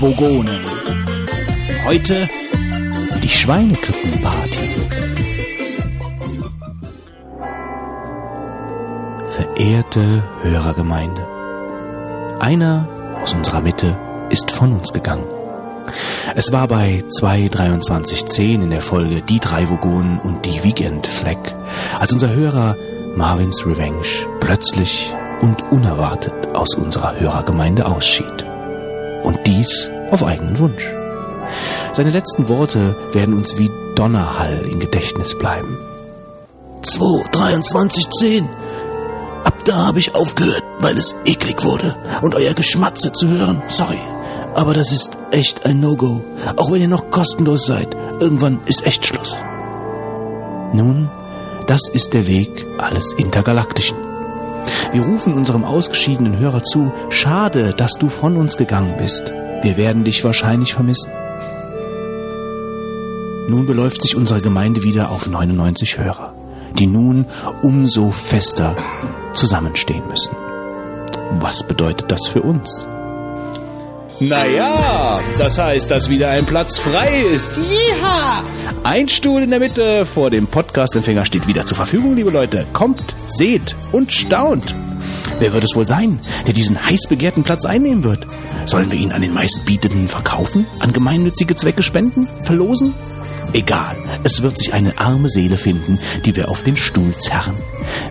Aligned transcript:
Vogonen. 0.00 0.58
Heute 1.84 2.28
die 3.22 3.28
Schweinekrippenparty. 3.28 4.58
Verehrte 9.28 10.22
Hörergemeinde, 10.42 11.26
einer 12.40 12.88
aus 13.22 13.34
unserer 13.34 13.60
Mitte 13.60 13.96
ist 14.30 14.50
von 14.50 14.72
uns 14.72 14.92
gegangen. 14.92 15.26
Es 16.34 16.52
war 16.52 16.66
bei 16.66 17.04
2.23.10 17.08 18.64
in 18.64 18.70
der 18.70 18.82
Folge 18.82 19.22
Die 19.22 19.38
drei 19.38 19.68
Vogonen 19.68 20.18
und 20.18 20.44
die 20.44 20.64
Weekend 20.64 21.06
Flag, 21.06 21.38
als 22.00 22.12
unser 22.12 22.34
Hörer 22.34 22.76
Marvins 23.16 23.64
Revenge 23.64 24.26
plötzlich 24.40 25.12
und 25.40 25.62
unerwartet 25.70 26.48
aus 26.54 26.74
unserer 26.74 27.18
Hörergemeinde 27.20 27.86
ausschied. 27.86 28.44
Und 29.24 29.40
dies 29.46 29.90
auf 30.12 30.22
eigenen 30.22 30.58
Wunsch. 30.60 30.84
Seine 31.92 32.10
letzten 32.10 32.48
Worte 32.48 32.96
werden 33.12 33.34
uns 33.34 33.58
wie 33.58 33.70
Donnerhall 33.96 34.66
im 34.70 34.78
Gedächtnis 34.78 35.36
bleiben. 35.36 35.76
2.23.10 36.82 38.46
Ab 39.44 39.54
da 39.64 39.86
habe 39.86 39.98
ich 39.98 40.14
aufgehört, 40.14 40.62
weil 40.80 40.96
es 40.96 41.14
eklig 41.24 41.64
wurde 41.64 41.96
und 42.22 42.34
euer 42.34 42.54
Geschmatze 42.54 43.12
zu 43.12 43.28
hören. 43.28 43.62
Sorry, 43.68 44.00
aber 44.54 44.72
das 44.72 44.92
ist 44.92 45.18
echt 45.30 45.66
ein 45.66 45.80
No-Go. 45.80 46.22
Auch 46.56 46.70
wenn 46.70 46.80
ihr 46.80 46.88
noch 46.88 47.10
kostenlos 47.10 47.66
seid. 47.66 47.96
Irgendwann 48.20 48.60
ist 48.66 48.86
echt 48.86 49.04
Schluss. 49.04 49.36
Nun, 50.72 51.10
das 51.66 51.88
ist 51.88 52.14
der 52.14 52.26
Weg 52.26 52.66
alles 52.78 53.12
Intergalaktischen. 53.12 53.96
Wir 54.92 55.02
rufen 55.02 55.34
unserem 55.34 55.64
ausgeschiedenen 55.64 56.38
Hörer 56.38 56.62
zu, 56.62 56.92
schade, 57.10 57.73
dass 57.84 57.98
du 57.98 58.08
von 58.08 58.38
uns 58.38 58.56
gegangen 58.56 58.94
bist. 58.96 59.30
Wir 59.60 59.76
werden 59.76 60.04
dich 60.04 60.24
wahrscheinlich 60.24 60.72
vermissen. 60.72 61.12
Nun 63.46 63.66
beläuft 63.66 64.00
sich 64.00 64.16
unsere 64.16 64.40
Gemeinde 64.40 64.82
wieder 64.82 65.10
auf 65.10 65.26
99 65.26 65.98
Hörer, 65.98 66.32
die 66.78 66.86
nun 66.86 67.26
umso 67.60 68.10
fester 68.10 68.74
zusammenstehen 69.34 70.02
müssen. 70.08 70.34
Was 71.40 71.62
bedeutet 71.62 72.10
das 72.10 72.26
für 72.26 72.40
uns? 72.40 72.88
Naja, 74.18 75.20
das 75.38 75.58
heißt, 75.58 75.90
dass 75.90 76.08
wieder 76.08 76.30
ein 76.30 76.46
Platz 76.46 76.78
frei 76.78 77.20
ist. 77.34 77.58
Ja! 77.58 78.42
Ein 78.82 79.10
Stuhl 79.10 79.42
in 79.42 79.50
der 79.50 79.60
Mitte 79.60 80.06
vor 80.06 80.30
dem 80.30 80.46
Podcast-Empfänger 80.46 81.26
steht 81.26 81.46
wieder 81.46 81.66
zur 81.66 81.76
Verfügung, 81.76 82.14
liebe 82.14 82.30
Leute. 82.30 82.64
Kommt, 82.72 83.14
seht 83.26 83.76
und 83.92 84.10
staunt. 84.10 84.74
Wer 85.40 85.52
wird 85.52 85.64
es 85.64 85.74
wohl 85.74 85.86
sein, 85.86 86.20
der 86.46 86.54
diesen 86.54 86.84
heiß 86.84 87.08
begehrten 87.08 87.42
Platz 87.42 87.64
einnehmen 87.64 88.04
wird? 88.04 88.26
Sollen 88.66 88.90
wir 88.90 88.98
ihn 88.98 89.12
an 89.12 89.22
den 89.22 89.34
meistbietenden 89.34 90.08
verkaufen? 90.08 90.66
An 90.78 90.92
gemeinnützige 90.92 91.56
Zwecke 91.56 91.82
spenden? 91.82 92.28
Verlosen? 92.44 92.94
Egal, 93.52 93.96
es 94.24 94.42
wird 94.42 94.58
sich 94.58 94.74
eine 94.74 94.98
arme 94.98 95.28
Seele 95.28 95.56
finden, 95.56 96.00
die 96.24 96.34
wir 96.34 96.48
auf 96.48 96.64
den 96.64 96.76
Stuhl 96.76 97.16
zerren. 97.18 97.54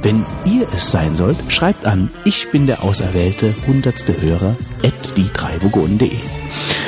Wenn 0.01 0.25
ihr 0.45 0.67
es 0.75 0.89
sein 0.91 1.17
sollt, 1.17 1.37
schreibt 1.49 1.85
an, 1.85 2.11
ich 2.23 2.49
bin 2.51 2.65
der 2.65 2.81
auserwählte 2.81 3.53
hundertste 3.67 4.21
Hörer 4.21 4.55
at 4.83 4.93
die 5.17 5.29
dreivogonen.de. 5.33 6.11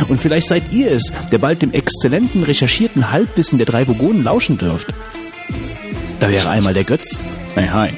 Und 0.08 0.22
vielleicht 0.22 0.48
seid 0.48 0.72
ihr 0.72 0.92
es, 0.92 1.12
der 1.32 1.40
bald 1.40 1.62
dem 1.62 1.74
exzellenten 1.74 2.44
recherchierten 2.44 3.12
Halbwissen 3.12 3.58
der 3.58 3.66
drei 3.66 3.88
Vogonen 3.88 4.24
lauschen 4.24 4.58
dürft. 4.58 4.94
Da 6.20 6.30
wäre 6.30 6.50
einmal 6.50 6.74
der 6.74 6.86
Götz. 6.86 7.20
Hey, 7.56 7.68
hi. 7.68 7.90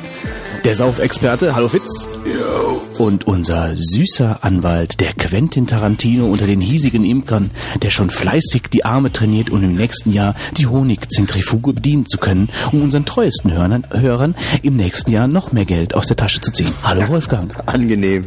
Der 0.67 0.75
Saufexperte, 0.75 1.55
hallo 1.55 1.69
Fitz. 1.69 2.09
Yo. 2.25 2.81
Und 3.01 3.25
unser 3.25 3.71
süßer 3.77 4.43
Anwalt, 4.43 4.99
der 4.99 5.13
Quentin 5.13 5.65
Tarantino 5.65 6.25
unter 6.25 6.45
den 6.45 6.59
hiesigen 6.59 7.05
Imkern, 7.05 7.51
der 7.83 7.89
schon 7.89 8.09
fleißig 8.09 8.63
die 8.63 8.83
Arme 8.83 9.13
trainiert, 9.13 9.49
um 9.49 9.63
im 9.63 9.75
nächsten 9.75 10.11
Jahr 10.11 10.35
die 10.57 10.67
Honigzentrifuge 10.67 11.71
bedienen 11.71 12.05
zu 12.05 12.17
können, 12.17 12.49
um 12.73 12.81
unseren 12.81 13.05
treuesten 13.05 13.53
Hörern, 13.53 13.87
Hörern 13.91 14.35
im 14.61 14.75
nächsten 14.75 15.09
Jahr 15.09 15.29
noch 15.29 15.53
mehr 15.53 15.63
Geld 15.63 15.95
aus 15.95 16.07
der 16.07 16.17
Tasche 16.17 16.41
zu 16.41 16.51
ziehen. 16.51 16.69
Hallo 16.83 17.07
Wolfgang. 17.07 17.49
Angenehm. 17.65 18.25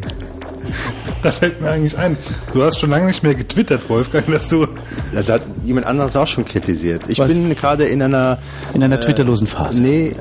Da 1.22 1.30
fällt 1.30 1.60
mir 1.60 1.70
eigentlich 1.70 1.98
ein, 1.98 2.16
du 2.52 2.62
hast 2.62 2.78
schon 2.78 2.90
lange 2.90 3.06
nicht 3.06 3.22
mehr 3.22 3.34
getwittert, 3.34 3.88
Wolfgang, 3.88 4.26
dass 4.32 4.48
du... 4.48 4.66
Das 5.12 5.28
hat 5.28 5.42
jemand 5.64 5.86
anderes 5.86 6.16
auch 6.16 6.26
schon 6.26 6.44
kritisiert. 6.44 7.02
Ich 7.08 7.18
Was? 7.18 7.28
bin 7.28 7.54
gerade 7.54 7.84
in 7.84 8.02
einer... 8.02 8.38
In 8.74 8.82
einer 8.82 8.96
äh, 8.96 9.00
twitterlosen 9.00 9.46
Phase. 9.46 9.82
Nee, 9.82 10.14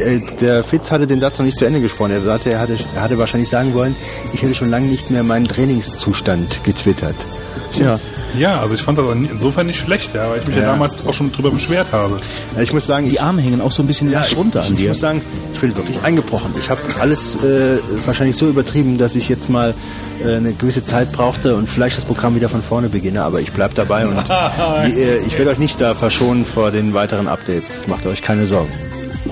äh, 0.00 0.20
der 0.40 0.64
Fitz 0.64 0.90
hatte 0.90 1.06
den 1.06 1.20
Satz 1.20 1.38
noch 1.38 1.46
nicht 1.46 1.56
zu 1.56 1.64
Ende 1.64 1.80
gesprochen. 1.80 2.12
Er, 2.12 2.20
sagte, 2.20 2.50
er, 2.50 2.60
hatte, 2.60 2.76
er 2.94 3.02
hatte 3.02 3.18
wahrscheinlich 3.18 3.48
sagen 3.48 3.74
wollen, 3.74 3.94
ich 4.32 4.42
hätte 4.42 4.54
schon 4.54 4.70
lange 4.70 4.88
nicht 4.88 5.10
mehr 5.10 5.22
meinen 5.22 5.46
Trainingszustand 5.46 6.64
getwittert. 6.64 7.16
Ja. 7.76 7.98
ja, 8.38 8.60
also 8.60 8.74
ich 8.74 8.82
fand 8.82 8.98
das 8.98 9.04
insofern 9.14 9.66
nicht 9.66 9.78
schlecht, 9.78 10.14
ja, 10.14 10.30
weil 10.30 10.40
ich 10.40 10.46
mich 10.46 10.56
ja. 10.56 10.62
ja 10.62 10.72
damals 10.72 10.96
auch 11.06 11.14
schon 11.14 11.30
drüber 11.32 11.50
beschwert 11.50 11.92
habe. 11.92 12.16
Ja, 12.56 12.62
ich 12.62 12.72
muss 12.72 12.86
sagen, 12.86 13.08
die 13.08 13.20
Arme 13.20 13.42
hängen 13.42 13.60
auch 13.60 13.72
so 13.72 13.82
ein 13.82 13.86
bisschen 13.86 14.10
ja, 14.10 14.24
runter 14.36 14.60
ich, 14.60 14.68
an 14.68 14.76
dir. 14.76 14.82
Ich 14.82 14.88
muss 14.88 15.00
sagen, 15.00 15.22
ich 15.52 15.60
bin 15.60 15.76
wirklich 15.76 16.02
eingebrochen. 16.02 16.52
Ich 16.58 16.70
habe 16.70 16.80
alles 17.00 17.36
äh, 17.36 17.78
wahrscheinlich 18.04 18.36
so 18.36 18.48
übertrieben, 18.48 18.98
dass 18.98 19.14
ich 19.14 19.28
jetzt 19.28 19.48
mal 19.48 19.74
äh, 20.24 20.36
eine 20.36 20.52
gewisse 20.52 20.84
Zeit 20.84 21.12
brauchte 21.12 21.54
und 21.54 21.68
vielleicht 21.68 21.96
das 21.96 22.04
Programm 22.04 22.34
wieder 22.34 22.48
von 22.48 22.62
vorne 22.62 22.88
beginne, 22.88 23.22
aber 23.22 23.40
ich 23.40 23.52
bleibe 23.52 23.74
dabei 23.74 24.06
und 24.06 24.16
die, 24.86 25.00
äh, 25.00 25.18
ich 25.26 25.38
werde 25.38 25.50
euch 25.50 25.58
nicht 25.58 25.80
da 25.80 25.94
verschonen 25.94 26.44
vor 26.44 26.70
den 26.70 26.94
weiteren 26.94 27.28
Updates. 27.28 27.86
Macht 27.86 28.06
euch 28.06 28.22
keine 28.22 28.46
Sorgen. 28.46 28.72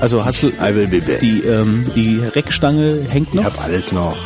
Also 0.00 0.24
hast 0.24 0.42
du 0.42 0.50
die, 0.50 1.40
ähm, 1.40 1.86
die 1.94 2.20
Reckstange 2.34 3.00
hängt 3.08 3.34
noch? 3.34 3.42
Ich 3.42 3.46
habe 3.46 3.62
alles 3.62 3.92
noch. 3.92 4.16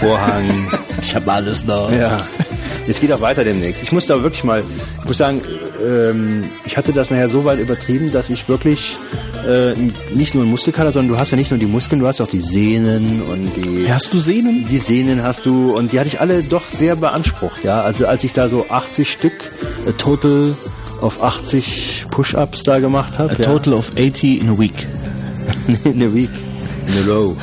Vorhang. 0.00 0.44
ich 1.02 1.14
habe 1.14 1.32
alles 1.32 1.64
noch. 1.64 1.90
Ja. 1.90 2.20
Jetzt 2.88 3.02
geht 3.02 3.12
auch 3.12 3.20
weiter 3.20 3.44
demnächst. 3.44 3.82
Ich 3.82 3.92
muss 3.92 4.06
da 4.06 4.22
wirklich 4.22 4.44
mal, 4.44 4.64
ich 5.00 5.04
muss 5.04 5.18
sagen, 5.18 5.42
ähm, 5.86 6.44
ich 6.64 6.78
hatte 6.78 6.94
das 6.94 7.10
nachher 7.10 7.28
so 7.28 7.44
weit 7.44 7.58
übertrieben, 7.58 8.10
dass 8.10 8.30
ich 8.30 8.48
wirklich 8.48 8.96
äh, 9.46 9.74
nicht 10.14 10.34
nur 10.34 10.42
einen 10.42 10.50
Muskelkater, 10.50 10.90
sondern 10.90 11.14
du 11.14 11.20
hast 11.20 11.30
ja 11.30 11.36
nicht 11.36 11.50
nur 11.50 11.60
die 11.60 11.66
Muskeln, 11.66 12.00
du 12.00 12.06
hast 12.06 12.22
auch 12.22 12.28
die 12.28 12.40
Sehnen 12.40 13.20
und 13.30 13.52
die. 13.56 13.92
Hast 13.92 14.14
du 14.14 14.18
Sehnen? 14.18 14.66
Die 14.70 14.78
Sehnen 14.78 15.22
hast 15.22 15.44
du 15.44 15.74
und 15.76 15.92
die 15.92 16.00
hatte 16.00 16.08
ich 16.08 16.18
alle 16.18 16.42
doch 16.42 16.64
sehr 16.64 16.96
beansprucht, 16.96 17.62
ja. 17.62 17.82
Also 17.82 18.06
als 18.06 18.24
ich 18.24 18.32
da 18.32 18.48
so 18.48 18.64
80 18.70 19.12
Stück 19.12 19.52
äh, 19.86 19.92
total 19.92 20.54
auf 21.02 21.22
80 21.22 22.06
Push-Ups 22.10 22.62
da 22.62 22.78
gemacht 22.78 23.18
habe. 23.18 23.32
A 23.32 23.34
total 23.34 23.74
of 23.74 23.92
80 23.98 24.40
in 24.40 24.48
a 24.48 24.58
week. 24.58 24.86
in 25.84 26.02
a 26.02 26.14
week. 26.14 26.30
In 26.86 27.06
a 27.06 27.14
row. 27.14 27.36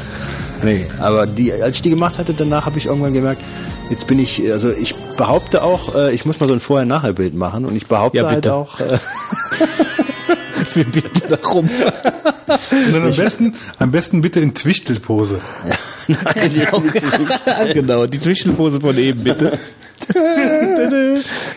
Nee, 0.63 0.87
aber 0.97 1.27
die, 1.27 1.53
als 1.53 1.75
ich 1.75 1.81
die 1.83 1.91
gemacht 1.91 2.17
hatte, 2.17 2.33
danach 2.33 2.65
habe 2.65 2.79
ich 2.79 2.87
irgendwann 2.87 3.13
gemerkt, 3.13 3.41
jetzt 3.89 4.07
bin 4.07 4.19
ich, 4.19 4.51
also 4.51 4.69
ich 4.71 4.95
behaupte 5.17 5.63
auch, 5.63 5.95
äh, 5.95 6.13
ich 6.13 6.25
muss 6.25 6.39
mal 6.39 6.47
so 6.47 6.53
ein 6.53 6.59
Vorher-Nachher-Bild 6.59 7.35
machen 7.35 7.65
und 7.65 7.75
ich 7.75 7.87
behaupte 7.87 8.19
ja, 8.19 8.27
halt 8.27 8.47
auch. 8.47 8.79
Äh, 8.79 8.97
Wir 10.73 10.85
bitten 10.85 11.29
darum. 11.29 11.69
Und 12.47 12.93
dann 12.93 13.03
am 13.03 13.15
besten, 13.15 13.53
am 13.79 13.91
besten 13.91 14.21
bitte 14.21 14.39
in 14.39 14.53
Twichtelpose. 14.53 15.39
Nein, 16.07 16.51
die 16.53 17.73
genau, 17.73 18.05
die 18.05 18.19
Twichtelpose 18.19 18.81
von 18.81 18.97
eben 18.97 19.23
bitte. 19.23 19.57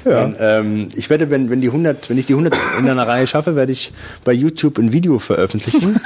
ja. 0.04 0.24
Und, 0.24 0.36
ähm, 0.38 0.88
ich 0.94 1.10
werde, 1.10 1.30
wenn, 1.30 1.50
wenn, 1.50 1.60
die 1.60 1.68
100, 1.68 2.08
wenn 2.08 2.18
ich 2.18 2.26
die 2.26 2.34
100 2.34 2.56
in 2.78 2.88
einer 2.88 3.06
Reihe 3.06 3.26
schaffe, 3.26 3.56
werde 3.56 3.72
ich 3.72 3.92
bei 4.24 4.32
YouTube 4.32 4.78
ein 4.78 4.92
Video 4.92 5.18
veröffentlichen. 5.18 6.00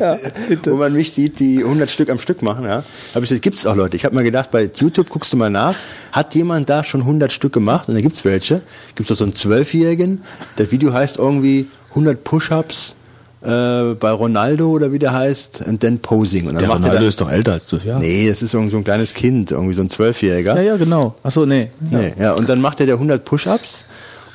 Ja, 0.00 0.16
wo 0.64 0.76
man 0.76 0.92
mich 0.92 1.12
sieht, 1.12 1.38
die 1.40 1.62
100 1.62 1.90
Stück 1.90 2.10
am 2.10 2.18
Stück 2.18 2.42
machen. 2.42 2.64
Ja. 2.64 2.84
Hab 3.14 3.22
ich 3.22 3.28
gesagt, 3.28 3.42
gibt's 3.42 3.66
auch 3.66 3.76
Leute. 3.76 3.96
Ich 3.96 4.04
habe 4.04 4.14
mal 4.14 4.24
gedacht, 4.24 4.50
bei 4.50 4.70
YouTube 4.74 5.08
guckst 5.08 5.32
du 5.32 5.36
mal 5.36 5.50
nach, 5.50 5.74
hat 6.12 6.34
jemand 6.34 6.68
da 6.68 6.84
schon 6.84 7.00
100 7.00 7.32
Stück 7.32 7.52
gemacht? 7.52 7.88
Und 7.88 7.94
da 7.94 8.00
gibt's 8.00 8.24
welche. 8.24 8.62
Gibt's 8.94 9.12
auch 9.12 9.16
so 9.16 9.24
einen 9.24 9.34
Zwölfjährigen. 9.34 10.22
Das 10.56 10.70
Video 10.70 10.92
heißt 10.92 11.18
irgendwie 11.18 11.68
100 11.90 12.22
Push-Ups 12.22 12.96
äh, 13.42 13.94
bei 13.94 14.10
Ronaldo 14.10 14.68
oder 14.70 14.92
wie 14.92 14.98
der 14.98 15.12
heißt, 15.12 15.62
und 15.66 15.80
then 15.80 15.98
Posing. 15.98 16.46
Und 16.46 16.54
dann 16.54 16.58
der 16.58 16.68
macht 16.68 16.78
Ronaldo 16.80 16.96
er 16.96 17.00
dann, 17.00 17.08
ist 17.08 17.20
doch 17.20 17.30
älter 17.30 17.52
als 17.52 17.66
zwölf 17.66 17.84
Jahre. 17.84 18.00
Nee, 18.00 18.28
das 18.28 18.42
ist 18.42 18.54
irgendwie 18.54 18.70
so 18.70 18.76
ein 18.76 18.84
kleines 18.84 19.14
Kind, 19.14 19.50
irgendwie 19.50 19.74
so 19.74 19.82
ein 19.82 19.90
Zwölfjähriger. 19.90 20.56
Ja, 20.56 20.62
ja, 20.62 20.76
genau. 20.76 21.14
Achso, 21.22 21.46
nee. 21.46 21.70
Nee, 21.90 22.12
ja, 22.18 22.32
und 22.32 22.48
dann 22.48 22.60
macht 22.60 22.80
er 22.80 22.86
der 22.86 22.96
100 22.96 23.24
Push-Ups. 23.24 23.84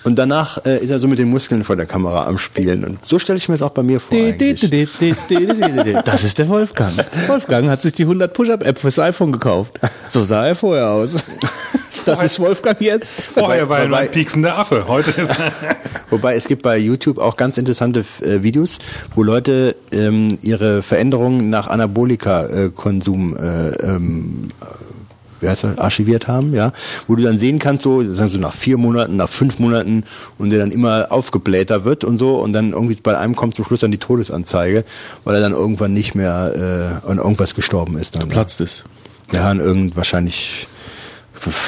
Und 0.06 0.18
danach 0.18 0.63
äh, 0.66 0.78
ist 0.78 0.92
er 0.92 1.00
so 1.00 1.07
mit 1.07 1.19
den 1.19 1.30
Muskeln 1.30 1.63
vor 1.63 1.75
der 1.75 1.88
Kamera 1.88 2.28
am 2.28 2.38
Spielen. 2.38 2.86
Und 2.86 3.04
so 3.04 3.19
stelle 3.19 3.38
ich 3.38 3.50
mir 3.50 3.56
das 3.56 3.63
auch 3.63 3.72
bei 3.72 3.84
mir 3.84 4.00
vor. 4.00 4.18
Das 6.06 6.24
ist 6.24 6.38
der 6.38 6.48
Wolfgang. 6.48 6.94
Wolfgang 7.28 7.69
hat 7.69 7.81
sich 7.81 7.94
die 7.94 8.04
100 8.04 8.31
Push-Up-App 8.34 8.78
fürs 8.78 9.00
iPhone 9.00 9.31
gekauft. 9.31 9.80
So 10.07 10.24
sah 10.24 10.46
er 10.46 10.56
vorher 10.56 10.92
aus. 10.92 11.16
Das 12.06 12.22
ist 12.22 12.40
Wolfgang 12.40 12.80
jetzt. 12.81 13.19
Vorher 13.22 13.68
war 13.68 13.80
er 13.80 13.88
nur 13.88 13.98
ein 13.98 14.12
pieksender 14.12 14.57
Affe. 14.60 14.88
Heute 14.88 15.10
ist 15.10 15.36
Wobei 16.12 16.36
es 16.36 16.48
gibt 16.48 16.62
bei 16.62 16.78
YouTube 16.78 17.18
auch 17.18 17.36
ganz 17.36 17.58
interessante 17.58 18.06
äh, 18.22 18.44
Videos, 18.44 18.78
wo 19.16 19.24
Leute 19.24 19.75
ähm, 19.92 20.38
ihre 20.42 20.84
Veränderungen 20.84 21.50
nach 21.50 21.68
Anabolika-Konsum 21.68 23.36
äh, 23.36 23.69
ähm, 23.84 24.50
wie 25.45 25.50
heißt 25.50 25.63
das, 25.63 25.77
archiviert 25.77 26.27
haben, 26.27 26.53
ja, 26.53 26.71
wo 27.07 27.15
du 27.15 27.24
dann 27.24 27.39
sehen 27.39 27.59
kannst, 27.59 27.83
so, 27.83 28.03
sagen 28.13 28.30
so 28.30 28.39
nach 28.39 28.53
vier 28.53 28.77
Monaten, 28.77 29.15
nach 29.15 29.30
fünf 29.30 29.59
Monaten 29.59 30.03
und 30.38 30.50
der 30.50 30.59
dann 30.59 30.71
immer 30.71 31.07
aufgeblähter 31.12 31.86
wird 31.86 32.03
und 32.03 32.18
so 32.18 32.38
und 32.39 32.53
dann 32.53 32.71
irgendwie 32.74 32.95
bei 32.95 33.18
einem 33.18 33.36
kommt 33.36 33.56
zum 33.56 33.65
Schluss 33.65 33.81
dann 33.81 33.92
die 33.92 34.00
Todesanzeige, 34.00 34.83
weil 35.24 35.36
er 35.36 35.42
dann 35.42 35.53
irgendwann 35.53 35.94
nicht 35.94 36.15
mehr 36.15 37.01
äh, 37.06 37.09
an 37.09 37.18
irgendwas 37.19 37.56
gestorben 37.56 37.97
ist. 37.97 38.15
Dann, 38.15 38.24
Geplatzt 38.24 38.59
ist. 38.59 38.83
Ja, 39.31 39.50
an 39.50 39.59
irgend 39.59 39.95
wahrscheinlich 39.95 40.68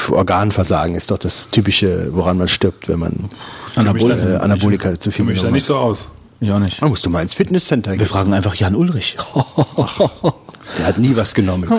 Organversagen 0.09 0.95
ist 0.95 1.11
doch 1.11 1.17
das 1.17 1.49
Typische, 1.51 2.09
woran 2.11 2.37
man 2.37 2.47
stirbt, 2.47 2.87
wenn 2.87 2.99
man 2.99 3.29
Anabol 3.75 4.11
äh, 4.11 4.37
Anabolika 4.37 4.97
zu 4.97 5.11
viel 5.11 5.25
mich 5.25 5.41
da 5.41 5.51
nicht 5.51 5.65
so 5.65 5.75
aus. 5.75 6.07
Ich 6.39 6.51
auch 6.51 6.59
nicht. 6.59 6.81
Da 6.81 6.87
musst 6.87 7.05
du 7.05 7.09
mal 7.09 7.21
ins 7.21 7.33
Fitnesscenter 7.33 7.91
Wir 7.91 7.97
gehen. 7.97 8.07
fragen 8.07 8.33
einfach 8.33 8.55
Jan 8.55 8.75
Ulrich. 8.75 9.17
Der 10.77 10.87
hat 10.87 10.97
nie 10.97 11.15
was 11.15 11.33
genommen. 11.33 11.69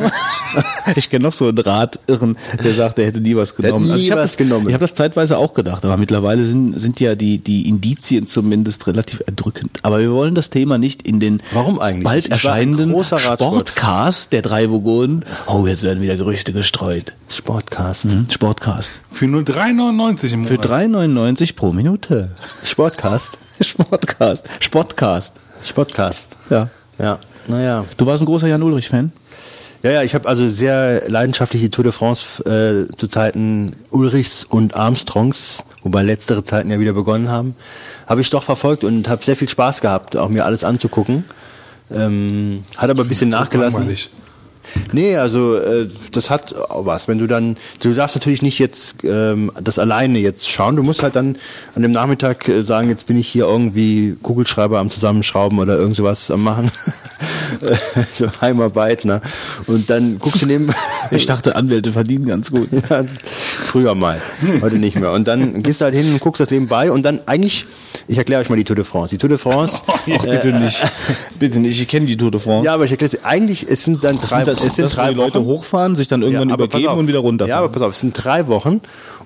ich 0.97 1.11
kenne 1.11 1.25
noch 1.25 1.33
so 1.33 1.49
einen 1.49 1.59
Ratirren, 1.59 2.37
der 2.63 2.73
sagt, 2.73 2.99
er 2.99 3.07
hätte 3.07 3.21
nie 3.21 3.37
was 3.37 3.55
genommen. 3.55 3.91
nie 3.93 4.01
ich 4.01 4.11
habe 4.11 4.23
was 4.23 4.33
das, 4.33 4.37
genommen. 4.37 4.69
Ich 4.69 4.75
habe 4.75 4.85
das 4.85 4.95
zeitweise 4.95 5.39
auch 5.39 5.55
gedacht, 5.55 5.85
aber 5.85 5.97
mittlerweile 5.97 6.45
sind, 6.47 6.81
sind 6.81 7.01
ja 7.01 7.15
die, 7.15 7.39
die 7.39 7.69
Indizien 7.69 8.27
zumindest 8.27 8.87
relativ 8.87 9.23
erdrückend. 9.27 9.79
Aber 9.83 10.01
wir 10.01 10.13
wollen 10.13 10.35
das 10.35 10.51
Thema 10.51 10.79
nicht 10.79 11.03
in 11.03 11.21
den 11.21 11.43
Warum 11.53 11.79
eigentlich? 11.81 12.05
bald 12.05 12.25
Ich 12.27 12.31
erscheinenden 12.31 12.95
Sportcast 13.05 14.33
der 14.33 14.43
drei 14.43 14.71
Vogonen. 14.71 15.25
Oh, 15.47 15.67
jetzt 15.67 15.83
werden 15.83 16.03
wieder 16.03 16.17
Gerüchte 16.17 16.53
gestreut. 16.53 17.13
Sportcast. 17.29 18.05
Hm? 18.05 18.27
Sportcast. 18.31 18.93
Für 19.11 19.27
nur 19.27 19.43
3,99 19.43 20.33
im 20.33 20.45
Für 20.45 20.55
Monat. 20.55 20.71
3,99 20.71 21.57
pro 21.57 21.73
Minute. 21.73 22.31
Sportcast. 22.65 23.39
Sportcast. 23.61 24.45
Sportcast. 24.61 25.35
Sportcast. 25.63 26.37
Ja. 26.51 26.71
Ja, 26.99 27.19
naja. 27.49 27.85
Du 27.97 28.07
warst 28.07 28.23
ein 28.23 28.27
großer 28.27 28.49
Jan 28.49 28.63
Ulrich-Fan? 28.63 29.13
Ja, 29.83 29.93
ja, 29.93 30.03
ich 30.03 30.15
habe 30.15 30.29
also 30.29 30.49
sehr 30.49 31.09
leidenschaftlich 31.09 31.63
die 31.63 31.71
Tour 31.71 31.85
de 31.85 31.93
France 31.93 32.43
äh, 32.45 32.93
zu 32.97 33.07
Zeiten 33.07 33.73
Ulrichs 33.91 34.43
und 34.43 34.75
Armstrongs, 34.75 35.65
wobei 35.83 36.03
letztere 36.03 36.43
Zeiten 36.43 36.71
ja 36.71 36.81
wieder 36.81 36.95
begonnen 36.95 37.29
haben, 37.29 37.55
habe 38.07 38.21
ich 38.21 38.31
doch 38.31 38.43
verfolgt 38.43 38.83
und 38.83 39.09
habe 39.09 39.25
sehr 39.25 39.37
viel 39.37 39.49
Spaß 39.49 39.81
gehabt, 39.81 40.17
auch 40.17 40.31
mir 40.31 40.45
alles 40.45 40.65
anzugucken. 40.65 41.25
Ähm, 41.93 42.65
hat 42.77 42.91
aber 42.91 43.03
ein 43.03 43.09
bisschen 43.09 43.31
nachgelassen. 43.31 43.79
Langweilig. 43.81 44.11
Nee, 44.93 45.17
also 45.17 45.57
äh, 45.57 45.89
das 46.13 46.29
hat 46.29 46.55
auch 46.55 46.85
was. 46.85 47.09
Wenn 47.09 47.19
du 47.19 47.27
dann, 47.27 47.57
du 47.81 47.95
darfst 47.95 48.17
natürlich 48.17 48.43
nicht 48.43 48.59
jetzt 48.59 48.97
ähm, 49.05 49.51
das 49.63 49.79
alleine 49.79 50.19
jetzt 50.19 50.51
schauen. 50.51 50.77
Du 50.77 50.83
musst 50.83 51.03
halt 51.03 51.17
dann 51.17 51.37
an 51.75 51.83
dem 51.83 51.93
Nachmittag 51.93 52.49
äh, 52.49 52.63
sagen, 52.63 52.89
jetzt 52.89 53.07
bin 53.07 53.19
ich 53.19 53.29
hier 53.29 53.45
irgendwie 53.45 54.17
Kugelschreiber 54.23 54.79
am 54.79 54.91
Zusammenschrauben 54.91 55.59
oder 55.59 55.79
irgend 55.79 55.97
sowas 55.97 56.31
am 56.31 56.43
machen. 56.43 56.71
so 58.15 58.29
Heimarbeit, 58.41 59.05
ne? 59.05 59.21
Und 59.67 59.91
dann 59.91 60.19
guckst 60.19 60.43
du 60.43 60.47
neben. 60.47 60.73
Ich 61.11 61.25
dachte, 61.27 61.57
Anwälte 61.57 61.93
verdienen 61.93 62.27
ganz 62.27 62.51
gut. 62.51 62.69
Ja, 62.91 63.03
früher 63.05 63.95
mal, 63.95 64.21
heute 64.61 64.77
nicht 64.77 64.99
mehr. 64.99 65.13
Und 65.13 65.27
dann 65.27 65.63
gehst 65.63 65.81
du 65.81 65.87
halt 65.87 65.95
hin 65.95 66.13
und 66.13 66.21
guckst 66.21 66.41
das 66.41 66.51
nebenbei 66.51 66.91
und 66.93 67.03
dann 67.05 67.21
eigentlich, 67.27 67.67
ich 68.09 68.19
erkläre 68.19 68.41
euch 68.43 68.51
mal 68.51 68.57
die 68.57 68.65
Tour 68.65 68.77
de 68.77 68.85
France. 68.85 69.11
Die 69.15 69.19
Tour 69.19 69.29
de 69.29 69.39
France, 69.39 69.83
Ach, 69.87 69.99
bitte 70.07 70.53
nicht. 70.53 70.87
Bitte 71.39 71.59
nicht. 71.61 71.81
Ich 71.81 71.89
kenne 71.89 72.07
die 72.07 72.17
Tour 72.17 72.31
de 72.31 72.41
France. 72.41 72.65
ja, 72.67 72.75
aber 72.75 72.85
ich 72.85 72.91
erkläre 72.91 73.17
eigentlich, 73.25 73.67
es 73.69 73.85
sind 73.85 74.05
dann 74.05 74.19
drei, 74.19 74.39
sind 74.45 74.49
das, 74.49 74.65
es 74.65 74.75
sind 74.77 74.85
das, 74.85 74.93
wo 74.93 75.01
drei 75.01 75.09
die 75.11 75.15
Leute 75.17 75.35
Wochen. 75.41 75.47
hochfahren, 75.47 75.97
sich 75.97 76.09
dann 76.09 76.23
irgendwann 76.23 76.49
pass 76.49 76.55
übergeben 76.57 76.89
auf. 76.89 76.99
und 76.99 77.09
wieder 77.09 77.21
runterfahren. 77.21 77.51
Ja, 77.51 77.59
aber 77.59 77.69
pass 77.69 77.83
auf, 77.83 77.93
es 77.93 78.01
sind 78.01 78.13
drei 78.13 78.47
Wochen 78.49 78.81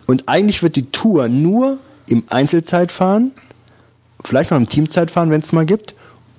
und 0.06 0.28
eigentlich 0.28 0.62
wird 0.62 0.76
die 0.76 0.90
Tour 0.90 1.28
nur 1.28 1.78
im 2.08 2.22
Einzelzeitfahren, 2.30 3.32
vielleicht 4.24 4.50
noch 4.50 4.58
im 4.58 4.68
Teamzeitfahren, 4.68 5.30
wenn 5.30 5.40
es 5.40 5.52
mal 5.52 5.66
gibt, 5.66 5.94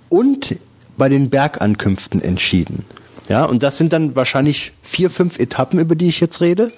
und 0.10 0.56
bei 1.04 1.10
den 1.10 1.30
Bergankünften 1.30 2.22
entschieden. 2.22 2.86
Ja, 3.28 3.44
und 3.44 3.62
das 3.62 3.78
sind 3.78 3.92
dann 3.92 4.16
wahrscheinlich 4.16 4.72
vier, 4.84 5.10
fünf 5.10 5.38
Etappen, 5.38 5.78
über 5.78 5.96
die 5.96 6.08
ich 6.08 6.22
jetzt 6.22 6.40
rede. 6.40 6.72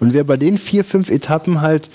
Und 0.00 0.14
wer 0.14 0.24
bei 0.24 0.38
den 0.38 0.56
vier, 0.56 0.86
fünf 0.86 1.10
Etappen 1.10 1.60
halt 1.60 1.90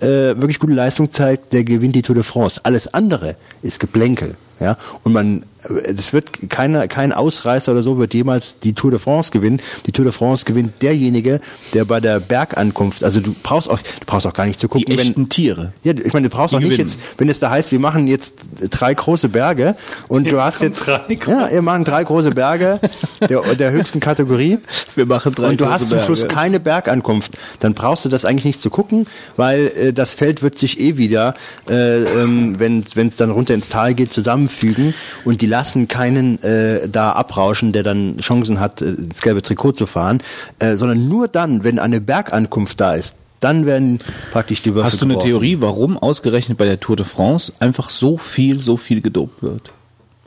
äh, 0.00 0.06
wirklich 0.06 0.58
gute 0.58 0.72
Leistung 0.72 1.10
zeigt, 1.10 1.52
der 1.52 1.64
gewinnt 1.64 1.94
die 1.94 2.00
Tour 2.00 2.14
de 2.14 2.24
France. 2.24 2.62
Alles 2.62 2.94
andere 2.94 3.36
ist 3.60 3.78
Geplänkel. 3.78 4.38
Ja, 4.58 4.78
und 5.02 5.12
man, 5.12 5.44
es 5.62 6.12
wird 6.12 6.50
keiner, 6.50 6.86
kein 6.88 7.12
Ausreißer 7.12 7.72
oder 7.72 7.82
so 7.82 7.98
wird 7.98 8.14
jemals 8.14 8.58
die 8.60 8.74
Tour 8.74 8.90
de 8.90 9.00
France 9.00 9.32
gewinnen. 9.32 9.60
Die 9.86 9.92
Tour 9.92 10.04
de 10.04 10.12
France 10.12 10.44
gewinnt 10.44 10.82
derjenige, 10.82 11.40
der 11.74 11.84
bei 11.84 12.00
der 12.00 12.20
Bergankunft, 12.20 13.02
also 13.02 13.20
du 13.20 13.34
brauchst 13.42 13.68
auch, 13.68 13.78
du 13.78 14.06
brauchst 14.06 14.26
auch 14.26 14.32
gar 14.32 14.46
nicht 14.46 14.60
zu 14.60 14.68
gucken, 14.68 14.86
die 14.88 14.98
wenn, 14.98 15.08
echten 15.08 15.28
Tiere. 15.28 15.72
ja, 15.82 15.92
ich 15.92 16.12
meine, 16.12 16.28
du 16.28 16.34
brauchst 16.34 16.54
auch 16.54 16.60
nicht 16.60 16.70
gewinnen. 16.70 16.88
jetzt, 16.88 16.98
wenn 17.18 17.28
es 17.28 17.40
da 17.40 17.50
heißt, 17.50 17.72
wir 17.72 17.80
machen 17.80 18.06
jetzt 18.06 18.34
drei 18.70 18.94
große 18.94 19.28
Berge 19.28 19.74
und 20.06 20.30
du 20.30 20.40
hast 20.40 20.62
jetzt, 20.62 20.86
ja, 20.86 21.04
wir 21.50 21.62
machen 21.62 21.84
drei 21.84 22.04
große 22.04 22.30
Berge 22.30 22.80
der, 23.28 23.42
der 23.54 23.72
höchsten 23.72 24.00
Kategorie 24.00 24.58
Wir 24.94 25.06
machen 25.06 25.34
drei 25.34 25.50
und 25.50 25.60
du 25.60 25.68
hast 25.68 25.88
zum 25.88 25.98
Schluss 26.00 26.20
Berge. 26.20 26.34
keine 26.34 26.60
Bergankunft, 26.60 27.36
dann 27.60 27.74
brauchst 27.74 28.04
du 28.04 28.08
das 28.08 28.24
eigentlich 28.24 28.44
nicht 28.44 28.60
zu 28.60 28.70
gucken, 28.70 29.04
weil 29.36 29.72
äh, 29.76 29.92
das 29.92 30.14
Feld 30.14 30.42
wird 30.42 30.58
sich 30.58 30.80
eh 30.80 30.96
wieder, 30.96 31.34
äh, 31.68 32.02
ähm, 32.04 32.58
wenn 32.58 32.84
es 32.84 33.16
dann 33.16 33.30
runter 33.30 33.54
ins 33.54 33.68
Tal 33.68 33.94
geht, 33.94 34.12
zusammenfügen 34.12 34.94
und 35.24 35.40
die 35.40 35.48
lassen 35.58 35.88
keinen 35.88 36.40
äh, 36.44 36.88
da 36.88 37.12
abrauschen, 37.12 37.72
der 37.72 37.82
dann 37.82 38.18
Chancen 38.18 38.60
hat, 38.60 38.80
äh, 38.80 38.90
ins 38.90 39.22
gelbe 39.22 39.42
Trikot 39.42 39.72
zu 39.72 39.86
fahren, 39.86 40.18
äh, 40.60 40.76
sondern 40.76 41.08
nur 41.08 41.26
dann, 41.26 41.64
wenn 41.64 41.80
eine 41.80 42.00
Bergankunft 42.00 42.78
da 42.78 42.94
ist, 42.94 43.16
dann 43.40 43.66
werden 43.66 43.98
praktisch 44.30 44.62
die 44.62 44.70
Würfel 44.74 44.84
Hast 44.84 45.00
du 45.00 45.06
eine 45.06 45.14
geworfen. 45.14 45.30
Theorie, 45.30 45.56
warum 45.60 45.98
ausgerechnet 45.98 46.58
bei 46.58 46.66
der 46.66 46.78
Tour 46.78 46.94
de 46.94 47.04
France 47.04 47.52
einfach 47.58 47.90
so 47.90 48.18
viel, 48.18 48.60
so 48.60 48.76
viel 48.76 49.00
gedopt 49.00 49.42
wird? 49.42 49.72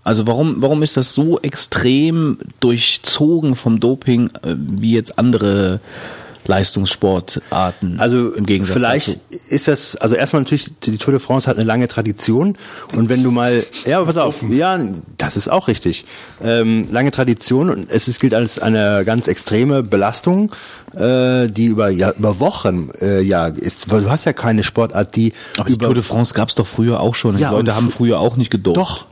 Also 0.03 0.27
warum, 0.27 0.61
warum 0.61 0.83
ist 0.83 0.97
das 0.97 1.13
so 1.13 1.39
extrem 1.39 2.37
durchzogen 2.59 3.55
vom 3.55 3.79
Doping, 3.79 4.31
äh, 4.43 4.55
wie 4.57 4.91
jetzt 4.91 5.17
andere 5.17 5.79
Leistungssportarten 6.51 7.99
Also 7.99 8.31
im 8.31 8.45
Gegensatz 8.45 8.73
vielleicht 8.75 9.07
dazu? 9.07 9.19
ist 9.49 9.67
das, 9.67 9.95
also 9.95 10.15
erstmal 10.15 10.41
natürlich, 10.41 10.71
die 10.83 10.97
Tour 10.97 11.13
de 11.13 11.19
France 11.19 11.49
hat 11.49 11.57
eine 11.57 11.65
lange 11.65 11.87
Tradition 11.87 12.57
und 12.95 13.09
wenn 13.09 13.23
du 13.23 13.31
mal, 13.31 13.63
ja, 13.85 14.03
pass 14.03 14.17
auf, 14.17 14.43
ja, 14.49 14.79
das 15.17 15.37
ist 15.37 15.49
auch 15.49 15.67
richtig, 15.67 16.05
ähm, 16.43 16.87
lange 16.91 17.11
Tradition 17.11 17.69
und 17.69 17.89
es 17.89 18.07
ist, 18.07 18.19
gilt 18.19 18.33
als 18.33 18.59
eine 18.59 19.03
ganz 19.05 19.27
extreme 19.27 19.83
Belastung, 19.83 20.51
äh, 20.95 21.47
die 21.49 21.65
über, 21.65 21.89
ja, 21.89 22.11
über 22.11 22.39
Wochen, 22.39 22.89
äh, 23.01 23.21
ja, 23.21 23.47
ist, 23.47 23.89
weil 23.89 24.03
du 24.03 24.09
hast 24.09 24.25
ja 24.25 24.33
keine 24.33 24.63
Sportart, 24.63 25.15
die 25.15 25.33
Aber 25.57 25.69
die 25.69 25.77
Tour 25.77 25.93
de 25.93 26.03
France 26.03 26.33
gab 26.33 26.49
es 26.49 26.55
doch 26.55 26.67
früher 26.67 26.99
auch 26.99 27.15
schon. 27.15 27.35
Die 27.35 27.41
Ja, 27.41 27.51
Leute 27.51 27.71
und 27.71 27.75
haben 27.75 27.89
früher 27.91 28.19
auch 28.19 28.35
nicht 28.35 28.51
gedopt. 28.51 28.77
Doch, 28.77 29.05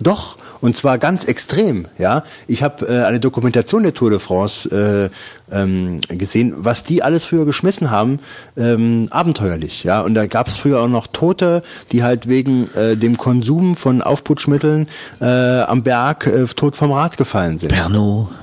doch. 0.00 0.36
Und 0.64 0.78
zwar 0.78 0.96
ganz 0.96 1.24
extrem, 1.24 1.88
ja. 1.98 2.24
Ich 2.46 2.62
habe 2.62 2.88
äh, 2.88 3.04
eine 3.04 3.20
Dokumentation 3.20 3.82
der 3.82 3.92
Tour 3.92 4.08
de 4.08 4.18
France 4.18 5.10
äh, 5.50 5.54
ähm, 5.54 6.00
gesehen, 6.08 6.54
was 6.56 6.84
die 6.84 7.02
alles 7.02 7.26
früher 7.26 7.44
geschmissen 7.44 7.90
haben, 7.90 8.18
ähm, 8.56 9.08
abenteuerlich, 9.10 9.84
ja. 9.84 10.00
Und 10.00 10.14
da 10.14 10.26
gab 10.26 10.48
es 10.48 10.56
früher 10.56 10.80
auch 10.80 10.88
noch 10.88 11.06
Tote, 11.06 11.62
die 11.92 12.02
halt 12.02 12.30
wegen 12.30 12.74
äh, 12.76 12.96
dem 12.96 13.18
Konsum 13.18 13.76
von 13.76 14.00
Aufputschmitteln 14.00 14.88
äh, 15.20 15.26
am 15.26 15.82
Berg 15.82 16.26
äh, 16.28 16.46
tot 16.46 16.76
vom 16.76 16.92
Rad 16.92 17.18
gefallen 17.18 17.58
sind. 17.58 17.68
Pernod. 17.70 18.28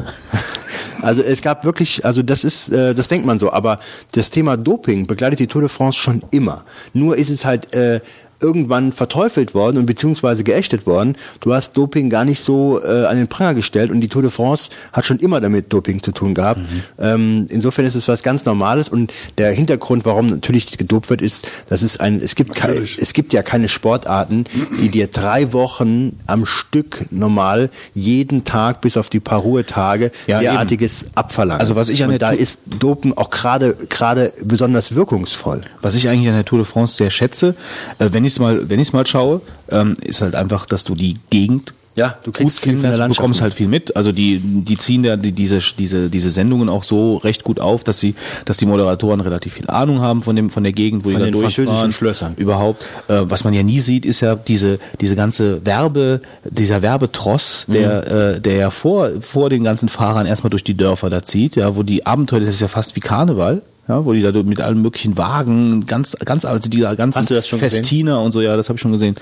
Also 1.01 1.23
es 1.23 1.41
gab 1.41 1.65
wirklich, 1.65 2.05
also 2.05 2.21
das 2.21 2.43
ist, 2.43 2.69
äh, 2.69 2.93
das 2.93 3.07
denkt 3.07 3.25
man 3.25 3.39
so, 3.39 3.51
aber 3.51 3.79
das 4.11 4.29
Thema 4.29 4.55
Doping 4.55 5.07
begleitet 5.07 5.39
die 5.39 5.47
Tour 5.47 5.61
de 5.61 5.69
France 5.69 5.97
schon 5.97 6.21
immer. 6.29 6.63
Nur 6.93 7.17
ist 7.17 7.31
es 7.31 7.43
halt 7.43 7.73
äh, 7.73 8.01
irgendwann 8.41 8.91
verteufelt 8.91 9.53
worden 9.53 9.77
und 9.77 9.85
beziehungsweise 9.85 10.43
geächtet 10.43 10.85
worden. 10.85 11.15
Du 11.39 11.53
hast 11.53 11.77
Doping 11.77 12.09
gar 12.09 12.25
nicht 12.25 12.43
so 12.43 12.81
äh, 12.83 13.05
an 13.05 13.17
den 13.17 13.27
Pranger 13.27 13.53
gestellt 13.53 13.91
und 13.91 14.01
die 14.01 14.07
Tour 14.07 14.21
de 14.21 14.31
France 14.31 14.69
hat 14.93 15.05
schon 15.05 15.19
immer 15.19 15.39
damit 15.41 15.71
Doping 15.71 16.01
zu 16.01 16.11
tun 16.11 16.33
gehabt. 16.33 16.59
Ähm, 16.99 17.47
insofern 17.49 17.85
ist 17.85 17.95
es 17.95 18.07
was 18.07 18.23
ganz 18.23 18.45
Normales 18.45 18.89
und 18.89 19.13
der 19.37 19.51
Hintergrund, 19.51 20.05
warum 20.05 20.27
natürlich 20.27 20.77
gedopt 20.77 21.09
wird, 21.09 21.21
ist, 21.21 21.47
dass 21.69 21.81
es 21.81 21.99
ein, 21.99 22.19
es 22.21 22.35
gibt, 22.35 22.55
kei- 22.55 22.67
Natürlich. 22.69 22.97
es 22.99 23.13
gibt 23.13 23.33
ja 23.33 23.43
keine 23.43 23.69
Sportarten, 23.69 24.45
die 24.81 24.89
dir 24.89 25.07
drei 25.07 25.53
Wochen 25.53 26.17
am 26.27 26.45
Stück 26.45 27.05
normal 27.11 27.69
jeden 27.93 28.43
Tag 28.43 28.81
bis 28.81 28.97
auf 28.97 29.09
die 29.09 29.19
paar 29.19 29.39
Ruhetage 29.39 30.11
Ja, 30.27 30.39
derartiges 30.39 31.05
abverlangen. 31.15 31.61
Also 31.61 31.75
was 31.75 31.89
ich 31.89 32.03
an 32.03 32.09
und 32.11 32.19
der 32.21 32.29
da 32.29 32.31
Tour- 32.31 32.39
ist 32.41 32.59
Dopen 32.65 33.17
auch 33.17 33.29
gerade 33.29 33.75
gerade 33.89 34.33
besonders 34.45 34.95
wirkungsvoll. 34.95 35.61
Was 35.81 35.95
ich 35.95 36.07
eigentlich 36.09 36.27
an 36.29 36.35
der 36.35 36.45
Tour 36.45 36.59
de 36.59 36.65
France 36.65 36.95
sehr 36.95 37.11
schätze, 37.11 37.55
äh, 37.99 38.09
wenn 38.11 38.25
ich 38.25 38.30
es 38.33 38.39
mal, 38.39 38.69
wenn 38.69 38.79
ich's 38.79 38.93
mal 38.93 39.05
schaue, 39.05 39.41
ähm, 39.69 39.95
ist 40.01 40.21
halt 40.21 40.35
einfach, 40.35 40.65
dass 40.65 40.83
du 40.83 40.95
die 40.95 41.17
Gegend 41.29 41.73
Ja, 41.95 42.15
du 42.23 42.31
gut 42.31 42.35
kriegst 42.35 42.61
viel 42.61 42.73
von 42.73 42.81
der 42.83 42.91
kennst, 42.91 42.97
du 42.97 43.01
Landschaft 43.01 43.19
bekommst 43.19 43.41
halt 43.41 43.53
viel 43.53 43.67
mit. 43.67 43.95
Also 43.97 44.11
die, 44.13 44.39
die 44.39 44.77
ziehen 44.77 45.03
ja 45.03 45.17
die, 45.17 45.33
diese, 45.33 45.59
diese, 45.77 46.09
diese 46.09 46.29
Sendungen 46.31 46.69
auch 46.69 46.83
so 46.83 47.17
recht 47.17 47.43
gut 47.43 47.59
auf, 47.59 47.83
dass 47.83 47.99
sie, 47.99 48.15
dass 48.45 48.55
die 48.57 48.65
Moderatoren 48.65 49.19
relativ 49.19 49.53
viel 49.55 49.69
Ahnung 49.69 49.99
haben 49.99 50.23
von 50.23 50.35
dem, 50.37 50.49
von 50.49 50.63
der 50.63 50.71
Gegend, 50.71 51.03
wo 51.03 51.09
Von 51.09 51.17
die 51.17 51.19
da 51.19 51.25
den 51.31 51.33
durchfahren. 51.41 51.91
Schlössern. 51.91 52.33
Überhaupt. 52.37 52.81
Äh, 53.09 53.23
was 53.25 53.43
man 53.43 53.53
ja 53.53 53.61
nie 53.63 53.81
sieht, 53.81 54.05
ist 54.05 54.21
ja 54.21 54.35
diese, 54.35 54.79
diese 55.01 55.17
ganze 55.17 55.65
Werbe, 55.65 56.21
dieser 56.49 56.81
Werbetross, 56.81 57.65
Mhm. 57.67 57.73
der, 57.73 58.07
äh, 58.35 58.39
der 58.39 58.55
ja 58.55 58.69
vor, 58.71 59.09
vor 59.19 59.49
den 59.49 59.63
ganzen 59.65 59.89
Fahrern 59.89 60.25
erstmal 60.25 60.49
durch 60.49 60.63
die 60.63 60.75
Dörfer 60.77 61.09
da 61.09 61.23
zieht, 61.23 61.57
ja, 61.57 61.75
wo 61.75 61.83
die 61.83 62.05
Abenteuer, 62.05 62.39
das 62.39 62.49
ist 62.49 62.61
ja 62.61 62.69
fast 62.69 62.95
wie 62.95 63.01
Karneval. 63.01 63.61
Ja, 63.91 64.05
wo 64.05 64.13
die 64.13 64.21
da 64.21 64.31
mit 64.31 64.61
allen 64.61 64.81
möglichen 64.81 65.17
Wagen, 65.17 65.85
ganz, 65.85 66.15
ganz, 66.23 66.45
also 66.45 66.69
die 66.69 66.79
ganzen 66.79 67.23
schon 67.25 67.59
gesehen? 67.59 67.59
Festina 67.59 68.19
und 68.19 68.31
so, 68.31 68.39
ja, 68.39 68.55
das 68.55 68.69
habe 68.69 68.77
ich 68.77 68.81
schon 68.81 68.93
gesehen. 68.93 69.15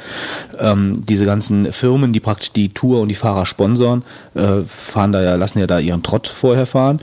Ähm, 0.59 1.03
diese 1.09 1.25
ganzen 1.25 1.73
Firmen, 1.73 2.13
die 2.13 2.19
praktisch 2.19 2.51
die 2.51 2.69
Tour 2.69 3.01
und 3.01 3.07
die 3.07 3.15
Fahrer 3.15 3.47
sponsoren, 3.47 4.03
äh, 4.35 4.61
fahren 4.67 5.11
da 5.11 5.23
ja, 5.23 5.33
lassen 5.33 5.57
ja 5.57 5.65
da 5.65 5.79
ihren 5.79 6.03
Trott 6.03 6.27
vorher 6.27 6.67
fahren. 6.67 7.01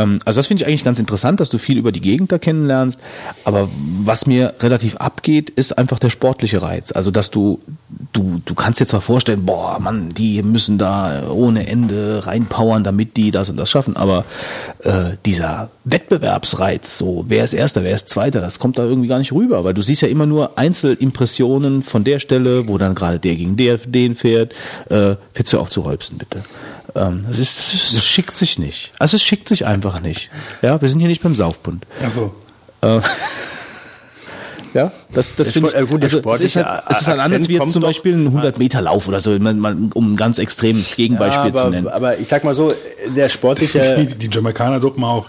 Ähm, 0.00 0.20
also 0.24 0.38
das 0.38 0.46
finde 0.46 0.62
ich 0.62 0.68
eigentlich 0.68 0.84
ganz 0.84 0.98
interessant, 0.98 1.40
dass 1.40 1.50
du 1.50 1.58
viel 1.58 1.78
über 1.78 1.92
die 1.92 2.00
Gegend 2.00 2.32
da 2.32 2.38
kennenlernst. 2.38 2.98
Aber 3.44 3.68
was 4.02 4.26
mir 4.26 4.54
relativ 4.60 4.96
abgeht, 4.96 5.50
ist 5.50 5.76
einfach 5.78 5.98
der 5.98 6.10
sportliche 6.10 6.62
Reiz. 6.62 6.92
Also 6.92 7.10
dass 7.10 7.30
du, 7.30 7.60
du, 8.12 8.40
du 8.44 8.54
kannst 8.54 8.80
dir 8.80 8.86
zwar 8.86 9.00
vorstellen, 9.00 9.44
boah, 9.44 9.78
Mann, 9.80 10.10
die 10.10 10.42
müssen 10.42 10.78
da 10.78 11.28
ohne 11.30 11.66
Ende 11.66 12.26
reinpowern, 12.26 12.84
damit 12.84 13.16
die 13.16 13.30
das 13.30 13.48
und 13.48 13.56
das 13.56 13.70
schaffen. 13.70 13.96
Aber 13.96 14.24
äh, 14.82 15.16
dieser 15.26 15.70
Wettbewerbsreiz, 15.84 16.98
so 16.98 17.24
wer 17.28 17.44
ist 17.44 17.52
Erster, 17.52 17.84
wer 17.84 17.94
ist 17.94 18.08
Zweiter, 18.08 18.40
das 18.40 18.58
kommt 18.58 18.78
da 18.78 18.84
irgendwie 18.84 19.08
gar 19.08 19.18
nicht 19.18 19.32
rüber, 19.32 19.64
weil 19.64 19.74
du 19.74 19.82
siehst 19.82 20.02
ja 20.02 20.08
immer 20.08 20.26
nur 20.26 20.58
Einzelimpressionen 20.58 21.82
von 21.82 22.04
der 22.04 22.18
Stelle, 22.18 22.68
wo 22.68 22.78
dann 22.78 22.94
gerade 22.94 23.18
der 23.18 23.36
gegen 23.36 23.56
der, 23.56 23.78
den 23.78 24.16
fährt. 24.16 24.52
Äh, 24.88 25.16
willst 25.34 25.52
du 25.52 25.58
aufzurolpsen, 25.58 26.18
bitte? 26.18 26.42
Ähm, 26.94 27.24
das, 27.28 27.38
ist, 27.38 27.58
das, 27.58 27.74
ist, 27.74 27.96
das 27.96 28.04
schickt 28.04 28.36
sich 28.36 28.58
nicht. 28.58 28.92
Also 28.98 29.16
es 29.16 29.22
schickt 29.22 29.48
sich 29.48 29.66
einfach 29.66 30.00
nicht. 30.00 30.30
Ja, 30.62 30.80
wir 30.80 30.88
sind 30.88 31.00
hier 31.00 31.08
nicht 31.08 31.22
beim 31.22 31.34
Saufbund. 31.34 31.86
Also. 32.02 32.34
Äh, 32.82 33.00
ja, 34.74 34.92
das, 35.12 35.34
das 35.36 35.50
finde 35.52 35.68
ich. 35.68 35.74
Sport- 35.74 35.84
äh, 35.84 35.86
gut, 35.86 36.04
also, 36.04 36.20
es 36.34 36.40
ist 36.40 36.56
halt, 36.56 36.82
es 36.88 37.00
ist 37.02 37.08
halt 37.08 37.20
anders 37.20 37.48
wie 37.48 37.54
jetzt 37.54 37.72
zum 37.72 37.82
Beispiel 37.82 38.14
ein 38.14 38.28
100-Meter-Lauf 38.36 39.08
oder 39.08 39.20
so, 39.20 39.32
um 39.32 40.12
ein 40.12 40.16
ganz 40.16 40.38
extremes 40.38 40.94
Gegenbeispiel 40.96 41.50
aber, 41.50 41.64
zu 41.64 41.70
nennen. 41.70 41.88
aber 41.88 42.18
ich 42.18 42.28
sag 42.28 42.44
mal 42.44 42.54
so, 42.54 42.72
der 43.16 43.26
Die, 43.26 43.32
sportliche, 43.32 44.06
die 44.20 44.28
Jamaikaner 44.30 44.80
dopen 44.80 45.04
auch. 45.04 45.26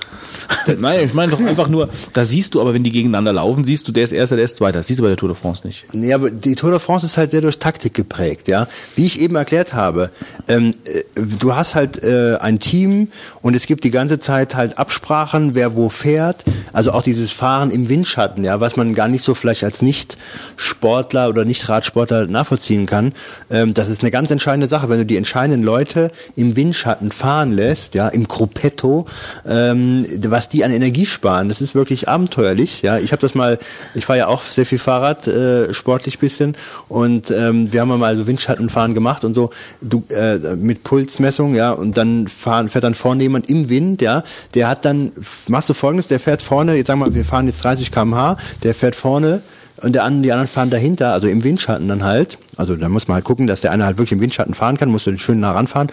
Nein, 0.80 1.06
ich 1.06 1.14
meine 1.14 1.32
doch 1.32 1.40
einfach 1.40 1.68
nur, 1.68 1.90
da 2.14 2.26
siehst 2.26 2.54
du 2.54 2.62
aber, 2.62 2.74
wenn 2.74 2.84
die 2.84 2.92
gegeneinander 2.92 3.34
laufen, 3.34 3.64
siehst 3.64 3.88
du, 3.88 3.92
der 3.92 4.04
ist 4.04 4.12
Erster, 4.12 4.36
der 4.36 4.46
ist 4.46 4.56
Zweiter. 4.58 4.80
Das 4.80 4.88
siehst 4.88 5.00
du 5.00 5.04
bei 5.04 5.10
der 5.10 5.18
Tour 5.18 5.30
de 5.30 5.38
France 5.38 5.66
nicht. 5.66 5.94
nee, 5.94 6.14
aber 6.14 6.30
die 6.32 6.56
Tour 6.56 6.72
de 6.72 6.80
France 6.80 7.06
ist 7.06 7.18
halt 7.18 7.32
sehr 7.32 7.42
durch 7.42 7.60
Taktik 7.60 7.94
geprägt, 7.94 8.48
ja. 8.48 8.68
Wie 8.96 9.06
ich 9.06 9.20
eben 9.20 9.36
erklärt 9.36 9.74
habe, 9.74 10.12
ähm, 10.48 10.72
äh, 10.86 11.04
du 11.16 11.56
hast 11.56 11.76
halt 11.76 12.04
äh, 12.04 12.38
ein 12.40 12.60
Team 12.60 13.10
und 13.42 13.56
es 13.56 13.66
gibt 13.66 13.84
die 13.84 13.92
ganze 13.92 14.20
Zeit 14.20 14.56
halt 14.56 14.78
Absprachen, 14.78 15.56
wer 15.56 15.76
wo 15.76 15.90
fährt. 15.90 16.44
Also 16.74 16.92
auch 16.92 17.02
dieses 17.02 17.32
Fahren 17.32 17.72
im 17.72 17.90
Windschatten, 17.90 18.44
ja, 18.44 18.60
was 18.60 18.78
man 18.78 18.94
gar 18.94 19.08
nicht 19.08 19.24
so 19.24 19.34
vielleicht 19.34 19.64
als 19.64 19.82
Nicht-Sportler 19.82 21.30
oder 21.30 21.46
Nicht-Radsportler 21.46 22.28
nachvollziehen 22.28 22.86
kann. 22.86 23.14
Ähm, 23.50 23.74
das 23.74 23.90
ist 23.90 24.02
eine 24.02 24.12
ganz 24.12 24.32
entscheidende 24.32 24.68
Sache, 24.68 24.90
wenn 24.90 24.98
du 24.98 25.06
die 25.06 25.18
entscheidenden 25.18 25.64
Leute 25.64 26.12
im 26.36 26.56
Windschatten 26.56 27.12
fahren 27.12 27.52
lässt, 27.52 27.96
ja, 27.96 28.08
im 28.08 28.28
Gruppetto, 28.28 29.06
ähm, 29.48 30.06
was 30.32 30.50
die 30.50 30.64
an 30.64 30.72
Energie 30.72 31.06
sparen, 31.06 31.50
das 31.50 31.62
ist 31.62 31.76
wirklich 31.76 32.10
abenteuerlich. 32.10 32.82
Ja, 32.82 32.98
ich 32.98 33.12
habe 33.12 33.22
das 33.22 33.36
mal, 33.36 33.60
ich 33.94 34.06
fahre 34.06 34.20
ja 34.20 34.28
auch 34.28 34.42
sehr 34.42 34.66
viel 34.66 34.80
Fahrrad, 34.80 35.28
äh, 35.28 35.74
sportlich 35.74 36.20
bisschen, 36.20 36.56
und 36.88 37.32
ähm, 37.32 37.72
wir 37.72 37.82
haben 37.82 38.00
mal 38.00 38.16
so 38.16 38.26
Windschattenfahren 38.26 38.94
gemacht 38.94 39.24
und 39.26 39.34
so, 39.34 39.50
du 39.82 40.04
äh, 40.10 40.38
mit 40.56 40.84
Pulsmessung, 40.84 41.54
ja, 41.54 41.72
und 41.72 41.98
dann 41.98 42.28
fahren, 42.28 42.70
fährt 42.70 42.84
dann 42.84 42.96
vorne 42.96 43.24
jemand 43.24 43.50
im 43.50 43.70
Wind, 43.70 44.02
ja, 44.02 44.24
der 44.54 44.70
hat 44.70 44.86
dann, 44.86 45.12
machst 45.48 45.70
du 45.70 45.74
folgendes, 45.74 46.08
der 46.08 46.20
fährt 46.20 46.42
vorne, 46.42 46.76
jetzt 46.76 46.88
sagen 46.88 47.00
wir, 47.00 47.14
wir 47.14 47.26
fahren 47.26 47.48
jetzt 47.48 47.64
30 47.64 47.92
km/h, 47.92 48.38
der 48.64 48.74
fährt 48.74 48.96
vorne 48.96 49.42
und 49.84 49.94
der 49.94 50.10
die 50.10 50.32
anderen 50.32 50.48
fahren 50.48 50.70
dahinter, 50.70 51.14
also 51.14 51.28
im 51.28 51.44
Windschatten 51.44 51.88
dann 51.88 52.04
halt. 52.04 52.38
Also 52.58 52.76
da 52.76 52.90
muss 52.90 53.08
man 53.08 53.16
halt 53.16 53.26
gucken, 53.26 53.48
dass 53.48 53.62
der 53.62 53.72
eine 53.72 53.86
halt 53.86 53.98
wirklich 53.98 54.12
im 54.12 54.22
Windschatten 54.22 54.54
fahren 54.54 54.78
kann, 54.78 54.90
muss 54.90 55.06
du 55.06 55.18
schön 55.18 55.40
nah 55.40 55.52
ranfahren. 55.52 55.88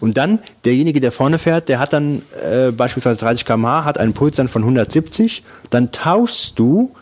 Und 0.00 0.16
dann 0.16 0.38
derjenige, 0.64 1.00
der 1.00 1.12
vorne 1.12 1.38
fährt, 1.38 1.68
der 1.68 1.78
hat 1.78 1.92
dann 1.92 2.22
äh, 2.42 2.70
beispielsweise 2.70 3.18
30 3.18 3.44
km/h, 3.44 3.84
hat 3.84 3.98
einen 3.98 4.14
Puls 4.14 4.36
dann 4.36 4.48
von 4.48 4.62
170, 4.62 5.42
dann 5.70 5.92
tauschst 5.92 6.58
du, 6.58 6.92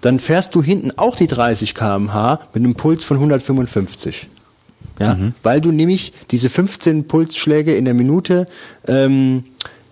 dann 0.00 0.20
fährst 0.20 0.54
du 0.54 0.62
hinten 0.62 0.92
auch 0.96 1.16
die 1.16 1.26
30 1.26 1.74
km/h 1.74 2.40
mit 2.52 2.64
einem 2.64 2.74
Puls 2.74 3.04
von 3.04 3.16
155. 3.16 4.28
Ja, 5.00 5.16
weil 5.44 5.60
du 5.60 5.70
nämlich 5.70 6.12
diese 6.32 6.50
15 6.50 7.06
Pulsschläge 7.06 7.74
in 7.76 7.84
der 7.84 7.94
Minute 7.94 8.48
ähm, 8.88 9.44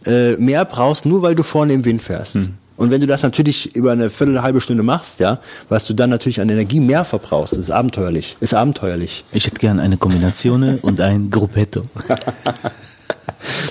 äh, 0.04 0.32
mehr 0.32 0.64
brauchst, 0.64 1.06
nur 1.06 1.22
weil 1.22 1.36
du 1.36 1.44
vorne 1.44 1.72
im 1.74 1.84
Wind 1.84 2.02
fährst. 2.02 2.40
Und 2.76 2.90
wenn 2.90 3.00
du 3.00 3.06
das 3.06 3.22
natürlich 3.22 3.74
über 3.74 3.92
eine 3.92 4.10
Viertel, 4.10 4.42
halbe 4.42 4.60
Stunde 4.60 4.82
machst, 4.82 5.20
ja, 5.20 5.40
was 5.68 5.86
du 5.86 5.94
dann 5.94 6.10
natürlich 6.10 6.40
an 6.40 6.48
Energie 6.48 6.80
mehr 6.80 7.04
verbrauchst, 7.04 7.54
ist 7.54 7.70
abenteuerlich. 7.70 8.36
Ist 8.40 8.54
abenteuerlich. 8.54 9.24
Ich 9.32 9.46
hätte 9.46 9.56
gern 9.56 9.80
eine 9.80 9.96
Kombination 9.96 10.78
und 10.82 11.00
ein 11.00 11.30
Gruppetto. 11.30 11.84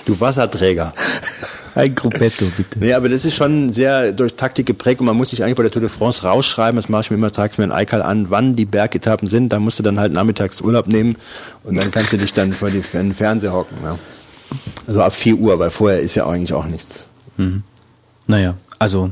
Du 0.06 0.20
Wasserträger. 0.20 0.94
Ein 1.74 1.94
Gruppetto, 1.94 2.46
bitte. 2.56 2.80
Nee, 2.80 2.94
aber 2.94 3.10
das 3.10 3.26
ist 3.26 3.36
schon 3.36 3.74
sehr 3.74 4.14
durch 4.14 4.36
Taktik 4.36 4.66
geprägt 4.66 5.02
und 5.02 5.08
man 5.08 5.18
muss 5.18 5.30
sich 5.30 5.44
eigentlich 5.44 5.56
bei 5.56 5.64
der 5.64 5.72
Tour 5.72 5.82
de 5.82 5.90
France 5.90 6.24
rausschreiben, 6.24 6.78
das 6.78 6.88
mache 6.88 7.02
ich 7.02 7.12
mir 7.12 7.18
immer 7.18 7.32
tags 7.32 7.60
ein 7.60 7.72
Eikal 7.72 8.02
an, 8.02 8.30
wann 8.30 8.56
die 8.56 8.66
Bergetappen 8.66 9.28
sind, 9.28 9.50
da 9.50 9.60
musst 9.60 9.80
du 9.80 9.84
dann 9.84 10.00
halt 10.00 10.14
nachmittags 10.14 10.62
Urlaub 10.62 10.88
nehmen 10.88 11.18
und 11.64 11.78
dann 11.78 11.92
kannst 11.92 12.14
du 12.14 12.18
dich 12.18 12.32
dann 12.32 12.54
vor 12.54 12.70
den 12.70 12.84
Fernseher 13.14 13.52
hocken. 13.52 13.78
Ja. 13.84 14.00
Also 14.88 15.02
ab 15.02 15.14
4 15.14 15.36
Uhr, 15.36 15.60
weil 15.60 15.72
vorher 15.72 16.00
ist 16.00 16.16
ja 16.16 16.26
eigentlich 16.28 16.54
auch 16.54 16.66
nichts. 16.66 17.08
Naja, 18.28 18.56
also 18.80 19.12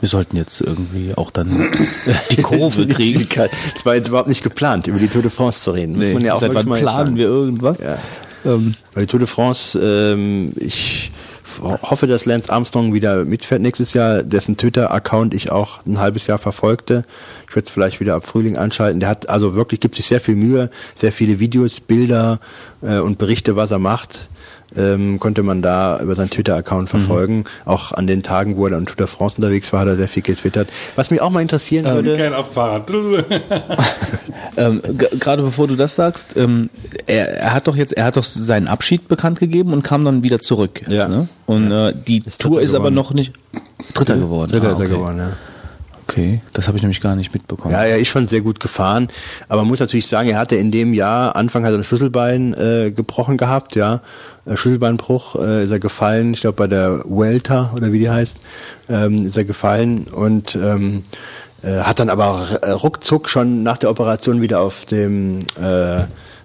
wir 0.00 0.08
sollten 0.08 0.36
jetzt 0.36 0.60
irgendwie 0.60 1.14
auch 1.16 1.30
dann 1.30 1.48
die 2.30 2.42
Kurve 2.42 2.86
kriegen. 2.86 3.26
Das 3.74 3.86
war 3.86 3.94
jetzt 3.94 4.08
überhaupt 4.08 4.28
nicht 4.28 4.42
geplant, 4.42 4.86
über 4.86 4.98
die 4.98 5.08
Tour 5.08 5.22
de 5.22 5.30
France 5.30 5.60
zu 5.62 5.70
reden. 5.70 5.96
Muss 5.96 6.08
Nee, 6.08 6.14
man 6.14 6.24
ja 6.24 6.34
auch 6.34 6.40
seit 6.40 6.54
wann 6.54 6.66
planen 6.66 6.84
sagen. 6.84 7.16
wir 7.16 7.26
irgendwas? 7.26 7.78
Ja. 7.78 7.98
Ähm, 8.44 8.74
der 8.94 9.06
Tour 9.06 9.20
de 9.20 9.26
France, 9.28 9.78
ähm, 9.78 10.52
ich 10.56 11.10
ho- 11.62 11.78
hoffe, 11.80 12.06
dass 12.06 12.26
Lance 12.26 12.52
Armstrong 12.52 12.92
wieder 12.92 13.24
mitfährt 13.24 13.62
nächstes 13.62 13.94
Jahr, 13.94 14.22
dessen 14.22 14.58
Twitter-Account 14.58 15.32
ich 15.32 15.50
auch 15.50 15.78
ein 15.86 15.98
halbes 15.98 16.26
Jahr 16.26 16.36
verfolgte. 16.38 17.04
Ich 17.48 17.56
werde 17.56 17.64
es 17.64 17.70
vielleicht 17.70 18.00
wieder 18.00 18.16
ab 18.16 18.26
Frühling 18.26 18.58
anschalten. 18.58 19.00
Der 19.00 19.08
hat 19.08 19.30
also 19.30 19.54
wirklich, 19.54 19.80
gibt 19.80 19.94
sich 19.94 20.04
sehr 20.06 20.20
viel 20.20 20.36
Mühe, 20.36 20.68
sehr 20.94 21.12
viele 21.12 21.38
Videos, 21.40 21.80
Bilder 21.80 22.38
äh, 22.82 22.98
und 22.98 23.16
Berichte, 23.16 23.56
was 23.56 23.70
er 23.70 23.78
macht. 23.78 24.28
Ähm, 24.76 25.20
konnte 25.20 25.42
man 25.42 25.62
da 25.62 26.00
über 26.00 26.14
seinen 26.14 26.30
Twitter-Account 26.30 26.90
verfolgen. 26.90 27.44
Auch 27.64 27.92
an 27.92 28.06
den 28.06 28.22
Tagen, 28.22 28.56
wo 28.56 28.66
er 28.66 28.76
an 28.76 28.86
Tour 28.86 28.96
de 28.96 29.06
France 29.06 29.36
unterwegs 29.36 29.72
war, 29.72 29.80
hat 29.80 29.88
er 29.88 29.96
sehr 29.96 30.08
viel 30.08 30.22
getwittert. 30.22 30.68
Was 30.96 31.10
mich 31.10 31.20
auch 31.20 31.30
mal 31.30 31.40
interessieren 31.42 31.84
würde. 31.86 32.16
Kein 32.16 32.34
auf 32.34 32.52
Fahrrad. 32.52 32.90
ähm, 34.56 34.80
Gerade 35.20 35.42
bevor 35.42 35.66
du 35.66 35.76
das 35.76 35.94
sagst, 35.94 36.36
ähm, 36.36 36.70
er, 37.06 37.28
er 37.40 37.52
hat 37.54 37.66
doch 37.66 37.76
jetzt, 37.76 37.92
er 37.96 38.04
hat 38.04 38.16
doch 38.16 38.24
seinen 38.24 38.68
Abschied 38.68 39.08
bekannt 39.08 39.38
gegeben 39.38 39.72
und 39.72 39.82
kam 39.82 40.04
dann 40.04 40.22
wieder 40.22 40.40
zurück. 40.40 40.80
Jetzt, 40.82 40.92
Ja. 40.92 41.08
ne? 41.08 41.28
Und 41.46 41.70
äh, 41.70 41.92
die 42.06 42.18
Ist 42.24 42.40
Tour 42.40 42.60
ist 42.62 42.74
aber 42.74 42.90
noch 42.90 43.12
nicht 43.12 43.32
Dritter 43.92 44.16
geworden. 44.16 44.50
Dritter 44.50 44.68
Ah, 44.68 44.72
ist 44.72 44.80
er 44.80 44.86
okay. 44.86 44.94
geworden, 44.94 45.18
ja. 45.18 45.32
Okay, 46.06 46.40
das 46.52 46.68
habe 46.68 46.76
ich 46.76 46.82
nämlich 46.82 47.00
gar 47.00 47.16
nicht 47.16 47.32
mitbekommen. 47.32 47.72
Ja, 47.72 47.84
er 47.84 47.98
ist 47.98 48.08
schon 48.08 48.26
sehr 48.26 48.42
gut 48.42 48.60
gefahren, 48.60 49.08
aber 49.48 49.62
man 49.62 49.68
muss 49.68 49.80
natürlich 49.80 50.06
sagen, 50.06 50.28
er 50.28 50.38
hatte 50.38 50.56
in 50.56 50.70
dem 50.70 50.92
Jahr, 50.92 51.34
Anfang 51.34 51.64
hat 51.64 51.72
er 51.72 51.78
ein 51.78 51.84
Schlüsselbein 51.84 52.54
äh, 52.54 52.90
gebrochen 52.90 53.36
gehabt, 53.36 53.74
ja, 53.74 54.00
Äh, 54.46 54.56
Schlüsselbeinbruch, 54.56 55.36
äh, 55.36 55.64
ist 55.64 55.70
er 55.70 55.78
gefallen, 55.78 56.34
ich 56.34 56.42
glaube 56.42 56.56
bei 56.56 56.66
der 56.66 57.02
Vuelta 57.06 57.70
oder 57.74 57.92
wie 57.92 57.98
die 57.98 58.10
heißt, 58.10 58.40
ähm, 58.88 59.24
ist 59.24 59.36
er 59.36 59.44
gefallen 59.44 60.06
und 60.12 60.54
ähm, 60.56 61.02
äh, 61.62 61.80
hat 61.80 61.98
dann 61.98 62.10
aber 62.10 62.46
ruckzuck 62.82 63.28
schon 63.28 63.62
nach 63.62 63.78
der 63.78 63.90
Operation 63.90 64.42
wieder 64.42 64.60
auf 64.60 64.84
dem 64.84 65.38
äh, 65.60 66.04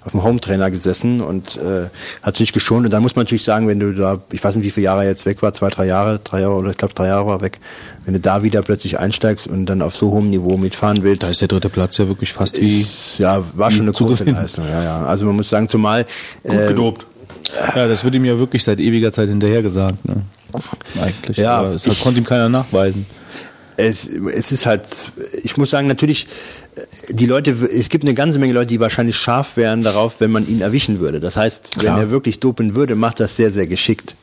auf 0.10 0.22
dem 0.22 0.24
Hometrainer 0.24 0.72
gesessen 0.72 1.22
und 1.22 1.58
äh, 1.58 1.88
hat 2.24 2.36
sich 2.36 2.52
geschont. 2.52 2.86
Und 2.86 2.92
dann 2.92 3.04
muss 3.04 3.16
man 3.16 3.26
natürlich 3.26 3.44
sagen, 3.44 3.68
wenn 3.68 3.80
du 3.80 3.94
da, 3.94 4.20
ich 4.32 4.44
weiß 4.44 4.56
nicht, 4.56 4.66
wie 4.66 4.72
viele 4.72 4.86
Jahre 4.86 5.06
jetzt 5.06 5.26
weg 5.28 5.42
war, 5.44 5.54
zwei, 5.54 5.70
drei 5.70 5.86
Jahre, 5.86 6.20
drei 6.24 6.42
Jahre 6.42 6.56
oder 6.56 6.72
ich 6.72 6.78
glaube 6.78 6.94
drei 6.96 7.08
Jahre 7.08 7.28
war 7.28 7.38
er 7.38 7.42
weg, 7.42 7.60
wenn 8.06 8.16
du 8.16 8.20
da 8.20 8.42
wieder 8.42 8.62
plötzlich 8.64 8.98
einsteigst 9.00 9.46
und 9.48 9.68
dann 9.68 9.82
auf 9.84 9.96
so 9.96 10.10
hohem 10.12 10.32
Niveau 10.32 10.58
mitfahren 10.58 11.04
willst, 11.04 11.24
Da 11.24 11.28
ist 11.30 11.42
der 11.42 11.48
dritte 11.48 11.70
Platz 11.70 11.98
ja 12.00 12.08
wirklich 12.08 12.34
fast 12.34 12.60
wie. 12.60 12.68
ist, 12.80 13.20
ja, 13.20 13.44
war 13.54 13.70
schon 13.72 13.82
eine 13.84 13.92
große. 13.92 14.24
Leistung. 14.24 14.66
Ja, 14.68 14.84
ja. 14.84 15.04
Also 15.06 15.26
man 15.28 15.36
muss 15.36 15.50
sagen, 15.50 15.68
zumal 15.68 16.06
Gut 16.44 16.54
äh, 16.54 16.68
gedopt. 16.70 17.06
Ja, 17.76 17.88
das 17.88 18.04
wird 18.04 18.16
ihm 18.16 18.26
ja 18.26 18.38
wirklich 18.40 18.64
seit 18.64 18.80
ewiger 18.80 19.12
Zeit 19.14 19.30
hinterher 19.30 19.62
gesagt. 19.62 20.04
Ne? 20.08 20.16
Eigentlich. 21.02 21.38
Ja, 21.38 21.58
Aber 21.60 21.74
das 21.74 21.86
ich- 21.86 22.02
konnte 22.02 22.20
ihm 22.20 22.26
keiner 22.26 22.50
nachweisen. 22.50 23.06
Es, 23.80 24.08
es 24.08 24.52
ist 24.52 24.66
halt, 24.66 25.12
ich 25.44 25.58
muss 25.58 25.70
sagen, 25.70 25.88
natürlich, 25.88 26.28
die 27.10 27.26
Leute, 27.26 27.52
es 27.52 27.90
gibt 27.90 28.04
eine 28.04 28.14
ganze 28.14 28.40
Menge 28.40 28.54
Leute, 28.54 28.68
die 28.68 28.80
wahrscheinlich 28.80 29.16
scharf 29.16 29.58
wären 29.58 29.84
darauf, 29.84 30.20
wenn 30.20 30.32
man 30.32 30.48
ihn 30.48 30.62
erwischen 30.62 31.00
würde. 31.00 31.20
Das 31.20 31.38
heißt, 31.38 31.76
Klar. 31.80 31.96
wenn 31.96 32.04
er 32.04 32.10
wirklich 32.10 32.40
dopen 32.40 32.76
würde, 32.76 32.96
macht 32.96 33.20
das 33.20 33.36
sehr, 33.36 33.52
sehr 33.52 33.68
geschickt. 33.68 34.16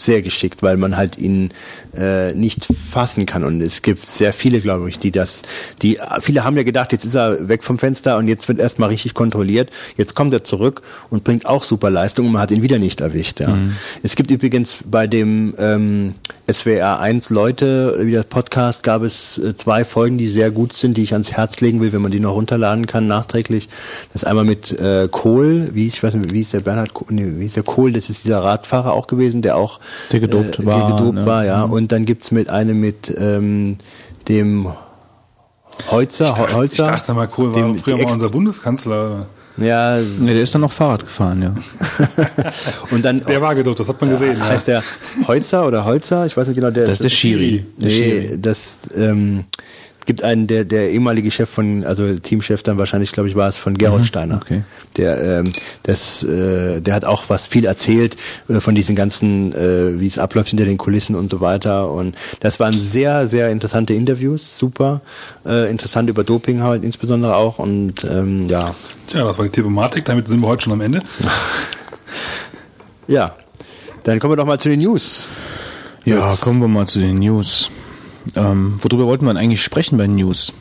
Sehr 0.00 0.22
geschickt, 0.22 0.62
weil 0.62 0.76
man 0.76 0.96
halt 0.96 1.18
ihn 1.18 1.50
äh, 1.96 2.32
nicht 2.32 2.68
fassen 2.88 3.26
kann. 3.26 3.42
Und 3.42 3.60
es 3.60 3.82
gibt 3.82 4.06
sehr 4.06 4.32
viele, 4.32 4.60
glaube 4.60 4.88
ich, 4.88 5.00
die 5.00 5.10
das, 5.10 5.42
die, 5.82 5.98
viele 6.20 6.44
haben 6.44 6.56
ja 6.56 6.62
gedacht, 6.62 6.92
jetzt 6.92 7.04
ist 7.04 7.16
er 7.16 7.48
weg 7.48 7.64
vom 7.64 7.80
Fenster 7.80 8.16
und 8.16 8.28
jetzt 8.28 8.46
wird 8.46 8.60
erstmal 8.60 8.90
richtig 8.90 9.14
kontrolliert. 9.14 9.70
Jetzt 9.96 10.14
kommt 10.14 10.32
er 10.32 10.44
zurück 10.44 10.82
und 11.10 11.24
bringt 11.24 11.46
auch 11.46 11.64
super 11.64 11.90
Leistung 11.90 12.26
und 12.26 12.32
man 12.32 12.42
hat 12.42 12.52
ihn 12.52 12.62
wieder 12.62 12.78
nicht 12.78 13.00
erwischt. 13.00 13.40
Ja. 13.40 13.58
Es 14.04 14.14
gibt 14.14 14.30
übrigens 14.30 14.78
bei 14.88 15.08
dem 15.08 15.56
ähm, 15.58 16.14
SWR 16.50 16.98
1 17.00 17.28
Leute, 17.30 17.98
wie 18.00 18.12
das 18.12 18.24
Podcast, 18.24 18.82
gab 18.82 19.02
es 19.02 19.36
äh, 19.36 19.54
zwei 19.54 19.84
Folgen, 19.84 20.16
die 20.16 20.28
sehr 20.28 20.50
gut 20.50 20.72
sind, 20.72 20.96
die 20.96 21.02
ich 21.02 21.12
ans 21.12 21.32
Herz 21.32 21.60
legen 21.60 21.80
will, 21.82 21.92
wenn 21.92 22.00
man 22.00 22.10
die 22.10 22.20
noch 22.20 22.32
runterladen 22.34 22.86
kann, 22.86 23.06
nachträglich. 23.06 23.68
Das 24.12 24.22
ist 24.22 24.26
einmal 24.28 24.44
mit 24.44 24.72
äh, 24.80 25.08
Kohl, 25.10 25.68
wie 25.74 25.86
ich 25.88 26.02
weiß 26.02 26.14
nicht, 26.14 26.32
wie 26.32 26.40
ist 26.40 26.54
der 26.54 26.60
Bernhard 26.60 26.94
Kohl, 26.94 27.08
nee, 27.10 27.34
wie 27.36 27.44
ist 27.46 27.56
der 27.56 27.64
Kohl, 27.64 27.92
das 27.92 28.08
ist 28.08 28.24
dieser 28.24 28.42
Radfahrer 28.42 28.92
auch 28.94 29.06
gewesen, 29.06 29.42
der 29.42 29.56
auch 29.58 29.78
Der 30.10 30.20
gedopt 30.20 30.60
äh, 30.60 30.64
war, 30.64 30.96
gedopt 30.96 31.14
ne? 31.16 31.26
war, 31.26 31.44
ja. 31.44 31.64
Und 31.64 31.92
dann 31.92 32.06
gibt's 32.06 32.30
mit 32.30 32.48
einem 32.48 32.80
mit 32.80 33.14
ähm, 33.18 33.76
dem 34.28 34.68
Holzer, 35.90 36.34
Ich 36.48 36.54
Holzer. 36.54 36.86
dachte 36.86 37.12
mal, 37.12 37.28
Kohl 37.28 37.54
war 37.54 37.60
dem- 37.62 37.76
früher 37.76 37.98
mal 37.98 38.10
unser 38.10 38.30
Bundeskanzler. 38.30 39.26
Ja, 39.60 39.98
Ne, 40.18 40.32
der 40.34 40.42
ist 40.42 40.54
dann 40.54 40.60
noch 40.62 40.72
Fahrrad 40.72 41.00
gefahren, 41.04 41.42
ja. 41.42 41.54
und 42.90 43.04
dann 43.04 43.22
Der 43.24 43.40
war 43.40 43.54
gedurft, 43.54 43.80
das 43.80 43.88
hat 43.88 44.00
man 44.00 44.10
gesehen. 44.10 44.38
Ja. 44.38 44.46
heißt 44.46 44.68
der 44.68 44.82
Holzer 45.26 45.66
oder 45.66 45.84
Holzer, 45.84 46.26
ich 46.26 46.36
weiß 46.36 46.46
nicht 46.48 46.56
genau. 46.56 46.70
Der, 46.70 46.84
Das 46.84 46.92
ist 46.94 47.02
der 47.04 47.08
Schiri. 47.08 47.64
Der 47.76 47.88
Nee, 47.88 47.94
Schiri. 47.94 48.38
das 48.40 48.78
ähm, 48.96 49.44
gibt 50.08 50.22
einen, 50.22 50.46
der, 50.46 50.64
der 50.64 50.90
ehemalige 50.90 51.30
Chef 51.30 51.50
von, 51.50 51.84
also 51.84 52.18
Teamchef 52.18 52.62
dann 52.62 52.78
wahrscheinlich, 52.78 53.12
glaube 53.12 53.28
ich, 53.28 53.36
war 53.36 53.46
es 53.46 53.58
von 53.58 53.76
Gerhard 53.76 54.06
Steiner. 54.06 54.36
Mhm, 54.36 54.40
okay. 54.40 54.62
Der, 54.96 55.40
ähm, 55.40 55.50
das, 55.82 56.24
äh, 56.24 56.80
der 56.80 56.94
hat 56.94 57.04
auch 57.04 57.24
was 57.28 57.46
viel 57.46 57.66
erzählt 57.66 58.16
äh, 58.48 58.54
von 58.60 58.74
diesen 58.74 58.96
ganzen, 58.96 59.52
äh, 59.52 60.00
wie 60.00 60.06
es 60.06 60.18
abläuft 60.18 60.48
hinter 60.48 60.64
den 60.64 60.78
Kulissen 60.78 61.14
und 61.14 61.28
so 61.28 61.42
weiter. 61.42 61.90
Und 61.90 62.16
das 62.40 62.58
waren 62.58 62.72
sehr, 62.72 63.26
sehr 63.26 63.50
interessante 63.50 63.92
Interviews, 63.92 64.58
super. 64.58 65.02
Äh, 65.44 65.70
interessant 65.70 66.08
über 66.08 66.24
Doping 66.24 66.62
halt 66.62 66.84
insbesondere 66.84 67.36
auch. 67.36 67.58
Und 67.58 68.02
ähm, 68.04 68.48
ja, 68.48 68.74
Tja, 69.08 69.24
das 69.24 69.36
war 69.36 69.44
die 69.44 69.50
Thematik, 69.50 70.06
damit 70.06 70.26
sind 70.26 70.40
wir 70.40 70.48
heute 70.48 70.64
schon 70.64 70.72
am 70.72 70.80
Ende. 70.80 71.02
ja. 73.08 73.36
Dann 74.04 74.18
kommen 74.20 74.32
wir 74.32 74.36
doch 74.36 74.46
mal 74.46 74.58
zu 74.58 74.70
den 74.70 74.80
News. 74.80 75.28
Ja, 76.06 76.30
Jetzt. 76.30 76.40
kommen 76.40 76.62
wir 76.62 76.68
mal 76.68 76.86
zu 76.86 76.98
den 76.98 77.18
News. 77.18 77.68
Ähm, 78.34 78.78
worüber 78.80 79.06
wollten 79.06 79.24
wir 79.24 79.36
eigentlich 79.36 79.62
sprechen 79.62 79.98
bei 79.98 80.06
News? 80.06 80.52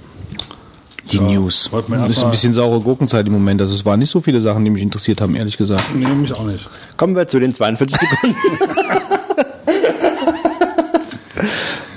Die 1.12 1.18
Ja, 1.18 1.24
News. 1.24 1.70
Das 1.90 2.12
ist 2.12 2.24
ein 2.24 2.32
bisschen 2.32 2.54
saure 2.54 2.82
Gurkenzeit 2.82 3.26
im 3.28 3.34
Moment. 3.34 3.62
Also 3.62 3.74
es 3.74 3.86
waren 3.86 4.00
nicht 4.00 4.10
so 4.10 4.20
viele 4.22 4.42
Sachen, 4.42 4.66
die 4.66 4.72
mich 4.72 4.84
interessiert 4.84 5.22
haben, 5.22 5.36
ehrlich 5.36 5.58
gesagt. 5.58 5.84
Nee, 5.96 6.06
mich 6.08 6.34
auch 6.34 6.46
nicht. 6.46 6.70
Kommen 6.98 7.16
wir 7.16 7.28
zu 7.28 7.40
den 7.40 7.54
42 7.54 7.98
Sekunden. 7.98 8.36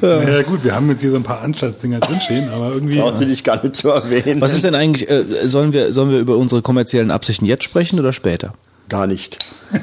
Naja, 0.02 0.42
gut, 0.42 0.64
wir 0.64 0.74
haben 0.74 0.88
jetzt 0.88 1.02
hier 1.02 1.10
so 1.10 1.16
ein 1.16 1.22
paar 1.22 1.42
Anstaltsdinger 1.42 2.00
drinstehen, 2.00 2.48
aber 2.48 2.72
irgendwie. 2.72 2.98
Brauchst 2.98 3.20
du 3.20 3.26
dich 3.26 3.44
gar 3.44 3.62
nicht 3.62 3.76
zu 3.76 3.88
erwähnen. 3.90 4.40
Was 4.40 4.54
ist 4.54 4.64
denn 4.64 4.74
eigentlich, 4.74 5.10
äh, 5.10 5.46
sollen, 5.46 5.74
wir, 5.74 5.92
sollen 5.92 6.10
wir 6.10 6.18
über 6.18 6.36
unsere 6.38 6.62
kommerziellen 6.62 7.10
Absichten 7.10 7.44
jetzt 7.44 7.64
sprechen 7.64 7.98
oder 8.00 8.12
später? 8.12 8.54
Gar 8.88 9.06
nicht. 9.06 9.38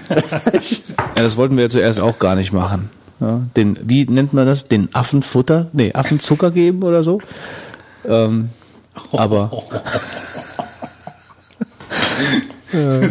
Ja, 0.09 1.23
das 1.23 1.37
wollten 1.37 1.55
wir 1.55 1.65
ja 1.65 1.69
zuerst 1.69 1.99
auch 1.99 2.19
gar 2.19 2.35
nicht 2.35 2.51
machen. 2.51 2.89
Ja, 3.19 3.41
den, 3.55 3.77
wie 3.83 4.05
nennt 4.05 4.33
man 4.33 4.45
das? 4.45 4.67
Den 4.67 4.93
Affenfutter? 4.93 5.67
Nee, 5.73 5.93
Affenzucker 5.93 6.51
geben 6.51 6.83
oder 6.83 7.03
so? 7.03 7.19
Ähm, 8.05 8.49
aber. 9.11 9.51
ja. 12.73 13.01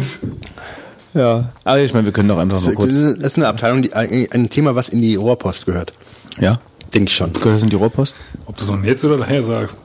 ja, 1.13 1.49
aber 1.63 1.79
ich 1.79 1.93
meine, 1.93 2.05
wir 2.05 2.13
können 2.13 2.29
doch 2.29 2.37
einfach 2.37 2.59
mal 2.61 2.65
Das 2.67 2.75
kurz. 2.75 2.93
ist 2.93 3.35
eine 3.37 3.47
Abteilung, 3.47 3.81
die, 3.81 3.93
ein 3.93 4.27
ein 4.31 4.49
Thema, 4.49 4.75
was 4.75 4.89
in 4.89 5.01
die 5.01 5.15
Rohrpost 5.15 5.65
gehört. 5.65 5.93
Ja? 6.39 6.59
Denke 6.93 7.09
ich 7.09 7.15
schon. 7.15 7.33
Gehört 7.33 7.55
das 7.55 7.63
in 7.63 7.69
die 7.69 7.75
Rohrpost? 7.75 8.15
Ob 8.45 8.57
du 8.57 8.63
es 8.63 8.69
nun 8.69 8.83
jetzt 8.83 9.03
oder 9.03 9.17
daher 9.17 9.43
sagst. 9.43 9.79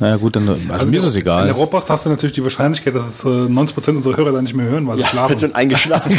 Naja, 0.00 0.16
gut, 0.16 0.34
dann. 0.34 0.48
Also, 0.70 0.86
mir 0.86 0.98
ist 0.98 1.04
es 1.04 1.14
In 1.16 1.22
der 1.24 1.34
egal. 1.34 1.50
Rohrpost 1.52 1.88
hast 1.88 2.04
du 2.04 2.10
natürlich 2.10 2.32
die 2.34 2.42
Wahrscheinlichkeit, 2.42 2.94
dass 2.96 3.06
es 3.08 3.20
äh, 3.24 3.28
90% 3.28 3.90
unserer 3.90 4.16
Hörer 4.16 4.32
da 4.32 4.42
nicht 4.42 4.54
mehr 4.54 4.66
hören, 4.66 4.86
weil 4.88 4.96
sie 4.96 5.02
Ja, 5.02 5.08
schlafen. 5.08 5.38
schon 5.38 5.54
eingeschlafen. 5.54 6.10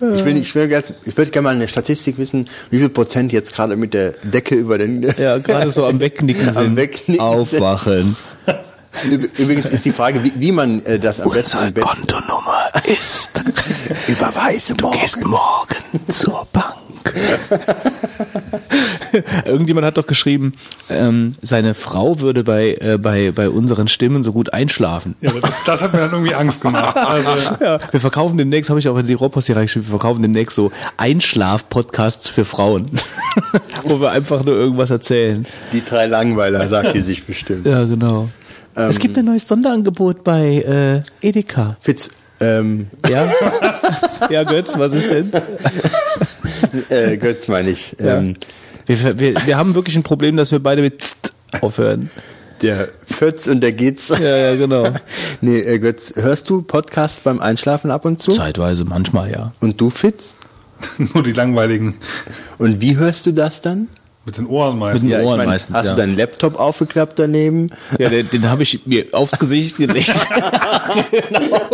ich 0.00 0.24
will, 0.24 0.36
ich 0.36 0.54
will, 0.54 0.68
ganz- 0.68 0.92
ich 1.04 1.16
würde 1.16 1.30
gerne 1.30 1.44
mal 1.44 1.54
eine 1.54 1.68
Statistik 1.68 2.18
wissen, 2.18 2.48
wie 2.70 2.78
viel 2.78 2.88
Prozent 2.88 3.32
jetzt 3.32 3.54
gerade 3.54 3.76
mit 3.76 3.92
der 3.94 4.12
Decke 4.22 4.54
über 4.54 4.78
den. 4.78 5.02
Ja, 5.18 5.38
gerade 5.38 5.70
so 5.70 5.84
am 5.86 6.00
Wegknicken 6.00 6.48
Am 6.54 6.54
sind. 6.54 6.76
Wegknicken 6.76 7.20
Aufwachen. 7.24 8.16
Üb- 9.10 9.38
Übrigens 9.38 9.66
ist 9.66 9.84
die 9.84 9.92
Frage, 9.92 10.24
wie, 10.24 10.32
wie 10.36 10.52
man 10.52 10.82
äh, 10.86 10.98
das 10.98 11.20
am 11.20 11.30
besten 11.30 11.66
im 11.68 11.74
Bett 11.74 11.84
Kontonummer 11.84 12.70
ist. 12.84 13.30
überweise 14.08 14.74
morgen. 14.80 15.28
morgen 15.28 15.76
zur 16.10 16.46
Bank. 16.50 16.74
Irgendjemand 19.44 19.86
hat 19.86 19.96
doch 19.96 20.06
geschrieben, 20.06 20.52
ähm, 20.90 21.34
seine 21.42 21.74
Frau 21.74 22.20
würde 22.20 22.44
bei, 22.44 22.76
äh, 22.80 22.98
bei, 22.98 23.32
bei 23.32 23.48
unseren 23.48 23.88
Stimmen 23.88 24.22
so 24.22 24.32
gut 24.32 24.52
einschlafen. 24.52 25.14
Ja, 25.20 25.30
das, 25.40 25.64
das 25.64 25.82
hat 25.82 25.92
mir 25.92 26.00
dann 26.00 26.12
irgendwie 26.12 26.34
Angst 26.34 26.60
gemacht. 26.60 26.96
Also, 26.96 27.54
Ja, 27.60 27.78
wir 27.90 28.00
verkaufen 28.00 28.36
demnächst, 28.38 28.70
habe 28.70 28.80
ich 28.80 28.88
auch 28.88 28.96
in 28.96 29.06
die 29.06 29.14
Rohrpost 29.14 29.46
hier 29.46 29.56
reingeschrieben, 29.56 29.86
wir 29.86 29.90
verkaufen 29.98 30.22
demnächst 30.22 30.56
so 30.56 30.70
Einschlaf-Podcasts 30.96 32.28
für 32.28 32.44
Frauen, 32.44 32.86
wo 33.84 34.00
wir 34.00 34.10
einfach 34.10 34.44
nur 34.44 34.54
irgendwas 34.54 34.90
erzählen. 34.90 35.46
Die 35.72 35.84
drei 35.84 36.06
Langweiler, 36.06 36.68
sagt 36.68 36.94
die 36.94 37.00
sich 37.00 37.24
bestimmt. 37.24 37.66
Ja, 37.66 37.84
genau. 37.84 38.28
es 38.74 38.98
gibt 38.98 39.16
ein 39.18 39.24
neues 39.24 39.46
Sonderangebot 39.48 40.22
bei 40.24 41.04
äh, 41.22 41.26
Edeka. 41.26 41.76
Fitz, 41.80 42.10
ähm, 42.40 42.88
Ja? 43.08 43.26
ja, 44.30 44.42
Götz, 44.44 44.78
was 44.78 44.92
ist 44.94 45.10
denn? 45.10 45.32
äh, 46.90 47.16
Götz 47.16 47.48
meine 47.48 47.70
ich. 47.70 47.96
Ähm, 47.98 48.34
Wir, 48.86 49.18
wir, 49.18 49.34
wir 49.46 49.56
haben 49.56 49.74
wirklich 49.74 49.96
ein 49.96 50.02
Problem, 50.02 50.36
dass 50.36 50.52
wir 50.52 50.60
beide 50.60 50.82
mit 50.82 51.00
Tzt 51.00 51.32
aufhören. 51.60 52.10
Der 52.62 52.88
Fötz 53.06 53.48
und 53.48 53.60
der 53.60 53.72
Geht's. 53.72 54.08
Ja, 54.08 54.36
ja, 54.36 54.54
genau. 54.56 54.88
nee, 55.40 55.58
äh, 55.58 55.78
Götz, 55.78 56.14
hörst 56.16 56.48
du 56.48 56.62
Podcasts 56.62 57.20
beim 57.20 57.40
Einschlafen 57.40 57.90
ab 57.90 58.04
und 58.04 58.22
zu? 58.22 58.32
Zeitweise, 58.32 58.84
manchmal 58.84 59.30
ja. 59.30 59.52
Und 59.60 59.80
du, 59.80 59.90
Fitz? 59.90 60.38
nur 61.14 61.22
die 61.22 61.32
langweiligen 61.32 61.96
Und 62.58 62.80
wie 62.80 62.96
hörst 62.96 63.26
du 63.26 63.32
das 63.32 63.60
dann? 63.62 63.88
Mit 64.26 64.36
den 64.38 64.46
Ohren 64.46 64.76
meistens. 64.76 65.04
Mit 65.04 65.12
den 65.12 65.20
ich 65.20 65.26
Ohren 65.26 65.36
mein, 65.38 65.46
meistens, 65.46 65.76
Hast 65.76 65.86
ja. 65.86 65.94
du 65.94 66.00
deinen 66.00 66.16
Laptop 66.16 66.58
aufgeklappt 66.58 67.16
daneben? 67.20 67.70
Ja, 67.96 68.08
den, 68.08 68.28
den 68.28 68.50
habe 68.50 68.64
ich 68.64 68.84
mir 68.84 69.06
aufs 69.12 69.38
Gesicht 69.38 69.76
gelegt. 69.78 70.12
genau. 71.12 71.70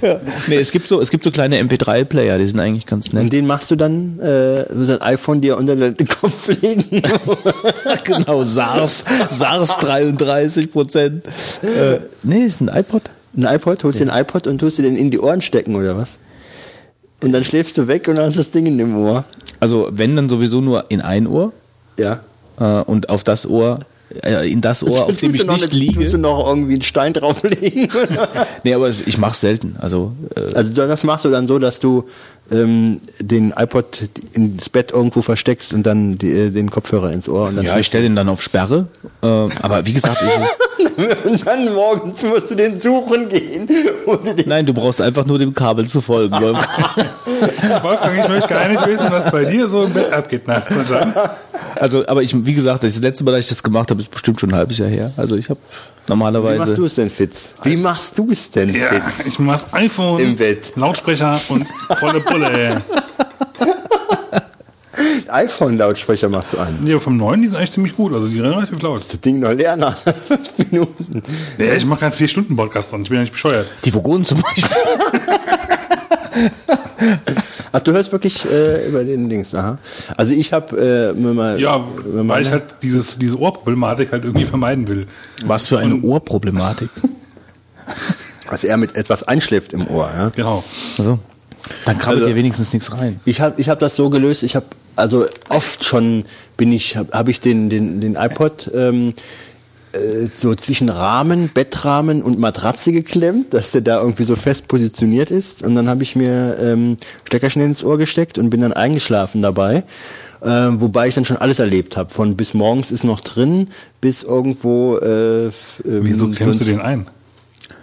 ja. 0.00 0.20
Nee, 0.46 0.56
es 0.56 0.70
gibt 0.70 0.86
so, 0.86 1.00
es 1.00 1.10
gibt 1.10 1.24
so 1.24 1.32
kleine 1.32 1.60
MP3-Player, 1.60 2.38
die 2.38 2.46
sind 2.46 2.60
eigentlich 2.60 2.86
ganz 2.86 3.08
Und 3.08 3.24
nett. 3.24 3.32
den 3.32 3.48
machst 3.48 3.72
du 3.72 3.76
dann, 3.76 4.20
äh, 4.20 4.66
so 4.72 4.92
ein 4.92 5.02
iPhone 5.02 5.40
dir 5.40 5.58
unter 5.58 5.74
den 5.74 6.06
Kopf 6.06 6.46
legen? 6.62 6.84
genau, 8.04 8.44
SARS, 8.44 9.04
SARS 9.30 9.76
33 9.78 10.70
Prozent. 10.70 11.26
Äh, 11.62 11.98
nee, 12.22 12.44
ist 12.44 12.60
ein 12.60 12.68
iPod. 12.68 13.02
ein 13.36 13.52
iPod, 13.52 13.82
holst 13.82 13.98
dir 13.98 14.12
ein 14.12 14.20
iPod 14.22 14.46
und 14.46 14.58
tust 14.58 14.78
dir 14.78 14.84
den 14.84 14.96
in 14.96 15.10
die 15.10 15.18
Ohren 15.18 15.42
stecken 15.42 15.74
oder 15.74 15.96
was? 15.96 16.18
Und 17.20 17.32
dann 17.32 17.42
schläfst 17.42 17.76
du 17.78 17.88
weg 17.88 18.06
und 18.06 18.16
dann 18.16 18.26
hast 18.26 18.38
das 18.38 18.52
Ding 18.52 18.66
in 18.66 18.78
dem 18.78 18.96
Ohr. 18.96 19.24
Also 19.58 19.88
wenn 19.90 20.14
dann 20.14 20.28
sowieso 20.28 20.60
nur 20.60 20.84
in 20.90 21.00
ein 21.00 21.26
Ohr 21.26 21.52
Ja. 21.98 22.20
äh, 22.58 22.82
und 22.82 23.08
auf 23.08 23.24
das 23.24 23.46
Ohr, 23.46 23.80
äh, 24.22 24.50
in 24.50 24.60
das 24.60 24.82
Ohr, 24.82 25.04
auf 25.06 25.16
dem 25.20 25.34
ich 25.34 25.46
nicht 25.46 25.64
eine- 25.72 25.72
liege. 25.74 26.00
Tust 26.00 26.14
du 26.14 26.18
noch 26.18 26.46
irgendwie 26.46 26.74
einen 26.74 26.82
Stein 26.82 27.12
drauflegen? 27.12 27.88
Nee, 28.64 28.74
aber 28.74 28.88
ich 28.88 29.18
mache 29.18 29.36
selten. 29.36 29.76
Also 29.80 30.12
äh, 30.36 30.54
Also 30.54 30.72
das 30.72 31.04
machst 31.04 31.24
du 31.24 31.30
dann 31.30 31.46
so, 31.46 31.58
dass 31.58 31.80
du 31.80 32.04
ähm, 32.50 33.00
den 33.20 33.54
iPod 33.56 34.08
ins 34.32 34.68
Bett 34.68 34.92
irgendwo 34.92 35.22
versteckst 35.22 35.72
und 35.72 35.86
dann 35.86 36.18
die, 36.18 36.30
äh, 36.30 36.50
den 36.50 36.70
Kopfhörer 36.70 37.10
ins 37.10 37.28
Ohr. 37.28 37.48
Und 37.48 37.56
dann 37.56 37.64
ja, 37.64 37.78
ich 37.78 37.86
stelle 37.86 38.04
den 38.04 38.16
dann 38.16 38.28
auf 38.28 38.42
Sperre. 38.42 38.86
Äh, 39.22 39.26
aber 39.26 39.86
wie 39.86 39.94
gesagt, 39.94 40.22
ich, 40.22 40.94
und 41.24 41.46
dann 41.46 41.74
morgens 41.74 42.22
musst 42.22 42.50
du 42.50 42.54
den 42.54 42.80
suchen 42.80 43.28
gehen. 43.28 43.66
Und 44.06 44.38
den 44.38 44.48
nein, 44.48 44.66
du 44.66 44.74
brauchst 44.74 45.00
einfach 45.00 45.24
nur 45.24 45.38
dem 45.38 45.54
Kabel 45.54 45.86
zu 45.88 46.00
folgen. 46.00 46.34
Wolfgang, 46.40 48.18
ich 48.22 48.28
möchte 48.28 48.48
gar 48.48 48.68
nicht 48.68 48.86
wissen, 48.86 49.06
was 49.10 49.30
bei 49.30 49.44
dir 49.46 49.66
so 49.66 49.84
im 49.84 49.92
Bett 49.92 50.12
abgeht 50.12 50.46
nachts. 50.46 50.74
Also, 51.76 52.06
aber 52.06 52.22
ich, 52.22 52.34
wie 52.44 52.54
gesagt, 52.54 52.84
das 52.84 53.00
letzte 53.00 53.24
Mal, 53.24 53.32
dass 53.32 53.40
ich 53.40 53.48
das 53.48 53.62
gemacht 53.62 53.90
habe, 53.90 54.02
ist 54.02 54.10
bestimmt 54.10 54.40
schon 54.40 54.50
ein 54.50 54.56
halbes 54.56 54.78
Jahr 54.78 54.88
her. 54.88 55.12
Also 55.16 55.36
ich 55.36 55.48
habe 55.48 55.60
Wie 56.06 56.12
machst 56.12 56.34
normalerweise. 56.34 56.74
du 56.74 56.84
es 56.84 56.94
denn, 56.96 57.10
Fitz? 57.10 57.54
Wie 57.62 57.76
machst 57.76 58.18
du 58.18 58.30
es 58.30 58.50
denn, 58.50 58.74
Ja, 58.74 58.88
Fitz? 59.00 59.26
ich 59.26 59.38
mach's 59.38 59.66
iPhone, 59.72 60.20
Im 60.20 60.36
Bett. 60.36 60.72
Lautsprecher 60.76 61.40
und 61.48 61.66
volle 61.98 62.20
Pulle. 62.20 62.50
ey. 62.50 62.74
iPhone-Lautsprecher 65.28 66.28
machst 66.28 66.52
du 66.52 66.58
an. 66.58 66.78
Nee, 66.82 66.98
vom 67.00 67.16
neuen, 67.16 67.42
die 67.42 67.48
sind 67.48 67.56
eigentlich 67.56 67.72
ziemlich 67.72 67.96
gut. 67.96 68.12
Also 68.12 68.28
die 68.28 68.34
sind 68.36 68.44
relativ 68.44 68.80
laut. 68.82 69.00
Das 69.00 69.20
Ding 69.20 69.40
noch 69.40 69.52
leer 69.52 69.76
nach 69.76 69.96
fünf 69.96 70.50
Minuten. 70.70 71.22
Ja, 71.58 71.72
ich 71.74 71.84
mache 71.86 72.00
keinen 72.00 72.12
4-Stunden-Podcast 72.12 72.92
dran. 72.92 73.02
Ich 73.02 73.08
bin 73.08 73.16
ja 73.16 73.22
nicht 73.22 73.32
bescheuert. 73.32 73.66
Die 73.84 73.92
Vogonen 73.92 74.24
zum 74.24 74.40
Beispiel. 74.42 74.64
Ach, 77.76 77.80
du 77.80 77.90
hörst 77.92 78.12
wirklich 78.12 78.44
äh, 78.48 78.86
über 78.88 79.02
den 79.02 79.28
Dings, 79.28 79.52
aha. 79.52 79.78
Also 80.16 80.32
ich 80.32 80.52
habe 80.52 81.12
äh, 81.16 81.20
mir 81.20 81.34
mal... 81.34 81.60
Ja, 81.60 81.78
mir 81.78 82.14
weil 82.14 82.22
mal- 82.24 82.40
ich 82.40 82.50
halt 82.52 82.76
dieses, 82.82 83.18
diese 83.18 83.36
Ohrproblematik 83.36 84.12
halt 84.12 84.22
irgendwie 84.24 84.44
vermeiden 84.44 84.86
will. 84.86 85.06
Was 85.44 85.66
für 85.66 85.78
eine 85.80 86.00
Ohrproblematik. 86.00 86.88
Also 88.46 88.66
er 88.66 88.76
mit 88.76 88.94
etwas 88.96 89.24
einschläft 89.24 89.72
im 89.72 89.86
Ohr, 89.88 90.08
ja. 90.16 90.28
Genau. 90.28 90.62
Also, 90.98 91.18
dann 91.86 91.98
krabbelt 91.98 92.22
Also- 92.22 92.28
dir 92.32 92.36
wenigstens 92.36 92.72
nichts 92.72 92.92
rein. 92.92 93.18
Ich 93.24 93.40
habe 93.40 93.58
ich 93.60 93.68
hab 93.70 93.78
das 93.78 93.96
so 93.96 94.10
gelöst, 94.10 94.42
ich 94.42 94.54
habe 94.54 94.66
also 94.96 95.24
oft 95.48 95.82
schon 95.84 96.24
bin 96.58 96.70
ich 96.70 96.96
habe 96.96 97.10
hab 97.12 97.28
ich 97.28 97.40
den 97.40 97.70
den 97.70 98.00
den 98.02 98.16
iPod 98.16 98.70
ähm, 98.74 99.14
äh, 99.94 100.28
so 100.34 100.54
zwischen 100.54 100.88
Rahmen, 100.88 101.50
Bettrahmen 101.52 102.22
und 102.22 102.38
Matratze 102.38 102.92
geklemmt, 102.92 103.54
dass 103.54 103.70
der 103.70 103.80
da 103.80 104.00
irgendwie 104.00 104.24
so 104.24 104.36
fest 104.36 104.68
positioniert 104.68 105.30
ist 105.30 105.62
und 105.62 105.74
dann 105.74 105.88
habe 105.88 106.02
ich 106.02 106.16
mir 106.16 106.56
ähm, 106.60 106.96
Steckerchen 107.26 107.62
ins 107.62 107.84
Ohr 107.84 107.98
gesteckt 107.98 108.38
und 108.38 108.50
bin 108.50 108.60
dann 108.60 108.72
eingeschlafen 108.72 109.42
dabei. 109.42 109.84
Ähm, 110.42 110.80
wobei 110.80 111.08
ich 111.08 111.14
dann 111.14 111.24
schon 111.24 111.38
alles 111.38 111.58
erlebt 111.58 111.96
habe. 111.96 112.10
Von 112.10 112.36
bis 112.36 112.52
morgens 112.52 112.90
ist 112.90 113.02
noch 113.02 113.20
drin, 113.20 113.68
bis 114.02 114.22
irgendwo. 114.22 114.98
Äh, 114.98 115.46
ähm, 115.46 115.52
Wieso 115.84 116.28
klemmst 116.28 116.60
du 116.60 116.64
den 116.64 116.80
ein? 116.80 117.06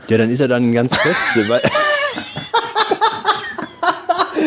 Ja, 0.07 0.17
dann 0.19 0.29
ist 0.29 0.41
er 0.41 0.47
dann 0.47 0.71
ganz 0.71 0.95
fest. 0.95 1.17
weil, 1.47 1.61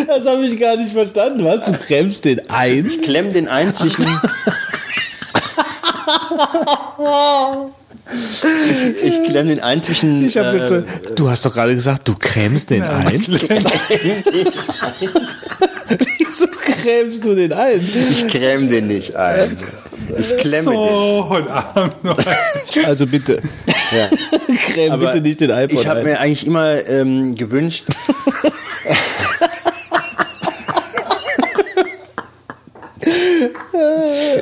Das 0.06 0.26
habe 0.26 0.44
ich 0.44 0.58
gar 0.58 0.76
nicht 0.76 0.92
verstanden. 0.92 1.44
Was? 1.44 1.64
Du 1.64 1.72
krempst 1.72 2.24
den 2.24 2.48
ein? 2.50 2.86
ich 2.86 3.02
klemm 3.02 3.32
den 3.32 3.48
ein 3.48 3.72
zwischen. 3.72 4.04
Ich, 8.12 9.12
ich 9.12 9.22
klemme 9.24 9.48
den 9.50 9.60
ein 9.60 9.80
zwischen. 9.82 10.26
Ich 10.26 10.36
hab 10.36 10.52
jetzt 10.54 10.68
so, 10.68 10.82
du 11.16 11.28
hast 11.30 11.44
doch 11.44 11.54
gerade 11.54 11.74
gesagt, 11.74 12.06
du 12.06 12.14
cremst 12.18 12.70
den 12.70 12.82
ein. 12.82 13.24
Wieso 16.18 16.46
cremst 16.48 17.24
du 17.24 17.34
den 17.34 17.52
ein? 17.52 17.80
Ich 17.80 18.28
creme 18.28 18.68
den 18.68 18.86
nicht 18.88 19.16
ein. 19.16 19.56
Ich 20.18 20.36
klemme 20.38 20.70
den. 20.70 20.78
Oh, 20.78 21.26
heute 21.30 21.50
Abend 21.50 22.04
noch 22.04 22.18
ein. 22.18 22.84
Also 22.84 23.06
bitte, 23.06 23.40
Ja. 23.66 24.08
creme 24.72 24.92
Aber 24.92 25.06
bitte 25.06 25.20
nicht 25.22 25.40
den 25.40 25.50
iPod 25.50 25.72
Ich 25.72 25.86
habe 25.86 26.00
ein. 26.00 26.06
mir 26.06 26.20
eigentlich 26.20 26.46
immer 26.46 26.86
ähm, 26.88 27.34
gewünscht. 27.34 27.84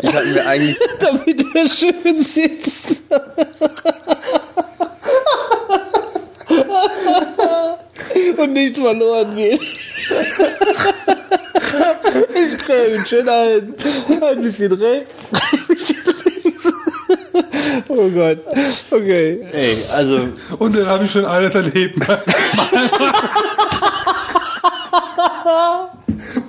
ich 0.03 0.15
habe 0.15 0.27
mir 0.27 0.47
eigentlich. 0.47 0.79
damit 1.01 1.45
er 1.55 1.69
schön 1.69 2.23
sitzt. 2.23 2.89
Und 8.37 8.53
nicht 8.53 8.77
verloren 8.77 9.35
geht. 9.37 9.61
Ich 12.35 12.59
creme 12.59 12.95
ihn 12.95 13.07
schön 13.07 13.29
ein. 13.29 13.75
Ein 14.23 14.43
bisschen 14.43 14.73
rechts, 14.73 15.15
ein 15.33 15.67
bisschen 15.69 16.15
links. 16.35 16.73
Oh 17.89 18.09
Gott. 18.11 18.39
Okay. 18.91 19.47
Ey, 19.53 19.79
also. 19.93 20.29
Und 20.59 20.77
dann 20.77 20.87
habe 20.87 21.05
ich 21.05 21.11
schon 21.11 21.25
alles 21.25 21.55
erlebt. 21.55 21.99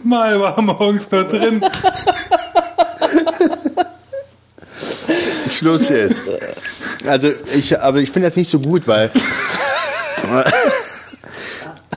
Mal 0.03 0.39
war 0.39 0.61
morgens 0.61 1.07
dort 1.07 1.31
drin. 1.31 1.61
Schluss 5.53 5.89
jetzt. 5.89 6.29
Also 7.05 7.29
ich, 7.55 7.79
aber 7.79 7.99
ich 7.99 8.11
finde 8.11 8.29
das 8.29 8.37
nicht 8.37 8.49
so 8.49 8.59
gut, 8.59 8.87
weil 8.87 9.11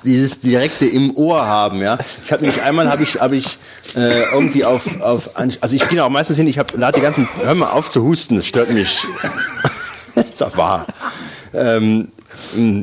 dieses 0.04 0.40
direkte 0.40 0.86
im 0.86 1.16
Ohr 1.16 1.44
haben, 1.44 1.80
ja. 1.80 1.98
Ich 2.24 2.32
habe 2.32 2.44
nämlich 2.44 2.62
einmal 2.62 2.90
habe 2.90 3.02
ich 3.02 3.20
habe 3.20 3.36
ich 3.36 3.58
äh, 3.94 4.10
irgendwie 4.32 4.64
auf 4.64 5.00
auf 5.00 5.30
also 5.36 5.74
ich 5.74 5.88
gehe 5.88 6.02
auch 6.02 6.08
meistens 6.08 6.36
hin, 6.36 6.48
ich 6.48 6.58
habe 6.58 6.76
lade 6.76 6.98
die 6.98 7.02
ganzen 7.02 7.28
hör 7.42 7.54
mal 7.54 7.70
auf 7.70 7.90
zu 7.90 8.02
husten, 8.02 8.36
das 8.36 8.46
stört 8.46 8.72
mich. 8.72 9.04
das 10.38 10.56
war. 10.56 10.86
Ähm, 11.52 12.08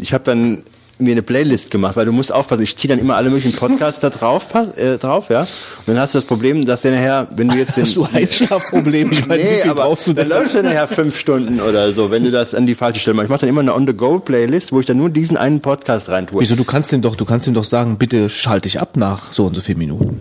ich 0.02 0.14
habe 0.14 0.24
dann 0.24 0.64
mir 1.00 1.12
eine 1.12 1.24
Playlist 1.24 1.72
gemacht, 1.72 1.96
weil 1.96 2.06
du 2.06 2.12
musst 2.12 2.32
aufpassen, 2.32 2.64
ich 2.64 2.76
ziehe 2.78 2.90
dann 2.90 3.00
immer 3.00 3.16
alle 3.16 3.30
möglichen 3.30 3.58
Podcasts 3.58 4.00
da 4.00 4.10
drauf, 4.10 4.48
äh, 4.76 4.98
drauf, 4.98 5.30
ja. 5.30 5.42
Und 5.42 5.48
dann 5.88 6.00
hast 6.00 6.14
du 6.14 6.18
das 6.20 6.26
Problem, 6.26 6.66
dass 6.66 6.82
der 6.82 6.92
nachher, 6.92 7.28
wenn 7.36 7.50
du 7.50 7.56
jetzt 7.56 7.78
den 7.78 7.84
Hast 7.86 7.96
du 7.96 8.04
Einschlafprobleme? 8.06 9.12
Ich 9.12 9.26
meine, 9.26 9.44
Nee, 9.44 9.64
aber 9.64 9.96
dann 10.16 10.30
läuft 10.30 10.56
er 10.56 10.64
nachher 10.64 10.88
fünf 10.88 11.18
Stunden 11.18 11.60
oder 11.60 11.92
so, 11.92 12.12
wenn 12.12 12.24
du 12.24 12.32
das 12.32 12.56
an 12.56 12.68
die 12.68 12.76
falsche 12.76 13.00
Stelle 13.00 13.16
machst. 13.16 13.26
Ich 13.26 13.30
mache 13.32 13.40
dann 13.42 13.50
immer 13.50 13.62
eine 13.62 13.74
On-the-Go-Playlist, 13.74 14.72
wo 14.72 14.80
ich 14.80 14.86
dann 14.86 14.98
nur 14.98 15.10
diesen 15.10 15.38
einen 15.38 15.62
Podcast 15.62 16.10
reintue. 16.10 16.42
Wieso, 16.42 16.56
du 16.56 16.64
kannst 16.64 16.92
ihm 16.94 17.02
doch, 17.02 17.16
du 17.16 17.26
kannst 17.26 17.48
ihm 17.48 17.54
doch 17.54 17.66
sagen, 17.66 17.98
bitte 17.98 18.30
schalte 18.30 18.64
dich 18.64 18.80
ab 18.80 18.96
nach 18.96 19.34
so 19.34 19.46
und 19.46 19.56
so 19.56 19.62
vielen 19.62 19.80
Minuten. 19.80 20.20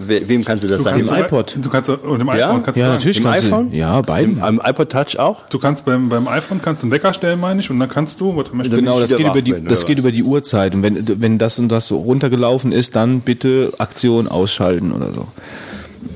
We 0.00 0.28
wem 0.28 0.44
kannst 0.44 0.62
du 0.62 0.68
das 0.68 0.78
Du 0.78 0.84
sagen? 0.84 0.98
kannst, 0.98 1.12
Im 1.12 1.24
iPod. 1.24 1.56
Du 1.60 1.68
kannst, 1.68 1.88
und 1.90 2.20
im 2.20 2.26
Ja? 2.28 2.32
iPhone 2.34 2.62
kannst 2.62 2.76
du 2.76 2.80
Ja, 2.80 2.86
sagen. 2.86 2.96
natürlich 2.98 3.16
Im 3.18 3.24
kannst 3.24 3.44
iPhone? 3.46 3.70
du. 3.72 3.76
Ja, 3.76 4.00
beiden. 4.02 4.36
Im, 4.38 4.42
am 4.42 4.60
iPod 4.64 4.90
Touch 4.90 5.18
auch? 5.18 5.46
Du 5.48 5.58
kannst 5.58 5.84
beim, 5.84 6.08
beim 6.08 6.28
iPhone 6.28 6.60
kannst 6.62 6.82
du 6.82 6.86
einen 6.86 6.92
Wecker 6.92 7.12
stellen, 7.12 7.40
meine 7.40 7.60
ich, 7.60 7.68
und 7.68 7.80
dann 7.80 7.88
kannst 7.88 8.20
du, 8.20 8.36
warte 8.36 8.50
Damit 8.50 8.70
Genau, 8.70 9.00
das 9.00 9.10
geht, 9.10 9.26
über 9.26 9.42
die, 9.42 9.54
das 9.64 9.86
geht 9.86 9.98
über 9.98 10.12
die 10.12 10.22
Uhrzeit. 10.22 10.74
Und 10.74 10.82
wenn, 10.84 11.20
wenn 11.20 11.38
das 11.38 11.58
und 11.58 11.68
das 11.68 11.88
so 11.88 11.98
runtergelaufen 11.98 12.70
ist, 12.70 12.94
dann 12.94 13.20
bitte 13.20 13.72
Aktion 13.78 14.28
ausschalten 14.28 14.92
oder 14.92 15.12
so. 15.12 15.26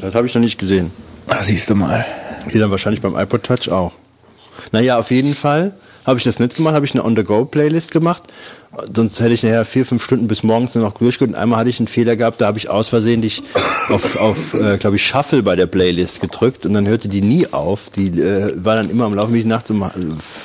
Das 0.00 0.14
habe 0.14 0.26
ich 0.28 0.34
noch 0.34 0.42
nicht 0.42 0.58
gesehen. 0.58 0.90
Ah, 1.26 1.42
siehst 1.42 1.68
du 1.68 1.74
mal. 1.74 2.04
Hier 2.50 2.60
dann 2.60 2.70
wahrscheinlich 2.70 3.00
beim 3.00 3.16
iPod 3.16 3.42
Touch 3.42 3.68
auch. 3.70 3.92
Naja, 4.70 4.98
auf 4.98 5.10
jeden 5.10 5.34
Fall 5.34 5.72
habe 6.04 6.18
ich 6.18 6.24
das 6.24 6.38
nicht 6.38 6.56
gemacht, 6.56 6.74
habe 6.74 6.86
ich 6.86 6.94
eine 6.94 7.04
On-the-Go-Playlist 7.04 7.90
gemacht. 7.90 8.24
Sonst 8.96 9.20
hätte 9.20 9.34
ich 9.34 9.42
nachher 9.42 9.66
vier, 9.66 9.84
fünf 9.84 10.02
Stunden 10.02 10.28
bis 10.28 10.42
morgens 10.42 10.74
noch 10.76 10.94
durchgeholt. 10.94 11.32
Und 11.32 11.36
einmal 11.36 11.58
hatte 11.58 11.68
ich 11.68 11.78
einen 11.78 11.88
Fehler 11.88 12.16
gehabt, 12.16 12.40
da 12.40 12.46
habe 12.46 12.56
ich 12.56 12.70
aus 12.70 12.88
Versehen 12.88 13.20
dich 13.20 13.42
auf, 13.90 14.16
auf 14.16 14.54
äh, 14.54 14.78
glaube 14.78 14.96
ich, 14.96 15.06
Shuffle 15.06 15.42
bei 15.42 15.56
der 15.56 15.66
Playlist 15.66 16.22
gedrückt 16.22 16.64
und 16.64 16.72
dann 16.72 16.88
hörte 16.88 17.10
die 17.10 17.20
nie 17.20 17.46
auf. 17.52 17.90
Die 17.90 18.08
äh, 18.18 18.54
war 18.64 18.76
dann 18.76 18.88
immer 18.88 19.04
am 19.04 19.14
Laufen, 19.14 19.32
bin 19.32 19.40
ich 19.42 19.46
nachts 19.46 19.70
um 19.70 19.84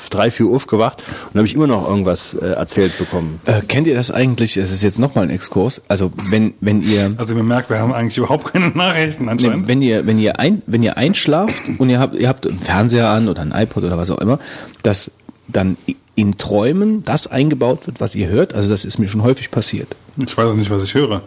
drei, 0.10 0.30
vier 0.30 0.48
Uhr 0.48 0.58
aufgewacht 0.58 1.04
und 1.32 1.38
habe 1.38 1.48
ich 1.48 1.56
immer 1.56 1.68
noch 1.68 1.88
irgendwas 1.88 2.34
äh, 2.34 2.48
erzählt 2.48 2.98
bekommen. 2.98 3.40
Äh, 3.46 3.62
kennt 3.62 3.88
ihr 3.88 3.96
das 3.96 4.12
eigentlich? 4.12 4.58
Es 4.58 4.74
ist 4.74 4.84
jetzt 4.84 5.00
nochmal 5.00 5.24
ein 5.24 5.30
Exkurs. 5.30 5.82
Also 5.88 6.12
wenn, 6.30 6.54
wenn 6.60 6.82
ihr 6.82 7.14
also 7.16 7.34
ihr 7.34 7.44
merkt, 7.44 7.70
wir 7.70 7.80
haben 7.80 7.94
eigentlich 7.94 8.18
überhaupt 8.18 8.52
keine 8.52 8.72
Nachrichten 8.72 9.24
Nee, 9.24 9.32
anscheinend. 9.32 9.70
wenn 9.70 9.82
ihr, 9.82 10.06
wenn 10.06 10.20
ihr 10.20 10.38
ein, 10.38 10.62
wenn 10.68 10.84
ihr 10.84 10.98
einschlaft 10.98 11.64
und 11.78 11.90
ihr 11.90 12.00
habt, 12.00 12.14
ihr 12.14 12.28
habt 12.28 12.46
einen 12.46 12.60
Fernseher 12.60 13.08
an 13.08 13.30
oder 13.30 13.42
ein 13.42 13.54
iPod 13.54 13.86
oder 13.86 13.98
was 13.98 14.10
auch 14.12 14.20
immer, 14.20 14.38
dass 14.84 15.12
dann 15.48 15.78
in 16.16 16.38
Träumen 16.38 17.04
das 17.06 17.28
eingebaut 17.28 17.86
wird, 17.88 18.00
was 18.02 18.16
ihr 18.16 18.28
hört. 18.28 18.54
Also 18.54 18.70
das 18.70 18.86
ist 18.86 18.98
mir 18.98 19.08
schon 19.08 19.22
häufig 19.24 19.52
passiert. 19.52 19.88
Ich 20.18 20.36
weiß 20.36 20.56
nicht, 20.56 20.70
was 20.72 20.84
ich 20.84 20.94
höre. 20.96 21.22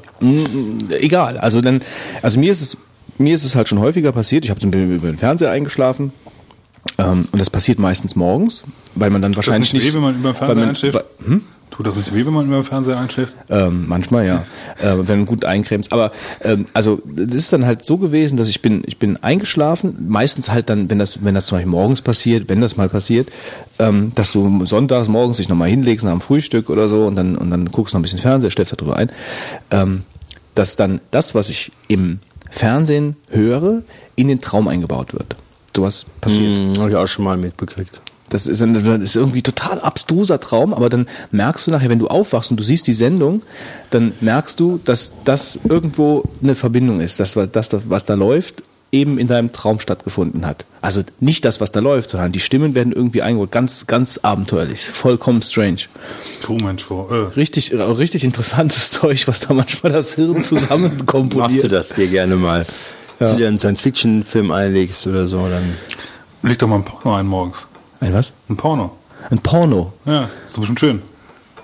Egal. 0.90 1.38
Also 1.38 1.60
dann, 1.60 1.80
also 2.22 2.38
mir 2.38 2.50
ist 2.50 2.60
es, 2.60 2.76
mir 3.18 3.34
ist 3.34 3.44
es 3.44 3.54
halt 3.54 3.68
schon 3.68 3.78
häufiger 3.78 4.12
passiert. 4.12 4.44
Ich 4.44 4.50
habe 4.50 4.60
zum 4.60 4.70
Beispiel 4.70 4.94
über 4.96 5.06
den 5.06 5.18
Fernseher 5.18 5.50
eingeschlafen. 5.50 6.12
Ähm, 6.98 7.24
und 7.30 7.38
das 7.38 7.50
passiert 7.50 7.78
meistens 7.78 8.16
morgens, 8.16 8.64
weil 8.94 9.10
man 9.10 9.20
dann 9.22 9.32
Tut 9.32 9.38
das 9.38 9.46
wahrscheinlich 9.48 9.72
nicht 9.74 9.84
nicht. 9.84 9.92
weh, 9.92 9.96
wenn 9.96 10.02
man 10.02 10.14
über 10.16 10.32
den 10.32 10.36
Fernseher 10.36 10.56
man- 10.62 10.68
einschläft? 10.70 11.04
Hm? 11.24 11.42
Tut 11.70 11.86
das 11.86 11.96
nicht 11.96 12.12
weh, 12.12 12.26
wenn 12.26 12.32
man 12.32 12.46
über 12.46 12.56
den 12.56 12.64
Fernseher 12.64 12.98
einschläft? 12.98 13.34
Ähm, 13.48 13.84
manchmal 13.88 14.26
ja, 14.26 14.44
äh, 14.82 14.96
wenn 14.98 15.20
du 15.20 15.24
gut 15.24 15.44
eincremst. 15.44 15.92
Aber 15.92 16.12
ähm, 16.42 16.66
also 16.72 17.00
das 17.06 17.34
ist 17.34 17.52
dann 17.52 17.64
halt 17.64 17.84
so 17.84 17.96
gewesen, 17.96 18.36
dass 18.36 18.48
ich 18.48 18.60
bin, 18.60 18.82
ich 18.86 18.98
bin 18.98 19.16
eingeschlafen. 19.22 20.06
Meistens 20.08 20.50
halt 20.50 20.68
dann, 20.68 20.90
wenn 20.90 20.98
das, 20.98 21.24
wenn 21.24 21.34
das 21.34 21.46
zum 21.46 21.56
Beispiel 21.56 21.70
morgens 21.70 22.02
passiert, 22.02 22.48
wenn 22.48 22.60
das 22.60 22.76
mal 22.76 22.88
passiert, 22.88 23.30
ähm, 23.78 24.12
dass 24.14 24.32
du 24.32 24.64
sonntags 24.66 25.08
morgens 25.08 25.36
dich 25.36 25.48
nochmal 25.48 25.68
hinlegst 25.68 26.04
nach 26.04 26.12
dem 26.12 26.20
Frühstück 26.20 26.70
oder 26.70 26.88
so 26.88 27.06
und 27.06 27.16
dann 27.16 27.36
und 27.36 27.50
dann 27.50 27.66
guckst 27.66 27.94
noch 27.94 28.00
ein 28.00 28.02
bisschen 28.02 28.18
Fernseher, 28.18 28.50
stellst 28.50 28.72
darüber 28.72 28.96
ein, 28.96 29.10
ähm, 29.70 30.02
dass 30.54 30.76
dann 30.76 31.00
das, 31.10 31.34
was 31.34 31.50
ich 31.50 31.72
im 31.88 32.18
Fernsehen 32.50 33.16
höre, 33.30 33.82
in 34.16 34.28
den 34.28 34.40
Traum 34.40 34.68
eingebaut 34.68 35.14
wird. 35.14 35.36
Sowas 35.74 36.04
passiert. 36.20 36.58
Hm, 36.58 36.72
habe 36.78 36.90
ich 36.90 36.96
auch 36.96 37.06
schon 37.06 37.24
mal 37.24 37.36
mitbekriegt. 37.36 38.02
Das 38.30 38.46
ist, 38.46 38.62
ein, 38.62 38.74
das 38.74 38.84
ist 38.84 39.16
irgendwie 39.16 39.42
total 39.42 39.80
abstruser 39.80 40.40
Traum, 40.40 40.72
aber 40.72 40.88
dann 40.88 41.06
merkst 41.30 41.66
du 41.66 41.70
nachher, 41.70 41.90
wenn 41.90 41.98
du 41.98 42.08
aufwachst 42.08 42.50
und 42.50 42.56
du 42.58 42.64
siehst 42.64 42.86
die 42.86 42.94
Sendung, 42.94 43.42
dann 43.90 44.12
merkst 44.20 44.58
du, 44.58 44.80
dass 44.82 45.12
das 45.24 45.58
irgendwo 45.68 46.24
eine 46.42 46.54
Verbindung 46.54 47.00
ist, 47.00 47.20
dass 47.20 47.36
das, 47.52 47.76
was 47.88 48.04
da 48.04 48.14
läuft, 48.14 48.62
eben 48.92 49.18
in 49.18 49.28
deinem 49.28 49.52
Traum 49.52 49.80
stattgefunden 49.80 50.46
hat. 50.46 50.64
Also 50.80 51.02
nicht 51.20 51.44
das, 51.44 51.60
was 51.60 51.70
da 51.70 51.80
läuft, 51.80 52.10
sondern 52.10 52.32
die 52.32 52.40
Stimmen 52.40 52.74
werden 52.74 52.92
irgendwie 52.92 53.22
eingeholt. 53.22 53.52
Ganz, 53.52 53.86
ganz 53.86 54.18
abenteuerlich. 54.18 54.88
Vollkommen 54.88 55.42
strange. 55.42 55.82
Truman 56.40 56.78
Show. 56.78 57.08
Äh. 57.10 57.34
Richtig, 57.36 57.72
äh, 57.72 57.82
richtig 57.82 58.24
interessantes 58.24 58.90
Zeug, 58.90 59.28
was 59.28 59.40
da 59.40 59.54
manchmal 59.54 59.92
das 59.92 60.14
Hirn 60.14 60.42
zusammen 60.42 61.06
komponiert. 61.06 61.50
Machst 61.50 61.64
du 61.64 61.68
das 61.68 61.88
dir 61.90 62.08
gerne 62.08 62.36
mal? 62.36 62.60
Ja. 62.60 62.66
Wenn 63.26 63.30
du 63.32 63.36
dir 63.36 63.48
einen 63.48 63.58
Science-Fiction-Film 63.58 64.50
einlegst 64.50 65.06
oder 65.06 65.28
so, 65.28 65.46
dann. 65.48 65.76
Leg 66.42 66.58
doch 66.58 66.68
mal 66.68 66.76
ein 66.76 66.84
Porno 66.84 67.16
ein 67.16 67.26
morgens. 67.26 67.66
Ein 68.00 68.14
was? 68.14 68.32
Ein 68.48 68.56
Porno. 68.56 68.96
Ein 69.30 69.38
Porno. 69.38 69.92
Ja, 70.06 70.28
ist 70.46 70.56
doch 70.56 70.60
bestimmt 70.60 70.80
schön. 70.80 71.02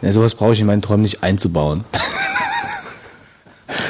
Ja, 0.03 0.13
sowas 0.13 0.35
brauche 0.35 0.53
ich 0.53 0.61
in 0.61 0.67
meinen 0.67 0.83
Träumen 0.83 1.03
nicht 1.03 1.23
einzubauen. 1.23 1.85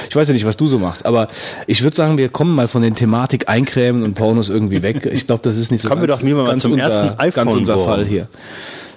Ich 0.09 0.15
weiß 0.19 0.29
ja 0.29 0.35
nicht, 0.35 0.47
was 0.47 0.57
du 0.57 0.67
so 0.67 0.79
machst, 0.79 1.05
aber 1.05 1.29
ich 1.67 1.83
würde 1.83 1.95
sagen, 1.95 2.17
wir 2.17 2.31
kommen 2.31 2.55
mal 2.55 2.69
von 2.69 2.81
den 2.81 2.95
Thematik 2.95 3.51
Eincremen 3.51 4.03
und 4.03 4.15
Pornos 4.15 4.49
irgendwie 4.49 4.83
weg. 4.83 5.05
Ich 5.05 5.27
glaube, 5.27 5.43
das 5.43 5.59
ist 5.59 5.71
nicht 5.71 5.83
so 5.83 5.89
Kommen 5.91 6.01
wir 6.01 6.09
doch 6.09 6.23
lieber 6.23 6.45
mal 6.45 6.57
zum 6.57 6.73
unser, 6.73 6.85
ersten 6.85 7.19
ganz 7.19 7.53
unser 7.53 7.75
iPhone-Wurm. 7.75 7.85
Fall 7.87 8.07
hier. 8.07 8.27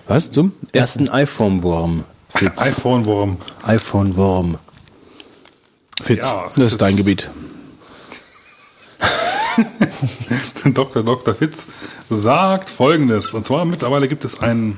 Was? 0.07 0.31
Zum 0.31 0.53
Ersten 0.71 1.09
iPhone-Wurm. 1.09 2.05
Fitz. 2.29 2.57
iPhone-Wurm. 2.57 3.38
iPhone-Wurm. 3.63 4.57
Fitz, 6.01 6.25
Ja, 6.29 6.45
das 6.55 6.65
ist 6.71 6.81
dein. 6.81 6.95
Gebiet. 6.95 7.29
Dr. 10.74 11.04
Dr. 11.04 11.36
Fitz 11.36 11.67
sagt 12.10 12.69
folgendes. 12.69 13.34
Und 13.34 13.45
zwar 13.45 13.65
mittlerweile 13.65 14.08
gibt 14.08 14.26
es 14.26 14.39
einen 14.39 14.78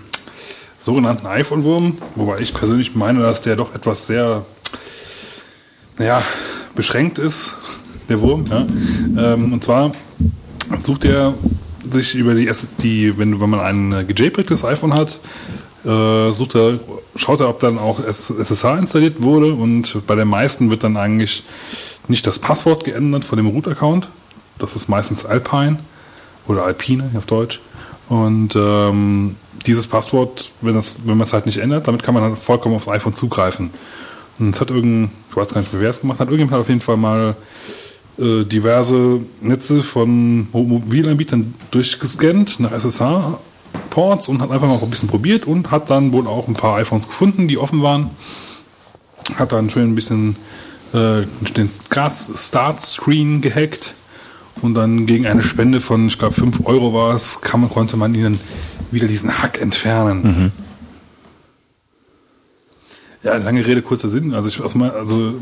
sogenannten 0.80 1.28
iPhone-Wurm, 1.28 1.98
wobei 2.16 2.40
ich 2.40 2.54
persönlich 2.54 2.96
meine, 2.96 3.20
dass 3.20 3.42
der 3.42 3.56
doch 3.56 3.76
etwas 3.76 4.08
sehr, 4.08 4.46
naja, 5.98 6.22
beschränkt 6.76 7.20
ist, 7.20 7.58
der 8.10 8.22
Wurm. 8.22 8.46
Ja. 8.50 8.66
Ähm, 9.34 9.54
und 9.54 9.64
zwar 9.64 9.92
sucht 10.84 11.06
er 11.06 11.34
sich 11.90 12.16
über 12.16 12.34
die, 12.34 12.50
die 12.82 13.18
wenn, 13.18 13.40
wenn 13.40 13.50
man 13.50 13.60
ein 13.60 14.08
gejpregtes 14.08 14.64
iPhone 14.66 14.94
hat, 14.94 15.20
äh, 15.86 16.32
sucht 16.32 16.56
er, 16.56 16.80
schaut 17.16 17.40
er, 17.40 17.50
ob 17.50 17.60
dann 17.60 17.78
auch 17.78 18.00
SSH 18.00 18.78
installiert 18.78 19.22
wurde 19.22 19.54
und 19.54 20.06
bei 20.08 20.16
den 20.16 20.28
meisten 20.28 20.70
wird 20.70 20.84
dann 20.84 20.98
eigentlich 20.98 21.44
nicht 22.08 22.26
das 22.28 22.40
Passwort 22.40 22.84
geändert 22.84 23.26
von 23.26 23.38
dem 23.38 23.48
Root-Account. 23.48 24.08
Das 24.62 24.76
ist 24.76 24.88
meistens 24.88 25.26
Alpine 25.26 25.80
oder 26.48 26.66
Alpine 26.66 27.10
auf 27.18 27.26
Deutsch. 27.26 27.60
Und 28.10 28.56
ähm, 28.56 29.36
dieses 29.66 29.88
Passwort, 29.88 30.52
wenn, 30.62 30.74
das, 30.74 30.98
wenn 31.06 31.18
man 31.18 31.28
es 31.28 31.34
halt 31.34 31.46
nicht 31.46 31.58
ändert, 31.58 31.88
damit 31.88 32.04
kann 32.04 32.14
man 32.14 32.24
halt 32.24 32.38
vollkommen 32.38 32.76
aufs 32.76 32.90
iPhone 32.90 33.14
zugreifen. 33.14 33.72
Und 34.40 34.56
es 34.56 34.62
hat 34.62 34.70
irgendein, 34.70 35.12
ich 35.30 35.36
weiß 35.36 35.54
gar 35.54 35.62
nicht 35.62 35.72
wer 35.74 35.90
es 35.90 36.02
gemacht 36.02 36.20
hat, 36.20 36.28
irgendjemand 36.28 36.54
hat 36.54 36.62
auf 36.62 36.70
jeden 36.70 36.82
Fall 36.82 36.98
mal 36.98 37.36
äh, 38.18 38.44
diverse 38.44 39.22
Netze 39.40 39.84
von 39.84 40.48
Mobilanbietern 40.52 41.54
durchgescannt 41.72 42.60
nach 42.60 42.72
SSH-Ports 42.72 44.28
und 44.28 44.42
hat 44.42 44.52
einfach 44.52 44.68
mal 44.68 44.80
ein 44.82 44.90
bisschen 44.90 45.10
probiert 45.10 45.46
und 45.46 45.72
hat 45.72 45.90
dann 45.90 46.12
wohl 46.12 46.28
auch 46.28 46.48
ein 46.48 46.54
paar 46.54 46.78
iPhones 46.78 47.08
gefunden, 47.08 47.48
die 47.48 47.58
offen 47.58 47.82
waren. 47.82 48.10
Hat 49.36 49.52
dann 49.52 49.70
schön 49.70 49.92
ein 49.92 49.96
bisschen 49.96 50.36
äh, 50.94 51.22
den 51.56 51.70
Start-Screen 51.70 53.42
gehackt 53.42 53.96
und 54.62 54.76
dann 54.76 55.06
gegen 55.06 55.26
eine 55.26 55.44
Spende 55.44 55.82
von, 55.82 56.08
ich 56.08 56.18
glaube, 56.20 56.34
5 56.34 56.66
Euro 56.66 56.94
war 56.94 57.14
es, 57.14 57.42
kann, 57.42 57.68
konnte 57.70 57.98
man 57.98 58.14
ihnen 58.14 58.40
wieder 58.92 59.08
diesen 59.08 59.42
Hack 59.42 59.60
entfernen. 59.62 60.22
Mhm. 60.24 60.52
Ja, 63.24 63.38
lange 63.38 63.66
Rede, 63.66 63.82
kurzer 63.82 64.10
Sinn. 64.10 64.34
Also, 64.34 64.50
ich, 64.50 64.62
also 64.62 65.34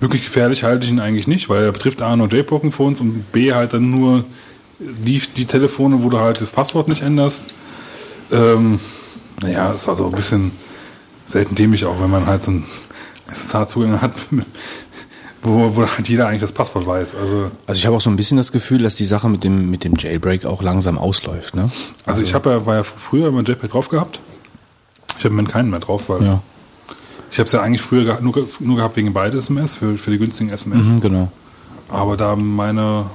wirklich 0.00 0.24
gefährlich 0.24 0.64
halte 0.64 0.84
ich 0.84 0.90
ihn 0.90 1.00
eigentlich 1.00 1.26
nicht, 1.26 1.48
weil 1.48 1.64
er 1.64 1.72
betrifft 1.72 2.02
A 2.02 2.16
nur 2.16 2.28
JPOC-Phones 2.28 3.00
und 3.00 3.30
B 3.32 3.52
halt 3.52 3.72
dann 3.72 3.90
nur 3.90 4.24
die, 4.78 5.22
die 5.36 5.44
Telefone, 5.44 6.02
wo 6.02 6.10
du 6.10 6.18
halt 6.18 6.40
das 6.40 6.50
Passwort 6.50 6.88
nicht 6.88 7.02
änderst. 7.02 7.54
Ähm, 8.30 8.80
naja, 9.40 9.72
ist 9.72 9.88
also 9.88 10.06
ein 10.06 10.12
bisschen 10.12 10.50
selten 11.24 11.54
dämlich, 11.54 11.84
auch 11.84 12.00
wenn 12.00 12.10
man 12.10 12.26
halt 12.26 12.42
so 12.42 12.50
einen 12.50 12.64
SSH-Zugang 13.30 14.00
hat, 14.00 14.12
wo, 15.42 15.76
wo 15.76 15.86
halt 15.86 16.08
jeder 16.08 16.28
eigentlich 16.28 16.40
das 16.40 16.52
Passwort 16.52 16.86
weiß. 16.86 17.16
Also, 17.16 17.50
also 17.66 17.78
ich 17.78 17.84
habe 17.86 17.96
auch 17.96 18.00
so 18.00 18.10
ein 18.10 18.16
bisschen 18.16 18.36
das 18.36 18.52
Gefühl, 18.52 18.82
dass 18.82 18.94
die 18.94 19.04
Sache 19.04 19.28
mit 19.28 19.42
dem, 19.44 19.70
mit 19.70 19.84
dem 19.84 19.94
Jailbreak 19.96 20.44
auch 20.44 20.62
langsam 20.62 20.98
ausläuft. 20.98 21.54
Ne? 21.56 21.62
Also, 21.62 21.82
also 22.06 22.22
ich 22.22 22.34
habe 22.34 22.50
ja, 22.50 22.66
war 22.66 22.76
ja 22.76 22.82
früher 22.84 23.28
immer 23.28 23.42
Jailbreak 23.42 23.72
drauf 23.72 23.88
gehabt. 23.88 24.20
Ich 25.18 25.24
habe 25.24 25.34
mir 25.34 25.44
keinen 25.44 25.70
mehr 25.70 25.80
drauf, 25.80 26.08
weil 26.08 26.22
ja. 26.24 26.40
ich 27.30 27.38
habe 27.38 27.46
es 27.46 27.52
ja 27.52 27.60
eigentlich 27.60 27.82
früher 27.82 28.04
geha 28.04 28.20
nur, 28.20 28.48
nur, 28.60 28.76
gehabt 28.76 28.96
wegen 28.96 29.12
beide 29.12 29.38
SMS, 29.38 29.74
für, 29.74 29.98
für 29.98 30.10
die 30.10 30.18
günstigen 30.18 30.50
SMS. 30.50 30.88
Mhm, 30.88 31.00
genau. 31.00 31.32
Aber 31.88 32.16
da 32.16 32.36
meine, 32.36 33.06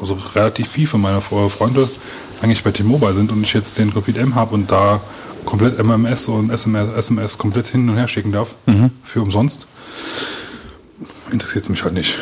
also 0.00 0.16
relativ 0.34 0.68
viel 0.68 0.86
von 0.86 1.00
meiner 1.00 1.20
Freunde 1.20 1.88
eigentlich 2.40 2.62
bei 2.62 2.70
T-Mobile 2.70 3.14
sind 3.14 3.32
und 3.32 3.42
ich 3.42 3.52
jetzt 3.54 3.78
den 3.78 3.92
Complete 3.92 4.20
M 4.20 4.34
habe 4.34 4.54
und 4.54 4.70
da 4.70 5.00
komplett 5.44 5.78
MMS 5.78 6.28
und 6.28 6.50
SMS, 6.50 6.94
SMS 6.96 7.38
komplett 7.38 7.68
hin 7.68 7.88
und 7.88 7.96
her 7.96 8.08
schicken 8.08 8.32
darf, 8.32 8.54
mhm. 8.66 8.90
für 9.02 9.22
umsonst, 9.22 9.66
interessiert 11.30 11.68
mich 11.70 11.82
halt 11.84 11.94
nicht. 11.94 12.16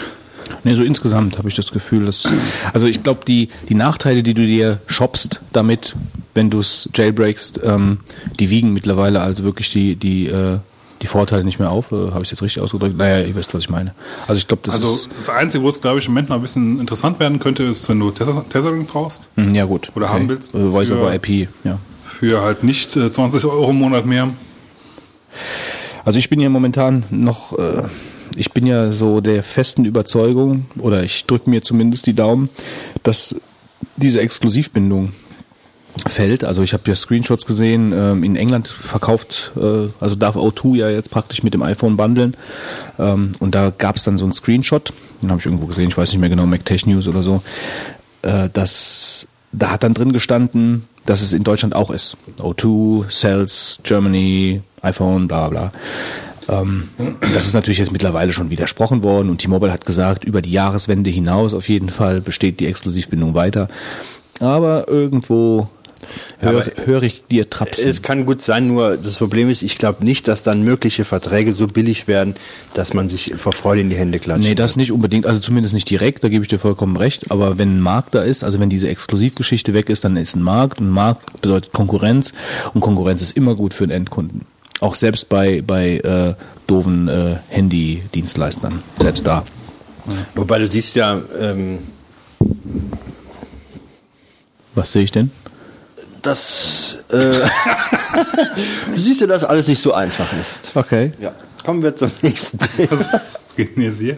Nee, 0.65 0.75
so 0.75 0.85
insgesamt 0.85 1.38
habe 1.38 1.49
ich 1.49 1.55
das 1.55 1.73
Gefühl, 1.73 2.07
dass. 2.07 2.29
Also 2.73 2.87
ich 2.87 3.03
glaube, 3.03 3.21
die, 3.27 3.49
die 3.69 3.75
Nachteile, 3.75 4.23
die 4.23 4.35
du 4.35 4.45
dir 4.45 4.81
shoppst 4.87 5.41
damit, 5.53 5.97
wenn 6.35 6.51
du 6.51 6.61
es 6.61 6.88
jailbreakst, 6.95 7.61
ähm, 7.65 7.99
die 8.38 8.51
wiegen 8.51 8.73
mittlerweile 8.73 9.21
also 9.21 9.45
wirklich 9.45 9.71
die, 9.73 9.97
die, 9.97 10.29
äh, 10.29 10.59
die 11.03 11.07
Vorteile 11.07 11.45
nicht 11.45 11.59
mehr 11.59 11.71
auf. 11.71 11.91
Äh, 11.93 12.12
habe 12.12 12.23
ich 12.23 12.31
jetzt 12.31 12.43
richtig 12.43 12.62
ausgedrückt? 12.62 12.97
Naja, 12.97 13.27
ihr 13.27 13.35
wisst, 13.35 13.53
was 13.55 13.62
ich 13.62 13.71
meine. 13.71 13.95
Also 14.27 14.38
ich 14.38 14.47
glaube, 14.47 14.62
das 14.65 14.77
also 14.77 14.87
ist. 14.87 15.11
Das 15.17 15.29
Einzige, 15.29 15.65
wo 15.65 15.69
es, 15.69 15.81
glaube 15.81 15.99
ich, 15.99 16.07
im 16.07 16.12
Moment 16.12 16.29
noch 16.29 16.37
ein 16.37 16.43
bisschen 16.43 16.81
interessant 16.81 17.19
werden 17.19 17.38
könnte, 17.38 17.65
ist, 17.65 17.88
wenn 17.88 17.99
du 17.99 18.11
Tethering 18.11 18.87
brauchst. 18.87 19.29
Mhm, 19.37 19.55
ja, 19.55 19.65
gut. 19.65 19.91
Oder 19.95 20.07
okay. 20.07 20.15
haben 20.15 20.29
willst. 20.29 20.55
Also 20.55 20.71
Voice 20.71 20.91
over 20.93 21.15
IP, 21.15 21.49
ja. 21.65 21.79
Für 22.05 22.43
halt 22.43 22.62
nicht 22.62 22.97
äh, 22.97 23.12
20 23.12 23.45
Euro 23.47 23.71
im 23.71 23.77
Monat 23.77 24.07
mehr. 24.07 24.29
Also 26.05 26.19
ich 26.19 26.29
bin 26.29 26.38
hier 26.38 26.51
momentan 26.51 27.05
noch. 27.11 27.59
Äh, 27.59 27.83
ich 28.37 28.53
bin 28.53 28.66
ja 28.66 28.92
so 28.92 29.21
der 29.21 29.42
festen 29.42 29.85
Überzeugung, 29.85 30.66
oder 30.79 31.03
ich 31.03 31.27
drücke 31.27 31.51
mir 31.51 31.62
zumindest 31.62 32.07
die 32.07 32.14
Daumen, 32.14 32.49
dass 33.03 33.35
diese 33.97 34.21
Exklusivbindung 34.21 35.12
fällt. 36.07 36.45
Also 36.45 36.62
ich 36.62 36.73
habe 36.73 36.85
ja 36.87 36.95
Screenshots 36.95 37.47
gesehen, 37.47 37.92
ähm, 37.92 38.25
in 38.25 38.37
England 38.37 38.68
verkauft, 38.68 39.53
äh, 39.57 39.88
also 40.01 40.16
darf 40.16 40.37
O2 40.37 40.77
ja 40.77 40.90
jetzt 40.90 41.11
praktisch 41.11 41.42
mit 41.42 41.55
dem 41.55 41.62
iPhone 41.62 41.97
bundeln. 41.97 42.37
Ähm, 42.99 43.33
und 43.38 43.55
da 43.55 43.71
gab 43.77 43.97
es 43.97 44.05
dann 44.05 44.18
so 44.18 44.25
einen 44.25 44.33
Screenshot, 44.33 44.92
den 45.21 45.31
habe 45.31 45.40
ich 45.40 45.47
irgendwo 45.47 45.66
gesehen, 45.66 45.88
ich 45.88 45.99
weiß 45.99 46.11
nicht 46.12 46.21
mehr 46.21 46.31
genau, 46.31 46.47
MacTech 46.47 46.87
News 46.87 47.09
oder 47.09 47.23
so. 47.23 47.42
Äh, 48.23 48.49
das, 48.53 49.27
da 49.53 49.71
hat 49.71 49.83
dann 49.83 49.95
drin 49.95 50.12
gestanden, 50.12 50.87
dass 51.05 51.21
es 51.21 51.33
in 51.33 51.45
Deutschland 51.45 51.75
auch 51.75 51.90
ist. 51.90 52.16
O2, 52.38 53.09
Cells, 53.09 53.79
Germany, 53.83 54.62
iPhone, 54.83 55.29
bla 55.29 55.49
bla 55.49 55.61
bla. 55.68 55.73
Ähm, 56.53 56.88
das 57.35 57.47
ist 57.47 57.55
natürlich 57.55 57.79
jetzt 57.79 57.93
mittlerweile 57.93 58.33
schon 58.33 58.51
widersprochen 58.51 59.03
worden 59.03 59.31
und 59.31 59.38
T-Mobile 59.38 59.73
hat 59.73 59.87
gesagt, 59.87 60.25
über 60.25 60.43
die 60.43 60.53
Jahreswende 60.53 61.11
hinaus 61.11 61.55
auf 61.55 61.69
jeden 61.69 61.88
Fall 61.88 62.21
besteht 62.21 62.61
die 62.61 62.67
Exklusivbindung 62.67 63.35
weiter. 63.35 63.69
Aber 64.41 64.88
irgendwo 64.88 65.69
höre 66.41 66.65
hör 66.85 67.03
ich 67.03 67.25
dir 67.27 67.49
trapsen. 67.49 67.88
Es 67.88 68.03
kann 68.03 68.27
gut 68.27 68.41
sein, 68.41 68.67
nur 68.67 68.97
das 68.97 69.19
Problem 69.19 69.49
ist, 69.49 69.62
ich 69.62 69.79
glaube 69.79 70.05
nicht, 70.05 70.27
dass 70.29 70.43
dann 70.43 70.62
mögliche 70.62 71.05
Verträge 71.05 71.53
so 71.53 71.67
billig 71.67 72.09
werden, 72.09 72.35
dass 72.75 72.93
man 72.93 73.09
sich 73.09 73.35
vor 73.37 73.53
Freude 73.53 73.83
in 73.83 73.91
die 73.91 73.97
Hände 73.97 74.19
klatscht. 74.19 74.45
Nee, 74.45 74.55
das 74.55 74.77
nicht 74.77 74.93
unbedingt, 74.93 75.27
also 75.27 75.41
zumindest 75.41 75.75
nicht 75.75 75.88
direkt, 75.88 76.25
da 76.25 76.29
gebe 76.29 76.43
ich 76.43 76.49
dir 76.49 76.59
vollkommen 76.59 76.97
recht, 76.97 77.31
aber 77.31 77.59
wenn 77.59 77.77
ein 77.77 77.81
Markt 77.81 78.15
da 78.15 78.23
ist, 78.23 78.45
also 78.45 78.59
wenn 78.59 78.69
diese 78.69 78.88
Exklusivgeschichte 78.88 79.75
weg 79.75 79.88
ist, 79.88 80.05
dann 80.05 80.17
ist 80.17 80.35
ein 80.35 80.43
Markt, 80.43 80.81
ein 80.81 80.91
Markt 80.91 81.41
bedeutet 81.41 81.73
Konkurrenz 81.73 82.33
und 82.75 82.81
Konkurrenz 82.81 83.23
ist 83.23 83.37
immer 83.37 83.55
gut 83.55 83.75
für 83.75 83.87
den 83.87 83.97
Endkunden. 83.97 84.52
Auch 84.83 84.97
selbst 84.97 85.29
bei, 85.29 85.62
bei 85.62 85.99
äh, 85.99 86.35
doofen 86.66 87.07
äh, 87.07 87.37
Handy-Dienstleistern. 87.51 88.83
Selbst 89.01 89.25
da. 89.25 89.45
Wobei 90.35 90.59
du 90.59 90.66
siehst 90.66 90.97
ja. 90.97 91.23
Ähm, 91.40 91.79
Was 94.75 94.90
sehe 94.90 95.05
ich 95.05 95.12
denn? 95.12 95.31
Das. 96.23 97.05
Äh, 97.11 97.16
du 98.92 99.01
siehst 99.01 99.21
ja, 99.21 99.29
dass 99.29 99.45
alles 99.45 99.68
nicht 99.68 99.81
so 99.81 99.95
einfach 99.95 100.33
ist. 100.33 100.73
Okay. 100.75 101.12
Ja. 101.21 101.33
Kommen 101.64 101.81
wir 101.81 101.95
zum 101.95 102.11
nächsten. 102.23 102.59
Hier? 103.57 104.16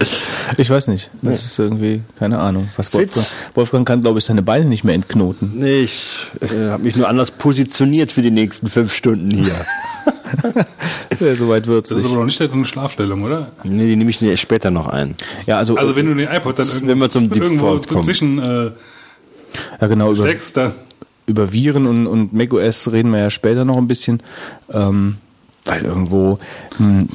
Ich 0.56 0.70
weiß 0.70 0.86
nicht. 0.86 1.10
Das 1.20 1.22
nee. 1.22 1.34
ist 1.34 1.58
irgendwie, 1.58 2.02
keine 2.18 2.38
Ahnung. 2.38 2.70
Was 2.76 2.94
Wolfgang, 2.94 3.26
Wolfgang 3.54 3.86
kann, 3.86 4.00
glaube 4.00 4.20
ich, 4.20 4.24
seine 4.24 4.42
Beine 4.42 4.64
nicht 4.64 4.84
mehr 4.84 4.94
entknoten. 4.94 5.52
Nee, 5.56 5.80
ich 5.80 6.28
äh, 6.40 6.70
habe 6.70 6.84
mich 6.84 6.96
nur 6.96 7.06
anders 7.08 7.32
positioniert 7.32 8.12
für 8.12 8.22
die 8.22 8.30
nächsten 8.30 8.68
fünf 8.68 8.94
Stunden 8.94 9.30
hier. 9.30 9.52
Soweit 11.38 11.66
wird 11.66 11.84
es. 11.84 11.90
Das 11.90 11.98
ist 11.98 12.06
aber 12.06 12.16
noch 12.16 12.24
nicht 12.24 12.40
eine 12.40 12.64
Schlafstellung, 12.64 13.22
oder? 13.22 13.52
Nee, 13.64 13.88
die 13.88 13.96
nehme 13.96 14.10
ich 14.10 14.40
später 14.40 14.70
noch 14.70 14.88
ein. 14.88 15.14
Ja, 15.46 15.58
also, 15.58 15.76
also 15.76 15.96
wenn 15.96 16.06
du 16.06 16.14
den 16.14 16.28
iPod 16.28 16.58
dann 16.58 16.66
wenn 16.82 16.98
wir 16.98 17.08
zum 17.08 17.30
irgendwo 17.30 17.78
zwischen 17.78 18.38
äh, 18.38 18.70
ja, 19.80 19.86
genau, 19.86 20.12
über, 20.12 20.24
steckst, 20.26 20.56
dann 20.56 20.72
über 21.26 21.52
Viren 21.52 21.86
und, 21.86 22.06
und 22.06 22.32
macOS 22.32 22.92
reden 22.92 23.10
wir 23.10 23.20
ja 23.20 23.30
später 23.30 23.64
noch 23.64 23.76
ein 23.76 23.88
bisschen, 23.88 24.22
ähm, 24.70 25.16
weil 25.64 25.82
irgendwo. 25.82 26.38
Hm, 26.76 27.08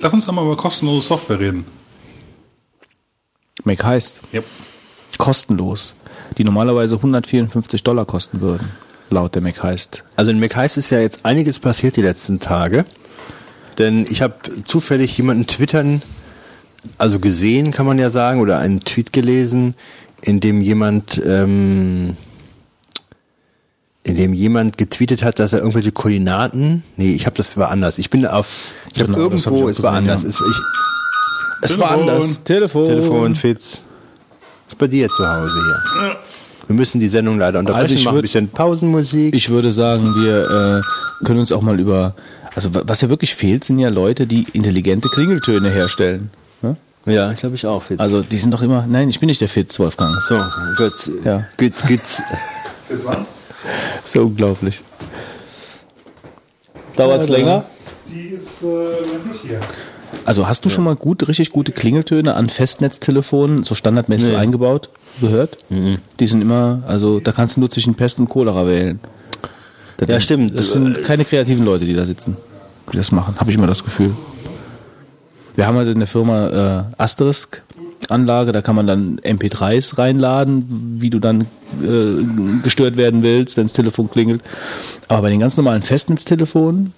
Lass 0.00 0.12
uns 0.12 0.26
doch 0.26 0.32
mal 0.32 0.44
über 0.44 0.56
kostenlose 0.56 1.06
Software 1.06 1.40
reden. 1.40 1.64
Mac 3.64 3.82
heißt. 3.82 4.20
Yep. 4.32 4.44
Kostenlos. 5.18 5.94
Die 6.38 6.44
normalerweise 6.44 6.96
154 6.96 7.82
Dollar 7.82 8.06
kosten 8.06 8.40
würden 8.40 8.70
laut 9.12 9.34
der 9.34 9.42
Mac 9.42 9.62
heißt. 9.62 10.04
Also 10.16 10.30
in 10.30 10.40
Mac 10.40 10.56
heißt 10.56 10.76
ist 10.76 10.90
ja 10.90 10.98
jetzt 10.98 11.24
einiges 11.24 11.60
passiert 11.60 11.96
die 11.96 12.02
letzten 12.02 12.40
Tage. 12.40 12.84
Denn 13.78 14.06
ich 14.08 14.22
habe 14.22 14.34
zufällig 14.64 15.16
jemanden 15.16 15.46
twittern, 15.46 16.02
also 16.98 17.18
gesehen 17.18 17.70
kann 17.70 17.86
man 17.86 17.98
ja 17.98 18.10
sagen, 18.10 18.40
oder 18.40 18.58
einen 18.58 18.80
Tweet 18.80 19.12
gelesen, 19.12 19.74
in 20.20 20.40
dem 20.40 20.60
jemand, 20.60 21.20
ähm, 21.24 22.16
in 24.04 24.16
dem 24.16 24.32
jemand 24.32 24.78
getweetet 24.78 25.22
hat, 25.22 25.38
dass 25.38 25.52
er 25.52 25.60
irgendwelche 25.60 25.92
Koordinaten, 25.92 26.82
nee, 26.96 27.12
ich 27.12 27.26
habe 27.26 27.36
das 27.36 27.56
war 27.56 27.70
anders. 27.70 27.98
Ich 27.98 28.10
bin 28.10 28.26
auf, 28.26 28.48
ich 28.88 28.94
genau, 28.94 29.12
habe 29.12 29.20
irgendwo, 29.20 29.62
hab 29.62 29.70
ich 29.70 29.78
es 29.78 29.82
war 29.82 29.92
anders. 29.92 30.22
Ja. 30.22 30.28
Es, 30.28 30.40
ich, 30.40 30.56
es 31.62 31.78
war 31.78 31.92
anders. 31.92 32.44
Telefon. 32.44 32.84
Telefon, 32.84 33.34
Fitz. 33.34 33.82
Ist 34.68 34.78
bei 34.78 34.86
dir 34.86 35.08
zu 35.08 35.26
Hause 35.26 35.54
hier. 35.54 36.08
Ja. 36.08 36.16
Wir 36.66 36.76
müssen 36.76 37.00
die 37.00 37.08
Sendung 37.08 37.38
leider 37.38 37.58
unterbrechen, 37.58 37.82
also 37.82 37.94
ich 37.94 38.04
machen 38.04 38.18
ein 38.18 38.22
bisschen 38.22 38.48
Pausenmusik. 38.48 39.34
Ich 39.34 39.50
würde 39.50 39.72
sagen, 39.72 40.14
wir 40.14 40.80
äh, 40.80 41.24
können 41.24 41.40
uns 41.40 41.52
auch 41.52 41.62
mal 41.62 41.78
über, 41.78 42.14
also 42.54 42.70
was 42.72 43.00
ja 43.00 43.08
wirklich 43.08 43.34
fehlt, 43.34 43.64
sind 43.64 43.78
ja 43.78 43.88
Leute, 43.88 44.26
die 44.26 44.46
intelligente 44.52 45.08
Klingeltöne 45.08 45.70
herstellen. 45.70 46.30
Ne? 46.62 46.76
Ja, 47.06 47.32
ich 47.32 47.40
glaube 47.40 47.56
ich 47.56 47.66
auch, 47.66 47.82
Fitz. 47.82 47.98
Also 47.98 48.22
die 48.22 48.36
sind 48.36 48.52
doch 48.52 48.62
immer, 48.62 48.86
nein, 48.88 49.08
ich 49.08 49.18
bin 49.18 49.26
nicht 49.26 49.40
der 49.40 49.48
Fitz, 49.48 49.78
Wolfgang. 49.78 50.14
So, 50.28 50.36
gut. 50.76 51.24
Ja. 51.24 51.44
Gut, 51.56 51.72
gut. 51.88 52.00
Fitz 52.00 52.22
wann? 53.04 53.26
So 54.04 54.22
unglaublich. 54.22 54.80
Dauert 56.96 57.22
es 57.22 57.28
ja, 57.28 57.36
länger? 57.36 57.64
Die 58.06 58.28
ist 58.28 58.62
äh, 58.62 58.66
noch 58.66 59.32
nicht 59.32 59.42
hier. 59.42 59.60
Also 60.24 60.46
hast 60.46 60.64
du 60.64 60.68
ja. 60.68 60.74
schon 60.74 60.84
mal 60.84 60.96
gut, 60.96 61.26
richtig 61.26 61.50
gute 61.50 61.72
Klingeltöne 61.72 62.34
an 62.34 62.48
Festnetztelefonen, 62.48 63.64
so 63.64 63.74
standardmäßig 63.74 64.30
nee. 64.30 64.36
eingebaut, 64.36 64.90
gehört? 65.20 65.58
Mhm. 65.68 65.98
Die 66.20 66.26
sind 66.26 66.40
immer, 66.40 66.82
also 66.86 67.20
da 67.20 67.32
kannst 67.32 67.56
du 67.56 67.60
nur 67.60 67.70
zwischen 67.70 67.94
Pest 67.94 68.18
und 68.18 68.28
Cholera 68.28 68.66
wählen. 68.66 69.00
Das 69.98 70.08
ja, 70.08 70.20
stimmt. 70.20 70.58
Das 70.58 70.72
sind 70.72 71.04
keine 71.04 71.24
kreativen 71.24 71.64
Leute, 71.64 71.84
die 71.84 71.94
da 71.94 72.04
sitzen, 72.04 72.36
die 72.92 72.96
das 72.96 73.12
machen, 73.12 73.36
habe 73.38 73.50
ich 73.50 73.56
immer 73.56 73.66
das 73.66 73.84
Gefühl. 73.84 74.10
Wir 75.54 75.66
haben 75.66 75.76
halt 75.76 75.88
in 75.88 75.98
der 75.98 76.08
Firma 76.08 76.86
äh, 76.96 77.02
Asterisk 77.02 77.62
Anlage, 78.08 78.52
da 78.52 78.62
kann 78.62 78.74
man 78.74 78.86
dann 78.86 79.20
MP3s 79.20 79.98
reinladen, 79.98 80.96
wie 80.98 81.10
du 81.10 81.18
dann 81.18 81.42
äh, 81.82 82.62
gestört 82.62 82.96
werden 82.96 83.22
willst, 83.22 83.56
wenn 83.56 83.66
das 83.66 83.74
Telefon 83.74 84.10
klingelt. 84.10 84.42
Aber 85.08 85.22
bei 85.22 85.30
den 85.30 85.40
ganz 85.40 85.56
normalen 85.56 85.82
Festnetztelefonen 85.82 86.92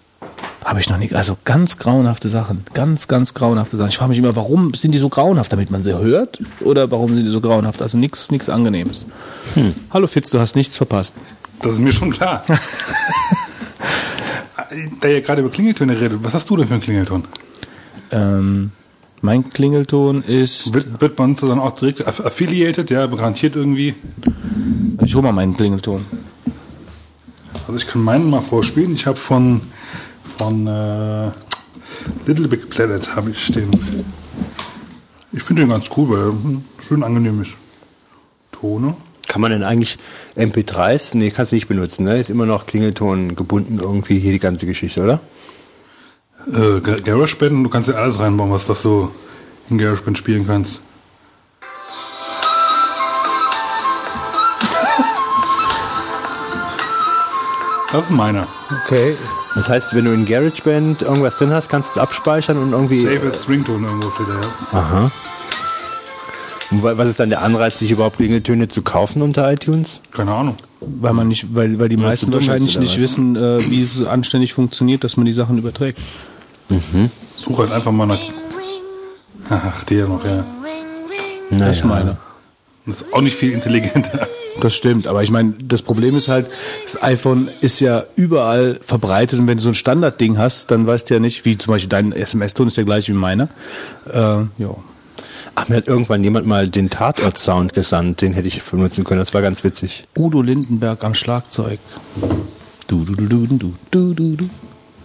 Habe 0.64 0.81
ich 0.81 0.88
noch 0.88 0.96
nicht. 0.96 1.14
Also 1.14 1.37
ganz 1.44 1.77
grauenhafte 1.79 2.31
Sachen. 2.31 2.64
Ganz, 2.72 3.07
ganz 3.07 3.35
grauenhafte 3.35 3.77
Sachen. 3.77 3.90
Ich 3.90 3.98
frage 3.98 4.09
mich 4.09 4.18
immer, 4.18 4.35
warum 4.35 4.72
sind 4.74 4.92
die 4.92 4.98
so 4.98 5.11
grauenhaft, 5.11 5.53
damit 5.53 5.70
man 5.70 5.85
sie 5.85 5.96
hört? 5.96 6.38
Oder 6.61 6.90
warum 6.90 7.14
sind 7.14 7.27
die 7.27 7.31
so 7.31 7.42
grauenhaft? 7.42 7.83
Also 7.83 7.98
nichts 7.98 8.31
nichts 8.31 8.48
Angenehmes. 8.48 9.05
Hm. 9.55 9.74
Hallo 9.90 10.07
Fitz, 10.07 10.31
du 10.31 10.40
hast 10.40 10.57
nichts 10.57 10.77
verpasst. 10.77 11.14
Das 11.61 11.74
ist 11.74 11.81
mir 11.81 11.92
schon 11.92 12.11
klar. 12.11 12.42
da 15.00 15.09
ihr 15.09 15.20
gerade 15.20 15.42
über 15.42 15.50
Klingeltöne 15.50 16.00
redet, 16.00 16.18
was 16.22 16.33
hast 16.35 16.48
du 16.48 16.57
denn 16.57 16.66
für 16.66 16.74
einen 16.74 16.83
Klingelton? 16.83 17.24
Ähm, 18.11 18.70
mein 19.20 19.48
Klingelton 19.50 20.22
ist. 20.22 20.72
Wird, 20.74 21.00
wird 21.00 21.18
man 21.18 21.35
dann 21.35 21.59
auch 21.59 21.72
direkt 21.72 22.07
affiliated, 22.07 22.90
ja, 22.90 23.07
garantiert 23.07 23.57
irgendwie? 23.57 23.94
Ich 25.03 25.14
hole 25.14 25.22
mal 25.22 25.33
meinen 25.33 25.57
Klingelton. 25.57 26.05
Also 27.66 27.79
ich 27.79 27.87
kann 27.87 28.03
meinen 28.03 28.29
mal 28.29 28.42
vorspielen. 28.42 28.94
Ich 28.94 29.07
habe 29.07 29.16
von, 29.16 29.62
von 30.38 30.66
äh, 30.66 31.30
Little 32.26 32.48
Big 32.48 32.68
Planet 32.70 33.14
habe 33.14 33.30
ich 33.30 33.50
den. 33.52 33.70
Ich 35.32 35.42
finde 35.42 35.62
den 35.62 35.70
ganz 35.70 35.90
cool, 35.96 36.08
weil 36.08 36.18
er 36.18 36.87
schön 36.87 37.02
angenehm 37.02 37.42
ist. 37.42 37.52
Tone. 38.52 38.96
Kann 39.26 39.40
man 39.40 39.50
denn 39.50 39.62
eigentlich 39.62 39.98
MP3s? 40.37 41.16
Nee, 41.16 41.30
kannst 41.30 41.52
du 41.52 41.56
nicht 41.56 41.66
benutzen, 41.66 42.04
ne? 42.04 42.18
Ist 42.18 42.30
immer 42.30 42.46
noch 42.46 42.66
Klingelton 42.66 43.34
gebunden 43.34 43.80
irgendwie 43.82 44.18
hier 44.18 44.32
die 44.32 44.38
ganze 44.38 44.66
Geschichte, 44.66 45.02
oder? 45.02 45.20
Äh, 46.46 46.80
GarageBand, 46.80 47.64
du 47.64 47.68
kannst 47.68 47.88
ja 47.88 47.96
alles 47.96 48.20
reinbauen, 48.20 48.50
was 48.50 48.66
das 48.66 48.82
so 48.82 49.10
in 49.70 49.78
GarageBand 49.78 50.18
spielen 50.18 50.46
kannst. 50.46 50.80
Das 57.94 58.07
ist 58.07 58.11
meiner. 58.11 58.48
Okay. 58.87 59.16
Das 59.54 59.68
heißt, 59.68 59.94
wenn 59.94 60.07
du 60.07 60.12
in 60.12 60.24
GarageBand 60.24 61.02
irgendwas 61.02 61.37
drin 61.37 61.52
hast, 61.52 61.68
kannst 61.68 61.94
du 61.94 62.00
es 62.00 62.02
abspeichern 62.02 62.59
und 62.59 62.72
irgendwie. 62.72 63.04
Save 63.04 63.28
as 63.28 63.44
Stringtone 63.44 63.87
irgendwo 63.87 64.11
steht 64.11 64.26
da, 64.26 64.35
ja. 64.35 64.78
Aha. 64.80 65.12
Und 66.72 66.83
was 66.83 67.09
ist 67.09 67.20
dann 67.20 67.28
der 67.28 67.42
Anreiz, 67.42 67.78
sich 67.78 67.92
überhaupt 67.92 68.16
Klingeltöne 68.16 68.66
zu 68.66 68.83
kaufen 68.83 69.22
unter 69.22 69.48
iTunes? 69.52 70.00
Keine 70.11 70.35
Ahnung. 70.35 70.57
Weil 70.80 71.12
man 71.12 71.28
nicht, 71.28 71.54
weil, 71.54 71.78
weil 71.78 71.88
die 71.88 71.96
meisten 71.96 72.33
wahrscheinlich 72.33 72.76
nicht 72.80 72.98
wissen, 72.98 73.37
äh, 73.37 73.61
wie 73.70 73.80
es 73.80 74.04
anständig 74.04 74.54
funktioniert, 74.54 75.04
dass 75.04 75.16
man 75.16 75.24
die 75.24 75.33
Sachen 75.33 75.57
überträgt. 75.57 76.00
Mhm. 76.70 77.12
Such 77.37 77.61
halt 77.61 77.70
einfach 77.70 77.92
mal 77.92 78.07
nach. 78.07 78.18
Ach, 79.50 79.85
der 79.85 80.09
noch, 80.09 80.24
ja. 80.24 80.44
Naja. 81.50 81.70
Das 81.70 81.85
meine. 81.85 82.16
Das 82.87 83.02
ist 83.02 83.14
auch 83.14 83.20
nicht 83.20 83.37
viel 83.37 83.52
intelligenter. 83.52 84.26
Das 84.60 84.74
stimmt, 84.74 85.06
aber 85.06 85.22
ich 85.22 85.30
meine, 85.30 85.54
das 85.62 85.82
Problem 85.82 86.16
ist 86.16 86.28
halt, 86.28 86.48
das 86.84 87.02
iPhone 87.02 87.48
ist 87.60 87.80
ja 87.80 88.04
überall 88.14 88.78
verbreitet 88.80 89.40
und 89.40 89.48
wenn 89.48 89.56
du 89.56 89.62
so 89.62 89.70
ein 89.70 89.74
Standardding 89.74 90.38
hast, 90.38 90.70
dann 90.70 90.86
weißt 90.86 91.10
du 91.10 91.14
ja 91.14 91.20
nicht, 91.20 91.44
wie 91.44 91.56
zum 91.56 91.72
Beispiel 91.72 91.88
dein 91.88 92.12
SMS-Ton 92.12 92.68
ist 92.68 92.76
der 92.76 92.84
gleiche 92.84 93.12
wie 93.12 93.16
meiner. 93.16 93.48
Äh, 94.12 94.18
ja. 94.58 94.76
Ach, 95.56 95.68
mir 95.68 95.76
hat 95.76 95.86
irgendwann 95.86 96.24
jemand 96.24 96.46
mal 96.46 96.68
den 96.68 96.90
Tatort-Sound 96.90 97.74
gesandt, 97.74 98.22
den 98.22 98.32
hätte 98.32 98.48
ich 98.48 98.62
benutzen 98.62 99.04
können, 99.04 99.20
das 99.20 99.34
war 99.34 99.42
ganz 99.42 99.64
witzig. 99.64 100.06
Udo 100.16 100.42
Lindenberg 100.42 101.02
am 101.04 101.14
Schlagzeug. 101.14 101.78
Du, 102.86 103.04
du, 103.04 103.14
du, 103.14 103.26
du, 103.26 103.46
du, 103.46 103.74
du, 103.90 104.14
du, 104.14 104.36
du. 104.36 104.50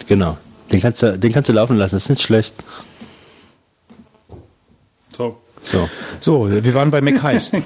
Genau. 0.08 0.38
Den 0.72 0.82
kannst, 0.82 1.02
du, 1.02 1.18
den 1.18 1.32
kannst 1.32 1.50
du 1.50 1.54
laufen 1.54 1.78
lassen, 1.78 1.96
das 1.96 2.04
ist 2.04 2.10
nicht 2.10 2.22
schlecht. 2.22 2.56
So. 5.16 5.38
So. 5.64 5.90
So, 6.20 6.50
wir 6.50 6.74
waren 6.74 6.92
bei 6.92 7.02
McHeist. 7.02 7.54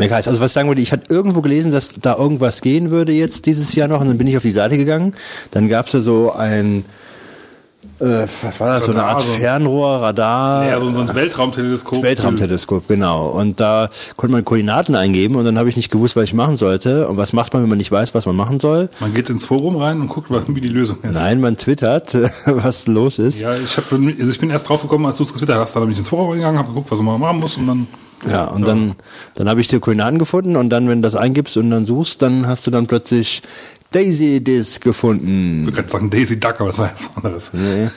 ja. 0.00 0.06
McHeist. 0.06 0.28
Also 0.28 0.40
was 0.40 0.50
ich 0.50 0.54
sagen 0.54 0.68
wollte, 0.68 0.82
ich 0.82 0.92
hatte 0.92 1.12
irgendwo 1.12 1.40
gelesen, 1.40 1.72
dass 1.72 1.90
da 2.00 2.16
irgendwas 2.16 2.60
gehen 2.60 2.90
würde 2.90 3.12
jetzt 3.12 3.46
dieses 3.46 3.74
Jahr 3.74 3.88
noch 3.88 4.00
und 4.00 4.08
dann 4.08 4.18
bin 4.18 4.26
ich 4.26 4.36
auf 4.36 4.42
die 4.42 4.52
Seite 4.52 4.76
gegangen. 4.76 5.12
Dann 5.50 5.68
gab 5.68 5.86
es 5.86 5.92
da 5.92 6.00
so 6.00 6.32
ein 6.32 6.84
äh, 8.00 8.26
was 8.42 8.60
war 8.60 8.68
das, 8.68 8.86
so 8.86 8.92
eine 8.92 9.02
Art 9.02 9.22
Fernrohr, 9.22 10.00
Radar? 10.00 10.66
Ja, 10.66 10.80
so, 10.80 10.90
so 10.90 11.00
ein 11.00 11.14
Weltraumteleskop. 11.14 12.02
Weltraumteleskop, 12.02 12.88
genau. 12.88 13.28
Und 13.28 13.60
da 13.60 13.90
konnte 14.16 14.32
man 14.32 14.44
Koordinaten 14.44 14.94
eingeben 14.94 15.36
und 15.36 15.44
dann 15.44 15.58
habe 15.58 15.68
ich 15.68 15.76
nicht 15.76 15.90
gewusst, 15.90 16.16
was 16.16 16.24
ich 16.24 16.34
machen 16.34 16.56
sollte. 16.56 17.08
Und 17.08 17.18
was 17.18 17.34
macht 17.34 17.52
man, 17.52 17.62
wenn 17.62 17.68
man 17.68 17.78
nicht 17.78 17.92
weiß, 17.92 18.14
was 18.14 18.24
man 18.24 18.36
machen 18.36 18.58
soll? 18.58 18.88
Man 19.00 19.12
geht 19.12 19.28
ins 19.28 19.44
Forum 19.44 19.76
rein 19.76 20.00
und 20.00 20.08
guckt, 20.08 20.30
wie 20.30 20.60
die 20.60 20.68
Lösung 20.68 20.98
ist. 21.02 21.14
Nein, 21.14 21.40
man 21.40 21.58
twittert, 21.58 22.16
was 22.46 22.86
los 22.86 23.18
ist. 23.18 23.42
Ja, 23.42 23.54
ich, 23.54 23.76
hab, 23.76 23.92
also 23.92 24.08
ich 24.08 24.38
bin 24.38 24.48
erst 24.48 24.68
drauf 24.68 24.80
gekommen, 24.80 25.04
als 25.04 25.18
du 25.18 25.22
es 25.22 25.32
getwittert 25.32 25.58
hast. 25.58 25.76
Dann 25.76 25.82
bin 25.82 25.92
ich 25.92 25.98
ins 25.98 26.08
Forum 26.08 26.32
gegangen, 26.32 26.58
habe 26.58 26.68
geguckt, 26.68 26.90
was 26.90 27.00
man 27.00 27.20
machen 27.20 27.38
muss 27.38 27.56
und 27.58 27.66
dann 27.66 27.86
ja, 28.28 28.44
und 28.44 28.60
ja. 28.60 28.66
dann, 28.66 28.94
dann 29.34 29.48
habe 29.48 29.60
ich 29.60 29.68
die 29.68 29.78
Koordinaten 29.78 30.18
gefunden 30.18 30.56
und 30.56 30.70
dann, 30.70 30.88
wenn 30.88 31.02
du 31.02 31.06
das 31.06 31.16
eingibst 31.16 31.56
und 31.56 31.70
dann 31.70 31.86
suchst, 31.86 32.22
dann 32.22 32.46
hast 32.46 32.66
du 32.66 32.70
dann 32.70 32.86
plötzlich 32.86 33.42
Daisy 33.92 34.42
Disc 34.42 34.82
gefunden. 34.82 35.66
Du 35.66 35.72
kannst 35.72 35.90
sagen 35.90 36.08
Daisy 36.10 36.38
Duck, 36.38 36.60
aber 36.60 36.68
das 36.68 36.78
war 36.78 36.92
was 36.96 37.10
anderes. 37.16 37.50
Nee. 37.52 37.90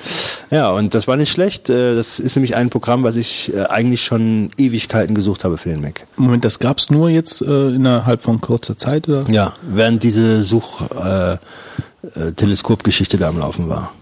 Ja, 0.49 0.71
und 0.71 0.95
das 0.95 1.07
war 1.07 1.15
nicht 1.17 1.31
schlecht. 1.31 1.69
Äh, 1.69 1.93
das 1.95 2.19
ist 2.19 2.35
nämlich 2.35 2.55
ein 2.55 2.71
Programm, 2.71 3.03
was 3.03 3.15
ich 3.15 3.53
äh, 3.53 3.65
eigentlich 3.65 4.03
schon 4.03 4.49
Ewigkeiten 4.57 5.13
gesucht 5.13 5.43
habe 5.43 5.57
für 5.57 5.69
den 5.69 5.81
Mac. 5.81 6.07
Moment, 6.15 6.43
das 6.45 6.57
gab's 6.57 6.89
nur 6.89 7.09
jetzt 7.09 7.41
äh, 7.41 7.75
innerhalb 7.75 8.23
von 8.23 8.41
kurzer 8.41 8.75
Zeit, 8.75 9.07
oder? 9.07 9.23
Ja, 9.29 9.53
während 9.61 10.01
diese 10.01 10.43
Such-Teleskopgeschichte 10.43 13.17
äh, 13.17 13.19
da 13.19 13.29
am 13.29 13.37
Laufen 13.37 13.69
war. 13.69 13.93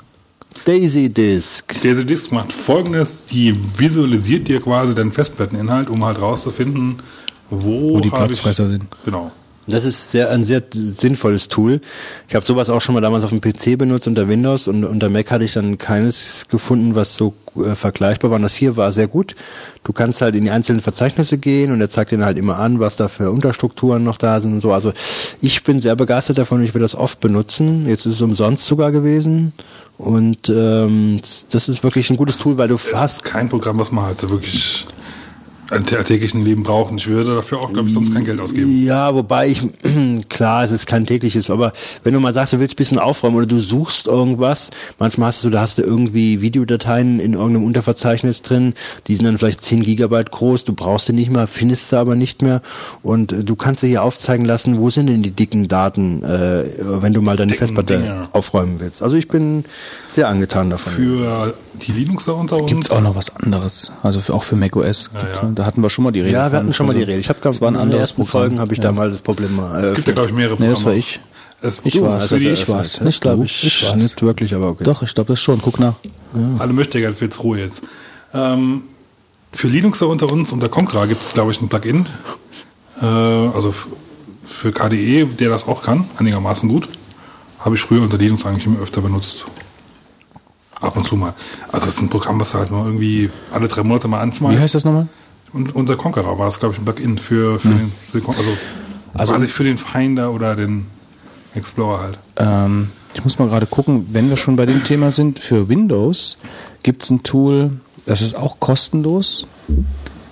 Daisy 0.65 1.09
Disk. 1.09 1.81
Daisy 1.81 2.05
Disk 2.05 2.31
macht 2.31 2.53
folgendes: 2.53 3.25
Die 3.25 3.55
visualisiert 3.77 4.47
dir 4.47 4.61
quasi 4.61 4.93
deinen 4.93 5.11
Festplatteninhalt, 5.11 5.89
um 5.89 6.03
halt 6.05 6.21
rauszufinden, 6.21 7.01
wo, 7.49 7.95
wo 7.95 7.99
die 7.99 8.09
Platzfresser 8.09 8.67
sind. 8.69 8.85
Genau. 9.05 9.31
Das 9.71 9.85
ist 9.85 10.11
sehr, 10.11 10.29
ein 10.29 10.45
sehr 10.45 10.61
sinnvolles 10.71 11.47
Tool. 11.47 11.81
Ich 12.29 12.35
habe 12.35 12.45
sowas 12.45 12.69
auch 12.69 12.81
schon 12.81 12.93
mal 12.93 13.01
damals 13.01 13.23
auf 13.23 13.31
dem 13.31 13.41
PC 13.41 13.77
benutzt 13.77 14.07
unter 14.07 14.27
Windows 14.27 14.67
und 14.67 14.83
unter 14.83 15.09
Mac 15.09 15.31
hatte 15.31 15.45
ich 15.45 15.53
dann 15.53 15.77
keines 15.77 16.45
gefunden, 16.49 16.95
was 16.95 17.15
so 17.15 17.33
äh, 17.55 17.75
vergleichbar 17.75 18.31
war. 18.31 18.35
Und 18.35 18.43
das 18.43 18.55
hier 18.55 18.77
war 18.77 18.91
sehr 18.91 19.07
gut. 19.07 19.35
Du 19.83 19.93
kannst 19.93 20.21
halt 20.21 20.35
in 20.35 20.43
die 20.43 20.51
einzelnen 20.51 20.81
Verzeichnisse 20.81 21.37
gehen 21.37 21.71
und 21.71 21.81
er 21.81 21.89
zeigt 21.89 22.11
dir 22.11 22.23
halt 22.23 22.37
immer 22.37 22.57
an, 22.59 22.79
was 22.79 22.95
da 22.95 23.07
für 23.07 23.31
Unterstrukturen 23.31 24.03
noch 24.03 24.17
da 24.17 24.39
sind 24.39 24.53
und 24.53 24.61
so. 24.61 24.71
Also 24.71 24.93
ich 25.41 25.63
bin 25.63 25.81
sehr 25.81 25.95
begeistert 25.95 26.37
davon 26.37 26.59
und 26.59 26.65
ich 26.65 26.73
will 26.73 26.81
das 26.81 26.95
oft 26.95 27.19
benutzen. 27.19 27.87
Jetzt 27.87 28.05
ist 28.05 28.13
es 28.13 28.21
umsonst 28.21 28.65
sogar 28.65 28.91
gewesen. 28.91 29.53
Und 29.97 30.49
ähm, 30.49 31.19
das 31.51 31.69
ist 31.69 31.83
wirklich 31.83 32.09
ein 32.09 32.17
gutes 32.17 32.37
Tool, 32.37 32.57
weil 32.57 32.67
du 32.67 32.77
hast. 32.77 33.23
kein 33.23 33.49
Programm, 33.49 33.79
was 33.79 33.91
man 33.91 34.05
halt 34.05 34.17
so 34.17 34.29
wirklich 34.29 34.87
ein 35.71 35.85
täglichen 35.85 36.43
Leben 36.43 36.63
brauchen. 36.63 36.97
Ich 36.97 37.07
würde 37.07 37.35
dafür 37.35 37.59
auch, 37.59 37.71
glaube 37.71 37.87
ich, 37.87 37.93
sonst 37.93 38.13
kein 38.13 38.25
Geld 38.25 38.39
ausgeben. 38.41 38.83
Ja, 38.83 39.15
wobei 39.15 39.47
ich, 39.47 39.61
klar, 40.29 40.65
es 40.65 40.71
ist 40.71 40.85
kein 40.85 41.05
tägliches, 41.05 41.49
aber 41.49 41.71
wenn 42.03 42.13
du 42.13 42.19
mal 42.19 42.33
sagst, 42.33 42.53
du 42.53 42.59
willst 42.59 42.75
ein 42.75 42.77
bisschen 42.77 42.99
aufräumen 42.99 43.37
oder 43.37 43.45
du 43.45 43.59
suchst 43.59 44.07
irgendwas, 44.07 44.71
manchmal 44.99 45.29
hast 45.29 45.43
du, 45.43 45.49
da 45.49 45.61
hast 45.61 45.77
du 45.77 45.81
irgendwie 45.81 46.41
Videodateien 46.41 47.19
in 47.19 47.33
irgendeinem 47.33 47.65
Unterverzeichnis 47.65 48.41
drin, 48.41 48.73
die 49.07 49.15
sind 49.15 49.25
dann 49.25 49.37
vielleicht 49.37 49.61
10 49.61 49.83
Gigabyte 49.83 50.31
groß, 50.31 50.65
du 50.65 50.73
brauchst 50.73 51.05
sie 51.05 51.13
nicht 51.13 51.31
mehr, 51.31 51.47
findest 51.47 51.89
sie 51.89 51.97
aber 51.97 52.15
nicht 52.15 52.41
mehr 52.41 52.61
und 53.01 53.31
äh, 53.31 53.43
du 53.43 53.55
kannst 53.55 53.81
dir 53.83 53.87
hier 53.87 54.03
aufzeigen 54.03 54.45
lassen, 54.45 54.77
wo 54.77 54.89
sind 54.89 55.07
denn 55.07 55.23
die 55.23 55.31
dicken 55.31 55.69
Daten, 55.69 56.23
äh, 56.23 56.65
wenn 56.79 57.13
du 57.13 57.21
mal 57.21 57.37
deine 57.37 57.51
dicken 57.51 57.59
Festplatte 57.59 57.99
Dinge. 57.99 58.27
aufräumen 58.33 58.79
willst. 58.79 59.01
Also 59.01 59.15
ich 59.15 59.29
bin 59.29 59.63
sehr 60.09 60.27
angetan 60.27 60.69
davon. 60.69 60.91
Für 60.91 61.53
die 61.73 61.91
Linuxer 61.93 62.35
unter 62.35 62.57
uns? 62.57 62.67
Gibt 62.67 62.83
es 62.83 62.91
auch 62.91 63.01
noch 63.01 63.15
was 63.15 63.35
anderes, 63.35 63.91
also 64.03 64.19
für, 64.19 64.33
auch 64.33 64.43
für 64.43 64.55
macOS. 64.55 65.11
Ja, 65.13 65.19
ja. 65.29 65.51
Da 65.61 65.67
hatten 65.67 65.83
wir 65.83 65.91
schon 65.91 66.03
mal 66.03 66.11
die 66.11 66.21
Rede. 66.21 66.33
Ja, 66.33 66.51
wir 66.51 66.57
hatten 66.57 66.73
schon 66.73 66.87
mal 66.87 66.95
die 66.95 67.03
Rede. 67.03 67.19
Ich 67.19 67.29
habe 67.29 67.37
das 67.39 67.61
war 67.61 67.67
ein 67.67 67.75
anderes 67.75 68.13
Programm. 68.13 68.27
Folgen 68.27 68.59
habe 68.59 68.73
ich 68.73 68.79
ja. 68.79 68.85
da 68.85 68.91
mal 68.93 69.11
das 69.11 69.21
Problem 69.21 69.55
mal. 69.55 69.83
Äh, 69.83 69.85
es 69.89 69.93
gibt 69.93 70.07
ja 70.07 70.13
glaube 70.15 70.29
ich 70.29 70.35
mehrere 70.35 70.55
Programme. 70.55 70.71
Nee, 70.71 70.75
das 70.75 70.85
war 70.85 70.93
ich. 70.93 71.19
Es, 71.61 71.81
ich 71.83 72.01
war 72.01 72.17
es. 72.17 72.31
Ich 72.31 72.67
war 72.67 72.81
es. 72.81 72.99
Nicht 72.99 73.21
glaube 73.21 73.45
ich. 73.45 73.63
ich 73.63 73.83
war's. 73.85 73.95
Nicht 73.95 74.19
wirklich, 74.23 74.55
aber 74.55 74.69
okay. 74.69 74.83
Doch, 74.83 75.03
ich 75.03 75.13
glaube 75.13 75.33
das 75.33 75.39
schon. 75.39 75.61
Guck 75.61 75.79
nach. 75.79 75.93
Ja. 76.33 76.41
Alle 76.57 76.73
möchte 76.73 76.99
gerne 76.99 77.15
für 77.15 77.25
jetzt 77.25 77.43
Ruhe 77.43 77.59
jetzt. 77.59 77.83
Ähm, 78.33 78.85
für 79.53 79.67
Linuxer 79.67 80.07
unter 80.07 80.31
uns 80.31 80.51
unter 80.51 80.67
Contra 80.67 81.05
gibt 81.05 81.21
es 81.21 81.31
glaube 81.31 81.51
ich 81.51 81.61
ein 81.61 81.69
Plugin. 81.69 82.07
Äh, 82.99 83.05
also 83.05 83.71
für 84.43 84.71
KDE, 84.71 85.25
der 85.25 85.51
das 85.51 85.67
auch 85.67 85.83
kann, 85.83 86.05
einigermaßen 86.17 86.67
gut. 86.67 86.89
Habe 87.59 87.75
ich 87.75 87.81
früher 87.81 88.01
unter 88.01 88.17
Linux 88.17 88.47
eigentlich 88.47 88.65
immer 88.65 88.79
öfter 88.79 89.01
benutzt. 89.01 89.45
Ab 90.79 90.97
und 90.97 91.05
zu 91.05 91.15
mal. 91.15 91.35
Also 91.71 91.87
es 91.87 91.97
ist 91.97 92.01
ein 92.01 92.09
Programm, 92.09 92.39
was 92.39 92.49
du 92.49 92.57
halt 92.57 92.71
nur 92.71 92.83
irgendwie 92.83 93.29
alle 93.51 93.67
drei 93.67 93.83
Monate 93.83 94.07
mal 94.07 94.21
anschmeißt. 94.21 94.57
Wie 94.57 94.61
heißt 94.63 94.73
das 94.73 94.85
nochmal? 94.85 95.07
Und 95.53 95.75
unser 95.75 95.97
Conqueror 95.97 96.39
war 96.39 96.45
das, 96.45 96.59
glaube 96.59 96.73
ich, 96.73 96.79
ein 96.79 96.85
Plugin 96.85 97.17
für, 97.17 97.59
für, 97.59 97.69
hm. 97.69 97.91
den, 98.13 98.25
also, 98.27 98.57
also 99.13 99.33
quasi 99.33 99.47
für 99.47 99.63
den 99.63 99.77
Finder 99.77 100.31
oder 100.31 100.55
den 100.55 100.87
Explorer 101.53 102.01
halt. 102.01 102.19
Ähm, 102.37 102.89
ich 103.13 103.23
muss 103.23 103.37
mal 103.37 103.49
gerade 103.49 103.65
gucken, 103.65 104.07
wenn 104.11 104.29
wir 104.29 104.37
schon 104.37 104.55
bei 104.55 104.65
dem 104.65 104.83
Thema 104.83 105.11
sind, 105.11 105.39
für 105.39 105.67
Windows 105.67 106.37
gibt 106.83 107.03
es 107.03 107.09
ein 107.09 107.23
Tool, 107.23 107.71
das 108.05 108.21
ist 108.21 108.35
auch 108.35 108.59
kostenlos. 108.59 109.47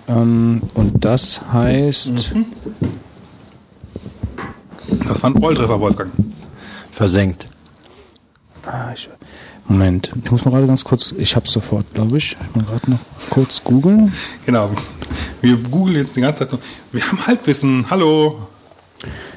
Ähm, 0.08 0.62
und 0.74 1.04
das 1.06 1.42
heißt. 1.52 2.34
Mhm. 2.34 2.46
Das 5.08 5.22
war 5.22 5.30
ein 5.30 5.40
Volltreffer, 5.40 5.80
Wolfgang. 5.80 6.12
Versenkt. 6.92 7.48
Ah, 8.66 8.92
ich, 8.94 9.10
Moment, 9.70 10.10
ich 10.26 10.32
muss 10.32 10.44
mal 10.46 10.52
gerade 10.52 10.66
ganz 10.66 10.84
kurz, 10.84 11.14
ich 11.16 11.36
habe 11.36 11.48
sofort, 11.48 11.94
glaube 11.94 12.18
ich. 12.18 12.36
Ich 12.42 12.56
muss 12.56 12.66
gerade 12.66 12.90
noch 12.90 13.00
kurz 13.30 13.64
googeln. 13.64 14.12
Genau, 14.44 14.72
wir 15.42 15.58
googeln 15.58 15.96
jetzt 15.96 16.16
die 16.16 16.22
ganze 16.22 16.40
Zeit 16.40 16.52
nur. 16.52 16.60
Wir 16.92 17.04
haben 17.08 17.28
Halbwissen, 17.28 17.86
hallo. 17.92 18.40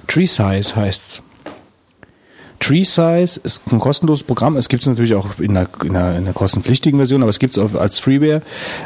Tree 0.07 0.25
Size 0.25 0.75
heißt's. 0.75 1.23
Tree 2.61 2.83
Size 2.83 3.41
ist 3.43 3.71
ein 3.71 3.79
kostenloses 3.79 4.25
Programm. 4.25 4.57
Es 4.57 4.71
gibt 4.71 4.83
es 4.83 4.87
natürlich 4.87 5.15
auch 5.15 5.39
in 5.39 5.53
der, 5.53 5.69
in, 5.85 5.93
der, 5.93 6.17
in 6.17 6.25
der 6.25 6.33
kostenpflichtigen 6.33 6.99
Version, 6.99 7.23
aber 7.23 7.31
es 7.31 7.39
gibt 7.39 7.55
es 7.55 7.63
auch 7.63 7.75
als 7.75 7.99
Freeware. 7.99 8.41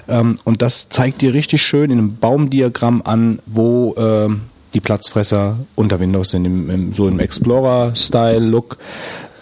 Ähm, 0.08 0.40
und 0.42 0.62
das 0.62 0.88
zeigt 0.88 1.22
dir 1.22 1.32
richtig 1.32 1.62
schön 1.62 1.92
in 1.92 1.98
einem 1.98 2.16
Baumdiagramm 2.16 3.02
an, 3.04 3.38
wo 3.46 3.94
ähm, 3.96 4.40
die 4.74 4.80
Platzfresser 4.80 5.58
unter 5.76 6.00
Windows 6.00 6.30
sind, 6.30 6.92
so 6.96 7.06
im 7.06 7.20
Explorer-Style-Look. 7.20 8.78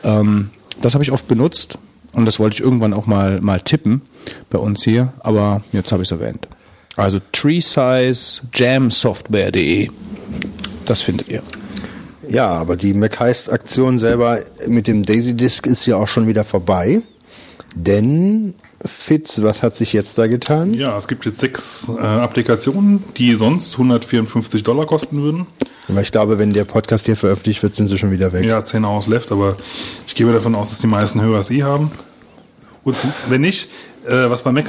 Ähm, 0.03 0.51
das 0.83 0.93
habe 0.93 1.03
ich 1.03 1.11
oft 1.11 1.27
benutzt 1.29 1.79
und 2.15 2.25
das 2.25 2.39
wollte 2.39 2.55
ich 2.55 2.61
irgendwann 2.61 2.93
auch 2.93 3.07
mal, 3.07 3.41
mal 3.41 3.61
tippen 3.61 4.03
bei 4.51 4.59
uns 4.59 4.83
hier, 4.83 5.13
aber 5.21 5.63
jetzt 5.73 5.93
habe 5.93 6.03
ich 6.03 6.11
es 6.11 6.13
erwähnt. 6.13 6.49
Also 6.97 7.21
treesizejamsoftware.de. 7.33 9.91
Das 10.85 11.03
findet 11.03 11.29
ihr. 11.29 11.43
Ja, 12.29 12.49
aber 12.49 12.77
die 12.77 12.95
MacHeist-Aktion 12.95 13.99
selber 13.99 14.39
mit 14.67 14.87
dem 14.87 15.05
Daisy 15.05 15.35
Disk 15.35 15.67
ist 15.67 15.87
ja 15.87 15.97
auch 15.97 16.09
schon 16.09 16.27
wieder 16.27 16.45
vorbei. 16.45 17.03
Denn, 17.75 18.55
Fitz, 18.85 19.43
was 19.43 19.63
hat 19.63 19.77
sich 19.77 19.93
jetzt 19.93 20.19
da 20.19 20.27
getan? 20.27 20.75
Ja, 20.75 20.97
es 20.97 21.09
gibt 21.09 21.27
jetzt 21.27 21.41
sechs 21.41 21.87
äh, 21.89 22.01
Applikationen, 22.01 23.03
die 23.17 23.35
sonst 23.35 23.73
154 23.73 24.63
Dollar 24.63 24.87
kosten 24.87 25.23
würden. 25.23 25.47
Aber 25.89 26.01
ich 26.01 26.13
glaube, 26.13 26.39
wenn 26.39 26.53
der 26.53 26.65
Podcast 26.65 27.07
hier 27.07 27.17
veröffentlicht 27.17 27.63
wird, 27.63 27.75
sind 27.75 27.89
sie 27.89 27.99
schon 27.99 28.11
wieder 28.11 28.33
weg. 28.33 28.45
Ja, 28.45 28.65
10 28.65 28.85
Hours 28.85 29.07
left, 29.07 29.33
aber 29.33 29.57
ich 30.07 30.15
gehe 30.15 30.31
davon 30.33 30.55
aus, 30.55 30.71
dass 30.71 30.79
die 30.79 30.87
meisten 30.87 31.21
Hörer 31.21 31.41
es 31.41 31.51
eh 31.51 31.63
haben. 31.63 31.91
Und 32.85 32.97
wenn 33.29 33.41
nicht, 33.41 33.71
äh, 34.07 34.29
was 34.29 34.43
bei 34.43 34.53
Mac 34.53 34.67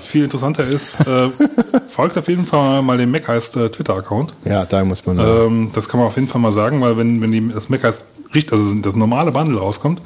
viel 0.00 0.24
interessanter 0.24 0.66
ist, 0.66 1.00
äh, 1.00 1.28
folgt 1.90 2.16
auf 2.16 2.28
jeden 2.28 2.46
Fall 2.46 2.82
mal 2.82 2.96
dem 2.96 3.10
Mac 3.10 3.28
äh, 3.28 3.40
Twitter-Account. 3.40 4.34
Ja, 4.44 4.64
da 4.64 4.84
muss 4.84 5.04
man. 5.06 5.18
Ähm, 5.18 5.70
das 5.74 5.88
kann 5.88 5.98
man 5.98 6.08
auf 6.08 6.16
jeden 6.16 6.28
Fall 6.28 6.40
mal 6.40 6.52
sagen, 6.52 6.80
weil 6.80 6.96
wenn, 6.96 7.20
wenn 7.20 7.32
die, 7.32 7.48
das 7.52 7.68
Mac 7.68 7.84
also 7.84 8.74
das 8.74 8.94
normale 8.94 9.32
Bundle 9.32 9.58
rauskommt, 9.58 10.00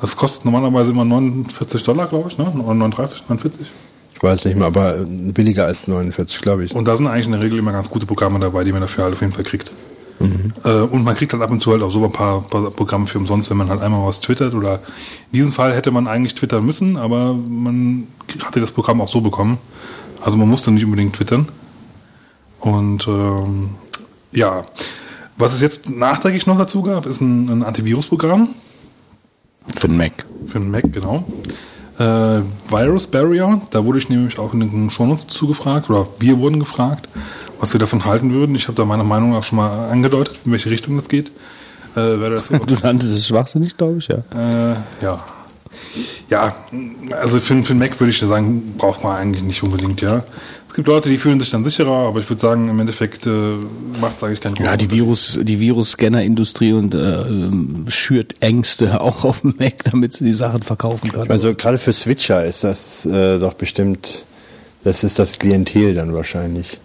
das 0.00 0.16
kostet 0.16 0.44
normalerweise 0.44 0.90
immer 0.90 1.04
49 1.04 1.82
Dollar, 1.82 2.06
glaube 2.06 2.28
ich, 2.28 2.38
ne? 2.38 2.52
39, 2.54 3.24
49. 3.28 3.66
Ich 4.14 4.22
weiß 4.22 4.44
nicht 4.46 4.56
mehr, 4.56 4.66
aber 4.66 4.94
billiger 5.06 5.66
als 5.66 5.86
49, 5.88 6.40
glaube 6.40 6.64
ich. 6.64 6.74
Und 6.74 6.86
da 6.86 6.96
sind 6.96 7.06
eigentlich 7.06 7.26
in 7.26 7.32
der 7.32 7.42
Regel 7.42 7.58
immer 7.58 7.72
ganz 7.72 7.90
gute 7.90 8.06
Programme 8.06 8.38
dabei, 8.38 8.64
die 8.64 8.72
man 8.72 8.80
dafür 8.80 9.04
halt 9.04 9.14
auf 9.14 9.20
jeden 9.20 9.32
Fall 9.32 9.44
kriegt. 9.44 9.72
Mhm. 10.20 10.52
Äh, 10.64 10.80
und 10.80 11.04
man 11.04 11.16
kriegt 11.16 11.32
halt 11.32 11.42
ab 11.42 11.50
und 11.50 11.60
zu 11.60 11.72
halt 11.72 11.82
auch 11.82 11.90
so 11.90 12.04
ein 12.04 12.12
paar, 12.12 12.42
paar, 12.42 12.70
Programme 12.70 13.06
für 13.06 13.18
umsonst, 13.18 13.50
wenn 13.50 13.56
man 13.56 13.68
halt 13.68 13.82
einmal 13.82 14.06
was 14.06 14.20
twittert. 14.20 14.54
Oder 14.54 14.74
in 15.32 15.38
diesem 15.38 15.52
Fall 15.52 15.74
hätte 15.74 15.90
man 15.90 16.06
eigentlich 16.06 16.34
twittern 16.34 16.64
müssen, 16.64 16.96
aber 16.96 17.34
man 17.34 18.06
hatte 18.44 18.60
das 18.60 18.72
Programm 18.72 19.00
auch 19.00 19.08
so 19.08 19.20
bekommen. 19.20 19.58
Also 20.20 20.38
man 20.38 20.48
musste 20.48 20.70
nicht 20.70 20.84
unbedingt 20.84 21.16
twittern. 21.16 21.48
Und 22.60 23.06
ähm, 23.08 23.70
ja, 24.32 24.64
was 25.36 25.52
es 25.52 25.60
jetzt 25.60 25.90
nachträglich 25.90 26.46
noch 26.46 26.56
dazu 26.56 26.82
gab, 26.82 27.06
ist 27.06 27.20
ein, 27.20 27.48
ein 27.48 27.62
Antivirusprogramm. 27.62 28.48
Für 29.76 29.88
den 29.88 29.96
Mac. 29.96 30.24
Für 30.46 30.60
den 30.60 30.70
Mac, 30.70 30.84
genau. 30.92 31.24
Äh, 31.98 32.42
Virus 32.68 33.06
Barrier, 33.06 33.60
da 33.70 33.84
wurde 33.84 33.98
ich 33.98 34.08
nämlich 34.08 34.38
auch 34.38 34.52
in 34.52 34.60
den 34.60 34.90
Shownotes 34.90 35.28
zugefragt, 35.28 35.90
oder 35.90 36.06
wir 36.18 36.38
wurden 36.38 36.58
gefragt, 36.58 37.08
was 37.60 37.72
wir 37.72 37.78
davon 37.78 38.04
halten 38.04 38.32
würden. 38.32 38.54
Ich 38.56 38.66
habe 38.66 38.74
da 38.74 38.84
meine 38.84 39.04
Meinung 39.04 39.34
auch 39.34 39.44
schon 39.44 39.56
mal 39.56 39.90
angedeutet, 39.90 40.40
in 40.44 40.52
welche 40.52 40.70
Richtung 40.70 40.96
das 40.96 41.08
geht. 41.08 41.30
Äh, 41.96 42.16
du 42.66 42.74
nanntest 42.82 43.14
es 43.14 43.28
schwachsinnig, 43.28 43.76
glaube 43.76 43.98
ich, 43.98 44.08
ja. 44.08 44.16
Äh, 44.34 44.76
ja. 45.02 45.24
Ja, 46.30 46.54
also 47.20 47.38
für, 47.38 47.62
für 47.62 47.74
den 47.74 47.78
Mac 47.78 47.98
würde 48.00 48.10
ich 48.10 48.18
sagen, 48.18 48.74
braucht 48.76 49.04
man 49.04 49.16
eigentlich 49.16 49.42
nicht 49.42 49.62
unbedingt, 49.62 50.00
ja. 50.00 50.22
Es 50.74 50.76
gibt 50.76 50.88
Leute, 50.88 51.08
die 51.08 51.18
fühlen 51.18 51.38
sich 51.38 51.52
dann 51.52 51.62
sicherer, 51.62 52.08
aber 52.08 52.18
ich 52.18 52.28
würde 52.28 52.42
sagen, 52.42 52.68
im 52.68 52.80
Endeffekt 52.80 53.28
äh, 53.28 53.30
macht 54.00 54.16
es 54.16 54.24
eigentlich 54.24 54.40
keinen 54.40 54.56
Ja, 54.56 54.76
die 54.76 54.90
Virus, 54.90 55.38
die 55.40 55.60
Virus-Scanner-Industrie 55.60 56.72
und 56.72 56.92
äh, 56.96 57.92
schürt 57.92 58.42
Ängste 58.42 59.00
auch 59.00 59.24
auf 59.24 59.42
dem 59.42 59.54
Mac, 59.56 59.84
damit 59.84 60.14
sie 60.14 60.24
die 60.24 60.32
Sachen 60.32 60.62
verkaufen 60.62 61.12
kann. 61.12 61.30
Also 61.30 61.54
gerade 61.54 61.78
für 61.78 61.92
Switcher 61.92 62.44
ist 62.44 62.64
das 62.64 63.06
äh, 63.06 63.38
doch 63.38 63.54
bestimmt, 63.54 64.24
das 64.82 65.04
ist 65.04 65.20
das 65.20 65.38
Klientel 65.38 65.94
dann 65.94 66.12
wahrscheinlich. 66.12 66.80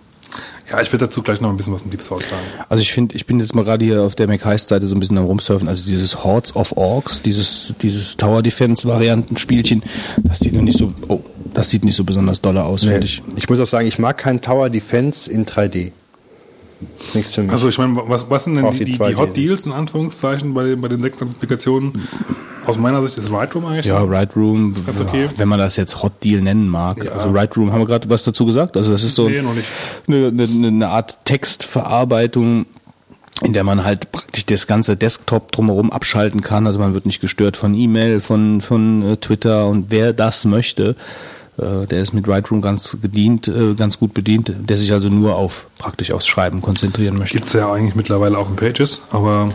Ja, 0.70 0.80
ich 0.82 0.94
werde 0.94 1.08
dazu 1.08 1.24
gleich 1.24 1.42
noch 1.42 1.50
ein 1.50 1.58
bisschen 1.58 1.74
was 1.74 1.82
in 1.82 1.90
Deep 1.90 2.04
Souls 2.04 2.30
sagen. 2.30 2.44
Also 2.70 2.84
ich 2.84 2.94
finde, 2.94 3.16
ich 3.16 3.26
bin 3.26 3.40
jetzt 3.40 3.56
mal 3.56 3.64
gerade 3.64 3.84
hier 3.84 4.04
auf 4.04 4.14
der 4.14 4.28
McHeist-Seite 4.28 4.86
so 4.86 4.96
ein 4.96 5.00
bisschen 5.00 5.18
am 5.18 5.26
rumsurfen. 5.26 5.68
Also 5.68 5.88
dieses 5.88 6.24
Hordes 6.24 6.56
of 6.56 6.78
Orcs, 6.78 7.24
dieses, 7.24 7.76
dieses 7.82 8.18
Tower 8.18 8.44
Defense-Varianten-Spielchen, 8.44 9.82
das 10.18 10.42
sieht 10.42 10.54
noch 10.54 10.62
nicht 10.62 10.78
so, 10.78 10.94
oh, 11.08 11.22
das 11.54 11.70
sieht 11.70 11.86
nicht 11.86 11.96
so 11.96 12.04
besonders 12.04 12.42
doll 12.42 12.58
aus, 12.58 12.84
nee. 12.84 12.92
finde 12.92 13.06
ich. 13.06 13.22
Ich 13.36 13.50
muss 13.50 13.60
auch 13.60 13.66
sagen, 13.66 13.88
ich 13.88 14.00
mag 14.00 14.18
kein 14.18 14.42
Tower 14.42 14.70
Defense 14.70 15.32
in 15.32 15.46
3D. 15.46 15.92
Nichts 17.14 17.36
für 17.36 17.44
mich. 17.44 17.52
Also 17.52 17.68
ich 17.68 17.78
meine, 17.78 17.98
was, 18.08 18.30
was 18.30 18.46
sind 18.46 18.56
denn 18.56 18.72
die, 18.72 18.86
die, 18.86 18.98
die, 18.98 19.16
Hot 19.16 19.36
Deals 19.36 19.66
in 19.66 19.74
Anführungszeichen 19.74 20.54
bei, 20.54 20.76
bei 20.76 20.88
den 20.88 21.02
sechs 21.02 21.22
Applikationen? 21.22 22.08
Aus 22.66 22.78
meiner 22.78 23.02
Sicht 23.02 23.18
ist 23.18 23.32
Right 23.32 23.54
Room 23.56 23.66
eigentlich. 23.66 23.88
Ja, 23.88 24.02
Right 24.04 24.36
Room, 24.36 24.74
ganz 24.86 25.02
okay. 25.02 25.28
wenn 25.38 25.48
man 25.48 25.60
das 25.60 25.76
jetzt 25.76 26.04
Hot 26.04 26.24
Deal 26.24 26.42
nennen 26.42 26.70
mag. 26.70 27.04
Ja. 27.04 27.14
Also 27.14 27.32
Right 27.32 27.56
Room, 27.58 27.74
haben 27.74 27.82
wir 27.82 27.88
gerade 27.88 28.10
was 28.10 28.24
dazu 28.24 28.46
gesagt? 28.46 28.78
Also 28.78 28.92
das 28.92 29.04
ist 29.04 29.16
so 29.16 29.28
nee, 29.28 29.40
eine, 29.40 30.28
eine, 30.28 30.68
eine 30.68 30.88
Art 30.88 31.26
Textverarbeitung, 31.26 32.66
in 33.44 33.54
der 33.54 33.64
man 33.64 33.84
halt 33.84 34.12
praktisch 34.12 34.46
das 34.46 34.68
ganze 34.68 34.96
Desktop 34.96 35.52
drumherum 35.52 35.92
abschalten 35.92 36.42
kann. 36.42 36.68
Also 36.68 36.80
man 36.80 36.94
wird 36.94 37.06
nicht 37.06 37.22
gestört 37.22 37.58
von 37.58 37.74
E-Mail, 37.74 38.20
von, 38.20 38.62
von 38.62 39.02
äh, 39.04 39.18
Twitter 39.18 39.68
und 39.68 39.86
wer 39.90 40.14
das 40.14 40.46
möchte, 40.46 40.96
der 41.60 42.02
ist 42.02 42.14
mit 42.14 42.28
Lightroom 42.28 42.62
ganz 42.62 42.98
gedient, 43.02 43.48
äh, 43.48 43.74
ganz 43.76 44.00
gut 44.00 44.14
bedient, 44.14 44.54
der 44.58 44.78
sich 44.78 44.92
also 44.94 45.10
nur 45.10 45.36
auf 45.36 45.68
praktisch 45.78 46.12
aufs 46.12 46.28
Schreiben 46.28 46.62
konzentrieren 46.62 47.18
möchte. 47.18 47.36
Gibt 47.36 47.48
es 47.48 47.54
ja 47.54 47.72
eigentlich 47.72 47.96
mittlerweile 47.96 48.38
auch 48.38 48.50
in 48.50 48.56
Pages, 48.56 49.02
aber 49.12 49.52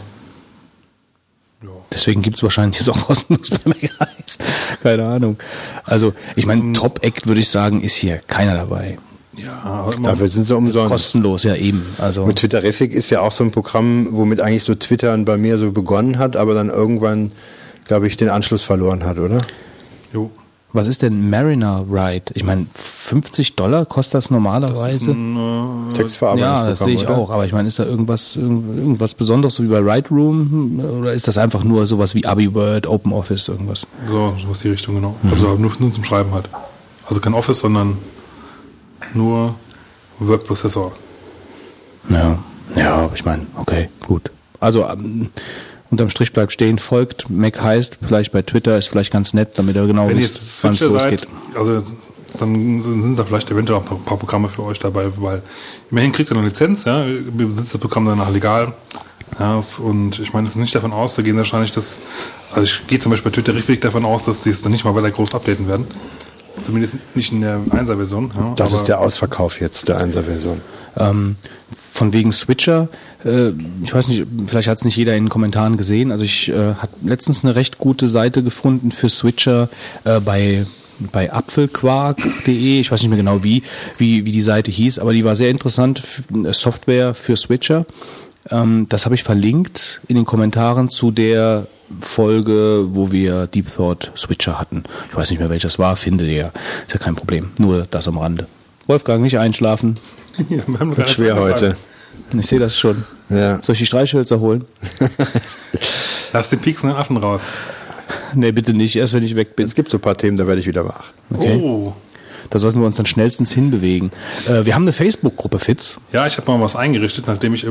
Deswegen 1.94 2.22
gibt 2.22 2.36
es 2.36 2.42
wahrscheinlich 2.42 2.80
jetzt 2.80 2.90
auch 2.90 3.06
kostenlos 3.06 3.50
bei 3.50 3.58
MacHeist. 3.64 4.42
Keine 4.82 5.06
Ahnung. 5.06 5.38
Also, 5.84 6.12
ich 6.34 6.44
meine, 6.44 6.72
Top 6.72 7.02
Act 7.02 7.28
würde 7.28 7.40
ich 7.40 7.48
sagen, 7.48 7.82
ist 7.82 7.94
hier 7.94 8.18
keiner 8.18 8.54
dabei. 8.54 8.98
Ja, 9.36 9.90
dafür 10.02 10.28
sind 10.28 10.44
sie 10.44 10.56
umsonst. 10.56 10.90
Kostenlos, 10.90 11.42
ja 11.42 11.56
eben. 11.56 11.84
Also 11.98 12.24
Mit 12.26 12.36
Twitterific 12.36 12.92
ist 12.92 13.10
ja 13.10 13.20
auch 13.20 13.32
so 13.32 13.42
ein 13.44 13.50
Programm, 13.50 14.08
womit 14.12 14.40
eigentlich 14.40 14.64
so 14.64 14.74
Twittern 14.74 15.24
bei 15.24 15.36
mir 15.36 15.58
so 15.58 15.72
begonnen 15.72 16.18
hat, 16.18 16.36
aber 16.36 16.54
dann 16.54 16.68
irgendwann, 16.68 17.32
glaube 17.86 18.06
ich, 18.06 18.16
den 18.16 18.28
Anschluss 18.28 18.62
verloren 18.62 19.04
hat, 19.04 19.18
oder? 19.18 19.44
Jo. 20.12 20.30
Was 20.74 20.88
ist 20.88 21.02
denn 21.02 21.30
Mariner 21.30 21.84
Ride? 21.88 22.32
Ich 22.34 22.42
meine, 22.42 22.66
50 22.72 23.54
Dollar 23.54 23.86
kostet 23.86 24.14
das 24.14 24.30
normalerweise. 24.32 24.98
Das 24.98 25.02
ist 25.02 25.08
ein, 25.08 25.36
äh, 25.36 25.92
Textverarbeitungsprogramm. 25.92 26.64
Ja, 26.64 26.70
das 26.70 26.80
sehe 26.80 26.94
ich 26.94 27.04
oder? 27.04 27.16
auch. 27.16 27.30
Aber 27.30 27.46
ich 27.46 27.52
meine, 27.52 27.68
ist 27.68 27.78
da 27.78 27.84
irgendwas, 27.84 28.34
irgendwas 28.34 29.14
Besonderes, 29.14 29.54
so 29.54 29.62
wie 29.62 29.68
bei 29.68 29.78
Ride 29.78 30.08
Room? 30.08 30.80
Oder 30.98 31.12
ist 31.12 31.28
das 31.28 31.38
einfach 31.38 31.62
nur 31.62 31.86
sowas 31.86 32.16
wie 32.16 32.26
AbiWord, 32.26 32.88
OpenOffice, 32.88 33.46
irgendwas? 33.46 33.86
So, 34.08 34.34
sowas 34.42 34.58
die 34.58 34.70
Richtung, 34.70 34.96
genau. 34.96 35.14
Mhm. 35.22 35.30
Also 35.30 35.54
nur, 35.54 35.70
nur 35.78 35.92
zum 35.92 36.02
Schreiben 36.02 36.32
halt. 36.34 36.50
Also 37.06 37.20
kein 37.20 37.34
Office, 37.34 37.60
sondern 37.60 37.96
nur 39.14 39.54
Workprozessor. 40.18 40.90
Ja, 42.08 42.36
ja, 42.74 43.10
ich 43.14 43.24
meine, 43.24 43.46
okay, 43.54 43.90
gut. 44.04 44.28
Also, 44.58 44.88
ähm, 44.88 45.30
unterm 45.94 46.10
Strich 46.10 46.32
bleibt 46.32 46.52
stehen, 46.52 46.78
folgt, 46.78 47.30
Mac 47.30 47.60
heißt, 47.60 47.98
vielleicht 48.06 48.32
bei 48.32 48.42
Twitter 48.42 48.76
ist 48.76 48.88
vielleicht 48.88 49.12
ganz 49.12 49.32
nett, 49.34 49.52
damit 49.56 49.76
er 49.76 49.86
genau 49.86 50.08
wisst, 50.08 50.62
wann 50.62 50.72
es 50.72 50.80
losgeht. 50.80 51.26
Also 51.54 51.80
dann 52.38 52.82
sind 52.82 53.18
da 53.18 53.24
vielleicht 53.24 53.50
eventuell 53.50 53.78
auch 53.78 53.90
ein 53.90 54.02
paar 54.02 54.18
Programme 54.18 54.48
für 54.48 54.64
euch 54.64 54.78
dabei, 54.78 55.06
weil 55.16 55.42
immerhin 55.90 56.12
kriegt 56.12 56.30
ihr 56.30 56.36
eine 56.36 56.46
Lizenz, 56.46 56.84
ja, 56.84 57.04
besitzt 57.32 57.74
das 57.74 57.80
Programm 57.80 58.06
danach 58.06 58.30
legal. 58.30 58.72
Ja, 59.38 59.62
und 59.78 60.18
ich 60.18 60.32
meine, 60.32 60.46
es 60.46 60.54
ist 60.54 60.60
nicht 60.60 60.74
davon 60.74 60.92
aus, 60.92 61.14
da 61.14 61.22
gehen 61.22 61.36
wahrscheinlich 61.36 61.72
das, 61.72 62.00
also 62.50 62.62
ich 62.62 62.86
gehe 62.86 62.98
zum 62.98 63.10
Beispiel 63.10 63.30
bei 63.30 63.34
Twitter 63.34 63.54
richtig 63.54 63.80
davon 63.80 64.04
aus, 64.04 64.24
dass 64.24 64.42
die 64.42 64.50
es 64.50 64.62
dann 64.62 64.72
nicht 64.72 64.84
mal 64.84 64.94
weiter 64.94 65.10
groß 65.10 65.34
updaten 65.34 65.66
werden. 65.68 65.86
Zumindest 66.62 66.96
nicht 67.14 67.32
in 67.32 67.40
der 67.40 67.58
1er-Version. 67.58 68.30
Ja, 68.34 68.52
das 68.54 68.72
ist 68.72 68.84
der 68.84 69.00
Ausverkauf 69.00 69.60
jetzt 69.60 69.88
der 69.88 70.00
1er-Version. 70.00 70.60
Ähm, 70.96 71.36
von 71.92 72.12
wegen 72.12 72.32
Switcher, 72.32 72.88
äh, 73.24 73.52
ich 73.82 73.94
weiß 73.94 74.08
nicht, 74.08 74.24
vielleicht 74.46 74.68
hat 74.68 74.78
es 74.78 74.84
nicht 74.84 74.96
jeder 74.96 75.16
in 75.16 75.24
den 75.24 75.30
Kommentaren 75.30 75.76
gesehen. 75.76 76.12
Also 76.12 76.24
ich 76.24 76.50
äh, 76.50 76.74
habe 76.74 76.92
letztens 77.02 77.44
eine 77.44 77.54
recht 77.54 77.78
gute 77.78 78.08
Seite 78.08 78.42
gefunden 78.42 78.90
für 78.90 79.08
Switcher 79.08 79.68
äh, 80.04 80.20
bei 80.20 80.66
bei 81.12 81.32
apfelquark.de, 81.32 82.80
ich 82.80 82.90
weiß 82.90 83.02
nicht 83.02 83.08
mehr 83.08 83.18
genau 83.18 83.42
wie, 83.42 83.64
wie, 83.98 84.24
wie 84.24 84.30
die 84.30 84.40
Seite 84.40 84.70
hieß, 84.70 85.00
aber 85.00 85.12
die 85.12 85.24
war 85.24 85.34
sehr 85.34 85.50
interessant, 85.50 86.22
Software 86.52 87.14
für 87.14 87.36
Switcher. 87.36 87.84
Ähm, 88.50 88.86
das 88.88 89.04
habe 89.04 89.14
ich 89.14 89.24
verlinkt 89.24 90.00
in 90.06 90.16
den 90.16 90.24
Kommentaren 90.24 90.88
zu 90.88 91.10
der 91.10 91.66
Folge, 92.00 92.86
wo 92.90 93.12
wir 93.12 93.46
Deep 93.46 93.74
Thought 93.74 94.12
Switcher 94.16 94.58
hatten. 94.58 94.84
Ich 95.08 95.16
weiß 95.16 95.30
nicht 95.30 95.40
mehr, 95.40 95.50
welches 95.50 95.78
war, 95.78 95.96
finde 95.96 96.26
der. 96.26 96.52
Ist 96.86 96.92
ja 96.92 96.98
kein 96.98 97.14
Problem. 97.14 97.50
Nur 97.58 97.86
das 97.90 98.08
am 98.08 98.18
Rande. 98.18 98.46
Wolfgang, 98.86 99.22
nicht 99.22 99.38
einschlafen. 99.38 99.98
Ja, 100.48 100.62
Wird 100.66 101.10
schwer 101.10 101.36
heute. 101.36 101.76
Ich 102.40 102.46
sehe 102.46 102.58
das 102.58 102.78
schon. 102.78 103.04
Ja. 103.30 103.60
Soll 103.62 103.72
ich 103.74 103.78
die 103.80 103.86
Streichhölzer 103.86 104.40
holen? 104.40 104.64
Lass 106.32 106.50
den 106.50 106.58
pieksen 106.60 106.90
Affen 106.90 107.16
raus. 107.16 107.46
Nee, 108.34 108.52
bitte 108.52 108.72
nicht, 108.74 108.96
erst 108.96 109.14
wenn 109.14 109.22
ich 109.22 109.36
weg 109.36 109.56
bin. 109.56 109.66
Es 109.66 109.74
gibt 109.74 109.90
so 109.90 109.98
ein 109.98 110.00
paar 110.00 110.16
Themen, 110.16 110.36
da 110.36 110.46
werde 110.46 110.60
ich 110.60 110.66
wieder 110.66 110.86
wach. 110.86 111.04
Okay. 111.32 111.60
Oh. 111.62 111.92
Da 112.50 112.58
sollten 112.58 112.78
wir 112.78 112.86
uns 112.86 112.96
dann 112.96 113.06
schnellstens 113.06 113.52
hinbewegen. 113.52 114.12
Äh, 114.46 114.66
wir 114.66 114.74
haben 114.74 114.82
eine 114.82 114.92
Facebook-Gruppe, 114.92 115.58
Fitz. 115.58 115.98
Ja, 116.12 116.26
ich 116.26 116.36
habe 116.36 116.50
mal 116.52 116.60
was 116.60 116.76
eingerichtet, 116.76 117.26
nachdem 117.26 117.54
ich, 117.54 117.64
äh, 117.64 117.68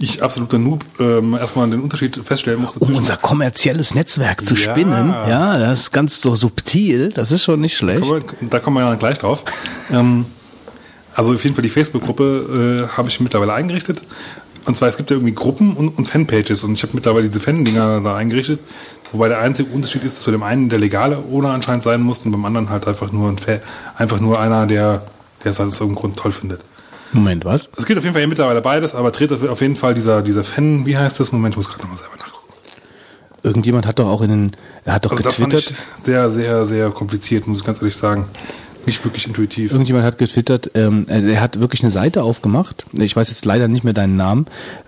ich 0.00 0.22
absoluter 0.22 0.58
Noob 0.58 0.84
äh, 0.98 1.20
erstmal 1.38 1.70
den 1.70 1.80
Unterschied 1.80 2.18
feststellen 2.24 2.60
musste. 2.60 2.80
Um 2.80 2.94
unser 2.94 3.16
kommerzielles 3.16 3.94
Netzwerk 3.94 4.44
zu 4.44 4.54
Ja. 4.54 4.60
spinnen. 4.60 5.10
Ja, 5.28 5.56
das 5.58 5.80
ist 5.82 5.92
ganz 5.92 6.20
so 6.20 6.34
subtil. 6.34 7.10
Das 7.10 7.30
ist 7.30 7.44
schon 7.44 7.60
nicht 7.60 7.76
schlecht. 7.76 8.02
Kommen 8.02 8.22
wir- 8.40 8.48
Da 8.50 8.58
kommen 8.58 8.76
wir 8.76 8.82
ja 8.88 8.94
gleich 8.96 9.18
drauf. 9.18 9.44
ähm, 9.92 10.26
also 11.16 11.32
auf 11.32 11.42
jeden 11.42 11.54
Fall 11.56 11.62
die 11.62 11.70
Facebook-Gruppe 11.70 12.86
äh, 12.92 12.96
habe 12.96 13.08
ich 13.08 13.18
mittlerweile 13.20 13.54
eingerichtet. 13.54 14.02
Und 14.66 14.76
zwar, 14.76 14.88
es 14.88 14.96
gibt 14.96 15.10
ja 15.10 15.16
irgendwie 15.16 15.34
Gruppen 15.34 15.74
und, 15.74 15.96
und 15.96 16.06
Fanpages. 16.06 16.62
Und 16.62 16.74
ich 16.74 16.82
habe 16.82 16.92
mittlerweile 16.94 17.28
diese 17.28 17.40
Fan-Dinger 17.40 18.02
da 18.02 18.16
eingerichtet. 18.16 18.60
Wobei 19.12 19.28
der 19.28 19.40
einzige 19.40 19.70
Unterschied 19.70 20.02
ist, 20.04 20.18
dass 20.18 20.24
bei 20.24 20.32
dem 20.32 20.42
einen 20.42 20.68
der 20.68 20.78
legale 20.78 21.16
Owner 21.16 21.50
anscheinend 21.50 21.84
sein 21.84 22.02
muss 22.02 22.26
und 22.26 22.32
beim 22.32 22.44
anderen 22.44 22.68
halt 22.68 22.86
einfach 22.86 23.12
nur 23.12 23.30
ein 23.30 23.38
Fan, 23.38 23.60
einfach 23.96 24.20
nur 24.20 24.38
einer, 24.40 24.66
der, 24.66 25.06
der 25.42 25.52
es 25.52 25.58
halt 25.58 25.68
aus 25.68 25.80
irgendeinem 25.80 26.00
Grund 26.00 26.16
toll 26.18 26.32
findet. 26.32 26.60
Moment, 27.12 27.44
was? 27.44 27.70
Es 27.76 27.86
gibt 27.86 27.96
auf 27.98 28.04
jeden 28.04 28.14
Fall 28.14 28.26
mittlerweile 28.26 28.60
beides, 28.60 28.94
aber 28.94 29.12
tritt 29.12 29.32
auf 29.32 29.60
jeden 29.60 29.76
Fall 29.76 29.94
dieser, 29.94 30.20
dieser 30.20 30.44
Fan, 30.44 30.84
wie 30.84 30.98
heißt 30.98 31.18
das? 31.18 31.32
Moment, 31.32 31.54
ich 31.54 31.56
muss 31.56 31.68
gerade 31.68 31.82
nochmal 31.82 31.98
selber 31.98 32.16
nachgucken. 32.16 32.52
Irgendjemand 33.44 33.86
hat 33.86 34.00
doch 34.00 34.08
auch 34.08 34.20
in 34.20 34.28
den, 34.28 34.52
er 34.84 34.94
hat 34.94 35.04
doch 35.04 35.12
Also 35.12 35.22
das 35.22 35.36
fand 35.36 35.50
getwittert. 35.50 35.78
ich 35.98 36.04
sehr, 36.04 36.28
sehr, 36.30 36.64
sehr 36.64 36.90
kompliziert, 36.90 37.46
muss 37.46 37.60
ich 37.60 37.64
ganz 37.64 37.78
ehrlich 37.78 37.96
sagen. 37.96 38.26
Nicht 38.86 39.04
wirklich 39.04 39.26
intuitiv. 39.26 39.72
Irgendjemand 39.72 40.04
hat 40.04 40.16
getwittert, 40.16 40.70
ähm, 40.74 41.06
er 41.08 41.40
hat 41.40 41.60
wirklich 41.60 41.82
eine 41.82 41.90
Seite 41.90 42.22
aufgemacht. 42.22 42.86
Ich 42.92 43.16
weiß 43.16 43.28
jetzt 43.30 43.44
leider 43.44 43.68
nicht 43.68 43.84
mehr 43.84 43.92
deinen 43.92 44.16
Namen, 44.16 44.46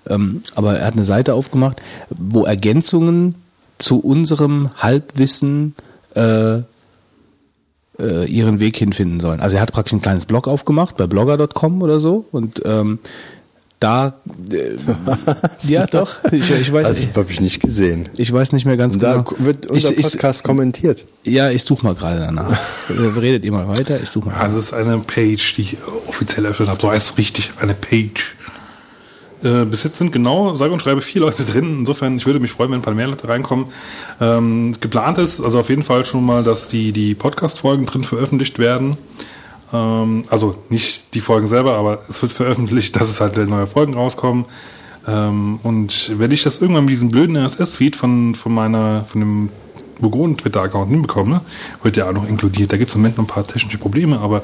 ähm, 0.08 0.42
aber 0.54 0.78
er 0.78 0.86
hat 0.86 0.94
eine 0.94 1.04
Seite 1.04 1.34
aufgemacht, 1.34 1.82
wo 2.10 2.44
Ergänzungen 2.44 3.34
zu 3.78 3.98
unserem 3.98 4.70
Halbwissen 4.76 5.74
äh, 6.14 6.58
äh, 7.98 8.26
ihren 8.26 8.60
Weg 8.60 8.76
hinfinden 8.76 9.20
sollen. 9.20 9.40
Also 9.40 9.56
er 9.56 9.62
hat 9.62 9.72
praktisch 9.72 9.92
ein 9.92 10.00
kleines 10.00 10.26
Blog 10.26 10.46
aufgemacht 10.46 10.96
bei 10.96 11.06
blogger.com 11.06 11.82
oder 11.82 12.00
so 12.00 12.24
und 12.30 12.62
ähm, 12.64 13.00
da 13.80 14.14
äh, 14.50 14.76
ja 15.62 15.86
doch 15.86 16.18
ich, 16.32 16.50
ich 16.50 16.72
weiß 16.72 16.86
Also 16.86 17.06
habe 17.14 17.30
ich 17.30 17.40
nicht 17.40 17.60
gesehen. 17.60 18.08
ich 18.16 18.32
weiß 18.32 18.52
nicht 18.52 18.66
mehr 18.66 18.76
ganz 18.76 18.98
da 18.98 19.18
genau. 19.18 19.34
wird 19.38 19.66
unser 19.66 19.92
ich, 19.92 19.98
ich, 19.98 20.04
Podcast 20.12 20.42
kommentiert. 20.44 21.04
ja, 21.24 21.50
ich 21.50 21.62
suche 21.62 21.86
mal 21.86 21.94
gerade 21.94 22.18
danach. 22.20 22.58
Redet 23.20 23.44
ihr 23.44 23.52
mal 23.52 23.68
weiter, 23.68 24.00
ich 24.02 24.08
suche 24.08 24.30
mal. 24.30 24.36
Also 24.36 24.58
es 24.58 24.66
ist 24.66 24.72
eine 24.72 24.98
Page, 24.98 25.54
die 25.56 25.62
ich 25.62 25.76
offiziell 26.08 26.44
eröffnet 26.44 26.68
habe. 26.68 26.80
So 26.80 26.90
heißt 26.90 27.12
es 27.12 27.18
richtig, 27.18 27.52
eine 27.60 27.74
Page. 27.74 28.34
Äh, 29.42 29.64
bis 29.66 29.84
jetzt 29.84 29.98
sind 29.98 30.10
genau, 30.10 30.56
sage 30.56 30.72
und 30.72 30.82
schreibe, 30.82 31.00
vier 31.00 31.20
Leute 31.20 31.44
drin. 31.44 31.80
Insofern, 31.80 32.16
ich 32.16 32.26
würde 32.26 32.40
mich 32.40 32.50
freuen, 32.50 32.70
wenn 32.70 32.80
ein 32.80 32.82
paar 32.82 32.94
mehr 32.94 33.06
Leute 33.06 33.28
reinkommen. 33.28 33.66
Ähm, 34.20 34.76
geplant 34.80 35.18
ist 35.18 35.40
also 35.40 35.60
auf 35.60 35.68
jeden 35.68 35.84
Fall 35.84 36.04
schon 36.04 36.26
mal, 36.26 36.42
dass 36.42 36.68
die, 36.68 36.92
die 36.92 37.14
Podcast-Folgen 37.14 37.86
drin 37.86 38.02
veröffentlicht 38.02 38.58
werden. 38.58 38.96
Ähm, 39.72 40.22
also 40.30 40.54
nicht 40.68 41.14
die 41.14 41.20
Folgen 41.20 41.46
selber, 41.46 41.74
aber 41.76 41.98
es 42.08 42.20
wird 42.22 42.32
veröffentlicht, 42.32 42.96
dass 43.00 43.08
es 43.08 43.20
halt 43.20 43.36
neue 43.48 43.66
Folgen 43.66 43.94
rauskommen. 43.94 44.44
Ähm, 45.06 45.58
und 45.62 46.12
wenn 46.18 46.30
ich 46.30 46.42
das 46.42 46.58
irgendwann 46.58 46.84
mit 46.84 46.92
diesem 46.92 47.10
blöden 47.10 47.36
RSS-Feed 47.36 47.96
von, 47.96 48.34
von 48.34 48.52
meiner, 48.52 49.04
von 49.04 49.20
dem 49.20 49.48
Vogonen-Twitter-Account 50.00 50.90
hinbekomme, 50.90 51.40
wird 51.82 51.96
der 51.96 52.08
auch 52.08 52.12
noch 52.12 52.28
inkludiert. 52.28 52.72
Da 52.72 52.76
gibt 52.76 52.90
es 52.90 52.94
im 52.94 53.02
Moment 53.02 53.16
noch 53.18 53.24
ein 53.24 53.28
paar 53.28 53.46
technische 53.46 53.78
Probleme, 53.78 54.18
aber 54.20 54.42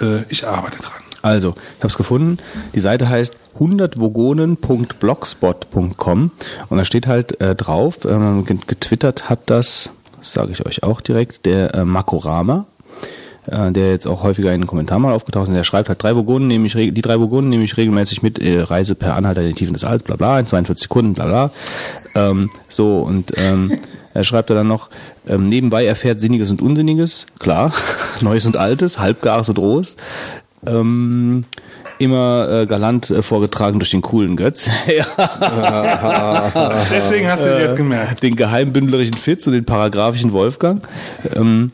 äh, 0.00 0.22
ich 0.28 0.46
arbeite 0.46 0.78
dran. 0.78 0.92
Also, 1.20 1.54
ich 1.76 1.80
habe 1.80 1.88
es 1.88 1.96
gefunden. 1.96 2.38
Die 2.74 2.80
Seite 2.80 3.08
heißt 3.08 3.36
100vogonen.blogspot.com 3.58 6.30
und 6.68 6.78
da 6.78 6.84
steht 6.84 7.06
halt 7.06 7.40
äh, 7.40 7.54
drauf, 7.54 8.00
get- 8.00 8.68
getwittert 8.68 9.28
hat 9.28 9.40
das, 9.46 9.90
das 10.18 10.32
sage 10.32 10.52
ich 10.52 10.64
euch 10.66 10.82
auch 10.82 11.00
direkt, 11.00 11.46
der 11.46 11.74
äh, 11.74 11.84
Makorama, 11.84 12.66
äh, 13.50 13.72
der 13.72 13.90
jetzt 13.90 14.06
auch 14.06 14.22
häufiger 14.22 14.52
in 14.52 14.62
den 14.62 14.66
Kommentaren 14.66 15.02
mal 15.02 15.12
aufgetaucht 15.12 15.44
ist. 15.44 15.48
Und 15.48 15.54
der 15.54 15.64
schreibt 15.64 15.88
halt 15.88 16.02
drei 16.02 16.14
Vogonen 16.16 16.48
nehme 16.48 16.66
ich, 16.66 16.74
die 16.74 17.02
drei 17.02 17.18
Vogonen 17.18 17.50
nehme 17.50 17.64
ich 17.64 17.76
regelmäßig 17.76 18.22
mit, 18.22 18.38
äh, 18.38 18.60
Reise 18.60 18.94
per 18.94 19.16
Anhalter 19.16 19.42
in 19.42 19.48
die 19.48 19.54
Tiefen 19.54 19.74
des 19.74 19.84
Alls, 19.84 20.02
bla 20.02 20.16
bla, 20.16 20.38
in 20.38 20.46
42 20.46 20.84
Sekunden, 20.84 21.14
bla 21.14 21.26
bla. 21.26 21.50
Ähm, 22.14 22.50
so, 22.68 22.98
und 22.98 23.32
ähm, 23.36 23.72
er 24.14 24.24
schreibt 24.24 24.50
dann 24.50 24.66
noch, 24.66 24.90
ähm, 25.26 25.48
nebenbei 25.48 25.84
erfährt 25.86 26.20
Sinniges 26.20 26.50
und 26.50 26.60
Unsinniges, 26.62 27.26
klar, 27.38 27.72
Neues 28.20 28.46
und 28.46 28.56
Altes, 28.56 28.98
Halbgares 28.98 29.48
und 29.48 29.58
Rohes. 29.58 29.96
Ähm, 30.66 31.44
immer 31.98 32.48
äh, 32.48 32.66
galant 32.66 33.10
äh, 33.10 33.22
vorgetragen 33.22 33.78
durch 33.78 33.90
den 33.90 34.02
coolen 34.02 34.36
Götz. 34.36 34.70
Deswegen 36.90 37.28
hast 37.28 37.44
du 37.44 37.48
dir 37.48 37.60
jetzt 37.60 37.76
gemerkt. 37.76 38.22
Den 38.22 38.36
geheimbündlerischen 38.36 39.16
Fitz 39.16 39.46
und 39.46 39.52
den 39.54 39.64
paragraphischen 39.64 40.32
Wolfgang. 40.32 40.86
Ähm, 41.34 41.72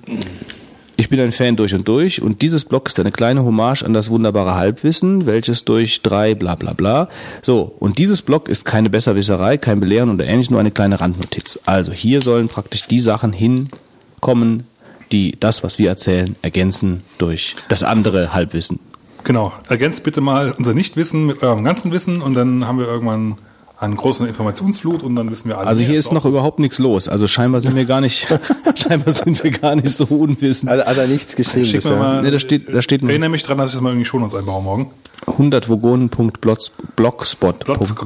ich 0.96 1.08
bin 1.08 1.20
ein 1.20 1.32
Fan 1.32 1.56
durch 1.56 1.74
und 1.74 1.88
durch 1.88 2.22
und 2.22 2.42
dieses 2.42 2.64
Blog 2.64 2.88
ist 2.88 2.98
eine 3.00 3.10
kleine 3.10 3.44
Hommage 3.44 3.82
an 3.82 3.92
das 3.92 4.10
wunderbare 4.10 4.54
Halbwissen, 4.54 5.26
welches 5.26 5.64
durch 5.64 6.02
drei 6.02 6.34
bla 6.34 6.54
bla 6.54 6.72
bla. 6.72 7.08
So, 7.42 7.74
und 7.78 7.98
dieses 7.98 8.22
Blog 8.22 8.48
ist 8.48 8.64
keine 8.64 8.90
Besserwisserei, 8.90 9.58
kein 9.58 9.80
Belehren 9.80 10.10
oder 10.10 10.24
ähnlich, 10.26 10.50
nur 10.50 10.60
eine 10.60 10.70
kleine 10.70 11.00
Randnotiz. 11.00 11.58
Also 11.64 11.92
hier 11.92 12.20
sollen 12.20 12.48
praktisch 12.48 12.86
die 12.86 13.00
Sachen 13.00 13.32
hinkommen, 13.32 14.66
die 15.12 15.36
das, 15.38 15.62
was 15.62 15.78
wir 15.78 15.88
erzählen, 15.88 16.36
ergänzen 16.42 17.02
durch 17.18 17.56
das 17.68 17.82
andere 17.82 18.32
Halbwissen. 18.32 18.78
Genau. 19.24 19.52
Ergänzt 19.68 20.04
bitte 20.04 20.20
mal 20.20 20.54
unser 20.56 20.74
Nichtwissen 20.74 21.26
mit 21.26 21.42
eurem 21.42 21.64
ganzen 21.64 21.90
Wissen 21.92 22.20
und 22.20 22.34
dann 22.34 22.66
haben 22.66 22.78
wir 22.78 22.86
irgendwann 22.86 23.36
einen 23.78 23.96
großen 23.96 24.26
Informationsflut 24.26 25.02
und 25.02 25.16
dann 25.16 25.30
wissen 25.30 25.48
wir 25.48 25.58
alle. 25.58 25.66
Also 25.66 25.82
hier 25.82 25.98
ist 25.98 26.12
noch 26.12 26.24
überhaupt 26.24 26.60
nichts 26.60 26.78
los. 26.78 27.08
Also 27.08 27.26
scheinbar 27.26 27.60
sind 27.60 27.74
wir 27.74 27.84
gar 27.84 28.00
nicht, 28.00 28.28
scheinbar 28.76 29.12
sind 29.12 29.42
wir 29.42 29.50
gar 29.50 29.74
nicht 29.74 29.90
so 29.90 30.04
unwissend. 30.04 30.70
Also 30.70 30.84
er 30.84 31.08
nichts 31.08 31.34
geschrieben 31.36 31.66
Schick 31.66 31.82
bisher. 31.82 31.96
mal. 31.96 32.22
Ne, 32.22 32.30
da 32.30 32.38
steht, 32.38 32.72
da 32.72 32.80
steht 32.82 33.02
Erinnere 33.02 33.30
mich 33.30 33.42
dran, 33.42 33.58
dass 33.58 33.70
ich 33.70 33.74
das 33.74 33.82
mal 33.82 33.90
irgendwie 33.90 34.06
schon 34.06 34.22
uns 34.22 34.34
einbaue 34.34 34.62
morgen. 34.62 34.92
100vogonen.blogspot. 35.26 37.64
Platz, 37.64 37.94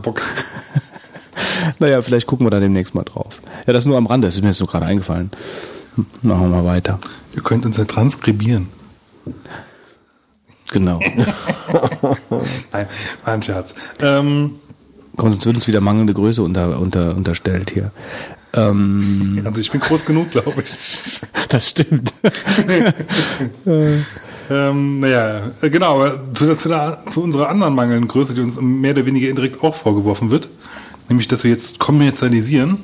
Naja, 1.79 2.03
vielleicht 2.03 2.27
gucken 2.27 2.47
wir 2.47 2.51
da 2.51 2.59
demnächst 2.61 2.95
mal 2.95 3.05
drauf. 3.05 3.41
Ja, 3.67 3.73
das 3.73 3.85
nur 3.85 3.97
am 3.97 4.07
Rande, 4.07 4.29
das 4.29 4.37
ist 4.37 4.43
mir 4.43 4.49
jetzt 4.49 4.61
nur 4.61 4.69
gerade 4.69 4.87
eingefallen. 4.87 5.31
Machen 6.23 6.41
wir 6.43 6.49
mal 6.49 6.65
weiter. 6.65 6.99
Ihr 7.35 7.43
könnt 7.43 7.67
uns 7.67 7.77
ja 7.77 7.85
transkribieren. 7.85 8.69
Genau. 10.71 11.01
Nein, 12.73 12.87
war 13.25 13.35
ein 13.35 13.43
Scherz. 13.43 13.75
Ähm, 14.01 14.57
sonst 15.19 15.47
wird 15.47 15.57
uns 15.57 15.69
wieder 15.69 15.81
mangelnde 15.81 16.15
Größe 16.15 16.43
unter, 16.43 16.79
unter, 16.81 17.17
unterstellt 17.17 17.71
hier. 17.71 17.91
Ähm, 18.55 19.43
also 19.45 19.61
ich 19.61 19.71
bin 19.71 19.81
groß 19.81 20.05
genug, 20.05 20.31
glaube 20.31 20.63
ich. 20.63 21.21
das 21.49 21.69
stimmt. 21.71 22.13
Ähm, 24.51 25.01
naja, 25.01 25.43
äh, 25.61 25.69
genau, 25.69 26.09
zu, 26.33 26.57
zu, 26.57 26.69
der, 26.69 26.99
zu 27.07 27.23
unserer 27.23 27.51
anderen 27.51 27.75
mangelnden 27.75 28.09
Größe, 28.09 28.33
die 28.35 28.41
uns 28.41 28.59
mehr 28.61 28.93
oder 28.93 29.05
weniger 29.05 29.29
indirekt 29.29 29.63
auch 29.63 29.75
vorgeworfen 29.75 30.31
wird, 30.31 30.49
nämlich, 31.09 31.29
dass 31.29 31.45
wir 31.45 31.51
jetzt 31.51 31.79
kommerzialisieren, 31.79 32.79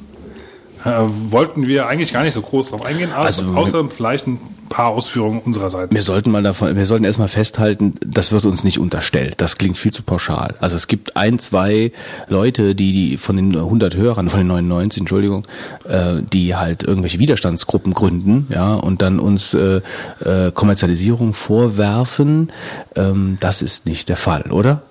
äh, 0.85 0.91
wollten 1.31 1.67
wir 1.67 1.87
eigentlich 1.87 2.13
gar 2.13 2.23
nicht 2.23 2.35
so 2.35 2.43
groß 2.43 2.71
drauf 2.71 2.85
eingehen, 2.85 3.13
also, 3.13 3.45
Also, 3.45 3.57
außer 3.57 3.85
vielleicht 3.89 4.27
ein 4.27 4.39
paar 4.69 4.89
Ausführungen 4.89 5.41
unsererseits. 5.41 5.95
Wir 5.95 6.03
sollten 6.03 6.31
mal 6.31 6.43
davon, 6.43 6.77
wir 6.77 6.87
sollten 6.87 7.05
erstmal 7.05 7.29
festhalten, 7.29 7.95
das 8.05 8.33
wird 8.33 8.45
uns 8.45 8.65
nicht 8.65 8.79
unterstellt. 8.79 9.35
Das 9.39 9.59
klingt 9.59 9.77
viel 9.77 9.93
zu 9.93 10.03
pauschal. 10.03 10.55
Also 10.61 10.77
es 10.77 10.89
gibt 10.89 11.17
ein, 11.17 11.39
zwei 11.39 11.93
Leute, 12.29 12.75
die, 12.75 12.93
die 12.93 13.17
von 13.17 13.37
den 13.37 13.55
100 13.55 13.95
Hörern, 13.95 14.29
von 14.29 14.41
den 14.41 14.49
99, 14.49 15.01
Entschuldigung, 15.01 15.47
äh, 15.89 16.23
die 16.33 16.57
halt 16.57 16.83
irgendwelche 16.83 17.19
Widerstandsgruppen 17.19 17.95
gründen, 17.95 18.49
ja, 18.51 18.75
und 18.75 19.03
dann 19.03 19.21
uns 19.21 19.55
äh, 19.55 19.81
äh, 20.25 20.51
Kommerzialisierung 20.53 21.35
vorwerfen. 21.35 22.53
Ähm, 22.97 23.39
das 23.41 23.63
ist 23.63 23.87
nicht 23.87 24.09
der 24.09 24.17
Fall, 24.17 24.51
oder? 24.51 24.83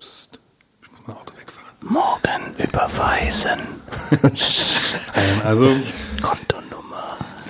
Ich 0.00 0.06
muss 0.90 1.00
mein 1.06 1.16
Auto 1.16 1.32
wegfahren. 1.36 1.70
Morgen 1.82 2.54
überweisen. 2.58 3.60
Also 5.44 5.74
Kontonummer. 6.22 6.69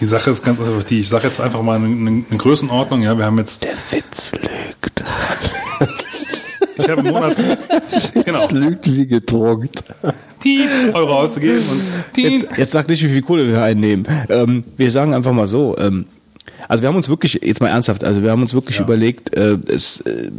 Die 0.00 0.06
Sache 0.06 0.30
ist 0.30 0.42
ganz 0.44 0.60
einfach 0.60 0.82
die. 0.82 1.00
Ich 1.00 1.08
sage 1.08 1.26
jetzt 1.26 1.40
einfach 1.40 1.62
mal 1.62 1.76
eine, 1.76 1.86
eine 1.86 2.38
Größenordnung. 2.38 3.02
Ja, 3.02 3.16
wir 3.16 3.24
haben 3.24 3.38
jetzt, 3.38 3.62
Der 3.62 3.74
Witz 3.90 4.32
lügt. 4.32 5.02
ich 6.78 6.88
habe 6.88 7.00
im 7.02 7.08
Monat, 7.08 7.36
genau, 8.24 8.48
Lügt 8.50 8.86
wie 8.86 9.06
gedruckt. 9.06 9.84
die 10.42 10.64
Euro 10.92 11.20
auszugeben 11.20 11.58
und 11.58 11.82
die. 12.16 12.22
Jetzt, 12.22 12.48
jetzt 12.56 12.72
sag 12.72 12.88
nicht, 12.88 13.02
wie 13.04 13.08
viel 13.08 13.22
Kohle 13.22 13.46
wir 13.46 13.62
einnehmen. 13.62 14.06
Ähm, 14.28 14.64
wir 14.76 14.90
sagen 14.90 15.14
einfach 15.14 15.32
mal 15.32 15.46
so. 15.46 15.76
Ähm, 15.78 16.06
also 16.68 16.82
wir 16.82 16.88
haben 16.88 16.96
uns 16.96 17.08
wirklich, 17.08 17.40
jetzt 17.42 17.60
mal 17.60 17.68
ernsthaft, 17.68 18.04
also 18.04 18.22
wir 18.22 18.30
haben 18.30 18.42
uns 18.42 18.54
wirklich 18.54 18.76
Ja. 18.78 18.84
überlegt, 18.84 19.34
äh, 19.34 19.56
es, 19.66 20.00
äh, 20.02 20.30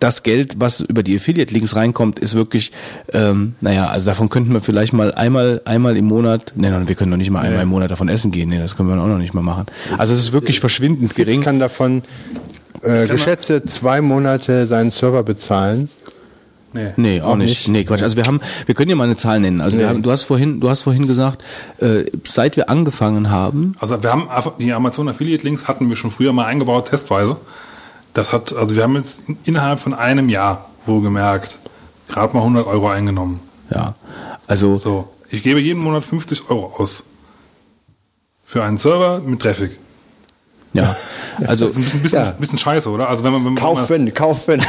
das 0.00 0.22
Geld, 0.22 0.56
was 0.58 0.80
über 0.80 1.02
die 1.02 1.14
Affiliate-Links 1.16 1.76
reinkommt, 1.76 2.18
ist 2.18 2.34
wirklich, 2.34 2.72
ähm, 3.12 3.54
naja, 3.60 3.86
also 3.86 4.06
davon 4.06 4.28
könnten 4.28 4.52
wir 4.52 4.60
vielleicht 4.60 4.92
mal 4.92 5.12
einmal, 5.14 5.60
einmal 5.64 5.96
im 5.96 6.06
Monat, 6.06 6.52
nee, 6.56 6.68
nein, 6.68 6.88
wir 6.88 6.94
können 6.94 7.10
noch 7.10 7.16
nicht 7.16 7.30
mal 7.30 7.40
einmal 7.40 7.58
Nee. 7.58 7.62
im 7.62 7.68
Monat 7.68 7.90
davon 7.90 8.08
essen 8.08 8.30
gehen, 8.32 8.48
nee, 8.48 8.58
das 8.58 8.76
können 8.76 8.88
wir 8.88 9.00
auch 9.00 9.06
noch 9.06 9.18
nicht 9.18 9.34
mal 9.34 9.42
machen. 9.42 9.66
Also 9.98 10.14
es 10.14 10.20
ist 10.20 10.32
wirklich 10.32 10.58
verschwindend 10.60 11.12
Fitz 11.12 11.26
gering. 11.26 11.40
kann 11.40 11.58
davon 11.58 12.02
äh, 12.82 13.06
geschätzte 13.06 13.62
zwei 13.64 14.00
Monate 14.00 14.66
seinen 14.66 14.90
Server 14.90 15.22
bezahlen. 15.22 15.88
Nee. 16.74 16.92
Nee, 16.96 17.20
auch, 17.20 17.30
Auch 17.30 17.36
nicht. 17.36 17.48
nicht. 17.48 17.68
Nee, 17.68 17.84
Quatsch. 17.84 18.02
Also 18.02 18.16
wir 18.16 18.24
haben, 18.24 18.40
wir 18.66 18.74
können 18.74 18.88
ja 18.90 18.96
mal 18.96 19.04
eine 19.04 19.16
Zahl 19.16 19.40
nennen. 19.40 19.60
Also 19.60 19.76
wir 19.78 19.84
Nee. 19.86 19.90
haben, 19.90 20.02
du 20.02 20.10
hast 20.10 20.24
vorhin, 20.24 20.60
du 20.60 20.68
hast 20.70 20.82
vorhin 20.82 21.06
gesagt, 21.06 21.42
äh, 21.78 22.04
seit 22.26 22.56
wir 22.56 22.70
angefangen 22.70 23.30
haben, 23.30 23.76
Also 23.80 24.02
wir 24.02 24.10
haben 24.10 24.28
einfach- 24.30 24.56
die 24.58 24.72
Amazon 24.72 25.08
Affiliate 25.08 25.44
Links 25.44 25.68
hatten 25.68 25.88
wir 25.88 25.96
schon 25.96 26.10
früher 26.10 26.32
mal 26.32 26.46
eingebaut, 26.46 26.88
testweise. 26.88 27.36
Das 28.14 28.32
hat, 28.32 28.52
also 28.54 28.76
wir 28.76 28.82
haben 28.82 28.96
jetzt 28.96 29.20
innerhalb 29.44 29.80
von 29.80 29.94
einem 29.94 30.28
Jahr 30.28 30.68
wohlgemerkt 30.86 31.58
gerade 32.08 32.34
mal 32.36 32.42
100 32.42 32.66
Euro 32.66 32.88
eingenommen. 32.90 33.40
ja, 33.70 33.94
also 34.46 34.78
So, 34.78 35.08
ich 35.30 35.42
gebe 35.42 35.60
jeden 35.60 35.80
Monat 35.80 36.04
50 36.04 36.50
Euro 36.50 36.74
aus 36.78 37.04
für 38.44 38.62
einen 38.64 38.76
Server 38.76 39.20
mit 39.20 39.40
Traffic. 39.40 39.78
ja, 40.74 40.94
also 41.46 41.68
Das 41.68 41.76
ist 41.78 41.94
ein 41.94 42.02
bisschen, 42.02 42.18
Ja. 42.24 42.30
bisschen 42.32 42.58
scheiße, 42.58 42.90
oder? 42.90 43.08
Also 43.08 43.24
wenn 43.24 43.32
man, 43.32 43.44
wenn 43.46 43.54
man 43.54 43.62
Kaufen, 43.62 44.12
kaufen. 44.12 44.60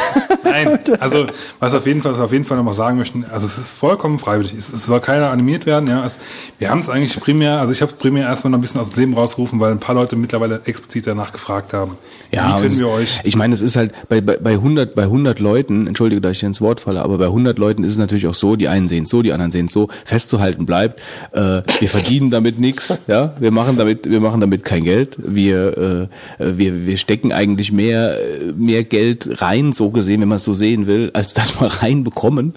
Nein, 0.54 0.80
also 1.00 1.26
was 1.60 1.74
auf 1.74 1.86
jeden 1.86 2.02
Fall, 2.02 2.14
was 2.14 2.20
auf 2.20 2.32
jeden 2.32 2.46
Fall 2.46 2.58
noch 2.58 2.64
mal 2.64 2.74
sagen 2.74 2.98
möchten, 2.98 3.26
also 3.32 3.46
es 3.46 3.58
ist 3.58 3.72
vollkommen 3.72 4.20
freiwillig. 4.20 4.54
Es, 4.54 4.72
es 4.72 4.84
soll 4.84 5.00
keiner 5.00 5.32
animiert 5.32 5.66
werden, 5.66 5.90
ja. 5.90 6.06
Es, 6.06 6.20
wir 6.60 6.70
haben 6.70 6.80
es 6.80 6.90
eigentlich 6.90 7.20
primär, 7.20 7.60
also 7.60 7.72
ich 7.72 7.82
habe 7.82 7.92
es 7.92 7.98
primär 7.98 8.28
erstmal 8.28 8.52
noch 8.52 8.58
ein 8.58 8.62
bisschen 8.62 8.80
aus 8.80 8.92
dem 8.92 9.00
Leben 9.00 9.14
rausgerufen, 9.14 9.60
weil 9.60 9.72
ein 9.72 9.80
paar 9.80 9.96
Leute 9.96 10.16
mittlerweile 10.16 10.62
explizit 10.66 11.08
danach 11.08 11.32
gefragt 11.32 11.74
haben. 11.74 11.98
Ja, 12.32 12.58
Wie 12.58 12.64
können 12.64 12.78
wir 12.78 12.88
euch 12.90 13.20
Ich 13.24 13.36
meine, 13.36 13.54
es 13.54 13.62
ist 13.62 13.76
halt 13.76 13.94
bei, 14.10 14.22
bei, 14.22 14.38
bei 14.38 14.52
100 14.52 14.96
bei 14.96 15.04
100 15.04 15.40
Leuten, 15.40 15.88
entschuldige, 15.88 16.22
dass 16.22 16.34
ich 16.34 16.40
dir 16.40 16.48
ins 16.48 16.62
Wort 16.62 16.80
falle, 16.80 17.02
aber 17.02 17.18
bei 17.18 17.26
100 17.26 17.58
Leuten 17.58 17.84
ist 17.84 17.94
es 17.94 17.98
natürlich 17.98 18.28
auch 18.28 18.34
so, 18.34 18.56
die 18.56 18.68
einen 18.68 18.88
sehen 18.88 19.06
es 19.06 19.10
so, 19.10 19.22
die 19.22 19.34
anderen 19.34 19.52
sehen 19.52 19.68
es 19.68 19.74
so, 19.74 19.88
festzuhalten 20.06 20.66
bleibt, 20.66 21.00
äh, 21.32 21.62
wir 21.80 21.90
verdienen 21.90 22.30
damit 22.30 22.60
nichts, 22.60 23.00
ja, 23.08 23.34
wir 23.40 23.52
machen 23.52 23.78
damit 23.78 24.10
wir 24.10 24.20
machen 24.20 24.40
damit 24.42 24.64
kein 24.64 24.84
Geld, 24.84 25.18
wir 25.18 26.10
äh, 26.40 26.58
wir 26.58 26.86
wir 26.86 26.98
stecken 26.98 27.32
eigentlich 27.32 27.72
mehr 27.72 28.20
äh, 28.20 28.54
mehr 28.56 28.84
Geld 28.84 29.42
rein, 29.42 29.74
so 29.74 29.90
gesehen, 29.90 30.22
wenn 30.22 30.28
man 30.28 30.40
so 30.44 30.54
sehen 30.54 30.88
will, 30.88 31.12
als 31.14 31.34
dass 31.34 31.60
wir 31.60 31.68
reinbekommen. 31.68 32.54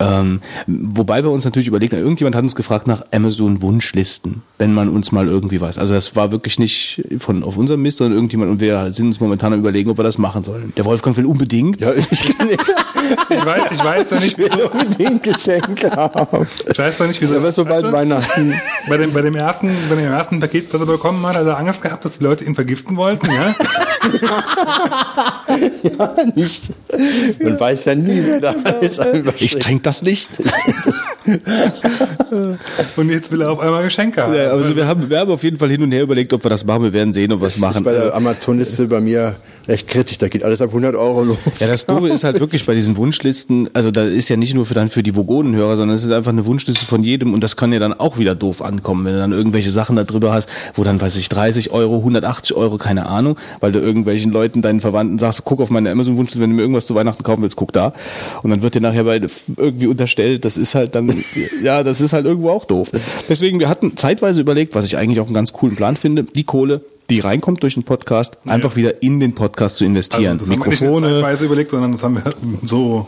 Ähm, 0.00 0.40
wobei 0.66 1.22
wir 1.22 1.30
uns 1.30 1.44
natürlich 1.44 1.68
überlegt 1.68 1.92
haben, 1.92 2.00
irgendjemand 2.00 2.34
hat 2.34 2.42
uns 2.42 2.54
gefragt 2.54 2.86
nach 2.86 3.04
Amazon 3.12 3.60
Wunschlisten, 3.60 4.42
wenn 4.56 4.72
man 4.72 4.88
uns 4.88 5.12
mal 5.12 5.28
irgendwie 5.28 5.60
weiß. 5.60 5.76
Also 5.76 5.92
das 5.92 6.16
war 6.16 6.32
wirklich 6.32 6.58
nicht 6.58 7.02
von 7.18 7.42
auf 7.42 7.58
unserem 7.58 7.82
Mist, 7.82 7.98
sondern 7.98 8.14
irgendjemand 8.14 8.50
und 8.50 8.60
wir 8.62 8.92
sind 8.92 9.08
uns 9.08 9.20
momentan 9.20 9.52
am 9.52 9.60
überlegen, 9.60 9.90
ob 9.90 9.98
wir 9.98 10.02
das 10.02 10.16
machen 10.16 10.42
sollen. 10.42 10.72
Der 10.78 10.86
Wolfgang 10.86 11.18
will 11.18 11.26
unbedingt. 11.26 11.82
Ja, 11.82 11.92
ich 12.10 12.36
kann 12.36 12.46
nicht 12.46 12.60
Ich 13.30 13.44
weiß, 13.46 13.62
ich 13.72 13.84
weiß 13.84 14.10
ja 14.10 14.20
nicht, 14.20 14.38
wieso, 14.38 14.70
unbedingt 14.70 15.22
Geschenke 15.22 15.90
haben. 15.90 16.46
ich 16.70 16.78
weiß 16.78 16.98
ja 16.98 17.06
nicht, 17.06 17.20
wieso. 17.20 17.36
Aber 17.36 17.52
so 17.52 17.64
bald 17.64 17.84
weißt 17.84 17.92
du, 17.92 17.96
Weihnachten. 17.96 18.60
bei 18.88 18.96
dem, 18.96 19.12
bei 19.12 19.22
dem 19.22 19.34
ersten, 19.34 19.74
bei 19.88 19.96
dem 19.96 20.10
ersten 20.10 20.40
Paket, 20.40 20.72
was 20.72 20.80
er 20.80 20.86
bekommen 20.86 21.24
hat, 21.26 21.36
hat 21.36 21.46
er 21.46 21.58
Angst 21.58 21.82
gehabt, 21.82 22.04
dass 22.04 22.18
die 22.18 22.24
Leute 22.24 22.44
ihn 22.44 22.54
vergiften 22.54 22.96
wollten, 22.96 23.30
ja? 23.30 23.54
Ja, 25.82 26.14
nicht. 26.34 26.70
Man 27.40 27.58
weiß 27.58 27.84
ja 27.86 27.94
nie, 27.94 28.22
wer 28.24 28.40
da 28.40 28.54
alles 28.64 28.98
Ich 29.36 29.58
trinke 29.58 29.82
das 29.82 30.02
nicht. 30.02 30.28
Und 32.96 33.10
jetzt 33.10 33.30
will 33.32 33.42
er 33.42 33.50
auf 33.50 33.60
einmal 33.60 33.82
Geschenke 33.82 34.22
haben. 34.22 34.34
Ja, 34.34 34.50
also 34.50 34.74
wir 34.74 34.86
haben, 34.86 35.08
wir 35.08 35.18
haben 35.18 35.30
auf 35.30 35.42
jeden 35.42 35.58
Fall 35.58 35.68
hin 35.70 35.82
und 35.82 35.92
her 35.92 36.02
überlegt, 36.02 36.32
ob 36.32 36.42
wir 36.44 36.50
das 36.50 36.64
machen. 36.64 36.82
Wir 36.84 36.92
werden 36.92 37.12
sehen, 37.12 37.32
ob 37.32 37.40
wir 37.40 37.46
es 37.46 37.54
Das 37.54 37.60
machen. 37.60 37.76
ist 37.76 37.84
bei 37.84 37.92
der 37.92 38.14
Amazon-Liste 38.14 38.86
bei 38.86 39.00
mir 39.00 39.34
recht 39.68 39.88
kritisch. 39.88 40.18
Da 40.18 40.28
geht 40.28 40.42
alles 40.42 40.60
ab 40.60 40.68
100 40.68 40.94
Euro 40.94 41.24
los. 41.24 41.38
Ja, 41.58 41.66
das 41.66 41.86
Doofe 41.86 42.08
ist 42.08 42.24
halt 42.24 42.40
wirklich 42.40 42.64
bei 42.66 42.74
diesen 42.74 42.96
Wunschlisten, 42.96 43.68
also 43.72 43.90
da 43.90 44.04
ist 44.04 44.28
ja 44.28 44.36
nicht 44.36 44.54
nur 44.54 44.64
für 44.64 44.74
dann 44.74 44.88
für 44.88 45.02
die 45.02 45.14
Vogonen-Hörer, 45.14 45.76
sondern 45.76 45.94
es 45.94 46.04
ist 46.04 46.10
einfach 46.10 46.32
eine 46.32 46.46
Wunschliste 46.46 46.86
von 46.86 47.02
jedem 47.02 47.34
und 47.34 47.42
das 47.42 47.56
kann 47.56 47.72
ja 47.72 47.78
dann 47.78 47.92
auch 47.92 48.18
wieder 48.18 48.34
doof 48.34 48.62
ankommen, 48.62 49.04
wenn 49.04 49.12
du 49.12 49.18
dann 49.18 49.32
irgendwelche 49.32 49.70
Sachen 49.70 49.96
da 49.96 50.04
drüber 50.04 50.32
hast, 50.32 50.48
wo 50.74 50.84
dann, 50.84 51.00
weiß 51.00 51.16
ich, 51.16 51.28
30 51.28 51.70
Euro, 51.70 51.98
180 51.98 52.56
Euro, 52.56 52.78
keine 52.78 53.06
Ahnung, 53.06 53.36
weil 53.60 53.72
du 53.72 53.78
irgendwelchen 53.78 54.32
Leuten, 54.32 54.62
deinen 54.62 54.80
Verwandten 54.80 55.18
sagst, 55.18 55.44
guck 55.44 55.60
auf 55.60 55.70
meine 55.70 55.90
Amazon-Wunschliste, 55.90 56.40
wenn 56.40 56.50
du 56.50 56.56
mir 56.56 56.62
irgendwas 56.62 56.86
zu 56.86 56.94
Weihnachten 56.94 57.22
kaufen 57.22 57.42
willst, 57.42 57.56
guck 57.56 57.72
da. 57.72 57.92
Und 58.42 58.50
dann 58.50 58.62
wird 58.62 58.74
dir 58.74 58.80
nachher 58.80 59.04
bei 59.04 59.20
irgendwie 59.56 59.86
unterstellt, 59.86 60.44
das 60.44 60.56
ist 60.56 60.74
halt 60.74 60.94
dann, 60.94 61.12
ja, 61.62 61.82
das 61.82 62.00
ist 62.00 62.12
halt 62.12 62.26
irgendwo 62.26 62.50
auch 62.50 62.64
doof. 62.64 62.90
Deswegen, 63.28 63.58
wir 63.58 63.68
hatten 63.68 63.96
zeitweise 63.96 64.40
überlegt, 64.40 64.74
was 64.74 64.86
ich 64.86 64.96
eigentlich 64.96 65.20
auch 65.20 65.26
einen 65.26 65.34
ganz 65.34 65.52
coolen 65.52 65.76
Plan 65.76 65.96
finde, 65.96 66.24
die 66.24 66.44
Kohle, 66.44 66.82
die 67.10 67.20
reinkommt 67.20 67.62
durch 67.62 67.74
den 67.74 67.82
Podcast, 67.82 68.38
einfach 68.46 68.76
wieder 68.76 69.02
in 69.02 69.20
den 69.20 69.34
Podcast 69.34 69.76
zu 69.76 69.84
investieren. 69.84 70.38
Also, 70.38 70.46
das 70.46 70.50
haben 70.50 70.64
wir 70.64 70.70
nicht 70.70 70.80
Mikrofone, 70.80 71.08
zeitweise 71.14 71.44
überlegt, 71.44 71.70
sondern 71.70 71.92
das 71.92 72.02
haben 72.02 72.16
wir 72.16 72.22
so 72.64 73.06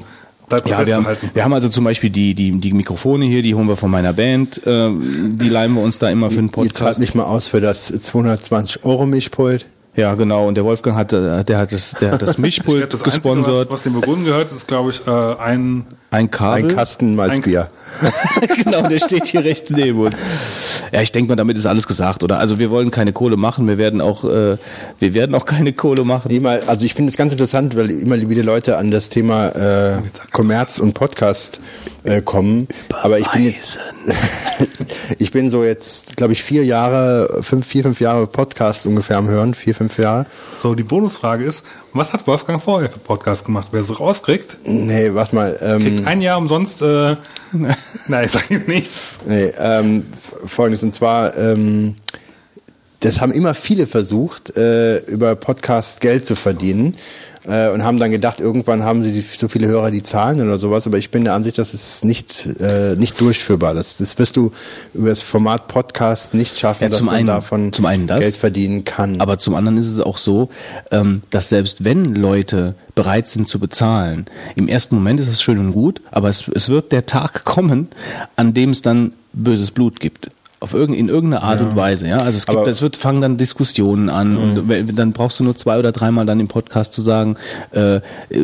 bleibt 0.49 0.69
ja, 0.69 0.87
wir 0.87 0.97
haben, 0.97 1.07
wir 1.33 1.45
haben 1.45 1.55
also 1.55 1.69
zum 1.69 1.85
Beispiel 1.85 2.11
die, 2.11 2.35
die, 2.35 2.53
die 2.53 2.73
Mikrofone 2.73 3.25
hier, 3.25 3.43
die 3.43 3.55
holen 3.55 3.69
wir 3.69 3.77
von 3.77 3.91
meiner 3.91 4.13
Band, 4.13 4.65
äh, 4.67 4.91
die 4.91 5.49
leihen 5.49 5.73
wir 5.75 5.83
uns 5.83 5.99
da 5.99 6.11
immer 6.11 6.31
für 6.31 6.37
den 6.37 6.47
Ihr 6.47 6.53
zahlt 6.53 6.75
Podcast. 6.75 7.01
nicht 7.01 7.15
mal 7.15 7.25
aus 7.25 7.49
für 7.49 7.61
das 7.61 7.87
220 7.87 8.85
Euro 8.85 9.07
Mischpult. 9.07 9.67
Ja, 9.95 10.15
genau. 10.15 10.49
Und 10.49 10.55
der 10.55 10.65
Wolfgang 10.65 10.97
hat, 10.97 11.13
äh, 11.13 11.45
der 11.45 11.59
hat 11.59 11.73
das, 11.73 11.93
der 11.93 12.13
hat 12.13 12.23
das 12.23 12.31
Ich 12.33 12.39
Mischpult 12.39 12.79
glaub, 12.79 12.91
das 12.91 13.03
Einzige, 13.03 13.17
gesponsert. 13.17 13.67
was, 13.67 13.71
was 13.71 13.83
dem 13.83 13.93
Burgunden 13.95 14.25
gehört, 14.25 14.51
ist, 14.51 14.69
glaube 14.69 14.91
ich, 14.91 15.07
äh, 15.07 15.11
ein 15.11 15.87
ein 16.13 16.31
Kabel. 16.31 16.71
Ein 16.71 16.77
Kasten 16.77 17.17
Malzbier. 17.17 17.69
genau, 18.65 18.87
der 18.87 18.99
steht 18.99 19.27
hier 19.27 19.45
rechts 19.45 19.71
neben 19.71 19.99
uns. 19.99 20.15
Ja, 20.93 21.01
ich 21.01 21.11
denke 21.11 21.31
mal, 21.31 21.37
damit 21.37 21.57
ist 21.57 21.65
alles 21.65 21.89
gesagt, 21.89 22.23
oder? 22.23 22.39
Also 22.39 22.59
wir 22.59 22.71
wollen 22.71 22.91
keine 22.91 23.15
Kohle 23.15 23.39
machen, 23.39 23.67
wir 23.67 23.79
werden 23.79 24.03
auch, 24.03 24.25
äh, 24.25 24.59
wir 24.99 25.15
werden 25.15 25.35
auch 25.35 25.47
keine 25.47 25.73
Kohle 25.73 26.05
machen. 26.05 26.43
Mal, 26.43 26.61
also 26.67 26.85
ich 26.85 26.95
finde 26.95 27.11
es 27.11 27.17
ganz 27.17 27.33
interessant, 27.33 27.77
weil 27.77 27.91
immer 27.91 28.17
wieder 28.29 28.43
Leute 28.43 28.77
an 28.77 28.91
das 28.91 29.09
Thema 29.09 29.49
äh, 29.49 30.03
Kommerz 30.33 30.79
und 30.81 30.93
Podcast 30.93 31.61
äh, 32.05 32.21
kommen. 32.21 32.69
Aber 33.03 33.19
ich 33.19 33.31
bin 33.31 33.45
jetzt, 33.45 33.79
ich 35.19 35.31
bin 35.31 35.49
so 35.49 35.65
jetzt, 35.65 36.17
glaube 36.17 36.35
ich, 36.35 36.43
vier 36.43 36.65
Jahre, 36.65 37.43
fünf, 37.43 37.67
vier, 37.67 37.85
fünf 37.85 38.01
Jahre 38.01 38.27
Podcast 38.27 38.85
ungefähr 38.85 39.17
am 39.17 39.29
Hören, 39.29 39.55
vier, 39.55 39.75
fünf 39.75 39.99
Jahre. 39.99 40.27
So, 40.63 40.75
die 40.75 40.83
Bonusfrage 40.83 41.45
ist, 41.45 41.65
was 41.95 42.13
hat 42.13 42.27
Wolfgang 42.27 42.63
vorher 42.63 42.91
für 42.91 42.99
Podcast 42.99 43.45
gemacht? 43.45 43.69
Wer 43.71 43.81
es 43.81 44.01
rauskriegt, 44.01 44.59
Nee, 44.65 45.15
warte 45.15 45.35
mal. 45.35 45.59
Ähm, 45.61 46.02
kriegt 46.03 46.09
ein 46.09 46.21
Jahr 46.21 46.39
umsonst, 46.39 46.83
äh, 46.83 47.17
nein, 48.09 48.25
ich 48.25 48.31
sag 48.31 48.51
ihm 48.51 48.65
nichts. 48.67 49.19
Nee, 49.27 49.53
ähm, 49.59 50.07
folgendes, 50.45 50.83
und 50.83 50.95
zwar, 50.95 51.37
ähm, 51.37 51.95
das 53.01 53.21
haben 53.21 53.33
immer 53.33 53.55
viele 53.55 53.87
versucht, 53.87 54.57
äh, 54.57 54.99
über 55.07 55.35
Podcast 55.35 56.01
Geld 56.01 56.25
zu 56.25 56.37
verdienen 56.37 56.97
äh, 57.45 57.71
und 57.71 57.83
haben 57.85 57.99
dann 57.99 58.11
gedacht, 58.11 58.41
irgendwann 58.41 58.85
haben 58.85 59.03
sie 59.05 59.13
die, 59.13 59.21
so 59.21 59.49
viele 59.49 59.67
Hörer, 59.67 59.91
die 59.91 60.03
zahlen 60.03 60.41
oder 60.41 60.59
sowas, 60.59 60.87
aber 60.87 60.99
ich 60.99 61.11
bin 61.11 61.25
der 61.25 61.35
Ansicht, 61.35 61.59
das 61.59 61.75
ist 61.75 62.05
nicht, 62.05 62.47
äh, 62.61 62.95
nicht 62.97 63.21
durchführbar. 63.21 63.75
Das, 63.75 63.99
das 63.99 64.19
wirst 64.19 64.37
du 64.37 64.51
über 64.95 65.09
das 65.09 65.23
Format 65.23 65.69
Podcast 65.69 66.35
nicht 66.35 66.59
schaffen, 66.59 66.85
Ja, 66.85 66.89
dass 66.91 67.03
man 67.03 67.15
einen- 67.15 67.27
davon 67.27 67.73
zum 67.73 67.87
einen 67.87 68.07
das. 68.07 68.21
Geld 68.21 68.37
verdienen 68.37 68.85
kann. 68.85 69.21
Aber 69.21 69.39
zum 69.39 69.55
anderen 69.55 69.77
ist 69.79 69.91
es 69.91 70.01
auch 70.01 70.19
so, 70.19 70.49
ähm, 70.91 71.23
dass 71.31 71.49
selbst 71.49 71.85
wenn 71.85 72.15
Leute 72.15 72.75
bereit 72.95 73.27
sind 73.27 73.49
zu 73.49 73.59
bezahlen, 73.59 74.27
im 74.57 74.69
ersten 74.69 74.95
Moment 74.95 75.19
ist 75.21 75.31
das 75.31 75.43
schön 75.43 75.59
und 75.59 75.73
gut, 75.73 76.01
aber 76.11 76.29
es, 76.29 76.49
es 76.55 76.69
wird 76.69 76.93
der 76.93 77.07
Tag 77.07 77.45
kommen, 77.45 77.89
an 78.37 78.55
dem 78.55 78.71
es 78.71 78.83
dann 78.83 79.13
böses 79.33 79.71
Blut 79.71 79.99
gibt. 80.01 80.31
Auf 80.63 80.75
irgend, 80.75 80.97
in 80.97 81.09
irgendeiner 81.09 81.43
Art 81.43 81.61
und 81.61 81.75
Weise, 81.75 82.07
ja. 82.07 82.19
Also 82.19 82.39
es 82.39 82.47
gibt, 82.47 82.57
Aber- 82.57 82.71
es 82.71 82.83
wird 82.83 82.97
fangen 82.97 83.21
dann 83.21 83.37
Diskussionen 83.37 84.09
an 84.09 84.37
und 84.37 84.69
wenn- 84.69 84.95
dann 84.95 85.13
brauchst 85.13 85.41
du 85.41 85.45
nur 85.45 85.57
zwei 85.57 85.77
oder 85.77 85.91
dreimal 85.91 86.25
dann 86.25 86.39
im 86.39 86.47
Podcast 86.47 86.93
zu 86.93 87.03
sagen, 87.03 87.37
äh, 87.75 87.97
äh, 87.97 88.01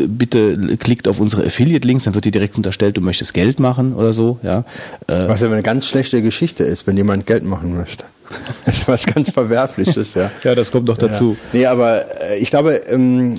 bitte 0.08 0.76
klickt 0.78 1.06
auf 1.06 1.20
unsere 1.20 1.44
Affiliate-Links, 1.46 2.04
dann 2.04 2.14
wird 2.16 2.24
dir 2.24 2.32
direkt 2.32 2.56
unterstellt, 2.56 2.96
du 2.96 3.00
möchtest 3.00 3.34
Geld 3.34 3.60
machen 3.60 3.94
oder 3.94 4.12
so, 4.12 4.40
ja. 4.42 4.64
Äh, 5.06 5.28
was 5.28 5.42
ja 5.42 5.46
eine 5.46 5.62
ganz 5.62 5.86
schlechte 5.86 6.20
Geschichte 6.20 6.64
ist, 6.64 6.88
wenn 6.88 6.96
jemand 6.96 7.24
Geld 7.26 7.44
machen 7.44 7.76
möchte. 7.76 8.04
Das 8.66 8.74
ist 8.78 8.88
was 8.88 9.06
ganz 9.06 9.30
Verwerfliches, 9.30 10.14
ja. 10.14 10.30
ja, 10.42 10.54
das 10.56 10.72
kommt 10.72 10.88
noch 10.88 10.98
dazu. 10.98 11.36
Ja. 11.52 11.58
Nee, 11.60 11.66
aber 11.66 12.02
äh, 12.30 12.38
ich 12.40 12.50
glaube, 12.50 12.74
ähm, 12.88 13.36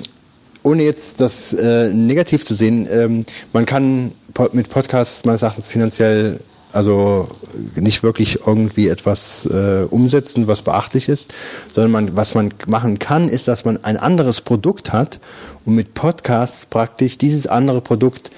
ohne 0.62 0.84
jetzt 0.84 1.20
das 1.20 1.52
äh, 1.52 1.90
negativ 1.92 2.44
zu 2.46 2.54
sehen, 2.54 2.88
ähm, 2.90 3.20
man 3.52 3.66
kann 3.66 4.12
mit 4.52 4.68
Podcasts 4.70 5.24
meines 5.26 5.42
Erachtens 5.42 5.70
finanziell 5.70 6.40
also 6.72 7.28
nicht 7.74 8.02
wirklich 8.02 8.40
irgendwie 8.46 8.88
etwas 8.88 9.46
äh, 9.46 9.86
umsetzen, 9.88 10.46
was 10.46 10.62
beachtlich 10.62 11.08
ist, 11.08 11.32
sondern 11.72 11.90
man, 11.90 12.16
was 12.16 12.34
man 12.34 12.50
machen 12.66 12.98
kann, 12.98 13.28
ist, 13.28 13.48
dass 13.48 13.64
man 13.64 13.82
ein 13.84 13.96
anderes 13.96 14.40
Produkt 14.40 14.92
hat 14.92 15.20
und 15.64 15.74
mit 15.74 15.94
Podcasts 15.94 16.66
praktisch 16.66 17.18
dieses 17.18 17.46
andere 17.46 17.80
Produkt 17.80 18.30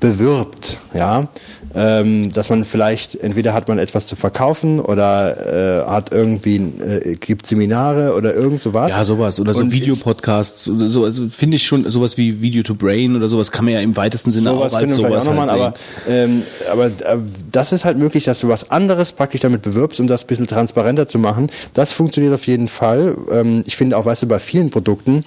bewirbt, 0.00 0.78
ja, 0.94 1.28
ähm, 1.74 2.32
dass 2.32 2.48
man 2.50 2.64
vielleicht 2.64 3.16
entweder 3.16 3.52
hat 3.52 3.68
man 3.68 3.78
etwas 3.78 4.06
zu 4.06 4.16
verkaufen 4.16 4.80
oder 4.80 5.84
äh, 5.84 5.86
hat 5.86 6.10
irgendwie 6.12 6.56
äh, 6.56 7.16
gibt 7.16 7.46
Seminare 7.46 8.14
oder 8.14 8.34
irgend 8.34 8.60
sowas. 8.60 8.90
Ja, 8.90 9.04
sowas. 9.04 9.38
Oder 9.38 9.54
so 9.54 9.70
Videopodcasts. 9.70 10.64
So, 10.64 11.04
also 11.04 11.28
finde 11.28 11.56
ich 11.56 11.66
schon, 11.66 11.84
sowas 11.84 12.16
wie 12.16 12.40
Video 12.40 12.62
to 12.62 12.74
Brain 12.74 13.14
oder 13.14 13.28
sowas 13.28 13.50
kann 13.50 13.64
man 13.66 13.74
ja 13.74 13.80
im 13.80 13.96
weitesten 13.96 14.30
Sinne 14.30 14.52
auch 14.52 14.62
als 14.62 14.94
sowas 14.94 15.26
auch 15.26 15.34
noch 15.34 15.48
halt 15.50 15.60
machen, 15.60 15.72
sehen. 16.06 16.06
aber, 16.06 16.14
ähm, 16.14 16.42
aber 16.70 16.86
äh, 16.86 17.18
das 17.52 17.65
ist 17.72 17.84
halt 17.84 17.98
möglich, 17.98 18.24
dass 18.24 18.40
du 18.40 18.48
was 18.48 18.70
anderes 18.70 19.12
praktisch 19.12 19.40
damit 19.40 19.62
bewirbst, 19.62 20.00
um 20.00 20.06
das 20.06 20.24
ein 20.24 20.26
bisschen 20.26 20.46
transparenter 20.46 21.06
zu 21.06 21.18
machen. 21.18 21.50
Das 21.74 21.92
funktioniert 21.92 22.34
auf 22.34 22.46
jeden 22.46 22.68
Fall. 22.68 23.16
Ähm, 23.30 23.62
ich 23.66 23.76
finde 23.76 23.96
auch, 23.96 24.04
weißt 24.04 24.24
du, 24.24 24.26
bei 24.26 24.38
vielen 24.38 24.70
Produkten, 24.70 25.24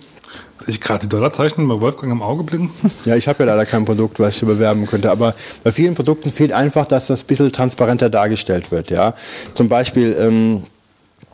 Sehe 0.60 0.76
ich 0.76 0.82
gerade 0.82 1.00
die 1.00 1.10
Dollarzeichen 1.10 1.68
bei 1.68 1.80
Wolfgang 1.80 2.12
im 2.12 2.22
Auge 2.22 2.44
blinken? 2.44 2.92
ja, 3.06 3.16
ich 3.16 3.28
habe 3.28 3.44
ja 3.44 3.52
leider 3.52 3.66
kein 3.66 3.86
Produkt, 3.86 4.20
was 4.20 4.36
ich 4.36 4.42
bewerben 4.42 4.86
könnte, 4.86 5.10
aber 5.10 5.34
bei 5.64 5.72
vielen 5.72 5.96
Produkten 5.96 6.32
fehlt 6.32 6.52
einfach, 6.52 6.86
dass 6.86 7.08
das 7.08 7.24
ein 7.24 7.28
bisschen 7.28 7.52
transparenter 7.52 8.10
dargestellt 8.10 8.72
wird, 8.72 8.92
ja. 8.92 9.14
Zum 9.54 9.70
Beispiel, 9.70 10.16
ähm, 10.20 10.64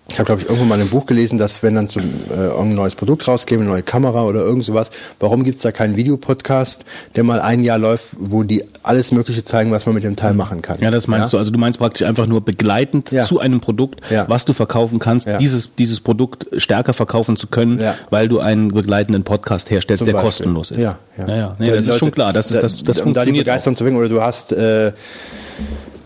ich 0.08 0.20
habe, 0.20 0.26
glaube 0.28 0.42
ich, 0.42 0.48
irgendwo 0.48 0.66
mal 0.66 0.80
ein 0.80 0.88
Buch 0.90 1.08
gelesen, 1.08 1.40
dass 1.40 1.64
wenn 1.64 1.74
dann 1.74 1.88
zum 1.90 2.04
äh, 2.30 2.36
irgendein 2.36 2.76
neues 2.76 2.94
Produkt 2.94 3.28
rauskäme, 3.28 3.62
eine 3.64 3.72
neue 3.72 3.82
Kamera 3.82 4.24
oder 4.26 4.42
irgend 4.42 4.64
sowas, 4.64 4.92
warum 5.20 5.44
gibt's 5.44 5.62
da 5.62 5.72
keinen 5.72 5.96
Videopodcast, 5.98 6.86
der 7.16 7.24
mal 7.24 7.42
ein 7.42 7.64
Jahr 7.64 7.80
läuft, 7.80 8.16
wo 8.20 8.44
die 8.44 8.64
alles 8.84 9.12
Mögliche 9.12 9.44
zeigen, 9.44 9.72
was 9.72 9.88
man 9.88 9.96
mit 9.96 10.04
dem 10.04 10.16
Teil 10.16 10.36
machen 10.36 10.62
kann. 10.62 10.78
Ja, 10.80 10.92
das 10.92 11.08
meinst 11.08 11.34
ja? 11.34 11.38
du. 11.38 11.40
Also 11.40 11.52
du 11.52 11.58
meinst 11.58 11.80
praktisch 11.80 12.08
einfach 12.08 12.28
nur 12.28 12.42
begleitend 12.42 13.12
Ja. 13.12 13.24
zu 13.24 13.40
einem 13.40 13.62
Produkt, 13.62 14.00
Ja. 14.12 14.26
was 14.30 14.46
du 14.46 14.54
verkaufen 14.54 15.00
kannst, 15.00 15.28
dieses, 15.40 15.74
dieses 15.76 16.00
Produkt 16.02 16.46
stärker 16.58 16.94
verkaufen 16.94 17.36
zu 17.36 17.48
können, 17.48 17.82
weil 18.12 18.28
du 18.28 18.40
einen 18.40 18.68
begleitenden 18.70 19.24
Podcast 19.24 19.72
herstellst, 19.72 20.00
Zum 20.02 20.06
der 20.06 20.14
Beispiel. 20.14 20.28
kostenlos 20.28 20.70
ist. 20.70 20.78
Ja, 20.80 21.00
ja. 21.18 21.28
ja, 21.28 21.36
ja. 21.36 21.56
Nee, 21.58 21.66
Da 21.66 21.76
das 21.78 21.86
die 21.86 21.92
ist 21.92 21.98
schon 21.98 22.08
Leute- 22.10 22.16
klar. 22.16 22.32
Das, 22.34 22.52
ist, 22.52 22.62
das, 22.62 22.84
das 22.84 23.02
um 23.02 23.12
da 23.12 23.22
die 23.22 23.30
funktioniert. 23.32 23.42
auch. 23.42 23.46
Begeisterung 23.46 23.76
zu 23.76 23.86
wecken. 23.86 23.98
Oder 23.98 24.10
du 24.10 24.22
hast 24.22 24.52
äh, 24.52 24.92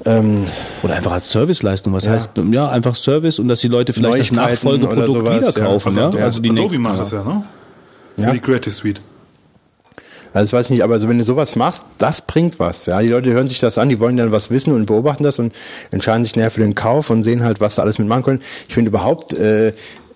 ähm, 0.05 0.45
Oder 0.83 0.95
einfach 0.95 1.11
als 1.11 1.29
Serviceleistung. 1.31 1.93
Was 1.93 2.07
heißt, 2.07 2.31
ja, 2.51 2.69
einfach 2.69 2.95
Service 2.95 3.39
und 3.39 3.47
dass 3.47 3.59
die 3.59 3.67
Leute 3.67 3.93
vielleicht 3.93 4.31
das 4.31 4.37
Nachfolgeprodukt 4.37 5.21
wieder 5.21 5.41
ja. 5.45 5.51
kaufen. 5.51 5.97
Also, 5.97 6.17
Ja, 6.17 6.25
Also 6.25 6.41
die 6.41 6.49
Adobe 6.49 6.61
nächsten. 6.63 6.81
macht 6.81 6.99
das 6.99 7.11
ja, 7.11 7.23
ne? 7.23 7.43
Ja. 8.17 8.27
Für 8.27 8.33
die 8.33 8.39
Creative 8.39 8.71
Suite. 8.71 9.01
Also 10.31 10.45
das 10.45 10.53
weiß 10.53 10.65
ich 10.67 10.71
nicht, 10.71 10.83
aber 10.83 10.93
also 10.93 11.09
wenn 11.09 11.17
du 11.17 11.23
sowas 11.23 11.55
machst, 11.55 11.83
das 11.97 12.21
bringt 12.21 12.59
was. 12.59 12.85
Ja, 12.85 13.01
die 13.01 13.07
Leute 13.07 13.31
hören 13.31 13.49
sich 13.49 13.59
das 13.59 13.79
an, 13.79 13.89
die 13.89 13.99
wollen 13.99 14.15
dann 14.15 14.31
was 14.31 14.51
wissen 14.51 14.73
und 14.73 14.85
beobachten 14.85 15.23
das 15.23 15.39
und 15.39 15.53
entscheiden 15.91 16.23
sich 16.23 16.35
näher 16.35 16.51
für 16.51 16.61
den 16.61 16.75
Kauf 16.75 17.09
und 17.09 17.23
sehen 17.23 17.43
halt, 17.43 17.59
was 17.61 17.75
da 17.75 17.81
alles 17.81 17.97
mitmachen 17.97 18.23
können. 18.23 18.39
Ich 18.67 18.73
finde 18.73 18.89
überhaupt 18.89 19.33
äh, 19.33 19.73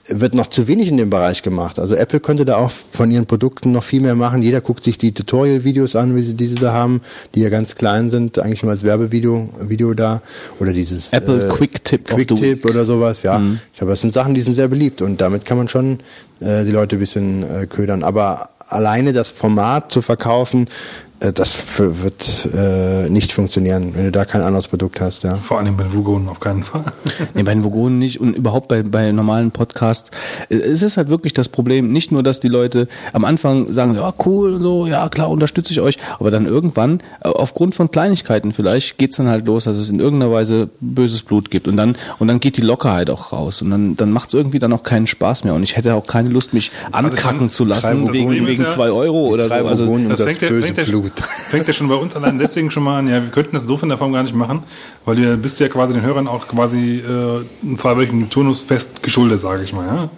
wird 0.07 0.35
noch 0.35 0.47
zu 0.47 0.67
wenig 0.67 0.89
in 0.89 0.97
dem 0.97 1.09
Bereich 1.09 1.43
gemacht. 1.43 1.79
Also 1.79 1.95
Apple 1.95 2.19
könnte 2.19 2.43
da 2.43 2.57
auch 2.57 2.71
von 2.71 3.09
ihren 3.09 3.25
Produkten 3.25 3.71
noch 3.71 3.83
viel 3.83 4.01
mehr 4.01 4.15
machen. 4.15 4.41
Jeder 4.41 4.59
guckt 4.59 4.83
sich 4.83 4.97
die 4.97 5.13
Tutorial-Videos 5.13 5.95
an, 5.95 6.15
wie 6.15 6.21
sie 6.21 6.35
diese 6.35 6.55
da 6.55 6.73
haben, 6.73 7.01
die 7.35 7.41
ja 7.41 7.49
ganz 7.49 7.75
klein 7.75 8.09
sind, 8.09 8.37
eigentlich 8.39 8.63
nur 8.63 8.71
als 8.71 8.83
Werbevideo 8.83 9.49
Video 9.61 9.93
da 9.93 10.21
oder 10.59 10.73
dieses 10.73 11.13
Apple 11.13 11.47
Quick 11.47 11.83
Tip 11.85 12.05
Quick 12.05 12.35
Tip 12.35 12.65
oder 12.65 12.83
sowas. 12.83 13.23
Ja, 13.23 13.41
ich 13.41 13.77
glaube, 13.77 13.91
das 13.91 14.01
sind 14.01 14.13
Sachen, 14.13 14.33
die 14.33 14.41
sind 14.41 14.55
sehr 14.55 14.67
beliebt 14.67 15.01
und 15.01 15.21
damit 15.21 15.45
kann 15.45 15.57
man 15.57 15.69
schon 15.69 15.99
äh, 16.41 16.65
die 16.65 16.71
Leute 16.71 16.97
ein 16.97 16.99
bisschen 16.99 17.43
äh, 17.43 17.65
ködern. 17.65 18.03
Aber 18.03 18.49
alleine 18.67 19.13
das 19.13 19.31
Format 19.31 19.91
zu 19.91 20.01
verkaufen, 20.01 20.65
äh, 20.65 21.12
das 21.19 21.59
f- 21.61 22.03
wird 22.03 22.49
äh, 22.53 23.09
nicht 23.09 23.31
funktionieren, 23.31 23.93
wenn 23.95 24.05
du 24.05 24.11
da 24.11 24.25
kein 24.25 24.41
anderes 24.41 24.67
Produkt 24.67 24.99
hast. 24.99 25.23
Ja. 25.23 25.35
Vor 25.35 25.59
allem 25.59 25.77
bei 25.77 25.83
den 25.83 25.93
Vogonen 25.95 26.27
auf 26.27 26.39
keinen 26.39 26.63
Fall. 26.63 26.83
Nee, 27.33 27.43
bei 27.43 27.53
den 27.53 27.63
Vogonen 27.63 27.97
nicht 27.99 28.19
und 28.19 28.35
überhaupt 28.35 28.67
bei, 28.67 28.83
bei 28.83 29.11
normalen 29.11 29.51
Podcasts. 29.51 30.11
Äh, 30.49 30.55
Es 30.57 30.81
ist 30.81 30.97
halt 30.97 31.09
wirklich 31.09 31.33
das 31.33 31.47
Problem, 31.49 31.91
nicht 31.93 32.11
nur, 32.11 32.23
dass 32.23 32.39
die 32.41 32.47
Leute 32.49 32.87
am 33.13 33.23
Anfang 33.25 33.73
sagen, 33.73 33.95
ja 33.95 34.13
cool 34.25 34.55
und 34.55 34.63
so, 34.63 34.85
ja 34.87 35.07
klar, 35.09 35.29
unterstütze 35.29 35.71
ich 35.71 35.79
euch, 35.81 35.97
aber 36.19 36.29
dann 36.31 36.45
irgendwann, 36.45 36.99
äh, 37.23 37.29
aufgrund 37.29 37.73
von 37.75 37.89
Kleinigkeiten 37.89 38.51
vielleicht, 38.53 38.97
geht's 38.97 39.17
dann 39.17 39.27
halt 39.29 39.45
los, 39.47 39.63
dass 39.63 39.77
es 39.77 39.89
in 39.89 39.99
irgendeiner 39.99 40.31
Weise 40.31 40.69
böses 40.81 41.23
Blut 41.23 41.49
gibt 41.49 41.67
und 41.67 41.77
dann 41.77 41.95
und 42.19 42.27
dann 42.27 42.39
geht 42.39 42.57
die 42.57 42.61
Lockerheit 42.61 43.09
auch 43.09 43.31
raus 43.31 43.61
und 43.61 43.69
dann, 43.71 43.95
dann 43.95 44.11
macht's 44.11 44.33
irgendwie 44.33 44.59
dann 44.59 44.73
auch 44.73 44.83
keinen 44.83 45.07
Spaß 45.07 45.43
mehr 45.45 45.53
und 45.53 45.63
ich 45.63 45.75
hätte 45.77 45.93
auch 45.95 46.05
keine 46.07 46.29
Lust, 46.29 46.53
mich 46.53 46.71
ankacken 46.91 47.49
zu 47.49 47.63
drei 47.65 47.75
lassen 47.75 48.11
wegen, 48.13 48.45
wegen 48.45 48.67
zwei 48.67 48.91
Euro 48.91 49.23
oder 49.27 49.47
drei 49.47 49.61
so. 49.61 49.67
Also, 49.67 49.97
Das, 50.09 50.19
das, 50.19 50.21
fängt, 50.37 50.39
böse 50.51 50.73
fängt, 50.73 50.77
Blut. 51.15 51.29
fängt 51.49 51.67
ja 51.67 51.73
schon 51.73 51.87
bei 51.87 51.95
uns 51.95 52.15
allein 52.15 52.39
deswegen 52.39 52.71
schon 52.71 52.83
mal 52.83 52.99
an, 52.99 53.07
ja, 53.07 53.21
wir 53.21 53.29
könnten 53.29 53.53
das 53.53 53.63
insofern 53.63 53.87
in 53.87 53.89
der 53.89 53.97
Form 53.97 54.13
gar 54.13 54.23
nicht 54.23 54.35
machen, 54.35 54.63
weil 55.05 55.15
du 55.15 55.37
bist 55.37 55.59
ja 55.59 55.67
quasi 55.69 55.93
den 55.93 56.01
Hörern 56.01 56.27
auch 56.27 56.47
quasi 56.47 56.99
äh, 56.99 57.43
einen 57.63 57.77
zweiwöchigen 57.77 58.29
Turnus 58.29 58.63
fest 58.63 59.03
geschuldet, 59.03 59.39
sage 59.39 59.63
ich 59.63 59.73
mal. 59.73 59.85
Ja? 59.85 60.09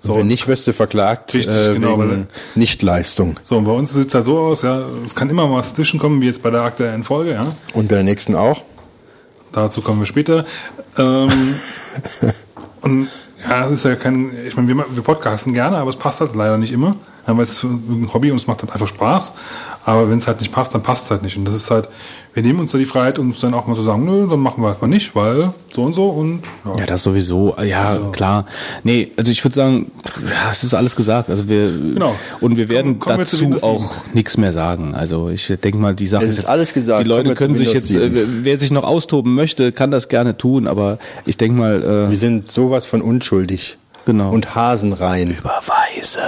So, 0.00 0.16
Wenn 0.16 0.26
nicht, 0.26 0.46
wirst 0.46 0.66
du 0.66 0.72
verklagt 0.72 1.34
Richtig, 1.34 1.54
äh, 1.54 1.74
genau, 1.74 1.98
wegen 1.98 2.28
Nichtleistung. 2.54 3.34
so, 3.40 3.56
und 3.58 3.64
bei 3.64 3.72
uns 3.72 3.92
sieht 3.92 4.08
es 4.08 4.12
ja 4.12 4.22
so 4.22 4.38
aus, 4.38 4.62
ja, 4.62 4.84
es 5.04 5.14
kann 5.14 5.28
immer 5.30 5.46
mal 5.46 5.58
was 5.58 5.70
dazwischen 5.70 5.98
kommen, 5.98 6.20
wie 6.20 6.26
jetzt 6.26 6.42
bei 6.42 6.50
der 6.50 6.62
aktuellen 6.62 7.02
Folge, 7.02 7.32
ja. 7.32 7.56
Und 7.72 7.88
bei 7.88 7.96
der 7.96 8.04
nächsten 8.04 8.34
auch. 8.34 8.62
Dazu 9.52 9.80
kommen 9.80 10.00
wir 10.00 10.06
später. 10.06 10.44
Ähm, 10.98 11.30
und 12.82 13.08
ja, 13.48 13.66
es 13.66 13.72
ist 13.72 13.84
ja 13.84 13.96
kein, 13.96 14.30
ich 14.46 14.56
meine, 14.56 14.68
wir, 14.68 14.84
wir 14.90 15.02
podcasten 15.02 15.52
gerne, 15.52 15.78
aber 15.78 15.90
es 15.90 15.96
passt 15.96 16.20
halt 16.20 16.34
leider 16.34 16.58
nicht 16.58 16.72
immer. 16.72 16.96
Ja, 17.28 17.36
weil 17.36 17.44
es 17.44 17.50
ist 17.58 17.64
ein 17.64 18.08
Hobby 18.12 18.30
und 18.30 18.38
es 18.38 18.46
macht 18.46 18.62
halt 18.62 18.72
einfach 18.72 18.88
Spaß. 18.88 19.34
Aber 19.84 20.10
wenn 20.10 20.18
es 20.18 20.26
halt 20.26 20.40
nicht 20.40 20.52
passt, 20.52 20.74
dann 20.74 20.82
passt 20.82 21.04
es 21.04 21.10
halt 21.10 21.22
nicht. 21.22 21.36
Und 21.36 21.44
das 21.46 21.54
ist 21.54 21.70
halt, 21.70 21.88
wir 22.34 22.42
nehmen 22.42 22.60
uns 22.60 22.72
da 22.72 22.78
die 22.78 22.84
Freiheit, 22.84 23.18
uns 23.18 23.40
dann 23.40 23.54
auch 23.54 23.66
mal 23.66 23.74
zu 23.74 23.82
sagen, 23.82 24.04
nö, 24.04 24.26
dann 24.28 24.40
machen 24.40 24.62
wir 24.62 24.68
erstmal 24.68 24.90
nicht, 24.90 25.14
weil 25.14 25.50
so 25.72 25.82
und 25.82 25.94
so 25.94 26.06
und 26.06 26.40
ja. 26.64 26.80
Ja, 26.80 26.86
das 26.86 27.02
sowieso. 27.02 27.54
Ja, 27.62 27.84
Also- 27.84 28.10
klar. 28.10 28.46
Nee, 28.82 29.12
also 29.16 29.30
ich 29.30 29.42
würde 29.44 29.54
sagen, 29.54 29.90
ja, 30.24 30.50
es 30.50 30.64
ist 30.64 30.74
alles 30.74 30.94
gesagt. 30.96 31.30
Also 31.30 31.48
wir 31.48 31.68
Genau. 31.70 32.14
und 32.40 32.56
wir 32.56 32.68
werden 32.68 32.94
wir 32.96 33.00
zu 33.00 33.16
dazu 33.16 33.40
Windows 33.42 33.62
auch 33.62 33.94
nichts 34.14 34.36
mehr 34.36 34.52
sagen. 34.52 34.94
Also 34.94 35.28
ich 35.30 35.46
denke 35.48 35.76
mal, 35.78 35.94
die 35.94 36.06
Sache 36.06 36.24
Es 36.24 36.38
ist 36.38 36.46
alles 36.48 36.72
gesagt. 36.74 37.04
Die 37.04 37.08
Leute 37.08 37.28
wir 37.28 37.34
können 37.34 37.54
sich 37.54 37.72
jetzt, 37.72 37.94
äh, 37.94 38.10
wer 38.44 38.58
sich 38.58 38.70
noch 38.70 38.84
austoben 38.84 39.34
möchte, 39.34 39.72
kann 39.72 39.90
das 39.90 40.08
gerne 40.08 40.36
tun. 40.36 40.66
Aber 40.66 40.98
ich 41.26 41.36
denke 41.36 41.58
mal, 41.58 41.82
äh, 41.82 42.10
Wir 42.10 42.18
sind 42.18 42.50
sowas 42.50 42.86
von 42.86 43.00
unschuldig. 43.02 43.78
Genau. 44.08 44.30
Und 44.30 44.54
hasenrein. 44.54 45.36
überweisen. 45.36 46.22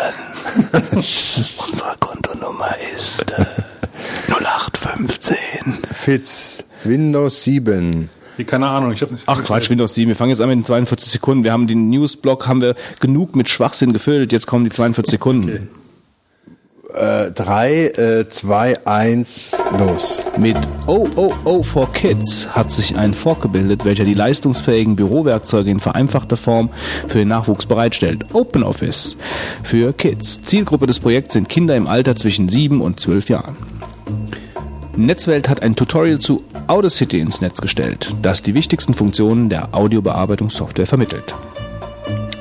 Unsere 0.93 1.97
Kontonummer 1.99 2.75
ist 2.95 3.25
äh, 3.33 4.33
0815. 4.33 5.39
Fitz, 5.91 6.63
Windows 6.85 7.43
7. 7.45 8.11
Wie, 8.37 8.45
keine 8.45 8.69
Ahnung, 8.69 8.93
ich 8.93 9.01
hab's 9.01 9.13
nicht. 9.13 9.25
Ach 9.25 9.43
Quatsch, 9.43 9.71
Windows 9.71 9.95
7. 9.95 10.09
Wir 10.09 10.15
fangen 10.15 10.29
jetzt 10.29 10.43
an 10.43 10.51
mit 10.51 10.59
den 10.59 10.65
42 10.67 11.11
Sekunden. 11.11 11.43
Wir 11.43 11.53
haben 11.53 11.67
den 11.67 11.89
Newsblock, 11.89 12.47
haben 12.49 12.61
wir 12.61 12.75
genug 13.01 13.35
mit 13.35 13.49
Schwachsinn 13.49 13.95
gefüllt. 13.95 14.31
Jetzt 14.31 14.47
kommen 14.47 14.65
die 14.65 14.71
42 14.71 15.13
Sekunden. 15.13 15.71
Äh, 16.95 17.31
3, 17.33 18.25
2, 18.29 18.87
1, 18.87 19.57
los. 19.79 20.25
Mit 20.39 20.57
OOO 20.87 21.63
for 21.63 21.93
Kids 21.93 22.49
hat 22.49 22.73
sich 22.73 22.97
ein 22.97 23.15
Fork 23.15 23.43
gebildet, 23.43 23.85
welcher 23.85 24.05
die 24.05 24.15
leistungsfähigen 24.15 24.97
Bürowerkzeuge 24.97 25.71
in 25.71 25.81
vereinfachter 25.81 26.37
Form 26.37 26.71
für 27.07 27.19
den 27.19 27.29
Nachwuchs 27.29 27.67
bereitstellt. 27.67 28.25
OpenOffice 28.33 29.17
für 29.63 29.93
Kids. 29.93 30.43
Zielgruppe 30.43 30.87
des 30.87 31.01
Projekts 31.01 31.35
sind 31.35 31.49
Kinder 31.49 31.77
im 31.77 31.87
Alter 31.87 32.17
zwischen 32.17 32.49
7 32.49 32.81
und 32.81 33.01
12 33.01 33.29
Jahren. 33.29 33.57
Netzwelt 34.97 35.49
hat 35.49 35.63
ein 35.63 35.77
Tutorial 35.77 36.19
zu 36.19 36.43
Audacity 36.67 37.21
ins 37.21 37.41
Netz 37.41 37.61
gestellt, 37.61 38.15
das 38.23 38.43
die 38.43 38.55
wichtigsten 38.55 38.95
Funktionen 38.95 39.49
der 39.49 39.75
Audiobearbeitungssoftware 39.75 40.87
vermittelt. 40.87 41.35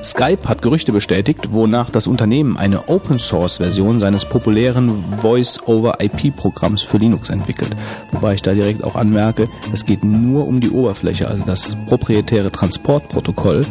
Skype 0.04 0.48
hat 0.48 0.62
Gerüchte 0.62 0.92
bestätigt, 0.92 1.50
wonach 1.52 1.90
das 1.90 2.08
Unternehmen 2.08 2.58
eine 2.58 2.88
Open-Source-Version 2.88 4.00
seines 4.00 4.26
populären 4.26 5.04
Voice-over-IP-Programms 5.20 6.84
für 6.84 6.98
Linux 6.98 7.30
entwickelt. 7.30 7.76
Wobei 8.12 8.36
ich 8.36 8.42
da 8.42 8.54
direkt 8.54 8.84
auch 8.84 8.96
anmerke, 8.96 9.50
es 9.74 9.86
geht 9.86 10.04
nur 10.04 10.48
um 10.48 10.62
die 10.62 10.72
Oberfläche, 10.72 11.28
also 11.28 11.44
das 11.46 11.76
proprietäre 11.88 12.52
Transportprotokoll 12.52 13.66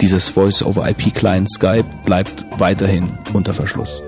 dieses 0.00 0.28
Voice-over-IP-Client 0.30 1.48
Skype 1.48 1.84
bleibt 2.04 2.44
weiterhin 2.58 3.08
unter 3.32 3.54
Verschluss. 3.54 4.02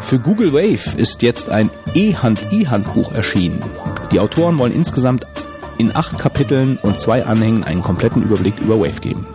Für 0.00 0.18
Google 0.18 0.52
Wave 0.52 0.96
ist 0.96 1.22
jetzt 1.22 1.50
ein 1.50 1.70
E-Hand-I-Handbuch 1.94 3.12
erschienen. 3.12 3.62
Die 4.10 4.20
Autoren 4.20 4.58
wollen 4.58 4.72
insgesamt 4.72 5.26
in 5.78 5.94
acht 5.94 6.18
Kapiteln 6.18 6.78
und 6.82 6.98
zwei 6.98 7.24
Anhängen 7.24 7.62
einen 7.62 7.82
kompletten 7.82 8.22
Überblick 8.22 8.58
über 8.60 8.80
Wave 8.80 9.00
geben. 9.00 9.26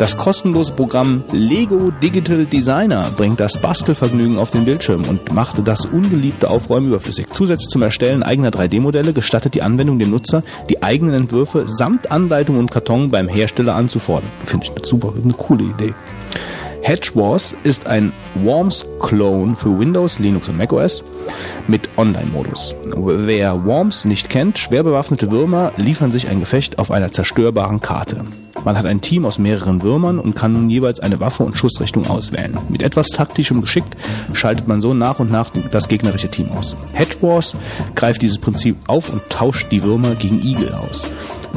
Das 0.00 0.16
kostenlose 0.16 0.72
Programm 0.72 1.24
Lego 1.30 1.90
Digital 1.90 2.46
Designer 2.46 3.10
bringt 3.18 3.38
das 3.38 3.58
Bastelvergnügen 3.58 4.38
auf 4.38 4.50
den 4.50 4.64
Bildschirm 4.64 5.04
und 5.06 5.34
macht 5.34 5.60
das 5.68 5.84
ungeliebte 5.84 6.48
Aufräumen 6.48 6.86
überflüssig. 6.86 7.26
Zusätzlich 7.34 7.68
zum 7.68 7.82
Erstellen 7.82 8.22
eigener 8.22 8.48
3D-Modelle 8.48 9.12
gestattet 9.12 9.52
die 9.52 9.60
Anwendung 9.60 9.98
dem 9.98 10.08
Nutzer, 10.08 10.42
die 10.70 10.82
eigenen 10.82 11.12
Entwürfe 11.12 11.68
samt 11.68 12.10
Anleitung 12.10 12.56
und 12.56 12.70
Karton 12.70 13.10
beim 13.10 13.28
Hersteller 13.28 13.74
anzufordern. 13.74 14.30
Finde 14.46 14.64
ich 14.64 14.72
eine 14.74 14.86
super, 14.86 15.12
eine 15.22 15.34
coole 15.34 15.64
Idee. 15.64 15.92
Hedge 16.82 17.10
Wars 17.14 17.54
ist 17.62 17.86
ein 17.86 18.12
Worms-Clone 18.42 19.54
für 19.54 19.78
Windows, 19.78 20.18
Linux 20.18 20.48
und 20.48 20.56
macOS 20.56 21.04
mit 21.68 21.88
Online-Modus. 21.96 22.74
Wer 22.96 23.64
Worms 23.64 24.04
nicht 24.04 24.28
kennt, 24.28 24.58
schwer 24.58 24.82
bewaffnete 24.82 25.30
Würmer 25.30 25.72
liefern 25.76 26.10
sich 26.10 26.28
ein 26.28 26.40
Gefecht 26.40 26.78
auf 26.78 26.90
einer 26.90 27.12
zerstörbaren 27.12 27.80
Karte. 27.80 28.24
Man 28.64 28.76
hat 28.76 28.86
ein 28.86 29.00
Team 29.00 29.24
aus 29.24 29.38
mehreren 29.38 29.82
Würmern 29.82 30.18
und 30.18 30.34
kann 30.34 30.52
nun 30.52 30.68
jeweils 30.68 31.00
eine 31.00 31.20
Waffe 31.20 31.44
und 31.44 31.56
Schussrichtung 31.56 32.08
auswählen. 32.08 32.56
Mit 32.68 32.82
etwas 32.82 33.08
taktischem 33.08 33.60
Geschick 33.60 33.84
schaltet 34.32 34.66
man 34.66 34.80
so 34.80 34.94
nach 34.94 35.18
und 35.18 35.30
nach 35.30 35.50
das 35.70 35.88
gegnerische 35.88 36.28
Team 36.28 36.50
aus. 36.52 36.76
Hedge 36.92 37.16
Wars 37.20 37.54
greift 37.94 38.22
dieses 38.22 38.38
Prinzip 38.38 38.76
auf 38.86 39.10
und 39.10 39.22
tauscht 39.28 39.70
die 39.70 39.82
Würmer 39.82 40.14
gegen 40.14 40.42
Igel 40.42 40.74
aus 40.74 41.04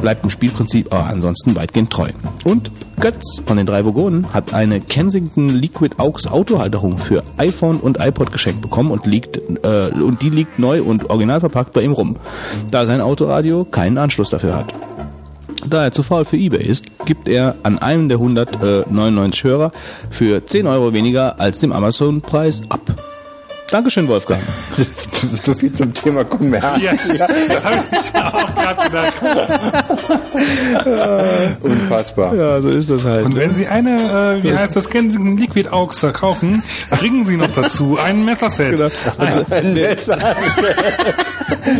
bleibt 0.00 0.24
im 0.24 0.30
Spielprinzip 0.30 0.92
aber 0.92 1.06
ansonsten 1.06 1.56
weitgehend 1.56 1.90
treu. 1.90 2.08
Und 2.44 2.70
Götz 3.00 3.40
von 3.44 3.56
den 3.56 3.66
drei 3.66 3.84
Vogonen 3.84 4.32
hat 4.32 4.54
eine 4.54 4.80
Kensington 4.80 5.48
Liquid 5.48 5.98
Aux 5.98 6.26
Autohalterung 6.30 6.98
für 6.98 7.22
iPhone 7.36 7.78
und 7.78 8.00
iPod 8.00 8.32
geschenkt 8.32 8.62
bekommen 8.62 8.90
und 8.90 9.06
liegt 9.06 9.36
äh, 9.36 9.90
und 9.90 10.22
die 10.22 10.30
liegt 10.30 10.58
neu 10.58 10.82
und 10.82 11.10
original 11.10 11.40
verpackt 11.40 11.72
bei 11.72 11.82
ihm 11.82 11.92
rum, 11.92 12.16
da 12.70 12.86
sein 12.86 13.00
Autoradio 13.00 13.64
keinen 13.64 13.98
Anschluss 13.98 14.30
dafür 14.30 14.54
hat. 14.54 14.72
Da 15.68 15.84
er 15.84 15.92
zu 15.92 16.02
faul 16.02 16.24
für 16.24 16.36
eBay 16.36 16.62
ist, 16.62 17.06
gibt 17.06 17.28
er 17.28 17.56
an 17.62 17.78
einem 17.78 18.08
der 18.08 18.18
199 18.18 19.44
Hörer 19.44 19.72
für 20.10 20.44
10 20.44 20.66
Euro 20.66 20.92
weniger 20.92 21.40
als 21.40 21.60
dem 21.60 21.72
Amazon-Preis 21.72 22.62
ab. 22.68 23.13
Dankeschön, 23.70 24.06
Wolfgang. 24.08 24.40
so 25.42 25.54
viel 25.54 25.72
zum 25.72 25.92
Thema 25.94 26.22
Kommerz. 26.24 26.64
Ja, 26.80 26.92
da 27.16 27.64
habe 27.64 27.84
ich 27.92 28.14
auch 28.14 28.54
gerade 28.54 28.90
gedacht. 28.90 29.14
Unfassbar. 31.62 32.34
Ja, 32.34 32.60
so 32.60 32.68
ist 32.68 32.90
das 32.90 33.04
halt. 33.04 33.24
Und 33.24 33.36
wenn 33.36 33.54
Sie 33.54 33.66
eine, 33.66 34.38
äh, 34.40 34.44
wie 34.44 34.52
heißt 34.52 34.76
das, 34.76 34.88
Kensington 34.88 35.36
Liquid 35.38 35.70
Aux 35.70 35.98
verkaufen, 35.98 36.62
bringen 36.90 37.24
Sie 37.24 37.36
noch 37.36 37.50
dazu 37.50 37.98
ein 38.02 38.24
Messerset. 38.24 38.76
Genau. 38.76 38.90
Also, 39.18 39.44
Ein 39.50 39.74
Messer. 39.74 40.18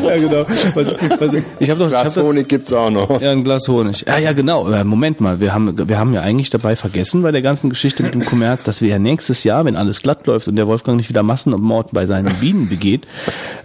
ja, 0.02 0.16
genau. 0.16 0.46
Was, 0.74 0.94
was, 1.20 1.32
ich 1.58 1.70
habe 1.70 1.80
doch, 1.80 1.88
ich 1.88 1.94
hab 1.94 2.02
Glas 2.02 2.14
das, 2.14 2.24
Honig 2.24 2.48
gibt's 2.48 2.72
auch 2.72 2.90
noch. 2.90 3.20
Ja, 3.20 3.30
ein 3.30 3.44
Glas 3.44 3.68
Honig. 3.68 4.04
Ja, 4.06 4.18
ja, 4.18 4.32
genau. 4.32 4.70
Äh, 4.70 4.84
Moment 4.84 5.20
mal, 5.20 5.40
wir 5.40 5.52
haben, 5.52 5.88
wir 5.88 5.98
haben 5.98 6.14
ja 6.14 6.22
eigentlich 6.22 6.50
dabei 6.50 6.76
vergessen 6.76 7.22
bei 7.22 7.30
der 7.30 7.42
ganzen 7.42 7.68
Geschichte 7.70 8.02
mit 8.02 8.14
dem 8.14 8.24
Kommerz, 8.24 8.64
dass 8.64 8.80
wir 8.80 8.88
ja 8.88 8.98
nächstes 8.98 9.44
Jahr, 9.44 9.64
wenn 9.64 9.76
alles 9.76 10.02
glatt 10.02 10.26
läuft 10.26 10.48
und 10.48 10.56
der 10.56 10.66
Wolfgang 10.66 10.96
nicht 10.96 11.08
wieder 11.08 11.22
Massenmord 11.22 11.83
bei 11.92 12.06
seinen 12.06 12.32
Bienen 12.40 12.68
begeht, 12.68 13.06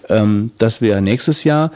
ähm, 0.10 0.52
dass 0.58 0.82
wir 0.82 1.02
nächstes 1.02 1.44
Jahr 1.44 1.72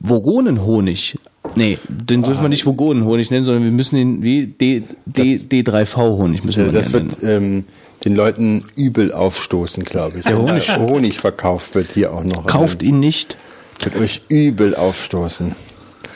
Vogonenhonig, 0.00 1.18
nee, 1.54 1.78
den 1.88 2.22
dürfen 2.22 2.42
wir 2.42 2.48
nicht 2.48 2.66
Vogonenhonig 2.66 3.30
nennen, 3.30 3.44
sondern 3.44 3.64
wir 3.64 3.70
müssen 3.70 3.96
ihn 3.96 4.22
wie 4.22 4.46
D, 4.46 4.82
D, 5.06 5.36
D3V-Honig 5.36 6.44
müssen 6.44 6.66
wir 6.66 6.72
Das 6.72 6.92
nennen. 6.92 7.10
wird 7.10 7.22
ähm, 7.22 7.64
den 8.04 8.14
Leuten 8.14 8.64
übel 8.76 9.12
aufstoßen, 9.12 9.84
glaube 9.84 10.18
ich. 10.18 10.24
Der 10.24 10.36
Honig- 10.38 10.76
Honig 10.76 11.18
verkauft 11.18 11.74
wird 11.74 11.92
hier 11.92 12.12
auch 12.12 12.24
noch. 12.24 12.46
Kauft 12.46 12.82
ihn 12.82 13.00
nicht. 13.00 13.36
Wird 13.80 13.96
euch 13.96 14.20
übel 14.28 14.74
aufstoßen. 14.74 15.52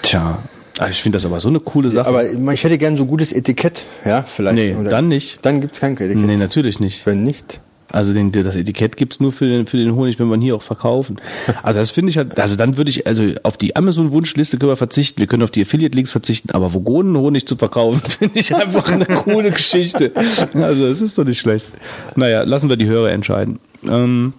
Tja, 0.03 0.39
ah, 0.79 0.89
ich 0.89 1.01
finde 1.03 1.17
das 1.17 1.25
aber 1.25 1.41
so 1.41 1.49
eine 1.49 1.61
coole 1.61 1.89
Sache. 1.91 2.07
Aber 2.09 2.25
ich 2.53 2.63
hätte 2.65 2.77
gern 2.79 2.97
so 2.97 3.07
gutes 3.07 3.33
Etikett, 3.33 3.87
ja, 4.05 4.23
vielleicht. 4.23 4.55
Nee, 4.57 4.77
dann 4.91 5.09
nicht. 5.09 5.39
Dann 5.43 5.61
gibt's 5.61 5.81
kein 5.81 5.93
Etikett. 5.97 6.19
nee, 6.19 6.37
natürlich 6.37 6.79
nicht. 6.79 7.07
Wenn 7.07 7.25
nicht. 7.25 7.61
Also 7.91 8.13
den, 8.13 8.33
das 8.33 8.57
Etikett 8.57 8.97
gibt's 8.97 9.21
nur 9.21 9.33
für 9.33 9.47
den, 9.47 9.67
für 9.67 9.77
den 9.77 9.95
Honig, 9.95 10.19
wenn 10.19 10.29
man 10.29 10.41
hier 10.41 10.55
auch 10.57 10.63
verkaufen. 10.63 11.17
Also 11.63 11.81
das 11.81 11.91
finde 11.91 12.11
ich 12.11 12.19
halt, 12.19 12.39
also 12.39 12.57
dann 12.57 12.77
würde 12.77 12.91
ich, 12.91 13.07
also 13.07 13.25
auf 13.43 13.57
die 13.57 13.77
Amazon-Wunschliste 13.77 14.59
können 14.59 14.73
wir 14.73 14.77
verzichten, 14.77 15.21
wir 15.21 15.27
können 15.27 15.43
auf 15.43 15.51
die 15.51 15.63
Affiliate-Links 15.63 16.11
verzichten, 16.11 16.51
aber 16.51 16.75
Vogonen-Honig 16.75 17.47
zu 17.47 17.57
verkaufen, 17.57 18.01
finde 18.19 18.39
ich 18.39 18.55
einfach 18.55 18.91
eine 18.91 19.07
coole 19.07 19.51
Geschichte. 19.51 20.13
Also 20.55 20.87
es 20.87 21.01
ist 21.01 21.17
doch 21.17 21.25
nicht 21.25 21.41
schlecht. 21.41 21.71
Naja, 22.17 22.43
lassen 22.43 22.69
wir 22.69 22.77
die 22.77 22.87
Hörer 22.87 23.11
entscheiden. 23.11 23.59
Ähm, 23.89 24.35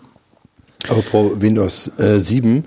Apropos 0.88 1.34
Windows 1.40 1.92
äh, 1.98 2.18
7. 2.18 2.64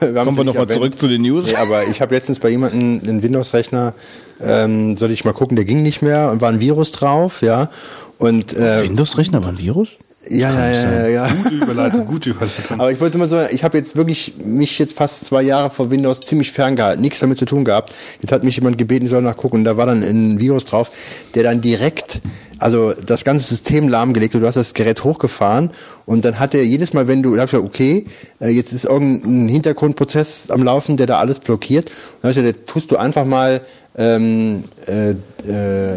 äh, 0.00 0.12
wir 0.12 0.24
kommen 0.24 0.36
wir 0.36 0.44
nochmal 0.44 0.68
zurück 0.68 0.98
zu 0.98 1.08
den 1.08 1.22
News. 1.22 1.52
Nee, 1.52 1.56
aber 1.56 1.84
ich 1.84 2.00
habe 2.02 2.14
letztens 2.14 2.40
bei 2.40 2.50
jemandem 2.50 3.00
einen 3.02 3.22
Windows-Rechner, 3.22 3.94
ähm, 4.40 4.96
sollte 4.96 5.14
ich 5.14 5.24
mal 5.24 5.32
gucken, 5.32 5.56
der 5.56 5.64
ging 5.64 5.82
nicht 5.82 6.02
mehr 6.02 6.30
und 6.30 6.40
war 6.40 6.50
ein 6.50 6.60
Virus 6.60 6.92
drauf, 6.92 7.40
ja. 7.40 7.70
Und 8.18 8.54
äh, 8.54 8.82
Windows-Rechner 8.82 9.42
war 9.42 9.50
ein 9.50 9.58
Virus? 9.58 9.96
Ja, 10.28 10.50
ja, 10.50 10.70
ja, 10.70 10.92
ja, 10.92 11.08
ja. 11.08 11.28
Gute 11.28 11.54
Überleitung, 11.54 12.06
gute 12.06 12.30
Überleitung. 12.30 12.80
Aber 12.80 12.90
ich 12.90 13.00
wollte 13.00 13.18
mal 13.18 13.28
so, 13.28 13.40
ich 13.50 13.62
habe 13.64 13.78
jetzt 13.78 13.96
wirklich 13.96 14.34
mich 14.44 14.78
jetzt 14.78 14.96
fast 14.96 15.24
zwei 15.24 15.42
Jahre 15.42 15.70
vor 15.70 15.90
Windows 15.90 16.20
ziemlich 16.22 16.52
ferngehalten, 16.52 17.00
nichts 17.00 17.20
damit 17.20 17.38
zu 17.38 17.44
tun 17.44 17.64
gehabt. 17.64 17.94
Jetzt 18.20 18.32
hat 18.32 18.44
mich 18.44 18.56
jemand 18.56 18.78
gebeten, 18.78 19.06
ich 19.06 19.10
soll 19.10 19.22
nachgucken 19.22 19.56
und 19.56 19.64
da 19.64 19.76
war 19.76 19.86
dann 19.86 20.02
ein 20.02 20.40
Virus 20.40 20.64
drauf, 20.64 20.90
der 21.34 21.42
dann 21.42 21.60
direkt, 21.60 22.20
also 22.58 22.92
das 22.92 23.24
ganze 23.24 23.46
System 23.46 23.88
lahmgelegt 23.88 24.34
und 24.34 24.40
du 24.40 24.46
hast 24.46 24.56
das 24.56 24.74
Gerät 24.74 25.04
hochgefahren 25.04 25.70
und 26.06 26.24
dann 26.24 26.38
hat 26.38 26.54
er 26.54 26.64
jedes 26.64 26.92
Mal, 26.92 27.08
wenn 27.08 27.22
du, 27.22 27.34
da 27.34 27.42
hab 27.42 27.46
ich 27.46 27.52
gesagt, 27.52 27.66
okay, 27.68 28.06
äh, 28.40 28.48
jetzt 28.48 28.72
ist 28.72 28.84
irgendein 28.84 29.48
Hintergrundprozess 29.48 30.50
am 30.50 30.62
Laufen, 30.62 30.96
der 30.96 31.06
da 31.06 31.18
alles 31.18 31.40
blockiert. 31.40 31.90
Und 31.90 31.96
dann 32.22 32.30
hab 32.30 32.36
ich 32.36 32.42
gesagt, 32.42 32.68
tust 32.68 32.90
du 32.92 32.96
einfach 32.96 33.24
mal 33.24 33.60
ähm, 33.96 34.64
äh, 34.86 35.10
äh, 35.10 35.14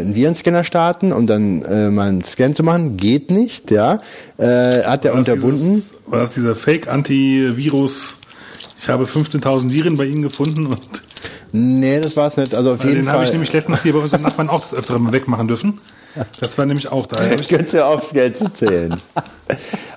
einen 0.00 0.14
Virenscanner 0.14 0.64
starten 0.64 1.12
und 1.12 1.26
dann 1.26 1.62
äh, 1.62 1.90
mal 1.90 2.08
einen 2.08 2.24
Scan 2.24 2.54
zu 2.54 2.62
machen, 2.62 2.96
geht 2.96 3.30
nicht, 3.30 3.70
ja. 3.70 3.98
Äh, 4.38 4.82
hat 4.84 5.04
er 5.04 5.14
unterbunden. 5.14 5.74
dieses- 5.74 5.92
War 6.06 6.20
das 6.20 6.34
dieser 6.34 6.54
Fake-Anti-Virus? 6.56 8.16
Ich 8.80 8.88
habe 8.88 9.04
15.000 9.04 9.72
Viren 9.72 9.96
bei 9.96 10.04
Ihnen 10.06 10.22
gefunden 10.22 10.66
und 10.66 10.78
Nee, 11.52 12.00
das 12.00 12.16
war's 12.16 12.36
nicht. 12.36 12.54
Also 12.54 12.72
auf 12.72 12.84
jeden 12.84 12.96
den 12.96 13.08
habe 13.08 13.18
Fall. 13.18 13.26
ich 13.26 13.32
nämlich 13.32 13.52
letztens 13.52 13.82
hier 13.82 13.92
bei 13.92 13.98
unseren 13.98 14.22
Nachbarn 14.22 14.48
auch 14.48 14.60
das 14.60 14.74
öfteren 14.74 15.02
mal 15.02 15.12
wegmachen 15.12 15.48
dürfen. 15.48 15.78
Das 16.40 16.58
war 16.58 16.66
nämlich 16.66 16.90
auch 16.90 17.06
da. 17.06 17.16
Da 17.16 17.30
hab 17.30 17.40
ich 17.40 17.48
Könnt 17.60 17.72
ihr 17.72 17.86
aufs 17.86 18.10
Geld 18.10 18.36
zu 18.36 18.52
zählen. 18.52 18.96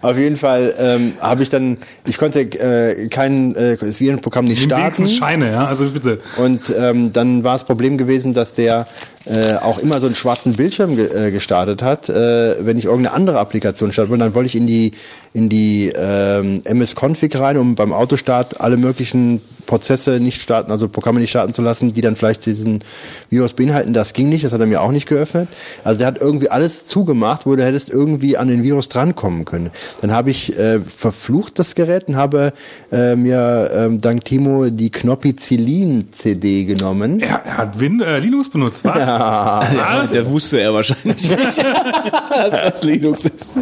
Auf 0.01 0.17
jeden 0.17 0.37
Fall 0.37 0.73
ähm, 0.79 1.13
habe 1.19 1.43
ich 1.43 1.49
dann, 1.49 1.77
ich 2.05 2.17
konnte 2.17 2.41
äh, 2.41 3.07
kein 3.07 3.55
äh, 3.55 3.77
das 3.77 3.99
Virenprogramm 3.99 4.45
nicht 4.45 4.63
starten. 4.63 5.07
Scheine, 5.07 5.51
ja, 5.51 5.65
also 5.65 5.89
bitte. 5.89 6.19
Und 6.37 6.73
ähm, 6.77 7.13
dann 7.13 7.43
war 7.43 7.53
das 7.53 7.63
Problem 7.63 7.97
gewesen, 7.97 8.33
dass 8.33 8.53
der 8.53 8.87
äh, 9.25 9.55
auch 9.55 9.79
immer 9.79 9.99
so 9.99 10.07
einen 10.07 10.15
schwarzen 10.15 10.53
Bildschirm 10.53 10.95
ge 10.95 11.07
äh, 11.27 11.31
gestartet 11.31 11.81
hat, 11.81 12.09
äh, 12.09 12.65
wenn 12.65 12.77
ich 12.77 12.85
irgendeine 12.85 13.15
andere 13.15 13.39
Applikation 13.39 13.91
starten 13.91 14.11
wollte. 14.11 14.23
Dann 14.23 14.35
wollte 14.35 14.47
ich 14.47 14.55
in 14.55 14.67
die 14.67 14.91
in 15.33 15.49
die 15.49 15.91
ähm, 15.95 16.61
MS-Config 16.63 17.39
rein, 17.39 17.57
um 17.57 17.75
beim 17.75 17.93
Autostart 17.93 18.59
alle 18.59 18.77
möglichen 18.77 19.41
Prozesse 19.65 20.19
nicht 20.19 20.41
starten, 20.41 20.71
also 20.71 20.87
Programme 20.87 21.19
nicht 21.19 21.29
starten 21.29 21.53
zu 21.53 21.61
lassen, 21.61 21.93
die 21.93 22.01
dann 22.01 22.15
vielleicht 22.15 22.45
diesen 22.45 22.83
Virus 23.29 23.53
beinhalten. 23.53 23.93
Das 23.93 24.13
ging 24.13 24.29
nicht, 24.29 24.43
das 24.43 24.53
hat 24.53 24.59
er 24.59 24.67
mir 24.67 24.81
auch 24.81 24.91
nicht 24.91 25.07
geöffnet. 25.07 25.47
Also 25.83 25.99
der 25.99 26.07
hat 26.07 26.19
irgendwie 26.19 26.49
alles 26.49 26.85
zugemacht, 26.85 27.45
wo 27.45 27.55
du 27.55 27.63
hättest 27.63 27.89
irgendwie 27.89 28.37
an 28.37 28.47
den 28.47 28.63
Virus 28.63 28.89
drankommen 28.89 29.45
können. 29.45 29.71
Dann 30.01 30.11
habe 30.11 30.31
ich 30.31 30.57
äh, 30.57 30.79
verflucht 30.79 31.59
das 31.59 31.75
Gerät 31.75 32.07
und 32.07 32.15
habe 32.15 32.53
äh, 32.91 33.15
mir 33.15 33.71
ähm, 33.73 33.99
dank 33.99 34.25
Timo 34.25 34.69
die 34.69 34.89
Knoppizillin-CD 34.89 36.65
genommen. 36.65 37.19
Er, 37.19 37.41
er 37.45 37.57
hat 37.57 37.79
Win 37.79 38.01
äh, 38.01 38.19
Linux 38.19 38.49
benutzt, 38.49 38.83
was? 38.83 38.93
Ja, 39.03 40.07
der 40.11 40.29
wusste 40.29 40.59
er 40.59 40.73
wahrscheinlich 40.73 41.29
nicht, 41.29 41.57
dass 42.29 42.51
das 42.51 42.83
Linux 42.83 43.25
ist. 43.25 43.55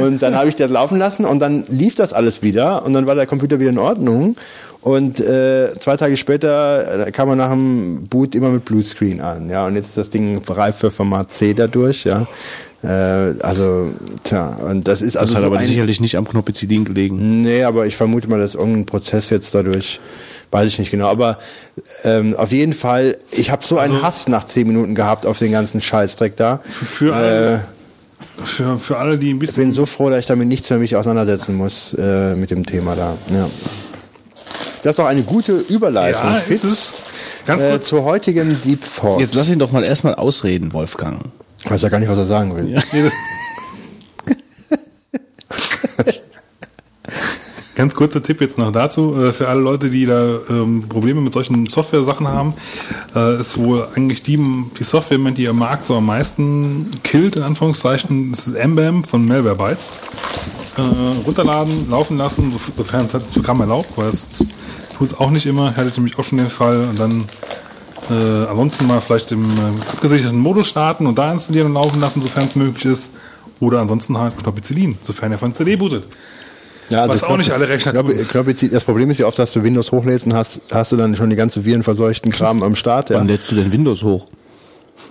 Und 0.00 0.22
dann 0.22 0.34
habe 0.34 0.48
ich 0.48 0.56
das 0.56 0.70
laufen 0.70 0.98
lassen 0.98 1.24
und 1.24 1.38
dann 1.38 1.64
lief 1.68 1.94
das 1.94 2.12
alles 2.12 2.42
wieder 2.42 2.84
und 2.84 2.92
dann 2.92 3.06
war 3.06 3.14
der 3.14 3.26
Computer 3.26 3.60
wieder 3.60 3.70
in 3.70 3.78
Ordnung. 3.78 4.36
Und 4.82 5.20
äh, 5.20 5.78
zwei 5.78 5.96
Tage 5.96 6.16
später 6.16 7.06
äh, 7.06 7.10
kam 7.12 7.28
er 7.28 7.36
nach 7.36 7.50
dem 7.50 8.04
Boot 8.10 8.34
immer 8.34 8.48
mit 8.50 8.64
Bluescreen 8.64 9.20
an. 9.20 9.48
Ja, 9.48 9.66
und 9.66 9.76
jetzt 9.76 9.88
ist 9.90 9.96
das 9.96 10.10
Ding 10.10 10.42
reif 10.46 10.76
für 10.76 10.90
Format 10.90 11.30
C 11.30 11.54
dadurch. 11.54 12.02
Ja, 12.04 12.26
äh, 12.82 13.34
also 13.42 13.90
tja, 14.24 14.58
und 14.68 14.88
das 14.88 15.00
ist 15.00 15.14
Das 15.14 15.22
also 15.22 15.34
hat 15.36 15.40
so 15.42 15.46
aber 15.46 15.60
sicherlich 15.60 16.00
nicht 16.00 16.16
am 16.16 16.26
Knopizidin 16.26 16.84
gelegen. 16.84 17.42
Nee, 17.42 17.62
aber 17.62 17.86
ich 17.86 17.94
vermute 17.94 18.28
mal, 18.28 18.40
dass 18.40 18.56
irgendein 18.56 18.84
Prozess 18.86 19.30
jetzt 19.30 19.54
dadurch, 19.54 20.00
weiß 20.50 20.66
ich 20.66 20.80
nicht 20.80 20.90
genau. 20.90 21.06
Aber 21.06 21.38
ähm, 22.02 22.34
auf 22.34 22.50
jeden 22.50 22.72
Fall, 22.72 23.18
ich 23.30 23.52
habe 23.52 23.64
so 23.64 23.78
Also 23.78 23.94
einen 23.94 24.02
Hass 24.02 24.26
nach 24.26 24.42
zehn 24.44 24.66
Minuten 24.66 24.96
gehabt 24.96 25.26
auf 25.26 25.38
den 25.38 25.52
ganzen 25.52 25.80
Scheißdreck 25.80 26.34
da. 26.36 26.58
Für 26.64 27.10
Äh, 27.10 27.12
alle, 27.12 27.64
für, 28.44 28.78
für 28.80 28.98
alle, 28.98 29.16
die 29.16 29.30
ein 29.30 29.36
Ich 29.36 29.40
bisschen 29.42 29.62
bin 29.62 29.72
so 29.72 29.86
froh, 29.86 30.10
dass 30.10 30.18
ich 30.18 30.26
damit 30.26 30.48
nichts 30.48 30.68
mehr 30.68 30.80
mich 30.80 30.96
auseinandersetzen 30.96 31.54
muss 31.54 31.94
äh, 31.94 32.34
mit 32.34 32.50
dem 32.50 32.66
Thema 32.66 32.96
da. 32.96 33.16
Ja. 33.32 33.48
Das 34.82 34.90
ist 34.90 34.98
doch 34.98 35.06
eine 35.06 35.22
gute 35.22 35.52
Überleitung, 35.58 36.22
Ja, 36.22 36.36
ist 36.38 36.44
Fitz, 36.46 36.64
es. 36.64 36.94
Ganz 37.46 37.62
äh, 37.62 37.70
kurz. 37.70 37.88
zu 37.88 38.04
heutigem 38.04 38.60
Deep 38.62 38.80
Thought. 38.96 39.20
Jetzt 39.20 39.34
lass 39.34 39.48
ihn 39.48 39.58
doch 39.58 39.70
mal 39.72 39.84
erstmal 39.84 40.14
ausreden, 40.16 40.72
Wolfgang. 40.72 41.20
Ich 41.64 41.70
weiß 41.70 41.82
ja 41.82 41.88
gar 41.88 41.98
nicht, 42.00 42.08
was 42.08 42.18
er 42.18 42.26
sagen 42.26 42.54
will. 42.56 42.64
Nee, 42.64 43.10
Ganz 47.82 47.96
kurzer 47.96 48.22
Tipp 48.22 48.40
jetzt 48.40 48.58
noch 48.58 48.70
dazu, 48.70 49.16
äh, 49.20 49.32
für 49.32 49.48
alle 49.48 49.60
Leute, 49.60 49.90
die 49.90 50.06
da 50.06 50.38
ähm, 50.48 50.84
Probleme 50.88 51.20
mit 51.20 51.32
solchen 51.32 51.66
Software-Sachen 51.66 52.28
haben, 52.28 52.54
äh, 53.16 53.40
ist 53.40 53.58
wohl 53.58 53.88
eigentlich 53.96 54.22
die, 54.22 54.38
die 54.78 54.84
Software, 54.84 55.18
die 55.32 55.48
am 55.48 55.58
Markt 55.58 55.86
so 55.86 55.96
am 55.96 56.06
meisten 56.06 56.88
killt, 57.02 57.34
in 57.34 57.42
Anführungszeichen, 57.42 58.30
das 58.30 58.46
ist 58.46 58.64
MBAM 58.68 59.02
von 59.02 59.26
Malwarebytes. 59.26 59.88
Äh, 60.76 61.26
runterladen, 61.26 61.90
laufen 61.90 62.18
lassen, 62.18 62.52
so, 62.52 62.60
sofern 62.72 63.06
es 63.06 63.12
das 63.12 63.24
Programm 63.24 63.60
erlaubt, 63.62 63.88
weil 63.96 64.12
das 64.12 64.46
tut 64.96 65.08
es 65.08 65.18
auch 65.18 65.30
nicht 65.30 65.46
immer, 65.46 65.74
ich 65.76 65.96
nämlich 65.96 66.16
auch 66.16 66.22
schon 66.22 66.38
den 66.38 66.50
Fall 66.50 66.84
und 66.84 67.00
dann 67.00 67.24
äh, 68.10 68.46
ansonsten 68.48 68.86
mal 68.86 69.00
vielleicht 69.00 69.32
im 69.32 69.42
äh, 69.42 69.90
abgesicherten 69.90 70.38
Modus 70.38 70.68
starten 70.68 71.04
und 71.08 71.18
da 71.18 71.32
installieren 71.32 71.66
und 71.66 71.74
laufen 71.74 72.00
lassen, 72.00 72.22
sofern 72.22 72.46
es 72.46 72.54
möglich 72.54 72.84
ist. 72.84 73.10
Oder 73.58 73.80
ansonsten 73.80 74.16
halt 74.18 74.38
Knoppizillin, 74.38 74.98
sofern 75.00 75.32
er 75.32 75.38
von 75.38 75.52
CD 75.52 75.74
bootet. 75.74 76.04
Ja, 76.88 77.08
Was 77.08 77.22
auch 77.22 77.36
nicht 77.36 77.50
alle 77.50 77.68
Rechner. 77.68 77.92
Knoppi, 77.92 78.68
das 78.68 78.84
Problem 78.84 79.10
ist 79.10 79.18
ja 79.18 79.26
oft, 79.26 79.38
dass 79.38 79.52
du 79.52 79.62
Windows 79.62 79.92
hochlädst 79.92 80.26
und 80.26 80.34
hast, 80.34 80.60
hast 80.70 80.92
du 80.92 80.96
dann 80.96 81.16
schon 81.16 81.30
die 81.30 81.36
ganze 81.36 81.64
virenverseuchten 81.64 82.30
Kram 82.32 82.62
am 82.62 82.76
Start. 82.76 83.10
Ja. 83.10 83.18
Wann 83.18 83.28
lädst 83.28 83.50
du 83.50 83.56
denn 83.56 83.72
Windows 83.72 84.02
hoch? 84.02 84.26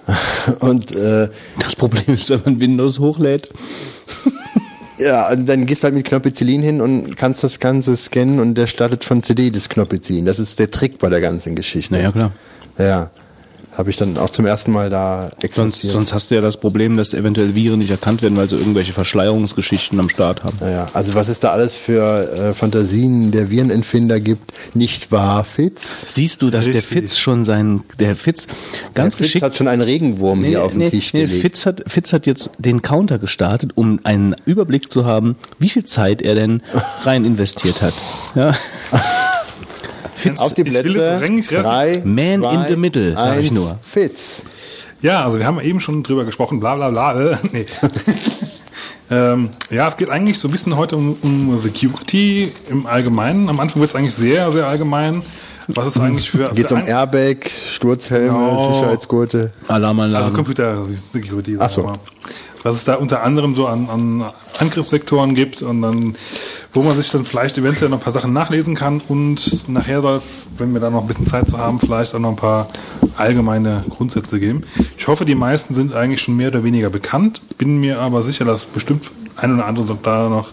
Und 0.60 0.92
äh, 0.92 1.30
Das 1.60 1.76
Problem 1.76 2.16
ist, 2.16 2.30
wenn 2.30 2.42
man 2.44 2.60
Windows 2.60 3.00
hochlädt. 3.00 3.54
ja, 5.00 5.32
und 5.32 5.48
dann 5.48 5.66
gehst 5.66 5.84
du 5.84 5.86
halt 5.86 5.96
mit 5.96 6.06
Knoppizillin 6.06 6.62
hin 6.64 6.82
und 6.82 7.16
kannst 7.16 7.44
das 7.44 7.60
Ganze 7.60 7.96
scannen 7.96 8.40
und 8.40 8.56
der 8.58 8.68
startet 8.68 9.04
von 9.04 9.22
CD 9.22 9.52
das 9.52 9.70
Knoppizillin. 9.70 10.26
Das 10.26 10.40
ist 10.40 10.60
der 10.60 10.72
Trick 10.72 10.98
bei 10.98 11.10
der 11.10 11.22
ganzen 11.22 11.56
Geschichte. 11.56 11.94
Naja, 11.94 12.12
klar. 12.12 12.32
Ja. 12.78 13.12
Habe 13.78 13.90
ich 13.90 13.98
dann 13.98 14.18
auch 14.18 14.30
zum 14.30 14.46
ersten 14.46 14.72
Mal 14.72 14.90
da 14.90 15.30
Sonst, 15.52 15.82
sonst 15.82 16.14
hast 16.14 16.30
du 16.30 16.36
ja 16.36 16.42
das 16.42 16.58
Problem, 16.58 16.98
dass 16.98 17.14
eventuell 17.14 17.56
Viren 17.56 17.80
nicht 17.80 17.92
erkannt 17.92 18.22
werden, 18.22 18.38
weil 18.38 18.50
sie 18.50 18.56
irgendwelche 18.56 18.94
Verschleierungsgeschichten 18.94 20.00
am 20.00 20.10
Start 20.10 20.44
haben. 20.44 20.58
Naja, 20.60 20.88
also 20.94 21.16
was 21.16 21.30
es 21.30 21.40
da 21.40 21.52
alles 21.52 21.78
für 21.78 22.32
äh, 22.34 22.54
Fantasien 22.54 23.32
der 23.32 23.50
Virenentfinder 23.50 24.20
gibt, 24.20 24.76
nicht 24.76 25.12
wahr, 25.12 25.44
Fitz? 25.46 26.14
Siehst 26.14 26.42
du, 26.42 26.50
dass 26.50 26.66
der 26.66 26.76
Richtig. 26.76 26.92
Fitz 26.92 27.18
schon 27.18 27.46
seinen, 27.46 27.84
der 28.00 28.16
Fitz 28.16 28.48
ganz 28.94 29.16
Der 29.16 29.18
Fitz 29.18 29.18
geschickt 29.18 29.46
hat 29.46 29.56
schon 29.56 29.68
einen 29.68 29.82
Regenwurm 29.82 30.44
hier 30.44 30.64
auf 30.64 30.74
den 30.74 30.90
Tisch 30.90 31.14
nee, 31.14 31.22
gelegt. 31.22 31.42
Fitz 31.42 31.66
hat, 31.66 31.84
Fitz 31.88 32.14
hat 32.14 32.26
jetzt 32.26 32.52
den 32.58 32.82
Counter 32.82 33.20
gestartet, 33.20 33.72
um 33.76 34.00
einen 34.04 34.36
Überblick 34.46 34.92
zu 34.92 35.06
haben, 35.06 35.38
wie 35.60 35.70
viel 35.70 35.86
Zeit 35.86 36.22
er 36.22 36.36
denn 36.36 36.62
rein 37.04 37.26
investiert 37.26 37.82
hat. 37.82 37.94
Ja. 38.36 38.54
Fitz, 40.22 40.40
auf 40.40 40.54
die 40.54 40.62
Ich 40.62 40.74
will 40.74 40.84
Plätze. 40.84 41.62
Drei, 41.62 42.02
Man 42.06 42.42
zwei, 42.42 42.54
in 42.54 42.66
the 42.68 42.76
middle, 42.76 43.14
sag 43.16 43.40
ich 43.40 43.52
nur. 43.52 43.78
Fitz. 43.88 44.44
Ja, 45.02 45.26
also 45.26 45.40
wir 45.40 45.46
haben 45.46 45.60
eben 45.60 45.80
schon 45.80 46.04
drüber 46.04 46.26
gesprochen, 46.26 46.60
bla 46.60 46.76
bla 46.76 46.90
bla. 46.90 47.32
Äh, 47.32 47.38
nee. 47.52 47.66
ähm, 49.10 49.50
ja, 49.70 49.88
es 49.88 49.98
geht 49.98 50.10
eigentlich 50.10 50.38
so 50.40 50.48
ein 50.48 50.52
bisschen 50.52 50.78
heute 50.78 50.96
um, 50.96 51.18
um 51.22 51.58
Security 51.58 52.52
im 52.70 52.86
Allgemeinen. 52.86 53.50
Am 53.50 53.60
Anfang 53.60 53.82
wird 53.82 53.92
es 53.92 53.96
eigentlich 53.96 54.14
sehr, 54.14 54.52
sehr 54.52 54.68
allgemein. 54.68 55.24
Was 55.68 55.88
ist 55.88 56.00
eigentlich 56.00 56.30
für. 56.30 56.50
Geht 56.54 56.66
es 56.66 56.72
um 56.72 56.84
Airbag, 56.84 57.38
Sturzhelme, 57.50 58.28
Genau. 58.28 58.74
Sicherheitsgurte. 58.74 59.52
Alarmanlage. 59.68 60.26
Also 60.26 60.36
Computer 60.36 60.86
Security. 60.96 61.56
Ach 61.60 61.70
so. 61.70 61.82
sagen 61.84 61.94
wir 61.94 61.98
mal. 61.98 62.00
Was 62.64 62.76
es 62.76 62.84
da 62.84 62.96
unter 62.96 63.24
anderem 63.24 63.56
so 63.56 63.66
an, 63.68 63.90
an 63.90 64.32
Angriffsvektoren 64.60 65.34
gibt 65.34 65.64
und 65.64 65.82
dann, 65.82 66.16
wo 66.74 66.82
man 66.82 66.96
sich 66.96 67.10
dann 67.12 67.26
vielleicht 67.26 67.58
eventuell 67.58 67.90
noch 67.90 67.98
ein 67.98 68.04
paar 68.04 68.14
Sachen 68.14 68.34
nachlesen 68.34 68.76
kann 68.76 69.02
und 69.08 69.68
nachher 69.68 70.02
soll, 70.02 70.22
wenn 70.58 70.74
wir 70.74 70.80
da 70.80 70.90
noch 70.90 71.02
ein 71.02 71.08
bisschen 71.08 71.28
Zeit 71.28 71.48
zu 71.48 71.58
haben, 71.58 71.80
vielleicht 71.80 72.16
auch 72.16 72.20
noch 72.20 72.30
ein 72.30 72.36
paar 72.36 72.70
allgemeine 73.18 73.84
Grundsätze 73.90 74.40
geben. 74.40 74.64
Ich 74.98 75.08
hoffe, 75.08 75.26
die 75.26 75.36
meisten 75.36 75.74
sind 75.74 75.94
eigentlich 75.94 76.22
schon 76.22 76.38
mehr 76.38 76.48
oder 76.48 76.64
weniger 76.64 76.90
bekannt, 76.90 77.42
bin 77.58 77.80
mir 77.80 78.00
aber 78.00 78.24
sicher, 78.24 78.46
dass 78.46 78.66
bestimmt 78.66 79.06
ein 79.36 79.54
oder 79.54 79.66
andere 79.66 79.98
da 80.02 80.30
noch 80.30 80.50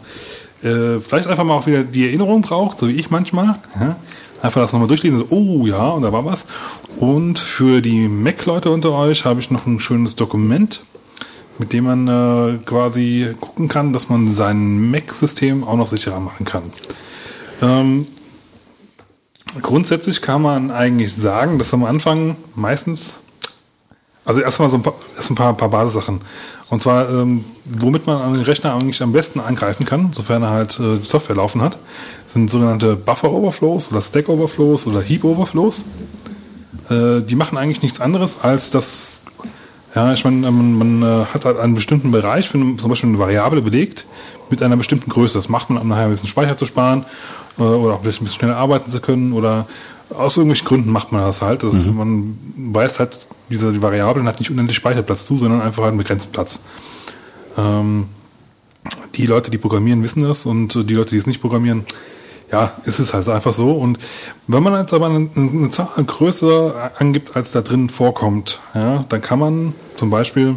äh, 0.62 0.98
vielleicht 1.00 1.28
einfach 1.28 1.44
mal 1.44 1.54
auch 1.54 1.66
wieder 1.66 1.84
die 1.84 2.06
Erinnerung 2.06 2.42
braucht, 2.42 2.78
so 2.78 2.88
wie 2.88 2.92
ich 2.92 3.10
manchmal. 3.10 3.56
Ja? 3.78 3.96
Einfach 4.42 4.60
das 4.60 4.72
nochmal 4.72 4.88
durchlesen, 4.88 5.24
oh 5.30 5.66
ja, 5.66 5.88
und 5.90 6.02
da 6.02 6.12
war 6.12 6.24
was. 6.24 6.46
Und 6.96 7.38
für 7.38 7.80
die 7.80 8.08
Mac-Leute 8.08 8.70
unter 8.70 8.92
euch 8.92 9.24
habe 9.24 9.40
ich 9.40 9.50
noch 9.50 9.66
ein 9.66 9.80
schönes 9.80 10.16
Dokument, 10.16 10.80
mit 11.58 11.72
dem 11.72 11.84
man 11.84 12.08
äh, 12.08 12.58
quasi 12.64 13.34
gucken 13.40 13.68
kann, 13.68 13.92
dass 13.92 14.08
man 14.08 14.32
sein 14.32 14.90
Mac-System 14.90 15.64
auch 15.64 15.76
noch 15.76 15.88
sicherer 15.88 16.20
machen 16.20 16.44
kann. 16.44 16.62
Ähm, 17.60 18.06
grundsätzlich 19.62 20.22
kann 20.22 20.42
man 20.42 20.70
eigentlich 20.70 21.14
sagen, 21.14 21.58
dass 21.58 21.74
am 21.74 21.84
Anfang 21.84 22.36
meistens, 22.54 23.20
also 24.24 24.40
erstmal 24.40 24.68
so 24.68 24.76
ein 24.76 24.82
paar, 24.82 24.94
erst 25.16 25.30
ein 25.30 25.34
paar, 25.34 25.54
paar 25.54 25.70
Basissachen. 25.70 26.20
Und 26.70 26.82
zwar, 26.82 27.08
ähm, 27.08 27.44
womit 27.64 28.06
man 28.06 28.20
an 28.20 28.34
den 28.34 28.42
Rechner 28.42 28.74
eigentlich 28.74 29.02
am 29.02 29.12
besten 29.12 29.40
angreifen 29.40 29.86
kann, 29.86 30.12
sofern 30.12 30.42
er 30.42 30.50
halt 30.50 30.78
äh, 30.78 30.98
Software 31.02 31.36
laufen 31.36 31.62
hat, 31.62 31.78
sind 32.26 32.50
sogenannte 32.50 32.94
Buffer-Overflows 32.94 33.90
oder 33.90 34.02
Stack-Overflows 34.02 34.86
oder 34.86 35.00
Heap-Overflows. 35.00 35.84
Äh, 36.90 37.22
die 37.22 37.34
machen 37.36 37.56
eigentlich 37.56 37.82
nichts 37.82 38.00
anderes, 38.00 38.40
als 38.42 38.70
dass, 38.70 39.22
ja, 39.94 40.12
ich 40.12 40.24
meine, 40.24 40.50
man, 40.50 40.74
man 40.74 41.02
äh, 41.02 41.24
hat 41.32 41.44
halt 41.44 41.58
einen 41.58 41.74
bestimmten 41.74 42.10
Bereich, 42.10 42.48
für 42.48 42.58
zum 42.58 42.88
Beispiel 42.88 43.08
eine 43.08 43.18
Variable 43.18 43.62
belegt, 43.62 44.06
mit 44.50 44.62
einer 44.62 44.76
bestimmten 44.76 45.10
Größe. 45.10 45.38
Das 45.38 45.48
macht 45.48 45.70
man, 45.70 45.80
um 45.80 45.88
nachher 45.88 46.04
ein 46.04 46.10
bisschen 46.10 46.28
Speicher 46.28 46.56
zu 46.56 46.66
sparen 46.66 47.04
äh, 47.58 47.62
oder 47.62 47.94
auch 47.94 48.02
vielleicht 48.02 48.20
ein 48.20 48.24
bisschen 48.24 48.40
schneller 48.40 48.56
arbeiten 48.56 48.90
zu 48.90 49.00
können 49.00 49.32
oder 49.32 49.66
aus 50.10 50.36
irgendwelchen 50.36 50.66
Gründen 50.66 50.90
macht 50.90 51.12
man 51.12 51.22
das 51.22 51.42
halt. 51.42 51.62
Das 51.62 51.74
ist, 51.74 51.92
man 51.92 52.38
weiß 52.56 52.98
halt, 52.98 53.26
diese 53.50 53.72
die 53.72 53.82
Variablen 53.82 54.26
hat 54.26 54.38
nicht 54.38 54.50
unendlich 54.50 54.76
Speicherplatz 54.76 55.26
zu, 55.26 55.36
sondern 55.36 55.60
einfach 55.60 55.82
halt 55.82 55.90
einen 55.90 55.98
begrenzten 55.98 56.32
Platz. 56.32 56.60
Ähm, 57.58 58.06
die 59.16 59.26
Leute, 59.26 59.50
die 59.50 59.58
programmieren, 59.58 60.02
wissen 60.02 60.22
das 60.22 60.46
und 60.46 60.76
äh, 60.76 60.84
die 60.84 60.94
Leute, 60.94 61.10
die 61.10 61.18
es 61.18 61.26
nicht 61.26 61.40
programmieren, 61.40 61.84
ja, 62.52 62.72
ist 62.84 62.98
es 62.98 63.14
halt 63.14 63.28
einfach 63.28 63.52
so. 63.52 63.72
Und 63.72 63.98
wenn 64.46 64.62
man 64.62 64.78
jetzt 64.80 64.92
aber 64.92 65.06
eine, 65.06 65.28
eine 65.34 65.70
Zahl 65.70 65.88
größer 66.04 66.92
angibt, 66.98 67.36
als 67.36 67.52
da 67.52 67.60
drin 67.60 67.88
vorkommt, 67.88 68.60
ja, 68.74 69.04
dann 69.08 69.20
kann 69.20 69.38
man 69.38 69.74
zum 69.96 70.10
Beispiel 70.10 70.56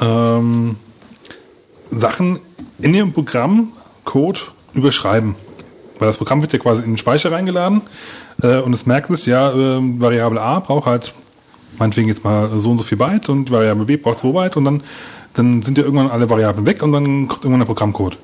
ähm, 0.00 0.76
Sachen 1.90 2.40
in 2.80 2.92
dem 2.92 3.12
Programmcode 3.12 4.52
überschreiben. 4.74 5.34
Weil 5.98 6.08
das 6.08 6.16
Programm 6.16 6.40
wird 6.40 6.52
ja 6.52 6.58
quasi 6.58 6.82
in 6.82 6.92
den 6.92 6.98
Speicher 6.98 7.30
reingeladen 7.30 7.82
äh, 8.42 8.58
und 8.58 8.72
es 8.72 8.86
merkt 8.86 9.14
sich, 9.14 9.26
ja, 9.26 9.50
äh, 9.52 10.00
Variable 10.00 10.40
A 10.40 10.60
braucht 10.60 10.86
halt 10.86 11.14
meinetwegen 11.78 12.08
jetzt 12.08 12.24
mal 12.24 12.48
so 12.58 12.70
und 12.70 12.78
so 12.78 12.84
viel 12.84 12.98
Byte 12.98 13.28
und 13.28 13.50
Variable 13.50 13.84
B 13.84 13.96
braucht 13.96 14.18
2 14.18 14.32
Byte 14.32 14.56
und 14.56 14.64
dann, 14.64 14.82
dann 15.34 15.62
sind 15.62 15.78
ja 15.78 15.84
irgendwann 15.84 16.10
alle 16.10 16.28
Variablen 16.28 16.66
weg 16.66 16.82
und 16.82 16.92
dann 16.92 17.28
kommt 17.28 17.44
irgendwann 17.44 17.60
der 17.60 17.66
Programmcode. 17.66 18.18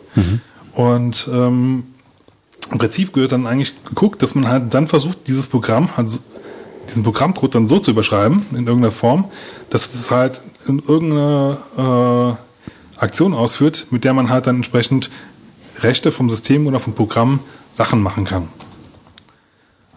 Und 0.72 1.28
ähm, 1.32 1.84
im 2.70 2.78
Prinzip 2.78 3.12
gehört 3.12 3.32
dann 3.32 3.46
eigentlich 3.46 3.72
geguckt, 3.84 4.22
dass 4.22 4.34
man 4.34 4.48
halt 4.48 4.74
dann 4.74 4.86
versucht, 4.86 5.26
dieses 5.26 5.46
Programm, 5.46 5.88
also 5.96 6.18
diesen 6.88 7.02
Programmcode 7.02 7.54
dann 7.54 7.68
so 7.68 7.78
zu 7.78 7.90
überschreiben, 7.90 8.46
in 8.50 8.66
irgendeiner 8.66 8.90
Form, 8.90 9.26
dass 9.70 9.94
es 9.94 10.10
halt 10.10 10.40
in 10.66 10.80
irgendeine 10.80 11.58
äh, 11.76 13.00
Aktion 13.00 13.34
ausführt, 13.34 13.86
mit 13.90 14.04
der 14.04 14.14
man 14.14 14.30
halt 14.30 14.46
dann 14.46 14.56
entsprechend 14.56 15.10
Rechte 15.80 16.10
vom 16.12 16.28
System 16.28 16.66
oder 16.66 16.80
vom 16.80 16.94
Programm 16.94 17.40
Sachen 17.74 18.02
machen 18.02 18.24
kann. 18.24 18.48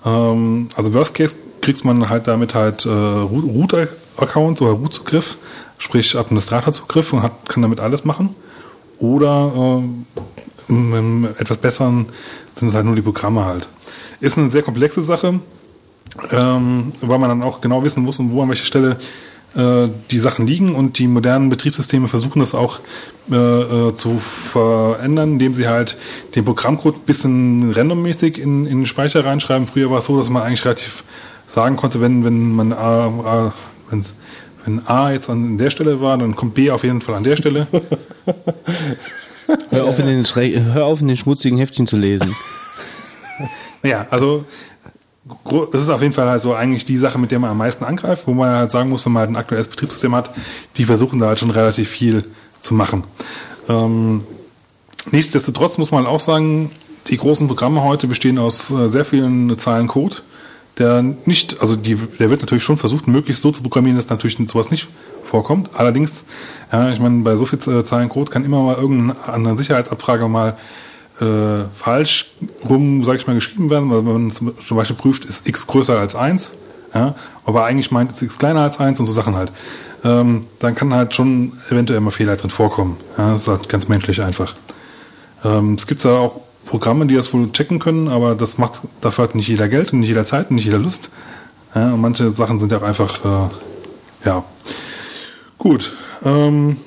Ähm, 0.06 0.70
also 0.76 0.94
Worst 0.94 1.16
Case 1.16 1.38
kriegst 1.62 1.86
man 1.86 2.10
halt 2.10 2.28
damit 2.28 2.56
halt 2.56 2.86
äh, 2.86 2.90
Root-Account 2.90 4.62
oder 4.62 4.72
Root-Zugriff, 4.72 5.38
sprich 5.78 6.18
Administratorzugriff 6.18 7.14
und 7.14 7.24
hat, 7.24 7.50
kann 7.50 7.62
damit 7.62 7.80
alles 7.80 8.06
machen. 8.06 8.36
Oder 9.02 9.52
äh, 9.54 10.72
im, 10.72 11.26
etwas 11.38 11.58
besseren 11.58 12.06
sind 12.54 12.70
es 12.70 12.76
halt 12.76 12.86
nur 12.86 12.96
die 12.96 13.02
Programme 13.02 13.44
halt. 13.46 13.68
Ist 14.20 14.38
eine 14.38 14.48
sehr 14.48 14.62
komplexe 14.62 15.02
Sache, 15.02 15.40
ähm, 16.32 16.92
weil 17.02 17.20
man 17.20 17.30
dann 17.30 17.44
auch 17.44 17.62
genau 17.62 17.84
wissen 17.84 18.04
muss, 18.04 18.20
wo 18.20 18.42
an 18.42 18.50
welcher 18.50 18.66
Stelle 18.66 18.98
äh, 19.56 19.90
die 20.12 20.20
Sachen 20.20 20.46
liegen 20.46 20.76
und 20.76 21.00
die 21.00 21.08
modernen 21.08 21.50
Betriebssysteme 21.50 22.08
versuchen 22.08 22.40
das 22.40 22.54
auch 22.54 22.80
äh, 23.32 23.36
äh, 23.36 23.96
zu 23.96 24.20
verändern, 24.20 25.34
indem 25.34 25.54
sie 25.56 25.68
halt 25.68 25.98
den 26.36 26.46
Programmcode 26.46 26.98
ein 26.98 27.06
bisschen 27.06 27.72
randommäßig 27.72 28.38
in, 28.38 28.66
in 28.66 28.80
den 28.80 28.86
Speicher 28.86 29.26
reinschreiben. 29.26 29.68
Früher 29.68 29.90
war 29.90 29.98
es 29.98 30.06
so, 30.06 30.16
dass 30.16 30.30
man 30.30 30.44
eigentlich 30.44 30.64
relativ 30.64 31.04
sagen 31.48 31.76
konnte, 31.76 32.00
wenn, 32.00 32.24
wenn 32.24 32.56
man 32.56 32.72
A, 32.72 33.08
A, 33.08 33.54
wenn's, 33.90 34.14
wenn 34.66 34.86
A 34.88 35.12
jetzt 35.12 35.30
an 35.30 35.58
der 35.58 35.70
Stelle 35.70 36.02
war, 36.02 36.18
dann 36.18 36.36
kommt 36.36 36.54
B 36.54 36.72
auf 36.72 36.84
jeden 36.84 37.02
Fall 37.02 37.16
an 37.16 37.24
der 37.24 37.36
Stelle. 37.36 37.68
Hör 39.70 39.86
auf, 39.86 40.00
in 40.00 40.06
den, 40.06 40.26
hör 40.74 40.86
auf, 40.86 41.02
in 41.02 41.08
den 41.08 41.18
schmutzigen 41.18 41.58
Heftchen 41.58 41.88
zu 41.88 41.98
lesen. 41.98 42.34
Naja, 43.84 44.06
also 44.10 44.46
das 45.72 45.82
ist 45.82 45.90
auf 45.90 46.02
jeden 46.02 46.14
Fall 46.14 46.30
halt 46.30 46.42
so 46.42 46.54
eigentlich 46.54 46.86
die 46.86 46.98
Sache, 46.98 47.18
mit 47.20 47.32
der 47.32 47.40
man 47.40 47.52
am 47.52 47.58
meisten 47.58 47.84
angreift, 47.84 48.28
wo 48.28 48.34
man 48.34 48.54
halt 48.54 48.72
sagen 48.72 48.90
muss, 48.90 49.06
wenn 49.06 49.14
man 49.14 49.22
halt 49.22 49.30
ein 49.32 49.36
aktuelles 49.36 49.68
Betriebssystem 49.68 50.16
hat, 50.16 50.32
die 50.78 50.86
versuchen 50.86 51.20
da 51.20 51.28
halt 51.28 51.40
schon 51.40 51.52
relativ 51.52 51.90
viel 51.90 52.26
zu 52.60 52.74
machen. 52.74 53.04
Ähm, 53.70 54.24
nichtsdestotrotz 55.12 55.78
muss 55.78 55.92
man 55.92 56.06
halt 56.06 56.14
auch 56.14 56.20
sagen, 56.20 56.72
die 57.08 57.18
großen 57.18 57.48
Programme 57.48 57.84
heute 57.84 58.08
bestehen 58.08 58.38
aus 58.38 58.70
äh, 58.72 58.88
sehr 58.88 59.06
vielen 59.06 59.58
Zeilen 59.58 59.88
Code, 59.88 60.18
der 60.78 61.02
nicht, 61.02 61.62
also 61.62 61.76
die, 61.76 61.96
der 61.96 62.30
wird 62.30 62.42
natürlich 62.42 62.64
schon 62.64 62.78
versucht, 62.78 63.08
möglichst 63.08 63.42
so 63.42 63.52
zu 63.52 63.62
programmieren, 63.62 63.98
dass 63.98 64.10
natürlich 64.10 64.38
sowas 64.48 64.72
nicht 64.72 64.88
vorkommt. 65.24 65.70
Allerdings, 65.74 66.26
ja, 66.72 66.90
ich 66.92 67.00
meine, 67.00 67.24
bei 67.24 67.36
so 67.36 67.46
viel 67.46 67.60
äh, 67.72 67.84
Zeilen 67.84 68.10
Code 68.10 68.32
kann 68.32 68.46
immer 68.46 68.62
mal 68.64 68.76
irgendeine 68.76 69.58
Sicherheitsabfrage 69.58 70.28
mal 70.28 70.58
äh, 71.20 71.66
falsch 71.74 72.32
rum, 72.68 73.04
sag 73.04 73.16
ich 73.16 73.28
mal, 73.28 73.34
geschrieben 73.34 73.70
werden, 73.70 73.90
weil 73.90 74.06
wenn 74.06 74.14
man 74.14 74.32
zum 74.32 74.54
zum 74.60 74.78
Beispiel 74.78 74.96
prüft, 74.96 75.26
ist 75.26 75.48
x 75.48 75.68
größer 75.68 76.00
als 76.00 76.16
1, 76.16 76.54
ja, 76.94 77.16
aber 77.46 77.66
eigentlich 77.66 77.92
meint 77.92 78.12
es 78.12 78.22
x 78.22 78.38
kleiner 78.38 78.62
als 78.62 78.80
1 78.80 79.00
und 79.00 79.06
so 79.06 79.12
Sachen 79.12 79.36
halt. 79.36 79.52
Ähm, 80.04 80.48
dann 80.60 80.74
kann 80.74 80.94
halt 80.94 81.14
schon 81.14 81.54
eventuell 81.70 82.00
mal 82.02 82.12
Fehler 82.12 82.36
drin 82.36 82.50
vorkommen. 82.50 82.98
Ja, 83.18 83.32
das 83.32 83.44
ist 83.44 83.48
halt 83.48 83.70
ganz 83.70 83.88
menschlich 83.88 84.24
einfach. 84.24 84.56
Ähm, 85.44 85.76
es 85.76 85.86
gibt 85.86 86.04
ja 86.04 86.12
auch 86.12 86.42
Programme, 86.72 87.06
die 87.06 87.16
das 87.16 87.34
wohl 87.34 87.52
checken 87.52 87.80
können, 87.80 88.08
aber 88.08 88.34
das 88.34 88.58
macht 88.58 88.80
dafür 89.02 89.26
hat 89.26 89.36
nicht 89.36 89.50
jeder 89.50 89.68
Geld 89.68 89.92
und 89.92 90.00
nicht 90.00 90.08
jeder 90.08 90.24
Zeit 90.24 90.50
und 90.50 90.56
nicht 90.56 90.64
jeder 90.64 90.80
Lust. 90.80 91.12
Ja, 91.76 91.94
und 91.94 92.00
manche 92.00 92.32
Sachen 92.32 92.62
sind 92.62 92.72
ja 92.72 92.78
auch 92.78 92.84
einfach, 92.84 93.26
äh, 93.26 94.28
ja. 94.28 94.44
Gut. 95.58 95.92
Ähm, 96.24 96.78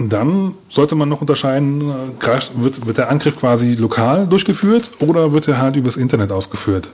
dann 0.00 0.54
sollte 0.68 0.96
man 0.96 1.08
noch 1.08 1.20
unterscheiden, 1.20 1.88
äh, 1.88 2.38
wird, 2.56 2.86
wird 2.86 2.98
der 2.98 3.08
Angriff 3.08 3.36
quasi 3.36 3.76
lokal 3.76 4.26
durchgeführt 4.26 4.90
oder 4.98 5.32
wird 5.32 5.46
er 5.46 5.58
halt 5.58 5.76
übers 5.76 5.96
Internet 5.96 6.32
ausgeführt? 6.32 6.90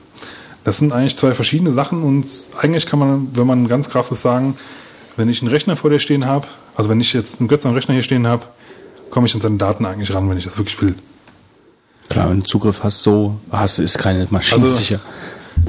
Das 0.64 0.76
sind 0.76 0.92
eigentlich 0.92 1.16
zwei 1.16 1.32
verschiedene 1.32 1.72
Sachen 1.72 2.02
und 2.02 2.26
eigentlich 2.60 2.84
kann 2.84 2.98
man, 2.98 3.28
wenn 3.32 3.46
man 3.46 3.66
ganz 3.66 3.88
krasses 3.88 4.20
sagen, 4.20 4.58
wenn 5.16 5.30
ich 5.30 5.40
einen 5.40 5.50
Rechner 5.50 5.74
vor 5.74 5.88
dir 5.88 5.98
stehen 5.98 6.26
habe, 6.26 6.46
also 6.76 6.90
wenn 6.90 7.00
ich 7.00 7.14
jetzt 7.14 7.40
einen 7.40 7.48
Götz 7.48 7.64
am 7.64 7.72
Rechner 7.72 7.94
hier 7.94 8.02
stehen 8.02 8.26
habe, 8.26 8.42
komme 9.10 9.26
ich 9.26 9.34
an 9.34 9.40
seine 9.40 9.56
Daten 9.56 9.86
eigentlich 9.86 10.12
ran, 10.12 10.28
wenn 10.28 10.36
ich 10.36 10.44
das 10.44 10.58
wirklich 10.58 10.80
will. 10.82 10.94
Klar, 12.10 12.28
wenn 12.28 12.40
du 12.40 12.46
Zugriff 12.46 12.82
hast, 12.84 13.02
so 13.02 13.36
hast, 13.50 13.78
ist 13.78 13.96
keine 13.98 14.26
Maschine 14.30 14.62
Also- 14.62 14.76
sicher. 14.76 15.00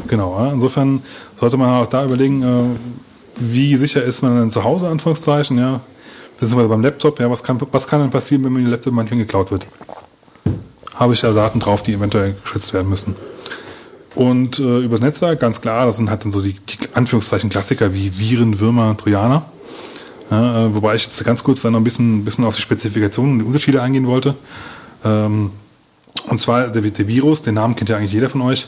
Genau, 0.07 0.51
insofern 0.53 1.01
sollte 1.39 1.57
man 1.57 1.69
auch 1.69 1.87
da 1.87 2.03
überlegen, 2.05 2.41
äh, 2.43 2.63
wie 3.39 3.75
sicher 3.75 4.03
ist 4.03 4.21
man 4.21 4.37
denn 4.39 4.51
zu 4.51 4.63
Hause, 4.63 4.87
Anführungszeichen, 4.87 5.57
ja. 5.57 5.81
Beziehungsweise 6.39 6.69
beim 6.69 6.81
Laptop, 6.81 7.19
ja, 7.19 7.29
was 7.29 7.43
kann, 7.43 7.59
was 7.71 7.87
kann 7.87 8.01
denn 8.01 8.09
passieren, 8.09 8.43
wenn 8.43 8.53
mir 8.53 8.61
der 8.61 8.71
Laptop 8.71 8.93
manchmal 8.93 9.19
geklaut 9.19 9.51
wird? 9.51 9.67
Habe 10.95 11.13
ich 11.13 11.21
da 11.21 11.31
Daten 11.33 11.59
drauf, 11.59 11.83
die 11.83 11.93
eventuell 11.93 12.35
geschützt 12.41 12.73
werden 12.73 12.89
müssen. 12.89 13.15
Und 14.15 14.59
äh, 14.59 14.79
übers 14.79 15.01
Netzwerk, 15.01 15.39
ganz 15.39 15.61
klar, 15.61 15.85
das 15.85 15.97
sind 15.97 16.09
halt 16.09 16.23
dann 16.23 16.31
so 16.31 16.41
die, 16.41 16.53
die 16.53 16.77
Anführungszeichen 16.93 17.49
Klassiker 17.49 17.93
wie 17.93 18.17
Viren, 18.17 18.59
Würmer, 18.59 18.95
Trojaner. 18.97 19.45
Ja, 20.29 20.65
äh, 20.65 20.75
wobei 20.75 20.95
ich 20.95 21.03
jetzt 21.03 21.23
ganz 21.23 21.43
kurz 21.43 21.61
dann 21.61 21.73
noch 21.73 21.79
ein 21.79 21.83
bisschen, 21.83 22.23
bisschen 22.23 22.45
auf 22.45 22.55
die 22.55 22.61
Spezifikationen 22.61 23.33
und 23.33 23.39
die 23.39 23.45
Unterschiede 23.45 23.81
eingehen 23.81 24.07
wollte. 24.07 24.35
Ähm, 25.03 25.51
und 26.27 26.39
zwar 26.39 26.69
der, 26.69 26.81
der, 26.81 27.07
Virus, 27.07 27.41
den 27.41 27.55
Namen 27.55 27.75
kennt 27.75 27.89
ja 27.89 27.97
eigentlich 27.97 28.13
jeder 28.13 28.29
von 28.29 28.41
euch. 28.41 28.67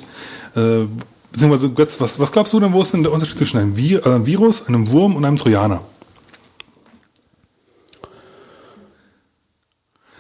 Äh, 0.55 0.85
beziehungsweise 1.31 1.69
Götz, 1.69 1.99
was, 1.99 2.19
was 2.19 2.31
glaubst 2.31 2.53
du 2.53 2.59
denn, 2.59 2.73
wo 2.73 2.81
ist 2.81 2.93
denn 2.93 3.03
der 3.03 3.11
Unterschied 3.11 3.37
zwischen 3.37 3.57
einem, 3.57 3.75
Vir, 3.75 3.99
also 3.99 4.15
einem 4.15 4.25
Virus, 4.25 4.67
einem 4.67 4.89
Wurm 4.89 5.15
und 5.15 5.25
einem 5.25 5.37
Trojaner? 5.37 5.81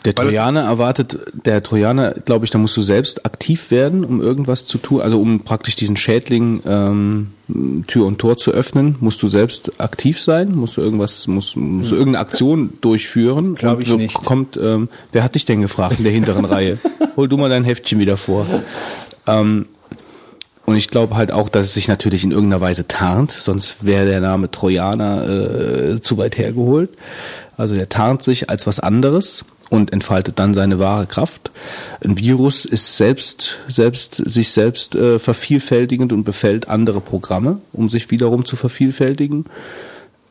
Der 0.05 0.15
Trojaner 0.15 0.63
erwartet, 0.63 1.17
der 1.45 1.61
Trojaner, 1.61 2.11
glaube 2.11 2.43
ich, 2.43 2.51
da 2.51 2.57
musst 2.57 2.75
du 2.75 2.81
selbst 2.81 3.25
aktiv 3.25 3.71
werden, 3.71 4.03
um 4.03 4.21
irgendwas 4.21 4.65
zu 4.65 4.77
tun, 4.77 5.01
also 5.01 5.21
um 5.21 5.41
praktisch 5.41 5.77
diesen 5.77 5.95
Schädling 5.95 6.61
ähm, 6.65 7.27
Tür 7.87 8.05
und 8.05 8.19
Tor 8.19 8.35
zu 8.35 8.51
öffnen, 8.51 8.97
musst 8.99 9.23
du 9.23 9.29
selbst 9.29 9.79
aktiv 9.79 10.19
sein, 10.19 10.55
musst 10.55 10.75
du 10.75 10.81
irgendwas, 10.81 11.27
musst, 11.27 11.55
musst 11.55 11.91
du 11.91 11.95
irgendeine 11.95 12.25
Aktion 12.25 12.73
durchführen. 12.81 13.55
Glaube 13.55 13.83
ich 13.83 13.87
so 13.87 13.95
nicht. 13.95 14.13
Kommt, 14.13 14.57
ähm, 14.57 14.89
wer 15.11 15.23
hat 15.23 15.35
dich 15.35 15.45
denn 15.45 15.61
gefragt 15.61 15.99
in 15.99 16.03
der 16.03 16.13
hinteren 16.13 16.45
Reihe? 16.45 16.77
Hol 17.15 17.29
du 17.29 17.37
mal 17.37 17.49
dein 17.49 17.63
Heftchen 17.63 17.99
wieder 17.99 18.17
vor. 18.17 18.45
Ähm, 19.25 19.67
und 20.65 20.77
ich 20.77 20.89
glaube 20.89 21.15
halt 21.15 21.31
auch, 21.31 21.49
dass 21.49 21.67
es 21.67 21.73
sich 21.73 21.87
natürlich 21.87 22.23
in 22.23 22.31
irgendeiner 22.31 22.61
Weise 22.61 22.87
tarnt, 22.87 23.31
sonst 23.31 23.85
wäre 23.85 24.05
der 24.05 24.21
Name 24.21 24.49
Trojaner 24.49 25.27
äh, 25.27 26.01
zu 26.01 26.17
weit 26.17 26.37
hergeholt. 26.37 26.89
Also 27.57 27.75
der 27.75 27.89
tarnt 27.89 28.23
sich 28.23 28.49
als 28.49 28.65
was 28.65 28.79
anderes 28.79 29.45
und 29.69 29.91
entfaltet 29.93 30.39
dann 30.39 30.53
seine 30.53 30.77
wahre 30.79 31.05
Kraft. 31.07 31.51
Ein 32.03 32.19
Virus 32.19 32.65
ist 32.65 32.97
selbst, 32.97 33.59
selbst 33.67 34.15
sich 34.15 34.49
selbst 34.49 34.95
äh, 34.95 35.17
vervielfältigend 35.19 36.13
und 36.13 36.23
befällt 36.23 36.67
andere 36.67 37.01
Programme, 37.01 37.57
um 37.71 37.89
sich 37.89 38.11
wiederum 38.11 38.45
zu 38.45 38.55
vervielfältigen. 38.55 39.45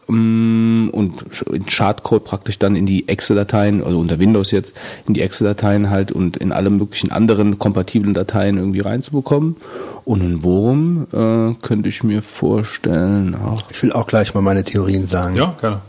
Mm, 0.09 0.89
Und 0.93 1.25
in 1.53 1.69
Schadcode 1.69 2.25
praktisch 2.25 2.59
dann 2.59 2.77
in 2.77 2.87
die 2.87 3.09
Excel-Dateien, 3.09 3.83
also 3.83 3.99
unter 3.99 4.19
Windows 4.19 4.51
jetzt, 4.51 4.75
in 5.07 5.15
die 5.15 5.23
Excel-Dateien 5.23 5.91
halt 5.91 6.13
und 6.13 6.37
in 6.37 6.53
alle 6.53 6.71
möglichen 6.71 7.11
anderen 7.13 7.59
kompatiblen 7.59 8.13
Dateien 8.15 8.59
irgendwie 8.59 8.81
reinzubekommen. 8.81 9.57
Und 10.05 10.21
ein 10.23 10.43
Wurm 10.43 11.07
äh, 11.13 11.55
könnte 11.65 11.89
ich 11.89 12.03
mir 12.03 12.23
vorstellen, 12.23 13.37
ach, 13.45 13.63
Ich 13.71 13.83
will 13.83 13.93
auch 13.93 14.07
gleich 14.07 14.35
mal 14.35 14.41
meine 14.41 14.65
Theorien 14.65 15.07
sagen. 15.07 15.37
Ja, 15.37 15.55
gerne. 15.61 15.81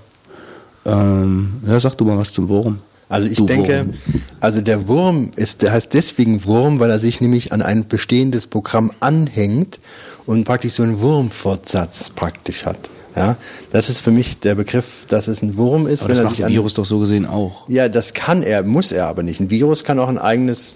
ähm, 0.85 1.53
ja, 1.67 1.79
sag 1.79 1.95
du 1.97 2.05
mal 2.05 2.17
was 2.17 2.31
zum 2.31 2.47
Wurm. 2.49 2.79
Also 3.13 3.27
ich 3.27 3.37
Du 3.37 3.45
denke, 3.45 3.85
Wurm. 3.85 3.93
also 4.39 4.61
der 4.61 4.87
Wurm 4.87 5.29
ist, 5.35 5.61
der 5.61 5.71
heißt 5.71 5.93
deswegen 5.93 6.45
Wurm, 6.45 6.79
weil 6.79 6.89
er 6.89 6.99
sich 6.99 7.21
nämlich 7.21 7.53
an 7.53 7.61
ein 7.61 7.87
bestehendes 7.87 8.47
Programm 8.47 8.91
anhängt 9.01 9.79
und 10.25 10.45
praktisch 10.45 10.73
so 10.73 10.81
einen 10.81 10.99
Wurmfortsatz 10.99 12.09
praktisch 12.09 12.65
hat. 12.65 12.89
Ja, 13.15 13.35
das 13.71 13.91
ist 13.91 14.01
für 14.01 14.09
mich 14.09 14.39
der 14.39 14.55
Begriff, 14.55 15.05
dass 15.07 15.27
es 15.27 15.43
ein 15.43 15.57
Wurm 15.57 15.85
ist, 15.85 16.01
Aber 16.01 16.09
wenn 16.09 16.15
das 16.15 16.19
er 16.19 16.23
macht 16.23 16.35
sich 16.37 16.45
ein 16.45 16.51
Virus 16.51 16.73
doch 16.73 16.85
so 16.85 16.97
gesehen 16.97 17.27
auch. 17.27 17.69
Ja, 17.69 17.87
das 17.87 18.13
kann 18.13 18.41
er, 18.41 18.63
muss 18.63 18.91
er 18.91 19.05
aber 19.05 19.21
nicht. 19.21 19.39
Ein 19.39 19.51
Virus 19.51 19.83
kann 19.83 19.99
auch 19.99 20.09
ein 20.09 20.17
eigenes 20.17 20.75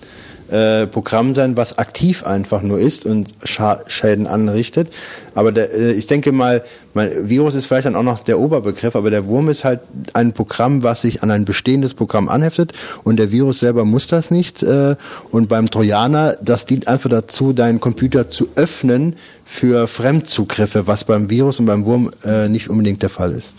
äh, 0.52 0.88
Programm 0.88 1.34
sein, 1.34 1.58
was 1.58 1.78
aktiv 1.78 2.26
einfach 2.26 2.62
nur 2.62 2.80
ist 2.80 3.06
und 3.06 3.32
Scha 3.44 3.82
Schäden 3.88 4.28
anrichtet. 4.28 4.90
Aber 5.36 5.52
der, 5.52 5.74
äh, 5.74 5.92
ich 5.92 6.08
denke 6.08 6.32
mal, 6.32 6.64
mein 6.94 7.30
Virus 7.30 7.56
ist 7.56 7.68
vielleicht 7.68 7.86
dann 7.86 7.96
auch 7.96 8.04
noch 8.04 8.24
der 8.24 8.40
Oberbegriff, 8.40 8.96
aber 8.96 9.10
der 9.10 9.26
Wurm 9.26 9.50
ist 9.50 9.64
halt 9.64 9.82
ein 10.14 10.34
Programm, 10.34 10.84
was 10.84 11.02
sich 11.02 11.24
an 11.24 11.32
ein 11.32 11.46
bestehendes 11.46 11.94
Programm 11.94 12.30
anheftet 12.30 12.74
und 13.04 13.18
der 13.18 13.32
Virus 13.32 13.60
selber 13.60 13.86
muss 13.86 14.08
das 14.08 14.32
nicht. 14.32 14.64
Äh, 14.64 14.96
und 15.32 15.50
beim 15.50 15.70
Trojaner, 15.70 16.38
das 16.42 16.66
dient 16.66 16.88
einfach 16.88 17.10
dazu, 17.10 17.54
deinen 17.54 17.80
Computer 17.80 18.30
zu 18.30 18.50
öffnen 18.56 19.16
für 19.46 19.88
Fremdzugriffe, 19.88 20.88
was 20.88 21.04
beim 21.04 21.30
Virus 21.30 21.60
und 21.60 21.66
beim 21.66 21.86
Wurm 21.86 22.12
äh, 22.26 22.50
nicht 22.50 22.70
unbedingt 22.70 23.02
der 23.04 23.10
Fall 23.10 23.32
ist. 23.32 23.56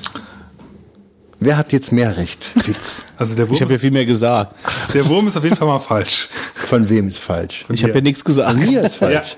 Wer 1.41 1.57
hat 1.57 1.73
jetzt 1.73 1.93
mehr 1.93 2.17
Recht? 2.17 2.45
Fitz. 2.45 3.05
Also 3.17 3.35
der 3.37 3.45
Ich 3.45 3.51
Wurm, 3.51 3.61
habe 3.61 3.73
ja 3.75 3.79
viel 3.79 3.91
mehr 3.93 4.07
gesagt. 4.07 4.57
der 4.93 5.07
Wurm 5.09 5.29
ist 5.29 5.37
auf 5.37 5.45
jeden 5.45 5.57
Fall 5.57 5.69
mal 5.69 5.79
falsch. 5.79 6.29
Von 6.55 6.89
wem 6.89 7.07
ist 7.07 7.19
falsch? 7.19 7.65
Ich 7.73 7.83
habe 7.85 7.95
ja 7.95 8.01
nichts 8.01 8.25
gesagt. 8.25 8.51
Von 8.51 8.61
mir 8.61 8.83
ist 8.83 8.97
falsch. 8.97 9.37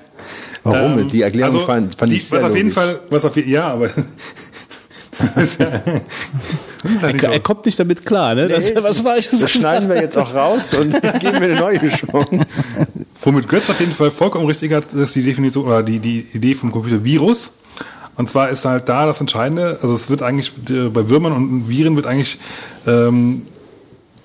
Warum? 0.63 0.99
Ähm, 0.99 1.09
die 1.09 1.23
Erklärung 1.23 1.55
also, 1.55 1.67
fand, 1.67 1.95
fand 1.95 2.13
die, 2.13 2.17
ich 2.17 2.27
sehr 2.29 2.43
was 2.43 2.51
auf 2.51 2.57
jeden 2.57 2.69
logisch. 2.75 2.85
Fall, 2.85 3.01
was 3.11 3.25
auf 3.25 3.37
ja, 3.37 3.69
aber 3.69 3.89
das 5.35 5.59
ja, 5.59 5.67
das 5.67 7.03
halt 7.03 7.21
so. 7.21 7.27
Er 7.29 7.41
kommt 7.41 7.67
nicht 7.67 7.79
damit 7.79 8.05
klar, 8.05 8.35
ne? 8.35 8.49
Dass 8.49 8.71
er 8.71 8.83
was 8.83 9.01
Falsches 9.01 9.41
Das 9.41 9.51
schneiden 9.51 9.89
wir 9.89 10.01
jetzt 10.01 10.17
auch 10.17 10.35
raus 10.35 10.75
und 10.75 10.93
geben 11.21 11.41
wir 11.41 11.51
eine 11.51 11.55
neue 11.61 11.89
Chance. 11.89 12.87
Womit 13.23 13.49
Götz 13.49 13.69
auf 13.69 13.81
jeden 13.81 13.93
Fall 13.93 14.11
vollkommen 14.11 14.47
richtig 14.47 14.73
hat, 14.73 14.93
ist 14.93 15.15
die 15.15 15.23
Definition 15.23 15.67
oder 15.67 15.83
die, 15.83 15.99
die 15.99 16.27
Idee 16.33 16.55
vom 16.55 16.73
Computer 16.73 17.03
Virus. 17.05 17.51
Und 18.17 18.29
zwar 18.29 18.51
ist 18.51 18.65
halt 18.65 18.89
da 18.89 19.07
das 19.07 19.21
Entscheidende, 19.21 19.79
also 19.83 19.95
es 19.95 20.11
wird 20.11 20.23
eigentlich 20.23 20.53
äh, 20.69 20.89
bei 20.89 21.09
Würmern 21.09 21.33
und 21.33 21.69
Viren 21.69 21.97
wird 21.97 22.07
eigentlich, 22.07 22.39
ähm, 22.87 23.43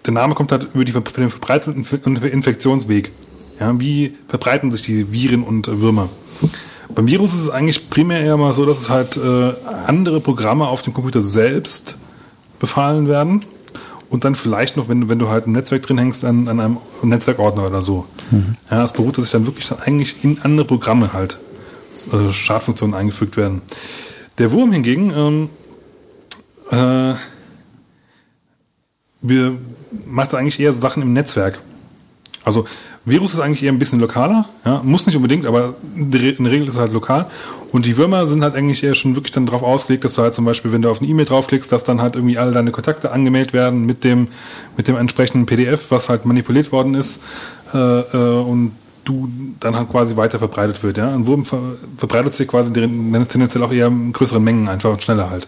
der 0.05 0.13
Name 0.13 0.35
kommt 0.35 0.51
halt 0.51 0.67
über 0.73 0.85
die, 0.85 0.91
den 0.91 1.29
Verbreitung 1.29 1.75
und 1.75 1.87
Inf- 1.87 2.05
und 2.05 2.23
Infektionsweg. 2.23 3.11
Ja, 3.59 3.79
wie 3.79 4.13
verbreiten 4.27 4.71
sich 4.71 4.81
die 4.81 5.11
Viren 5.11 5.43
und 5.43 5.67
Würmer? 5.79 6.09
Beim 6.93 7.07
Virus 7.07 7.33
ist 7.33 7.41
es 7.41 7.49
eigentlich 7.49 7.89
primär 7.89 8.21
eher 8.21 8.37
mal 8.37 8.53
so, 8.53 8.65
dass 8.65 8.79
es 8.79 8.89
halt 8.89 9.17
äh, 9.17 9.53
andere 9.87 10.19
Programme 10.19 10.67
auf 10.67 10.81
dem 10.81 10.93
Computer 10.93 11.21
selbst 11.21 11.97
befallen 12.59 13.07
werden 13.07 13.45
und 14.09 14.23
dann 14.23 14.35
vielleicht 14.35 14.77
noch, 14.77 14.87
wenn 14.87 15.01
du, 15.01 15.09
wenn 15.09 15.19
du 15.19 15.29
halt 15.29 15.47
ein 15.47 15.51
Netzwerk 15.53 15.83
drin 15.83 15.97
hängst, 15.97 16.23
an, 16.23 16.47
an 16.47 16.59
einem 16.59 16.77
Netzwerkordner 17.01 17.65
oder 17.65 17.81
so. 17.81 18.05
Ja, 18.69 18.83
es 18.83 18.93
beruht 18.93 19.15
sich 19.15 19.31
dann 19.31 19.45
wirklich 19.45 19.67
dann 19.67 19.79
eigentlich 19.79 20.23
in 20.23 20.39
andere 20.41 20.65
Programme 20.65 21.13
halt, 21.13 21.39
also 22.11 22.33
Schadfunktionen 22.33 22.95
eingefügt 22.95 23.37
werden. 23.37 23.61
Der 24.37 24.51
Wurm 24.51 24.71
hingegen, 24.71 25.11
ähm, 25.15 25.49
äh, 26.71 27.15
wir, 29.21 29.57
macht 30.05 30.33
eigentlich 30.35 30.59
eher 30.59 30.73
Sachen 30.73 31.01
im 31.01 31.13
Netzwerk. 31.13 31.59
Also 32.43 32.65
Virus 33.05 33.33
ist 33.33 33.39
eigentlich 33.39 33.63
eher 33.63 33.71
ein 33.71 33.79
bisschen 33.79 33.99
lokaler, 33.99 34.45
ja, 34.65 34.81
muss 34.83 35.05
nicht 35.05 35.15
unbedingt, 35.15 35.45
aber 35.45 35.75
in 35.95 36.11
der 36.11 36.21
Regel 36.21 36.67
ist 36.67 36.73
es 36.73 36.79
halt 36.79 36.91
lokal. 36.91 37.27
Und 37.71 37.85
die 37.85 37.97
Würmer 37.97 38.25
sind 38.25 38.43
halt 38.43 38.55
eigentlich 38.55 38.83
eher 38.83 38.95
schon 38.95 39.15
wirklich 39.15 39.31
dann 39.31 39.45
darauf 39.45 39.63
ausgelegt, 39.63 40.03
dass 40.03 40.15
du 40.15 40.21
halt 40.21 40.33
zum 40.33 40.45
Beispiel, 40.45 40.71
wenn 40.71 40.81
du 40.81 40.89
auf 40.89 40.99
eine 40.99 41.09
E-Mail 41.09 41.25
draufklickst, 41.25 41.71
dass 41.71 41.83
dann 41.83 42.01
halt 42.01 42.15
irgendwie 42.15 42.37
alle 42.37 42.51
deine 42.51 42.71
Kontakte 42.71 43.11
angemeldet 43.11 43.53
werden 43.53 43.85
mit 43.85 44.03
dem, 44.03 44.27
mit 44.77 44.87
dem 44.87 44.95
entsprechenden 44.95 45.45
PDF, 45.45 45.91
was 45.91 46.09
halt 46.09 46.25
manipuliert 46.25 46.71
worden 46.71 46.95
ist, 46.95 47.19
äh, 47.73 47.77
äh, 47.77 48.41
und 48.41 48.71
du 49.05 49.29
dann 49.59 49.75
halt 49.75 49.89
quasi 49.89 50.17
weiter 50.17 50.39
verbreitet 50.39 50.81
wird. 50.83 50.97
Ja? 50.97 51.13
Ein 51.13 51.25
Wurm 51.27 51.45
ver 51.45 51.59
verbreitet 51.97 52.35
sich 52.35 52.47
quasi 52.47 52.73
tendenziell 52.73 53.63
auch 53.63 53.71
eher 53.71 53.87
in 53.87 54.11
größeren 54.11 54.43
Mengen 54.43 54.67
einfach 54.67 54.91
und 54.91 55.03
schneller 55.03 55.29
halt. 55.29 55.47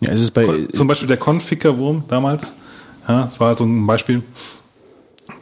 Ja, 0.00 0.12
es 0.12 0.20
ist 0.20 0.32
bei, 0.32 0.62
Zum 0.74 0.86
Beispiel 0.86 1.08
der 1.08 1.16
Conficker-Wurm 1.16 2.04
damals. 2.08 2.54
Ja, 3.08 3.24
das 3.24 3.40
war 3.40 3.56
so 3.56 3.64
ein 3.64 3.86
Beispiel. 3.86 4.22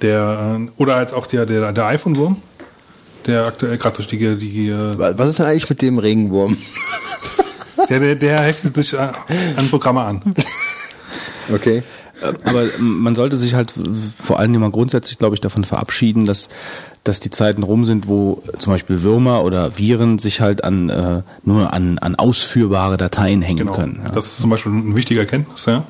Der, 0.00 0.58
äh, 0.58 0.80
oder 0.80 0.96
als 0.96 1.12
auch 1.12 1.26
der, 1.26 1.44
der, 1.46 1.72
der 1.72 1.86
iPhone-Wurm, 1.86 2.36
der 3.26 3.46
aktuell 3.46 3.78
gerade 3.78 3.96
durch 3.96 4.06
die, 4.06 4.36
die 4.36 4.68
äh, 4.68 4.98
Was 4.98 5.28
ist 5.28 5.38
denn 5.38 5.46
eigentlich 5.46 5.68
mit 5.68 5.82
dem 5.82 5.98
Regenwurm? 5.98 6.56
der, 7.88 8.00
der, 8.00 8.14
der 8.14 8.40
heftet 8.40 8.76
sich 8.76 8.98
an 8.98 9.10
an 9.56 9.68
Programme 9.70 10.02
an. 10.02 10.22
Okay. 11.52 11.82
Aber 12.44 12.64
man 12.78 13.14
sollte 13.14 13.36
sich 13.36 13.54
halt 13.54 13.72
vor 14.22 14.38
allen 14.38 14.52
Dingen 14.52 14.62
mal 14.62 14.70
grundsätzlich, 14.70 15.18
glaube 15.18 15.34
ich, 15.34 15.40
davon 15.40 15.64
verabschieden, 15.64 16.24
dass, 16.24 16.48
dass 17.04 17.20
die 17.20 17.30
Zeiten 17.30 17.62
rum 17.62 17.84
sind, 17.84 18.08
wo 18.08 18.42
zum 18.58 18.72
Beispiel 18.72 19.02
Würmer 19.02 19.44
oder 19.44 19.78
Viren 19.78 20.18
sich 20.18 20.40
halt 20.40 20.64
an, 20.64 20.88
äh, 20.90 21.22
nur 21.44 21.72
an, 21.72 21.98
an 21.98 22.14
ausführbare 22.14 22.96
Dateien 22.96 23.42
hängen 23.42 23.58
Genau. 23.60 23.72
können. 23.72 24.00
Ja. 24.04 24.10
Das 24.10 24.26
ist 24.26 24.38
zum 24.38 24.50
Beispiel 24.50 24.72
eine 24.72 24.96
wichtige 24.96 25.20
Erkenntnis, 25.20 25.66
ja. 25.66 25.84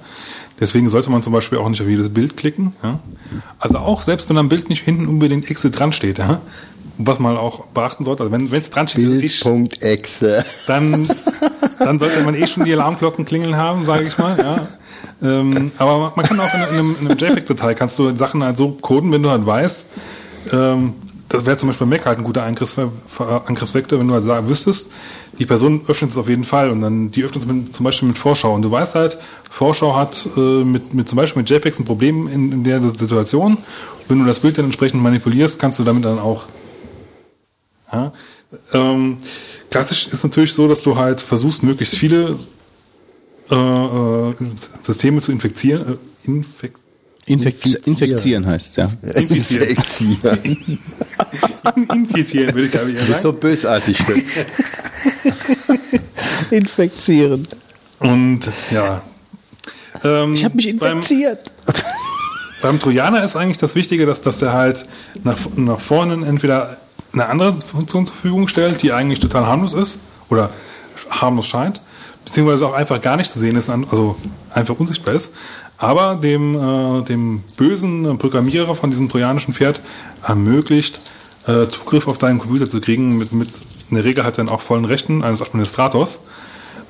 Deswegen 0.60 0.88
sollte 0.88 1.10
man 1.10 1.20
zum 1.20 1.32
Beispiel 1.32 1.58
auch 1.58 1.68
nicht 1.68 1.82
auf 1.82 1.88
jedes 1.88 2.10
Bild 2.14 2.36
klicken. 2.36 2.74
Ja? 2.82 3.00
Also 3.58 3.78
auch 3.78 4.02
selbst 4.02 4.28
wenn 4.30 4.38
am 4.38 4.48
Bild 4.48 4.68
nicht 4.68 4.84
hinten 4.84 5.08
unbedingt 5.08 5.50
Exe 5.50 5.70
dran 5.70 5.92
steht, 5.92 6.18
ja? 6.18 6.40
was 6.96 7.18
man 7.18 7.36
auch 7.36 7.66
beachten 7.66 8.04
sollte, 8.04 8.22
also 8.22 8.32
wenn 8.32 8.52
es 8.52 8.70
dran 8.70 8.86
steht, 8.86 9.24
ich, 9.24 9.42
Bild.exe. 9.42 10.44
dann, 10.68 11.08
dann 11.80 11.98
sollte 11.98 12.22
man 12.22 12.36
eh 12.36 12.46
schon 12.46 12.64
die 12.64 12.72
Alarmglocken 12.72 13.24
klingeln 13.24 13.56
haben, 13.56 13.84
sage 13.84 14.04
ich 14.04 14.16
mal. 14.16 14.38
Ja. 14.38 14.60
Ähm, 15.24 15.72
aber 15.78 16.12
man- 16.14 16.24
kann 16.26 16.38
auch 16.38 16.54
in, 16.54 16.60
einem, 16.78 16.96
in 17.00 17.08
einem 17.08 17.18
JPEG-Datei 17.18 17.74
kannst 17.74 17.98
du 17.98 18.14
Sachen 18.14 18.44
halt 18.44 18.56
so 18.56 18.72
coden, 18.80 19.10
wenn 19.10 19.22
du 19.22 19.30
halt 19.30 19.44
weißt, 19.46 19.86
ähm, 20.52 20.92
das 21.30 21.46
wäre 21.46 21.56
zum 21.56 21.68
Beispiel 21.68 21.86
bei 21.86 21.96
Mac 21.96 22.06
halt 22.06 22.18
ein 22.18 22.24
guter 22.24 22.44
Angriffs 22.44 22.76
Angriffsvektor, 23.18 23.98
wenn 23.98 24.06
du 24.06 24.14
halt 24.14 24.48
wüsstest, 24.48 24.90
die 25.38 25.46
Person 25.46 25.80
öffnet 25.88 26.10
es 26.12 26.18
auf 26.18 26.28
jeden 26.28 26.44
Fall 26.44 26.70
und 26.70 26.80
dann 26.82 27.10
die 27.10 27.24
öffnet 27.24 27.42
es 27.42 27.50
mit, 27.50 27.74
zum 27.74 27.82
Beispiel 27.84 28.06
mit 28.08 28.18
Vorschau 28.18 28.54
und 28.54 28.62
du 28.62 28.70
weißt 28.70 28.94
halt, 28.94 29.18
Vorschau 29.50 29.96
hat 29.96 30.28
äh, 30.36 30.40
mit, 30.40 30.94
mit 30.94 31.08
zum 31.08 31.16
Beispiel 31.16 31.40
mit 31.42 31.50
JPEGs 31.50 31.80
ein 31.80 31.84
Problem 31.86 32.28
in, 32.28 32.52
in 32.52 32.62
der 32.64 32.80
Situation. 32.82 33.58
Wenn 34.06 34.20
du 34.20 34.26
das 34.26 34.40
Bild 34.40 34.58
dann 34.58 34.66
entsprechend 34.66 35.02
manipulierst, 35.02 35.58
kannst 35.58 35.78
du 35.78 35.84
damit 35.84 36.04
dann 36.04 36.18
auch 36.18 36.44
Ja. 37.92 38.12
Ähm, 38.72 39.16
klassisch 39.70 40.06
ist 40.08 40.22
natürlich 40.22 40.52
so, 40.52 40.68
dass 40.68 40.82
du 40.82 40.96
halt 40.96 41.20
versuchst, 41.20 41.62
möglichst 41.64 41.96
viele 41.98 42.36
Systeme 44.82 45.20
zu 45.20 45.32
infizieren. 45.32 45.94
Äh, 45.94 45.96
infek 46.26 46.72
Infekt 47.26 47.64
infizieren 47.86 48.46
heißt 48.46 48.76
ja. 48.76 48.90
infizieren. 49.14 49.68
Infizieren. 49.68 50.78
infizieren, 51.94 52.54
würde 52.54 52.66
ich 52.66 52.72
glaube 52.72 52.90
ich 52.90 52.96
eher 52.96 53.02
Du 53.02 53.06
bist 53.08 53.22
so 53.22 53.28
sagen. 53.28 53.40
bösartig, 53.40 53.98
Fritz. 53.98 54.44
Infizieren. 56.50 57.46
Und 57.98 58.40
ja. 58.70 59.02
Ähm, 60.02 60.34
Ich 60.34 60.44
habe 60.44 60.56
mich 60.56 60.76
beim- 60.78 60.98
infiziert. 60.98 61.52
Beim 62.62 62.78
Trojaner 62.78 63.22
ist 63.22 63.36
eigentlich 63.36 63.58
das 63.58 63.74
Wichtige, 63.74 64.06
dass, 64.06 64.22
dass 64.22 64.40
er 64.40 64.54
halt 64.54 64.86
nach, 65.22 65.38
nach 65.56 65.78
vorne 65.80 66.26
entweder 66.26 66.78
eine 67.12 67.26
andere 67.26 67.60
Funktion 67.60 68.06
zur 68.06 68.14
Verfügung 68.14 68.48
stellt, 68.48 68.82
die 68.82 68.92
eigentlich 68.92 69.20
total 69.20 69.46
harmlos 69.46 69.74
ist 69.74 69.98
oder 70.30 70.48
harmlos 71.10 71.46
scheint, 71.46 71.82
beziehungsweise 72.24 72.66
auch 72.66 72.72
einfach 72.72 73.00
gar 73.00 73.16
nicht 73.16 73.30
zu 73.30 73.38
sehen 73.38 73.56
ist, 73.56 73.68
also 73.68 74.16
einfach 74.50 74.78
unsichtbar 74.78 75.14
ist, 75.14 75.30
aber 75.78 76.16
dem, 76.16 76.54
äh, 76.56 77.02
dem 77.04 77.42
bösen 77.56 78.18
Programmierer 78.18 78.74
von 78.74 78.90
diesem 78.90 79.08
trojanischen 79.08 79.54
Pferd 79.54 79.80
ermöglicht, 80.26 81.00
äh, 81.46 81.66
Zugriff 81.66 82.08
auf 82.08 82.18
deinen 82.18 82.38
Computer 82.38 82.68
zu 82.68 82.80
kriegen, 82.80 83.18
mit, 83.18 83.32
mit 83.32 83.48
in 83.90 83.96
der 83.96 84.04
Regel 84.04 84.24
halt 84.24 84.38
dann 84.38 84.48
auch 84.48 84.60
vollen 84.60 84.84
Rechten 84.84 85.22
eines 85.22 85.42
Administrators. 85.42 86.20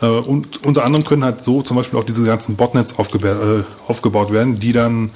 Äh, 0.00 0.06
und 0.06 0.64
unter 0.64 0.84
anderem 0.84 1.04
können 1.04 1.24
halt 1.24 1.42
so 1.42 1.62
zum 1.62 1.76
Beispiel 1.76 1.98
auch 1.98 2.04
diese 2.04 2.24
ganzen 2.24 2.56
Botnets 2.56 2.96
aufgeba- 2.96 3.60
äh, 3.60 3.64
aufgebaut 3.88 4.32
werden, 4.32 4.58
die 4.60 4.72
dann 4.72 5.10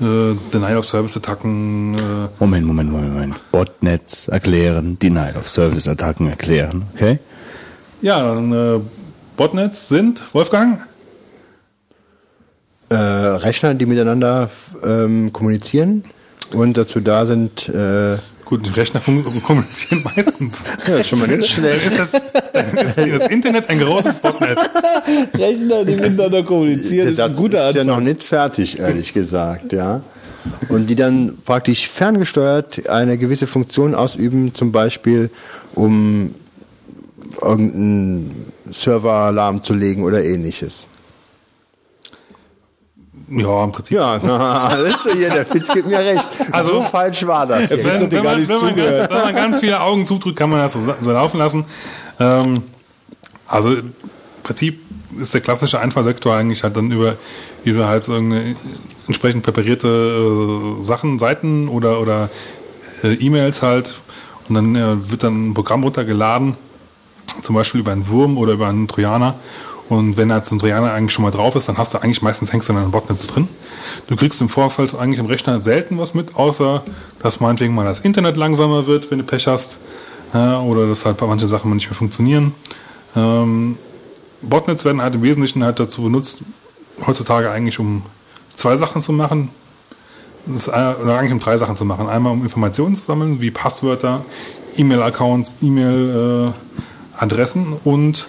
äh, 0.00 0.34
Denial-of-Service-Attacken, 0.52 1.94
äh, 1.94 1.98
Moment, 2.40 2.66
Moment, 2.66 2.90
Moment, 2.90 3.12
Moment. 3.12 3.52
Botnets 3.52 4.26
erklären, 4.28 4.98
Denial 4.98 5.36
of 5.36 5.48
Service 5.48 5.86
Attacken 5.86 6.28
erklären, 6.28 6.82
okay? 6.94 7.18
ja, 8.00 8.20
dann, 8.34 8.82
Botnets 9.36 9.88
sind, 9.88 10.22
Wolfgang, 10.34 10.80
Äh, 12.88 12.94
Rechner, 12.94 13.72
die 13.72 13.86
miteinander 13.86 14.50
ähm, 14.84 15.32
kommunizieren 15.32 16.04
und 16.52 16.76
dazu 16.76 17.00
da 17.00 17.24
sind, 17.24 17.66
äh, 17.70 18.18
gut, 18.44 18.66
die 18.66 18.70
Rechner 18.70 19.00
kommunizieren 19.00 20.02
meistens. 20.14 20.62
ja, 20.86 20.98
ist 20.98 21.08
schon 21.08 21.20
mal 21.20 21.28
nicht 21.28 21.48
schlecht. 21.48 21.86
Ist 21.86 21.98
das, 21.98 22.08
ist 22.12 22.96
das 22.96 23.30
Internet 23.30 23.70
ein 23.70 23.78
großes 23.78 24.16
Botnet? 24.18 24.58
Rechner, 25.32 25.86
die 25.86 25.92
miteinander 25.94 26.42
kommunizieren, 26.42 27.16
das 27.16 27.30
ist 27.30 27.76
ja 27.76 27.84
noch 27.84 28.00
nicht 28.00 28.24
fertig, 28.24 28.78
ehrlich 28.78 29.14
gesagt, 29.14 29.72
ja. 29.72 30.02
Und 30.68 30.90
die 30.90 30.94
dann 30.94 31.38
praktisch 31.46 31.88
ferngesteuert 31.88 32.90
eine 32.90 33.16
gewisse 33.16 33.46
Funktion 33.46 33.94
ausüben, 33.94 34.52
zum 34.54 34.70
Beispiel 34.70 35.30
um 35.74 36.34
irgendeinen 38.72 39.02
Server 39.02 39.32
lahmzulegen 39.32 40.04
oder 40.04 40.24
ähnliches. 40.24 40.88
Ja, 43.28 43.64
im 43.64 43.72
Prinzip. 43.72 43.96
Ja, 43.96 44.20
hier, 45.14 45.30
der 45.30 45.46
Fitz 45.46 45.68
gibt 45.68 45.88
mir 45.88 45.98
recht. 45.98 46.28
Also- 46.50 46.74
so 46.74 46.82
falsch 46.82 47.26
war 47.26 47.46
das. 47.46 47.70
Wenn, 47.70 48.10
wenn, 48.10 48.10
gar 48.10 48.24
man, 48.24 48.48
wenn, 48.48 48.60
man 48.60 48.76
ganz, 48.76 49.10
wenn 49.10 49.22
man 49.22 49.34
ganz 49.34 49.60
viele 49.60 49.80
Augen 49.80 50.04
zudrückt, 50.04 50.38
kann 50.38 50.50
man 50.50 50.58
das 50.60 50.74
so, 50.74 50.80
so 51.00 51.12
laufen 51.12 51.38
lassen. 51.38 51.64
Ähm, 52.20 52.62
also 53.46 53.74
im 53.74 53.94
Prinzip 54.42 54.80
ist 55.18 55.32
der 55.32 55.40
klassische 55.40 55.78
Einfallsektor 55.80 56.34
eigentlich 56.34 56.62
halt 56.62 56.76
dann 56.76 56.90
über, 56.90 57.16
über 57.64 57.86
halt 57.88 58.04
so 58.04 58.14
irgendeine 58.14 58.56
entsprechend 59.06 59.42
präparierte 59.42 59.88
äh, 59.88 60.82
Sachen, 60.82 61.18
Seiten 61.18 61.68
oder, 61.68 62.00
oder 62.00 62.28
äh, 63.02 63.14
E-Mails 63.14 63.62
halt. 63.62 63.94
Und 64.48 64.56
dann 64.56 64.76
äh, 64.76 65.10
wird 65.10 65.22
dann 65.22 65.50
ein 65.50 65.54
Programm 65.54 65.84
runtergeladen, 65.84 66.56
zum 67.42 67.54
Beispiel 67.54 67.80
über 67.80 67.92
einen 67.92 68.08
Wurm 68.08 68.38
oder 68.38 68.52
über 68.52 68.68
einen 68.68 68.88
Trojaner. 68.88 69.34
Und 69.88 70.16
wenn 70.16 70.28
da 70.28 70.42
so 70.42 70.54
ein 70.54 70.58
Trojaner 70.58 70.92
eigentlich 70.92 71.12
schon 71.12 71.24
mal 71.24 71.30
drauf 71.30 71.54
ist, 71.54 71.68
dann 71.68 71.76
hast 71.76 71.92
du 71.92 71.98
eigentlich 71.98 72.22
meistens 72.22 72.52
hängst 72.52 72.68
du 72.68 72.72
in 72.72 72.78
einem 72.78 72.90
Botnetz 72.90 73.26
drin. 73.26 73.48
Du 74.06 74.16
kriegst 74.16 74.40
im 74.40 74.48
Vorfeld 74.48 74.94
eigentlich 74.94 75.18
im 75.18 75.26
Rechner 75.26 75.60
selten 75.60 75.98
was 75.98 76.14
mit, 76.14 76.36
außer 76.36 76.82
dass 77.22 77.40
meinetwegen 77.40 77.74
mal 77.74 77.84
das 77.84 78.00
Internet 78.00 78.36
langsamer 78.36 78.86
wird, 78.86 79.10
wenn 79.10 79.18
du 79.18 79.24
Pech 79.24 79.46
hast. 79.46 79.80
Ja, 80.32 80.60
oder 80.60 80.86
dass 80.86 81.04
halt 81.04 81.20
manche 81.20 81.46
Sachen 81.46 81.68
mal 81.68 81.74
nicht 81.74 81.90
mehr 81.90 81.96
funktionieren. 81.96 82.54
Ähm, 83.14 83.76
Botnets 84.40 84.84
werden 84.84 85.02
halt 85.02 85.14
im 85.14 85.22
Wesentlichen 85.22 85.62
halt 85.62 85.78
dazu 85.78 86.02
benutzt, 86.02 86.38
heutzutage 87.06 87.50
eigentlich 87.50 87.78
um 87.78 88.02
zwei 88.56 88.76
Sachen 88.76 89.02
zu 89.02 89.12
machen. 89.12 89.50
Das, 90.46 90.68
äh, 90.68 90.70
oder 90.70 91.18
eigentlich 91.18 91.32
um 91.32 91.38
drei 91.38 91.56
Sachen 91.58 91.76
zu 91.76 91.84
machen. 91.84 92.08
Einmal 92.08 92.32
um 92.32 92.42
Informationen 92.42 92.94
zu 92.94 93.02
sammeln, 93.02 93.40
wie 93.40 93.50
Passwörter, 93.50 94.24
E-Mail-Accounts, 94.76 95.56
E-Mail-Adressen 97.22 97.74
und 97.84 98.28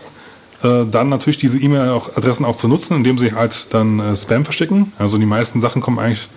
äh, 0.61 0.85
dann 0.85 1.09
natürlich 1.09 1.37
diese 1.37 1.59
E-Mail-Adressen 1.59 2.45
auch 2.45 2.55
zu 2.55 2.67
nutzen, 2.67 2.97
indem 2.97 3.17
sie 3.17 3.33
halt 3.33 3.67
dann 3.73 3.99
äh, 3.99 4.15
Spam 4.15 4.45
verstecken. 4.45 4.93
Also 4.97 5.17
die 5.17 5.25
meisten 5.25 5.61
Sachen 5.61 5.81
kommen 5.81 5.99
eigentlich, 5.99 6.29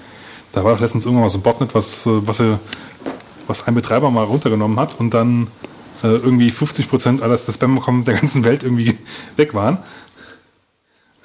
da 0.52 0.64
war 0.64 0.72
doch 0.72 0.80
letztens 0.80 1.04
so 1.04 1.10
ein 1.10 1.42
Botnet, 1.42 1.74
was, 1.74 2.06
äh, 2.06 2.26
was, 2.26 2.42
was 3.46 3.66
ein 3.66 3.74
Betreiber 3.74 4.10
mal 4.10 4.24
runtergenommen 4.24 4.78
hat 4.80 4.98
und 4.98 5.14
dann 5.14 5.48
irgendwie 6.02 6.50
50% 6.50 7.22
alles 7.22 7.46
des 7.46 7.54
Spam 7.54 7.80
der 8.04 8.14
ganzen 8.14 8.44
Welt 8.44 8.62
irgendwie 8.62 8.98
weg 9.36 9.54
waren. 9.54 9.78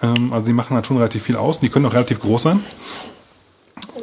Ähm, 0.01 0.31
also 0.31 0.45
die 0.45 0.53
machen 0.53 0.75
halt 0.75 0.87
schon 0.87 0.95
relativ 0.95 1.23
viel 1.23 1.35
aus. 1.35 1.59
Die 1.59 1.67
können 1.67 1.85
auch 1.85 1.93
relativ 1.93 2.21
groß 2.21 2.43
sein. 2.43 2.63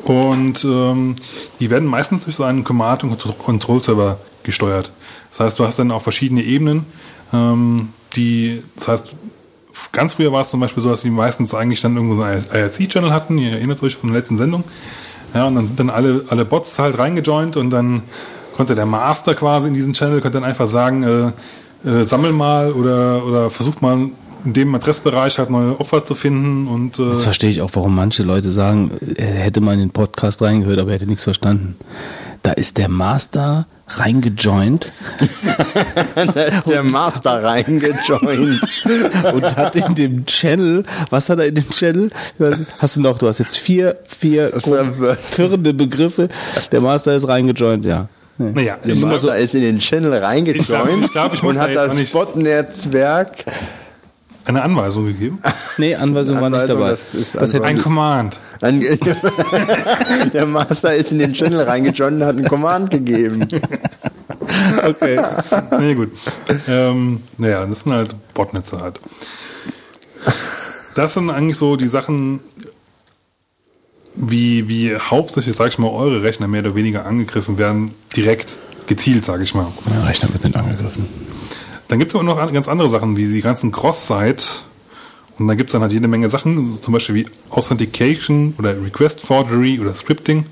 Und 0.05 0.65
ähm, 0.65 1.17
die 1.59 1.71
werden 1.71 1.89
meistens 1.89 2.25
durch 2.25 2.37
so 2.37 2.45
einen 2.45 2.65
Command- 2.65 3.03
und 3.03 3.19
Control-Server 3.39 4.19
gesteuert. 4.43 4.93
Das 5.31 5.41
heißt, 5.41 5.59
du 5.59 5.65
hast 5.65 5.79
dann 5.79 5.91
auch 5.91 6.03
verschiedene 6.03 6.43
Ebenen, 6.43 6.87
ähm, 7.33 7.91
die, 8.17 8.63
das 8.77 8.89
heißt, 8.89 9.15
ganz 9.93 10.15
früher 10.15 10.33
war 10.33 10.41
es 10.41 10.51
zum 10.51 10.61
Beispiel 10.61 10.83
so, 10.83 10.91
dass 10.91 11.03
die 11.03 11.11
meistens 11.11 11.55
eigentlich 11.55 11.81
dann 11.81 11.95
irgendwo 11.97 12.15
so 12.15 12.23
einen 12.23 12.45
IRC-Channel 12.53 13.13
hatten, 13.13 13.39
ihr 13.39 13.53
erinnert 13.53 13.83
euch 13.83 13.97
von 13.97 14.11
der 14.11 14.19
letzten 14.19 14.37
Sendung. 14.37 14.65
Ja, 15.35 15.47
und 15.47 15.57
dann 15.57 15.67
sind 15.67 15.79
dann 15.79 15.91
alle, 15.91 16.25
alle 16.29 16.45
Bots 16.45 16.79
halt 16.79 16.99
reingejoint 16.99 17.57
und 17.57 17.71
dann 17.71 18.03
konnte 18.57 18.75
der 18.75 18.87
Master 18.87 19.35
quasi 19.35 19.69
in 19.69 19.75
diesen 19.75 19.93
Channel, 19.93 20.21
konnte 20.21 20.41
dann 20.41 20.49
einfach 20.49 20.67
sagen, 20.67 21.03
äh, 21.03 21.89
äh, 21.89 22.05
sammel 22.05 22.33
mal 22.33 22.73
oder, 22.73 23.25
oder 23.25 23.51
versuch 23.51 23.81
mal 23.81 24.09
in 24.45 24.53
dem 24.53 24.75
Adressbereich 24.75 25.39
halt 25.39 25.51
neue 25.51 25.79
Opfer 25.79 26.05
zu 26.05 26.15
finden 26.15 26.67
und 26.67 26.99
äh, 26.99 27.13
Jetzt 27.13 27.25
verstehe 27.25 27.51
ich 27.51 27.61
auch, 27.61 27.71
warum 27.75 27.95
manche 27.95 28.23
Leute 28.23 28.51
sagen, 28.53 28.91
er 29.17 29.27
hätte 29.27 29.61
mal 29.61 29.75
in 29.75 29.81
den 29.81 29.91
Podcast 29.91 30.41
reingehört, 30.43 30.79
aber 30.79 30.91
er 30.91 30.95
hätte 30.95 31.07
nichts 31.07 31.25
verstanden. 31.25 31.77
Da 32.43 32.53
ist 32.53 32.79
der 32.79 32.89
Master 32.89 33.67
reingejoint 33.89 34.93
Der 36.67 36.83
Master 36.83 37.43
reingejoint. 37.43 38.61
und 39.35 39.57
hat 39.57 39.77
in 39.77 39.95
dem 39.95 40.27
Channel, 40.27 40.85
was 41.11 41.29
hat 41.31 41.39
er 41.39 41.47
in 41.47 41.55
dem 41.55 41.71
Channel? 41.71 42.11
Hast 42.79 42.97
du 42.97 43.01
noch, 43.01 43.19
du 43.19 43.29
hast 43.29 43.39
jetzt 43.39 43.57
vier, 43.59 43.97
vier 44.07 44.51
verwirrende 44.51 45.75
Begriffe. 45.75 46.29
Der 46.73 46.81
Master 46.81 47.15
ist 47.15 47.27
reingejoint, 47.29 47.85
ja. 47.85 48.09
Nee. 48.41 48.53
naja, 48.55 48.77
Der 48.85 48.95
Master 48.97 49.37
ist 49.37 49.55
in 49.55 49.63
den 49.63 49.79
Channel 49.81 50.15
reingejoint 50.15 50.61
Ich 50.63 50.67
glaub, 50.69 50.89
ich 51.01 51.11
glaub, 51.11 51.35
ich 51.35 51.43
muss 51.43 51.57
und 51.57 51.63
da 51.63 51.63
hat 51.71 51.77
auch 51.77 51.87
das 51.89 51.97
nicht- 51.99 52.13
Bot-Netzwerk 52.13 53.45
eine 54.49 54.63
Anweisung 54.63 55.07
gegeben. 55.07 55.39
Nee, 55.77 55.95
Anweisung 55.95 56.41
war 56.41 56.49
nicht 56.51 56.63
Anweisung, 56.63 56.81
dabei. 56.81 56.91
das 56.91 57.15
ist 57.15 57.35
Das 57.35 57.53
hätte, 57.53 57.65
Ein 57.65 57.79
Command. 57.79 58.41
An- 58.63 58.81
Der 60.33 60.47
Master 60.47 60.95
ist 60.95 61.13
in 61.13 61.19
den 61.19 61.33
Channel 61.35 61.61
reingejoint 61.63 62.17
und 62.17 62.25
hat 62.25 62.37
einen 62.37 62.49
Command 62.49 62.91
gegeben. 62.91 63.47
okay. 64.87 65.21
Nee, 65.79 65.95
gut. 65.95 66.11
Ähm, 66.67 67.21
naja, 67.37 67.67
das 67.67 67.81
sind 67.81 67.93
halt 67.93 68.15
Botnetze 68.35 68.81
halt. 68.81 68.99
Das 70.95 71.15
sind 71.15 71.31
eigentlich 71.31 71.57
so 71.57 71.77
die 71.77 71.89
Sachen, 71.89 72.41
wie, 74.15 74.67
wie 74.69 74.97
hauptsächlich, 74.97 75.55
sag 75.55 75.69
ich 75.69 75.79
mal, 75.79 75.91
eure 75.91 76.23
Rechner 76.23 76.49
mehr 76.49 76.63
oder 76.63 76.75
weniger 76.75 77.07
angegriffen 77.07 77.59
werden, 77.59 77.93
direkt 78.17 78.59
gezielt, 78.87 79.25
sage 79.25 79.45
ich 79.45 79.55
mal. 79.55 79.67
Der 79.95 80.09
Rechner 80.09 80.29
wird 80.33 80.43
nicht 80.45 80.57
angegriffen. 80.57 81.07
Dann 81.89 81.99
gibt 81.99 82.11
es 82.11 82.15
aber 82.15 82.25
noch 82.25 82.39
an- 82.39 82.53
ganz 82.53 82.69
andere 82.69 82.89
Sachen, 82.89 83.17
wie 83.17 83.27
die 83.27 83.41
ganzen 83.41 83.73
Cross-Site. 83.73 84.45
Und 85.39 85.49
da 85.49 85.55
gibt 85.55 85.71
es 85.71 85.73
dann 85.73 85.83
halt 85.83 85.93
jede 85.93 86.09
Menge 86.09 86.29
Sachen, 86.31 86.71
zum 86.71 86.93
Beispiel 86.93 87.15
wie 87.15 87.27
Authentication 87.51 88.55
oder 88.59 88.71
Request 88.83 89.21
Forgery 89.21 89.79
oder 89.81 89.95
Scripting. 89.95 90.47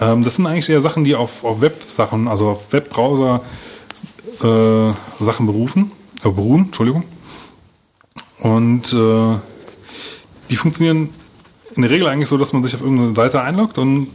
Ähm, 0.00 0.22
das 0.24 0.36
sind 0.36 0.46
eigentlich 0.46 0.68
eher 0.70 0.80
Sachen, 0.80 1.04
die 1.04 1.14
auf, 1.14 1.44
auf 1.44 1.60
Web-Sachen, 1.60 2.28
also 2.28 2.50
auf 2.50 2.72
Webbrowser 2.72 3.42
äh, 4.42 5.22
Sachen 5.24 5.46
berufen, 5.46 5.92
äh, 6.24 6.30
beruhen, 6.30 6.66
Entschuldigung. 6.66 7.04
Und 8.40 8.92
äh, 8.92 9.36
die 10.50 10.56
funktionieren 10.56 11.08
in 11.74 11.82
der 11.82 11.90
Regel 11.90 12.06
eigentlich 12.06 12.28
so, 12.28 12.38
dass 12.38 12.52
man 12.52 12.62
sich 12.62 12.74
auf 12.74 12.82
irgendeine 12.82 13.14
Seite 13.14 13.40
einloggt 13.42 13.78
und 13.78 14.08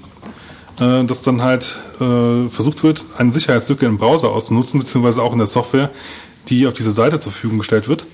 äh, 0.80 1.04
dass 1.04 1.24
dann 1.24 1.42
halt 1.42 1.80
äh, 2.00 2.48
versucht 2.48 2.84
wird, 2.84 3.04
eine 3.18 3.34
Sicherheitslücke 3.34 3.86
im 3.86 3.98
Browser 3.98 4.30
auszunutzen, 4.30 4.80
beziehungsweise 4.80 5.22
auch 5.22 5.34
in 5.34 5.40
der 5.40 5.48
Software, 5.48 5.90
die 6.48 6.68
auf 6.68 6.74
diese 6.74 6.92
Seite 6.92 7.20
zur 7.20 7.32
Verfügung 7.32 7.60
gestellt 7.60 7.88
wird. 7.88 8.06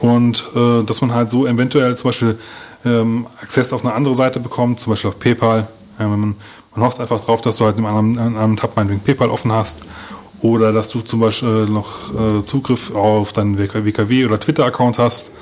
Und 0.00 0.44
äh, 0.54 0.84
dass 0.84 1.00
man 1.00 1.14
halt 1.14 1.30
so 1.30 1.46
eventuell 1.46 1.96
zum 1.96 2.08
Beispiel 2.08 2.38
ähm, 2.84 3.26
Access 3.42 3.72
auf 3.72 3.84
eine 3.84 3.94
andere 3.94 4.14
Seite 4.14 4.40
bekommt, 4.40 4.80
zum 4.80 4.92
Beispiel 4.92 5.10
auf 5.10 5.18
PayPal. 5.18 5.68
Ja, 5.98 6.06
man, 6.06 6.36
man 6.74 6.84
hofft 6.84 7.00
einfach 7.00 7.22
drauf, 7.24 7.40
dass 7.40 7.56
du 7.56 7.64
halt 7.64 7.78
in 7.78 7.86
einem, 7.86 8.12
in 8.12 8.36
einem 8.36 8.56
Tab 8.56 8.76
meinetwegen 8.76 9.00
PayPal 9.00 9.30
offen 9.30 9.50
hast 9.50 9.80
Oder 10.42 10.72
dass 10.72 10.90
du 10.90 11.00
zum 11.00 11.20
Beispiel 11.20 11.66
noch 11.66 12.14
äh, 12.14 12.44
Zugriff 12.44 12.94
auf 12.94 13.32
deinen 13.32 13.58
WKW 13.58 14.26
oder 14.26 14.38
Twitter-Account 14.38 14.98
hast 14.98 15.32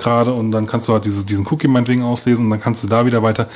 gerade 0.00 0.32
und 0.32 0.50
dann 0.50 0.66
kannst 0.66 0.88
du 0.88 0.92
halt 0.92 1.04
diese, 1.04 1.24
diesen 1.24 1.46
Cookie 1.46 1.68
meinetwegen 1.68 2.02
auslesen 2.02 2.46
und 2.46 2.50
dann 2.50 2.60
kannst 2.60 2.82
du 2.82 2.88
da 2.88 3.06
wieder 3.06 3.22
weiter. 3.22 3.48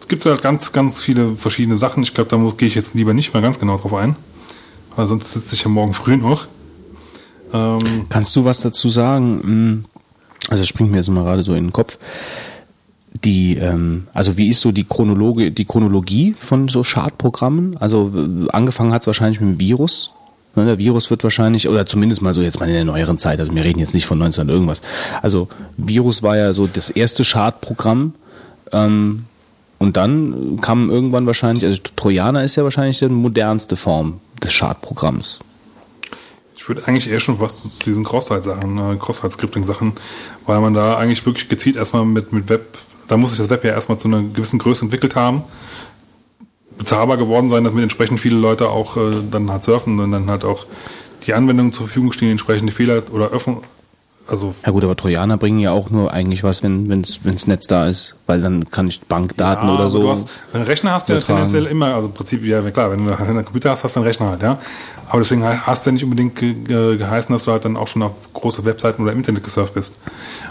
Es 0.00 0.08
gibt 0.08 0.26
halt 0.26 0.42
ganz, 0.42 0.72
ganz 0.72 1.00
viele 1.00 1.36
verschiedene 1.36 1.78
Sachen. 1.78 2.02
Ich 2.02 2.12
glaube, 2.12 2.28
da 2.28 2.36
gehe 2.58 2.68
ich 2.68 2.74
jetzt 2.74 2.94
lieber 2.94 3.14
nicht 3.14 3.32
mehr 3.32 3.42
ganz 3.42 3.58
genau 3.58 3.78
drauf 3.78 3.94
ein, 3.94 4.16
weil 4.96 5.06
sonst 5.06 5.32
sitze 5.32 5.54
ich 5.54 5.62
ja 5.62 5.70
morgen 5.70 5.94
früh 5.94 6.16
noch. 6.18 6.46
Ähm, 7.54 8.06
Kannst 8.10 8.34
du 8.36 8.44
was 8.44 8.60
dazu 8.60 8.88
sagen? 8.88 9.40
Hm, 9.42 9.84
also 10.50 10.60
das 10.60 10.68
springt 10.68 10.90
mir 10.90 10.98
jetzt 10.98 11.08
mal 11.08 11.24
gerade 11.24 11.42
so 11.42 11.54
in 11.54 11.66
den 11.66 11.72
Kopf. 11.72 11.98
Die, 13.24 13.56
ähm, 13.56 14.08
also 14.12 14.36
wie 14.36 14.48
ist 14.48 14.60
so 14.60 14.72
die 14.72 14.84
Chronologie, 14.84 15.50
die 15.50 15.64
Chronologie 15.64 16.34
von 16.36 16.68
so 16.68 16.82
Schadprogrammen? 16.82 17.76
Also 17.78 18.12
angefangen 18.52 18.92
hat 18.92 19.02
es 19.02 19.06
wahrscheinlich 19.06 19.40
mit 19.40 19.50
dem 19.50 19.60
Virus. 19.60 20.10
Ne, 20.56 20.66
der 20.66 20.78
Virus 20.78 21.10
wird 21.10 21.24
wahrscheinlich, 21.24 21.68
oder 21.68 21.86
zumindest 21.86 22.22
mal 22.22 22.34
so 22.34 22.42
jetzt 22.42 22.60
mal 22.60 22.68
in 22.68 22.74
der 22.74 22.84
neueren 22.84 23.18
Zeit, 23.18 23.40
also 23.40 23.52
wir 23.54 23.64
reden 23.64 23.80
jetzt 23.80 23.94
nicht 23.94 24.06
von 24.06 24.18
19 24.18 24.48
irgendwas. 24.48 24.82
Also 25.22 25.48
Virus 25.76 26.22
war 26.22 26.36
ja 26.36 26.52
so 26.52 26.66
das 26.66 26.90
erste 26.90 27.24
Schadprogramm. 27.24 28.14
Ähm, 28.72 29.24
und 29.78 29.96
dann 29.96 30.58
kam 30.60 30.90
irgendwann 30.90 31.26
wahrscheinlich, 31.26 31.64
also 31.64 31.80
Trojaner 31.96 32.44
ist 32.44 32.56
ja 32.56 32.64
wahrscheinlich 32.64 32.98
die 32.98 33.08
modernste 33.08 33.76
Form 33.76 34.20
des 34.42 34.52
Schadprogramms. 34.52 35.40
Ich 36.64 36.68
würde 36.70 36.88
eigentlich 36.88 37.10
eher 37.10 37.20
schon 37.20 37.40
was 37.40 37.56
zu 37.56 37.68
diesen 37.84 38.04
Cross-Site-Sachen, 38.04 38.78
äh, 38.78 38.96
Cross-Site-Scripting-Sachen, 38.96 39.92
weil 40.46 40.60
man 40.60 40.72
da 40.72 40.96
eigentlich 40.96 41.26
wirklich 41.26 41.50
gezielt 41.50 41.76
erstmal 41.76 42.06
mit, 42.06 42.32
mit 42.32 42.48
Web, 42.48 42.78
da 43.06 43.18
muss 43.18 43.32
sich 43.32 43.38
das 43.38 43.50
Web 43.50 43.64
ja 43.64 43.72
erstmal 43.72 43.98
zu 43.98 44.08
einer 44.08 44.22
gewissen 44.22 44.58
Größe 44.58 44.82
entwickelt 44.82 45.14
haben 45.14 45.44
bezahlbar 46.78 47.18
geworden 47.18 47.50
sein, 47.50 47.64
damit 47.64 47.82
entsprechend 47.82 48.18
viele 48.18 48.36
Leute 48.36 48.70
auch 48.70 48.96
äh, 48.96 49.22
dann 49.30 49.50
halt 49.50 49.62
surfen 49.62 50.00
und 50.00 50.10
dann 50.10 50.30
halt 50.30 50.44
auch 50.46 50.64
die 51.26 51.34
Anwendungen 51.34 51.70
zur 51.70 51.86
Verfügung 51.86 52.12
stehen, 52.12 52.30
entsprechende 52.30 52.72
Fehler 52.72 53.02
oder 53.12 53.28
öffnen. 53.28 53.58
Also 54.26 54.54
ja 54.64 54.72
gut, 54.72 54.82
aber 54.82 54.96
Trojaner 54.96 55.36
bringen 55.36 55.58
ja 55.58 55.72
auch 55.72 55.90
nur 55.90 56.12
eigentlich 56.12 56.44
was, 56.44 56.62
wenn 56.62 56.88
wenn's 56.88 57.20
wenn's 57.24 57.46
Netz 57.46 57.66
da 57.66 57.86
ist, 57.86 58.16
weil 58.26 58.40
dann 58.40 58.70
kann 58.70 58.88
ich 58.88 59.02
Bankdaten 59.02 59.68
ja, 59.68 59.74
oder 59.74 59.90
so. 59.90 60.00
Du 60.00 60.08
hast, 60.08 60.28
einen 60.54 60.64
Rechner 60.64 60.92
hast 60.92 61.08
du 61.08 61.12
ja 61.12 61.20
tendenziell 61.20 61.66
immer, 61.66 61.94
also 61.94 62.08
im 62.08 62.14
Prinzip 62.14 62.42
ja 62.42 62.62
klar, 62.70 62.90
wenn 62.92 63.04
du 63.04 63.12
einen 63.14 63.44
Computer 63.44 63.70
hast, 63.70 63.84
hast 63.84 63.96
du 63.96 64.00
einen 64.00 64.06
Rechner 64.06 64.30
halt, 64.30 64.42
ja. 64.42 64.58
Aber 65.08 65.18
deswegen 65.18 65.44
hast 65.44 65.84
du 65.84 65.90
ja 65.90 65.92
nicht 65.92 66.04
unbedingt 66.04 66.36
ge 66.36 66.54
ge 66.54 66.96
geheißen, 66.96 67.32
dass 67.34 67.44
du 67.44 67.52
halt 67.52 67.66
dann 67.66 67.76
auch 67.76 67.86
schon 67.86 68.02
auf 68.02 68.12
große 68.32 68.64
Webseiten 68.64 69.02
oder 69.02 69.12
im 69.12 69.18
Internet 69.18 69.44
gesurft 69.44 69.74
bist. 69.74 69.98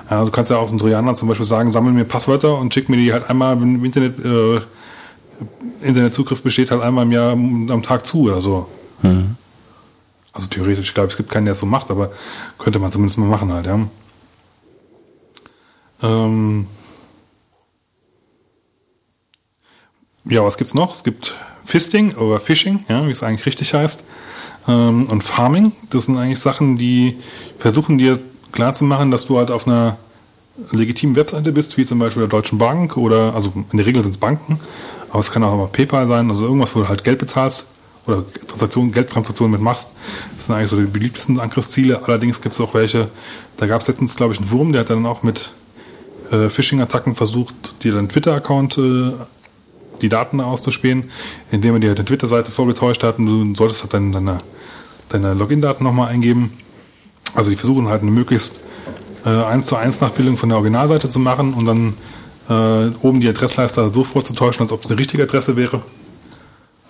Also 0.07 0.25
du 0.25 0.31
kannst 0.31 0.51
ja 0.51 0.57
auch 0.57 0.67
so 0.67 0.73
einen 0.73 0.79
Trojaner 0.79 1.15
zum 1.15 1.27
Beispiel 1.27 1.47
sagen, 1.47 1.71
sammel 1.71 1.93
mir 1.93 2.05
Passwörter 2.05 2.59
und 2.59 2.73
schick 2.73 2.89
mir 2.89 2.97
die 2.97 3.11
halt 3.11 3.29
einmal 3.29 3.53
im 3.53 3.83
Internet 3.83 4.23
äh, 4.23 4.61
Internetzugriff 5.81 6.43
besteht 6.43 6.69
halt 6.69 6.81
einmal 6.81 7.05
im 7.05 7.11
Jahr 7.11 7.31
am 7.31 7.81
Tag 7.81 8.05
zu 8.05 8.21
oder 8.23 8.41
so. 8.41 8.67
Mhm. 9.01 9.35
Also 10.33 10.47
theoretisch, 10.47 10.87
ich 10.87 10.93
glaube, 10.95 11.09
es 11.09 11.17
gibt 11.17 11.29
keinen, 11.29 11.45
der 11.45 11.53
es 11.53 11.59
so 11.59 11.67
macht, 11.67 11.91
aber 11.91 12.11
könnte 12.57 12.79
man 12.79 12.91
zumindest 12.91 13.19
mal 13.19 13.27
machen 13.27 13.53
halt, 13.53 13.67
ja. 13.67 13.79
Ähm 16.01 16.67
ja, 20.25 20.43
was 20.43 20.57
gibt's 20.57 20.73
noch? 20.73 20.93
Es 20.93 21.03
gibt 21.03 21.35
Fisting 21.63 22.15
oder 22.15 22.39
Fishing, 22.39 22.83
ja, 22.89 23.05
wie 23.05 23.11
es 23.11 23.21
eigentlich 23.21 23.45
richtig 23.45 23.75
heißt. 23.75 24.03
Ähm, 24.67 25.05
und 25.05 25.23
Farming, 25.23 25.71
das 25.91 26.07
sind 26.07 26.17
eigentlich 26.17 26.39
Sachen, 26.39 26.77
die 26.77 27.17
versuchen 27.59 27.99
dir 27.99 28.19
klarzumachen, 28.51 29.11
dass 29.11 29.25
du 29.25 29.37
halt 29.37 29.51
auf 29.51 29.67
einer 29.67 29.97
legitimen 30.71 31.15
Webseite 31.15 31.51
bist, 31.51 31.77
wie 31.77 31.85
zum 31.85 31.99
Beispiel 31.99 32.21
der 32.21 32.29
Deutschen 32.29 32.57
Bank 32.57 32.97
oder, 32.97 33.35
also 33.35 33.53
in 33.71 33.77
der 33.77 33.85
Regel 33.85 34.03
sind 34.03 34.11
es 34.11 34.17
Banken, 34.17 34.59
aber 35.09 35.19
es 35.19 35.31
kann 35.31 35.43
auch 35.43 35.55
mal 35.55 35.67
PayPal 35.67 36.07
sein, 36.07 36.29
also 36.29 36.45
irgendwas, 36.45 36.75
wo 36.75 36.81
du 36.81 36.87
halt 36.87 37.03
Geld 37.03 37.19
bezahlst 37.19 37.67
oder 38.05 38.23
Transaktionen, 38.47 38.91
Geldtransaktionen 38.91 39.51
mitmachst. 39.51 39.91
Das 40.35 40.45
sind 40.45 40.55
eigentlich 40.55 40.69
so 40.69 40.77
die 40.77 40.83
beliebtesten 40.83 41.39
Angriffsziele. 41.39 42.03
Allerdings 42.03 42.41
gibt 42.41 42.55
es 42.55 42.61
auch 42.61 42.73
welche, 42.73 43.09
da 43.57 43.65
gab 43.65 43.81
es 43.81 43.87
letztens, 43.87 44.15
glaube 44.15 44.33
ich, 44.33 44.39
einen 44.39 44.51
Wurm, 44.51 44.71
der 44.71 44.81
hat 44.81 44.89
dann 44.89 45.05
auch 45.05 45.23
mit 45.23 45.51
äh, 46.31 46.49
Phishing-Attacken 46.49 47.15
versucht, 47.15 47.83
dir 47.83 47.93
deinen 47.93 48.09
Twitter-Account 48.09 48.77
äh, 48.77 49.11
die 50.01 50.09
Daten 50.09 50.41
auszuspähen, 50.41 51.09
indem 51.51 51.75
er 51.75 51.79
dir 51.79 51.87
halt 51.89 51.99
eine 51.99 52.05
Twitter-Seite 52.05 52.51
vorgetäuscht 52.51 53.03
hat 53.03 53.19
und 53.19 53.25
du 53.25 53.55
solltest 53.55 53.83
halt 53.83 53.93
deine, 53.93 54.11
deine, 54.11 54.37
deine 55.09 55.33
Login-Daten 55.33 55.83
nochmal 55.83 56.09
eingeben. 56.09 56.51
Also 57.35 57.49
die 57.49 57.55
versuchen 57.55 57.87
halt 57.87 58.01
eine 58.01 58.11
möglichst 58.11 58.59
äh, 59.25 59.29
1 59.29 59.65
zu 59.65 59.75
1 59.75 60.01
Nachbildung 60.01 60.37
von 60.37 60.49
der 60.49 60.57
Originalseite 60.57 61.07
zu 61.09 61.19
machen 61.19 61.53
und 61.53 61.65
dann 61.65 61.93
äh, 62.49 62.91
oben 63.01 63.21
die 63.21 63.29
Adressleiste 63.29 63.91
so 63.93 64.03
vorzutäuschen, 64.03 64.61
als 64.61 64.71
ob 64.71 64.83
es 64.83 64.89
eine 64.89 64.99
richtige 64.99 65.23
Adresse 65.23 65.55
wäre. 65.55 65.81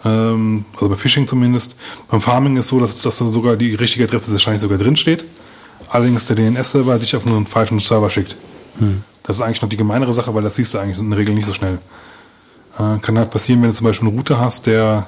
Ähm, 0.06 0.66
also 0.74 0.90
bei 0.90 0.96
Phishing 0.96 1.28
zumindest. 1.28 1.76
Beim 2.10 2.22
Farming 2.22 2.58
ist 2.58 2.68
so, 2.68 2.80
dass, 2.80 3.02
dass 3.02 3.18
da 3.18 3.26
sogar 3.26 3.56
die 3.56 3.76
richtige 3.76 4.06
Adresse 4.06 4.32
wahrscheinlich 4.32 4.62
sogar 4.62 4.78
drin 4.78 4.96
steht. 4.96 5.26
Allerdings 5.90 6.26
der 6.26 6.36
DNS-Server 6.36 6.98
sich 7.00 7.16
auf 7.16 7.26
einen 7.26 7.46
falschen 7.46 7.80
Server 7.80 8.10
schickt. 8.10 8.36
Hm. 8.80 9.04
Das 9.24 9.38
ist 9.38 9.42
eigentlich 9.42 9.62
noch 9.62 9.70
die 9.70 9.78
gemeinere 9.78 10.14
Sache, 10.14 10.34
weil 10.34 10.44
das 10.44 10.56
siehst 10.56 10.74
du 10.74 10.80
eigentlich 10.80 11.00
in 11.00 11.10
der 11.10 11.20
Regel 11.20 11.36
nicht 11.36 11.46
so 11.46 11.54
schnell. 11.54 11.80
Äh, 12.78 12.98
kann 13.00 13.18
halt 13.18 13.32
passieren, 13.32 13.62
wenn 13.62 13.70
du 13.70 13.76
zum 13.76 13.86
Beispiel 13.86 14.08
einen 14.08 14.18
Router 14.18 14.40
hast, 14.40 14.66
der 14.66 15.08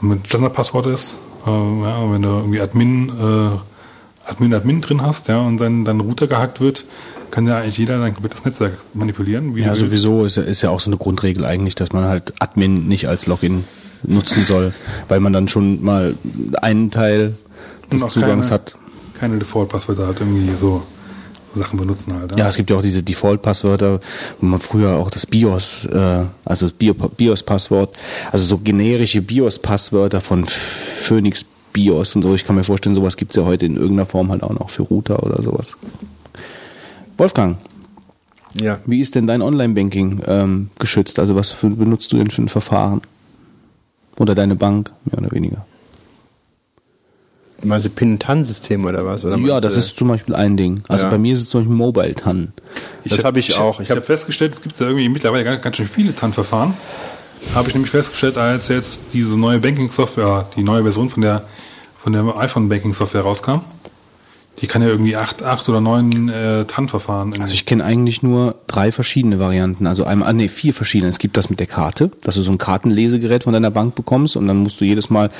mit 0.00 0.26
Standardpasswort 0.26 0.86
ist. 0.86 1.18
Äh, 1.46 1.50
ja, 1.50 2.12
wenn 2.12 2.22
du 2.22 2.28
irgendwie 2.28 2.60
Admin, 2.60 3.08
äh, 3.10 4.30
Admin, 4.30 4.54
Admin 4.54 4.80
drin 4.80 5.02
hast, 5.02 5.28
ja, 5.28 5.40
und 5.40 5.58
dann 5.58 5.84
dein 5.84 6.00
Router 6.00 6.26
gehackt 6.26 6.60
wird, 6.60 6.84
kann 7.30 7.46
ja 7.46 7.58
eigentlich 7.58 7.78
jeder 7.78 7.98
sein 7.98 8.14
komplettes 8.14 8.44
Netzwerk 8.44 8.78
manipulieren. 8.94 9.56
ja, 9.56 9.74
sowieso 9.74 10.24
ist, 10.24 10.38
ist 10.38 10.62
ja 10.62 10.70
auch 10.70 10.80
so 10.80 10.90
eine 10.90 10.96
Grundregel 10.96 11.44
eigentlich, 11.44 11.74
dass 11.74 11.92
man 11.92 12.04
halt 12.04 12.32
Admin 12.40 12.86
nicht 12.86 13.08
als 13.08 13.26
Login 13.26 13.64
nutzen 14.06 14.44
soll, 14.44 14.72
weil 15.08 15.20
man 15.20 15.32
dann 15.32 15.48
schon 15.48 15.82
mal 15.82 16.14
einen 16.60 16.90
Teil 16.90 17.34
des 17.92 18.06
Zugangs 18.08 18.48
keine, 18.48 18.54
hat. 18.54 18.74
Keine 19.18 19.38
Default-Passwörter 19.38 20.06
hat, 20.06 20.20
irgendwie 20.20 20.54
so 20.56 20.82
Sachen 21.54 21.78
benutzen 21.78 22.14
halt. 22.14 22.32
Ja, 22.32 22.38
ja 22.38 22.48
es 22.48 22.56
gibt 22.56 22.70
ja 22.70 22.76
auch 22.76 22.82
diese 22.82 23.02
Default-Passwörter, 23.02 24.00
wo 24.40 24.46
man 24.46 24.60
früher 24.60 24.96
auch 24.96 25.10
das 25.10 25.26
BIOS, 25.26 25.86
äh, 25.86 26.24
also 26.44 26.68
das 26.68 26.72
BIOS-Passwort, 27.16 27.96
also 28.32 28.44
so 28.44 28.58
generische 28.58 29.22
BIOS-Passwörter 29.22 30.20
von 30.20 30.44
Phoenix 30.46 31.44
BIOS 31.72 32.16
und 32.16 32.22
so. 32.22 32.34
Ich 32.34 32.44
kann 32.44 32.56
mir 32.56 32.64
vorstellen, 32.64 32.94
sowas 32.94 33.16
gibt 33.16 33.32
es 33.32 33.36
ja 33.36 33.44
heute 33.44 33.66
in 33.66 33.76
irgendeiner 33.76 34.06
Form 34.06 34.30
halt 34.30 34.42
auch 34.42 34.58
noch 34.58 34.70
für 34.70 34.82
Router 34.82 35.22
oder 35.22 35.42
sowas. 35.42 35.76
Wolfgang. 37.16 37.58
Ja. 38.60 38.78
Wie 38.86 39.00
ist 39.00 39.14
denn 39.14 39.26
dein 39.26 39.42
Online-Banking 39.42 40.22
ähm, 40.26 40.70
geschützt? 40.78 41.18
Also 41.18 41.34
was 41.34 41.50
für, 41.50 41.70
benutzt 41.70 42.12
du 42.12 42.16
denn 42.16 42.30
für 42.30 42.42
ein 42.42 42.48
Verfahren? 42.48 43.02
Oder 44.16 44.34
deine 44.34 44.56
Bank, 44.56 44.90
mehr 45.04 45.18
oder 45.18 45.32
weniger? 45.32 45.64
Meinst 47.62 47.86
du 47.86 47.90
Pin-TAN-System 47.90 48.84
oder 48.84 49.06
was? 49.06 49.24
Oder 49.24 49.38
ja, 49.38 49.60
das 49.60 49.76
ist 49.76 49.96
zum 49.96 50.08
Beispiel 50.08 50.34
ein 50.34 50.56
Ding. 50.56 50.84
Also 50.88 51.04
ja. 51.04 51.10
bei 51.10 51.18
mir 51.18 51.34
ist 51.34 51.40
es 51.40 51.48
zum 51.48 51.62
Beispiel 51.62 51.76
Mobile-TAN. 51.76 52.52
Das 53.04 53.24
habe 53.24 53.38
ich 53.38 53.58
auch. 53.58 53.80
Ich, 53.80 53.90
habe 53.90 54.00
hab 54.00 54.06
festgestellt, 54.06 54.54
es 54.54 54.62
gibt 54.62 54.78
ja 54.78 54.86
irgendwie 54.86 55.08
mittlerweile 55.08 55.44
ganz, 55.44 55.62
ganz 55.62 55.76
schön 55.76 55.88
viele 55.88 56.14
TAN-Verfahren. 56.14 56.74
Habe 57.54 57.68
ich 57.68 57.74
nämlich 57.74 57.90
festgestellt, 57.90 58.36
als 58.38 58.68
jetzt 58.68 59.00
diese 59.12 59.38
neue 59.38 59.58
Banking-Software, 59.60 60.46
die 60.56 60.62
neue 60.62 60.82
Version 60.82 61.10
von 61.10 61.22
der, 61.22 61.42
von 61.98 62.12
der 62.12 62.36
iPhone-Banking-Software 62.36 63.22
rauskam, 63.22 63.60
die 64.60 64.66
kann 64.66 64.82
ja 64.82 64.88
irgendwie 64.88 65.16
acht, 65.16 65.42
acht 65.42 65.68
oder 65.68 65.80
neun 65.80 66.28
äh, 66.28 66.64
TAN-Verfahren. 66.64 67.40
Also 67.40 67.54
ich 67.54 67.66
kenne 67.66 67.84
eigentlich 67.84 68.22
nur 68.22 68.54
drei 68.66 68.92
verschiedene 68.92 69.38
Varianten. 69.38 69.86
Also 69.86 70.04
einmal, 70.04 70.28
ah, 70.28 70.32
nee, 70.32 70.48
vier 70.48 70.72
verschiedene. 70.72 71.10
Es 71.10 71.18
gibt 71.18 71.36
das 71.36 71.50
mit 71.50 71.60
der 71.60 71.66
Karte, 71.66 72.10
dass 72.22 72.36
du 72.36 72.40
so 72.40 72.52
ein 72.52 72.58
Kartenlesegerät 72.58 73.44
von 73.44 73.52
deiner 73.52 73.70
Bank 73.70 73.94
bekommst 73.94 74.36
und 74.36 74.46
dann 74.46 74.58
musst 74.58 74.80
du 74.80 74.84
jedes 74.84 75.10
Mal 75.10 75.30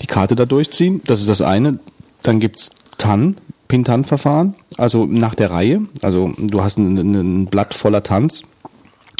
die 0.00 0.06
Karte 0.06 0.36
da 0.36 0.46
durchziehen. 0.46 1.02
Das 1.06 1.20
ist 1.20 1.28
das 1.28 1.42
eine. 1.42 1.78
Dann 2.22 2.40
gibt's 2.40 2.70
TAN, 2.98 3.36
Pin-TAN-Verfahren, 3.68 4.54
also 4.78 5.06
nach 5.06 5.34
der 5.34 5.50
Reihe. 5.50 5.82
Also 6.00 6.32
du 6.38 6.62
hast 6.62 6.78
ein, 6.78 6.96
ein 6.96 7.46
Blatt 7.46 7.74
voller 7.74 8.02
Tanz 8.02 8.42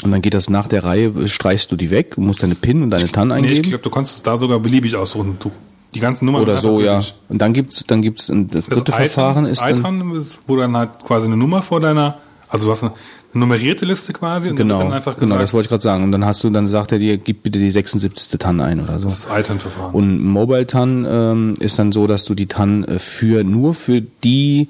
und 0.03 0.11
dann 0.11 0.21
geht 0.21 0.33
das 0.33 0.49
nach 0.49 0.67
der 0.67 0.83
Reihe, 0.83 1.27
streichst 1.27 1.71
du 1.71 1.75
die 1.75 1.89
weg, 1.89 2.17
musst 2.17 2.43
deine 2.43 2.55
PIN 2.55 2.83
und 2.83 2.89
deine 2.91 3.05
TAN 3.05 3.31
eingeben. 3.31 3.53
Nee, 3.53 3.61
ich 3.61 3.69
glaube, 3.69 3.83
du 3.83 3.89
kannst 3.89 4.15
es 4.15 4.23
da 4.23 4.37
sogar 4.37 4.59
beliebig 4.59 4.95
aussuchen. 4.95 5.37
Du 5.39 5.51
die 5.93 5.99
ganzen 5.99 6.25
Nummern. 6.25 6.41
Oder 6.41 6.57
so, 6.57 6.81
ja. 6.81 7.01
Und 7.29 7.41
dann 7.41 7.53
gibt's, 7.53 7.85
dann 7.87 8.01
gibt's 8.01 8.27
das 8.27 8.65
dritte 8.67 8.83
das 8.91 8.95
Verfahren 8.95 9.45
ist 9.45 9.61
dann, 9.61 9.81
dann 9.81 10.15
ist, 10.15 10.39
wo 10.47 10.55
dann 10.55 10.75
halt 10.75 10.89
quasi 11.05 11.27
eine 11.27 11.37
Nummer 11.37 11.61
vor 11.61 11.79
deiner, 11.79 12.17
also 12.49 12.65
du 12.65 12.71
hast 12.71 12.83
eine 12.83 12.93
nummerierte 13.33 13.85
Liste 13.85 14.13
quasi 14.13 14.49
und 14.49 14.55
genau, 14.55 14.79
dann 14.79 14.93
einfach 14.93 15.15
gesagt, 15.15 15.21
genau, 15.21 15.37
das 15.37 15.53
wollte 15.53 15.65
ich 15.65 15.69
gerade 15.69 15.83
sagen. 15.83 16.03
Und 16.03 16.11
dann 16.11 16.25
hast 16.25 16.43
du, 16.43 16.49
dann 16.49 16.67
sagt 16.67 16.91
er 16.91 16.99
dir, 16.99 17.17
gib 17.17 17.43
bitte 17.43 17.59
die 17.59 17.71
76. 17.71 18.37
TAN 18.39 18.61
ein 18.61 18.79
oder 18.79 18.99
so. 18.99 19.05
Das 19.05 19.19
ist 19.19 19.27
ITAN-Verfahren. 19.33 19.93
Und 19.93 20.23
Mobile 20.23 20.67
TAN 20.67 21.05
ähm, 21.07 21.53
ist 21.59 21.79
dann 21.79 21.91
so, 21.91 22.07
dass 22.07 22.25
du 22.25 22.35
die 22.35 22.47
TAN 22.47 22.83
äh, 22.83 22.99
für 22.99 23.43
nur 23.43 23.73
für 23.73 24.01
die 24.01 24.69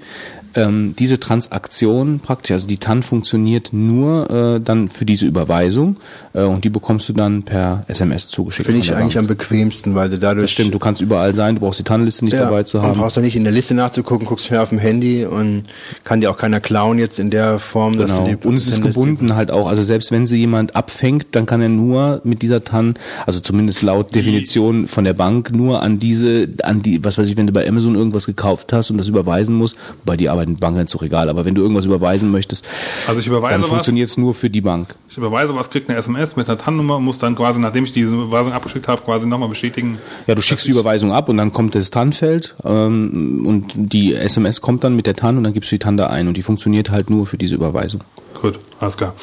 ähm, 0.56 0.95
diese 0.98 1.20
Transaktion 1.20 2.20
praktisch, 2.20 2.52
also 2.52 2.68
die 2.68 2.78
TAN 2.78 3.04
funktioniert 3.04 3.74
nur 3.74 4.30
äh, 4.30 4.62
dann 4.62 4.90
für 4.90 5.06
diese 5.06 5.26
Überweisung 5.26 5.98
und 6.42 6.64
die 6.64 6.70
bekommst 6.70 7.08
du 7.10 7.14
dann 7.14 7.44
per 7.44 7.86
SMS 7.88 8.28
zugeschickt. 8.28 8.66
Finde 8.66 8.82
ich 8.82 8.96
eigentlich 8.96 9.18
am 9.20 9.28
bequemsten, 9.28 9.94
weil 9.94 10.10
du 10.10 10.18
dadurch. 10.18 10.46
Das 10.46 10.52
stimmt, 10.52 10.74
du 10.74 10.80
kannst 10.80 11.00
überall 11.00 11.36
sein, 11.36 11.56
du 11.56 11.62
brauchst 11.62 11.80
die 11.80 11.84
TAN-Liste 11.84 12.26
nicht 12.26 12.34
ja, 12.34 12.46
dabei 12.46 12.64
zu 12.64 12.82
haben. 12.82 12.94
Du 12.94 13.00
brauchst 13.00 13.18
ja 13.18 13.22
nicht 13.22 13.36
in 13.36 13.44
der 13.44 13.54
Liste 13.54 13.76
nachzugucken, 13.76 14.26
guckst 14.26 14.48
schnell 14.48 14.60
auf 14.60 14.70
dem 14.70 14.80
Handy 14.80 15.26
und 15.26 15.66
kann 16.04 16.22
dir 16.22 16.32
auch 16.32 16.38
keiner 16.38 16.60
klauen 16.60 16.98
jetzt 16.98 17.20
in 17.20 17.30
der 17.30 17.60
Form, 17.60 17.98
dass 17.98 18.12
genau. 18.12 18.26
du 18.26 18.36
die 18.36 18.48
und 18.48 18.56
es 18.56 18.68
ist 18.68 18.82
gebunden 18.82 19.36
halt 19.36 19.52
auch. 19.52 19.68
Also 19.68 19.84
selbst 19.84 20.12
wenn 20.12 20.26
sie 20.26 20.38
jemand 20.38 20.76
abfängt, 20.76 21.28
dann 21.32 21.46
kann 21.46 21.62
er 21.62 21.70
nur 21.70 22.22
mit 22.24 22.42
dieser 22.42 22.64
TAN, 22.64 22.96
also 23.26 23.40
zumindest 23.40 23.84
laut 23.84 24.16
Definition 24.16 24.88
von 24.88 25.04
der 25.04 25.14
Bank, 25.14 25.52
nur 25.52 25.84
an 25.84 26.00
diese, 26.00 26.48
an 26.64 26.82
die, 26.82 27.04
was 27.04 27.18
weiß 27.18 27.30
ich, 27.30 27.38
wenn 27.38 27.48
du 27.48 27.54
bei 27.54 27.68
Amazon 27.68 27.96
irgendwas 27.96 28.26
gekauft 28.26 28.74
hast 28.74 28.90
und 28.90 28.98
das 28.98 29.08
überweisen 29.08 29.56
musst, 29.56 29.76
bei 30.06 30.18
die 30.18 30.30
arbeiten 30.30 30.58
Banken 30.58 30.82
ist 30.82 30.96
doch 30.96 31.04
egal, 31.04 31.30
aber 31.30 31.46
wenn 31.46 31.56
du 31.56 31.62
irgendwas 31.62 31.86
überweisen 31.86 32.32
möchtest, 32.32 32.66
Also 33.08 33.20
ich 33.20 33.28
überweise 33.28 33.60
dann 33.60 33.66
funktioniert 33.66 34.10
es 34.10 34.18
nur 34.18 34.34
für 34.34 34.50
die 34.50 34.62
Bank. 34.62 34.96
Ich 35.10 35.18
überweise 35.18 35.54
was, 35.56 35.70
kriegt 35.70 35.90
eine 35.90 36.00
SMS 36.00 36.23
mit 36.36 36.50
einer 36.50 36.58
TAN-Nummer 36.58 36.98
und 36.98 37.04
muss 37.04 37.18
dann 37.18 37.36
quasi, 37.36 37.60
nachdem 37.60 37.84
ich 37.84 37.91
diese 37.91 38.14
Überweisung 38.14 38.54
abgeschickt 38.54 38.88
habe, 38.88 39.02
quasi 39.02 39.28
nochmal 39.28 39.50
bestätigen. 39.50 40.00
Ja, 40.28 40.36
du 40.36 40.41
schickst 40.41 40.68
die 40.68 40.72
Überweisung 40.72 41.12
ab 41.12 41.30
und 41.30 41.38
dann 41.38 41.52
kommt 41.52 41.76
das 41.76 41.91
TAN-Feld 41.91 42.56
ähm, 42.64 43.45
und 43.45 43.74
die 43.76 44.14
SMS 44.14 44.62
kommt 44.62 44.84
dann 44.84 44.95
mit 44.95 45.06
der 45.06 45.16
TAN 45.16 45.38
und 45.38 45.44
dann 45.44 45.54
gibst 45.54 45.72
du 45.72 45.76
die 45.76 45.80
TAN 45.80 45.98
da 45.98 46.08
ein 46.08 46.28
und 46.28 46.38
die 46.38 46.41
funktioniert 46.41 46.90
halt 46.90 47.10
nur 47.10 47.28
für 47.28 47.38
diese 47.38 47.56
Überweisung. 47.56 48.02
Gut, 48.41 48.60
alles 48.80 48.98
klar. 48.98 49.14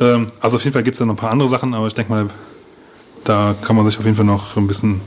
Ähm, 0.00 0.26
also 0.40 0.56
auf 0.56 0.64
jeden 0.64 0.72
Fall 0.72 0.82
gibt 0.82 0.94
es 0.94 1.00
ja 1.00 1.06
noch 1.06 1.14
ein 1.14 1.18
paar 1.18 1.30
andere 1.30 1.48
Sachen, 1.48 1.74
aber 1.74 1.86
ich 1.86 1.94
denke 1.94 2.12
mal, 2.12 2.26
da 3.24 3.54
kann 3.62 3.76
man 3.76 3.84
sich 3.86 3.98
auf 3.98 4.04
jeden 4.04 4.16
Fall 4.16 4.26
noch 4.26 4.56
ein 4.56 4.66
bisschen, 4.66 5.00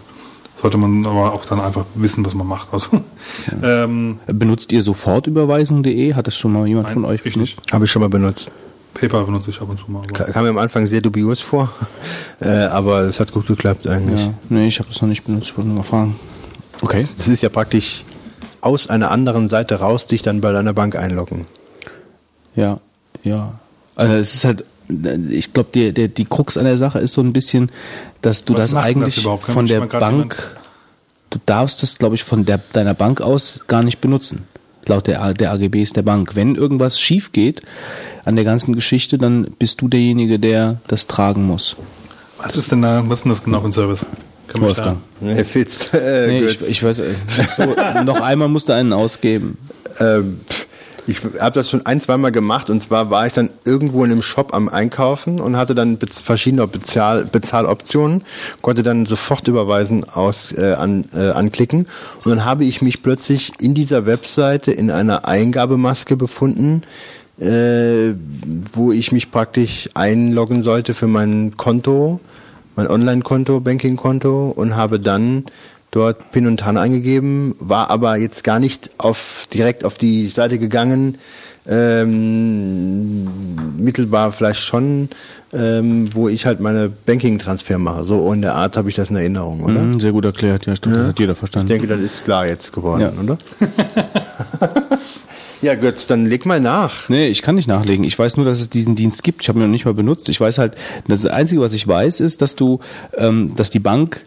sollte 0.56 0.78
man 0.78 1.06
aber 1.06 1.34
auch 1.34 1.46
dann 1.46 1.60
einfach 1.60 1.86
wissen, 1.96 2.26
was 2.26 2.36
man 2.36 2.48
macht. 2.48 2.70
Also, 2.72 3.02
ähm, 3.64 4.20
Benutzt 4.28 4.72
ihr 4.72 4.82
sofortüberweisung.de? 4.82 6.14
Hat 6.14 6.28
das 6.28 6.38
schon 6.38 6.54
mal 6.54 6.68
jemand 6.68 6.88
nein, 6.88 6.94
von 6.96 7.06
euch 7.06 7.24
benutzt? 7.24 7.58
Habe 7.72 7.86
ich 7.86 7.92
schon 7.92 8.02
mal 8.02 8.10
benutzt. 8.10 8.52
PayPal 8.98 9.24
benutze 9.26 9.52
ich 9.52 9.62
ab 9.62 9.70
und 9.70 9.78
zu 9.80 9.92
mal. 9.92 10.02
Aber 10.02 10.32
Kam 10.32 10.44
mir 10.44 10.50
am 10.50 10.58
Anfang 10.58 10.88
sehr 10.88 11.02
dubios 11.02 11.40
vor, 11.40 11.72
äh, 12.42 12.48
aber 12.48 13.02
es 13.02 13.20
hat 13.20 13.32
gut 13.32 13.48
geklappt 13.48 13.88
eigentlich. 13.88 14.26
Ja, 14.26 14.34
nee, 14.50 14.68
ich 14.68 14.80
habe 14.80 14.90
das 14.90 15.02
noch 15.02 15.10
nicht 15.10 15.24
benutzt, 15.24 15.48
ich 15.48 15.58
wollte 15.58 15.70
nur 15.70 15.78
mal 15.78 15.84
fragen. 15.84 16.16
Okay. 16.82 17.08
Es 17.18 17.28
ist 17.28 17.42
ja 17.42 17.50
praktisch 17.50 18.04
aus 18.62 18.90
einer 18.90 19.12
anderen 19.12 19.50
Seite 19.50 19.76
raus, 19.76 20.08
dich 20.08 20.22
dann 20.22 20.42
bei 20.42 20.52
deiner 20.52 20.74
Bank 20.74 20.96
einloggen. 20.96 21.46
Ja, 22.56 22.80
ja. 23.24 23.54
Also 23.96 24.16
es 24.16 24.34
ist 24.36 24.46
halt, 24.46 24.66
ich 25.30 25.54
glaube, 25.54 25.70
die, 25.74 25.92
die, 25.94 26.08
die 26.08 26.26
Krux 26.26 26.58
an 26.58 26.66
der 26.66 26.78
Sache 26.78 27.00
ist 27.00 27.14
so 27.14 27.22
ein 27.22 27.34
bisschen, 27.34 27.72
dass 28.22 28.46
du 28.46 28.54
Was 28.54 28.66
das 28.66 28.72
das 28.72 28.84
eigentlich? 28.84 29.24
Kann 29.24 29.40
von 29.40 29.68
der 29.68 29.82
Bank, 29.82 30.58
du 31.30 31.40
darfst 31.46 31.84
das, 31.84 31.98
glaube 31.98 32.16
ich, 32.16 32.24
von 32.24 32.46
der, 32.46 32.60
deiner 32.74 32.94
Bank 32.94 33.22
aus 33.22 33.62
gar 33.68 33.84
nicht 33.84 34.02
benutzen. 34.02 34.48
Laut 34.88 35.08
der, 35.08 35.22
A- 35.22 35.34
der 35.34 35.52
AGBs 35.52 35.94
der 35.94 36.02
Bank. 36.04 36.36
Wenn 36.36 36.56
irgendwas 36.56 37.00
schief 37.00 37.32
geht 37.32 37.62
an 38.26 38.36
der 38.36 38.46
ganzen 38.46 38.74
Geschichte, 38.74 39.18
dann 39.18 39.48
bist 39.60 39.82
du 39.82 39.88
derjenige, 39.88 40.40
der 40.40 40.78
das 40.88 41.08
tragen 41.08 41.46
muss. 41.46 41.76
was 42.38 42.56
ist 42.56 42.72
denn 42.72 42.82
da, 42.82 43.04
was 43.08 43.20
ist 43.20 43.24
denn 43.26 43.32
das 43.32 43.44
genau 43.44 43.60
für 43.62 43.68
ein 43.68 43.72
Service? 43.72 44.06
Kann 44.48 44.62
Wolfgang. 44.62 45.00
Nee, 45.20 45.44
Fitz, 45.44 45.94
äh, 45.94 46.28
Nee, 46.28 46.46
ich, 46.46 46.62
ich 46.62 46.82
weiß, 46.84 47.00
äh, 47.00 47.14
so, 47.28 47.76
noch 48.06 48.22
einmal 48.22 48.48
musst 48.48 48.70
du 48.70 48.74
einen 48.74 48.94
ausgeben. 48.94 49.58
Ähm, 50.00 50.40
pff, 50.50 50.67
ich 51.08 51.22
habe 51.40 51.54
das 51.54 51.70
schon 51.70 51.86
ein, 51.86 52.02
zweimal 52.02 52.34
gemacht 52.34 52.70
und 52.70 52.82
zwar 52.82 53.10
war 53.10 53.26
ich 53.26 53.34
dann 53.34 53.50
irgendwo 53.64 54.04
in 54.04 54.12
einem 54.12 54.22
Shop 54.22 54.54
am 54.54 54.68
Einkaufen 54.68 55.40
und 55.40 55.56
hatte 55.56 55.74
dann 55.74 55.98
verschiedene 56.00 56.68
Bezahl 56.68 57.24
Bezahloptionen, 57.26 58.24
konnte 58.62 58.84
dann 58.84 59.06
sofort 59.06 59.48
überweisen 59.48 60.04
aus, 60.04 60.52
äh, 60.52 60.76
an, 60.78 61.06
äh, 61.16 61.30
anklicken 61.30 61.88
und 62.24 62.30
dann 62.30 62.44
habe 62.44 62.66
ich 62.66 62.82
mich 62.82 63.02
plötzlich 63.04 63.54
in 63.60 63.74
dieser 63.74 64.06
Webseite 64.06 64.72
in 64.72 64.92
einer 64.92 65.26
Eingabemaske 65.26 66.18
befunden, 66.18 66.84
äh, 67.40 68.14
wo 68.74 68.92
ich 68.92 69.14
mich 69.14 69.32
praktisch 69.32 69.90
einloggen 69.94 70.62
sollte 70.62 70.94
für 70.94 71.08
mein 71.08 71.56
Konto, 71.56 72.20
mein 72.76 72.88
Online-Konto, 72.88 73.62
Banking-Konto 73.62 74.54
und 74.56 74.76
habe 74.76 75.00
dann 75.00 75.46
dort 75.92 76.32
Pin 76.32 76.48
und 76.48 76.58
TAN 76.60 76.78
eingegeben, 76.78 77.56
war 77.60 77.90
aber 77.90 78.18
jetzt 78.18 78.44
gar 78.44 78.60
nicht 78.60 78.92
auf, 78.98 79.48
direkt 79.54 79.86
auf 79.86 79.98
die 79.98 80.28
Seite 80.28 80.60
gegangen, 80.60 81.18
ähm, 81.70 83.28
mittelbar 83.78 84.32
vielleicht 84.32 84.62
schon, 84.62 85.10
ähm, 85.54 86.10
wo 86.14 86.30
ich 86.30 86.46
halt 86.46 86.60
meine 86.60 86.90
Banking-Transfer 86.90 87.78
mache. 87.78 88.06
So 88.06 88.32
in 88.34 88.42
der 88.42 88.56
Art 88.56 88.78
habe 88.78 88.90
ich 88.90 88.96
das 88.96 89.10
in 89.10 89.16
Erinnerung, 89.18 89.62
oder? 89.64 89.80
Mhm, 89.82 90.00
sehr 90.00 90.12
gut 90.12 90.26
erklärt, 90.26 90.66
ja, 90.66 90.74
ich 90.74 90.82
glaube, 90.82 90.98
das 90.98 91.08
hat 91.08 91.20
jeder 91.20 91.34
Ich 91.34 91.38
verstanden. 91.40 91.68
denke, 91.68 91.88
das 91.88 92.00
ist 92.00 92.24
klar 92.24 92.48
jetzt 92.48 92.72
geworden, 92.74 93.02
Ja. 93.02 93.12
oder? 93.22 93.38
ja, 95.62 95.76
Götz, 95.76 96.08
dann 96.08 96.26
leg 96.26 96.46
mal 96.46 96.60
nach. 96.60 97.10
Nee, 97.10 97.28
ich 97.28 97.42
kann 97.42 97.56
nicht 97.56 97.68
nachlegen. 97.68 98.04
Ich 98.06 98.18
weiß 98.18 98.38
nur, 98.38 98.46
dass 98.46 98.60
es 98.60 98.70
diesen 98.70 98.96
Dienst 98.96 99.24
gibt. 99.24 99.42
Ich 99.42 99.50
habe 99.50 99.60
ihn 99.60 99.64
noch 99.64 99.68
nicht 99.70 99.86
mal 99.86 99.94
benutzt. 99.94 100.30
Ich 100.30 100.40
weiß 100.40 100.58
halt, 100.60 100.76
das 101.08 101.26
Einzige, 101.26 101.62
was 101.62 101.74
ich 101.74 101.88
weiß, 101.88 102.20
ist, 102.20 102.42
dass 102.42 102.56
du, 102.56 102.80
ähm, 103.18 103.56
dass 103.56 103.70
die 103.70 103.80
Bank 103.80 104.24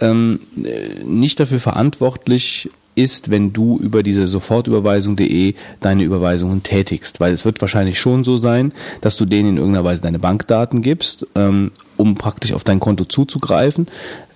ähm, 0.00 0.40
äh, 0.62 1.04
nicht 1.04 1.40
dafür 1.40 1.60
verantwortlich 1.60 2.70
ist, 2.98 3.30
wenn 3.30 3.52
du 3.52 3.78
über 3.78 4.02
diese 4.02 4.26
Sofortüberweisung.de 4.26 5.54
deine 5.80 6.02
Überweisungen 6.02 6.62
tätigst. 6.62 7.20
Weil 7.20 7.32
es 7.32 7.44
wird 7.44 7.60
wahrscheinlich 7.60 7.98
schon 7.98 8.24
so 8.24 8.36
sein, 8.36 8.72
dass 9.00 9.16
du 9.16 9.24
denen 9.24 9.50
in 9.50 9.56
irgendeiner 9.56 9.84
Weise 9.84 10.02
deine 10.02 10.18
Bankdaten 10.18 10.82
gibst, 10.82 11.26
ähm, 11.36 11.70
um 11.96 12.16
praktisch 12.16 12.52
auf 12.52 12.64
dein 12.64 12.80
Konto 12.80 13.04
zuzugreifen 13.04 13.86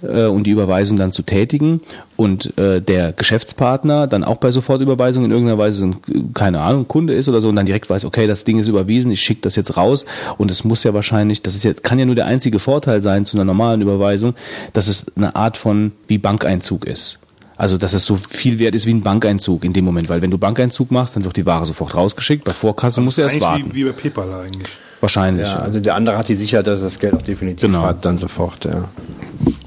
äh, 0.02 0.26
und 0.26 0.44
die 0.44 0.50
Überweisung 0.50 0.96
dann 0.96 1.12
zu 1.12 1.22
tätigen. 1.22 1.80
Und 2.16 2.56
äh, 2.56 2.80
der 2.80 3.12
Geschäftspartner 3.12 4.06
dann 4.06 4.22
auch 4.22 4.36
bei 4.36 4.52
Sofortüberweisung 4.52 5.24
in 5.24 5.32
irgendeiner 5.32 5.58
Weise, 5.58 5.84
ein, 5.84 5.96
keine 6.34 6.60
Ahnung, 6.60 6.86
Kunde 6.86 7.14
ist 7.14 7.28
oder 7.28 7.40
so 7.40 7.48
und 7.48 7.56
dann 7.56 7.66
direkt 7.66 7.90
weiß, 7.90 8.04
okay, 8.04 8.28
das 8.28 8.44
Ding 8.44 8.58
ist 8.58 8.68
überwiesen, 8.68 9.10
ich 9.10 9.20
schicke 9.20 9.42
das 9.42 9.56
jetzt 9.56 9.76
raus 9.76 10.04
und 10.38 10.50
es 10.50 10.62
muss 10.62 10.84
ja 10.84 10.94
wahrscheinlich, 10.94 11.42
das 11.42 11.54
ist 11.54 11.64
jetzt, 11.64 11.82
kann 11.82 11.98
ja 11.98 12.04
nur 12.04 12.14
der 12.14 12.26
einzige 12.26 12.58
Vorteil 12.58 13.02
sein 13.02 13.24
zu 13.24 13.36
einer 13.36 13.44
normalen 13.44 13.80
Überweisung, 13.80 14.34
dass 14.72 14.86
es 14.86 15.06
eine 15.16 15.34
Art 15.34 15.56
von 15.56 15.92
wie 16.06 16.18
Bankeinzug 16.18 16.84
ist. 16.84 17.18
Also, 17.62 17.78
dass 17.78 17.94
es 17.94 18.04
so 18.04 18.16
viel 18.16 18.58
wert 18.58 18.74
ist 18.74 18.86
wie 18.86 18.92
ein 18.92 19.02
Bankeinzug 19.02 19.64
in 19.64 19.72
dem 19.72 19.84
Moment, 19.84 20.08
weil 20.08 20.20
wenn 20.20 20.32
du 20.32 20.36
Bankeinzug 20.36 20.90
machst, 20.90 21.14
dann 21.14 21.22
wird 21.22 21.36
die 21.36 21.46
Ware 21.46 21.64
sofort 21.64 21.94
rausgeschickt. 21.94 22.42
Bei 22.42 22.52
Vorkasse 22.52 23.00
musst 23.00 23.18
du 23.18 23.22
erst 23.22 23.40
warten. 23.40 23.66
Wie, 23.72 23.74
wie 23.76 23.84
bei 23.84 23.92
PayPal 23.92 24.32
eigentlich. 24.34 24.66
Wahrscheinlich. 25.00 25.46
Ja, 25.46 25.58
Ja, 25.58 25.58
also 25.60 25.78
der 25.78 25.94
andere 25.94 26.18
hat 26.18 26.26
die 26.26 26.34
Sicherheit, 26.34 26.66
dass 26.66 26.80
er 26.80 26.86
das 26.86 26.98
Geld 26.98 27.14
auch 27.14 27.22
definitiv 27.22 27.60
Genau. 27.70 27.82
hat, 27.82 28.04
dann 28.04 28.18
sofort, 28.18 28.64
ja. 28.64 28.88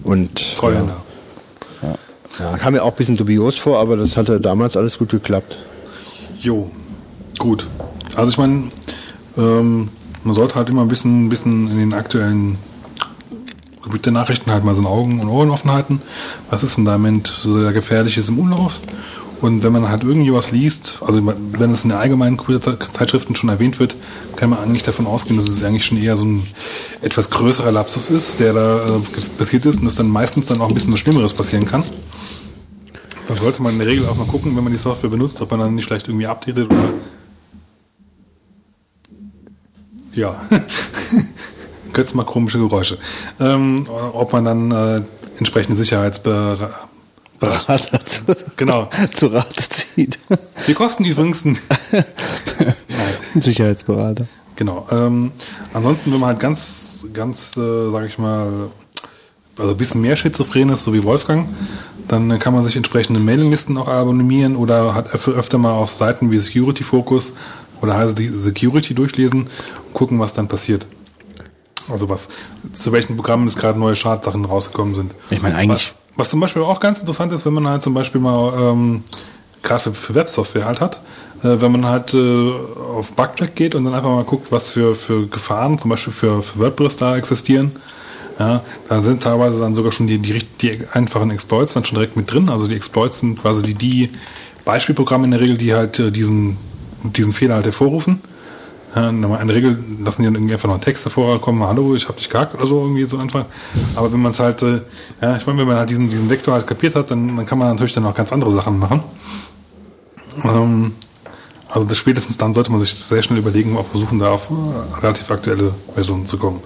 Und 0.04 0.58
Treuhänder. 0.58 0.98
ja, 2.38 2.58
kam 2.58 2.74
mir 2.74 2.84
auch 2.84 2.90
ein 2.92 2.96
bisschen 2.98 3.16
dubios 3.16 3.56
vor, 3.58 3.80
aber 3.80 3.96
das 3.96 4.18
hatte 4.18 4.42
damals 4.42 4.76
alles 4.76 4.98
gut 4.98 5.12
geklappt. 5.12 5.58
Jo, 6.42 6.70
gut. 7.40 7.66
Also 8.18 8.30
ich 8.30 8.38
meine, 8.38 8.64
ähm, 9.38 9.88
man 10.26 10.34
sollte 10.34 10.56
halt 10.56 10.68
immer 10.68 10.82
ein 10.82 10.90
bisschen, 10.90 11.28
ein 11.28 11.30
bisschen 11.30 11.72
in 11.72 11.78
den 11.78 11.94
aktuellen 11.94 12.58
Gebiet 13.86 14.06
der 14.06 14.14
Nachrichten 14.14 14.52
halt 14.52 14.66
mal 14.66 14.76
so 14.76 14.86
Augen 14.86 15.20
und 15.22 15.28
Ohren 15.30 15.50
offen 15.50 15.72
halten. 15.72 16.02
Was 16.50 16.64
ist 16.64 16.78
denn 16.78 16.86
da 16.86 16.96
im 16.96 17.02
Moment 17.02 17.28
so 17.28 17.60
sehr 17.60 17.72
gefährliches 17.72 18.30
im 18.30 18.40
Umlauf? 18.40 18.82
Und 19.42 19.64
wenn 19.64 19.74
man 19.74 19.90
halt 19.90 20.04
irgendwie 20.04 20.34
was 20.34 20.52
liest, 20.52 21.00
also 21.06 21.22
wenn 21.26 21.72
es 21.72 21.84
in 21.84 21.90
der 21.90 22.00
allgemeinen 22.00 22.40
Zeitschriften 22.92 23.36
schon 23.36 23.50
erwähnt 23.50 23.80
wird, 23.80 23.96
kann 24.38 24.50
man 24.50 24.60
eigentlich 24.60 24.84
davon 24.84 25.06
ausgehen, 25.06 25.38
dass 25.38 25.48
es 25.48 25.64
eigentlich 25.64 25.86
schon 25.86 26.02
eher 26.02 26.18
so 26.18 26.26
ein 26.26 26.44
etwas 27.02 27.30
größerer 27.30 27.72
Lapsus 27.72 28.10
ist, 28.10 28.40
der 28.40 28.54
da 28.54 28.78
äh, 28.78 29.00
passiert 29.38 29.66
ist 29.66 29.80
und 29.80 29.86
dass 29.86 29.96
dann 29.96 30.10
meistens 30.10 30.48
dann 30.48 30.62
auch 30.62 30.70
ein 30.70 30.74
bisschen 30.74 30.94
was 30.94 31.00
Schlimmeres 31.00 31.34
passieren 31.34 31.66
kann. 31.66 31.84
Dann 33.28 33.38
sollte 33.38 33.62
man 33.62 33.74
in 33.74 33.80
der 33.80 33.88
Regel 33.88 34.08
auch 34.08 34.16
mal 34.16 34.26
gucken, 34.26 34.56
wenn 34.56 34.64
man 34.64 34.74
die 34.74 34.80
Software 34.80 35.10
benutzt, 35.10 35.42
ob 35.42 35.52
man 35.52 35.60
dann 35.60 35.76
nicht 35.76 35.86
vielleicht 35.86 36.08
irgendwie 36.08 36.28
updatet 36.28 36.72
oder. 36.72 36.94
Ja. 40.14 40.42
Götz 41.96 42.14
mal 42.14 42.26
komische 42.26 42.60
Geräusche. 42.60 43.00
Ähm, 43.40 43.88
ob 43.90 44.34
man 44.34 44.46
dann 44.46 44.72
äh, 44.72 45.02
entsprechende 45.40 45.78
Sicherheitsberater. 45.78 46.70
Berater 47.40 48.06
zu, 48.06 48.22
Genau. 48.56 48.90
zu 49.14 49.28
Rate 49.28 49.70
zieht. 49.70 50.20
Wir 50.66 50.76
kosten 50.76 51.04
übrigens 51.04 51.44
ein. 51.46 51.58
Ein 53.34 53.42
Sicherheitsberater. 53.42 54.28
Genau. 54.56 54.88
Ähm, 54.92 55.32
ansonsten, 55.74 56.14
wenn 56.14 56.20
man 56.20 56.30
halt 56.30 56.40
ganz, 56.40 57.06
ganz, 57.14 57.58
äh, 57.58 57.90
sag 57.90 58.06
ich 58.06 58.18
mal, 58.18 58.70
also 59.58 59.72
ein 59.72 59.78
bisschen 59.78 60.02
mehr 60.02 60.16
schizophren 60.16 60.70
ist, 60.70 60.84
so 60.84 60.94
wie 60.94 61.04
Wolfgang, 61.04 61.48
dann 62.08 62.40
kann 62.40 62.54
man 62.54 62.64
sich 62.64 62.76
entsprechende 62.76 63.20
Mailinglisten 63.20 63.78
auch 63.78 63.88
abonnieren 63.88 64.56
oder 64.56 64.94
hat 64.94 65.14
öf 65.14 65.28
öfter 65.28 65.58
mal 65.58 65.72
auf 65.72 65.90
Seiten 65.90 66.32
wie 66.32 66.38
Security 66.38 66.84
Focus 66.84 67.34
oder 67.82 67.98
heißt 67.98 68.18
die 68.18 68.28
Security 68.28 68.94
durchlesen 68.94 69.42
und 69.44 69.94
gucken, 69.94 70.20
was 70.20 70.34
dann 70.34 70.48
passiert. 70.48 70.86
Also 71.90 72.10
was, 72.10 72.30
zu 72.74 72.92
welchen 72.92 73.16
Programmen 73.16 73.48
es 73.48 73.56
gerade 73.56 73.78
neue 73.80 73.96
Schadsachen 73.96 74.46
rausgekommen 74.46 74.96
sind. 74.96 75.14
Ich 75.30 75.42
meine, 75.42 75.56
eigentlich- 75.56 75.76
Was, 75.76 75.96
was 76.18 76.30
zum 76.30 76.40
Beispiel 76.40 76.62
auch 76.64 76.80
ganz 76.80 77.00
interessant 77.00 77.32
ist, 77.32 77.46
wenn 77.46 77.54
man 77.54 77.68
halt 77.68 77.82
zum 77.82 77.94
Beispiel 77.94 78.22
mal, 78.22 78.54
ähm, 78.72 79.04
gerade 79.62 79.82
für, 79.84 79.94
für 79.94 80.16
Websoftware 80.16 80.66
halt 80.66 80.82
hat, 80.82 81.02
äh, 81.44 81.60
wenn 81.62 81.72
man 81.72 81.86
halt 81.86 82.14
äh, 82.14 82.52
auf 82.98 83.14
Bugtrack 83.14 83.56
geht 83.56 83.76
und 83.76 83.84
dann 83.86 83.94
einfach 83.94 84.10
mal 84.10 84.24
guckt, 84.24 84.52
was 84.52 84.70
für, 84.70 84.96
für 84.96 85.28
Gefahren 85.28 85.78
zum 85.80 85.90
Beispiel 85.90 86.14
für, 86.14 86.42
für 86.42 86.60
WordPress 86.60 86.98
da 86.98 87.16
existieren. 87.18 87.72
Ja, 88.38 88.64
da 88.90 89.02
sind 89.02 89.24
teilweise 89.24 89.60
dann 89.62 89.76
sogar 89.76 89.92
schon 89.94 90.08
die, 90.08 90.18
die, 90.18 90.40
die 90.62 90.78
einfachen 90.92 91.32
Exploits 91.32 91.74
dann 91.74 91.86
schon 91.86 91.96
direkt 91.96 92.18
mit 92.18 92.30
drin. 92.32 92.50
Also 92.50 92.68
die 92.68 92.76
Exploits 92.76 93.20
sind 93.20 93.42
quasi 93.42 93.64
die, 93.64 93.74
die 93.76 94.10
Beispielprogramme 94.66 95.24
in 95.26 95.32
der 95.32 95.40
Regel, 95.40 95.58
die 95.58 95.74
halt 95.74 96.00
äh, 96.00 96.12
diesen, 96.12 96.58
diesen 97.04 97.32
Fehler 97.32 97.56
halt 97.56 97.66
hervorrufen. 97.66 98.20
Ja, 98.96 99.10
in 99.10 99.22
der 99.22 99.56
Regel 99.56 99.78
lassen 100.04 100.22
die 100.22 100.28
dann 100.28 100.36
irgendwie 100.36 100.54
einfach 100.54 100.68
noch 100.68 100.76
einen 100.76 100.82
Text 100.84 101.06
davor 101.06 101.42
kommen, 101.42 101.62
hallo, 101.64 101.96
ich 101.96 102.08
habe 102.08 102.18
dich 102.18 102.30
gehackt 102.30 102.56
oder 102.56 102.66
so 102.66 102.80
irgendwie 102.82 103.04
so 103.04 103.18
einfach. 103.18 103.46
Aber 103.96 104.12
wenn 104.14 104.22
man 104.22 104.32
es 104.32 104.40
halt, 104.40 104.62
äh, 104.64 104.82
ja, 105.22 105.36
ich 105.36 105.46
meine, 105.46 105.60
wenn 105.60 105.68
man 105.68 105.78
halt 105.78 105.90
diesen, 105.90 106.10
diesen 106.10 106.30
Vektor 106.30 106.54
halt 106.54 106.66
kapiert 106.66 106.96
hat, 106.96 107.12
dann, 107.12 107.36
dann 107.36 107.46
kann 107.46 107.58
man 107.58 107.68
natürlich 107.68 107.94
dann 107.94 108.06
auch 108.06 108.16
ganz 108.16 108.32
andere 108.32 108.52
Sachen 108.52 108.80
machen. 108.80 109.04
Ähm, 110.46 110.94
Also 111.68 111.88
das 111.88 111.98
spätestens 111.98 112.38
dann 112.38 112.54
sollte 112.54 112.72
man 112.72 112.80
sich 112.80 112.94
sehr 112.96 113.22
schnell 113.22 113.40
überlegen, 113.40 113.76
ob 113.76 113.90
versuchen 113.92 114.20
da 114.20 114.32
auf 114.32 114.50
relativ 115.02 115.30
aktuelle 115.30 115.74
Versionen 115.94 116.26
zu 116.26 116.38
kommen. 116.38 116.62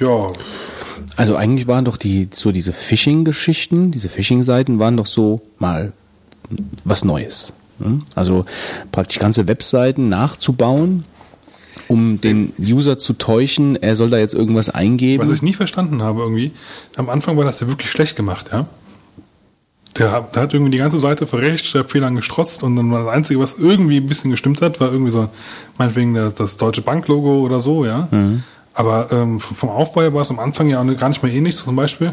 Ja. 0.00 0.32
Also 1.14 1.36
eigentlich 1.36 1.68
waren 1.68 1.84
doch 1.84 1.96
die 1.96 2.28
so 2.32 2.50
diese 2.50 2.72
Phishing-Geschichten, 2.72 3.92
diese 3.92 4.08
Phishing-Seiten 4.08 4.80
waren 4.80 4.96
doch 4.96 5.06
so 5.06 5.42
mal 5.60 5.92
was 6.84 7.04
Neues. 7.04 7.52
Ne? 7.78 8.00
Also 8.14 8.44
praktisch 8.92 9.18
ganze 9.18 9.46
Webseiten 9.48 10.08
nachzubauen, 10.08 11.04
um 11.88 12.20
den 12.20 12.52
User 12.58 12.96
zu 12.98 13.12
täuschen, 13.14 13.76
er 13.82 13.96
soll 13.96 14.10
da 14.10 14.18
jetzt 14.18 14.34
irgendwas 14.34 14.68
eingeben. 14.70 15.22
Was 15.22 15.30
ich 15.32 15.42
nie 15.42 15.52
verstanden 15.54 16.02
habe 16.02 16.20
irgendwie, 16.20 16.52
am 16.96 17.10
Anfang 17.10 17.36
war 17.36 17.44
das 17.44 17.60
ja 17.60 17.68
wirklich 17.68 17.90
schlecht 17.90 18.16
gemacht, 18.16 18.50
ja. 18.52 18.66
Der, 19.98 20.10
hat- 20.10 20.34
der 20.34 20.42
hat 20.42 20.54
irgendwie 20.54 20.72
die 20.72 20.78
ganze 20.78 20.98
Seite 20.98 21.26
vor 21.26 21.40
Rechtschreibfehlern 21.40 22.16
gestrotzt 22.16 22.62
und 22.64 22.74
dann 22.74 22.90
war 22.90 23.04
das 23.04 23.12
Einzige, 23.14 23.38
was 23.38 23.58
irgendwie 23.58 23.98
ein 23.98 24.06
bisschen 24.06 24.30
gestimmt 24.32 24.60
hat, 24.60 24.80
war 24.80 24.90
irgendwie 24.90 25.10
so, 25.12 25.28
meinetwegen 25.78 26.14
das, 26.14 26.34
das 26.34 26.56
deutsche 26.56 26.82
Banklogo 26.82 27.40
oder 27.40 27.60
so, 27.60 27.84
ja. 27.84 28.08
Aber 28.76 29.12
ähm, 29.12 29.38
vom, 29.38 29.56
vom 29.56 29.68
Aufbau 29.68 30.00
her 30.02 30.12
war 30.12 30.22
es 30.22 30.30
am 30.30 30.40
Anfang 30.40 30.68
ja 30.68 30.80
auch 30.82 30.96
gar 30.98 31.08
nicht 31.08 31.22
mehr 31.22 31.32
ähnlich, 31.32 31.56
zum 31.56 31.76
Beispiel. 31.76 32.12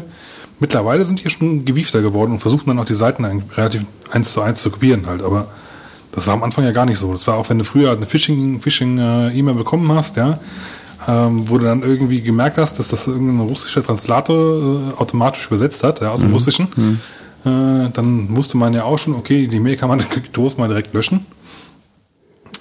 Mittlerweile 0.62 1.04
sind 1.04 1.24
die 1.24 1.28
schon 1.28 1.64
gewiefter 1.64 2.02
geworden 2.02 2.30
und 2.30 2.38
versuchen 2.38 2.68
dann 2.68 2.78
auch 2.78 2.84
die 2.84 2.94
Seiten 2.94 3.24
relativ 3.56 3.82
eins 4.12 4.32
zu 4.32 4.42
eins 4.42 4.62
zu 4.62 4.70
kopieren 4.70 5.06
halt, 5.08 5.20
aber 5.20 5.48
das 6.12 6.28
war 6.28 6.34
am 6.34 6.44
Anfang 6.44 6.64
ja 6.64 6.70
gar 6.70 6.86
nicht 6.86 6.98
so. 6.98 7.10
Das 7.10 7.26
war 7.26 7.34
auch, 7.34 7.50
wenn 7.50 7.58
du 7.58 7.64
früher 7.64 7.90
eine 7.90 8.06
Phishing, 8.06 8.60
Phishing 8.60 8.96
äh, 8.96 9.30
E-Mail 9.30 9.56
bekommen 9.56 9.90
hast, 9.90 10.14
ja, 10.14 10.38
ähm, 11.08 11.50
wo 11.50 11.58
du 11.58 11.64
dann 11.64 11.82
irgendwie 11.82 12.20
gemerkt 12.20 12.58
hast, 12.58 12.78
dass 12.78 12.86
das 12.86 13.08
irgendein 13.08 13.40
russischer 13.40 13.82
Translator 13.82 14.36
äh, 14.36 15.00
automatisch 15.00 15.48
übersetzt 15.48 15.82
hat, 15.82 16.00
ja, 16.00 16.10
aus 16.10 16.20
dem 16.20 16.32
Russischen, 16.32 16.68
äh, 17.44 17.90
dann 17.92 18.36
wusste 18.36 18.56
man 18.56 18.72
ja 18.72 18.84
auch 18.84 18.98
schon, 18.98 19.14
okay, 19.14 19.48
die 19.48 19.58
Mail 19.58 19.76
kann 19.76 19.88
man 19.88 19.98
getrost 20.14 20.58
mal 20.58 20.68
direkt 20.68 20.94
löschen. 20.94 21.26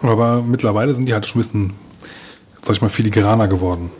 Aber 0.01 0.41
mittlerweile 0.41 0.95
sind 0.95 1.07
die 1.07 1.13
halt 1.13 1.27
schon 1.27 1.39
ein 1.39 1.43
bisschen, 1.43 1.73
sag 2.63 2.77
ich 2.77 2.81
mal, 2.81 2.89
filigraner 2.89 3.47
geworden. 3.47 3.91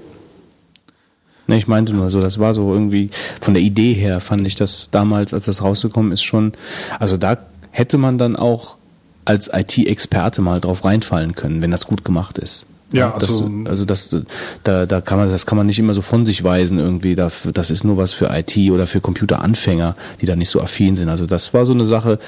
Ne, 1.48 1.58
ich 1.58 1.68
meinte 1.68 1.94
nur 1.94 2.10
so, 2.12 2.20
das 2.22 2.40
war 2.40 2.54
so 2.54 2.72
irgendwie 2.74 3.10
von 3.42 3.54
der 3.54 3.64
Idee 3.64 3.94
her 3.94 4.20
fand 4.22 4.46
ich 4.48 4.56
das 4.56 4.90
damals, 4.92 5.34
als 5.34 5.46
das 5.46 5.64
rausgekommen 5.64 6.12
ist, 6.12 6.24
schon. 6.24 6.54
Also 7.00 7.18
da 7.18 7.38
hätte 7.72 7.98
man 7.98 8.18
dann 8.18 8.36
auch 8.36 8.78
als 9.26 9.50
IT-Experte 9.54 10.42
mal 10.42 10.60
drauf 10.62 10.84
reinfallen 10.86 11.36
können, 11.36 11.62
wenn 11.62 11.72
das 11.72 11.86
gut 11.88 12.04
gemacht 12.06 12.38
ist. 12.38 12.66
Ja, 12.94 13.16
das, 13.18 13.30
also- 13.30 13.50
also 13.66 13.86
das, 13.86 14.18
da, 14.64 14.86
da 14.86 15.00
kann 15.00 15.18
man, 15.18 15.30
das 15.30 15.46
kann 15.46 15.58
man 15.58 15.66
nicht 15.68 15.80
immer 15.80 15.94
so 15.94 16.02
von 16.02 16.26
sich 16.26 16.44
weisen 16.44 16.78
irgendwie. 16.78 17.16
Das, 17.16 17.48
das 17.54 17.72
ist 17.72 17.84
nur 17.86 17.96
was 17.98 18.12
für 18.12 18.30
IT 18.32 18.58
oder 18.70 18.86
für 18.86 19.00
Computeranfänger, 19.00 19.96
die 20.22 20.26
da 20.26 20.36
nicht 20.36 20.50
so 20.50 20.60
affin 20.62 20.96
sind. 20.98 21.08
Also 21.08 21.26
das 21.26 21.54
war 21.54 21.66
so 21.66 21.74
eine 21.74 21.86
Sache. 21.86 22.20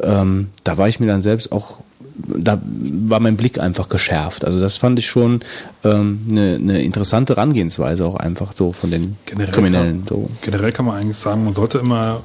Ähm, 0.00 0.48
da 0.62 0.78
war 0.78 0.88
ich 0.88 1.00
mir 1.00 1.06
dann 1.08 1.22
selbst 1.22 1.50
auch, 1.50 1.82
da 2.18 2.60
war 2.62 3.20
mein 3.20 3.36
Blick 3.36 3.58
einfach 3.58 3.88
geschärft. 3.88 4.44
Also 4.44 4.60
das 4.60 4.76
fand 4.76 4.98
ich 4.98 5.06
schon 5.06 5.40
ähm, 5.84 6.20
eine, 6.30 6.56
eine 6.56 6.82
interessante 6.82 7.36
Herangehensweise 7.36 8.04
auch 8.04 8.16
einfach 8.16 8.52
so 8.54 8.72
von 8.72 8.90
den 8.90 9.16
Kriminellen. 9.26 10.04
Kann, 10.06 10.08
So. 10.08 10.30
Generell 10.42 10.72
kann 10.72 10.86
man 10.86 10.96
eigentlich 10.96 11.18
sagen, 11.18 11.44
man 11.44 11.54
sollte 11.54 11.78
immer, 11.78 12.22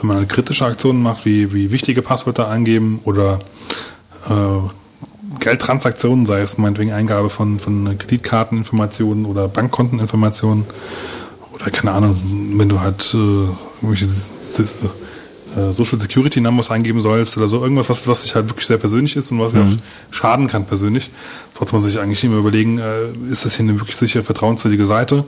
wenn 0.00 0.08
man 0.08 0.28
kritische 0.28 0.64
Aktionen 0.64 1.02
macht, 1.02 1.24
wie, 1.24 1.52
wie 1.52 1.70
wichtige 1.70 2.02
Passwörter 2.02 2.48
eingeben 2.48 3.00
oder 3.04 3.38
äh, 4.28 5.38
Geldtransaktionen, 5.38 6.26
sei 6.26 6.40
es 6.40 6.58
meinetwegen 6.58 6.92
Eingabe 6.92 7.30
von, 7.30 7.58
von 7.58 7.96
Kreditkarteninformationen 7.98 9.24
oder 9.24 9.48
Bankkonteninformationen 9.48 10.64
oder 11.52 11.70
keine 11.70 11.92
Ahnung, 11.92 12.14
wenn 12.56 12.68
du 12.68 12.80
halt 12.80 13.14
äh, 13.14 13.16
irgendwelche 13.16 14.06
äh, 15.56 15.72
Social 15.72 15.98
Security 15.98 16.40
Numbers 16.40 16.70
eingeben 16.70 17.00
sollst 17.00 17.36
oder 17.36 17.48
so, 17.48 17.62
irgendwas, 17.62 17.88
was, 17.88 18.06
was 18.06 18.22
sich 18.22 18.34
halt 18.34 18.48
wirklich 18.48 18.66
sehr 18.66 18.78
persönlich 18.78 19.16
ist 19.16 19.30
und 19.32 19.40
was 19.40 19.52
ja 19.52 19.62
auch 19.62 20.14
schaden 20.14 20.48
kann 20.48 20.66
persönlich, 20.66 21.10
sollte 21.56 21.74
man 21.74 21.82
sich 21.82 21.98
eigentlich 21.98 22.22
immer 22.24 22.38
überlegen, 22.38 22.78
äh, 22.78 23.08
ist 23.30 23.44
das 23.44 23.56
hier 23.56 23.64
eine 23.64 23.78
wirklich 23.78 23.96
sichere, 23.96 24.24
vertrauenswürdige 24.24 24.86
Seite? 24.86 25.24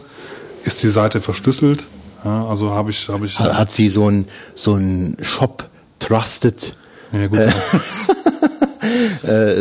Ist 0.64 0.82
die 0.82 0.88
Seite 0.88 1.20
verschlüsselt? 1.20 1.84
Ja, 2.24 2.46
also 2.46 2.72
habe 2.72 2.90
ich, 2.90 3.08
habe 3.08 3.26
ich. 3.26 3.38
Hat 3.38 3.70
sie 3.70 3.90
so 3.90 4.10
ein, 4.10 4.26
so 4.54 4.74
ein 4.74 5.16
Shop 5.20 5.68
Trusted 5.98 6.74
ja, 7.14 7.26
gut, 7.28 7.38
äh, 7.38 7.52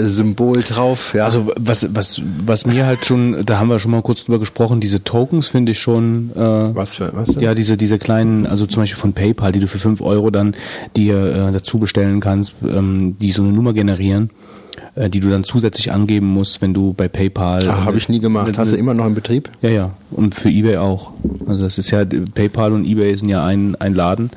Symbol 0.02 0.62
drauf? 0.64 1.14
Ja. 1.14 1.26
Also 1.26 1.52
was, 1.58 1.88
was, 1.94 2.22
was 2.45 2.66
mir 2.66 2.86
halt 2.86 3.06
schon, 3.06 3.45
da 3.45 3.60
haben 3.60 3.70
wir 3.70 3.80
schon 3.80 3.91
mal 3.91 4.02
kurz 4.02 4.24
drüber 4.24 4.40
gesprochen, 4.40 4.80
diese 4.80 5.04
Tokens 5.04 5.48
finde 5.48 5.72
ich 5.74 5.80
schon 5.80 6.32
äh, 6.36 6.40
was 6.76 6.95
für 6.95 7.12
was 7.14 7.30
denn? 7.30 7.41
Ja, 7.41 7.54
diese, 7.54 7.78
diese 7.78 7.98
kleinen, 7.98 8.45
also 8.45 8.66
zum 8.66 8.84
Beispiel 8.84 9.00
von 9.00 9.14
PayPal, 9.14 9.52
die 9.52 9.60
du 9.60 9.68
für 9.68 9.80
5 9.80 10.02
Euro 10.02 10.30
dann 10.30 10.56
dir 10.95 11.18
äh, 11.18 11.52
dazu 11.52 11.80
bestellen 11.80 12.20
kannst, 12.20 12.56
ähm, 12.64 13.18
die 13.20 13.32
so 13.32 13.44
eine 13.44 13.52
Nummer 13.52 13.74
generieren, 13.74 14.30
äh, 14.78 14.82
die 14.95 15.20
du 15.20 15.30
dann 15.30 15.44
zusätzlich 15.44 15.91
angeben 15.91 16.28
musst, 16.28 16.61
wenn 16.61 16.74
du 16.74 16.94
bei 16.94 17.07
PayPal. 17.07 17.68
Ah, 17.68 17.86
habe 17.86 17.98
ich 17.98 18.10
nie 18.10 18.20
gemacht. 18.20 18.57
Hast 18.57 18.74
du 18.74 18.76
immer 18.76 18.94
noch 18.94 19.07
in 19.07 19.15
Betrieb? 19.15 19.49
Ja, 19.61 19.70
ja. 19.70 19.91
Und 20.11 20.36
für 20.36 20.49
eBay 20.49 20.78
auch. 20.78 21.11
Also 21.48 21.64
das 21.64 21.78
ist 21.80 21.90
ja, 21.90 22.06
PayPal 22.06 22.74
und 22.74 22.86
eBay 22.86 23.15
sind 23.18 23.30
ja 23.30 23.44
ein, 23.44 23.76
ein 23.76 23.95
Laden. 23.95 24.30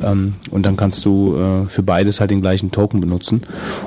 Ähm, 0.00 0.34
und 0.50 0.66
dann 0.66 0.76
kannst 0.76 1.04
du 1.04 1.36
äh, 1.36 1.68
für 1.68 1.82
beides 1.82 2.20
halt 2.20 2.30
den 2.30 2.40
gleichen 2.42 2.70
Token 2.70 3.00
benutzen. 3.00 3.42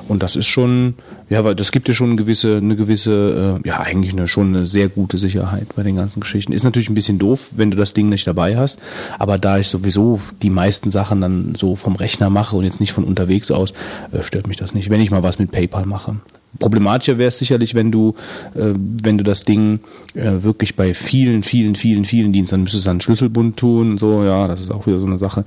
Und 0.10 0.22
das 0.22 0.36
ist 0.36 0.48
schon, 0.48 0.96
ja, 1.30 1.44
weil 1.46 1.56
das 1.56 1.72
gibt 1.72 1.88
dir 1.88 1.94
schon 1.94 2.08
eine 2.10 2.16
gewisse, 2.18 2.58
eine 2.58 2.76
gewisse, 2.76 3.60
äh, 3.64 3.68
ja, 3.68 3.80
eigentlich 3.80 4.14
eine, 4.14 4.28
schon 4.28 4.50
eine 4.50 4.66
sehr 4.66 4.90
gute 4.90 5.18
Sicherheit 5.18 5.68
bei 5.76 5.84
den 5.84 5.96
ganzen 5.96 6.20
Geschichten. 6.20 6.52
Ist 6.52 6.64
natürlich 6.64 6.90
ein 6.90 6.96
bisschen 6.96 7.20
doof, 7.20 7.50
wenn 7.56 7.72
du 7.72 7.78
das 7.78 7.94
Ding 7.94 8.10
nicht 8.10 8.28
dabei 8.28 8.58
hast. 8.58 8.80
Aber 9.18 9.38
da 9.38 9.58
ich 9.58 9.68
sowieso 9.68 10.20
die 10.42 10.50
meisten 10.50 10.92
Sachen 10.92 11.22
dann 11.22 11.56
so 11.56 11.78
vom 11.78 11.96
Rechner 11.96 12.30
mache 12.30 12.58
und 12.58 12.66
jetzt 12.66 12.82
nicht 12.82 12.92
von 12.92 13.06
unterwegs 13.06 13.50
aus, 13.52 13.74
äh, 14.12 14.24
stört 14.24 14.48
mich 14.48 14.58
das 14.58 14.74
nicht, 14.74 14.90
wenn 14.90 15.00
ich 15.00 15.12
mal 15.12 15.24
was 15.24 15.40
mit 15.40 15.52
PayPal 15.52 15.86
mache. 15.86 16.17
Problematischer 16.60 17.18
wäre 17.18 17.28
es 17.28 17.38
sicherlich, 17.38 17.76
wenn 17.76 17.92
du, 17.92 18.16
äh, 18.56 18.74
wenn 18.76 19.18
du 19.18 19.24
das 19.24 19.46
Ding 19.46 19.80
äh, 20.16 20.44
wirklich 20.44 20.76
bei 20.76 20.94
vielen, 20.94 21.44
vielen, 21.44 21.76
vielen, 21.76 22.06
vielen 22.06 22.34
Diensten, 22.34 22.56
dann 22.56 22.64
müsstest 22.64 22.86
du 22.86 22.90
einen 22.90 23.02
Schlüsselbund 23.02 23.58
tun, 23.58 23.98
so, 23.98 24.24
ja, 24.24 24.48
das 24.48 24.62
ist 24.62 24.72
auch 24.72 24.88
wieder 24.88 25.00
so 25.00 25.06
eine 25.06 25.20
Sache. 25.20 25.46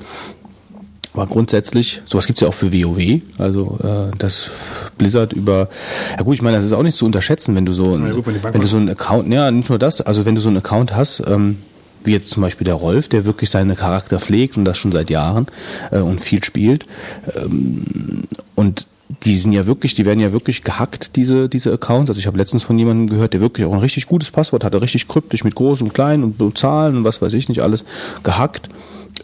Aber 1.12 1.26
grundsätzlich, 1.26 2.02
sowas 2.06 2.26
gibt's 2.26 2.40
ja 2.40 2.48
auch 2.48 2.54
für 2.54 2.72
WoW, 2.72 3.20
also 3.38 3.78
äh, 3.82 4.16
das 4.16 4.50
Blizzard 4.96 5.32
über, 5.32 5.68
ja 6.16 6.22
gut, 6.22 6.34
ich 6.34 6.42
meine, 6.42 6.56
das 6.56 6.64
ist 6.64 6.72
auch 6.72 6.84
nicht 6.84 6.96
zu 6.96 7.04
unterschätzen, 7.04 7.56
wenn 7.56 7.66
du 7.66 7.72
so, 7.72 7.94
ein, 7.94 8.12
gut, 8.12 8.26
wenn 8.26 8.54
wenn 8.54 8.60
du 8.60 8.66
so 8.66 8.76
einen 8.76 8.90
Account, 8.90 9.28
ja, 9.32 9.50
nicht 9.50 9.68
nur 9.68 9.78
das, 9.78 10.00
also 10.00 10.24
wenn 10.24 10.36
du 10.36 10.40
so 10.40 10.48
einen 10.48 10.58
Account 10.58 10.94
hast, 10.94 11.22
ähm, 11.26 11.56
wie 12.04 12.12
jetzt 12.12 12.30
zum 12.30 12.42
Beispiel 12.42 12.64
der 12.64 12.74
Rolf, 12.74 13.08
der 13.08 13.24
wirklich 13.24 13.50
seine 13.50 13.74
Charakter 13.74 14.20
pflegt 14.20 14.56
und 14.56 14.64
das 14.64 14.78
schon 14.78 14.92
seit 14.92 15.10
Jahren 15.10 15.46
äh, 15.90 15.98
und 15.98 16.22
viel 16.22 16.44
spielt, 16.44 16.86
ähm, 17.34 18.22
und 18.54 18.86
die 19.24 19.36
sind 19.36 19.52
ja 19.52 19.66
wirklich, 19.66 19.94
die 19.94 20.04
werden 20.04 20.20
ja 20.20 20.32
wirklich 20.32 20.62
gehackt, 20.62 21.16
diese, 21.16 21.48
diese 21.48 21.72
Accounts. 21.72 22.10
Also 22.10 22.18
ich 22.18 22.26
habe 22.26 22.38
letztens 22.38 22.62
von 22.62 22.78
jemandem 22.78 23.08
gehört, 23.08 23.32
der 23.32 23.40
wirklich 23.40 23.66
auch 23.66 23.72
ein 23.72 23.78
richtig 23.78 24.06
gutes 24.06 24.30
Passwort 24.30 24.64
hatte, 24.64 24.80
richtig 24.80 25.08
kryptisch 25.08 25.44
mit 25.44 25.54
groß 25.54 25.82
und 25.82 25.94
klein 25.94 26.22
und 26.22 26.58
Zahlen 26.58 26.96
und 26.96 27.04
was 27.04 27.20
weiß 27.20 27.32
ich 27.32 27.48
nicht 27.48 27.60
alles 27.60 27.84
gehackt. 28.22 28.68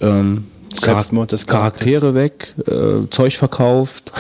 Ähm, 0.01 0.45
Selbstmord 0.79 1.33
des 1.33 1.47
Charaktere 1.47 2.15
weg, 2.15 2.55
äh, 2.67 3.09
Zeug 3.11 3.37
verkauft 3.37 4.13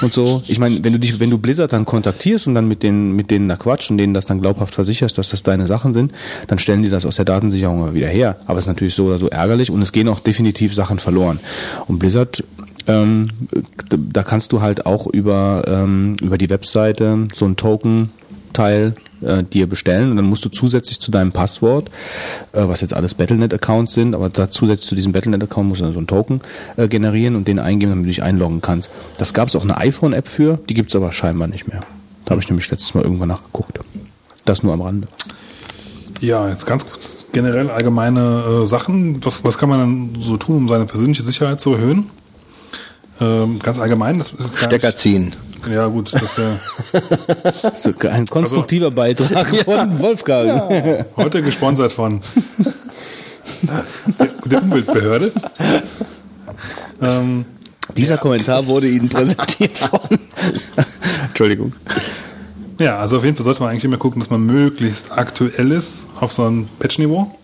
und 0.00 0.12
so. 0.12 0.42
Ich 0.46 0.58
meine, 0.58 0.84
wenn 0.84 0.92
du 0.92 0.98
dich, 0.98 1.18
wenn 1.20 1.30
du 1.30 1.38
Blizzard 1.38 1.72
dann 1.72 1.84
kontaktierst 1.84 2.46
und 2.46 2.54
dann 2.54 2.68
mit 2.68 2.82
denen, 2.82 3.16
mit 3.16 3.30
denen 3.30 3.48
da 3.48 3.56
quatscht 3.56 3.90
und 3.90 3.98
denen 3.98 4.14
das 4.14 4.26
dann 4.26 4.40
glaubhaft 4.40 4.74
versicherst, 4.74 5.18
dass 5.18 5.30
das 5.30 5.42
deine 5.42 5.66
Sachen 5.66 5.92
sind, 5.92 6.12
dann 6.46 6.58
stellen 6.58 6.82
die 6.82 6.90
das 6.90 7.06
aus 7.06 7.16
der 7.16 7.24
Datensicherung 7.24 7.94
wieder 7.94 8.08
her. 8.08 8.36
Aber 8.46 8.58
es 8.58 8.64
ist 8.64 8.68
natürlich 8.68 8.94
so 8.94 9.06
oder 9.06 9.18
so 9.18 9.28
ärgerlich 9.28 9.70
und 9.70 9.82
es 9.82 9.92
gehen 9.92 10.08
auch 10.08 10.20
definitiv 10.20 10.74
Sachen 10.74 10.98
verloren. 10.98 11.40
Und 11.86 11.98
Blizzard 11.98 12.44
ähm, 12.86 13.26
da 13.88 14.22
kannst 14.22 14.52
du 14.52 14.60
halt 14.60 14.86
auch 14.86 15.06
über, 15.06 15.64
ähm, 15.66 16.16
über 16.20 16.38
die 16.38 16.50
Webseite 16.50 17.28
so 17.32 17.46
ein 17.46 17.56
Token-Teil 17.56 18.94
äh, 19.22 19.42
dir 19.42 19.66
bestellen 19.68 20.10
und 20.10 20.16
dann 20.16 20.26
musst 20.26 20.44
du 20.44 20.48
zusätzlich 20.48 21.00
zu 21.00 21.10
deinem 21.10 21.32
Passwort, 21.32 21.88
äh, 22.52 22.62
was 22.66 22.80
jetzt 22.80 22.94
alles 22.94 23.14
Battlenet-Accounts 23.14 23.94
sind, 23.94 24.14
aber 24.14 24.28
da 24.28 24.50
zusätzlich 24.50 24.88
zu 24.88 24.94
diesem 24.94 25.12
Battlenet-Account 25.12 25.68
musst 25.68 25.80
du 25.80 25.84
dann 25.84 25.94
so 25.94 26.00
einen 26.00 26.06
Token 26.06 26.40
äh, 26.76 26.88
generieren 26.88 27.36
und 27.36 27.48
den 27.48 27.58
eingeben, 27.58 27.92
damit 27.92 28.04
du 28.04 28.08
dich 28.08 28.22
einloggen 28.22 28.60
kannst. 28.60 28.90
Das 29.18 29.32
gab 29.34 29.48
es 29.48 29.56
auch 29.56 29.62
eine 29.62 29.76
iPhone-App 29.78 30.28
für, 30.28 30.58
die 30.68 30.74
gibt 30.74 30.90
es 30.90 30.96
aber 30.96 31.12
scheinbar 31.12 31.48
nicht 31.48 31.68
mehr. 31.68 31.82
Da 32.24 32.30
habe 32.30 32.40
ich 32.40 32.48
nämlich 32.48 32.70
letztes 32.70 32.94
Mal 32.94 33.02
irgendwann 33.02 33.28
nachgeguckt. 33.28 33.78
Das 34.44 34.62
nur 34.62 34.72
am 34.72 34.82
Rande. 34.82 35.08
Ja, 36.20 36.48
jetzt 36.48 36.66
ganz 36.66 36.86
kurz 36.86 37.26
generell 37.32 37.70
allgemeine 37.70 38.62
äh, 38.62 38.66
Sachen. 38.66 39.24
Was, 39.24 39.44
was 39.44 39.58
kann 39.58 39.68
man 39.68 39.78
dann 39.80 40.22
so 40.22 40.36
tun, 40.36 40.56
um 40.56 40.68
seine 40.68 40.86
persönliche 40.86 41.22
Sicherheit 41.22 41.60
zu 41.60 41.74
erhöhen? 41.74 42.06
Ähm, 43.20 43.58
ganz 43.60 43.78
allgemein, 43.78 44.18
das 44.18 44.28
ist 44.32 44.56
gar 44.56 44.64
Stecker 44.68 44.88
nicht, 44.88 44.98
ziehen. 44.98 45.30
Ja, 45.70 45.86
gut, 45.86 46.12
das 46.12 46.36
wäre 46.36 46.58
So, 47.76 47.92
ein 48.08 48.26
konstruktiver 48.26 48.90
Beitrag 48.90 49.46
von 49.64 49.98
Wolfgang. 49.98 51.06
heute 51.16 51.42
gesponsert 51.42 51.92
von 51.92 52.20
der, 54.18 54.28
der 54.46 54.62
Umweltbehörde. 54.62 55.32
Ähm, 57.00 57.44
Dieser 57.96 58.18
Kommentar 58.18 58.66
wurde 58.66 58.88
Ihnen 58.88 59.08
präsentiert 59.08 59.78
von. 59.78 60.00
Entschuldigung. 61.28 61.72
ja, 62.78 62.98
also 62.98 63.18
auf 63.18 63.24
jeden 63.24 63.36
Fall 63.36 63.44
sollte 63.44 63.60
man 63.62 63.70
eigentlich 63.70 63.84
immer 63.84 63.96
gucken, 63.96 64.20
dass 64.20 64.30
man 64.30 64.44
möglichst 64.44 65.12
aktuell 65.12 65.72
ist 65.72 66.06
auf 66.20 66.32
so 66.32 66.44
einem 66.44 66.68
Patch-Niveau. 66.78 67.34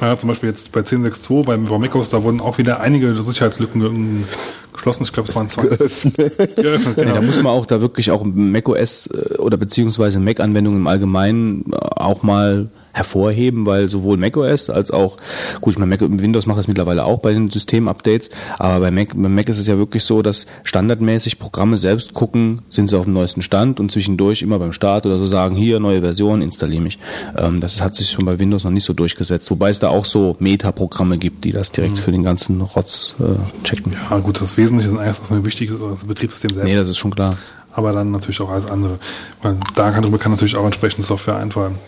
Ja, 0.00 0.16
zum 0.16 0.28
Beispiel 0.28 0.48
jetzt 0.50 0.70
bei 0.72 0.80
10.6.2 0.80 1.44
beim 1.44 1.68
Vomicos, 1.68 2.08
da 2.10 2.22
wurden 2.22 2.40
auch 2.40 2.58
wieder 2.58 2.80
einige 2.80 3.20
Sicherheitslücken 3.20 3.80
ge- 3.80 4.24
geschlossen. 4.72 5.02
Ich 5.02 5.12
glaube, 5.12 5.28
es 5.28 5.34
waren 5.34 5.48
zwei. 5.48 5.62
Geöffnet. 5.62 6.16
Geöffnet, 6.56 6.96
Nee, 6.96 7.02
genau. 7.02 7.14
da 7.16 7.20
muss 7.22 7.36
man 7.42 7.46
auch 7.52 7.66
da 7.66 7.80
wirklich 7.80 8.10
auch 8.12 8.22
macOS 8.24 9.08
äh, 9.08 9.34
oder 9.38 9.56
beziehungsweise 9.56 10.20
Mac-Anwendungen 10.20 10.78
im 10.80 10.86
Allgemeinen 10.86 11.64
äh, 11.72 11.76
auch 11.76 12.22
mal 12.22 12.68
hervorheben, 12.98 13.64
weil 13.64 13.88
sowohl 13.88 14.16
macOS 14.16 14.68
als 14.68 14.90
auch, 14.90 15.16
gut, 15.60 15.74
ich 15.74 15.78
meine, 15.78 15.90
Mac, 15.90 16.00
Windows 16.00 16.46
macht 16.46 16.58
das 16.58 16.68
mittlerweile 16.68 17.04
auch 17.04 17.20
bei 17.20 17.32
den 17.32 17.48
Systemupdates, 17.48 18.30
aber 18.58 18.80
bei 18.80 18.90
Mac, 18.90 19.08
bei 19.14 19.28
Mac 19.28 19.48
ist 19.48 19.58
es 19.58 19.66
ja 19.66 19.78
wirklich 19.78 20.04
so, 20.04 20.20
dass 20.20 20.46
standardmäßig 20.64 21.38
Programme 21.38 21.78
selbst 21.78 22.12
gucken, 22.12 22.62
sind 22.68 22.90
sie 22.90 22.98
auf 22.98 23.04
dem 23.04 23.14
neuesten 23.14 23.42
Stand 23.42 23.80
und 23.80 23.90
zwischendurch 23.90 24.42
immer 24.42 24.58
beim 24.58 24.72
Start 24.72 25.06
oder 25.06 25.16
so 25.16 25.26
sagen, 25.26 25.56
hier, 25.56 25.80
neue 25.80 26.00
Version, 26.00 26.42
installiere 26.42 26.82
mich. 26.82 26.98
Ähm, 27.36 27.60
das 27.60 27.80
hat 27.80 27.94
sich 27.94 28.10
schon 28.10 28.24
bei 28.24 28.38
Windows 28.38 28.64
noch 28.64 28.70
nicht 28.70 28.84
so 28.84 28.92
durchgesetzt, 28.92 29.50
wobei 29.50 29.70
es 29.70 29.78
da 29.78 29.88
auch 29.88 30.04
so 30.04 30.36
Meta-Programme 30.40 31.18
gibt, 31.18 31.44
die 31.44 31.52
das 31.52 31.72
direkt 31.72 31.98
für 31.98 32.12
den 32.12 32.24
ganzen 32.24 32.60
Rotz 32.60 33.14
äh, 33.20 33.64
checken. 33.64 33.94
Ja, 34.10 34.18
gut, 34.18 34.40
das 34.40 34.56
Wesentliche 34.56 34.92
ist 34.92 35.00
eigentlich, 35.00 35.20
was 35.20 35.30
mir 35.30 35.44
wichtig 35.44 35.70
ist, 35.70 35.80
das 35.80 36.04
Betriebssystem 36.04 36.50
selbst. 36.52 36.68
Nee, 36.68 36.76
das 36.76 36.88
ist 36.88 36.98
schon 36.98 37.12
klar. 37.12 37.36
Aber 37.78 37.92
dann 37.92 38.10
natürlich 38.10 38.40
auch 38.40 38.50
alles 38.50 38.70
andere. 38.70 38.98
Weil 39.40 39.56
darüber 39.74 40.18
kann 40.18 40.32
natürlich 40.32 40.56
auch 40.56 40.64
entsprechende 40.64 41.06
Software 41.06 41.36
einfallen. 41.36 41.78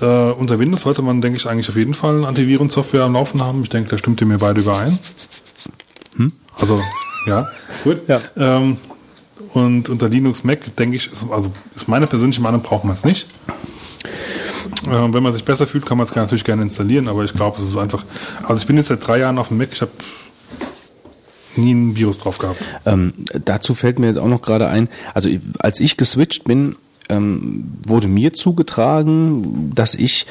Äh, 0.00 0.06
unter 0.32 0.58
Windows 0.58 0.82
sollte 0.82 1.02
man, 1.02 1.20
denke 1.20 1.36
ich, 1.36 1.46
eigentlich 1.46 1.68
auf 1.68 1.76
jeden 1.76 1.94
Fall 1.94 2.24
Antivirensoftware 2.24 3.02
am 3.02 3.12
Laufen 3.14 3.42
haben. 3.42 3.62
Ich 3.62 3.68
denke, 3.68 3.90
da 3.90 3.98
stimmt 3.98 4.20
ihr 4.20 4.26
mir 4.26 4.38
beide 4.38 4.60
überein. 4.60 4.98
Also, 6.58 6.80
ja, 7.26 7.48
gut. 7.84 8.02
Ja. 8.08 8.20
Ähm, 8.36 8.76
und 9.52 9.88
unter 9.88 10.08
Linux 10.08 10.44
Mac, 10.44 10.76
denke 10.76 10.96
ich, 10.96 11.12
ist, 11.12 11.26
also 11.30 11.52
ist 11.74 11.88
meine 11.88 12.06
persönliche 12.06 12.40
Meinung, 12.40 12.62
braucht 12.62 12.84
man 12.84 12.94
es 12.94 13.04
nicht. 13.04 13.26
Ähm, 14.90 15.12
wenn 15.12 15.22
man 15.22 15.32
sich 15.32 15.44
besser 15.44 15.66
fühlt, 15.66 15.84
kann 15.84 15.98
man 15.98 16.06
es 16.06 16.14
natürlich 16.14 16.44
gerne 16.44 16.62
installieren, 16.62 17.08
aber 17.08 17.24
ich 17.24 17.34
glaube, 17.34 17.58
es 17.60 17.68
ist 17.68 17.76
einfach. 17.76 18.04
Also 18.44 18.56
ich 18.56 18.66
bin 18.66 18.76
jetzt 18.76 18.88
seit 18.88 19.06
drei 19.06 19.18
Jahren 19.18 19.38
auf 19.38 19.48
dem 19.48 19.58
Mac, 19.58 19.68
ich 19.72 19.80
habe 19.80 19.90
nie 21.56 21.72
ein 21.74 21.96
Virus 21.96 22.18
drauf 22.18 22.38
gehabt. 22.38 22.62
Ähm, 22.86 23.12
dazu 23.44 23.74
fällt 23.74 23.98
mir 23.98 24.06
jetzt 24.06 24.18
auch 24.18 24.28
noch 24.28 24.42
gerade 24.42 24.68
ein, 24.68 24.88
also 25.14 25.28
als 25.58 25.80
ich 25.80 25.96
geswitcht 25.96 26.44
bin, 26.44 26.76
ähm, 27.08 27.72
wurde 27.86 28.08
mir 28.08 28.32
zugetragen, 28.32 29.72
dass 29.74 29.94
ich 29.94 30.26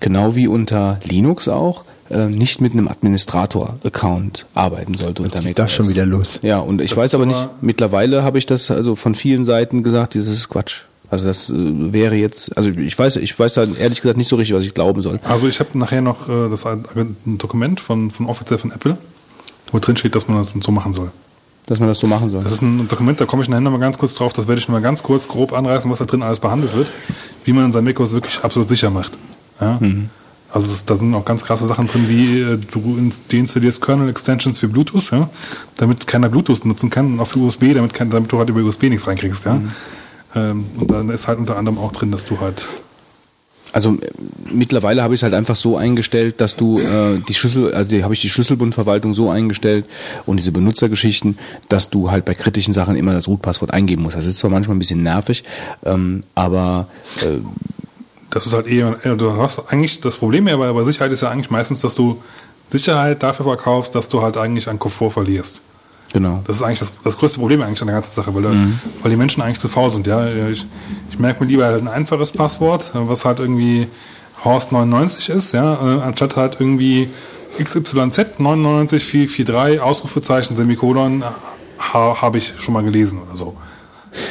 genau 0.00 0.36
wie 0.36 0.46
unter 0.46 1.00
Linux 1.04 1.48
auch 1.48 1.84
äh, 2.10 2.26
nicht 2.26 2.60
mit 2.60 2.72
einem 2.72 2.88
Administrator-Account 2.88 4.46
arbeiten 4.54 4.94
sollte 4.94 5.22
unter 5.22 5.40
geht 5.40 5.58
das 5.58 5.72
schon 5.72 5.88
wieder 5.88 6.06
los. 6.06 6.40
Ja, 6.42 6.58
und 6.58 6.80
ich 6.80 6.90
Das 6.90 6.98
weiß 6.98 7.14
aber 7.14 7.26
nicht, 7.26 7.48
mittlerweile 7.60 8.22
habe 8.22 8.38
ich 8.38 8.46
das 8.46 8.70
also 8.70 8.94
von 8.94 9.14
vielen 9.14 9.44
Seiten 9.44 9.82
gesagt, 9.82 10.14
das 10.14 10.28
ist 10.28 10.48
Quatsch. 10.48 10.82
Also 11.10 11.26
das 11.26 11.50
äh, 11.50 11.54
wäre 11.92 12.14
jetzt, 12.14 12.56
also 12.56 12.70
ich 12.70 12.98
weiß, 12.98 13.16
ich 13.16 13.38
weiß 13.38 13.54
da 13.54 13.64
ehrlich 13.64 14.00
gesagt 14.00 14.16
nicht 14.16 14.28
so 14.28 14.36
richtig, 14.36 14.56
was 14.56 14.64
ich 14.64 14.74
glauben 14.74 15.02
soll. 15.02 15.20
Also 15.24 15.46
ich 15.46 15.60
habe 15.60 15.78
nachher 15.78 16.00
noch 16.00 16.28
äh, 16.28 16.48
das 16.48 16.64
ein 16.66 16.84
ein 16.94 17.38
Dokument 17.38 17.80
von, 17.80 18.10
von 18.10 18.26
offiziell 18.26 18.58
von 18.58 18.70
Apple, 18.72 18.96
wo 19.72 19.78
drin 19.78 19.96
steht, 19.96 20.14
dass 20.14 20.28
man 20.28 20.36
das 20.38 20.50
so 20.50 20.70
machen 20.72 20.92
soll. 20.92 21.10
Dass 21.66 21.78
man 21.78 21.88
das 21.88 21.98
so 21.98 22.06
machen 22.06 22.30
soll. 22.32 22.42
Das 22.42 22.52
ist 22.52 22.62
ein 22.62 22.88
Dokument, 22.88 23.20
da 23.20 23.24
komme 23.24 23.42
ich 23.42 23.48
nachher 23.48 23.60
noch 23.60 23.70
mal 23.70 23.78
ganz 23.78 23.96
kurz 23.98 24.14
drauf, 24.14 24.32
das 24.32 24.48
werde 24.48 24.60
ich 24.60 24.68
noch 24.68 24.72
mal 24.74 24.82
ganz 24.82 25.02
kurz 25.02 25.28
grob 25.28 25.52
anreißen, 25.52 25.90
was 25.90 25.98
da 26.00 26.04
drin 26.04 26.22
alles 26.22 26.40
behandelt 26.40 26.74
wird, 26.74 26.90
wie 27.44 27.52
man 27.52 27.70
sein 27.72 27.84
macOS 27.84 28.12
wirklich 28.12 28.40
absolut 28.42 28.68
sicher 28.68 28.90
macht. 28.90 29.12
Ja? 29.60 29.78
Also 30.50 30.72
es, 30.72 30.84
da 30.84 30.96
sind 30.96 31.14
auch 31.14 31.24
ganz 31.24 31.44
krasse 31.44 31.66
Sachen 31.66 31.86
drin, 31.86 32.08
wie 32.08 32.40
äh, 32.40 32.58
du 32.58 32.96
ins- 32.98 33.26
deinstallierst 33.28 33.80
Kernel-Extensions 33.80 34.58
für 34.58 34.68
Bluetooth, 34.68 35.10
ja? 35.12 35.30
damit 35.76 36.06
keiner 36.06 36.28
Bluetooth 36.28 36.60
benutzen 36.60 36.90
kann 36.90 37.06
und 37.14 37.20
auf 37.20 37.34
USB, 37.36 37.72
damit, 37.74 37.94
kein, 37.94 38.10
damit 38.10 38.30
du 38.32 38.38
halt 38.38 38.50
über 38.50 38.60
USB 38.60 38.84
nichts 38.84 39.06
reinkriegst. 39.06 39.44
Ja? 39.46 39.60
Ähm, 40.34 40.66
und 40.78 40.90
dann 40.90 41.08
ist 41.10 41.28
halt 41.28 41.38
unter 41.38 41.56
anderem 41.56 41.78
auch 41.78 41.92
drin, 41.92 42.10
dass 42.10 42.24
du 42.24 42.40
halt 42.40 42.66
Also 43.72 43.94
äh, 43.94 44.10
mittlerweile 44.52 45.02
habe 45.02 45.14
ich 45.14 45.18
es 45.20 45.22
halt 45.22 45.34
einfach 45.34 45.56
so 45.56 45.76
eingestellt, 45.76 46.40
dass 46.40 46.56
du 46.56 46.78
äh, 46.78 47.18
die 47.26 47.34
Schlüssel, 47.34 47.72
also 47.74 47.88
die, 47.90 48.04
habe 48.04 48.12
ich 48.14 48.20
die 48.20 48.28
Schlüsselbundverwaltung 48.28 49.14
so 49.14 49.30
eingestellt 49.30 49.86
und 50.26 50.36
diese 50.38 50.52
Benutzergeschichten, 50.52 51.38
dass 51.68 51.88
du 51.90 52.10
halt 52.10 52.24
bei 52.24 52.34
kritischen 52.34 52.74
Sachen 52.74 52.96
immer 52.96 53.12
das 53.14 53.28
Root-Passwort 53.28 53.72
eingeben 53.72 54.02
musst. 54.02 54.16
Das 54.16 54.26
ist 54.26 54.38
zwar 54.38 54.50
manchmal 54.50 54.76
ein 54.76 54.78
bisschen 54.78 55.02
nervig, 55.02 55.44
ähm, 55.84 56.22
aber 56.34 56.88
äh, 57.22 57.38
Das 58.30 58.46
ist 58.46 58.52
halt 58.52 58.66
eher, 58.66 58.96
eher- 59.04 59.16
du 59.16 59.36
hast 59.36 59.58
eigentlich, 59.72 60.00
das 60.00 60.16
Problem 60.18 60.48
ja 60.48 60.56
bei, 60.56 60.70
bei 60.72 60.84
Sicherheit 60.84 61.12
ist 61.12 61.22
ja 61.22 61.30
eigentlich 61.30 61.50
meistens, 61.50 61.80
dass 61.80 61.94
du 61.94 62.20
Sicherheit 62.70 63.22
dafür 63.22 63.44
verkaufst, 63.46 63.94
dass 63.94 64.08
du 64.08 64.22
halt 64.22 64.36
eigentlich 64.36 64.68
an 64.68 64.78
Komfort 64.78 65.10
verlierst. 65.10 65.60
genau. 66.12 66.42
Das 66.46 66.56
ist 66.56 66.62
eigentlich 66.62 66.78
das, 66.80 66.92
das 67.04 67.16
größte 67.18 67.38
Problem 67.38 67.60
eigentlich 67.62 67.80
an 67.82 67.86
der 67.88 67.96
ganzen 67.96 68.12
Sache, 68.12 68.34
weil, 68.34 68.42
Mhm. 68.42 68.78
weil 69.02 69.10
die 69.10 69.16
Menschen 69.16 69.42
eigentlich 69.42 69.60
zu 69.60 69.68
faul 69.68 69.90
sind. 69.90 70.06
Ja, 70.06 70.26
Ich, 70.50 70.66
ich 71.12 71.18
merke 71.18 71.44
mir 71.44 71.50
lieber 71.50 71.68
ein 71.68 71.88
einfaches 71.88 72.32
Passwort, 72.32 72.92
was 72.94 73.26
halt 73.26 73.38
irgendwie 73.38 73.86
Horst99 74.44 75.30
ist, 75.30 75.52
ja, 75.52 75.74
äh, 75.74 76.00
anstatt 76.00 76.36
halt 76.36 76.56
irgendwie 76.58 77.10
XYZ 77.62 78.38
99443 78.38 79.80
Ausrufezeichen 79.80 80.56
Semikolon 80.56 81.22
ha, 81.78 82.22
habe 82.22 82.38
ich 82.38 82.54
schon 82.56 82.72
mal 82.72 82.82
gelesen 82.82 83.20
oder 83.28 83.36
so. 83.36 83.54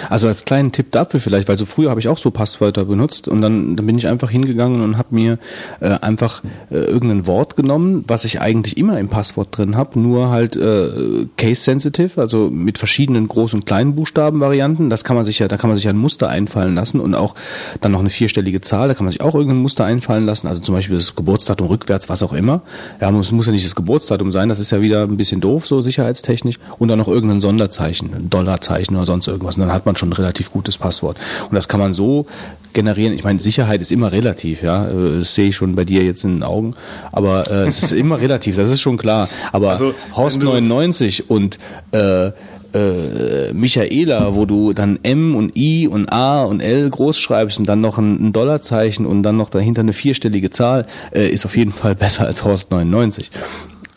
Also 0.10 0.28
als 0.28 0.46
kleinen 0.46 0.72
Tipp 0.72 0.92
dafür 0.92 1.20
vielleicht, 1.20 1.48
weil 1.48 1.58
so 1.58 1.66
früher 1.66 1.90
habe 1.90 2.00
ich 2.00 2.08
auch 2.08 2.18
so 2.18 2.32
Passwörter 2.32 2.86
benutzt 2.86 3.28
und 3.28 3.42
dann, 3.42 3.76
dann 3.76 3.86
bin 3.86 3.98
ich 3.98 4.08
einfach 4.08 4.30
hingegangen 4.30 4.82
und 4.82 4.98
habe 4.98 5.10
mir 5.12 5.38
äh, 5.80 5.90
einfach 6.02 6.42
äh, 6.70 6.76
irgendein 6.76 7.28
Wort 7.28 7.56
genommen, 7.56 8.04
was 8.08 8.26
ich 8.26 8.42
eigentlich 8.42 8.78
immer 8.78 9.00
im 9.00 9.10
Passwort 9.10 9.58
drin 9.58 9.76
habe, 9.76 10.00
nur 10.00 10.30
halt 10.30 10.56
äh, 10.56 11.26
case 11.38 11.62
sensitive, 11.62 12.20
also 12.20 12.50
mit 12.50 12.78
verschiedenen 12.78 13.28
Groß- 13.28 13.54
und 13.54 13.66
Kleinbuchstaben-Varianten. 13.66 14.90
Das 14.90 15.04
kann 15.04 15.16
man 15.16 15.26
sich 15.26 15.40
ja, 15.40 15.48
da 15.48 15.58
kann 15.58 15.70
man 15.70 15.78
sich 15.78 15.86
ja 15.86 15.92
ein 15.92 15.98
Muster 15.98 16.30
einfallen 16.30 16.76
lassen 16.76 17.00
und 17.00 17.16
auch 17.16 17.36
dann 17.82 17.92
noch 17.92 18.00
eine 18.00 18.10
vierstellige 18.10 18.62
Zahl, 18.62 18.88
da 18.88 18.94
kann 18.94 19.06
man 19.06 19.12
sich 19.12 19.22
auch 19.22 19.36
irgendein 19.36 19.62
Muster 19.62 19.86
einfallen 19.86 20.26
lassen, 20.26 20.48
also 20.48 20.62
zum 20.62 20.76
Beispiel 20.76 20.98
das 20.98 21.16
Geburtsdatum 21.16 21.68
rückwärts, 21.68 22.10
was 22.10 22.24
auch 22.24 22.34
immer. 22.34 22.62
Ja, 23.00 23.10
es 23.20 23.32
muss 23.32 23.46
ja 23.46 23.52
nicht 23.52 23.66
das 23.66 23.76
Geburtsdatum 23.76 24.32
sein, 24.32 24.50
das 24.50 24.60
ist 24.60 24.72
ja 24.72 24.82
wieder 24.82 25.04
ein 25.04 25.18
bisschen 25.18 25.42
doof, 25.42 25.68
so 25.68 25.82
sicherheitstechnisch. 25.82 26.60
Und 26.78 26.88
dann 26.88 27.00
noch 27.00 27.08
irgendein 27.08 27.42
Sonderzeichen, 27.42 28.14
ein 28.14 28.30
Dollarzeichen 28.30 28.96
oder 28.96 29.06
sonst 29.06 29.28
irgendwas. 29.28 29.58
Und 29.58 29.71
dann 29.72 29.76
hat 29.76 29.86
man 29.86 29.96
schon 29.96 30.10
ein 30.10 30.14
relativ 30.14 30.52
gutes 30.52 30.78
Passwort. 30.78 31.18
Und 31.50 31.56
das 31.56 31.68
kann 31.68 31.80
man 31.80 31.94
so 31.94 32.26
generieren. 32.74 33.14
Ich 33.14 33.24
meine, 33.24 33.40
Sicherheit 33.40 33.82
ist 33.82 33.92
immer 33.92 34.12
relativ, 34.12 34.62
ja. 34.64 34.88
Äh, 34.88 35.20
Das 35.20 35.34
sehe 35.36 35.50
ich 35.50 35.56
schon 35.56 35.76
bei 35.76 35.86
dir 35.86 36.04
jetzt 36.04 36.24
in 36.26 36.36
den 36.36 36.44
Augen. 36.44 36.74
Aber 37.12 37.50
äh, 37.50 37.68
es 37.68 37.84
ist 37.84 37.92
immer 37.94 38.20
relativ, 38.26 38.56
das 38.58 38.70
ist 38.70 38.82
schon 38.82 38.98
klar. 38.98 39.28
Aber 39.52 39.72
Also, 39.72 39.94
Horst 40.16 40.40
wenn 40.40 40.46
du- 40.46 40.52
99 40.54 41.30
und 41.30 41.58
äh, 41.92 42.32
äh, 42.74 43.52
Michaela, 43.54 44.36
wo 44.36 44.46
du 44.46 44.72
dann 44.74 45.00
M 45.04 45.36
und 45.36 45.58
I 45.58 45.88
und 45.90 46.12
A 46.12 46.44
und 46.44 46.62
L 46.62 46.90
groß 46.90 47.18
schreibst 47.20 47.60
und 47.60 47.68
dann 47.68 47.82
noch 47.82 47.98
ein, 47.98 48.28
ein 48.28 48.34
Dollarzeichen 48.34 49.06
und 49.06 49.24
dann 49.24 49.36
noch 49.38 49.50
dahinter 49.50 49.82
eine 49.82 49.92
vierstellige 49.94 50.50
Zahl, 50.50 50.86
äh, 51.14 51.28
ist 51.28 51.46
auf 51.46 51.58
jeden 51.58 51.72
Fall 51.74 51.96
besser 51.96 52.26
als 52.28 52.44
Horst 52.46 52.72
99. 52.72 53.32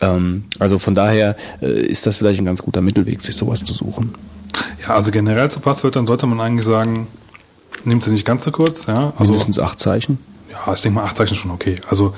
Ähm, 0.01 0.43
also 0.59 0.77
von 0.79 0.93
daher 0.93 1.37
äh, 1.61 1.67
ist 1.71 2.05
das 2.05 2.17
vielleicht 2.17 2.41
ein 2.41 2.45
ganz 2.45 2.61
guter 2.61 2.81
Mittelweg, 2.81 3.21
sich 3.21 3.35
sowas 3.37 3.63
zu 3.63 3.73
suchen. 3.73 4.13
Ja, 4.83 4.95
also 4.95 5.11
generell 5.11 5.49
zu 5.49 5.59
Passwörtern 5.59 6.05
sollte 6.05 6.25
man 6.27 6.39
eigentlich 6.39 6.65
sagen, 6.65 7.07
nimmt 7.83 8.03
sie 8.03 8.11
nicht 8.11 8.25
ganz 8.25 8.43
so 8.45 8.51
kurz, 8.51 8.85
ja. 8.85 9.11
Also, 9.17 9.25
Mindestens 9.25 9.59
acht 9.59 9.79
Zeichen. 9.79 10.19
Ja, 10.51 10.73
ich 10.73 10.81
denke 10.81 10.99
mal, 10.99 11.05
acht 11.05 11.17
Zeichen 11.17 11.33
ist 11.33 11.39
schon 11.39 11.51
okay. 11.51 11.75
Also, 11.89 12.13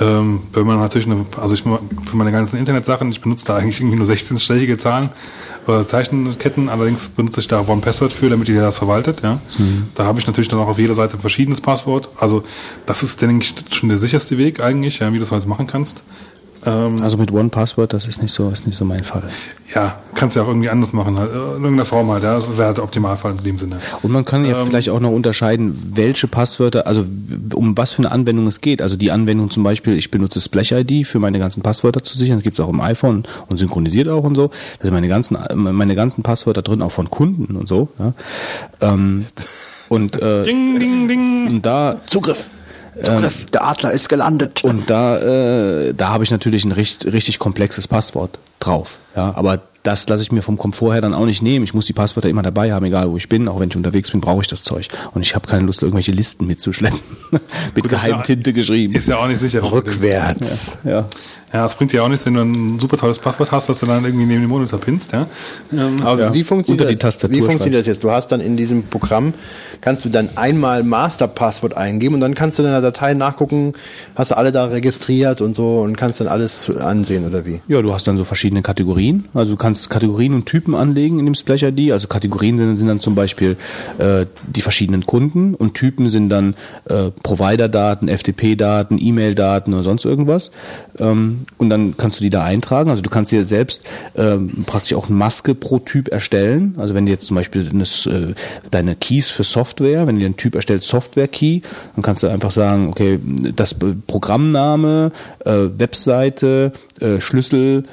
ähm, 0.00 0.40
wenn 0.52 0.66
man 0.66 0.78
natürlich 0.78 1.06
eine, 1.06 1.26
also 1.38 1.54
ich 1.54 1.62
für 1.62 2.16
meine 2.16 2.32
ganzen 2.32 2.56
Internetsachen, 2.56 3.10
ich 3.10 3.20
benutze 3.20 3.44
da 3.44 3.56
eigentlich 3.56 3.78
irgendwie 3.80 3.96
nur 3.96 4.06
16-stellige 4.06 4.78
Zahlen 4.78 5.10
oder 5.66 5.86
Zeichenketten, 5.86 6.70
allerdings 6.70 7.10
benutze 7.10 7.40
ich 7.40 7.48
da 7.48 7.60
One 7.68 7.82
Password 7.82 8.10
für, 8.12 8.30
damit 8.30 8.48
ihr 8.48 8.60
das 8.62 8.78
verwaltet, 8.78 9.20
ja. 9.22 9.38
Da 9.94 10.04
habe 10.04 10.18
ich 10.18 10.26
natürlich 10.26 10.48
dann 10.48 10.60
auch 10.60 10.68
auf 10.68 10.78
jeder 10.78 10.94
Seite 10.94 11.16
ein 11.18 11.20
verschiedenes 11.20 11.60
Passwort. 11.60 12.08
Also, 12.18 12.42
das 12.86 13.02
ist, 13.02 13.20
denke 13.20 13.44
ich, 13.44 13.54
schon 13.76 13.90
der 13.90 13.98
sicherste 13.98 14.38
Weg 14.38 14.62
eigentlich, 14.62 15.00
ja, 15.00 15.08
wie 15.12 15.16
du 15.16 15.20
das 15.20 15.32
halt 15.32 15.46
machen 15.46 15.66
kannst. 15.66 16.02
Ähm, 16.64 17.02
Also 17.02 17.16
mit 17.16 17.32
One 17.32 17.48
Password, 17.48 17.92
das 17.92 18.06
ist 18.06 18.22
nicht 18.22 18.32
so, 18.32 18.48
ist 18.50 18.66
nicht 18.66 18.76
so 18.76 18.84
mein 18.84 19.04
Fall. 19.04 19.22
ja, 19.74 19.96
kannst 20.14 20.36
du 20.36 20.40
ja 20.40 20.44
auch 20.44 20.50
irgendwie 20.50 20.68
anders 20.68 20.92
machen, 20.92 21.18
halt, 21.18 21.30
äh, 21.30 21.34
in 21.34 21.40
irgendeiner 21.62 21.84
Form 21.86 22.10
halt, 22.10 22.22
ja. 22.22 22.34
Das 22.34 22.56
wäre 22.56 22.66
halt 22.66 22.76
der 22.76 22.84
Optimalfall 22.84 23.32
in 23.32 23.42
dem 23.42 23.58
Sinne. 23.58 23.78
Und 24.02 24.10
man 24.12 24.24
kann 24.24 24.44
ja 24.44 24.64
vielleicht 24.64 24.90
auch 24.90 25.00
noch 25.00 25.10
unterscheiden, 25.10 25.76
welche 25.94 26.28
Passwörter, 26.28 26.86
also 26.86 27.04
um 27.54 27.76
was 27.76 27.94
für 27.94 28.00
eine 28.02 28.12
Anwendung 28.12 28.46
es 28.46 28.60
geht. 28.60 28.82
Also 28.82 28.96
die 28.96 29.10
Anwendung 29.10 29.50
zum 29.50 29.62
Beispiel, 29.62 29.96
ich 29.96 30.10
benutze 30.10 30.40
Splash-ID 30.40 31.06
für 31.06 31.18
meine 31.18 31.38
ganzen 31.38 31.62
Passwörter 31.62 32.04
zu 32.04 32.16
sichern. 32.18 32.36
Das 32.38 32.44
gibt 32.44 32.58
es 32.58 32.64
auch 32.64 32.68
im 32.68 32.80
iPhone 32.80 33.24
und 33.48 33.56
synchronisiert 33.56 34.08
auch 34.08 34.24
und 34.24 34.34
so. 34.34 34.48
Da 34.78 34.84
sind 34.84 34.94
meine 34.94 35.08
ganzen, 35.08 35.38
meine 35.54 35.94
ganzen 35.94 36.22
Passwörter 36.22 36.62
drin, 36.62 36.82
auch 36.82 36.92
von 36.92 37.10
Kunden 37.10 37.56
und 37.56 37.68
so. 37.68 37.88
Ja. 37.98 38.12
Ähm, 38.80 39.26
und, 39.88 40.20
äh, 40.22 40.42
Ding, 40.42 40.78
ding, 40.78 41.08
ding. 41.08 41.46
und 41.48 41.66
da 41.66 41.96
Zugriff. 42.06 42.48
Zugriff, 43.02 43.46
der 43.46 43.64
Adler 43.66 43.92
ist 43.92 44.08
gelandet. 44.08 44.64
Und 44.64 44.88
da, 44.90 45.18
äh, 45.18 45.94
da 45.94 46.08
habe 46.08 46.24
ich 46.24 46.30
natürlich 46.30 46.64
ein 46.64 46.72
richtig, 46.72 47.12
richtig 47.12 47.38
komplexes 47.38 47.88
Passwort 47.88 48.38
drauf. 48.60 48.98
Ja, 49.16 49.32
aber 49.34 49.60
das 49.82 50.08
lasse 50.08 50.22
ich 50.22 50.30
mir 50.30 50.42
vom 50.42 50.58
Komfort 50.58 50.92
her 50.92 51.00
dann 51.00 51.12
auch 51.14 51.24
nicht 51.26 51.42
nehmen. 51.42 51.64
Ich 51.64 51.74
muss 51.74 51.86
die 51.86 51.92
Passwörter 51.92 52.28
immer 52.28 52.42
dabei 52.42 52.72
haben, 52.72 52.84
egal 52.84 53.10
wo 53.10 53.16
ich 53.16 53.28
bin. 53.28 53.48
Auch 53.48 53.58
wenn 53.58 53.68
ich 53.68 53.76
unterwegs 53.76 54.10
bin, 54.12 54.20
brauche 54.20 54.42
ich 54.42 54.46
das 54.46 54.62
Zeug. 54.62 54.86
Und 55.12 55.22
ich 55.22 55.34
habe 55.34 55.48
keine 55.48 55.66
Lust, 55.66 55.82
irgendwelche 55.82 56.12
Listen 56.12 56.46
mitzuschleppen. 56.46 57.00
Mit 57.30 57.82
Gut, 57.82 57.86
das 57.86 57.98
ist 58.00 58.06
ja- 58.06 58.08
Geheimtinte 58.10 58.52
geschrieben. 58.52 58.94
Ist 58.94 59.08
ja 59.08 59.16
auch 59.16 59.26
nicht 59.26 59.40
sicher. 59.40 59.60
Rückwärts. 59.72 60.72
Ja. 60.84 60.90
Ja, 60.90 61.08
es 61.52 61.74
bringt 61.74 61.92
dir 61.92 62.02
auch 62.02 62.08
nichts, 62.08 62.24
wenn 62.24 62.34
du 62.34 62.40
ein 62.40 62.78
super 62.78 62.96
tolles 62.96 63.18
Passwort 63.18 63.52
hast, 63.52 63.68
was 63.68 63.80
du 63.80 63.86
dann 63.86 64.04
irgendwie 64.04 64.24
neben 64.24 64.40
dem 64.40 64.48
Monitor 64.48 64.80
pinst, 64.80 65.12
ja. 65.12 65.26
Aber 66.02 66.20
Ja, 66.20 66.34
wie 66.34 66.42
funktioniert, 66.42 66.80
unter 66.80 66.90
die 66.90 66.98
das, 66.98 67.18
Tastatur 67.18 67.36
wie 67.36 67.42
funktioniert 67.42 67.80
das 67.80 67.86
jetzt? 67.86 68.02
Du 68.02 68.10
hast 68.10 68.28
dann 68.28 68.40
in 68.40 68.56
diesem 68.56 68.84
Programm, 68.84 69.34
kannst 69.82 70.04
du 70.04 70.08
dann 70.08 70.30
einmal 70.36 70.82
Masterpasswort 70.82 71.76
eingeben 71.76 72.14
und 72.14 72.20
dann 72.20 72.34
kannst 72.34 72.58
du 72.58 72.62
in 72.62 72.70
der 72.70 72.80
Datei 72.80 73.12
nachgucken, 73.14 73.74
hast 74.14 74.30
du 74.30 74.36
alle 74.36 74.50
da 74.50 74.64
registriert 74.64 75.42
und 75.42 75.54
so 75.54 75.80
und 75.80 75.96
kannst 75.96 76.20
dann 76.20 76.28
alles 76.28 76.70
ansehen 76.74 77.26
oder 77.26 77.44
wie? 77.44 77.60
Ja, 77.68 77.82
du 77.82 77.92
hast 77.92 78.06
dann 78.06 78.16
so 78.16 78.24
verschiedene 78.24 78.62
Kategorien. 78.62 79.26
Also 79.34 79.52
du 79.52 79.58
kannst 79.58 79.90
Kategorien 79.90 80.32
und 80.32 80.46
Typen 80.46 80.74
anlegen 80.74 81.18
in 81.18 81.26
dem 81.26 81.34
Splash 81.34 81.62
ID. 81.62 81.92
Also 81.92 82.08
Kategorien 82.08 82.56
sind, 82.56 82.76
sind 82.76 82.88
dann 82.88 83.00
zum 83.00 83.14
Beispiel 83.14 83.56
äh, 83.98 84.26
die 84.46 84.62
verschiedenen 84.62 85.04
Kunden 85.04 85.54
und 85.54 85.74
Typen 85.74 86.08
sind 86.08 86.30
dann 86.30 86.54
äh, 86.88 87.10
Provider-Daten, 87.22 88.08
FTP-Daten, 88.08 88.98
E-Mail-Daten 88.98 89.74
oder 89.74 89.82
sonst 89.82 90.04
irgendwas. 90.04 90.50
Ähm, 90.98 91.41
und 91.58 91.70
dann 91.70 91.96
kannst 91.96 92.20
du 92.20 92.24
die 92.24 92.30
da 92.30 92.44
eintragen. 92.44 92.90
Also 92.90 93.02
du 93.02 93.10
kannst 93.10 93.32
dir 93.32 93.44
selbst 93.44 93.84
ähm, 94.16 94.64
praktisch 94.66 94.94
auch 94.94 95.08
eine 95.08 95.16
Maske 95.16 95.54
pro 95.54 95.78
Typ 95.78 96.08
erstellen. 96.08 96.74
Also 96.78 96.94
wenn 96.94 97.06
du 97.06 97.12
jetzt 97.12 97.26
zum 97.26 97.36
Beispiel 97.36 97.68
eine, 97.68 97.84
äh, 97.84 98.34
deine 98.70 98.94
Keys 98.96 99.30
für 99.30 99.44
Software, 99.44 100.06
wenn 100.06 100.16
du 100.16 100.20
dir 100.20 100.26
einen 100.26 100.36
Typ 100.36 100.54
erstellst, 100.54 100.88
Software-Key, 100.88 101.60
dann 101.96 102.02
kannst 102.02 102.22
du 102.22 102.28
einfach 102.28 102.52
sagen, 102.52 102.88
okay, 102.88 103.18
das 103.54 103.74
Programmname, 104.06 105.12
äh, 105.44 105.50
Webseite, 105.76 106.72
äh, 107.00 107.20
Schlüssel, 107.20 107.84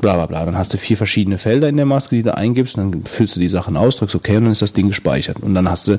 bla 0.00 0.14
bla 0.14 0.26
bla. 0.26 0.44
Dann 0.44 0.58
hast 0.58 0.72
du 0.72 0.78
vier 0.78 0.96
verschiedene 0.96 1.38
Felder 1.38 1.68
in 1.68 1.76
der 1.76 1.86
Maske, 1.86 2.16
die 2.16 2.22
du 2.22 2.36
eingibst, 2.36 2.76
und 2.78 2.92
dann 2.92 3.04
füllst 3.04 3.36
du 3.36 3.40
die 3.40 3.48
Sachen 3.48 3.76
aus, 3.76 3.96
drückst 3.96 4.16
OK 4.16 4.28
und 4.30 4.44
dann 4.44 4.52
ist 4.52 4.62
das 4.62 4.72
Ding 4.72 4.88
gespeichert. 4.88 5.38
Und 5.40 5.54
dann 5.54 5.68
hast 5.68 5.88
du 5.88 5.98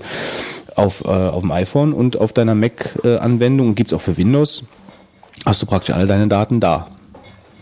auf, 0.76 1.04
äh, 1.06 1.08
auf 1.08 1.42
dem 1.42 1.52
iPhone 1.52 1.94
und 1.94 2.20
auf 2.20 2.34
deiner 2.34 2.56
Mac-Anwendung, 2.56 3.72
äh, 3.72 3.74
gibt 3.74 3.92
es 3.92 3.98
auch 3.98 4.02
für 4.02 4.18
Windows, 4.18 4.64
hast 5.46 5.62
du 5.62 5.66
praktisch 5.66 5.96
alle 5.96 6.06
deine 6.06 6.28
Daten 6.28 6.60
da. 6.60 6.88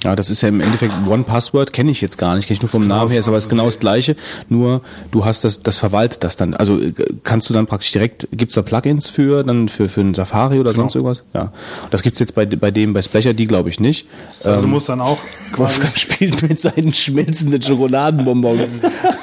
Ja, 0.04 0.18
das 0.18 0.30
ist 0.30 0.41
ja 0.41 0.50
im 0.50 0.60
Endeffekt 0.60 0.94
One 1.08 1.24
Password, 1.24 1.72
kenne 1.72 1.90
ich 1.90 2.02
jetzt 2.02 2.18
gar 2.18 2.36
nicht, 2.36 2.48
kenne 2.48 2.56
ich 2.56 2.62
nur 2.62 2.70
vom 2.70 2.84
Namen 2.84 3.10
her, 3.10 3.22
ist 3.22 3.30
aber 3.30 3.38
es 3.38 3.48
genau 3.48 3.66
das 3.66 3.80
gleiche, 3.80 4.18
nur 4.50 4.82
du 5.12 5.24
hast 5.24 5.45
das, 5.45 5.64
das 5.64 5.78
verwaltet 5.78 6.26
das 6.26 6.36
dann. 6.36 6.54
Also 6.54 6.78
äh, 6.78 6.94
kannst 7.24 7.50
du 7.50 7.54
dann 7.54 7.68
praktisch 7.68 7.91
direkt, 7.94 8.28
gibt's 8.32 8.56
da 8.56 8.62
Plugins 8.62 9.08
für, 9.08 9.44
dann 9.44 9.70
für, 9.70 9.88
für 9.88 10.02
einen 10.02 10.14
Safari 10.14 10.60
oder 10.60 10.72
genau. 10.72 10.84
sonst 10.84 10.95
irgendwas? 10.95 11.24
Ja. 11.34 11.54
Das 11.90 12.04
gibt's 12.04 12.20
jetzt 12.20 12.36
bei, 12.36 12.45
bei 12.45 12.70
dem, 12.70 12.91
bei 12.91 13.02
Splacher, 13.02 13.34
die 13.34 13.48
glaube 13.48 13.70
ich 13.70 13.80
nicht. 13.80 14.06
Also 14.44 14.58
ähm, 14.58 14.62
du 14.64 14.68
musst 14.68 14.90
dann 14.90 15.00
auch. 15.00 15.20
Wolfgang 15.56 15.98
spielt 15.98 16.41
mit 16.41 16.60
seinen 16.60 16.94
schmelzenden 16.94 17.62
Schokoladenbonbons. 17.62 18.72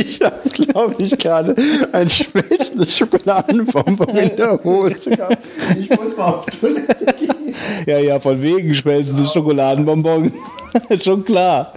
Ich 0.00 0.20
habe, 0.22 0.48
glaube 0.48 0.94
ich, 0.98 1.18
gerade 1.18 1.54
ein 1.92 2.08
schmelzendes 2.08 2.96
Schokoladenbonbon 2.96 4.16
in 4.16 4.36
der 4.36 4.62
Hose 4.64 5.10
gehabt. 5.10 5.38
Ich 5.78 5.90
muss 5.90 6.16
mal 6.16 6.24
auf 6.24 6.46
Toilette 6.46 7.14
gehen. 7.18 7.54
Ja, 7.86 7.98
ja, 7.98 8.18
von 8.18 8.40
wegen 8.40 8.74
schmelzendes 8.74 9.32
Schokoladenbonbon. 9.32 10.32
Schon 11.02 11.24
klar. 11.24 11.74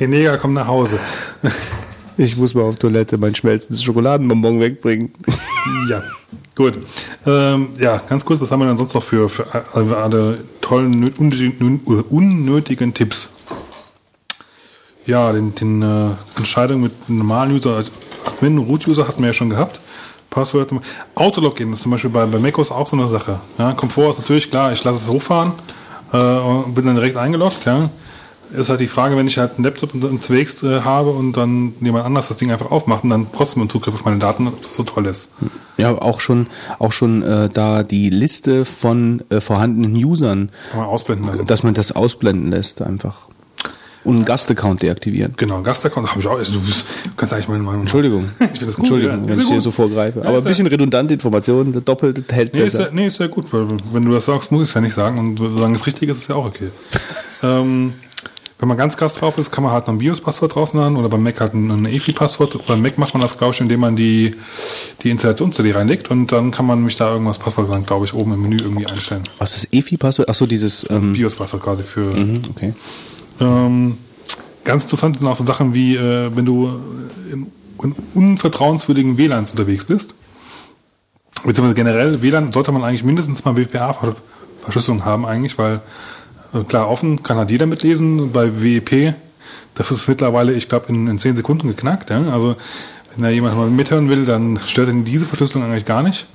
Der 0.00 0.08
Neger 0.08 0.36
kommt 0.38 0.54
nach 0.54 0.66
Hause. 0.66 0.98
Ich 2.16 2.36
muss 2.36 2.54
mal 2.54 2.62
auf 2.62 2.76
Toilette 2.76 3.18
mein 3.18 3.34
schmelzendes 3.34 3.82
Schokoladenbonbon 3.82 4.60
wegbringen. 4.60 5.12
Ja, 5.88 6.02
gut. 6.56 6.78
Ähm, 7.26 7.68
ja, 7.78 8.02
ganz 8.08 8.24
kurz, 8.24 8.40
was 8.40 8.50
haben 8.50 8.60
wir 8.60 8.66
denn 8.66 8.78
sonst 8.78 8.94
noch 8.94 9.02
für, 9.02 9.28
für 9.28 9.46
alle 9.52 10.38
tollen, 10.60 11.12
unnötigen 12.10 12.94
Tipps? 12.94 13.30
Ja, 15.08 15.32
den, 15.32 15.54
den 15.54 15.80
äh, 15.80 16.10
Entscheidung 16.36 16.82
mit 16.82 17.08
normalen 17.08 17.52
User, 17.52 17.76
also 17.76 17.90
Admin, 18.26 18.58
Root-User 18.58 19.08
hatten 19.08 19.22
wir 19.22 19.28
ja 19.28 19.32
schon 19.32 19.48
gehabt. 19.48 19.80
Passwort. 20.28 20.70
Autologin 21.14 21.72
ist 21.72 21.80
zum 21.80 21.92
Beispiel 21.92 22.10
bei, 22.10 22.26
bei 22.26 22.38
macOS 22.38 22.70
auch 22.70 22.86
so 22.86 22.94
eine 22.94 23.08
Sache. 23.08 23.40
Ja, 23.56 23.72
Komfort 23.72 24.10
ist 24.10 24.18
natürlich 24.18 24.50
klar, 24.50 24.70
ich 24.70 24.84
lasse 24.84 24.98
es 25.02 25.08
hochfahren 25.08 25.52
äh, 26.12 26.16
und 26.18 26.74
bin 26.74 26.84
dann 26.84 26.94
direkt 26.94 27.16
eingeloggt. 27.16 27.64
Ja. 27.64 27.88
Ist 28.52 28.68
halt 28.68 28.80
die 28.80 28.86
Frage, 28.86 29.16
wenn 29.16 29.26
ich 29.26 29.38
halt 29.38 29.52
einen 29.56 29.64
Laptop 29.64 29.94
unterwegs 29.94 30.62
äh, 30.62 30.82
habe 30.82 31.08
und 31.08 31.38
dann 31.38 31.72
jemand 31.80 32.04
anders 32.04 32.28
das 32.28 32.36
Ding 32.36 32.52
einfach 32.52 32.70
aufmacht 32.70 33.02
und 33.02 33.08
dann 33.08 33.28
trotzdem 33.34 33.66
Zugriff 33.70 33.94
auf 33.94 34.04
meine 34.04 34.18
Daten, 34.18 34.46
ob 34.46 34.62
das 34.62 34.74
so 34.74 34.82
toll 34.82 35.06
ist. 35.06 35.30
Ja, 35.78 35.90
auch 35.92 36.20
schon, 36.20 36.48
auch 36.78 36.92
schon 36.92 37.22
äh, 37.22 37.48
da 37.48 37.82
die 37.82 38.10
Liste 38.10 38.66
von 38.66 39.22
äh, 39.30 39.40
vorhandenen 39.40 39.96
Usern, 40.04 40.50
Kann 40.70 40.80
man 40.80 40.88
ausblenden 40.90 41.26
lassen. 41.28 41.46
dass 41.46 41.62
man 41.62 41.72
das 41.72 41.92
ausblenden 41.92 42.50
lässt 42.50 42.82
einfach. 42.82 43.28
Und 44.08 44.16
einen 44.16 44.24
Gastaccount 44.24 44.80
deaktivieren. 44.80 45.34
Genau, 45.36 45.56
einen 45.56 45.64
Gastaccount 45.64 46.08
habe 46.08 46.18
ich 46.18 46.26
auch. 46.26 46.38
Also 46.38 46.54
du, 46.54 46.60
bist, 46.62 46.86
kannst 47.18 47.34
eigentlich 47.34 47.46
mal. 47.46 47.58
mal 47.58 47.74
Entschuldigung. 47.74 48.30
ich 48.40 48.58
das 48.58 48.60
gut. 48.60 48.78
Entschuldigung, 48.78 49.28
ja, 49.28 49.36
wenn 49.36 49.38
ich 49.38 49.46
dir 49.46 49.60
so 49.60 49.70
vorgreife. 49.70 50.24
Aber 50.24 50.38
ein 50.38 50.44
bisschen 50.44 50.66
redundante 50.66 51.12
Informationen, 51.12 51.84
doppelt 51.84 52.32
hält 52.32 52.54
nee, 52.54 52.60
besser. 52.60 52.84
Ist 52.84 52.86
ja, 52.86 52.94
nee, 52.94 53.06
ist 53.06 53.20
ja 53.20 53.26
gut, 53.26 53.52
weil 53.52 53.66
wenn 53.92 54.02
du 54.02 54.12
das 54.12 54.24
sagst, 54.24 54.50
muss 54.50 54.62
ich 54.62 54.68
es 54.70 54.74
ja 54.74 54.80
nicht 54.80 54.94
sagen. 54.94 55.18
Und 55.18 55.36
solange 55.36 55.74
es 55.74 55.86
richtig 55.86 56.08
ist, 56.08 56.16
ist 56.16 56.22
es 56.22 56.28
ja 56.28 56.36
auch 56.36 56.46
okay. 56.46 56.70
ähm, 57.42 57.92
wenn 58.58 58.66
man 58.66 58.78
ganz 58.78 58.96
krass 58.96 59.12
drauf 59.12 59.36
ist, 59.36 59.50
kann 59.50 59.62
man 59.62 59.74
halt 59.74 59.88
noch 59.88 59.94
ein 59.94 59.98
BIOS-Passwort 59.98 60.54
drauf 60.54 60.72
machen 60.72 60.96
oder 60.96 61.10
beim 61.10 61.22
Mac 61.22 61.38
halt 61.38 61.52
ein, 61.52 61.70
ein 61.70 61.84
EFI-Passwort. 61.84 62.66
Beim 62.66 62.80
Mac 62.80 62.96
macht 62.96 63.12
man 63.12 63.20
das, 63.20 63.36
glaube 63.36 63.52
ich, 63.52 63.60
indem 63.60 63.80
man 63.80 63.94
die, 63.94 64.34
die 65.02 65.10
Installations-CD 65.10 65.72
reinlegt 65.72 66.10
und 66.10 66.32
dann 66.32 66.50
kann 66.50 66.64
man 66.64 66.82
mich 66.82 66.96
da 66.96 67.12
irgendwas 67.12 67.38
Passwort, 67.38 67.86
glaube 67.86 68.06
ich, 68.06 68.14
oben 68.14 68.32
im 68.32 68.40
Menü 68.40 68.56
irgendwie 68.56 68.86
einstellen. 68.86 69.24
Was 69.36 69.54
ist 69.54 69.68
EFI-Passwort? 69.70 70.30
Achso, 70.30 70.46
dieses. 70.46 70.88
Ähm, 70.88 71.12
BIOS-Passwort 71.12 71.62
quasi 71.62 71.82
für. 71.82 72.06
mhm, 72.06 72.40
okay. 72.48 72.72
Ähm, 73.40 73.98
ganz 74.64 74.84
interessant 74.84 75.18
sind 75.18 75.26
auch 75.28 75.36
so 75.36 75.44
Sachen 75.44 75.74
wie, 75.74 75.96
äh, 75.96 76.30
wenn 76.34 76.44
du 76.44 76.68
in, 77.32 77.46
in 77.82 77.94
unvertrauenswürdigen 78.14 79.18
WLANs 79.18 79.52
unterwegs 79.52 79.84
bist. 79.84 80.14
Beziehungsweise 81.44 81.74
generell 81.74 82.22
WLAN 82.22 82.52
sollte 82.52 82.72
man 82.72 82.84
eigentlich 82.84 83.04
mindestens 83.04 83.44
mal 83.44 83.56
WPA-Verschlüsselung 83.56 85.04
haben 85.04 85.24
eigentlich, 85.24 85.56
weil 85.58 85.80
äh, 86.52 86.64
klar 86.64 86.88
offen 86.88 87.22
kann 87.22 87.36
halt 87.36 87.50
jeder 87.50 87.66
mitlesen. 87.66 88.32
Bei 88.32 88.62
WEP, 88.62 89.14
das 89.74 89.90
ist 89.90 90.08
mittlerweile, 90.08 90.52
ich 90.52 90.68
glaube, 90.68 90.86
in, 90.88 91.06
in 91.06 91.18
10 91.18 91.36
Sekunden 91.36 91.68
geknackt. 91.68 92.10
Ja? 92.10 92.22
Also 92.30 92.56
wenn 93.14 93.22
da 93.22 93.30
jemand 93.30 93.56
mal 93.56 93.68
mithören 93.68 94.08
will, 94.08 94.24
dann 94.24 94.58
stört 94.66 94.88
ihn 94.88 95.04
diese 95.04 95.26
Verschlüsselung 95.26 95.68
eigentlich 95.68 95.84
gar 95.86 96.02
nicht. 96.02 96.26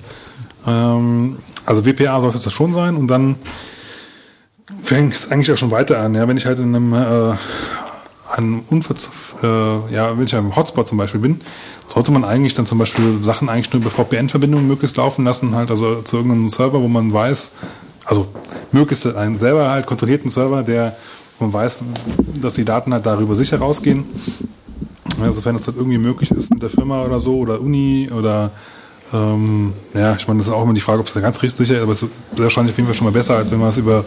Ähm, 0.66 1.36
also 1.66 1.84
WPA 1.84 2.20
sollte 2.20 2.38
das 2.38 2.52
schon 2.52 2.72
sein 2.74 2.96
und 2.96 3.08
dann 3.08 3.36
fängt 4.82 5.14
es 5.14 5.30
eigentlich 5.30 5.52
auch 5.52 5.56
schon 5.56 5.70
weiter 5.70 6.00
an. 6.00 6.14
Ja? 6.14 6.26
Wenn 6.28 6.36
ich 6.36 6.46
halt 6.46 6.58
in 6.58 6.74
einem 6.74 6.92
äh, 6.94 7.36
an 8.30 8.62
Unverz 8.68 9.10
äh, 9.42 9.46
ja, 9.94 10.16
wenn 10.16 10.24
ich 10.24 10.34
einem 10.34 10.56
Hotspot 10.56 10.88
zum 10.88 10.98
Beispiel 10.98 11.20
bin, 11.20 11.40
sollte 11.86 12.10
man 12.10 12.24
eigentlich 12.24 12.54
dann 12.54 12.66
zum 12.66 12.78
Beispiel 12.78 13.22
Sachen 13.22 13.48
eigentlich 13.48 13.72
nur 13.72 13.82
über 13.82 13.90
VPN-Verbindungen 13.90 14.66
möglichst 14.66 14.96
laufen 14.96 15.24
lassen, 15.24 15.54
halt 15.54 15.70
also 15.70 16.02
zu 16.02 16.16
irgendeinem 16.16 16.48
Server, 16.48 16.82
wo 16.82 16.88
man 16.88 17.12
weiß, 17.12 17.52
also 18.04 18.26
möglichst 18.72 19.06
einen 19.06 19.38
selber 19.38 19.70
halt 19.70 19.86
kontrollierten 19.86 20.30
Server, 20.30 20.62
der 20.62 20.96
man 21.38 21.52
weiß, 21.52 21.78
dass 22.40 22.54
die 22.54 22.64
Daten 22.64 22.92
halt 22.92 23.06
darüber 23.06 23.36
sicher 23.36 23.58
rausgehen. 23.58 24.04
Also 25.20 25.44
wenn 25.44 25.54
das 25.54 25.66
halt 25.66 25.76
irgendwie 25.76 25.98
möglich 25.98 26.30
ist 26.30 26.50
mit 26.50 26.62
der 26.62 26.70
Firma 26.70 27.04
oder 27.04 27.20
so 27.20 27.38
oder 27.38 27.60
Uni 27.60 28.10
oder 28.10 28.50
ähm, 29.12 29.72
ja, 29.92 30.16
ich 30.16 30.26
meine, 30.26 30.40
das 30.40 30.48
ist 30.48 30.54
auch 30.54 30.64
immer 30.64 30.74
die 30.74 30.80
Frage, 30.80 31.00
ob 31.00 31.06
es 31.06 31.12
da 31.12 31.20
ganz 31.20 31.40
richtig 31.42 31.66
sicher 31.66 31.76
ist, 31.76 31.82
aber 31.82 31.92
es 31.92 32.02
ist 32.02 32.10
wahrscheinlich 32.36 32.72
auf 32.72 32.78
jeden 32.78 32.88
Fall 32.88 32.96
schon 32.96 33.06
mal 33.06 33.12
besser, 33.12 33.36
als 33.36 33.50
wenn 33.50 33.60
man 33.60 33.68
es 33.68 33.76
über 33.76 34.04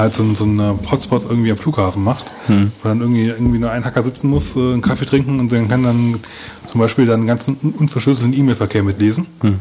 halt 0.00 0.14
so, 0.14 0.34
so 0.34 0.44
einen 0.44 0.78
Hotspot 0.90 1.24
irgendwie 1.28 1.50
am 1.50 1.58
Flughafen 1.58 2.02
macht, 2.02 2.26
hm. 2.46 2.72
wo 2.82 2.88
dann 2.88 3.00
irgendwie, 3.00 3.28
irgendwie 3.28 3.58
nur 3.58 3.70
ein 3.70 3.84
Hacker 3.84 4.02
sitzen 4.02 4.28
muss, 4.28 4.56
äh, 4.56 4.58
einen 4.58 4.82
Kaffee 4.82 5.06
trinken 5.06 5.38
und 5.38 5.52
dann 5.52 5.68
kann 5.68 5.82
dann 5.82 6.20
zum 6.66 6.80
Beispiel 6.80 7.06
dann 7.06 7.26
ganzen 7.26 7.56
unverschlüsselten 7.56 8.32
E-Mail-Verkehr 8.32 8.82
mitlesen. 8.82 9.26
Hm. 9.40 9.60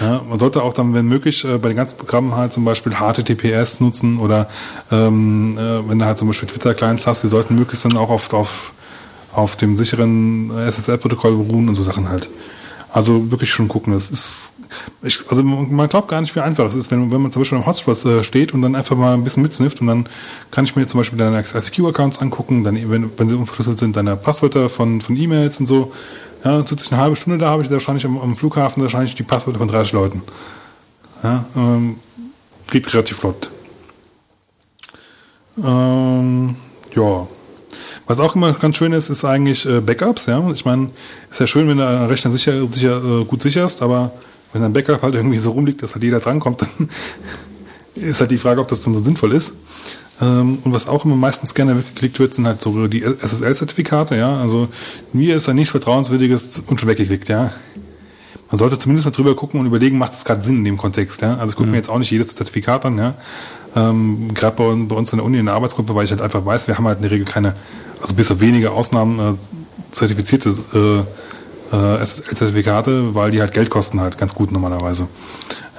Ja, 0.00 0.22
man 0.28 0.38
sollte 0.38 0.62
auch 0.62 0.72
dann, 0.72 0.94
wenn 0.94 1.06
möglich, 1.06 1.44
äh, 1.44 1.58
bei 1.58 1.68
den 1.68 1.76
ganzen 1.76 1.98
Programmen 1.98 2.34
halt 2.36 2.52
zum 2.52 2.64
Beispiel 2.64 2.92
HTTPS 2.92 3.80
nutzen 3.80 4.18
oder 4.18 4.48
ähm, 4.90 5.56
äh, 5.58 5.88
wenn 5.88 5.98
du 5.98 6.04
halt 6.04 6.18
zum 6.18 6.28
Beispiel 6.28 6.48
Twitter-Clients 6.48 7.06
hast, 7.06 7.22
die 7.22 7.28
sollten 7.28 7.54
möglichst 7.54 7.84
dann 7.84 7.96
auch 7.96 8.10
auf, 8.10 8.32
auf, 8.32 8.72
auf 9.32 9.56
dem 9.56 9.76
sicheren 9.76 10.50
SSL-Protokoll 10.50 11.36
beruhen 11.36 11.68
und 11.68 11.74
so 11.74 11.82
Sachen 11.82 12.08
halt. 12.08 12.28
Also 12.92 13.30
wirklich 13.30 13.50
schon 13.50 13.68
gucken. 13.68 13.94
Das 13.94 14.10
ist 14.10 14.51
ich, 15.02 15.20
also 15.28 15.42
man 15.42 15.88
glaubt 15.88 16.08
gar 16.08 16.20
nicht, 16.20 16.34
wie 16.34 16.40
einfach 16.40 16.66
es 16.66 16.74
ist, 16.74 16.90
wenn, 16.90 17.10
wenn 17.10 17.22
man 17.22 17.32
zum 17.32 17.42
Beispiel 17.42 17.58
am 17.58 17.66
Hotspot 17.66 18.04
äh, 18.04 18.22
steht 18.22 18.54
und 18.54 18.62
dann 18.62 18.74
einfach 18.74 18.96
mal 18.96 19.14
ein 19.14 19.24
bisschen 19.24 19.42
mitsnifft 19.42 19.80
und 19.80 19.86
dann 19.86 20.08
kann 20.50 20.64
ich 20.64 20.76
mir 20.76 20.86
zum 20.86 20.98
Beispiel 20.98 21.18
deine 21.18 21.38
ICQ-Accounts 21.40 22.20
angucken, 22.20 22.64
dann, 22.64 22.76
wenn, 22.90 23.10
wenn 23.16 23.28
sie 23.28 23.36
unverschlüsselt 23.36 23.78
sind, 23.78 23.96
deine 23.96 24.16
Passwörter 24.16 24.68
von, 24.68 25.00
von 25.00 25.16
E-Mails 25.16 25.60
und 25.60 25.66
so. 25.66 25.92
Ja, 26.44 26.56
dann 26.56 26.66
sitze 26.66 26.84
ich 26.86 26.92
eine 26.92 27.00
halbe 27.00 27.16
Stunde 27.16 27.38
da, 27.38 27.50
habe 27.50 27.62
ich 27.62 27.70
wahrscheinlich 27.70 28.04
am, 28.04 28.18
am, 28.18 28.36
Flughafen 28.36 28.82
wahrscheinlich 28.82 29.14
die 29.14 29.22
Passwörter 29.22 29.58
von 29.58 29.68
30 29.68 29.92
Leuten. 29.92 30.22
Ja, 31.22 31.44
ähm, 31.56 31.96
geht 32.70 32.92
relativ 32.92 33.18
flott. 33.18 33.50
Ähm, 35.62 36.56
ja. 36.94 37.26
Was 38.06 38.18
auch 38.18 38.34
immer 38.34 38.52
ganz 38.54 38.76
schön 38.76 38.92
ist, 38.92 39.08
ist 39.08 39.24
eigentlich 39.24 39.64
äh, 39.66 39.80
Backups. 39.80 40.26
Ja, 40.26 40.42
ich 40.50 40.64
meine, 40.64 40.90
ist 41.30 41.40
ja 41.40 41.46
schön, 41.46 41.68
wenn 41.68 41.78
du 41.78 41.86
einen 41.86 42.06
Rechner 42.06 42.30
sicher, 42.30 42.66
sicher 42.70 43.02
äh, 43.02 43.24
gut 43.24 43.42
sicherst, 43.42 43.80
aber 43.80 44.10
wenn 44.52 44.62
ein 44.62 44.72
Backup 44.72 45.02
halt 45.02 45.14
irgendwie 45.14 45.38
so 45.38 45.52
rumliegt, 45.52 45.82
dass 45.82 45.94
halt 45.94 46.04
jeder 46.04 46.20
drankommt, 46.20 46.62
dann 46.62 46.88
ist 47.94 48.20
halt 48.20 48.30
die 48.30 48.38
Frage, 48.38 48.60
ob 48.60 48.68
das 48.68 48.82
dann 48.82 48.94
so 48.94 49.00
sinnvoll 49.00 49.32
ist. 49.32 49.54
Ähm, 50.20 50.58
und 50.64 50.72
was 50.72 50.88
auch 50.88 51.04
immer 51.04 51.16
meistens 51.16 51.54
gerne 51.54 51.76
weggeklickt 51.76 52.18
wird, 52.20 52.34
sind 52.34 52.46
halt 52.46 52.60
so 52.60 52.86
die 52.86 53.02
SSL-Zertifikate, 53.02 54.16
ja. 54.16 54.36
Also 54.40 54.68
mir 55.12 55.36
ist 55.36 55.48
ein 55.48 55.56
nicht 55.56 55.70
vertrauenswürdiges 55.70 56.64
und 56.66 56.80
schon 56.80 56.88
weggeklickt, 56.88 57.28
ja. 57.28 57.52
Man 58.50 58.58
sollte 58.58 58.78
zumindest 58.78 59.06
mal 59.06 59.12
drüber 59.12 59.34
gucken 59.34 59.58
und 59.58 59.66
überlegen, 59.66 59.96
macht 59.96 60.12
es 60.12 60.24
gerade 60.24 60.42
Sinn 60.42 60.58
in 60.58 60.64
dem 60.64 60.76
Kontext, 60.76 61.22
ja. 61.22 61.36
Also 61.36 61.50
ich 61.50 61.56
gucke 61.56 61.66
mhm. 61.66 61.72
mir 61.72 61.78
jetzt 61.78 61.88
auch 61.88 61.98
nicht 61.98 62.10
jedes 62.10 62.36
Zertifikat 62.36 62.84
an, 62.84 62.98
ja. 62.98 63.14
Ähm, 63.74 64.32
gerade 64.34 64.56
bei, 64.56 64.74
bei, 64.86 64.96
uns 64.96 65.12
in 65.12 65.18
der 65.18 65.24
Uni 65.24 65.38
in 65.38 65.46
der 65.46 65.54
Arbeitsgruppe, 65.54 65.94
weil 65.94 66.04
ich 66.04 66.10
halt 66.10 66.20
einfach 66.20 66.44
weiß, 66.44 66.68
wir 66.68 66.76
haben 66.76 66.86
halt 66.86 66.98
in 66.98 67.02
der 67.02 67.10
Regel 67.10 67.24
keine, 67.24 67.56
also 68.02 68.14
bis 68.14 68.30
auf 68.30 68.40
wenige 68.40 68.72
Ausnahmen 68.72 69.18
äh, 69.18 69.34
zertifizierte 69.92 70.50
äh, 70.50 71.02
äh, 71.72 72.04
Zertifikate, 72.04 73.14
weil 73.14 73.30
die 73.30 73.40
halt 73.40 73.52
Geld 73.52 73.70
kosten 73.70 74.00
halt 74.00 74.18
ganz 74.18 74.34
gut 74.34 74.52
normalerweise. 74.52 75.08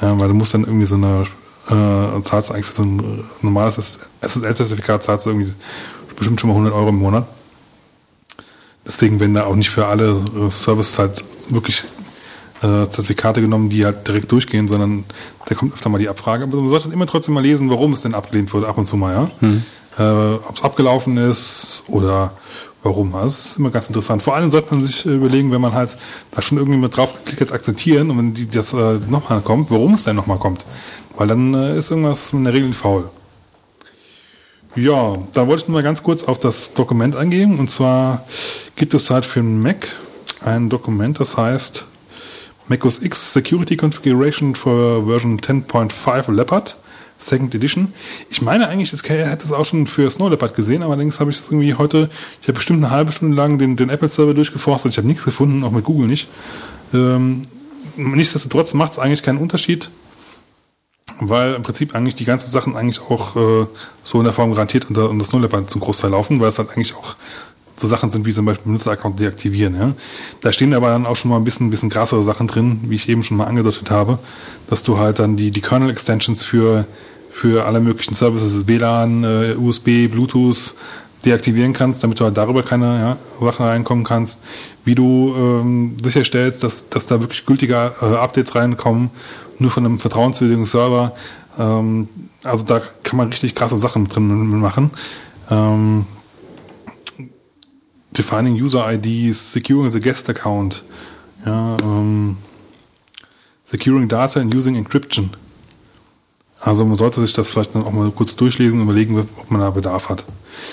Ja, 0.02 0.20
weil 0.20 0.28
du 0.28 0.34
musst 0.34 0.54
dann 0.54 0.64
irgendwie 0.64 0.86
so 0.86 0.96
eine, 0.96 1.26
äh, 1.70 2.22
zahlst 2.24 2.52
eigentlich 2.52 2.66
für 2.66 2.74
so 2.74 2.84
ein 2.84 3.24
normales 3.42 4.00
SSL-Zertifikat 4.22 5.04
zahlst 5.04 5.26
du 5.26 5.30
irgendwie 5.30 5.54
bestimmt 6.16 6.42
schon 6.42 6.50
mal 6.50 6.56
100 6.56 6.74
Euro 6.74 6.90
im 6.90 6.98
Monat. 6.98 7.28
Deswegen 8.86 9.20
werden 9.20 9.36
da 9.36 9.46
auch 9.46 9.56
nicht 9.56 9.70
für 9.70 9.86
alle 9.88 10.10
äh, 10.10 10.50
Services 10.50 11.00
halt 11.00 11.24
wirklich 11.50 11.84
äh, 12.62 12.90
Zertifikate 12.90 13.42
genommen, 13.42 13.70
die 13.70 13.86
halt 13.86 14.08
direkt 14.08 14.32
durchgehen, 14.32 14.68
sondern 14.68 15.06
da 15.46 15.56
kommt 15.56 15.74
öfter 15.74 15.90
mal 15.90 16.00
die 16.00 16.10
Abfrage. 16.10 16.44
Aber 16.44 16.58
man 16.58 16.70
sollte 16.70 16.90
immer 16.90 17.06
trotzdem 17.06 17.34
mal 17.34 17.44
lesen, 17.44 17.70
warum 17.70 17.94
es 17.94 18.02
denn 18.02 18.14
abgelehnt 18.14 18.54
wurde, 18.54 18.68
ab 18.68 18.78
und 18.78 18.86
zu 18.86 18.98
mal, 18.98 19.14
ja. 19.14 19.30
Hm. 19.40 19.64
Äh, 19.98 20.34
Ob 20.48 20.56
es 20.56 20.64
abgelaufen 20.64 21.18
ist 21.18 21.84
oder 21.88 22.34
warum. 22.84 23.16
Also 23.16 23.28
das 23.28 23.46
ist 23.46 23.58
immer 23.58 23.72
ganz 23.72 23.88
interessant. 23.88 24.22
Vor 24.22 24.36
allem 24.36 24.52
sollte 24.52 24.76
man 24.76 24.86
sich 24.86 25.06
überlegen, 25.06 25.52
wenn 25.52 25.62
man 25.62 25.74
halt 25.74 25.98
da 26.32 26.42
schon 26.42 26.58
irgendwie 26.58 26.80
mit 26.80 26.96
drauf 26.96 27.14
geklickt 27.14 27.42
hat, 27.42 27.52
akzeptieren 27.52 28.12
und 28.12 28.18
wenn 28.18 28.34
die, 28.34 28.48
das 28.48 28.74
äh, 28.74 29.00
nochmal 29.10 29.42
kommt, 29.42 29.72
warum 29.72 29.94
es 29.94 30.04
denn 30.04 30.16
nochmal 30.16 30.38
kommt. 30.38 30.66
Weil 31.16 31.28
dann 31.28 31.54
äh, 31.54 31.78
ist 31.78 31.92
irgendwas 31.92 32.34
in 32.34 32.44
der 32.44 32.54
Regel 32.54 32.74
faul. 32.74 33.10
Ja, 34.76 35.18
da 35.34 35.48
wollte 35.48 35.64
ich 35.64 35.68
nur 35.68 35.76
mal 35.76 35.84
ganz 35.84 36.02
kurz 36.02 36.24
auf 36.24 36.40
das 36.40 36.74
Dokument 36.74 37.16
eingehen. 37.16 37.60
Und 37.60 37.70
zwar 37.70 38.26
gibt 38.76 38.94
es 38.94 39.10
halt 39.10 39.26
für 39.26 39.40
den 39.40 39.62
Mac 39.62 39.88
ein 40.44 40.70
Dokument, 40.70 41.20
das 41.20 41.38
heißt 41.38 41.86
Mac 42.68 42.84
OS 42.84 43.02
X 43.02 43.34
Security 43.34 43.78
Configuration 43.78 44.56
for 44.56 45.06
Version 45.06 45.40
10.5 45.40 46.32
Leopard. 46.32 46.78
Second 47.24 47.54
Edition. 47.56 47.94
Ich 48.30 48.42
meine 48.42 48.68
eigentlich, 48.68 48.92
das 48.92 49.04
hätte 49.04 49.46
es 49.46 49.52
auch 49.52 49.66
schon 49.66 49.88
für 49.88 50.10
Snow 50.10 50.30
Leopard 50.30 50.56
gesehen, 50.56 50.84
allerdings 50.84 51.20
habe 51.20 51.32
ich 51.32 51.40
es 51.40 51.46
irgendwie 51.46 51.74
heute, 51.76 52.10
ich 52.42 52.48
habe 52.48 52.54
bestimmt 52.54 52.84
eine 52.84 52.94
halbe 52.94 53.12
Stunde 53.12 53.36
lang 53.36 53.58
den, 53.58 53.76
den 53.76 53.90
Apple-Server 53.90 54.34
durchgeforstet, 54.34 54.92
ich 54.92 54.98
habe 54.98 55.08
nichts 55.08 55.24
gefunden, 55.24 55.64
auch 55.64 55.72
mit 55.72 55.86
Google 55.86 56.08
nicht. 56.08 56.28
Ähm, 56.94 57.42
nichtsdestotrotz 57.96 58.74
macht 58.74 58.94
es 58.94 59.00
eigentlich 59.00 59.24
keinen 59.24 59.40
Unterschied, 59.40 59.90
weil 61.20 61.54
im 61.54 61.64
Prinzip 61.64 61.96
eigentlich 61.96 62.16
die 62.16 62.26
ganzen 62.26 62.50
Sachen 62.50 62.76
eigentlich 62.76 63.02
auch 63.02 63.36
äh, 63.36 63.68
so 64.04 64.18
in 64.20 64.24
der 64.24 64.34
Form 64.34 64.52
garantiert 64.52 64.86
unter, 64.90 65.10
unter 65.10 65.26
Snow 65.26 65.42
Leopard 65.42 65.70
zum 65.70 65.82
Großteil 65.82 66.12
laufen, 66.12 66.40
weil 66.40 66.50
es 66.50 66.60
halt 66.60 66.70
eigentlich 66.72 66.96
auch 66.96 67.16
so 67.76 67.88
Sachen 67.88 68.12
sind 68.12 68.26
wie 68.26 68.34
zum 68.34 68.46
Beispiel 68.46 68.66
Benutzeraccount 68.66 69.20
deaktivieren. 69.20 69.76
Ja. 69.76 69.94
Da 70.42 70.52
stehen 70.52 70.74
aber 70.74 70.90
dann 70.90 71.06
auch 71.06 71.16
schon 71.16 71.32
mal 71.32 71.38
ein 71.38 71.44
bisschen, 71.44 71.70
bisschen 71.70 71.90
krassere 71.90 72.24
Sachen 72.24 72.48
drin, 72.48 72.82
wie 72.84 72.96
ich 72.96 73.10
eben 73.10 73.24
schon 73.24 73.38
mal 73.38 73.46
angedeutet 73.46 73.90
habe, 73.92 74.20
dass 74.70 74.84
du 74.84 74.98
halt 74.98 75.20
dann 75.20 75.38
die, 75.38 75.52
die 75.52 75.62
Kernel-Extensions 75.62 76.44
für 76.44 76.86
für 77.34 77.66
alle 77.66 77.82
möglichen 77.82 78.14
Services, 78.14 78.68
WLAN, 78.68 79.24
äh, 79.24 79.56
USB, 79.58 80.08
Bluetooth 80.08 80.76
deaktivieren 81.26 81.74
kannst, 81.74 82.04
damit 82.04 82.20
du 82.20 82.26
halt 82.26 82.38
darüber 82.38 82.64
keine 82.64 83.00
ja, 83.00 83.18
Sachen 83.46 83.66
reinkommen 83.66 84.04
kannst, 84.04 84.40
wie 84.86 84.94
du 84.94 85.34
ähm, 85.36 85.98
sicherstellst, 86.02 86.64
dass, 86.64 86.90
dass 86.90 87.08
da 87.08 87.20
wirklich 87.22 87.46
gültige 87.46 87.92
äh, 88.02 88.06
Updates 88.06 88.56
reinkommen, 88.56 89.10
nur 89.58 89.72
von 89.72 89.86
einem 89.86 90.00
vertrauenswürdigen 90.00 90.66
Server. 90.66 91.14
Ähm, 91.58 92.08
also 92.44 92.64
da 92.66 92.82
kann 93.04 93.18
man 93.18 93.30
richtig 93.30 93.56
krasse 93.56 93.78
Sachen 93.78 94.08
drin 94.08 94.60
machen. 94.60 94.92
Ähm, 95.50 96.06
defining 98.12 98.54
User 98.62 98.86
IDs, 98.92 99.54
securing 99.54 99.90
the 99.90 100.00
guest 100.00 100.30
account, 100.30 100.84
ja, 101.46 101.78
ähm, 101.82 102.38
securing 103.64 104.08
data 104.08 104.40
and 104.40 104.54
using 104.54 104.76
encryption. 104.76 105.32
Also 106.66 106.86
man 106.86 106.96
sollte 106.96 107.20
sich 107.20 107.34
das 107.34 107.52
vielleicht 107.52 107.76
dann 107.76 107.84
auch 107.84 107.92
mal 107.92 108.10
kurz 108.12 108.38
durchlesen 108.38 108.80
und 108.80 108.86
überlegen, 108.86 109.20
ob 109.20 109.52
man 109.52 109.60
da 109.60 109.70
Bedarf 109.70 110.08
hat. 110.08 110.24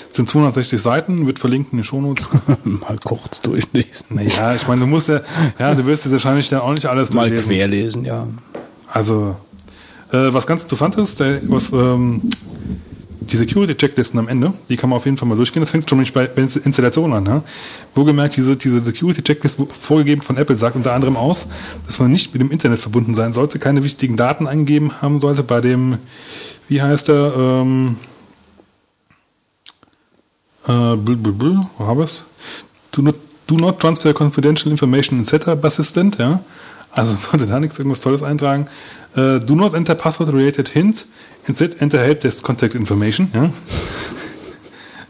Es 0.09 0.15
sind 0.15 0.29
260 0.29 0.81
Seiten, 0.81 1.27
wird 1.27 1.37
verlinkt 1.37 1.73
in 1.73 1.79
den 1.79 1.83
Shownotes. 1.83 2.29
mal 2.63 2.97
kurz 3.03 3.41
durchlesen. 3.41 4.05
Naja, 4.09 4.55
ich 4.55 4.65
meine, 4.69 4.81
du 4.81 4.87
musst 4.87 5.09
ja, 5.09 5.19
ja, 5.59 5.75
du 5.75 5.85
wirst 5.85 6.05
jetzt 6.05 6.13
wahrscheinlich 6.13 6.47
dann 6.47 6.61
auch 6.61 6.71
nicht 6.71 6.85
alles 6.85 7.11
mal 7.11 7.27
durchlesen. 7.27 7.49
Mal 7.49 7.57
querlesen, 7.57 8.05
ja. 8.05 8.27
Also, 8.87 9.35
äh, 10.13 10.33
was 10.33 10.47
ganz 10.47 10.63
interessant 10.63 10.95
ist, 10.95 11.19
der, 11.19 11.41
was 11.49 11.73
ähm, 11.73 12.21
die 13.21 13.37
Security-Checklisten 13.37 14.19
am 14.19 14.27
Ende, 14.27 14.53
die 14.67 14.77
kann 14.77 14.89
man 14.89 14.97
auf 14.97 15.05
jeden 15.05 15.15
Fall 15.15 15.27
mal 15.27 15.35
durchgehen. 15.35 15.61
Das 15.61 15.69
fängt 15.69 15.87
schon 15.87 15.99
nicht 15.99 16.13
bei 16.13 16.25
Installation 16.25 17.13
an. 17.13 17.23
Ne? 17.23 17.43
Wohlgemerkt, 17.93 18.35
diese, 18.35 18.55
diese 18.55 18.79
Security-Checklist 18.79 19.59
vorgegeben 19.71 20.23
von 20.23 20.37
Apple 20.37 20.57
sagt 20.57 20.75
unter 20.75 20.93
anderem 20.93 21.15
aus, 21.15 21.47
dass 21.85 21.99
man 21.99 22.11
nicht 22.11 22.33
mit 22.33 22.41
dem 22.41 22.49
Internet 22.49 22.79
verbunden 22.79 23.13
sein 23.13 23.33
sollte, 23.33 23.59
keine 23.59 23.83
wichtigen 23.83 24.17
Daten 24.17 24.47
eingegeben 24.47 25.01
haben 25.03 25.19
sollte 25.19 25.43
bei 25.43 25.61
dem, 25.61 25.99
wie 26.67 26.81
heißt 26.81 27.09
der, 27.09 27.33
ähm, 27.37 27.97
äh, 30.65 30.95
bl, 30.95 31.15
bl, 31.15 31.31
bl, 31.31 31.59
wo 31.77 31.85
habe 31.85 32.03
ich 32.03 32.09
es? 32.09 32.23
Do 32.91 33.03
not, 33.03 33.15
do 33.45 33.55
not 33.55 33.79
transfer 33.79 34.13
confidential 34.13 34.71
information 34.71 35.19
in 35.19 35.25
Setup 35.25 35.63
Assistant, 35.63 36.17
ja. 36.17 36.41
Also 36.91 37.13
sollte 37.31 37.47
da 37.47 37.59
nichts 37.59 37.77
irgendwas 37.77 38.01
Tolles 38.01 38.23
eintragen. 38.23 38.67
Uh, 39.15 39.39
do 39.39 39.55
not 39.55 39.73
enter 39.73 39.95
password 39.95 40.33
related 40.33 40.69
hint. 40.69 41.05
Instead 41.47 41.81
enter 41.81 41.99
help 41.99 42.21
desk 42.21 42.43
contact 42.43 42.75
information. 42.75 43.29
Ja? 43.33 43.49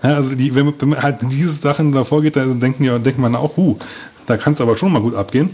ja 0.10 0.16
also 0.16 0.36
die, 0.36 0.56
wenn, 0.56 0.74
wenn, 0.80 0.90
man 0.90 1.03
halt 1.03 1.18
diese 1.24 1.52
Sachen 1.52 1.91
davor 1.91 2.22
geht, 2.22 2.36
dann 2.36 2.60
denken 2.60 2.84
ja, 2.84 2.98
denkt 2.98 3.20
man 3.20 3.36
auch, 3.36 3.58
huh, 3.58 3.78
da 4.26 4.38
kann 4.38 4.53
es 4.53 4.62
aber 4.62 4.76
schon 4.78 4.91
mal 4.91 5.02
gut 5.02 5.16
abgehen. 5.16 5.53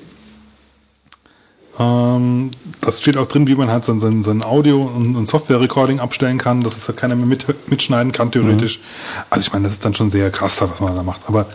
Ähm, 1.80 2.52
das 2.82 3.02
steht 3.02 3.18
auch 3.18 3.28
drin, 3.28 3.48
wie 3.48 3.56
man 3.56 3.70
halt 3.70 3.86
so, 3.86 3.98
so, 4.00 4.22
so 4.22 4.32
ein 4.32 4.44
Audio- 4.44 4.82
und, 4.82 5.16
und 5.16 5.28
Software-Recording 5.28 6.00
abstellen 6.00 6.38
kann, 6.38 6.62
dass 6.62 6.78
es 6.78 6.88
halt 6.88 6.98
keiner 6.98 7.16
mehr 7.16 7.26
mit, 7.26 7.46
mitschneiden 7.70 8.12
kann, 8.12 8.32
theoretisch. 8.32 8.80
Mhm. 8.80 9.24
Also 9.30 9.48
ich 9.48 9.54
meine, 9.54 9.64
das 9.64 9.74
ist 9.74 9.86
dann 9.86 9.94
schon 9.94 10.10
sehr 10.10 10.32
krass, 10.32 10.62
was 10.62 10.80
man 10.80 10.96
da 10.96 11.04
macht. 11.04 11.22
Aber 11.28 11.48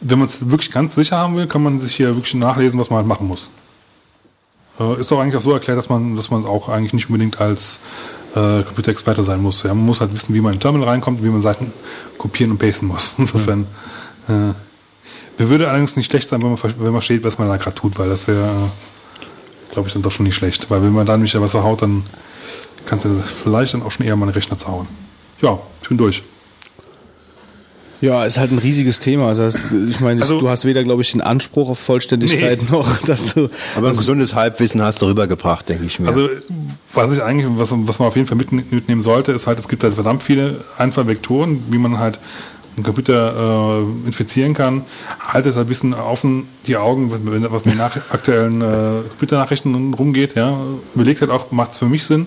wenn 0.00 0.18
man 0.18 0.28
es 0.28 0.48
wirklich 0.48 0.70
ganz 0.70 0.94
sicher 0.94 1.16
haben 1.16 1.36
will, 1.36 1.46
kann 1.46 1.62
man 1.62 1.80
sich 1.80 1.94
hier 1.94 2.14
wirklich 2.14 2.34
nachlesen, 2.34 2.78
was 2.78 2.90
man 2.90 2.98
halt 2.98 3.06
machen 3.06 3.26
muss. 3.26 3.48
Äh, 4.78 5.00
ist 5.00 5.10
doch 5.10 5.20
eigentlich 5.20 5.36
auch 5.36 5.42
so 5.42 5.52
erklärt, 5.52 5.78
dass 5.78 5.88
man, 5.88 6.16
dass 6.16 6.30
man 6.30 6.44
auch 6.46 6.68
eigentlich 6.68 6.92
nicht 6.92 7.08
unbedingt 7.08 7.40
als 7.40 7.80
äh, 8.34 8.62
Computerexperte 8.62 9.22
sein 9.22 9.40
muss. 9.40 9.62
Ja, 9.62 9.74
man 9.74 9.84
muss 9.84 10.00
halt 10.00 10.12
wissen, 10.12 10.34
wie 10.34 10.40
man 10.40 10.54
in 10.54 10.60
Terminal 10.60 10.88
reinkommt 10.88 11.20
und 11.20 11.24
wie 11.24 11.30
man 11.30 11.42
Seiten 11.42 11.72
kopieren 12.18 12.52
und 12.52 12.58
pasten 12.58 12.86
muss. 12.86 13.14
Insofern. 13.18 13.66
Ja. 14.28 14.50
Äh, 14.50 14.54
mir 15.38 15.48
würde 15.48 15.68
allerdings 15.68 15.96
nicht 15.96 16.10
schlecht 16.10 16.28
sein, 16.28 16.42
wenn 16.42 16.50
man, 16.50 16.58
wenn 16.78 16.92
man 16.92 17.02
steht, 17.02 17.24
was 17.24 17.38
man 17.38 17.48
da 17.48 17.56
gerade 17.56 17.74
tut, 17.74 17.98
weil 17.98 18.08
das 18.08 18.28
wäre, 18.28 18.70
glaube 19.72 19.88
ich, 19.88 19.92
dann 19.92 20.02
doch 20.02 20.12
schon 20.12 20.24
nicht 20.26 20.36
schlecht. 20.36 20.70
Weil 20.70 20.82
wenn 20.82 20.92
man 20.92 21.06
da 21.06 21.16
nämlich 21.16 21.34
was 21.40 21.50
verhaut, 21.50 21.82
dann 21.82 22.04
kannst 22.86 23.04
du 23.04 23.14
vielleicht 23.14 23.74
dann 23.74 23.82
auch 23.82 23.90
schon 23.90 24.06
eher 24.06 24.14
mal 24.14 24.26
einen 24.26 24.34
Rechner 24.34 24.58
zaubern. 24.58 24.86
Ja, 25.40 25.58
ich 25.82 25.88
bin 25.88 25.98
durch. 25.98 26.22
Ja, 28.00 28.24
ist 28.24 28.38
halt 28.38 28.52
ein 28.52 28.58
riesiges 28.58 28.98
Thema. 28.98 29.28
Also 29.28 29.46
ich 29.46 30.00
meine, 30.00 30.22
also, 30.22 30.40
du 30.40 30.48
hast 30.48 30.64
weder, 30.64 30.84
glaube 30.84 31.02
ich, 31.02 31.12
den 31.12 31.20
Anspruch 31.20 31.68
auf 31.68 31.78
Vollständigkeit 31.78 32.62
nee. 32.62 32.68
noch, 32.70 32.98
dass 32.98 33.34
du. 33.34 33.48
Aber 33.76 33.88
ein 33.88 33.96
gesundes 33.96 34.34
Halbwissen 34.34 34.82
hast 34.82 35.00
du 35.02 35.06
rübergebracht, 35.06 35.68
denke 35.68 35.84
ich 35.84 36.00
mir. 36.00 36.08
Also 36.08 36.28
was 36.92 37.16
ich 37.16 37.22
eigentlich, 37.22 37.46
was, 37.58 37.72
was 37.72 37.98
man 37.98 38.08
auf 38.08 38.16
jeden 38.16 38.26
Fall 38.26 38.36
mitnehmen 38.36 39.02
sollte, 39.02 39.32
ist 39.32 39.46
halt, 39.46 39.58
es 39.58 39.68
gibt 39.68 39.84
halt 39.84 39.94
verdammt 39.94 40.22
viele 40.22 40.64
Einfallvektoren, 40.78 41.62
wie 41.70 41.78
man 41.78 41.98
halt 41.98 42.18
einen 42.76 42.84
Computer 42.84 43.82
äh, 43.82 44.06
infizieren 44.06 44.54
kann. 44.54 44.84
Haltet 45.20 45.54
halt 45.56 45.66
ein 45.66 45.68
bisschen 45.68 45.94
offen 45.94 46.48
die 46.66 46.76
Augen, 46.76 47.12
wenn 47.12 47.50
was 47.50 47.64
in 47.64 47.72
den 47.72 47.80
aktuellen 47.80 48.60
äh, 48.60 49.08
Computernachrichten 49.10 49.94
rumgeht. 49.94 50.34
Ja. 50.34 50.58
Überlegt 50.94 51.20
halt 51.20 51.30
auch, 51.30 51.52
macht 51.52 51.72
es 51.72 51.78
für 51.78 51.86
mich 51.86 52.04
Sinn? 52.04 52.26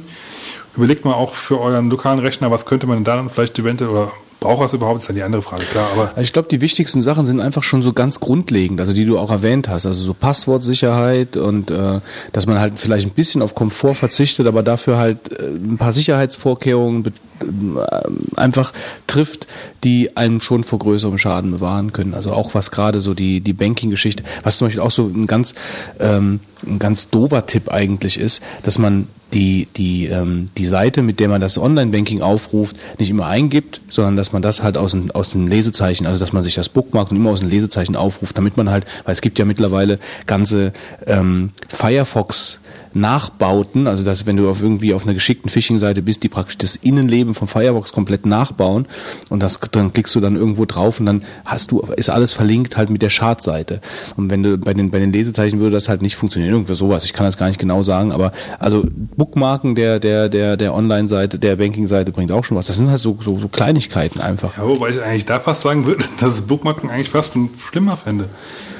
Überlegt 0.75 1.05
mal 1.05 1.13
auch 1.13 1.33
für 1.33 1.59
euren 1.59 1.89
lokalen 1.89 2.19
Rechner, 2.19 2.51
was 2.51 2.65
könnte 2.65 2.87
man 2.87 3.03
da 3.03 3.15
dann 3.15 3.29
vielleicht 3.29 3.57
eventuell 3.59 3.89
oder 3.89 4.11
Braucht 4.39 4.61
er 4.61 4.65
es 4.65 4.73
überhaupt, 4.73 4.99
ist 4.99 5.09
dann 5.09 5.15
die 5.15 5.23
andere 5.23 5.41
Frage, 5.41 5.63
klar. 5.63 5.89
Aber 5.93 6.09
also 6.09 6.21
ich 6.21 6.31
glaube, 6.31 6.47
die 6.47 6.61
wichtigsten 6.61 7.01
Sachen 7.01 7.25
sind 7.25 7.39
einfach 7.39 7.63
schon 7.63 7.81
so 7.81 7.91
ganz 7.91 8.19
grundlegend, 8.19 8.79
also 8.79 8.93
die 8.93 9.05
du 9.05 9.17
auch 9.17 9.31
erwähnt 9.31 9.67
hast. 9.67 9.87
Also 9.87 10.03
so 10.03 10.13
Passwortsicherheit 10.13 11.37
und 11.37 11.71
äh, 11.71 12.01
dass 12.33 12.45
man 12.45 12.59
halt 12.59 12.77
vielleicht 12.77 13.07
ein 13.07 13.13
bisschen 13.13 13.41
auf 13.41 13.55
Komfort 13.55 13.95
verzichtet, 13.95 14.45
aber 14.45 14.61
dafür 14.61 14.99
halt 14.99 15.31
äh, 15.31 15.45
ein 15.45 15.77
paar 15.77 15.91
Sicherheitsvorkehrungen 15.91 17.03
äh, 17.07 18.39
einfach 18.39 18.73
trifft, 19.07 19.47
die 19.83 20.15
einem 20.15 20.39
schon 20.39 20.63
vor 20.63 20.79
größerem 20.79 21.17
Schaden 21.17 21.51
bewahren 21.51 21.91
können. 21.91 22.13
Also 22.13 22.31
auch 22.31 22.53
was 22.53 22.69
gerade 22.69 23.01
so 23.01 23.15
die, 23.15 23.41
die 23.41 23.53
Banking-Geschichte, 23.53 24.23
was 24.43 24.57
zum 24.57 24.67
Beispiel 24.67 24.83
auch 24.83 24.91
so 24.91 25.07
ein 25.07 25.25
ganz, 25.25 25.55
ähm, 25.99 26.41
ein 26.65 26.77
ganz 26.77 27.09
dover 27.09 27.47
Tipp 27.47 27.71
eigentlich 27.71 28.19
ist, 28.19 28.43
dass 28.61 28.77
man 28.77 29.07
die, 29.33 29.67
die, 29.75 30.05
ähm, 30.07 30.47
die 30.57 30.65
Seite, 30.65 31.01
mit 31.01 31.19
der 31.19 31.27
man 31.29 31.41
das 31.41 31.57
Online-Banking 31.57 32.21
aufruft, 32.21 32.77
nicht 32.97 33.09
immer 33.09 33.27
eingibt, 33.27 33.81
sondern 33.89 34.15
dass 34.15 34.31
man 34.31 34.36
das 34.41 34.63
halt 34.63 34.77
aus 34.77 34.91
dem, 34.91 35.11
aus 35.11 35.31
dem 35.31 35.47
Lesezeichen, 35.47 36.05
also 36.05 36.19
dass 36.19 36.33
man 36.33 36.43
sich 36.43 36.55
das 36.55 36.69
bookmarkt 36.69 37.11
und 37.11 37.17
immer 37.17 37.31
aus 37.31 37.39
dem 37.39 37.49
Lesezeichen 37.49 37.95
aufruft, 37.95 38.37
damit 38.37 38.57
man 38.57 38.69
halt, 38.69 38.85
weil 39.05 39.13
es 39.13 39.21
gibt 39.21 39.39
ja 39.39 39.45
mittlerweile 39.45 39.99
ganze 40.25 40.73
ähm, 41.05 41.51
Firefox 41.67 42.61
Nachbauten, 42.93 43.87
also 43.87 44.03
dass 44.03 44.25
wenn 44.25 44.37
du 44.37 44.49
auf 44.49 44.61
irgendwie 44.61 44.93
auf 44.93 45.03
einer 45.03 45.13
geschickten 45.13 45.49
Phishing-Seite 45.49 46.01
bist, 46.01 46.23
die 46.23 46.29
praktisch 46.29 46.57
das 46.57 46.75
Innenleben 46.75 47.33
von 47.33 47.47
Firefox 47.47 47.91
komplett 47.93 48.25
nachbauen 48.25 48.85
und 49.29 49.41
das 49.41 49.59
dann 49.71 49.93
klickst 49.93 50.15
du 50.15 50.19
dann 50.19 50.35
irgendwo 50.35 50.65
drauf 50.65 50.99
und 50.99 51.05
dann 51.05 51.23
hast 51.45 51.71
du 51.71 51.79
ist 51.95 52.09
alles 52.09 52.33
verlinkt 52.33 52.77
halt 52.77 52.89
mit 52.89 53.01
der 53.01 53.09
Schadseite. 53.09 53.81
Und 54.15 54.29
wenn 54.29 54.43
du 54.43 54.57
bei 54.57 54.73
den 54.73 54.91
bei 54.91 54.99
den 54.99 55.13
Lesezeichen 55.13 55.59
würde 55.59 55.73
das 55.73 55.89
halt 55.89 56.01
nicht 56.01 56.15
funktionieren, 56.15 56.53
irgendwie 56.53 56.75
sowas. 56.75 57.05
Ich 57.05 57.13
kann 57.13 57.25
das 57.25 57.37
gar 57.37 57.47
nicht 57.47 57.59
genau 57.59 57.83
sagen, 57.83 58.11
aber 58.11 58.31
also 58.59 58.85
Bookmarken 59.15 59.75
der 59.75 59.99
der 59.99 60.29
der 60.29 60.57
der 60.57 60.73
Online-Seite, 60.73 61.39
der 61.39 61.55
Banking-Seite 61.55 62.11
bringt 62.11 62.31
auch 62.31 62.43
schon 62.43 62.57
was. 62.57 62.67
Das 62.67 62.77
sind 62.77 62.89
halt 62.89 62.99
so, 62.99 63.17
so 63.21 63.37
so 63.37 63.47
Kleinigkeiten 63.47 64.19
einfach. 64.19 64.57
Ja, 64.57 64.67
wobei 64.67 64.89
ich 64.89 65.01
eigentlich 65.01 65.25
da 65.25 65.39
fast 65.39 65.61
sagen 65.61 65.85
würde, 65.85 66.05
dass 66.19 66.41
Bookmarken 66.41 66.89
eigentlich 66.89 67.09
fast 67.09 67.33
schlimmer 67.59 67.97
fände. 67.97 68.29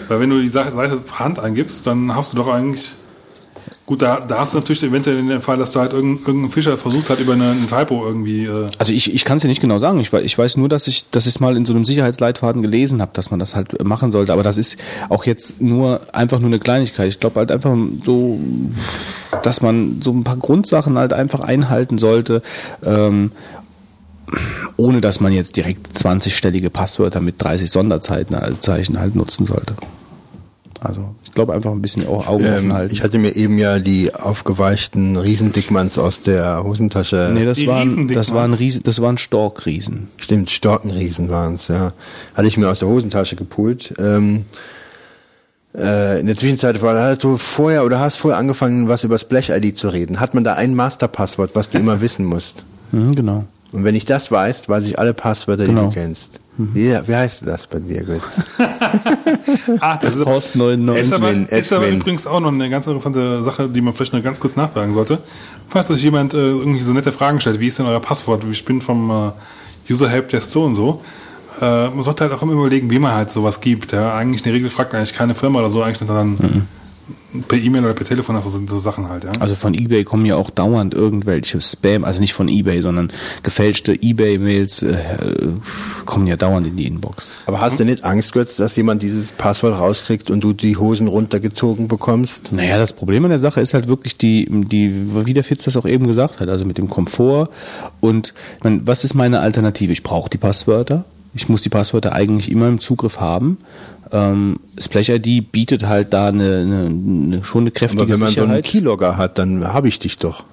Weil 0.07 0.19
wenn 0.21 0.29
du 0.29 0.41
die 0.41 0.47
Seite 0.47 0.71
per 0.71 1.19
Hand 1.19 1.39
eingibst, 1.39 1.85
dann 1.85 2.15
hast 2.15 2.34
du 2.34 2.38
doch 2.38 2.47
eigentlich 2.47 2.93
Gut, 3.88 4.01
da, 4.01 4.19
da 4.19 4.39
hast 4.39 4.51
du 4.51 4.57
natürlich 4.57 4.84
eventuell 4.84 5.15
den 5.15 5.39
Fall, 5.39 5.55
dass 5.55 5.72
da 5.72 5.80
halt 5.80 5.93
irgendein, 5.93 6.27
irgendein 6.27 6.51
Fischer 6.51 6.77
versucht 6.77 7.09
hat, 7.09 7.22
über 7.22 7.34
eine, 7.34 7.51
eine 7.51 7.68
Typo 7.68 8.05
irgendwie. 8.05 8.43
Äh 8.43 8.68
Also 8.77 8.91
ich, 8.91 9.14
ich 9.14 9.23
kann 9.23 9.38
es 9.38 9.43
dir 9.43 9.47
nicht 9.47 9.61
genau 9.61 9.80
sagen. 9.80 9.97
Ich, 10.01 10.11
ich 10.11 10.38
weiß 10.38 10.57
nur, 10.57 10.68
dass 10.68 10.88
ich, 10.88 11.09
dass 11.09 11.26
ich 11.26 11.39
mal 11.39 11.55
in 11.55 11.64
so 11.64 11.72
einem 11.72 11.85
Sicherheitsleitfaden 11.85 12.61
gelesen 12.61 13.01
habe, 13.01 13.11
dass 13.14 13.31
man 13.31 13.39
das 13.39 13.55
halt 13.55 13.81
machen 13.85 14.11
sollte. 14.11 14.34
Aber 14.34 14.43
das 14.43 14.57
ist 14.57 14.77
auch 15.07 15.23
jetzt 15.23 15.61
nur 15.61 16.01
einfach 16.11 16.39
nur 16.39 16.49
eine 16.49 16.59
Kleinigkeit. 16.59 17.07
Ich 17.07 17.22
glaube 17.22 17.39
halt 17.39 17.49
einfach 17.49 17.77
so, 18.03 18.38
dass 19.41 19.61
man 19.61 20.01
so 20.03 20.11
ein 20.11 20.26
paar 20.26 20.35
Grundsachen 20.35 20.97
halt 20.97 21.14
einfach 21.14 21.39
einhalten 21.39 21.97
sollte. 21.97 22.41
Ähm, 22.84 23.31
ohne 24.76 24.99
dass 24.99 25.22
man 25.22 25.31
jetzt 25.31 25.55
direkt 25.55 25.95
20-stellige 25.95 26.69
Passwörter 26.69 27.22
mit 27.22 27.41
30 27.41 27.72
Sonderzeichen 27.72 28.35
Zeichen 28.59 28.99
halt 28.99 29.15
nutzen 29.15 29.47
sollte. 29.47 29.76
Also 30.81 31.15
ich 31.23 31.31
glaube 31.31 31.53
einfach 31.53 31.71
ein 31.71 31.81
bisschen 31.81 32.07
auch 32.07 32.27
Augen 32.27 32.45
offen 32.45 32.65
Ähm, 32.65 32.73
halten. 32.73 32.93
ich 32.93 33.01
hatte 33.03 33.17
mir 33.17 33.35
eben 33.35 33.57
ja 33.57 33.79
die 33.79 34.13
aufgeweichten 34.13 35.17
Riesendickmanns 35.17 35.97
aus 35.97 36.21
der 36.21 36.63
Hosentasche. 36.63 37.31
nee, 37.33 37.45
das 37.45 37.57
Die 37.57 37.67
waren, 37.67 38.07
das 38.07 38.33
waren 38.33 38.53
Riesen, 38.53 38.83
das 38.83 39.01
waren 39.01 39.17
Storkriesen. 39.17 40.07
Stimmt, 40.17 40.49
Storkenriesen 40.51 41.29
waren's, 41.29 41.67
ja. 41.67 41.93
Hatte 42.35 42.47
ich 42.47 42.57
mir 42.57 42.69
aus 42.69 42.79
der 42.79 42.87
Hosentasche 42.87 43.35
gepult. 43.35 43.93
Ähm, 43.97 44.45
äh, 45.75 46.19
in 46.19 46.27
der 46.27 46.35
Zwischenzeit 46.35 46.81
war 46.81 46.99
hast 47.01 47.23
du 47.23 47.37
vorher 47.37 47.83
oder 47.85 47.99
hast 47.99 48.17
vorher 48.17 48.39
angefangen, 48.39 48.87
was 48.87 49.03
über 49.03 49.17
Splash-ID 49.17 49.75
zu 49.77 49.89
reden. 49.89 50.19
Hat 50.19 50.33
man 50.33 50.43
da 50.43 50.53
ein 50.53 50.75
Masterpasswort, 50.75 51.51
was 51.55 51.69
du 51.69 51.77
immer 51.77 52.01
wissen 52.01 52.25
musst? 52.25 52.65
Mhm, 52.91 53.15
genau. 53.15 53.45
Und 53.72 53.84
wenn 53.84 53.95
ich 53.95 54.06
das 54.06 54.31
weiß, 54.31 54.69
weiß 54.69 54.85
ich 54.85 54.98
alle 54.98 55.14
Passwörter, 55.14 55.64
die 55.64 55.69
Genau. 55.69 55.88
du 55.88 55.94
kennst. 55.94 56.39
Wie, 56.60 56.91
wie 57.06 57.15
heißt 57.15 57.44
das 57.45 57.68
bei 57.68 57.77
dir, 57.80 58.03
Götz? 58.03 58.41
ah, 59.80 59.98
das 60.02 60.15
ist 60.15 60.22
aber, 60.22 60.31
Horst 60.31 60.56
99. 60.56 61.02
ist 61.02 61.14
aber, 61.14 61.31
ist 61.31 61.73
aber 61.73 61.88
übrigens 61.88 62.26
auch 62.26 62.39
noch 62.39 62.52
eine 62.52 62.68
ganz 62.69 62.88
interessante 62.88 63.44
Sache, 63.44 63.69
die 63.69 63.80
man 63.80 63.94
vielleicht 63.94 64.14
noch 64.14 64.23
ganz 64.23 64.39
kurz 64.39 64.56
nachtragen 64.56 64.91
sollte. 64.91 65.19
Falls 65.69 65.91
euch 65.91 66.02
jemand 66.02 66.34
äh, 66.34 66.38
irgendwie 66.38 66.81
so 66.81 66.94
nette 66.94 67.11
Fragen 67.11 67.39
stellt, 67.39 67.60
wie 67.60 67.68
ist 67.68 67.77
denn 67.77 67.85
euer 67.85 67.99
Passwort? 67.99 68.44
Ich 68.49 68.65
bin 68.65 68.81
vom 68.81 69.11
äh, 69.88 69.91
User 69.94 70.10
Helpdesk 70.10 70.49
so 70.52 70.64
und 70.64 70.73
so. 70.73 71.02
Äh, 71.61 71.89
man 71.89 72.03
sollte 72.03 72.23
halt 72.23 72.34
auch 72.34 72.41
immer 72.41 72.53
überlegen, 72.53 72.89
wie 72.89 72.98
man 72.99 73.14
halt 73.14 73.30
sowas 73.30 73.61
gibt. 73.61 73.91
Ja? 73.91 74.15
Eigentlich 74.15 74.41
in 74.41 74.45
der 74.45 74.53
Regel 74.53 74.72
fragt 74.72 74.95
eigentlich 74.95 75.14
keine 75.14 75.35
Firma 75.35 75.60
oder 75.60 75.69
so, 75.69 75.84
eigentlich 75.84 76.07
dann 76.07 76.65
per 77.47 77.57
E-Mail 77.57 77.84
oder 77.84 77.93
per 77.93 78.05
Telefon 78.05 78.35
einfach 78.35 78.49
so, 78.49 78.59
so 78.67 78.79
Sachen 78.79 79.09
halt. 79.09 79.23
Ja? 79.23 79.31
Also 79.39 79.55
von 79.55 79.73
eBay 79.73 80.03
kommen 80.03 80.25
ja 80.25 80.35
auch 80.35 80.49
dauernd 80.49 80.93
irgendwelche 80.93 81.61
Spam, 81.61 82.03
also 82.03 82.19
nicht 82.19 82.34
von 82.34 82.47
eBay, 82.47 82.81
sondern 82.81 83.11
gefälschte 83.43 83.93
eBay-Mails 83.93 84.84
äh, 84.84 84.97
kommen 86.05 86.27
ja 86.27 86.35
dauernd 86.35 86.67
in 86.67 86.75
die 86.75 86.85
Inbox. 86.85 87.29
Aber 87.45 87.61
hast 87.61 87.79
du 87.79 87.85
nicht 87.85 88.03
Angst, 88.03 88.34
Götz, 88.34 88.55
dass 88.55 88.75
jemand 88.75 89.01
dieses 89.01 89.31
Passwort 89.31 89.79
rauskriegt 89.79 90.31
und 90.31 90.43
du 90.43 90.53
die 90.53 90.77
Hosen 90.77 91.07
runtergezogen 91.07 91.88
bekommst? 91.88 92.51
Naja, 92.51 92.77
das 92.77 92.93
Problem 92.93 93.23
an 93.25 93.29
der 93.29 93.39
Sache 93.39 93.61
ist 93.61 93.73
halt 93.73 93.88
wirklich 93.88 94.17
die, 94.17 94.47
die, 94.49 95.25
wie 95.25 95.34
der 95.34 95.43
Fitz 95.43 95.65
das 95.65 95.77
auch 95.77 95.85
eben 95.85 96.07
gesagt 96.07 96.39
hat, 96.39 96.49
also 96.49 96.65
mit 96.65 96.77
dem 96.77 96.89
Komfort 96.89 97.49
und 97.99 98.34
meine, 98.63 98.81
was 98.85 99.03
ist 99.03 99.13
meine 99.13 99.39
Alternative? 99.39 99.91
Ich 99.91 100.03
brauche 100.03 100.29
die 100.29 100.38
Passwörter. 100.38 101.05
Ich 101.34 101.49
muss 101.49 101.61
die 101.61 101.69
Passwörter 101.69 102.13
eigentlich 102.13 102.51
immer 102.51 102.67
im 102.67 102.79
Zugriff 102.79 103.19
haben. 103.19 103.57
Ähm, 104.11 104.59
Splash 104.79 105.09
ID 105.09 105.51
bietet 105.51 105.85
halt 105.85 106.13
da 106.13 106.27
eine, 106.27 106.57
eine, 106.57 106.85
eine 106.85 107.43
schon 107.43 107.63
eine 107.63 107.71
kräftige 107.71 108.03
Aber 108.03 108.11
wenn 108.11 108.19
man 108.19 108.29
so 108.29 108.41
einen 108.41 108.49
Sicherheit. 108.49 108.65
Keylogger 108.65 109.17
hat, 109.17 109.38
dann 109.38 109.67
habe 109.73 109.88
ich 109.88 109.99
dich 109.99 110.17
doch. 110.17 110.43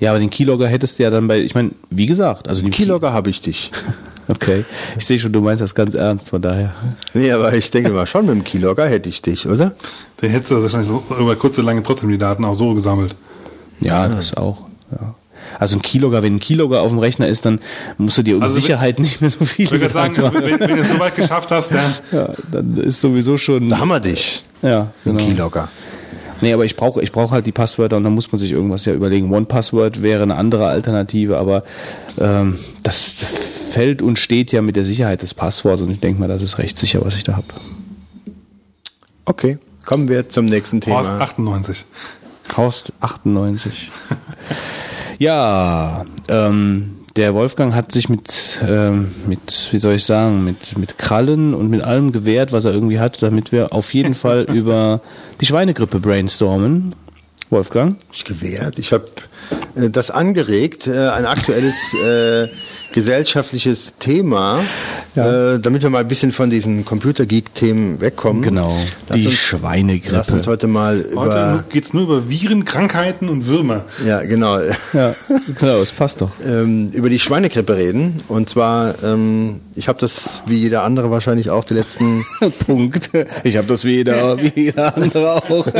ja, 0.00 0.10
aber 0.10 0.18
den 0.18 0.30
Keylogger 0.30 0.66
hättest 0.68 0.98
du 0.98 1.04
ja 1.04 1.10
dann 1.10 1.28
bei, 1.28 1.40
ich 1.40 1.54
meine, 1.54 1.70
wie 1.90 2.06
gesagt, 2.06 2.48
also 2.48 2.62
die 2.62 2.70
Keylogger 2.70 3.12
habe 3.12 3.30
ich 3.30 3.40
dich. 3.40 3.72
Okay, 4.28 4.64
ich 4.98 5.06
sehe 5.06 5.20
schon, 5.20 5.32
du 5.32 5.40
meinst 5.40 5.60
das 5.60 5.72
ganz 5.72 5.94
ernst, 5.94 6.30
von 6.30 6.42
daher. 6.42 6.74
Nee, 7.14 7.30
aber 7.30 7.54
ich 7.54 7.70
denke 7.70 7.90
mal 7.92 8.06
schon, 8.06 8.26
mit 8.26 8.34
dem 8.34 8.42
Keylogger 8.42 8.88
hätte 8.88 9.08
ich 9.08 9.22
dich, 9.22 9.46
oder? 9.46 9.72
Dann 10.16 10.30
hättest 10.30 10.50
du 10.50 10.60
wahrscheinlich 10.60 10.88
so 10.88 11.00
über 11.20 11.36
kurze, 11.36 11.62
lange 11.62 11.80
trotzdem 11.84 12.10
die 12.10 12.18
Daten 12.18 12.44
auch 12.44 12.54
so 12.54 12.74
gesammelt. 12.74 13.14
Ja, 13.78 14.08
das 14.08 14.36
auch. 14.36 14.66
Ja. 14.90 15.14
Also 15.58 15.76
ein 15.76 15.82
Keylogger, 15.82 16.22
wenn 16.22 16.34
ein 16.36 16.40
Keylogger 16.40 16.82
auf 16.82 16.90
dem 16.90 16.98
Rechner 16.98 17.26
ist, 17.28 17.44
dann 17.44 17.60
musst 17.98 18.18
du 18.18 18.22
dir 18.22 18.36
um 18.36 18.42
Also 18.42 18.54
wenn- 18.56 18.62
Sicherheit 18.62 18.98
nicht 19.00 19.20
mehr 19.20 19.30
so 19.30 19.44
viel 19.44 19.64
Ich 19.66 19.70
würde 19.70 19.88
sagen, 19.88 20.20
machen. 20.20 20.40
wenn, 20.42 20.60
wenn 20.60 20.68
du 20.76 20.82
es 20.82 20.90
so 20.90 20.98
weit 20.98 21.16
geschafft 21.16 21.50
hast, 21.50 21.72
dann 21.72 21.94
ja, 22.12 22.28
dann 22.52 22.76
ist 22.78 23.00
sowieso 23.00 23.36
schon. 23.38 23.68
Da 23.68 23.78
haben 23.78 23.88
wir 23.88 24.00
dich. 24.00 24.44
Ja, 24.62 24.88
genau. 25.04 25.18
Keylogger. 25.24 25.68
Nee, 26.42 26.52
aber 26.52 26.66
ich 26.66 26.76
brauche 26.76 27.02
ich 27.02 27.12
brauch 27.12 27.30
halt 27.30 27.46
die 27.46 27.52
Passwörter 27.52 27.96
und 27.96 28.04
dann 28.04 28.12
muss 28.14 28.30
man 28.30 28.38
sich 28.38 28.52
irgendwas 28.52 28.84
ja 28.84 28.92
überlegen. 28.92 29.32
One-Password 29.32 30.02
wäre 30.02 30.22
eine 30.22 30.34
andere 30.36 30.66
Alternative, 30.68 31.38
aber 31.38 31.64
ähm, 32.20 32.58
das 32.82 33.24
fällt 33.70 34.02
und 34.02 34.18
steht 34.18 34.52
ja 34.52 34.60
mit 34.60 34.76
der 34.76 34.84
Sicherheit 34.84 35.22
des 35.22 35.32
Passworts 35.32 35.80
und 35.80 35.90
ich 35.90 36.00
denke 36.00 36.20
mal, 36.20 36.28
das 36.28 36.42
ist 36.42 36.58
recht 36.58 36.76
sicher, 36.76 37.00
was 37.02 37.16
ich 37.16 37.24
da 37.24 37.36
habe. 37.36 37.46
Okay, 39.24 39.58
kommen 39.86 40.08
wir 40.08 40.28
zum 40.28 40.44
nächsten 40.44 40.80
Thema. 40.82 40.96
Horst 40.96 41.10
98. 41.10 41.84
Horst 42.56 42.92
98. 43.00 43.90
ja, 45.18 46.04
ähm, 46.28 46.96
der 47.16 47.32
Wolfgang 47.32 47.74
hat 47.74 47.92
sich 47.92 48.08
mit, 48.08 48.58
ähm, 48.66 49.10
mit, 49.26 49.68
wie 49.72 49.78
soll 49.78 49.94
ich 49.94 50.04
sagen, 50.04 50.44
mit, 50.44 50.76
mit 50.76 50.98
Krallen 50.98 51.54
und 51.54 51.70
mit 51.70 51.82
allem 51.82 52.12
gewehrt, 52.12 52.52
was 52.52 52.66
er 52.66 52.72
irgendwie 52.72 52.98
hat, 52.98 53.22
damit 53.22 53.52
wir 53.52 53.72
auf 53.72 53.94
jeden 53.94 54.14
Fall 54.22 54.42
über 54.42 55.00
die 55.40 55.46
Schweinegrippe 55.46 55.98
brainstormen. 55.98 56.94
Wolfgang? 57.48 57.96
Ich 58.12 58.24
gewährt. 58.24 58.78
Ich 58.78 58.92
habe 58.92 59.06
das 59.74 60.10
angeregt, 60.10 60.86
äh, 60.86 61.08
ein 61.08 61.26
aktuelles 61.26 61.92
äh, 61.94 62.48
gesellschaftliches 62.92 63.94
Thema, 63.98 64.60
äh, 65.16 65.58
damit 65.58 65.82
wir 65.82 65.90
mal 65.90 65.98
ein 65.98 66.08
bisschen 66.08 66.32
von 66.32 66.48
diesen 66.48 66.86
Computergeek-Themen 66.86 68.00
wegkommen. 68.00 68.40
Genau, 68.40 68.74
Lass 69.08 69.18
die 69.18 69.26
uns- 69.26 69.34
Schweinegrippe. 69.34 70.16
Lass 70.16 70.30
uns 70.30 70.46
heute 70.46 70.66
mal 70.66 71.04
Heute 71.14 71.28
über... 71.36 71.64
geht 71.68 71.84
es 71.84 71.92
nur 71.92 72.04
über 72.04 72.30
Viren, 72.30 72.64
Krankheiten 72.64 73.28
und 73.28 73.46
Würmer. 73.48 73.84
Ja, 74.06 74.22
genau. 74.22 74.58
Ja, 74.94 75.14
genau, 75.58 75.76
es 75.82 75.92
passt 75.92 76.22
doch. 76.22 76.30
ähm, 76.42 76.88
über 76.94 77.10
die 77.10 77.18
Schweinegrippe 77.18 77.76
reden. 77.76 78.22
Und 78.28 78.48
zwar, 78.48 78.94
ähm, 79.04 79.60
ich 79.74 79.88
habe 79.88 79.98
das 79.98 80.42
wie 80.46 80.56
jeder 80.56 80.82
andere 80.84 81.10
wahrscheinlich 81.10 81.50
auch 81.50 81.64
die 81.64 81.74
letzten 81.74 82.24
Punkt. 82.66 83.10
Ich 83.44 83.58
habe 83.58 83.66
das 83.66 83.84
wie 83.84 83.96
jeder, 83.96 84.38
wie 84.38 84.52
jeder 84.58 84.96
andere 84.96 85.34
auch. 85.34 85.66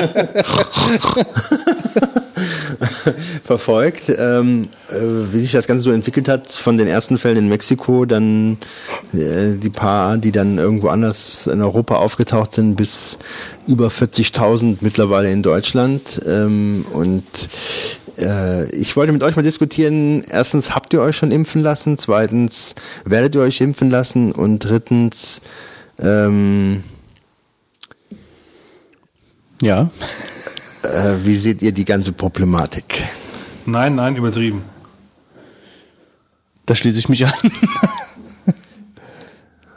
verfolgt, 3.44 4.08
ähm, 4.08 4.68
äh, 4.90 5.32
wie 5.32 5.40
sich 5.40 5.52
das 5.52 5.66
Ganze 5.66 5.84
so 5.84 5.90
entwickelt 5.90 6.28
hat, 6.28 6.50
von 6.50 6.76
den 6.76 6.88
ersten 6.88 7.18
Fällen 7.18 7.36
in 7.36 7.48
Mexiko, 7.48 8.04
dann 8.04 8.58
äh, 9.12 9.56
die 9.56 9.70
paar, 9.70 10.18
die 10.18 10.32
dann 10.32 10.58
irgendwo 10.58 10.88
anders 10.88 11.46
in 11.46 11.62
Europa 11.62 11.96
aufgetaucht 11.96 12.54
sind, 12.54 12.76
bis 12.76 13.18
über 13.66 13.88
40.000 13.88 14.78
mittlerweile 14.80 15.30
in 15.30 15.42
Deutschland. 15.42 16.20
Ähm, 16.26 16.84
und 16.92 17.24
äh, 18.18 18.70
ich 18.70 18.96
wollte 18.96 19.12
mit 19.12 19.22
euch 19.22 19.36
mal 19.36 19.42
diskutieren, 19.42 20.22
erstens, 20.28 20.74
habt 20.74 20.92
ihr 20.92 21.00
euch 21.00 21.16
schon 21.16 21.30
impfen 21.30 21.62
lassen? 21.62 21.98
Zweitens, 21.98 22.74
werdet 23.04 23.34
ihr 23.34 23.42
euch 23.42 23.60
impfen 23.60 23.90
lassen? 23.90 24.32
Und 24.32 24.60
drittens, 24.60 25.40
ähm, 25.98 26.82
Ja. 29.62 29.90
äh, 30.86 31.24
wie 31.24 31.36
seht 31.36 31.62
ihr 31.62 31.72
die 31.72 31.84
ganze 31.84 32.12
Problematik? 32.12 33.02
Nein, 33.66 33.96
nein, 33.96 34.16
übertrieben. 34.16 34.62
Da 36.66 36.74
schließe 36.74 36.98
ich 36.98 37.08
mich 37.08 37.24
an. 37.26 37.32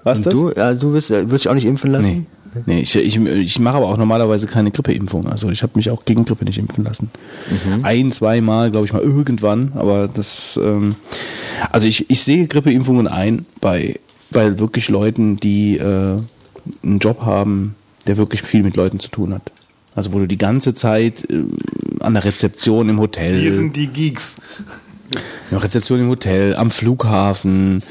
Was 0.04 0.22
das? 0.22 0.34
du, 0.34 0.52
ja, 0.56 0.74
du 0.74 0.94
wirst, 0.94 1.12
äh, 1.12 1.30
wirst 1.30 1.46
dich 1.46 1.50
auch 1.50 1.56
nicht 1.56 1.66
impfen 1.66 1.92
lassen? 1.92 2.06
Nee. 2.06 2.26
Nee, 2.66 2.80
ich, 2.82 2.96
ich, 2.96 3.18
ich 3.18 3.60
mache 3.60 3.78
aber 3.78 3.88
auch 3.88 3.98
normalerweise 3.98 4.48
keine 4.48 4.72
Grippeimpfung. 4.72 5.28
Also 5.28 5.50
ich 5.50 5.62
habe 5.62 5.74
mich 5.76 5.92
auch 5.92 6.06
gegen 6.06 6.26
Grippe 6.26 6.46
nicht 6.46 6.58
impfen 6.58 6.84
lassen. 6.84 7.12
Ein, 7.84 8.12
zwei 8.12 8.42
Mal, 8.42 8.72
glaube 8.72 8.88
ich 8.88 8.94
mal, 8.94 9.04
irgendwann. 9.04 9.74
Aber 9.76 10.08
das, 10.08 10.60
ähm, 10.62 10.96
also 11.72 11.88
ich, 11.88 12.10
ich 12.10 12.22
sehe 12.22 12.48
Grippeimpfungen 12.48 13.08
ein 13.08 13.46
bei, 13.62 14.00
bei 14.32 14.58
wirklich 14.58 14.90
Leuten, 14.90 15.38
die 15.38 15.78
äh, 15.78 16.18
einen 16.84 17.00
Job 17.00 17.22
haben, 17.22 17.76
der 18.08 18.18
wirklich 18.18 18.42
viel 18.42 18.64
mit 18.64 18.76
Leuten 18.76 19.00
zu 19.00 19.10
tun 19.10 19.34
hat. 19.34 19.52
Also 20.00 20.14
wo 20.14 20.20
du 20.20 20.28
die 20.30 20.38
ganze 20.38 20.74
Zeit 20.74 21.30
äh, 21.30 21.44
an 22.00 22.14
der 22.14 22.24
Rezeption 22.24 22.88
im 22.88 23.02
Hotel. 23.02 23.42
Wir 23.44 23.54
sind 23.54 23.76
die 23.76 23.88
Geeks. 23.88 24.38
Ja, 25.52 25.58
Rezeption 25.58 26.00
im 26.00 26.08
Hotel, 26.08 26.56
am 26.56 26.72
Flughafen, 26.72 27.84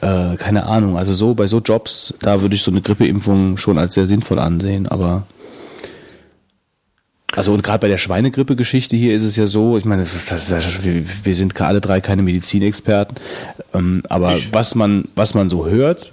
äh, 0.00 0.36
keine 0.36 0.66
Ahnung. 0.66 0.96
Also 0.96 1.14
so 1.14 1.34
bei 1.34 1.48
so 1.48 1.58
Jobs, 1.58 2.14
da 2.20 2.42
würde 2.42 2.54
ich 2.54 2.62
so 2.62 2.70
eine 2.70 2.80
Grippeimpfung 2.80 3.56
schon 3.56 3.76
als 3.76 3.94
sehr 3.94 4.06
sinnvoll 4.06 4.38
ansehen. 4.38 4.86
Aber 4.86 5.26
also 7.34 7.52
und 7.52 7.64
gerade 7.64 7.80
bei 7.80 7.88
der 7.88 7.98
Schweinegrippe-Geschichte 7.98 8.94
hier 8.94 9.16
ist 9.16 9.24
es 9.24 9.34
ja 9.34 9.48
so, 9.48 9.76
ich 9.76 9.84
meine, 9.84 10.02
das, 10.02 10.26
das, 10.26 10.46
das, 10.46 10.84
wir, 10.84 11.02
wir 11.24 11.34
sind 11.34 11.60
alle 11.60 11.80
drei 11.80 12.00
keine 12.00 12.22
Medizinexperten, 12.22 13.16
ähm, 13.74 14.02
aber 14.08 14.36
was 14.52 14.76
man 14.76 15.08
was 15.16 15.34
man 15.34 15.48
so 15.48 15.66
hört, 15.66 16.12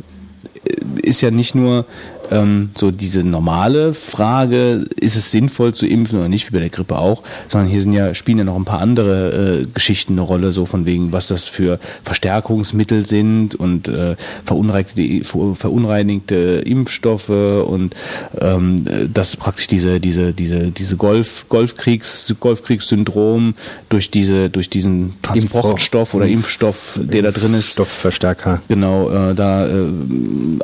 äh, 0.67 1.01
ist 1.03 1.21
ja 1.21 1.29
nicht 1.29 1.53
nur, 1.53 1.85
ähm, 2.31 2.69
so 2.75 2.91
diese 2.91 3.23
normale 3.23 3.93
Frage, 3.93 4.85
ist 4.99 5.15
es 5.15 5.31
sinnvoll 5.31 5.73
zu 5.73 5.85
impfen 5.87 6.19
oder 6.19 6.29
nicht, 6.29 6.47
wie 6.47 6.53
bei 6.53 6.59
der 6.59 6.69
Grippe 6.69 6.97
auch, 6.97 7.23
sondern 7.47 7.69
hier 7.69 7.81
sind 7.81 7.93
ja, 7.93 8.13
spielen 8.13 8.37
ja 8.37 8.43
noch 8.43 8.55
ein 8.55 8.65
paar 8.65 8.79
andere 8.79 9.61
äh, 9.61 9.65
Geschichten 9.73 10.13
eine 10.13 10.21
Rolle, 10.21 10.51
so 10.51 10.65
von 10.65 10.85
wegen, 10.85 11.11
was 11.11 11.27
das 11.27 11.45
für 11.45 11.79
Verstärkungsmittel 12.03 13.05
sind 13.05 13.55
und 13.55 13.87
äh, 13.87 14.15
verunreinigte, 14.45 15.23
verunreinigte 15.23 16.35
Impfstoffe 16.65 17.29
und 17.29 17.95
ähm, 18.39 18.85
dass 19.13 19.35
praktisch 19.35 19.67
diese, 19.67 19.99
diese, 19.99 20.33
diese, 20.33 20.71
diese 20.71 20.95
Golf, 20.95 21.47
Golfkriegs, 21.49 22.33
Golfkriegssyndrom 22.39 23.55
durch 23.89 24.11
diese, 24.11 24.49
durch 24.49 24.69
diesen 24.69 25.13
Transportstoff 25.21 26.13
oder 26.13 26.27
Impfstoff, 26.27 26.99
der 27.01 27.21
da 27.23 27.31
drin 27.31 27.53
ist. 27.53 27.73
Stoffverstärker. 27.73 28.61
Genau, 28.67 29.09
äh, 29.09 29.35
da 29.35 29.67
äh, 29.67 29.87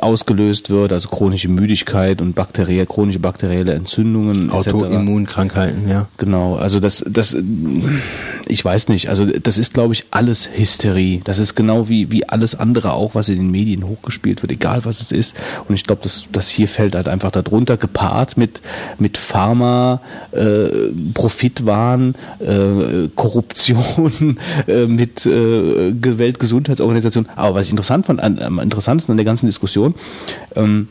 ausgelöst 0.00 0.70
wird, 0.70 0.92
also 0.92 1.08
chronische 1.08 1.48
Müdigkeit 1.54 2.20
und 2.20 2.34
bakteriell, 2.34 2.86
chronische 2.86 3.18
bakterielle 3.18 3.72
Entzündungen. 3.74 4.50
Autoimmunkrankheiten, 4.50 5.88
ja. 5.88 6.08
Genau, 6.18 6.56
also 6.56 6.80
das, 6.80 7.04
das, 7.08 7.36
ich 8.46 8.64
weiß 8.64 8.88
nicht, 8.88 9.08
also 9.08 9.26
das 9.26 9.58
ist, 9.58 9.74
glaube 9.74 9.94
ich, 9.94 10.06
alles 10.10 10.48
Hysterie. 10.56 11.20
Das 11.24 11.38
ist 11.38 11.54
genau 11.54 11.88
wie, 11.88 12.10
wie 12.10 12.28
alles 12.28 12.54
andere 12.54 12.92
auch, 12.92 13.14
was 13.14 13.28
in 13.28 13.36
den 13.36 13.50
Medien 13.50 13.86
hochgespielt 13.86 14.42
wird, 14.42 14.52
egal 14.52 14.84
was 14.84 15.00
es 15.00 15.12
ist. 15.12 15.34
Und 15.68 15.74
ich 15.74 15.84
glaube, 15.84 16.02
das, 16.02 16.24
das 16.32 16.48
hier 16.48 16.68
fällt 16.68 16.94
halt 16.94 17.08
einfach 17.08 17.30
darunter, 17.30 17.76
gepaart 17.76 18.36
mit, 18.36 18.60
mit 18.98 19.18
Pharma, 19.18 20.00
äh, 20.32 20.68
Profitwahn, 21.14 22.14
äh, 22.40 23.08
Korruption, 23.14 24.38
äh, 24.66 24.86
mit 24.86 25.26
äh, 25.26 26.18
Weltgesundheitsorganisation. 26.18 27.28
Aber 27.36 27.56
was 27.56 27.66
ich 27.66 27.70
interessant 27.72 28.06
fand, 28.06 28.20
am 28.20 28.58
interessantesten 28.58 29.12
an 29.12 29.16
der 29.16 29.24
ganzen 29.24 29.46
Diskussion, 29.46 29.94
ähm, 30.56 30.88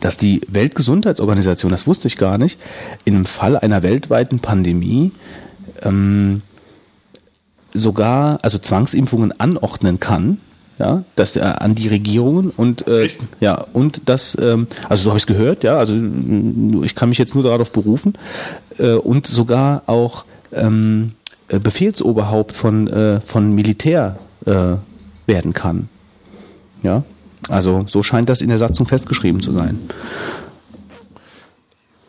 dass 0.00 0.16
die 0.16 0.40
Weltgesundheitsorganisation, 0.48 1.70
das 1.70 1.86
wusste 1.86 2.08
ich 2.08 2.16
gar 2.16 2.38
nicht, 2.38 2.58
in 3.04 3.14
einem 3.14 3.26
Fall 3.26 3.56
einer 3.56 3.82
weltweiten 3.82 4.40
Pandemie 4.40 5.12
ähm, 5.82 6.42
sogar 7.72 8.38
also 8.42 8.58
Zwangsimpfungen 8.58 9.38
anordnen 9.38 10.00
kann, 10.00 10.38
ja, 10.78 11.04
dass 11.14 11.36
äh, 11.36 11.40
an 11.40 11.74
die 11.74 11.88
Regierungen 11.88 12.50
und 12.50 12.86
äh, 12.86 13.08
ja 13.40 13.66
und 13.72 14.02
das 14.06 14.36
ähm, 14.40 14.66
also 14.88 15.04
so 15.04 15.10
habe 15.10 15.18
ich 15.18 15.22
es 15.22 15.26
gehört, 15.26 15.64
ja, 15.64 15.78
also 15.78 15.94
ich 16.82 16.94
kann 16.94 17.08
mich 17.08 17.18
jetzt 17.18 17.34
nur 17.34 17.44
darauf 17.44 17.72
berufen 17.72 18.14
äh, 18.78 18.92
und 18.92 19.26
sogar 19.26 19.82
auch 19.86 20.26
ähm, 20.52 21.12
äh, 21.48 21.58
Befehlsoberhaupt 21.58 22.54
von 22.54 22.88
äh, 22.88 23.20
von 23.20 23.54
Militär 23.54 24.18
äh, 24.44 24.74
werden 25.26 25.54
kann, 25.54 25.88
ja, 26.82 27.04
also 27.48 27.84
so 27.86 28.02
scheint 28.02 28.28
das 28.28 28.40
in 28.40 28.48
der 28.48 28.58
Satzung 28.58 28.86
festgeschrieben 28.86 29.40
zu 29.40 29.52
sein. 29.52 29.78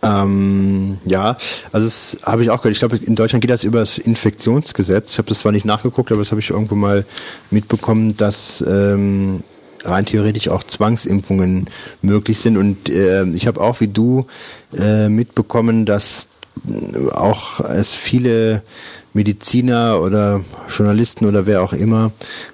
Ähm, 0.03 0.97
ja, 1.05 1.35
also 1.71 1.85
das 1.85 2.17
habe 2.23 2.43
ich 2.43 2.49
auch 2.49 2.57
gehört. 2.57 2.73
Ich 2.73 2.79
glaube, 2.79 2.97
in 2.97 3.15
Deutschland 3.15 3.41
geht 3.41 3.51
das 3.51 3.63
über 3.63 3.79
das 3.79 3.97
Infektionsgesetz. 3.97 5.13
Ich 5.13 5.17
habe 5.17 5.27
das 5.27 5.39
zwar 5.39 5.51
nicht 5.51 5.65
nachgeguckt, 5.65 6.11
aber 6.11 6.21
das 6.21 6.31
habe 6.31 6.39
ich 6.39 6.51
irgendwo 6.51 6.75
mal 6.75 7.05
mitbekommen, 7.49 8.15
dass 8.15 8.63
ähm, 8.67 9.43
rein 9.83 10.05
theoretisch 10.05 10.49
auch 10.49 10.63
Zwangsimpfungen 10.63 11.67
möglich 12.01 12.39
sind. 12.39 12.57
Und 12.57 12.89
äh, 12.89 13.25
ich 13.25 13.47
habe 13.47 13.61
auch 13.61 13.79
wie 13.79 13.87
du 13.87 14.25
äh, 14.77 15.09
mitbekommen, 15.09 15.85
dass 15.85 16.27
auch 17.11 17.59
es 17.59 17.95
viele 17.95 18.63
Mediziner 19.17 19.99
oder 20.01 20.41
Journalisten 20.69 21.25
oder 21.25 21.45
wer 21.45 21.61
auch 21.63 21.73
immer 21.73 22.11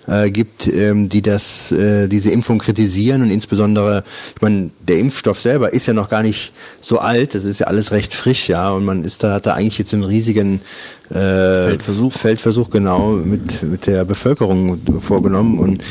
äh, 0.07 0.31
gibt, 0.31 0.67
ähm, 0.67 1.09
die 1.09 1.21
das, 1.21 1.71
äh, 1.71 2.07
diese 2.07 2.31
Impfung 2.31 2.57
kritisieren 2.57 3.21
und 3.21 3.29
insbesondere, 3.29 4.03
ich 4.35 4.41
meine, 4.41 4.71
der 4.79 4.97
Impfstoff 4.97 5.39
selber 5.39 5.73
ist 5.73 5.87
ja 5.87 5.93
noch 5.93 6.09
gar 6.09 6.23
nicht 6.23 6.53
so 6.81 6.99
alt, 6.99 7.35
das 7.35 7.43
ist 7.43 7.59
ja 7.59 7.67
alles 7.67 7.91
recht 7.91 8.13
frisch, 8.13 8.47
ja, 8.49 8.71
und 8.71 8.85
man 8.85 9.03
ist 9.03 9.23
da, 9.23 9.33
hat 9.33 9.45
da 9.45 9.53
eigentlich 9.53 9.77
jetzt 9.77 9.93
einen 9.93 10.03
riesigen 10.03 10.61
äh, 11.09 11.13
Feldversuch. 11.13 12.13
Feldversuch 12.13 12.69
genau 12.69 13.11
mit, 13.11 13.61
mit 13.63 13.85
der 13.85 14.05
Bevölkerung 14.05 14.79
vorgenommen. 15.01 15.59
Und 15.59 15.83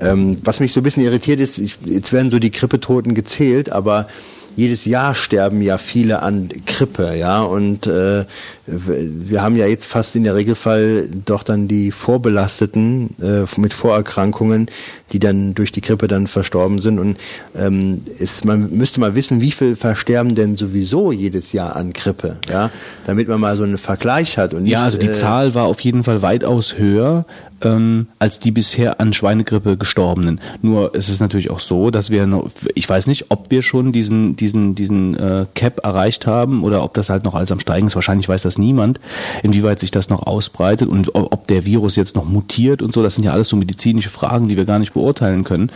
ähm, 0.00 0.36
was 0.42 0.60
mich 0.60 0.72
so 0.72 0.80
ein 0.80 0.82
bisschen 0.82 1.04
irritiert 1.04 1.40
ist, 1.40 1.58
ich, 1.58 1.78
jetzt 1.84 2.12
werden 2.12 2.30
so 2.30 2.38
die 2.38 2.50
Grippetoten 2.50 3.14
gezählt, 3.14 3.70
aber 3.70 4.08
jedes 4.56 4.86
Jahr 4.86 5.14
sterben 5.14 5.60
ja 5.60 5.78
viele 5.78 6.22
an 6.22 6.48
Grippe, 6.66 7.14
ja, 7.14 7.42
und 7.42 7.86
äh, 7.86 8.24
wir 8.66 9.42
haben 9.42 9.54
ja 9.54 9.66
jetzt 9.66 9.86
fast 9.86 10.16
in 10.16 10.24
der 10.24 10.34
Regelfall 10.34 11.08
doch 11.24 11.42
dann 11.42 11.68
die 11.68 11.92
Vorbelasteten 11.92 13.14
äh, 13.22 13.60
mit 13.60 13.74
Vorerkrankungen, 13.74 14.66
die 15.12 15.18
dann 15.18 15.54
durch 15.54 15.70
die 15.70 15.82
Grippe 15.82 16.08
dann 16.08 16.26
verstorben 16.26 16.80
sind. 16.80 16.98
Und 16.98 17.16
ähm, 17.56 18.02
ist, 18.18 18.44
man 18.44 18.70
müsste 18.70 18.98
mal 18.98 19.14
wissen, 19.14 19.40
wie 19.40 19.52
viel 19.52 19.76
versterben 19.76 20.34
denn 20.34 20.56
sowieso 20.56 21.12
jedes 21.12 21.52
Jahr 21.52 21.76
an 21.76 21.92
Grippe, 21.92 22.38
ja, 22.48 22.70
damit 23.06 23.28
man 23.28 23.40
mal 23.40 23.56
so 23.56 23.62
einen 23.62 23.78
Vergleich 23.78 24.38
hat 24.38 24.54
und 24.54 24.64
nicht, 24.64 24.72
ja, 24.72 24.82
also 24.82 24.98
die 24.98 25.06
äh, 25.06 25.12
Zahl 25.12 25.54
war 25.54 25.66
auf 25.66 25.80
jeden 25.80 26.02
Fall 26.02 26.22
weitaus 26.22 26.78
höher 26.78 27.24
ähm, 27.62 28.06
als 28.18 28.38
die 28.38 28.50
bisher 28.50 29.00
an 29.00 29.12
Schweinegrippe 29.12 29.76
gestorbenen. 29.76 30.40
Nur 30.62 30.94
ist 30.94 31.08
es 31.08 31.20
natürlich 31.20 31.50
auch 31.50 31.60
so, 31.60 31.90
dass 31.90 32.10
wir, 32.10 32.26
noch, 32.26 32.50
ich 32.74 32.88
weiß 32.88 33.06
nicht, 33.06 33.26
ob 33.30 33.50
wir 33.50 33.62
schon 33.62 33.92
diesen 33.92 34.36
diesen 34.36 34.74
diesen 34.74 35.16
äh, 35.16 35.46
Cap 35.54 35.80
erreicht 35.84 36.26
haben 36.26 36.62
oder 36.62 36.82
ob 36.82 36.94
das 36.94 37.10
halt 37.10 37.24
noch 37.24 37.34
alles 37.34 37.52
am 37.52 37.60
steigen 37.60 37.86
ist. 37.86 37.94
Wahrscheinlich 37.94 38.28
weiß 38.28 38.42
das 38.42 38.58
niemand, 38.58 39.00
inwieweit 39.42 39.80
sich 39.80 39.90
das 39.90 40.10
noch 40.10 40.26
ausbreitet 40.26 40.88
und 40.88 41.14
ob 41.14 41.46
der 41.46 41.64
Virus 41.66 41.96
jetzt 41.96 42.16
noch 42.16 42.26
mutiert 42.26 42.82
und 42.82 42.92
so. 42.92 43.02
Das 43.02 43.14
sind 43.14 43.24
ja 43.24 43.32
alles 43.32 43.48
so 43.48 43.56
medizinische 43.56 44.10
Fragen, 44.10 44.48
die 44.48 44.56
wir 44.56 44.64
gar 44.64 44.78
nicht 44.78 44.92
beurteilen 44.92 45.44
können. 45.44 45.70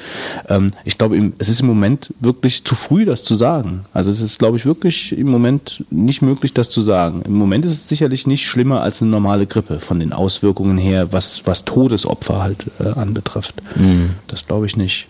Ähm, 0.48 0.70
ich 0.84 0.98
glaube, 0.98 1.32
es 1.38 1.48
ist 1.48 1.60
im 1.60 1.66
Moment 1.66 2.12
wirklich 2.20 2.64
zu 2.64 2.74
früh, 2.74 3.04
das 3.04 3.24
zu 3.24 3.34
sagen. 3.34 3.82
Also 3.94 4.10
es 4.10 4.20
ist, 4.20 4.38
glaube 4.38 4.56
ich, 4.56 4.66
wirklich 4.66 5.16
im 5.16 5.28
Moment 5.28 5.84
nicht 5.90 6.22
möglich, 6.22 6.52
das 6.52 6.70
zu 6.70 6.82
sagen. 6.82 7.22
Im 7.24 7.34
Moment 7.34 7.64
ist 7.64 7.72
es 7.72 7.88
sicherlich 7.88 8.26
nicht 8.26 8.44
schlimmer 8.44 8.82
als 8.82 9.00
eine 9.00 9.10
normale 9.10 9.46
Grippe 9.46 9.80
von 9.80 9.98
den 9.98 10.12
Auswirkungen 10.12 10.78
her, 10.78 11.12
was 11.12 11.42
was 11.46 11.64
Todesopfer 11.70 12.42
halt 12.42 12.64
äh, 12.80 12.88
anbetrifft. 12.88 13.62
Mhm. 13.76 14.16
Das 14.26 14.44
glaube 14.44 14.66
ich 14.66 14.76
nicht. 14.76 15.06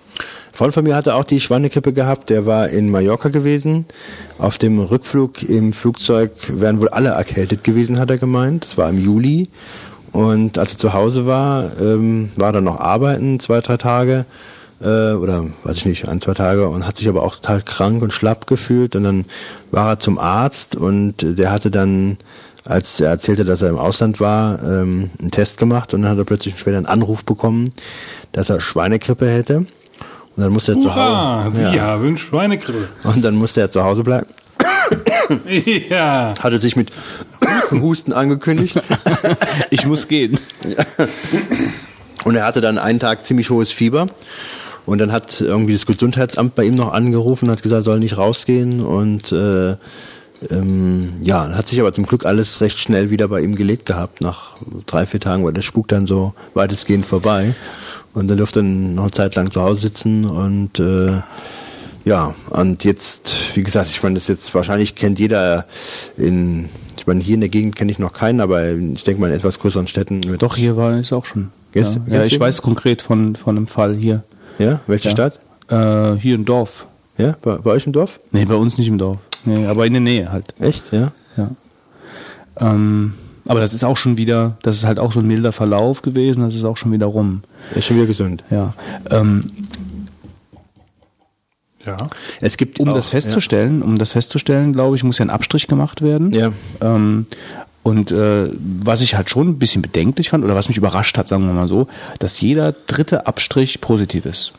Freund 0.53 0.75
von 0.75 0.85
mir 0.85 0.95
hatte 0.95 1.15
auch 1.15 1.25
die 1.25 1.41
Schweinegrippe 1.41 1.95
gehabt, 1.95 2.29
der 2.29 2.45
war 2.45 2.69
in 2.69 2.91
Mallorca 2.91 3.31
gewesen. 3.31 3.87
Auf 4.37 4.59
dem 4.59 4.79
Rückflug 4.79 5.43
im 5.43 5.73
Flugzeug 5.73 6.33
wären 6.49 6.83
wohl 6.83 6.91
alle 6.91 7.11
erkältet 7.11 7.65
gewesen, 7.65 7.99
hat 7.99 8.11
er 8.11 8.19
gemeint. 8.19 8.65
Das 8.65 8.77
war 8.77 8.91
im 8.91 9.03
Juli. 9.03 9.49
Und 10.13 10.59
als 10.59 10.73
er 10.73 10.79
zu 10.79 10.93
Hause 10.93 11.25
war, 11.25 11.81
ähm, 11.81 12.29
war 12.37 12.55
er 12.55 12.61
noch 12.61 12.79
arbeiten, 12.79 13.41
zwei, 13.41 13.63
drei 13.63 13.79
Tage. 13.79 14.27
Äh, 14.83 15.13
oder 15.13 15.47
weiß 15.65 15.79
ich 15.79 15.87
nicht, 15.87 16.09
ein, 16.09 16.21
zwei 16.21 16.35
Tage 16.35 16.69
und 16.69 16.87
hat 16.87 16.99
sich 16.99 17.09
aber 17.09 17.23
auch 17.23 17.37
total 17.37 17.63
krank 17.63 18.03
und 18.03 18.13
schlapp 18.13 18.47
gefühlt. 18.47 18.95
Und 18.97 19.05
dann 19.05 19.25
war 19.71 19.89
er 19.93 19.99
zum 19.99 20.19
Arzt 20.19 20.77
und 20.77 21.15
der 21.39 21.53
hatte 21.53 21.71
dann 21.71 22.19
als 22.65 23.01
er 23.01 23.11
erzählte, 23.11 23.45
dass 23.45 23.63
er 23.63 23.71
im 23.71 23.79
Ausland 23.79 24.21
war, 24.21 24.63
ähm, 24.63 25.11
einen 25.19 25.31
Test 25.31 25.59
gemacht 25.59 25.95
und 25.95 26.03
dann 26.03 26.11
hat 26.11 26.19
er 26.19 26.25
plötzlich 26.25 26.59
später 26.59 26.77
einen 26.77 26.87
Anruf 26.87 27.25
bekommen, 27.25 27.73
dass 28.33 28.51
er 28.51 28.61
Schweinegrippe 28.61 29.29
hätte. 29.29 29.67
Und 30.37 30.45
dann 30.45 30.53
musste 30.53 30.73
er 30.73 30.77
Hurra, 30.77 30.85
zu 30.85 30.95
Hause. 30.95 31.57
Sie 31.57 31.77
ja. 31.77 31.83
haben 31.83 32.17
Schweinegrippe. 32.17 32.89
Und 33.05 33.25
dann 33.25 33.35
musste 33.35 33.61
er 33.61 33.71
zu 33.71 33.83
Hause 33.83 34.05
bleiben. 34.05 34.27
ja. 35.89 36.35
Hatte 36.41 36.59
sich 36.59 36.77
mit 36.77 36.91
Husten 37.71 38.13
angekündigt. 38.13 38.81
ich 39.71 39.87
muss 39.87 40.09
gehen. 40.09 40.39
Und 42.25 42.37
er 42.37 42.45
hatte 42.45 42.61
dann 42.61 42.79
einen 42.79 43.01
Tag 43.01 43.25
ziemlich 43.25 43.51
hohes 43.51 43.71
Fieber. 43.71 44.07
Und 44.87 44.99
dann 44.99 45.13
hat 45.13 45.41
irgendwie 45.41 45.73
das 45.73 45.87
Gesundheitsamt 45.87 46.55
bei 46.55 46.65
ihm 46.65 46.75
noch 46.75 46.93
angerufen 46.93 47.47
und 47.47 47.53
hat 47.53 47.63
gesagt, 47.63 47.81
er 47.81 47.85
soll 47.85 48.01
nicht 48.01 48.19
rausgehen. 48.19 48.85
Und 48.85 49.31
äh, 49.33 49.77
ähm, 50.51 51.13
ja, 51.23 51.51
hat 51.51 51.69
sich 51.69 51.81
aber 51.81 51.93
zum 51.93 52.07
Glück 52.07 52.25
alles 52.25 52.61
recht 52.61 52.79
schnell 52.79 53.11
wieder 53.11 53.29
bei 53.29 53.41
ihm 53.41 53.57
gelegt 53.57 53.87
gehabt. 53.87 54.21
Nach 54.21 54.57
drei, 54.87 55.07
vier 55.07 55.21
Tagen 55.21 55.45
war 55.45 55.53
der 55.53 55.63
Spuk 55.63 55.89
dann 55.89 56.07
so 56.07 56.33
weitestgehend 56.55 57.05
vorbei. 57.05 57.55
Und 58.15 58.31
dann 58.31 58.39
durfte 58.39 58.61
er 58.61 58.65
noch 58.65 59.05
eine 59.05 59.13
Zeit 59.13 59.35
lang 59.37 59.51
zu 59.51 59.61
Hause 59.61 59.83
sitzen 59.83 60.25
und 60.25 60.81
äh, 60.81 61.21
ja, 62.05 62.35
und 62.49 62.85
jetzt, 62.85 63.57
wie 63.57 63.63
gesagt, 63.63 63.89
ich 63.89 64.03
meine, 64.03 64.15
das 64.15 64.27
jetzt 64.29 64.55
wahrscheinlich 64.55 64.95
kennt 64.95 65.19
jeder 65.19 65.67
in, 66.17 66.69
ich 66.97 67.07
meine, 67.07 67.21
hier 67.21 67.35
in 67.35 67.41
der 67.41 67.51
Gegend 67.51 67.77
kenne 67.77 67.93
ich 67.93 67.99
noch 67.99 68.13
keinen, 68.13 68.41
aber 68.41 68.73
ich 68.73 69.05
denke 69.05 69.21
mal 69.21 69.29
in 69.29 69.37
etwas 69.37 69.61
größeren 69.61 69.87
Städten. 69.87 70.23
Doch, 70.39 70.57
hier 70.57 70.77
war 70.77 70.93
es 70.93 71.13
auch 71.13 71.27
schon. 71.27 71.51
Yes, 71.75 71.99
ja, 72.07 72.17
ja 72.17 72.23
ich 72.25 72.41
weiß 72.41 72.63
konkret 72.63 73.03
von, 73.03 73.37
von 73.37 73.57
einem 73.57 73.67
Fall 73.67 73.95
hier. 73.95 74.25
Ja, 74.59 74.81
welche 74.87 75.09
ja. 75.09 75.11
Stadt? 75.11 75.41
Äh, 75.69 76.17
hier 76.21 76.35
im 76.35 76.45
Dorf. 76.45 76.87
Ja, 77.19 77.37
bei, 77.43 77.57
bei 77.57 77.71
euch 77.71 77.87
im 77.87 77.93
Dorf? 77.93 78.19
Nee, 78.33 78.47
bei 78.47 78.55
uns 78.55 78.79
nicht 78.79 78.89
im 78.89 78.99
Dorf. 78.99 79.19
Nee, 79.45 79.67
aber 79.67 79.87
in 79.87 79.93
der 79.95 80.01
Nähe 80.01 80.33
halt. 80.33 80.55
Echt, 80.61 80.93
ja? 80.93 81.13
Ja. 81.37 81.51
Ähm, 82.59 83.15
aber 83.47 83.61
das 83.61 83.75
ist 83.75 83.85
auch 83.85 83.97
schon 83.97 84.17
wieder, 84.17 84.57
das 84.63 84.77
ist 84.77 84.85
halt 84.85 84.99
auch 84.99 85.13
so 85.13 85.21
ein 85.21 85.27
milder 85.27 85.53
Verlauf 85.53 86.03
gewesen, 86.03 86.43
das 86.43 86.55
ist 86.55 86.65
auch 86.65 86.77
schon 86.77 86.93
wieder 86.93 87.07
rum. 87.07 87.43
Ist 87.75 87.87
schon 87.87 87.97
wieder 87.97 88.07
gesund. 88.07 88.45
Ja. 88.51 88.75
Ähm, 89.11 89.51
ja. 91.85 91.97
Es 92.41 92.57
gibt 92.57 92.79
um 92.79 92.91
auch, 92.91 92.95
das 92.95 93.09
festzustellen, 93.09 93.81
ja. 93.81 93.87
um 93.87 93.99
das 93.99 94.13
festzustellen, 94.13 94.73
glaube 94.73 94.97
ich, 94.97 95.05
muss 95.05 95.19
ja 95.19 95.25
ein 95.25 95.31
Abstrich 95.31 95.67
gemacht 95.67 96.03
werden. 96.03 96.33
Ja. 96.33 96.53
Ähm, 96.81 97.27
und 97.83 98.13
äh, 98.13 98.51
was 98.83 99.01
ich 99.01 99.15
halt 99.15 99.31
schon 99.31 99.49
ein 99.49 99.59
bisschen 99.59 99.81
bedenklich 99.81 100.29
fand 100.29 100.45
oder 100.45 100.55
was 100.55 100.69
mich 100.69 100.77
überrascht 100.77 101.17
hat, 101.17 101.29
sagen 101.29 101.47
wir 101.47 101.55
mal 101.55 101.69
so, 101.69 101.89
dass 102.19 102.41
jeder 102.41 102.73
dritte 102.73 103.27
Abstrich 103.27 103.81
positiv 103.81 104.27
ist. 104.27 104.53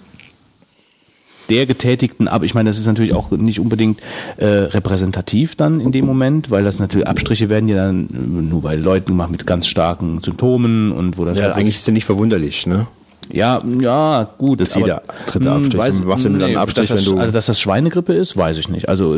Der 1.51 1.65
getätigten, 1.65 2.27
aber 2.27 2.45
ich 2.45 2.53
meine, 2.53 2.69
das 2.69 2.77
ist 2.79 2.85
natürlich 2.87 3.13
auch 3.13 3.29
nicht 3.31 3.59
unbedingt 3.59 3.99
äh, 4.37 4.45
repräsentativ 4.45 5.55
dann 5.55 5.79
in 5.81 5.91
dem 5.91 6.05
Moment, 6.05 6.49
weil 6.49 6.63
das 6.63 6.79
natürlich 6.79 7.07
Abstriche 7.07 7.49
werden 7.49 7.67
ja 7.69 7.75
dann 7.75 8.07
nur 8.49 8.61
bei 8.61 8.75
Leuten 8.75 9.07
gemacht 9.11 9.31
mit 9.31 9.45
ganz 9.45 9.67
starken 9.67 10.21
Symptomen 10.23 10.91
und 10.91 11.17
wo 11.17 11.25
das 11.25 11.37
Ja, 11.37 11.45
halt 11.45 11.55
eigentlich 11.57 11.75
ist 11.77 11.87
ja 11.87 11.93
nicht 11.93 12.05
verwunderlich, 12.05 12.65
ne? 12.65 12.87
ja, 13.33 13.59
ja, 13.79 14.27
gut. 14.37 14.59
Das 14.59 14.69
ist 14.69 14.75
jeder 14.75 15.03
dritte 15.25 15.49
hm, 15.49 15.55
Abstrich. 15.57 15.77
Weiß, 15.77 16.05
Was 16.05 16.23
mit 16.25 16.41
einem 16.43 16.57
Abstrich, 16.57 16.87
dass 16.89 16.97
das, 16.99 17.07
wenn 17.07 17.15
du- 17.15 17.21
also, 17.21 17.31
dass 17.33 17.45
das 17.45 17.59
Schweinegrippe 17.61 18.13
ist, 18.13 18.35
weiß 18.35 18.57
ich 18.57 18.67
nicht. 18.67 18.89
Also 18.89 19.13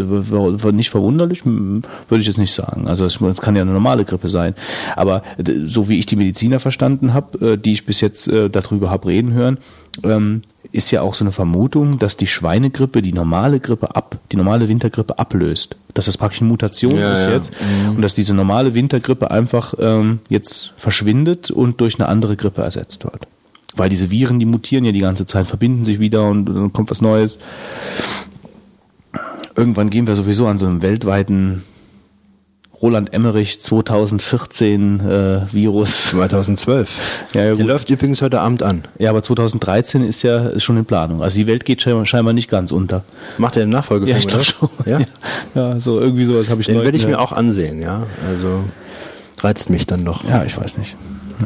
nicht 0.72 0.90
verwunderlich, 0.92 1.46
würde 1.46 1.84
ich 2.22 2.28
jetzt 2.28 2.38
nicht 2.38 2.54
sagen. 2.54 2.88
Also 2.88 3.06
es 3.06 3.18
kann 3.42 3.56
ja 3.56 3.64
eine 3.64 3.72
normale 3.72 4.06
Grippe 4.06 4.30
sein. 4.30 4.54
Aber 4.96 5.24
so 5.66 5.90
wie 5.90 5.98
ich 5.98 6.06
die 6.06 6.16
Mediziner 6.16 6.60
verstanden 6.60 7.14
habe, 7.14 7.54
äh, 7.54 7.58
die 7.58 7.72
ich 7.74 7.86
bis 7.86 8.02
jetzt 8.02 8.28
äh, 8.28 8.50
darüber 8.52 8.92
habe 8.92 9.08
reden 9.08 9.34
hören, 9.34 9.58
ähm, 10.04 10.42
ist 10.74 10.90
ja 10.90 11.04
auch 11.04 11.14
so 11.14 11.24
eine 11.24 11.32
Vermutung, 11.32 12.00
dass 12.00 12.18
die 12.18 12.26
Schweinegrippe 12.26 13.04
die 13.04 13.14
normale 13.14 13.60
Grippe 13.60 13.96
ab, 13.96 14.18
die 14.32 14.38
normale 14.38 14.68
Wintergrippe 14.68 15.20
ablöst. 15.20 15.78
Dass 15.94 16.06
das 16.06 16.18
praktisch 16.18 16.42
eine 16.42 16.50
Mutation 16.50 16.98
Ja, 16.98 17.14
ist 17.14 17.26
ja. 17.26 17.34
jetzt 17.34 17.54
und 17.96 18.02
dass 18.02 18.16
diese 18.16 18.34
normale 18.34 18.74
Wintergrippe 18.74 19.30
einfach 19.30 19.76
ähm, 19.80 20.20
jetzt 20.30 20.74
verschwindet 20.76 21.52
und 21.52 21.80
durch 21.80 22.00
eine 22.00 22.10
andere 22.10 22.36
Grippe 22.36 22.64
ersetzt 22.64 23.04
wird. 23.04 23.28
Weil 23.76 23.90
diese 23.90 24.10
Viren, 24.10 24.40
die 24.40 24.48
mutieren 24.48 24.84
ja 24.84 24.92
die 24.92 25.00
ganze 25.00 25.28
Zeit, 25.28 25.46
verbinden 25.46 25.86
sich 25.86 26.00
wieder 26.00 26.26
und 26.26 26.46
dann 26.46 26.74
kommt 26.74 26.90
was 26.90 27.02
Neues. 27.02 27.38
Irgendwann 29.56 29.92
gehen 29.92 30.08
wir 30.08 30.16
sowieso 30.16 30.48
an 30.48 30.58
so 30.58 30.66
einem 30.66 30.82
weltweiten 30.82 31.64
Roland 32.84 33.14
Emmerich 33.14 33.62
2014 33.62 35.00
äh, 35.00 35.54
Virus. 35.54 36.10
2012. 36.10 37.30
Ja, 37.34 37.40
ja, 37.40 37.48
Der 37.48 37.56
gut. 37.56 37.66
läuft 37.66 37.90
übrigens 37.90 38.22
heute 38.22 38.42
Abend 38.42 38.62
an. 38.62 38.84
Ja, 39.00 39.10
aber 39.10 39.24
2013 39.24 40.04
ist 40.04 40.22
ja 40.22 40.60
schon 40.60 40.76
in 40.76 40.84
Planung. 40.84 41.24
Also 41.24 41.38
die 41.38 41.48
Welt 41.48 41.64
geht 41.64 41.82
scheinbar, 41.82 42.34
nicht 42.34 42.50
ganz 42.50 42.74
unter. 42.74 43.06
Macht 43.38 43.56
er 43.56 43.64
einen 43.64 43.72
Nachfolgefilm, 43.72 44.20
Ja, 44.20 44.26
ich 44.28 44.34
oder? 44.36 44.44
schon. 44.44 44.70
Ja? 44.86 45.00
ja, 45.56 45.80
so 45.80 46.02
irgendwie 46.02 46.26
sowas 46.26 46.50
habe 46.50 46.60
ich 46.60 46.68
Den 46.68 46.82
werde 46.82 46.98
ich 46.98 47.08
mir 47.08 47.22
auch 47.22 47.32
ansehen, 47.32 47.82
ja. 47.82 48.06
Also 48.28 48.66
reizt 49.40 49.70
mich 49.70 49.88
dann 49.88 50.04
doch. 50.04 50.26
Ja, 50.26 50.44
ich 50.44 50.58
weiß 50.58 50.78
nicht. 50.78 50.98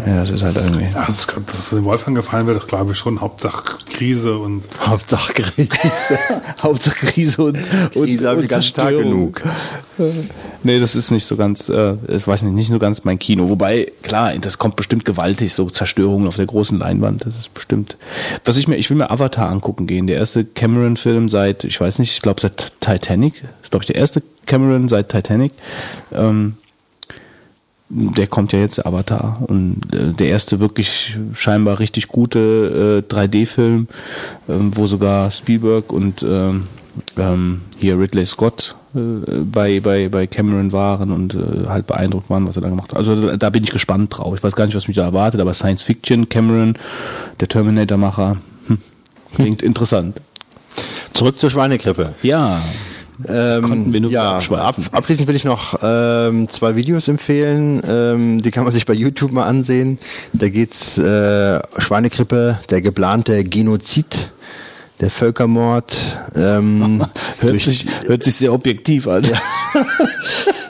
Ja, 0.06 0.18
das 0.18 0.32
ist 0.32 0.44
halt 0.44 0.56
irgendwie. 0.56 0.86
Ja, 0.86 1.06
das, 1.06 1.28
dass 1.28 1.70
dem 1.70 1.84
Wolfgang 1.84 2.16
gefallen 2.16 2.48
wird, 2.48 2.68
glaube 2.68 2.92
ich 2.92 2.98
schon. 2.98 3.22
Hauptsache 3.22 3.78
Krise 3.92 4.38
und 4.38 4.68
Hauptsache 4.86 5.34
Krieg. 5.34 5.78
Hauptsache 6.62 7.06
Krise 7.08 7.44
und, 7.44 7.58
und, 7.96 8.06
Krise 8.06 8.28
habe 8.28 8.40
und 8.40 8.44
ich 8.46 8.50
Tag 8.50 8.62
Zerstörung. 8.62 9.04
genug. 9.04 9.44
Nee, 10.64 10.80
das 10.80 10.96
ist 10.96 11.12
nicht 11.12 11.26
so 11.26 11.36
ganz, 11.36 11.70
äh, 11.70 11.96
ich 12.08 12.28
weiß 12.28 12.44
nicht, 12.44 12.54
nicht 12.54 12.68
so 12.68 12.80
ganz 12.80 13.04
mein 13.04 13.18
Kino. 13.20 13.50
Wobei, 13.50 13.92
klar, 14.04 14.34
das 14.38 14.58
kommt 14.58 14.76
bestimmt 14.76 15.06
gewaltig, 15.06 15.54
so 15.54 15.70
Zerstörungen 15.70 16.28
auf 16.28 16.36
der 16.36 16.46
großen 16.46 16.78
Leinwand, 16.78 17.26
das 17.26 17.38
ist 17.38 17.54
bestimmt. 17.54 17.98
Was 18.46 18.58
ich 18.58 18.68
mir, 18.68 18.76
ich 18.76 18.90
will 18.90 18.98
mir 18.98 19.10
Avatar 19.10 19.50
angucken 19.50 19.88
gehen. 19.88 20.08
Der 20.08 20.18
erste 20.18 20.46
Cameron-Film 20.46 21.30
seit, 21.30 21.64
ich 21.64 21.80
weiß 21.80 22.00
nicht, 22.00 22.14
ich 22.14 22.22
glaube 22.22 22.42
seit 22.42 22.74
Titanic, 22.82 23.44
ist 23.64 23.72
glaube 23.72 23.84
ich 23.84 23.88
der 23.88 23.96
erste 23.96 24.22
Cameron 24.46 24.88
seit 24.88 25.10
Titanic. 25.10 25.52
Ähm, 26.12 26.56
der 27.90 28.28
kommt 28.28 28.54
ja 28.54 28.60
jetzt, 28.60 28.86
Avatar. 28.86 29.42
Und 29.48 29.94
äh, 29.94 30.14
der 30.14 30.28
erste 30.28 30.60
wirklich 30.60 31.18
scheinbar 31.34 31.80
richtig 31.80 32.08
gute 32.08 33.04
äh, 33.10 33.14
3D-Film, 33.14 33.88
ähm, 34.50 34.72
wo 34.76 34.88
sogar 34.88 35.32
Spielberg 35.32 35.92
und 35.94 36.24
ähm, 36.24 36.64
ähm, 37.18 37.62
hier 37.80 37.98
Ridley 37.98 38.26
Scott 38.26 38.76
äh, 38.96 39.00
bei, 39.40 39.80
bei, 39.80 40.10
bei 40.10 40.28
Cameron 40.28 40.72
waren 40.74 41.12
und 41.12 41.36
äh, 41.36 41.68
halt 41.68 41.88
beeindruckt 41.88 42.30
waren, 42.30 42.48
was 42.48 42.58
er 42.58 42.64
da 42.64 42.70
gemacht 42.70 42.92
hat. 42.92 42.98
Also 42.98 43.16
da, 43.16 43.38
da 43.38 43.50
bin 43.50 43.64
ich 43.64 43.72
gespannt 43.72 44.18
drauf. 44.18 44.36
Ich 44.36 44.44
weiß 44.44 44.56
gar 44.56 44.66
nicht, 44.66 44.76
was 44.76 44.88
mich 44.88 44.98
da 44.98 45.04
erwartet, 45.04 45.40
aber 45.40 45.54
Science 45.54 45.84
Fiction, 45.84 46.28
Cameron, 46.28 46.78
der 47.40 47.48
Terminator-Macher, 47.48 48.38
hm, 48.68 48.78
klingt 49.36 49.62
interessant. 49.64 50.20
Zurück 51.14 51.40
zur 51.40 51.50
Schweinegrippe. 51.50 52.14
Ja, 52.22 52.62
Ähm, 53.28 53.64
Konnten 53.64 53.94
wir 53.94 54.02
nur 54.02 54.12
ja, 54.12 54.38
ab, 54.38 54.76
abschließend 54.92 55.28
will 55.28 55.36
ich 55.36 55.44
noch 55.44 55.80
ähm, 55.82 56.48
zwei 56.50 56.76
Videos 56.76 57.08
empfehlen. 57.08 57.82
Ähm, 57.88 58.42
die 58.42 58.52
kann 58.52 58.64
man 58.64 58.74
sich 58.74 58.86
bei 58.86 58.94
YouTube 58.94 59.32
mal 59.32 59.46
ansehen. 59.48 59.98
Da 60.34 60.50
geht's 60.50 60.98
äh, 61.00 61.60
Schweinegrippe, 61.80 62.60
der 62.70 62.82
geplante 62.82 63.44
Genozid, 63.44 64.32
der 65.00 65.10
Völkermord. 65.10 65.96
Ähm, 66.36 67.00
hört 67.40 67.54
durch- 67.54 67.66
sich, 67.66 67.88
hört 68.06 68.22
sich 68.24 68.36
sehr 68.36 68.54
objektiv 68.54 69.08
an. 69.08 69.24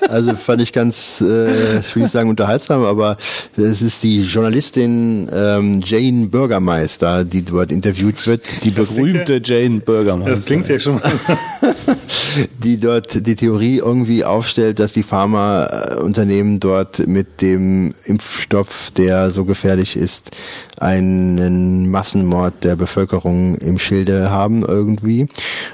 Also 0.10 0.36
fand 0.36 0.62
ich 0.62 0.74
ganz, 0.74 1.22
äh, 1.22 1.80
ich 1.80 1.96
will 1.96 2.04
nicht 2.04 2.12
sagen 2.12 2.30
unterhaltsam, 2.30 2.84
aber 2.84 3.18
es 3.58 3.82
ist 3.82 4.04
die 4.04 4.22
Journalistin 4.22 5.30
ähm, 5.34 5.82
Jane 5.84 6.28
Bürgermeister, 6.28 7.26
die 7.26 7.44
dort 7.44 7.72
interviewt 7.72 8.26
wird. 8.28 8.64
Die 8.64 8.70
berühmte 8.70 9.42
Jane 9.44 9.82
Bürgermeister. 9.82 10.36
das 10.36 10.46
klingt 10.46 10.70
ja 10.70 10.80
schon 10.80 10.96
mal. 10.96 11.12
die 12.64 12.80
dort 12.80 13.26
die 13.26 13.36
Theorie 13.36 13.78
irgendwie 13.78 14.24
aufstellt, 14.24 14.80
dass 14.80 14.94
die 14.94 15.04
Pharmaunternehmen 15.04 16.60
dort 16.60 17.06
mit 17.08 17.42
dem 17.42 17.94
Impfstoff, 18.06 18.92
der 18.96 19.32
so 19.32 19.46
gefährlich 19.46 19.98
ist, 19.98 20.32
einen 20.80 21.90
Massenmord 21.90 22.64
der 22.64 22.76
Bevölkerung 22.76 23.56
im 23.58 23.80
Schilde 23.80 24.30
haben 24.30 24.64
irgendwie. 24.64 25.28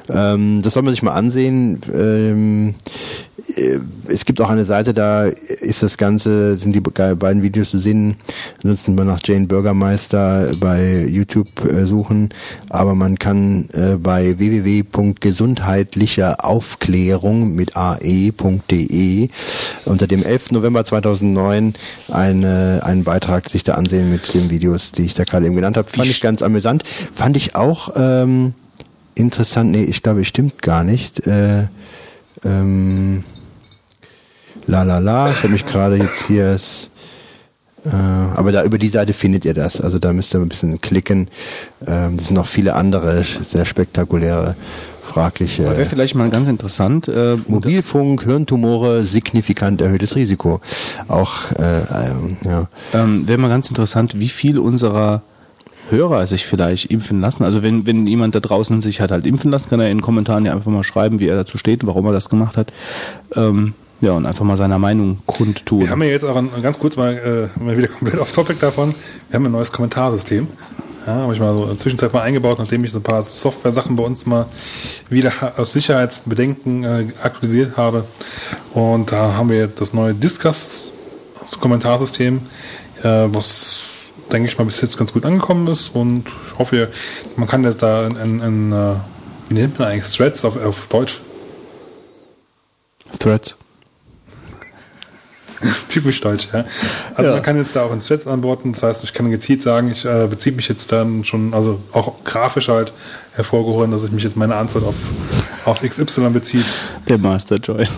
Ähm, 0.10 0.62
das 0.62 0.74
soll 0.74 0.84
man 0.84 0.94
sich 0.94 1.04
mal 1.04 1.14
ansehen. 1.14 1.82
Ähm, 1.94 2.76
äh, 3.56 3.80
es 4.08 4.26
gibt 4.26 4.42
auch 4.42 4.50
eine 4.50 4.66
Seite, 4.66 4.94
da 4.94 5.26
ist 5.26 5.84
das 5.84 5.98
Ganze, 5.98 6.56
sind 6.58 6.74
die 6.76 6.82
be- 6.82 7.16
beiden 7.16 7.42
Videos 7.44 7.70
zu 7.72 7.78
sehen. 7.78 8.16
Ansonsten 8.58 8.96
mal 8.96 9.06
nach 9.06 9.20
Jane 9.24 9.46
Bürgermeister 9.48 10.52
bei 10.60 11.06
YouTube 11.08 11.48
äh, 11.66 11.86
suchen. 11.86 12.30
Aber 12.70 12.96
man 12.96 13.18
kann 13.20 13.68
äh, 13.74 13.96
bei 13.98 14.38
www.gesundheitlicher 14.40 16.44
Aufklärung 16.46 17.54
mit 17.56 17.76
ae.de 17.76 19.30
unter 19.86 20.08
dem 20.08 20.24
11. 20.24 20.52
November 20.52 20.86
2009 20.86 21.74
eine, 22.12 22.82
einen 22.84 23.04
Beitrag 23.04 23.50
sich 23.50 23.64
da 23.64 23.74
ansehen 23.76 24.10
mit 24.12 24.34
den 24.34 24.50
Videos, 24.50 24.92
die 24.98 25.04
ich 25.04 25.14
da 25.14 25.24
gerade 25.24 25.46
eben 25.46 25.56
genannt 25.56 25.78
habe. 25.78 25.90
Fand 25.90 26.08
ich 26.08 26.22
ganz 26.22 26.42
amüsant. 26.42 26.84
Fand 27.14 27.38
ich 27.38 27.56
auch 27.56 27.90
ähm, 27.96 28.54
interessant. 29.16 29.72
Nee, 29.72 29.84
ich 29.84 30.04
glaube, 30.04 30.22
es 30.22 30.28
stimmt 30.28 30.62
gar 30.62 30.84
nicht. 30.84 31.26
Äh, 31.28 31.68
ähm, 32.44 33.24
la 34.68 34.84
la 34.84 35.00
la, 35.00 35.30
ich 35.30 35.38
habe 35.44 35.54
mich 35.54 35.66
gerade 35.66 35.98
jetzt 35.98 36.28
hier. 36.28 36.58
Äh, 37.86 37.90
aber 37.90 38.52
da 38.52 38.64
über 38.64 38.78
die 38.78 38.88
Seite 38.88 39.14
findet 39.14 39.46
ihr 39.46 39.54
das. 39.54 39.82
Also 39.82 40.00
da 40.00 40.14
müsst 40.14 40.34
ihr 40.34 40.40
ein 40.40 40.50
bisschen 40.50 40.80
klicken. 40.80 41.30
Ähm, 41.86 42.18
das 42.18 42.28
sind 42.28 42.36
noch 42.36 42.48
viele 42.48 42.76
andere 42.76 43.24
sehr 43.24 43.66
spektakuläre, 43.66 44.56
fragliche. 45.14 45.64
Wäre 45.64 45.86
vielleicht 45.86 46.16
mal 46.16 46.30
ganz 46.30 46.48
interessant. 46.48 47.08
Äh, 47.08 47.38
Mobilfunk, 47.48 48.24
Hirntumore, 48.24 49.04
signifikant 49.04 49.82
erhöhtes 49.82 50.16
Risiko. 50.16 50.60
Auch, 51.08 51.52
äh, 51.52 52.10
ähm, 52.10 52.38
ja. 52.44 52.68
ähm, 52.94 53.28
Wäre 53.28 53.40
mal 53.40 53.50
ganz 53.50 53.70
interessant, 53.70 54.20
wie 54.20 54.30
viel 54.30 54.58
unserer 54.58 55.22
Hörer 55.90 56.26
sich 56.28 56.46
vielleicht 56.46 56.90
impfen 56.92 57.22
lassen. 57.22 57.44
Also 57.44 57.62
wenn, 57.62 57.86
wenn 57.86 58.08
jemand 58.08 58.34
da 58.36 58.40
draußen 58.40 58.82
sich 58.82 59.02
hat 59.02 59.12
halt 59.12 59.26
impfen 59.26 59.52
lassen, 59.52 59.70
kann 59.70 59.80
er 59.80 59.90
in 59.90 59.98
den 59.98 60.02
Kommentaren 60.02 60.46
ja 60.46 60.54
einfach 60.54 60.72
mal 60.72 60.84
schreiben, 60.84 61.20
wie 61.20 61.28
er 61.28 61.36
dazu 61.36 61.58
steht, 61.58 61.86
warum 61.86 62.06
er 62.06 62.14
das 62.14 62.30
gemacht 62.30 62.58
hat. 62.58 62.74
Ähm, 63.36 63.74
ja, 64.04 64.12
und 64.12 64.26
einfach 64.26 64.44
mal 64.44 64.58
seiner 64.58 64.80
Meinung 64.80 65.20
kundtun. 65.26 65.80
Wir 65.80 65.90
haben 65.90 66.02
ja 66.02 66.10
jetzt 66.10 66.26
auch 66.26 66.36
ein, 66.36 66.50
ganz 66.62 66.78
kurz 66.78 66.98
mal, 66.98 67.50
äh, 67.58 67.64
mal 67.64 67.78
wieder 67.78 67.88
komplett 68.00 68.20
off 68.20 68.34
topic 68.34 68.60
davon. 68.60 68.94
Wir 69.30 69.38
haben 69.38 69.46
ein 69.46 69.52
neues 69.54 69.72
Kommentarsystem. 69.72 70.46
Ja, 71.08 71.14
habe 71.14 71.34
ich 71.34 71.40
mal 71.40 71.56
so 71.56 71.64
in 71.64 71.70
der 71.70 71.78
Zwischenzeit 71.78 72.12
mal 72.12 72.24
eingebaut, 72.24 72.60
nachdem 72.60 72.84
ich 72.84 72.92
so 72.92 73.00
ein 73.00 73.04
paar 73.04 73.22
Software-Sachen 73.22 73.96
bei 73.96 74.04
uns 74.04 74.26
mal 74.26 74.48
wieder 75.10 75.32
aus 75.56 75.72
Sicherheitsbedenken 75.72 76.84
äh, 76.84 77.06
aktualisiert 77.22 77.78
habe. 77.78 78.04
Und 78.74 79.14
da 79.14 79.36
haben 79.36 79.50
wir 79.50 79.68
das 79.68 79.94
neue 79.94 80.14
Discuss-Kommentarsystem, 80.14 82.42
äh, 83.04 83.08
was 83.08 84.10
denke 84.34 84.50
ich 84.50 84.58
mal 84.58 84.66
bis 84.66 84.82
jetzt 84.82 84.98
ganz 84.98 85.14
gut 85.14 85.26
angekommen 85.26 85.66
ist. 85.68 85.96
Und 85.96 86.28
ich 86.28 86.60
hoffe, 86.60 86.90
man 87.38 87.48
kann 87.48 87.64
jetzt 87.64 87.82
da 87.82 88.08
in, 88.08 88.18
in, 88.18 88.42
in 88.42 88.74
äh, 88.74 88.96
wie 89.48 89.54
nennt 89.54 89.80
man 89.80 89.88
eigentlich 89.88 90.14
Threads 90.14 90.44
auf, 90.44 90.62
auf 90.62 90.88
Deutsch? 90.88 91.22
Threads. 93.20 93.56
Typisch 95.90 96.22
deutsch, 96.22 96.48
ja. 96.54 96.66
Also 97.16 97.30
Ja. 97.30 97.36
man 97.36 97.44
kann 97.44 97.58
jetzt 97.58 97.76
da 97.76 97.84
auch 97.84 97.94
in 97.94 98.00
Threads 98.00 98.28
antworten, 98.28 98.74
das 98.74 98.84
heißt, 98.84 99.04
ich 99.04 99.14
kann 99.14 99.30
gezielt 99.32 99.62
sagen, 99.62 99.90
ich 99.92 100.06
äh, 100.06 100.28
beziehe 100.28 100.56
mich 100.56 100.68
jetzt 100.68 100.92
dann 100.92 101.24
schon, 101.24 101.54
also 101.54 101.80
auch 101.92 102.24
grafisch 102.24 102.70
halt 102.70 102.94
hervorgehoben, 103.34 103.92
dass 103.92 104.04
ich 104.04 104.12
mich 104.12 104.24
jetzt 104.24 104.36
meine 104.38 104.56
Antwort 104.56 104.84
auf, 104.86 104.96
auf 105.66 105.82
XY 105.82 106.30
bezieht. 106.30 106.66
Der 107.08 107.18
Master 107.18 107.58
Joint. 107.58 107.90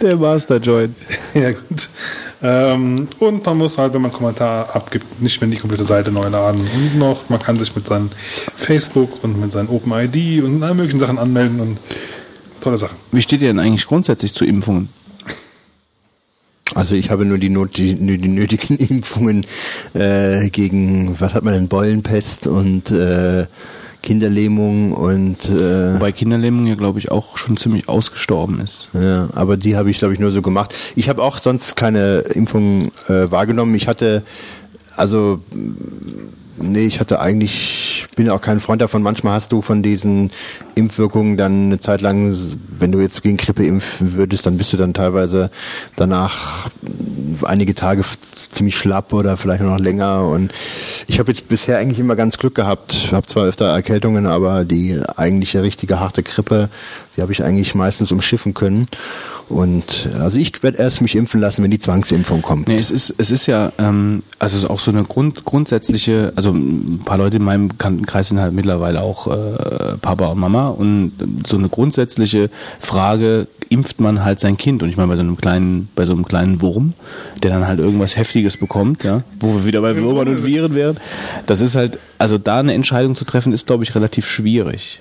Der 0.00 0.16
Master 0.16 0.56
Joint. 0.58 0.94
ja, 1.34 1.50
gut. 1.52 1.88
Ähm, 2.40 3.08
und 3.18 3.44
man 3.44 3.56
muss 3.58 3.76
halt, 3.78 3.94
wenn 3.94 4.02
man 4.02 4.12
einen 4.12 4.18
Kommentar 4.18 4.74
abgibt, 4.74 5.20
nicht 5.20 5.40
mehr 5.40 5.50
die 5.50 5.56
komplette 5.56 5.84
Seite 5.84 6.12
neu 6.12 6.28
laden. 6.28 6.60
Und 6.60 6.96
noch, 6.98 7.28
man 7.28 7.40
kann 7.40 7.58
sich 7.58 7.74
mit 7.74 7.88
seinem 7.88 8.10
Facebook 8.54 9.24
und 9.24 9.40
mit 9.40 9.50
seinem 9.50 9.68
OpenID 9.70 10.44
und 10.44 10.62
allen 10.62 10.76
möglichen 10.76 11.00
Sachen 11.00 11.18
anmelden 11.18 11.58
und 11.58 11.78
tolle 12.68 12.78
Sache. 12.78 12.96
Wie 13.12 13.22
steht 13.22 13.40
ihr 13.40 13.48
denn 13.48 13.58
eigentlich 13.58 13.86
grundsätzlich 13.86 14.34
zu 14.34 14.44
Impfungen? 14.44 14.90
Also 16.74 16.94
ich 16.94 17.10
habe 17.10 17.24
nur 17.24 17.38
die, 17.38 17.48
Not, 17.48 17.78
die, 17.78 17.94
die 17.94 18.28
nötigen 18.28 18.76
Impfungen 18.90 19.46
äh, 19.94 20.50
gegen, 20.50 21.18
was 21.18 21.34
hat 21.34 21.44
man 21.44 21.54
denn, 21.54 21.68
Beulenpest 21.68 22.46
und 22.46 22.90
äh, 22.90 23.46
Kinderlähmung 24.02 24.92
und 24.92 25.48
äh, 25.48 25.94
Wobei 25.94 26.12
Kinderlähmung 26.12 26.66
ja, 26.66 26.74
glaube 26.74 26.98
ich, 26.98 27.10
auch 27.10 27.38
schon 27.38 27.56
ziemlich 27.56 27.88
ausgestorben 27.88 28.60
ist. 28.60 28.90
ja, 28.92 29.28
aber 29.32 29.56
die 29.56 29.76
habe 29.76 29.90
ich 29.90 29.98
glaube 29.98 30.14
ich 30.14 30.20
nur 30.20 30.30
so 30.30 30.42
gemacht. 30.42 30.74
Ich 30.94 31.08
habe 31.08 31.22
auch 31.22 31.38
sonst 31.38 31.74
keine 31.74 32.18
Impfung 32.18 32.92
äh, 33.08 33.30
wahrgenommen. 33.30 33.74
Ich 33.74 33.88
hatte 33.88 34.22
also 34.94 35.40
nee, 36.58 36.86
ich 36.86 37.00
hatte 37.00 37.20
eigentlich 37.20 37.97
bin 38.16 38.30
auch 38.30 38.40
kein 38.40 38.60
Freund 38.60 38.80
davon. 38.80 39.02
Manchmal 39.02 39.34
hast 39.34 39.52
du 39.52 39.62
von 39.62 39.82
diesen 39.82 40.30
Impfwirkungen 40.74 41.36
dann 41.36 41.66
eine 41.66 41.80
Zeit 41.80 42.00
lang, 42.00 42.34
wenn 42.78 42.92
du 42.92 43.00
jetzt 43.00 43.22
gegen 43.22 43.36
Grippe 43.36 43.64
impfen 43.64 44.14
würdest, 44.14 44.46
dann 44.46 44.56
bist 44.56 44.72
du 44.72 44.76
dann 44.76 44.94
teilweise 44.94 45.50
danach 45.96 46.68
einige 47.42 47.74
Tage 47.74 48.02
ziemlich 48.50 48.76
schlapp 48.76 49.12
oder 49.12 49.36
vielleicht 49.36 49.62
noch 49.62 49.78
länger. 49.78 50.26
Und 50.26 50.52
ich 51.06 51.18
habe 51.18 51.30
jetzt 51.30 51.48
bisher 51.48 51.78
eigentlich 51.78 51.98
immer 51.98 52.16
ganz 52.16 52.38
Glück 52.38 52.54
gehabt. 52.54 53.10
Habe 53.12 53.26
zwar 53.26 53.44
öfter 53.44 53.66
Erkältungen, 53.66 54.26
aber 54.26 54.64
die 54.64 55.00
eigentliche 55.16 55.62
richtige 55.62 56.00
harte 56.00 56.22
Grippe, 56.22 56.68
die 57.16 57.22
habe 57.22 57.32
ich 57.32 57.42
eigentlich 57.42 57.74
meistens 57.74 58.12
umschiffen 58.12 58.54
können. 58.54 58.88
Und 59.48 60.10
also 60.20 60.38
ich 60.38 60.62
werde 60.62 60.78
erst 60.78 61.00
mich 61.00 61.16
impfen 61.16 61.40
lassen, 61.40 61.62
wenn 61.62 61.70
die 61.70 61.78
Zwangsimpfung 61.78 62.42
kommt. 62.42 62.68
Nee, 62.68 62.76
es 62.76 62.90
ist, 62.90 63.14
es 63.16 63.30
ist 63.30 63.46
ja, 63.46 63.72
ähm, 63.78 64.22
also 64.38 64.56
es 64.56 64.64
ist 64.64 64.70
auch 64.70 64.80
so 64.80 64.90
eine 64.90 65.04
Grund, 65.04 65.44
grundsätzliche, 65.44 66.32
also 66.36 66.50
ein 66.50 67.00
paar 67.04 67.16
Leute 67.16 67.38
in 67.38 67.44
meinem 67.44 67.78
Bekanntenkreis 67.96 68.28
sind 68.28 68.40
halt 68.40 68.52
mittlerweile 68.52 69.02
auch 69.02 69.26
äh, 69.26 69.96
Papa 70.00 70.26
und 70.26 70.38
Mama 70.38 70.68
und 70.68 71.12
so 71.46 71.56
eine 71.56 71.68
grundsätzliche 71.68 72.50
Frage, 72.80 73.46
impft 73.70 74.00
man 74.00 74.24
halt 74.24 74.40
sein 74.40 74.56
Kind? 74.56 74.82
Und 74.82 74.88
ich 74.88 74.96
meine, 74.96 75.08
bei 75.08 75.16
so 75.16 75.22
einem 75.22 75.36
kleinen, 75.36 75.88
bei 75.94 76.06
so 76.06 76.12
einem 76.12 76.26
kleinen 76.26 76.60
Wurm, 76.60 76.94
der 77.42 77.50
dann 77.50 77.66
halt 77.66 77.80
irgendwas 77.80 78.16
Heftiges 78.16 78.56
bekommt, 78.56 79.04
ja, 79.04 79.22
wo 79.40 79.54
wir 79.54 79.64
wieder 79.64 79.80
bei 79.80 79.96
Würmern 79.96 80.28
und 80.28 80.44
Viren 80.44 80.74
wären, 80.74 80.98
das 81.46 81.60
ist 81.60 81.74
halt, 81.74 81.98
also 82.18 82.38
da 82.38 82.58
eine 82.58 82.74
Entscheidung 82.74 83.14
zu 83.14 83.24
treffen, 83.24 83.52
ist, 83.52 83.66
glaube 83.66 83.84
ich, 83.84 83.94
relativ 83.94 84.26
schwierig. 84.26 85.00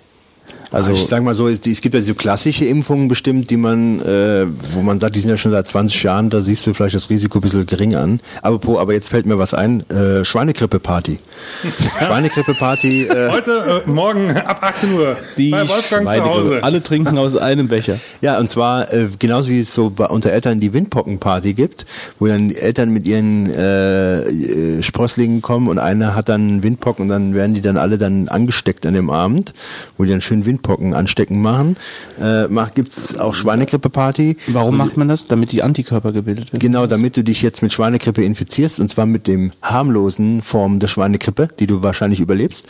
Also 0.72 0.92
ich 0.92 1.06
sag 1.08 1.24
mal 1.24 1.34
so, 1.34 1.48
es 1.48 1.82
gibt 1.82 1.96
ja 1.96 2.02
so 2.02 2.14
klassische 2.14 2.66
Impfungen 2.66 3.08
bestimmt, 3.08 3.50
die 3.50 3.58
man, 3.58 4.02
äh, 4.02 4.46
wo 4.74 4.82
man 4.82 5.00
sagt, 5.00 5.16
die 5.16 5.20
sind 5.20 5.30
ja 5.30 5.38
schon 5.38 5.52
seit 5.52 5.68
20 5.68 6.04
Jahren, 6.04 6.30
da 6.30 6.42
siehst 6.42 6.66
du 6.68 6.74
vielleicht 6.74 6.96
das 6.96 7.10
Risiko 7.10 7.38
ein 7.40 7.42
bisschen 7.42 7.66
gering 7.66 7.96
an. 7.96 8.20
Aber, 8.42 8.60
po, 8.60 8.80
aber 8.80 8.94
jetzt 8.94 9.10
fällt 9.10 9.26
mir 9.26 9.38
was 9.38 9.54
ein, 9.54 9.90
äh, 9.90 10.26
Schweinegrippe-Party. 10.26 11.20
Schweinegrippe-Party, 12.06 13.04
äh, 13.08 13.30
Heute, 13.32 13.84
äh, 13.86 13.90
morgen 13.90 14.32
ab 14.32 14.60
18 14.62 14.94
Uhr 14.94 15.18
Die 15.38 15.52
bei 15.52 15.60
Wolfgang 15.68 15.82
zu 15.82 16.16
Schweinegrippe. 16.16 16.30
Hause. 16.30 16.64
Alle 16.64 16.84
trinken 16.84 17.18
aus 17.18 17.36
einem 17.36 17.68
Becher. 17.68 17.98
ja, 18.22 18.38
und 18.38 18.50
zwar 18.50 18.92
äh, 18.94 19.08
genauso 19.18 19.50
wie 19.50 19.62
es 19.62 19.74
so 19.74 19.90
bei, 19.90 20.08
unter 20.08 20.32
Eltern 20.32 20.60
die 20.60 20.74
Windpockenparty 20.74 21.54
gibt, 21.54 21.86
wo 22.20 22.28
dann 22.28 22.50
die 22.50 22.58
Eltern 22.58 22.90
mit 22.90 23.08
ihren 23.08 23.50
äh, 23.50 24.22
äh, 24.24 24.84
Sprosslingen 24.84 25.42
kommen 25.42 25.68
und 25.70 25.80
einer 25.80 26.16
hat 26.16 26.30
dann 26.30 26.64
Windpocken 26.64 27.04
und 27.04 27.10
dann 27.10 27.34
werden 27.34 27.54
die 27.54 27.62
dann 27.62 27.78
alle 27.78 27.98
dann 27.98 28.28
angesteckt 28.28 28.86
an 28.86 28.94
dem 28.94 29.10
Abend, 29.10 29.54
wo 29.98 30.04
die 30.04 30.10
dann 30.12 30.22
schön 30.22 30.46
Windpocken 30.46 30.57
anstecken 30.94 31.42
machen. 31.42 31.78
Äh, 32.22 32.48
macht, 32.48 32.76
gibt's 32.76 33.18
auch 33.18 33.34
Schweinegrippe-Party. 33.34 34.38
Warum 34.48 34.78
macht 34.78 34.98
man 34.98 35.08
das? 35.08 35.28
Damit 35.28 35.52
die 35.52 35.64
Antikörper 35.64 36.12
gebildet 36.12 36.52
werden. 36.52 36.60
Genau, 36.60 36.88
damit 36.88 37.18
du 37.18 37.24
dich 37.24 37.42
jetzt 37.42 37.62
mit 37.62 37.74
Schweinegrippe 37.74 38.24
infizierst 38.24 38.80
und 38.80 38.88
zwar 38.88 39.06
mit 39.06 39.28
dem 39.28 39.52
harmlosen 39.62 40.42
Form 40.42 40.80
der 40.80 40.88
Schweinegrippe, 40.88 41.50
die 41.60 41.68
du 41.68 41.84
wahrscheinlich 41.84 42.20
überlebst. 42.20 42.68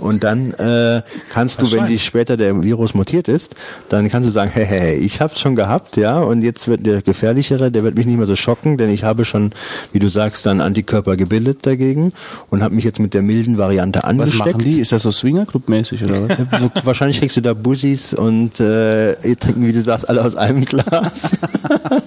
Und 0.00 0.24
dann 0.24 0.52
äh, 0.54 1.02
kannst 1.32 1.62
du, 1.62 1.70
wenn 1.72 1.86
die 1.86 1.98
später 1.98 2.36
der 2.36 2.62
Virus 2.62 2.94
mutiert 2.94 3.28
ist, 3.28 3.54
dann 3.88 4.08
kannst 4.08 4.28
du 4.28 4.32
sagen, 4.32 4.50
hey, 4.52 4.64
hey, 4.64 4.80
hey, 4.80 4.94
ich 4.96 5.20
hab's 5.20 5.40
schon 5.40 5.56
gehabt, 5.56 5.96
ja, 5.96 6.18
und 6.18 6.42
jetzt 6.42 6.68
wird 6.68 6.86
der 6.86 7.02
gefährlichere, 7.02 7.70
der 7.70 7.84
wird 7.84 7.96
mich 7.96 8.06
nicht 8.06 8.16
mehr 8.16 8.26
so 8.26 8.36
schocken, 8.36 8.78
denn 8.78 8.90
ich 8.90 9.04
habe 9.04 9.24
schon, 9.24 9.50
wie 9.92 9.98
du 9.98 10.08
sagst, 10.08 10.46
dann 10.46 10.60
Antikörper 10.60 11.16
gebildet 11.16 11.66
dagegen 11.66 12.12
und 12.48 12.62
habe 12.62 12.74
mich 12.74 12.84
jetzt 12.84 12.98
mit 12.98 13.14
der 13.14 13.22
milden 13.22 13.58
Variante 13.58 14.00
Was 14.00 14.08
angesteckt. 14.08 14.46
machen 14.46 14.58
die? 14.58 14.80
Ist 14.80 14.92
das 14.92 15.02
so 15.02 15.10
Swingerclub-mäßig 15.10 16.04
oder 16.04 16.28
was? 16.28 16.38
So, 16.60 16.70
wahrscheinlich 16.84 17.20
kriegst 17.20 17.36
du 17.36 17.40
da 17.40 17.54
Bussis 17.54 18.12
und 18.12 18.60
äh, 18.60 19.12
ihr 19.26 19.38
trinken, 19.38 19.66
wie 19.66 19.72
du 19.72 19.80
sagst, 19.80 20.08
alle 20.08 20.22
aus 20.22 20.36
einem 20.36 20.64
Glas. 20.64 21.30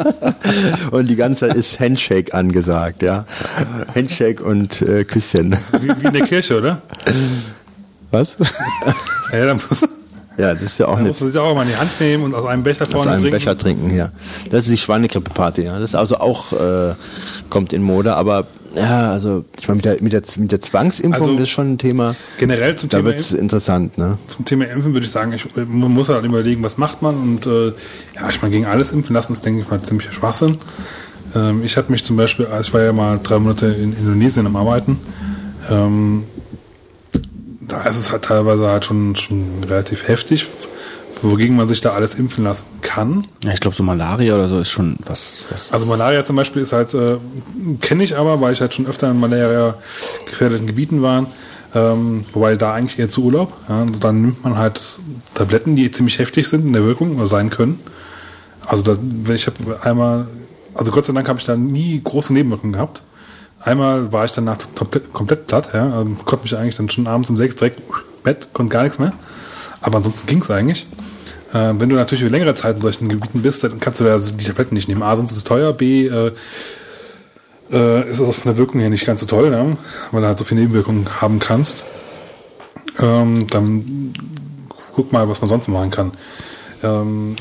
und 0.92 1.08
die 1.08 1.16
ganze 1.16 1.48
Zeit 1.48 1.56
ist 1.56 1.80
Handshake 1.80 2.34
angesagt, 2.34 3.02
ja. 3.02 3.26
Handshake 3.96 4.44
und 4.44 4.82
äh, 4.82 5.04
Küsschen. 5.06 5.56
Wie, 5.82 5.90
wie 6.02 6.08
in 6.08 6.14
der 6.14 6.28
Kirche, 6.28 6.58
oder? 6.58 6.82
Was? 8.14 8.38
Ja, 9.32 9.46
da 9.48 9.54
muss, 9.56 9.84
Ja, 10.38 10.54
das 10.54 10.62
ist 10.62 10.78
ja 10.80 10.88
auch 10.88 10.96
da 10.96 11.02
nicht 11.02 11.10
muss 11.10 11.22
man 11.22 11.32
sich 11.32 11.40
auch 11.42 11.56
mal 11.56 11.64
in 11.64 11.70
die 11.70 11.76
Hand 11.76 12.00
nehmen 12.00 12.24
und 12.24 12.36
aus 12.36 12.46
einem 12.46 12.64
Becher 12.64 12.84
aus 12.84 12.92
vorne 12.92 13.12
einem 13.12 13.22
trinken. 13.24 13.38
Becher 13.38 13.58
trinken, 13.58 13.96
ja. 13.96 14.12
Das 14.50 14.62
ist 14.62 14.72
die 14.72 14.78
Schweinegrippe-Party, 14.78 15.64
ja. 15.64 15.80
Das 15.80 15.92
ist 15.92 15.96
also 15.96 16.18
auch 16.18 16.54
äh, 16.54 16.94
kommt 17.50 17.74
in 17.74 17.82
Mode, 17.84 18.16
aber 18.16 18.46
ja, 18.76 19.12
also 19.12 19.46
ich 19.60 19.68
meine 19.68 19.76
mit 19.78 19.86
der 19.86 20.02
mit 20.02 20.14
der 20.14 20.22
mit 20.38 20.52
der 20.52 20.62
Zwangsimpfung 20.62 21.22
Also, 21.22 21.34
das 21.34 21.44
ist 21.44 21.50
schon 21.50 21.74
ein 21.74 21.78
Thema. 21.78 22.16
Generell 22.40 22.76
zum 22.76 22.90
Da 22.90 22.98
Thema 22.98 23.10
wird's 23.10 23.32
interessant, 23.32 23.98
ne? 23.98 24.18
zum 24.28 24.46
Thema 24.46 24.66
Impfen 24.66 24.94
würde 24.94 25.06
ich 25.06 25.12
sagen, 25.12 25.34
ich, 25.34 25.46
man 25.56 25.92
muss 25.92 26.10
halt 26.10 26.26
überlegen, 26.26 26.64
was 26.64 26.78
macht 26.78 27.02
man 27.02 27.16
und 27.16 27.46
äh, 27.46 27.68
ja, 28.16 28.30
ich 28.30 28.42
meine, 28.42 28.52
gegen 28.54 28.66
alles 28.66 28.92
impfen 28.92 29.14
lassen 29.16 29.34
ist, 29.34 29.46
denke 29.46 29.62
ich 29.62 29.70
mal, 29.70 29.82
ziemlich 29.84 30.12
Schwachsinn. 30.12 30.58
Ähm, 31.36 31.64
ich 31.64 31.78
habe 31.78 31.92
mich 31.92 32.04
zum 32.04 32.18
Beispiel, 32.18 32.46
also 32.48 32.62
ich 32.62 32.74
war 32.74 32.82
ja 32.82 32.94
mal 32.94 33.20
drei 33.22 33.38
Monate 33.40 33.68
in 33.68 33.96
Indonesien 33.96 34.46
am 34.48 34.56
Arbeiten, 34.56 34.98
ähm, 35.70 36.24
da 37.68 37.84
ist 37.84 37.98
es 37.98 38.12
halt 38.12 38.24
teilweise 38.24 38.68
halt 38.68 38.86
schon, 38.86 39.16
schon 39.16 39.64
relativ 39.64 40.08
heftig, 40.08 40.46
wogegen 41.22 41.56
man 41.56 41.68
sich 41.68 41.82
da 41.82 41.92
alles 41.92 42.16
impfen 42.16 42.44
lassen 42.44 42.66
kann. 42.82 43.26
Ja, 43.44 43.54
ich 43.54 43.60
glaube, 43.60 43.76
so 43.76 43.84
Malaria 43.84 44.36
oder 44.36 44.50
so 44.50 44.60
ist 44.60 44.70
schon 44.70 44.98
was. 45.06 45.46
was 45.50 45.72
Also 45.72 45.88
Malaria 45.88 46.26
zum 46.26 46.36
Beispiel 46.36 46.62
ist 46.62 46.74
halt, 46.74 46.94
äh, 46.94 47.18
kenne 47.82 48.04
ich 48.04 48.18
aber, 48.18 48.42
weil 48.42 48.54
ich 48.54 48.62
halt 48.62 48.74
schon 48.74 48.88
öfter 48.88 49.10
in 49.10 49.20
Malaria 49.20 49.76
gefährdeten 50.30 50.68
Gebieten 50.68 51.02
war. 51.02 51.26
Ähm, 51.76 52.26
wobei 52.34 52.56
da 52.56 52.74
eigentlich 52.74 53.00
eher 53.00 53.10
zu 53.10 53.24
Urlaub. 53.24 53.54
Ja, 53.68 53.82
und 53.82 54.04
dann 54.04 54.22
nimmt 54.22 54.44
man 54.44 54.58
halt 54.58 55.00
Tabletten, 55.34 55.76
die 55.76 55.90
ziemlich 55.90 56.20
heftig 56.20 56.48
sind 56.48 56.66
in 56.68 56.74
der 56.74 56.84
Wirkung 56.84 57.16
oder 57.16 57.26
sein 57.26 57.50
können. 57.50 57.80
Also 58.66 58.84
da, 58.84 59.34
ich 59.34 59.48
habe 59.48 59.82
einmal, 59.82 60.28
also 60.76 60.92
Gott 60.92 61.06
sei 61.06 61.14
Dank 61.14 61.28
habe 61.28 61.40
ich 61.40 61.46
da 61.46 61.56
nie 61.56 62.00
große 62.04 62.32
Nebenwirkungen 62.32 62.74
gehabt. 62.74 63.02
Einmal 63.66 64.12
war 64.12 64.26
ich 64.26 64.34
danach 64.34 64.58
komplett, 64.76 65.14
komplett 65.14 65.48
platt, 65.48 65.70
ja, 65.74 65.90
also 65.90 66.10
konnte 66.26 66.44
mich 66.44 66.58
eigentlich 66.58 66.76
dann 66.76 66.90
schon 66.90 67.08
abends 67.08 67.30
um 67.30 67.38
sechs 67.38 67.56
direkt 67.56 67.82
Bett, 68.24 68.50
konnte 68.54 68.72
gar 68.72 68.84
nichts 68.84 69.00
mehr. 69.00 69.14
Aber 69.82 69.98
ansonsten 69.98 70.28
ging 70.28 70.42
es 70.42 70.50
eigentlich. 70.50 70.88
Äh, 71.54 71.74
wenn 71.78 71.90
du 71.90 71.96
natürlich 71.96 72.24
über 72.24 72.32
längere 72.32 72.56
Zeit 72.56 72.78
in 72.78 72.82
solchen 72.82 73.10
Gebieten 73.10 73.42
bist, 73.42 73.64
dann 73.64 73.80
kannst 73.80 74.00
du 74.00 74.06
ja 74.06 74.18
die 74.18 74.44
Tabletten 74.44 74.76
nicht 74.76 74.88
nehmen. 74.88 75.04
A, 75.04 75.16
sind 75.16 75.30
sie 75.30 75.44
teuer, 75.44 75.74
B, 75.74 76.08
äh, 76.08 76.32
äh, 77.72 78.10
ist 78.10 78.20
es 78.20 78.36
von 78.38 78.52
der 78.52 78.58
Wirkung 78.58 78.82
her 78.82 78.90
nicht 78.90 79.06
ganz 79.06 79.20
so 79.20 79.26
toll, 79.26 79.52
ja, 79.52 79.66
weil 80.12 80.22
du 80.22 80.28
halt 80.28 80.38
so 80.38 80.44
viele 80.44 80.62
Nebenwirkungen 80.62 81.22
haben 81.22 81.40
kannst. 81.40 81.84
Ähm, 83.00 83.48
dann 83.50 84.14
guck 84.94 85.12
mal, 85.12 85.28
was 85.28 85.42
man 85.42 85.50
sonst 85.50 85.68
machen 85.68 85.90
kann. 85.90 86.12
Ähm, 86.84 87.36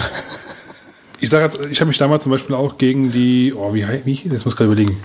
ich 1.20 1.30
sage 1.30 1.44
jetzt, 1.44 1.58
ich 1.70 1.80
habe 1.80 1.88
mich 1.88 1.98
damals 1.98 2.22
zum 2.22 2.32
Beispiel 2.32 2.54
auch 2.54 2.78
gegen 2.78 3.12
die, 3.12 3.52
oh, 3.54 3.74
wie, 3.74 3.86
wie 4.04 4.28
das? 4.28 4.44
muss 4.44 4.54
ich 4.54 4.58
gerade 4.58 4.72
überlegen. 4.72 4.96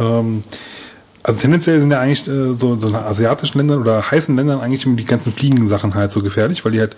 Ähm, 0.00 0.42
also 1.22 1.38
tendenziell 1.38 1.78
sind 1.80 1.90
ja 1.90 2.00
eigentlich 2.00 2.26
äh, 2.28 2.54
so, 2.54 2.78
so 2.78 2.88
in 2.88 2.94
asiatischen 2.94 3.58
Ländern 3.58 3.80
oder 3.82 4.10
heißen 4.10 4.34
Ländern 4.34 4.60
eigentlich 4.60 4.86
die 4.86 5.04
ganzen 5.04 5.32
Fliegensachen 5.32 5.94
halt 5.94 6.12
so 6.12 6.22
gefährlich, 6.22 6.64
weil 6.64 6.72
die 6.72 6.80
halt 6.80 6.96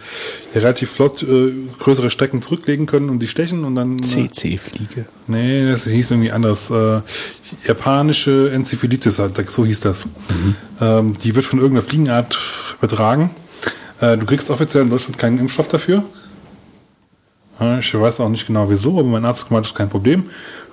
relativ 0.54 0.90
flott 0.92 1.24
äh, 1.24 1.52
größere 1.80 2.08
Strecken 2.08 2.40
zurücklegen 2.40 2.86
können 2.86 3.10
und 3.10 3.20
die 3.20 3.26
stechen 3.26 3.64
und 3.64 3.74
dann. 3.74 3.94
Äh, 3.94 3.96
CC-Fliege. 4.30 5.06
Nee, 5.26 5.68
das 5.68 5.84
hieß 5.84 6.12
irgendwie 6.12 6.30
anders. 6.30 6.70
Äh, 6.70 7.00
japanische 7.66 8.50
Enzephalitis, 8.52 9.18
halt, 9.18 9.50
so 9.50 9.66
hieß 9.66 9.80
das. 9.80 10.04
Ähm, 10.80 11.14
die 11.18 11.34
wird 11.34 11.44
von 11.44 11.58
irgendeiner 11.58 11.86
Fliegenart 11.86 12.38
übertragen. 12.78 13.30
Äh, 14.00 14.18
du 14.18 14.26
kriegst 14.26 14.50
offiziell 14.50 14.84
in 14.84 14.90
Deutschland 14.90 15.18
keinen 15.18 15.38
Impfstoff 15.38 15.66
dafür. 15.66 16.04
Ich 17.78 17.94
weiß 17.94 18.18
auch 18.20 18.28
nicht 18.28 18.46
genau 18.46 18.68
wieso, 18.70 18.98
aber 18.98 19.08
mein 19.08 19.24
Arzt 19.24 19.46
gemeint, 19.46 19.64
das 19.64 19.72
ist 19.72 19.78
kein 19.78 19.88
Problem. 19.88 20.24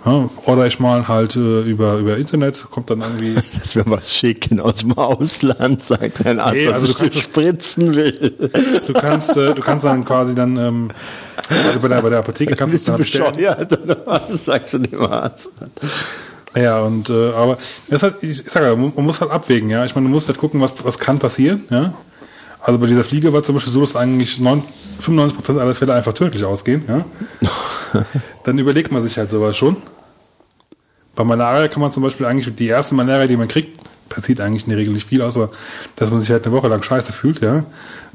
Ja, 0.05 0.29
order 0.45 0.65
ich 0.65 0.79
mal 0.79 1.07
halt 1.09 1.35
äh, 1.35 1.61
über, 1.63 1.97
über 1.97 2.17
Internet, 2.17 2.65
kommt 2.71 2.89
dann 2.89 3.01
irgendwie. 3.01 3.35
Das 3.63 3.75
wäre 3.75 3.89
was 3.91 4.15
schicken 4.15 4.59
aus 4.59 4.77
dem 4.79 4.97
Ausland, 4.97 5.83
sagt 5.83 6.25
dein 6.25 6.39
Arzt, 6.39 6.55
Nee, 6.55 6.67
also 6.69 6.87
du 6.87 6.93
kannst- 6.93 7.19
spritzen 7.19 7.95
will. 7.95 8.49
Du 8.87 8.93
kannst, 8.93 9.35
äh, 9.37 9.53
du 9.53 9.61
kannst 9.61 9.85
dann 9.85 10.05
quasi 10.05 10.33
dann 10.35 10.55
ähm, 10.57 10.89
also 11.49 11.79
bei, 11.81 11.87
der, 11.89 12.01
bei 12.01 12.09
der 12.09 12.19
Apotheke 12.19 12.55
kannst 12.55 12.73
du 12.73 12.77
es 12.77 12.97
Bist 12.97 13.15
du 13.15 13.19
dann 13.19 13.31
bestellen. 13.33 13.81
oder 13.83 13.97
was? 14.05 14.45
Sagst 14.45 14.73
du 14.73 14.77
dem 14.79 15.01
Arzt. 15.01 15.49
Ja, 16.55 16.79
und 16.79 17.09
äh, 17.09 17.31
aber 17.33 17.57
das 17.89 18.01
halt, 18.03 18.15
ich 18.23 18.41
sag 18.47 18.63
ja, 18.63 18.75
man 18.75 18.91
man 18.95 19.05
muss 19.05 19.21
halt 19.21 19.31
abwägen, 19.31 19.69
ja. 19.69 19.85
Ich 19.85 19.93
meine, 19.95 20.07
du 20.07 20.13
musst 20.13 20.27
halt 20.29 20.37
gucken, 20.39 20.59
was, 20.61 20.73
was 20.83 20.97
kann 20.97 21.19
passieren, 21.19 21.63
ja. 21.69 21.93
Also 22.61 22.79
bei 22.79 22.87
dieser 22.87 23.03
Fliege 23.03 23.31
war 23.31 23.41
zum 23.43 23.55
Beispiel 23.55 23.73
so, 23.73 23.81
dass 23.81 23.95
eigentlich 23.95 24.39
9, 24.39 24.61
95% 25.01 25.59
aller 25.59 25.75
Fälle 25.75 25.93
einfach 25.93 26.13
tödlich 26.13 26.43
ausgehen, 26.43 26.83
ja. 26.87 27.05
Dann 28.43 28.57
überlegt 28.59 28.91
man 28.91 29.01
sich 29.01 29.17
halt 29.17 29.31
sowas 29.31 29.55
schon. 29.55 29.77
Bei 31.15 31.23
Malaria 31.23 31.67
kann 31.67 31.81
man 31.81 31.91
zum 31.91 32.03
Beispiel 32.03 32.25
eigentlich, 32.25 32.53
die 32.55 32.67
erste 32.67 32.95
Malaria, 32.95 33.27
die 33.27 33.37
man 33.37 33.47
kriegt, 33.47 33.79
passiert 34.09 34.41
eigentlich 34.41 34.63
in 34.63 34.69
der 34.69 34.79
Regel 34.79 34.93
nicht 34.93 35.07
viel, 35.07 35.21
außer 35.21 35.49
dass 35.95 36.09
man 36.11 36.19
sich 36.19 36.31
halt 36.31 36.45
eine 36.45 36.55
Woche 36.55 36.67
lang 36.67 36.81
scheiße 36.81 37.13
fühlt, 37.13 37.41
ja, 37.41 37.63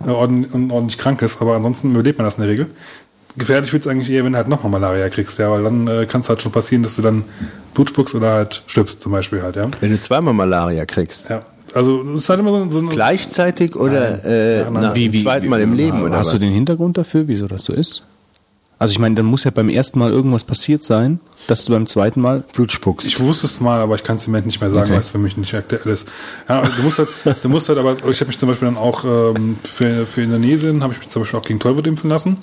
äh, 0.07 0.11
ordentlich, 0.11 0.53
und 0.53 0.71
ordentlich 0.71 0.99
krank 0.99 1.23
ist, 1.23 1.41
aber 1.41 1.57
ansonsten 1.57 1.93
überlebt 1.93 2.19
man 2.19 2.27
das 2.27 2.35
in 2.35 2.43
der 2.43 2.51
Regel. 2.51 2.66
gefährlich 3.37 3.73
wird 3.73 3.85
es 3.85 3.89
eigentlich 3.89 4.11
eher, 4.11 4.25
wenn 4.25 4.33
du 4.33 4.39
halt 4.39 4.49
nochmal 4.49 4.73
Malaria 4.73 5.09
kriegst, 5.09 5.39
ja, 5.39 5.51
weil 5.51 5.65
dann 5.65 5.87
äh, 5.87 6.07
kann 6.07 6.21
es 6.21 6.29
halt 6.29 6.43
schon 6.43 6.53
passieren, 6.53 6.83
dass 6.83 6.97
du 6.97 7.03
dann 7.03 7.25
Blut 7.73 7.89
spuckst 7.89 8.15
oder 8.15 8.33
halt 8.33 8.62
stirbst 8.66 9.01
zum 9.01 9.12
Beispiel 9.12 9.43
halt, 9.43 9.57
ja. 9.57 9.69
Wenn 9.81 9.91
du 9.91 10.01
zweimal 10.01 10.35
Malaria 10.35 10.85
kriegst. 10.85 11.31
Ja. 11.31 11.41
Also 11.75 12.03
es 12.03 12.23
ist 12.23 12.29
halt 12.29 12.41
immer 12.41 12.51
so, 12.51 12.71
so 12.71 12.79
eine 12.79 12.89
Gleichzeitig 12.89 13.77
oder 13.77 14.25
äh, 14.25 14.63
Nein, 14.65 14.73
nein. 14.75 14.83
nach 14.83 14.95
Wie, 14.95 15.13
wie, 15.13 15.23
zweiten 15.23 15.49
Mal 15.49 15.61
im 15.61 15.73
Leben 15.75 16.03
oder 16.03 16.17
Hast 16.19 16.29
was? 16.29 16.33
du 16.35 16.39
den 16.39 16.53
Hintergrund 16.55 16.97
dafür, 16.97 17.27
wieso 17.29 17.47
das 17.49 17.65
so 17.65 17.73
ist? 17.73 18.03
Also 18.79 18.93
ich 18.93 18.99
meine, 18.99 19.15
dann 19.15 19.27
muss 19.27 19.45
ja 19.45 19.51
beim 19.51 19.69
ersten 19.69 19.99
Mal 19.99 20.11
irgendwas 20.11 20.45
passiert 20.45 20.83
sein, 20.83 21.21
dass 21.47 21.65
du 21.65 21.73
beim 21.73 21.87
zweiten 21.87 22.21
Mal. 22.21 22.43
Blut 22.53 22.73
spuckst. 22.73 23.07
Ich 23.07 23.21
wusste 23.21 23.47
es 23.47 23.61
mal, 23.61 23.81
aber 23.81 23.95
ich 23.95 24.03
kann 24.03 24.17
es 24.17 24.27
im 24.27 24.33
Moment 24.33 24.47
nicht 24.47 24.61
mehr 24.61 24.69
sagen, 24.71 24.85
Okay. 24.87 24.93
weil 24.95 25.01
es 25.01 25.11
für 25.11 25.19
mich 25.19 25.37
nicht 25.37 25.55
aktuell 25.55 25.87
ist. 25.93 26.07
Ja, 26.49 26.61
du 26.61 26.83
musst 26.83 26.99
halt, 26.99 27.09
du 27.45 27.49
musst 27.49 27.69
halt 27.69 27.79
aber, 27.79 27.93
ich 28.11 28.21
habe 28.21 28.27
mich 28.29 28.39
zum 28.39 28.49
Beispiel 28.49 28.67
dann 28.67 28.77
auch 28.77 29.05
ähm, 29.05 29.57
für, 29.63 30.07
für 30.07 30.23
Indonesien, 30.23 30.83
habe 30.83 30.93
ich 30.93 30.99
mich 30.99 31.09
zum 31.09 31.23
Beispiel 31.23 31.39
auch 31.41 31.45
gegen 31.45 31.61
Tollwut 31.61 31.87
impfen 31.87 32.11
lassen, 32.11 32.39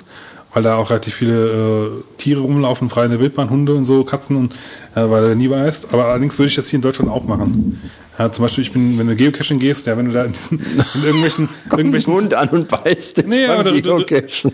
weil 0.54 0.64
da 0.64 0.76
auch 0.78 0.90
relativ 0.90 1.14
viele 1.16 1.48
äh, 1.48 1.90
Tiere 2.18 2.40
rumlaufen, 2.42 2.90
frei 2.90 3.06
in 3.06 3.12
der 3.12 3.20
Wildbahn, 3.20 3.50
Hunde 3.50 3.74
und 3.76 3.86
so, 3.86 4.04
Katzen 4.06 4.36
und 4.38 4.54
äh, 4.96 5.10
weil 5.10 5.30
du 5.30 5.36
nie 5.36 5.50
weißt. 5.50 5.94
Aber 5.94 6.06
allerdings 6.06 6.40
würde 6.40 6.48
ich 6.48 6.56
das 6.56 6.70
hier 6.70 6.78
in 6.78 6.82
Deutschland 6.82 7.12
auch 7.12 7.26
machen. 7.26 7.82
Ja, 8.22 8.32
zum 8.32 8.44
Beispiel, 8.46 8.64
ich 8.64 8.72
bin, 8.72 9.00
wenn 9.00 9.08
du 9.08 9.16
Geocaching 9.16 9.58
gehst, 9.58 9.88
ja, 9.88 9.98
wenn 9.98 10.06
du 10.06 10.12
da 10.12 10.24
in, 10.26 10.32
diesen, 10.34 10.60
in 10.60 11.04
irgendwelchen, 11.04 11.50
Kommt 11.70 11.80
irgendwelchen 11.80 12.14
Hund 12.14 12.34
an 12.36 12.50
und 12.50 12.68
beißt 12.68 13.26
Nee, 13.26 13.46
aber 13.48 13.64
du- 13.64 13.72
du- 13.72 13.82
du- 13.82 14.06
Geocachen. 14.06 14.52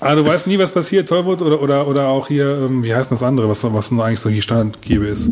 Ah, 0.00 0.14
du 0.16 0.26
weißt 0.26 0.48
nie, 0.48 0.58
was 0.58 0.72
passiert, 0.72 1.08
Tollwut 1.08 1.40
oder, 1.40 1.62
oder, 1.62 1.86
oder 1.86 2.08
auch 2.08 2.26
hier, 2.28 2.58
ähm, 2.66 2.82
wie 2.82 2.92
heißt 2.94 3.10
das 3.12 3.22
andere, 3.22 3.48
was, 3.48 3.62
was 3.64 3.90
nur 3.92 4.04
eigentlich 4.04 4.18
so 4.20 4.28
hier 4.28 4.42
Standardgebe 4.42 5.06
ist. 5.06 5.30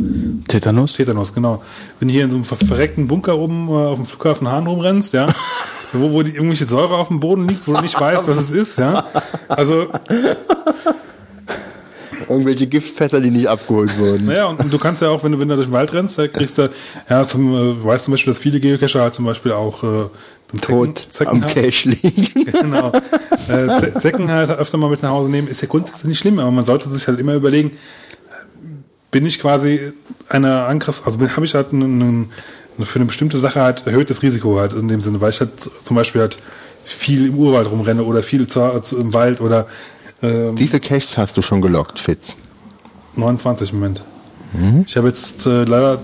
Tetanus? 0.48 0.94
Tetanus, 0.94 1.34
genau. 1.34 1.60
Wenn 1.98 2.09
du 2.09 2.14
hier 2.14 2.24
in 2.24 2.30
so 2.30 2.36
einem 2.36 2.44
ver- 2.44 2.56
verreckten 2.56 3.09
Bunker 3.09 3.36
oben 3.36 3.68
äh, 3.68 3.72
auf 3.72 3.96
dem 3.96 4.06
Flughafen 4.06 4.48
Hahn 4.48 4.66
rumrennst, 4.68 5.12
ja, 5.12 5.26
wo, 5.92 6.12
wo 6.12 6.22
die 6.22 6.30
irgendwelche 6.30 6.64
Säure 6.64 6.94
auf 6.94 7.09
dem 7.09 7.18
Boden 7.20 7.48
liegt, 7.48 7.66
wo 7.66 7.74
du 7.74 7.82
nicht 7.82 8.00
weißt, 8.00 8.26
was 8.28 8.38
es 8.38 8.50
ist, 8.52 8.78
ja. 8.78 9.04
Also, 9.48 9.88
Irgendwelche 12.32 12.66
Giftfässer, 12.66 13.20
die 13.20 13.30
nicht 13.30 13.46
abgeholt 13.46 13.96
wurden. 13.98 14.26
naja, 14.26 14.46
und, 14.46 14.59
und 14.60 14.72
du 14.72 14.78
kannst 14.78 15.02
ja 15.02 15.09
auch, 15.09 15.22
wenn 15.24 15.32
du, 15.32 15.38
wenn 15.40 15.48
du 15.48 15.54
durch 15.56 15.68
den 15.68 15.72
Wald 15.72 15.92
rennst, 15.92 16.18
da 16.18 16.26
kriegst 16.28 16.59
du, 16.59 16.68
ja, 17.09 17.22
zum, 17.24 17.54
äh, 17.54 17.84
weißt 17.84 18.04
zum 18.06 18.12
Beispiel, 18.12 18.32
dass 18.32 18.38
viele 18.40 18.59
Geocacher 18.60 19.00
halt 19.02 19.14
zum 19.14 19.24
Beispiel 19.24 19.52
auch 19.52 19.82
äh, 19.82 19.86
Zecken, 20.52 20.60
Tot 20.60 21.06
Zecken 21.09 21.42
am. 21.44 21.48
Cache 21.48 21.88
liegen. 21.88 22.44
Genau. 22.52 22.92
Äh, 23.48 23.80
Ze- 23.80 24.00
Zecken 24.00 24.30
halt 24.30 24.50
öfter 24.50 24.76
mal 24.76 24.90
mit 24.90 25.02
nach 25.02 25.10
Hause 25.10 25.30
nehmen, 25.30 25.48
ist 25.48 25.62
ja 25.62 25.68
grundsätzlich 25.68 26.04
nicht 26.04 26.18
schlimm, 26.18 26.38
aber 26.38 26.50
man 26.50 26.64
sollte 26.64 26.90
sich 26.90 27.06
halt 27.09 27.18
immer 27.18 27.34
überlegen, 27.34 27.70
bin 29.10 29.26
ich 29.26 29.38
quasi 29.40 29.80
einer 30.28 30.66
Angriffs, 30.68 31.02
also 31.04 31.18
habe 31.20 31.44
ich 31.44 31.54
halt 31.54 31.72
einen, 31.72 32.02
einen, 32.02 32.86
für 32.86 32.96
eine 32.96 33.04
bestimmte 33.06 33.38
Sache 33.38 33.60
halt 33.60 33.86
erhöhtes 33.86 34.22
Risiko 34.22 34.59
halt 34.59 34.72
in 34.72 34.88
dem 34.88 35.02
Sinne, 35.02 35.20
weil 35.20 35.30
ich 35.30 35.40
halt 35.40 35.50
zum 35.82 35.96
Beispiel 35.96 36.20
halt 36.22 36.38
viel 36.84 37.28
im 37.28 37.36
Urwald 37.36 37.70
rumrenne 37.70 38.02
oder 38.04 38.22
viel 38.22 38.46
zu, 38.46 38.80
zu, 38.80 38.98
im 38.98 39.12
Wald 39.12 39.40
oder 39.40 39.66
ähm, 40.23 40.59
Wie 40.59 40.66
viele 40.66 40.81
Caches 40.81 41.19
hast 41.19 41.36
du 41.36 41.43
schon 41.43 41.61
gelockt, 41.61 41.99
Fitz? 42.01 42.36
29 43.16 43.73
im 43.73 43.81
Moment. 43.81 44.03
Ich 44.86 44.99
habe 44.99 45.09
jetzt 45.09 45.47
äh, 45.47 45.65
leider 45.65 45.99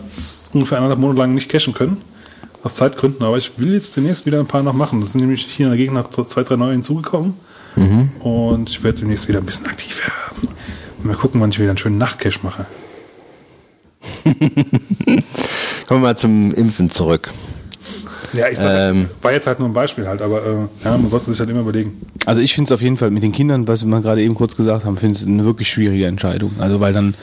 ungefähr 0.55 0.79
anderthalb 0.79 1.01
Monate 1.01 1.19
lang 1.19 1.35
nicht 1.35 1.51
cashen 1.51 1.75
können, 1.75 1.99
aus 2.63 2.75
Zeitgründen, 2.77 3.23
aber 3.27 3.37
ich 3.37 3.59
will 3.59 3.75
jetzt 3.75 3.95
demnächst 3.95 4.25
wieder 4.25 4.39
ein 4.39 4.47
paar 4.47 4.63
noch 4.63 4.73
machen. 4.73 5.03
Das 5.03 5.13
sind 5.13 5.21
nämlich 5.21 5.45
hier 5.45 5.67
in 5.67 5.73
der 5.73 5.77
Gegend 5.77 5.95
noch 5.95 6.11
zwei, 6.27 6.43
drei 6.45 6.57
neue 6.57 6.73
hinzugekommen 6.73 7.35
und 8.21 8.71
ich 8.71 8.83
werde 8.83 9.01
demnächst 9.01 9.29
wieder 9.29 9.41
ein 9.41 9.45
bisschen 9.47 9.67
aktiv 9.67 10.01
werden. 10.01 10.49
Mal 11.03 11.15
gucken, 11.15 11.41
wann 11.41 11.51
ich 11.51 11.59
wieder 11.59 11.69
einen 11.69 11.79
schönen 11.79 11.99
Nachtcash 11.99 12.43
mache. 12.43 12.67
Kommen 14.25 15.23
wir 15.89 15.99
mal 15.99 16.17
zum 16.17 16.53
Impfen 16.55 16.91
zurück. 16.91 17.31
Ja, 18.33 18.49
ich 18.49 18.59
sag, 18.59 18.93
Ähm. 18.93 19.09
war 19.23 19.33
jetzt 19.33 19.47
halt 19.47 19.59
nur 19.59 19.69
ein 19.69 19.73
Beispiel 19.73 20.07
halt, 20.07 20.23
aber 20.23 20.39
äh, 20.45 20.85
ja, 20.85 20.97
man 20.97 21.09
sollte 21.09 21.31
sich 21.31 21.39
halt 21.39 21.51
immer 21.51 21.61
überlegen. 21.61 22.01
Also 22.27 22.41
ich 22.41 22.55
finde 22.55 22.69
es 22.69 22.73
auf 22.73 22.83
jeden 22.83 22.97
Fall 22.97 23.11
mit 23.11 23.23
den 23.23 23.33
Kindern, 23.33 23.67
was 23.69 23.85
wir 23.85 24.01
gerade 24.01 24.23
eben 24.23 24.35
kurz 24.35 24.57
gesagt 24.57 24.85
haben, 24.85 24.97
finde 24.97 25.17
es 25.17 25.27
eine 25.27 25.45
wirklich 25.45 25.69
schwierige 25.69 26.07
Entscheidung. 26.07 26.53
Also 26.59 26.81
weil 26.81 26.93
dann, 26.93 27.15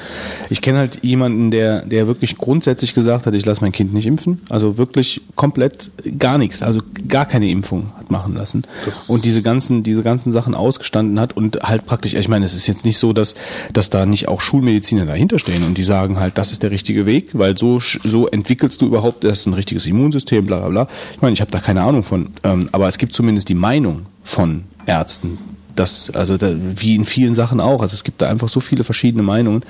ich 0.50 0.62
kenne 0.62 0.80
halt 0.80 1.04
jemanden, 1.04 1.52
der, 1.52 1.86
der 1.86 2.08
wirklich 2.08 2.38
grundsätzlich 2.38 2.94
gesagt 2.94 3.26
hat, 3.26 3.34
ich 3.34 3.46
lasse 3.46 3.62
mein 3.62 3.72
Kind 3.72 3.94
nicht 3.94 4.06
impfen. 4.06 4.42
Also 4.50 4.78
wirklich 4.78 5.22
komplett 5.36 5.92
gar 6.18 6.38
nichts, 6.38 6.62
also 6.62 6.82
gar 7.08 7.26
keine 7.26 7.50
Impfung 7.50 7.92
hat 7.98 8.10
machen 8.10 8.36
lassen. 8.36 8.64
und 9.08 9.26
diese 9.26 9.42
ganzen, 9.42 9.84
diese 9.84 10.02
ganzen 10.04 10.32
Sachen 10.32 10.56
ausgestanden 10.56 11.20
hat 11.20 11.36
und 11.36 11.62
halt 11.64 11.86
praktisch, 11.86 12.14
ich 12.14 12.28
meine, 12.28 12.46
es 12.46 12.56
ist 12.56 12.68
jetzt 12.68 12.86
nicht 12.86 12.98
so, 12.98 13.14
dass, 13.14 13.36
dass 13.74 13.90
da 13.90 14.06
nicht 14.06 14.28
auch 14.28 14.42
Schulmediziner 14.42 15.06
dahinter 15.06 15.40
stehen 15.40 15.64
und 15.64 15.78
die 15.78 15.84
sagen 15.84 16.20
halt, 16.20 16.38
das 16.38 16.52
ist 16.52 16.64
der 16.64 16.72
richtige 16.72 17.06
Weg, 17.06 17.30
weil 17.34 17.58
so, 17.58 17.80
so 17.80 18.28
entwickelst 18.28 18.82
du 18.82 18.88
überhaupt 18.88 19.24
erst 19.24 19.48
ein 19.48 19.54
richtiges 19.54 19.86
Immunsystem, 19.86 20.46
bla 20.46 20.60
bla 20.60 20.70
bla. 20.70 20.88
Ich 21.14 21.22
meine, 21.22 21.34
ich 21.34 21.42
habe 21.42 21.52
da 21.52 21.60
keine 21.60 21.84
Ahnung 21.84 22.04
von, 22.04 22.30
ähm, 22.44 22.70
aber 22.72 22.88
es 22.88 22.98
gibt 22.98 23.14
zumindest 23.14 23.50
die 23.50 23.56
Meinung 23.56 24.04
von 24.24 24.64
Ärzten. 24.86 25.38
Das, 25.76 26.10
also 26.12 26.38
da, 26.38 26.54
wie 26.56 26.96
in 26.96 27.04
vielen 27.04 27.34
Sachen 27.34 27.60
auch. 27.60 27.82
Also 27.82 27.96
es 27.96 28.04
gibt 28.04 28.22
da 28.22 28.30
einfach 28.30 28.48
so 28.48 28.62
viele 28.62 28.84
verschiedene 28.84 29.24
Meinungen. 29.24 29.64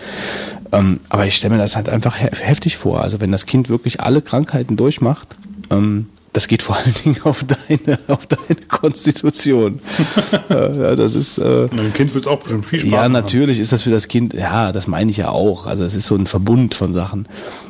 Ähm, 0.72 1.00
aber 1.10 1.26
ich 1.26 1.36
stelle 1.36 1.56
mir 1.56 1.62
das 1.62 1.76
halt 1.76 1.90
einfach 1.90 2.18
he 2.18 2.28
heftig 2.32 2.78
vor. 2.78 3.02
Also 3.02 3.22
wenn 3.22 3.32
das 3.32 3.48
Kind 3.48 3.70
wirklich 3.70 4.02
alle 4.02 4.22
Krankheiten 4.22 4.78
durchmacht, 4.78 5.30
ähm, 5.72 6.08
das 6.36 6.50
geht 6.50 6.64
vor 6.64 6.76
allen 6.76 6.94
Dingen 7.06 7.16
auf 7.24 7.46
deine, 7.46 7.98
auf 8.08 8.28
deine 8.28 8.60
Konstitution. 8.68 9.80
äh, 10.50 10.80
ja, 10.80 10.96
das 10.98 11.16
ist 11.16 11.38
äh, 11.38 11.70
dem 11.70 11.94
Kind 11.94 12.14
wird 12.14 12.26
es 12.26 12.28
auch 12.28 12.40
bestimmt 12.40 12.66
viel 12.66 12.80
Spaß 12.80 12.92
ja, 12.92 13.08
natürlich 13.08 13.62
ist 13.62 13.72
das 13.72 13.84
für 13.84 13.90
das 13.90 14.10
Kind, 14.10 14.34
ja, 14.34 14.74
das 14.74 14.88
meine 14.88 15.10
ich 15.10 15.18
ja 15.18 15.30
auch. 15.30 15.66
Also 15.66 15.86
es 15.86 15.96
ist 15.96 16.08
so 16.08 16.16
ein 16.16 16.28
Verbund 16.28 16.76
von 16.76 16.92
Sachen. 16.92 17.26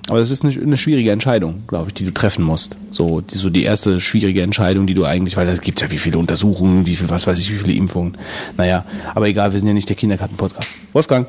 Aber 0.09 0.17
das 0.17 0.31
ist 0.31 0.43
eine, 0.43 0.59
eine 0.59 0.77
schwierige 0.77 1.11
Entscheidung, 1.11 1.61
glaube 1.67 1.89
ich, 1.89 1.93
die 1.93 2.05
du 2.05 2.11
treffen 2.11 2.43
musst. 2.43 2.77
So 2.89 3.21
die, 3.21 3.35
so 3.35 3.51
die 3.51 3.63
erste 3.63 3.99
schwierige 3.99 4.41
Entscheidung, 4.41 4.87
die 4.87 4.95
du 4.95 5.05
eigentlich, 5.05 5.37
weil 5.37 5.47
es 5.47 5.61
gibt 5.61 5.81
ja 5.81 5.91
wie 5.91 5.99
viele 5.99 6.17
Untersuchungen, 6.17 6.87
wie 6.87 6.95
viel, 6.95 7.09
was 7.09 7.27
weiß 7.27 7.37
ich, 7.37 7.51
wie 7.51 7.59
viele 7.59 7.73
Impfungen. 7.73 8.17
Naja, 8.57 8.83
aber 9.13 9.27
egal, 9.27 9.53
wir 9.53 9.59
sind 9.59 9.67
ja 9.67 9.75
nicht 9.75 9.89
der 9.89 9.95
Kindergarten-Podcast. 9.95 10.69
Wolfgang. 10.91 11.27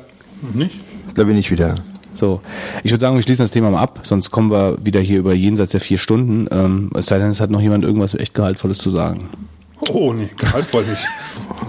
Nicht? 0.55 0.75
Da 1.13 1.23
bin 1.23 1.37
ich 1.37 1.51
wieder. 1.51 1.75
So, 2.17 2.41
ich 2.83 2.91
würde 2.91 3.01
sagen, 3.01 3.15
wir 3.15 3.21
schließen 3.21 3.43
das 3.43 3.51
Thema 3.51 3.69
mal 3.69 3.79
ab, 3.79 3.99
sonst 4.03 4.31
kommen 4.31 4.49
wir 4.49 4.77
wieder 4.83 4.99
hier 4.99 5.19
über 5.19 5.33
jenseits 5.33 5.71
der 5.71 5.81
vier 5.81 5.99
Stunden. 5.99 6.47
Ähm, 6.49 6.89
es 6.95 7.05
sei 7.05 7.19
denn, 7.19 7.29
es 7.29 7.39
hat 7.39 7.51
noch 7.51 7.61
jemand 7.61 7.83
irgendwas 7.83 8.15
echt 8.15 8.33
Gehaltvolles 8.33 8.79
zu 8.79 8.89
sagen. 8.89 9.29
Oh, 9.91 10.11
nee, 10.13 10.29
gehaltvoll 10.37 10.83
nicht. 10.85 11.07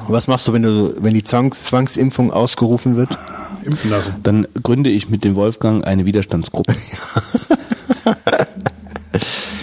Was 0.08 0.26
machst 0.26 0.48
du, 0.48 0.54
wenn 0.54 0.62
du, 0.62 0.94
wenn 1.00 1.12
die 1.12 1.22
Zwangs 1.22 1.64
Zwangsimpfung 1.64 2.32
ausgerufen 2.32 2.96
wird? 2.96 3.18
Impfen 3.64 3.90
lassen. 3.90 4.14
Dann 4.22 4.46
gründe 4.62 4.88
ich 4.88 5.10
mit 5.10 5.24
dem 5.24 5.34
Wolfgang 5.34 5.86
eine 5.86 6.06
Widerstandsgruppe. 6.06 6.74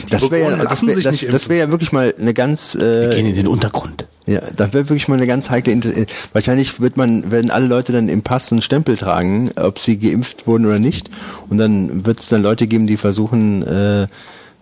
Das 0.09 0.29
wäre 0.29 0.51
ja, 0.51 0.63
das 0.63 0.85
wär, 0.85 0.95
das, 0.95 1.19
das 1.19 1.49
wär 1.49 1.57
ja 1.57 1.71
wirklich 1.71 1.91
mal 1.91 2.13
eine 2.17 2.33
ganz, 2.33 2.75
Wir 2.75 3.11
äh, 3.11 3.15
gehen 3.15 3.25
in 3.25 3.35
den 3.35 3.47
Untergrund. 3.47 4.07
Ja, 4.25 4.41
das 4.55 4.73
wäre 4.73 4.89
wirklich 4.89 5.07
mal 5.07 5.17
eine 5.17 5.27
ganz 5.27 5.49
heikle. 5.49 5.71
Inter 5.71 5.95
äh, 5.95 6.05
Wahrscheinlich 6.33 6.81
wird 6.81 6.97
man, 6.97 7.31
werden 7.31 7.51
alle 7.51 7.67
Leute 7.67 7.93
dann 7.93 8.09
im 8.09 8.23
Pass 8.23 8.51
einen 8.51 8.61
Stempel 8.61 8.97
tragen, 8.97 9.51
ob 9.55 9.79
sie 9.79 9.97
geimpft 9.97 10.47
wurden 10.47 10.65
oder 10.65 10.79
nicht. 10.79 11.09
Und 11.49 11.57
dann 11.57 12.05
wird 12.05 12.19
es 12.19 12.29
dann 12.29 12.41
Leute 12.41 12.65
geben, 12.65 12.87
die 12.87 12.97
versuchen 12.97 13.63
äh, 13.63 14.07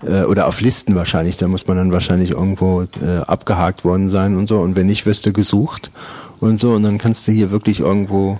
äh, 0.06 0.24
oder 0.28 0.48
auf 0.48 0.60
Listen 0.60 0.96
wahrscheinlich. 0.96 1.38
Da 1.38 1.48
muss 1.48 1.66
man 1.68 1.78
dann 1.78 1.92
wahrscheinlich 1.94 2.32
irgendwo 2.32 2.84
äh, 3.02 3.20
abgehakt 3.26 3.86
worden 3.86 4.10
sein 4.10 4.36
und 4.36 4.48
so. 4.48 4.60
Und 4.60 4.76
wenn 4.76 4.88
nicht, 4.88 5.06
wirst 5.06 5.26
du 5.26 5.32
gesucht 5.32 5.92
und 6.40 6.60
so. 6.60 6.74
Und 6.74 6.84
dann 6.84 6.98
kannst 6.98 7.28
du 7.28 7.32
hier 7.32 7.52
wirklich 7.52 7.80
irgendwo 7.80 8.40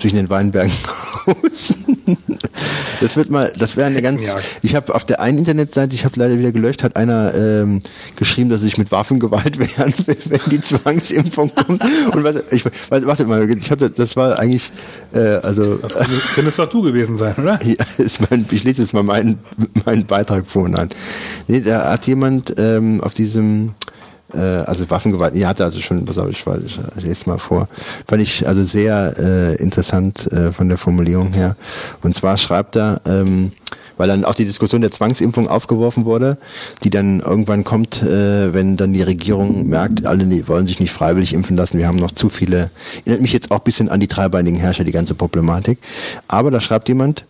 zwischen 0.00 0.16
den 0.16 0.30
Weinbergen 0.30 0.72
hausen. 1.26 1.96
Das 3.00 3.16
wird 3.16 3.30
mal, 3.30 3.50
das 3.58 3.78
wäre 3.78 3.86
eine 3.86 4.02
ganz. 4.02 4.22
Ich 4.60 4.74
habe 4.74 4.94
auf 4.94 5.06
der 5.06 5.20
einen 5.20 5.38
Internetseite, 5.38 5.94
ich 5.94 6.04
habe 6.04 6.20
leider 6.20 6.38
wieder 6.38 6.52
gelöscht, 6.52 6.82
hat 6.82 6.96
einer 6.96 7.32
ähm, 7.34 7.80
geschrieben, 8.16 8.50
dass 8.50 8.60
sich 8.60 8.76
mit 8.76 8.92
Waffengewalt 8.92 9.58
wehren 9.78 9.94
will, 10.04 10.18
wenn 10.26 10.40
die 10.50 10.60
Zwangsimpfung 10.60 11.50
kommt. 11.54 11.82
Und 12.14 12.24
warte, 12.24 12.44
ich, 12.50 12.62
warte, 12.90 13.06
wartet 13.06 13.26
mal, 13.26 13.50
ich 13.50 13.70
hatte, 13.70 13.90
das 13.90 14.16
war 14.16 14.38
eigentlich, 14.38 14.70
äh, 15.14 15.18
also 15.18 15.76
Das 15.76 15.96
könntest 16.34 16.58
doch 16.58 16.68
du 16.68 16.82
gewesen 16.82 17.16
sein, 17.16 17.34
oder? 17.38 17.58
ja, 17.64 17.76
mein, 18.28 18.44
ich 18.50 18.64
lese 18.64 18.82
jetzt 18.82 18.92
mal 18.92 19.02
meinen, 19.02 19.38
meinen 19.86 20.04
Beitrag 20.04 20.46
vor 20.46 20.64
und 20.64 20.78
an. 20.78 20.90
Nee, 21.48 21.60
da 21.60 21.90
hat 21.90 22.06
jemand 22.06 22.54
ähm, 22.58 23.00
auf 23.00 23.14
diesem, 23.14 23.72
also 24.38 24.88
Waffengewalt, 24.90 25.34
ja, 25.34 25.48
hatte 25.48 25.64
also 25.64 25.80
schon, 25.80 26.04
pass 26.04 26.18
auf, 26.18 26.28
ich, 26.30 26.44
ich, 26.64 26.78
ich 26.96 27.02
lese 27.04 27.28
mal 27.28 27.38
vor. 27.38 27.68
Fand 28.06 28.22
ich 28.22 28.46
also 28.46 28.62
sehr 28.64 29.14
äh, 29.18 29.54
interessant 29.56 30.30
äh, 30.32 30.52
von 30.52 30.68
der 30.68 30.78
Formulierung 30.78 31.32
her. 31.32 31.56
Und 32.02 32.14
zwar 32.14 32.36
schreibt 32.36 32.76
er, 32.76 33.00
ähm, 33.06 33.52
weil 33.96 34.08
dann 34.08 34.24
auch 34.24 34.34
die 34.34 34.46
Diskussion 34.46 34.80
der 34.80 34.92
Zwangsimpfung 34.92 35.46
aufgeworfen 35.46 36.06
wurde, 36.06 36.38
die 36.84 36.90
dann 36.90 37.20
irgendwann 37.20 37.64
kommt, 37.64 38.02
äh, 38.02 38.54
wenn 38.54 38.78
dann 38.78 38.94
die 38.94 39.02
Regierung 39.02 39.68
merkt, 39.68 40.06
alle 40.06 40.24
ne- 40.24 40.48
wollen 40.48 40.66
sich 40.66 40.80
nicht 40.80 40.90
freiwillig 40.92 41.34
impfen 41.34 41.54
lassen, 41.56 41.76
wir 41.76 41.86
haben 41.86 41.96
noch 41.98 42.10
zu 42.12 42.30
viele, 42.30 42.70
erinnert 43.04 43.20
mich 43.20 43.34
jetzt 43.34 43.50
auch 43.50 43.58
ein 43.58 43.64
bisschen 43.64 43.90
an 43.90 44.00
die 44.00 44.08
dreibeinigen 44.08 44.58
Herrscher, 44.58 44.84
die 44.84 44.92
ganze 44.92 45.14
Problematik. 45.14 45.78
Aber 46.28 46.50
da 46.50 46.60
schreibt 46.60 46.88
jemand, 46.88 47.24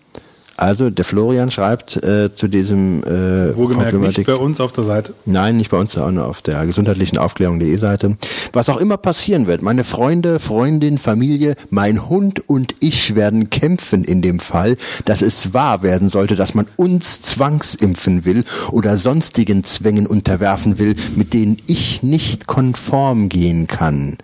also 0.60 0.90
der 0.90 1.04
Florian 1.04 1.50
schreibt 1.50 2.02
äh, 2.04 2.34
zu 2.34 2.46
diesem 2.46 3.02
äh, 3.02 3.56
Wohlgemerkt 3.56 3.94
nicht 3.94 4.26
bei 4.26 4.34
uns 4.34 4.60
auf 4.60 4.72
der 4.72 4.84
Seite. 4.84 5.14
Nein, 5.24 5.56
nicht 5.56 5.70
bei 5.70 5.78
uns, 5.78 5.92
sondern 5.92 6.24
auf 6.24 6.42
der 6.42 6.66
gesundheitlichen 6.66 7.16
Aufklärung.de 7.16 7.76
Seite. 7.78 8.16
Was 8.52 8.68
auch 8.68 8.76
immer 8.76 8.98
passieren 8.98 9.46
wird, 9.46 9.62
meine 9.62 9.84
Freunde, 9.84 10.38
Freundin, 10.38 10.98
Familie, 10.98 11.54
mein 11.70 12.10
Hund 12.10 12.48
und 12.48 12.74
ich 12.80 13.14
werden 13.14 13.48
kämpfen 13.48 14.04
in 14.04 14.20
dem 14.20 14.38
Fall, 14.38 14.76
dass 15.06 15.22
es 15.22 15.54
wahr 15.54 15.82
werden 15.82 16.10
sollte, 16.10 16.36
dass 16.36 16.54
man 16.54 16.66
uns 16.76 17.22
zwangsimpfen 17.22 18.26
will 18.26 18.44
oder 18.70 18.98
sonstigen 18.98 19.64
Zwängen 19.64 20.06
unterwerfen 20.06 20.78
will, 20.78 20.94
mit 21.16 21.32
denen 21.32 21.56
ich 21.68 22.02
nicht 22.02 22.46
konform 22.46 23.30
gehen 23.30 23.66
kann. 23.66 24.18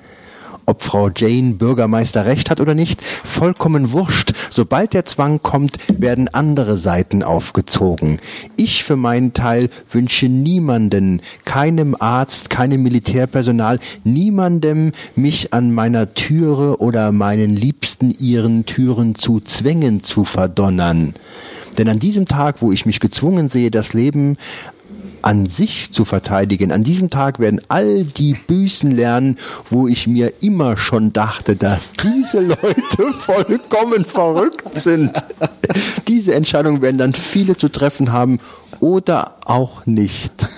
Ob 0.67 0.83
Frau 0.83 1.09
Jane 1.15 1.55
Bürgermeister 1.55 2.27
recht 2.27 2.51
hat 2.51 2.61
oder 2.61 2.75
nicht, 2.75 3.03
vollkommen 3.03 3.93
wurscht. 3.93 4.33
Sobald 4.51 4.93
der 4.93 5.05
Zwang 5.05 5.41
kommt, 5.43 5.79
werden 5.99 6.29
andere 6.29 6.77
Seiten 6.77 7.23
aufgezogen. 7.23 8.19
Ich 8.57 8.85
für 8.85 8.97
meinen 8.97 9.33
Teil 9.33 9.69
wünsche 9.89 10.29
niemanden, 10.29 11.21
keinem 11.45 11.97
Arzt, 11.99 12.51
keinem 12.51 12.83
Militärpersonal, 12.83 13.79
niemandem 14.05 14.93
mich 15.15 15.53
an 15.53 15.73
meiner 15.73 16.15
Türe 16.15 16.79
oder 16.79 17.13
meinen 17.13 17.55
Liebsten 17.55 18.11
ihren 18.19 18.67
Türen 18.67 19.15
zu 19.15 19.41
zwängen 19.41 20.03
zu 20.03 20.25
verdonnern. 20.25 21.15
Denn 21.79 21.89
an 21.89 21.99
diesem 21.99 22.27
Tag, 22.27 22.63
wo 22.63 22.73
ich 22.73 22.87
mich 22.87 23.01
gezwungen 23.01 23.49
sehe, 23.49 23.71
das 23.71 23.93
Leben 23.93 24.39
an 25.27 25.47
sich 25.47 25.91
zu 25.91 26.05
verteidigen. 26.05 26.71
An 26.71 26.85
diesem 26.85 27.11
Tag 27.11 27.41
werden 27.41 27.61
all 27.67 28.05
die 28.05 28.35
Büßen 28.35 28.93
lernen, 28.93 29.35
wo 29.71 29.89
ich 29.89 30.07
mir 30.07 30.33
immer 30.41 30.77
schon 30.77 31.13
dachte, 31.13 31.57
dass 31.57 31.91
diese 31.95 32.43
Leute 32.43 33.13
vollkommen 33.21 34.05
verrückt 34.05 34.81
sind. 34.81 35.11
Diese 36.07 36.33
Entscheidung 36.33 36.81
werden 36.81 36.99
dann 36.99 37.13
viele 37.13 37.57
zu 37.57 37.69
treffen 37.69 38.13
haben 38.13 38.39
oder 38.79 39.35
auch 39.45 39.85
nicht. 39.85 40.49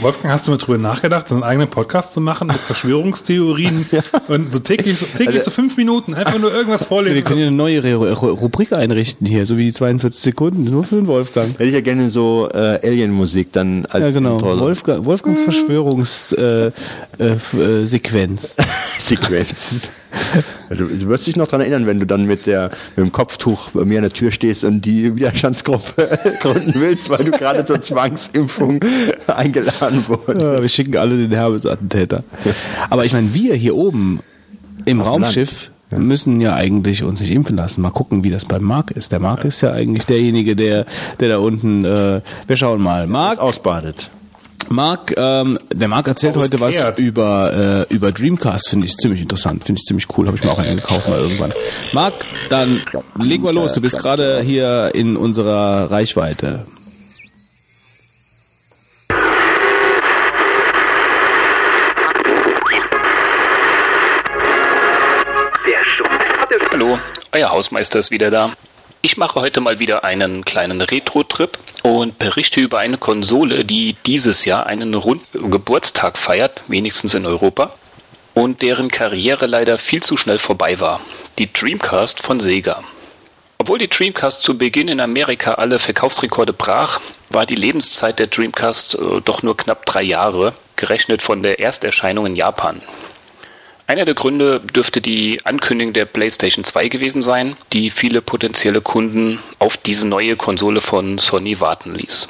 Wolfgang, 0.00 0.32
hast 0.32 0.46
du 0.46 0.52
mal 0.52 0.58
drüber 0.58 0.78
nachgedacht, 0.78 1.26
so 1.28 1.34
einen 1.34 1.44
eigenen 1.44 1.68
Podcast 1.68 2.12
zu 2.12 2.20
machen 2.20 2.48
mit 2.48 2.56
Verschwörungstheorien 2.56 3.84
ja. 3.92 4.02
und 4.28 4.52
so 4.52 4.60
täglich, 4.60 4.98
so 4.98 5.06
täglich 5.06 5.38
also, 5.38 5.50
so 5.50 5.50
fünf 5.50 5.76
Minuten 5.76 6.14
einfach 6.14 6.38
nur 6.38 6.52
irgendwas 6.54 6.84
vorlesen? 6.84 7.16
Wir 7.16 7.22
können 7.22 7.40
ja 7.40 7.46
eine 7.48 7.56
neue 7.56 7.94
Rubrik 7.94 8.72
einrichten 8.72 9.26
hier, 9.26 9.44
so 9.46 9.56
wie 9.56 9.64
die 9.66 9.72
42 9.72 10.20
Sekunden, 10.20 10.64
nur 10.64 10.84
für 10.84 10.96
den 10.96 11.06
Wolfgang. 11.06 11.50
Hätte 11.52 11.64
ich 11.64 11.72
ja 11.72 11.80
gerne 11.80 12.08
so 12.10 12.48
äh, 12.52 12.78
Alien-Musik 12.86 13.52
dann 13.52 13.86
als 13.86 14.04
Ja, 14.04 14.10
genau. 14.20 14.40
Wolfgang, 14.40 15.04
Wolfgangs 15.04 15.42
Verschwörungssequenz. 15.42 16.72
Äh, 17.18 17.82
äh, 17.82 17.86
Sequenz. 17.86 18.56
Sequenz. 18.98 19.88
Du, 20.68 20.84
du, 20.84 21.08
wirst 21.08 21.26
dich 21.26 21.36
noch 21.36 21.46
daran 21.46 21.62
erinnern, 21.62 21.86
wenn 21.86 21.98
du 21.98 22.06
dann 22.06 22.26
mit, 22.26 22.46
der, 22.46 22.70
mit 22.96 23.06
dem 23.06 23.12
Kopftuch 23.12 23.70
bei 23.70 23.84
mir 23.84 23.98
an 23.98 24.02
der 24.02 24.12
Tür 24.12 24.30
stehst 24.30 24.64
und 24.64 24.82
die 24.82 25.16
Widerstandsgruppe 25.16 26.18
gründen 26.40 26.74
willst, 26.76 27.08
weil 27.08 27.24
du 27.24 27.30
gerade 27.30 27.64
zur 27.64 27.80
Zwangsimpfung 27.80 28.80
eingeladen 29.26 29.71
wurdest. 30.08 30.42
Ja, 30.42 30.60
wir 30.60 30.68
schicken 30.68 30.96
alle 30.96 31.16
den 31.16 31.32
Herbesattentäter. 31.32 32.24
Aber 32.90 33.04
ich 33.04 33.12
meine, 33.12 33.32
wir 33.34 33.54
hier 33.54 33.74
oben 33.74 34.20
im 34.84 35.00
Auf 35.00 35.06
Raumschiff 35.06 35.70
ja. 35.90 35.98
müssen 35.98 36.40
ja 36.40 36.54
eigentlich 36.54 37.02
uns 37.02 37.20
nicht 37.20 37.30
impfen 37.30 37.56
lassen. 37.56 37.82
Mal 37.82 37.90
gucken, 37.90 38.24
wie 38.24 38.30
das 38.30 38.44
beim 38.44 38.62
Mark 38.62 38.90
ist. 38.90 39.12
Der 39.12 39.20
Mark 39.20 39.44
ist 39.44 39.60
ja 39.60 39.72
eigentlich 39.72 40.06
derjenige, 40.06 40.56
der, 40.56 40.84
der 41.20 41.28
da 41.28 41.38
unten, 41.38 41.84
äh, 41.84 42.20
wir 42.46 42.56
schauen 42.56 42.82
mal. 42.82 43.06
Mark 43.06 43.38
ausbadet. 43.38 44.10
Marc, 44.68 45.14
ähm, 45.16 45.58
der 45.72 45.88
Marc 45.88 46.08
erzählt 46.08 46.36
heute 46.36 46.60
was 46.60 46.98
über 46.98 47.86
äh, 47.90 47.94
über 47.94 48.12
Dreamcast, 48.12 48.70
finde 48.70 48.86
ich 48.86 48.96
ziemlich 48.96 49.20
interessant, 49.20 49.64
finde 49.64 49.80
ich 49.80 49.86
ziemlich 49.86 50.06
cool, 50.16 50.26
habe 50.26 50.36
ich 50.36 50.44
mir 50.44 50.50
auch 50.50 50.58
einen 50.58 50.76
gekauft 50.76 51.08
mal 51.08 51.18
irgendwann. 51.18 51.52
Marc, 51.92 52.24
dann 52.48 52.80
legen 53.18 53.44
wir 53.44 53.52
los, 53.52 53.72
du 53.72 53.80
bist 53.80 53.98
gerade 53.98 54.40
hier 54.40 54.92
in 54.94 55.16
unserer 55.16 55.90
Reichweite. 55.90 56.66
Euer 67.32 67.50
Hausmeister 67.50 67.98
ist 67.98 68.10
wieder 68.10 68.30
da. 68.30 68.52
Ich 69.00 69.16
mache 69.16 69.40
heute 69.40 69.60
mal 69.60 69.78
wieder 69.78 70.04
einen 70.04 70.44
kleinen 70.44 70.80
Retro-Trip 70.80 71.58
und 71.82 72.18
berichte 72.18 72.60
über 72.60 72.78
eine 72.78 72.98
Konsole, 72.98 73.64
die 73.64 73.96
dieses 74.06 74.44
Jahr 74.44 74.66
einen 74.66 74.94
runden 74.94 75.50
Geburtstag 75.50 76.18
feiert, 76.18 76.62
wenigstens 76.68 77.14
in 77.14 77.26
Europa, 77.26 77.74
und 78.34 78.62
deren 78.62 78.90
Karriere 78.90 79.46
leider 79.46 79.78
viel 79.78 80.02
zu 80.02 80.16
schnell 80.16 80.38
vorbei 80.38 80.78
war. 80.78 81.00
Die 81.38 81.52
Dreamcast 81.52 82.22
von 82.22 82.38
Sega. 82.38 82.84
Obwohl 83.58 83.78
die 83.78 83.88
Dreamcast 83.88 84.42
zu 84.42 84.56
Beginn 84.56 84.88
in 84.88 85.00
Amerika 85.00 85.54
alle 85.54 85.78
Verkaufsrekorde 85.78 86.52
brach, 86.52 87.00
war 87.30 87.46
die 87.46 87.54
Lebenszeit 87.54 88.18
der 88.18 88.26
Dreamcast 88.26 88.94
äh, 88.94 89.20
doch 89.24 89.42
nur 89.42 89.56
knapp 89.56 89.86
drei 89.86 90.02
Jahre, 90.02 90.52
gerechnet 90.76 91.22
von 91.22 91.42
der 91.42 91.60
Ersterscheinung 91.60 92.26
in 92.26 92.36
Japan. 92.36 92.82
Einer 93.86 94.04
der 94.04 94.14
Gründe 94.14 94.60
dürfte 94.60 95.00
die 95.00 95.44
Ankündigung 95.44 95.92
der 95.92 96.04
PlayStation 96.04 96.64
2 96.64 96.88
gewesen 96.88 97.20
sein, 97.20 97.56
die 97.72 97.90
viele 97.90 98.22
potenzielle 98.22 98.80
Kunden 98.80 99.38
auf 99.58 99.76
diese 99.76 100.06
neue 100.06 100.36
Konsole 100.36 100.80
von 100.80 101.18
Sony 101.18 101.60
warten 101.60 101.94
ließ. 101.94 102.28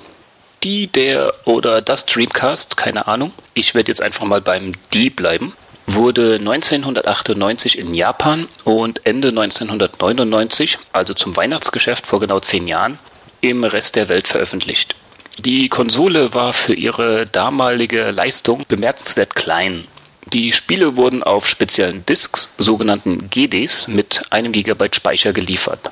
Die, 0.63 0.87
der 0.87 1.33
oder 1.45 1.83
das 1.83 2.07
Dreamcast, 2.07 2.77
keine 2.77 3.07
Ahnung, 3.07 3.33
ich 3.55 3.75
werde 3.75 3.89
jetzt 3.89 4.03
einfach 4.03 4.25
mal 4.25 4.41
beim 4.41 4.73
D 4.95 5.11
bleiben, 5.11 5.53
wurde 5.87 6.37
1998 6.37 7.79
in 7.79 7.95
Japan 7.95 8.49
und 8.65 9.05
Ende 9.05 9.29
1999, 9.29 10.79
also 10.93 11.15
zum 11.15 11.37
Weihnachtsgeschäft 11.37 12.07
vor 12.07 12.21
genau 12.21 12.41
zehn 12.41 12.67
Jahren, 12.69 12.99
im 13.41 13.65
Rest 13.65 13.97
der 13.97 14.09
Welt 14.09 14.29
veröffentlicht. 14.29 14.95
Die 15.39 15.69
Konsole 15.69 16.33
war 16.35 16.53
für 16.53 16.75
ihre 16.75 17.27
damalige 17.27 18.11
Leistung 18.11 18.65
bemerkenswert 18.69 19.35
klein 19.35 19.87
die 20.33 20.53
Spiele 20.53 20.97
wurden 20.97 21.23
auf 21.23 21.47
speziellen 21.47 22.07
Disks, 22.07 22.55
sogenannten 22.57 23.29
GDs, 23.29 23.89
mit 23.89 24.23
einem 24.31 24.53
GB 24.53 24.89
Speicher 24.93 25.33
geliefert. 25.33 25.91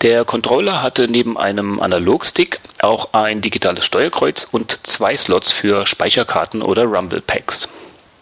Der 0.00 0.24
Controller 0.24 0.80
hatte 0.80 1.08
neben 1.08 1.36
einem 1.36 1.78
Analogstick 1.78 2.58
auch 2.80 3.12
ein 3.12 3.42
digitales 3.42 3.84
Steuerkreuz 3.84 4.46
und 4.50 4.78
zwei 4.84 5.14
Slots 5.14 5.52
für 5.52 5.86
Speicherkarten 5.86 6.62
oder 6.62 6.84
Rumble 6.84 7.20
Packs. 7.20 7.68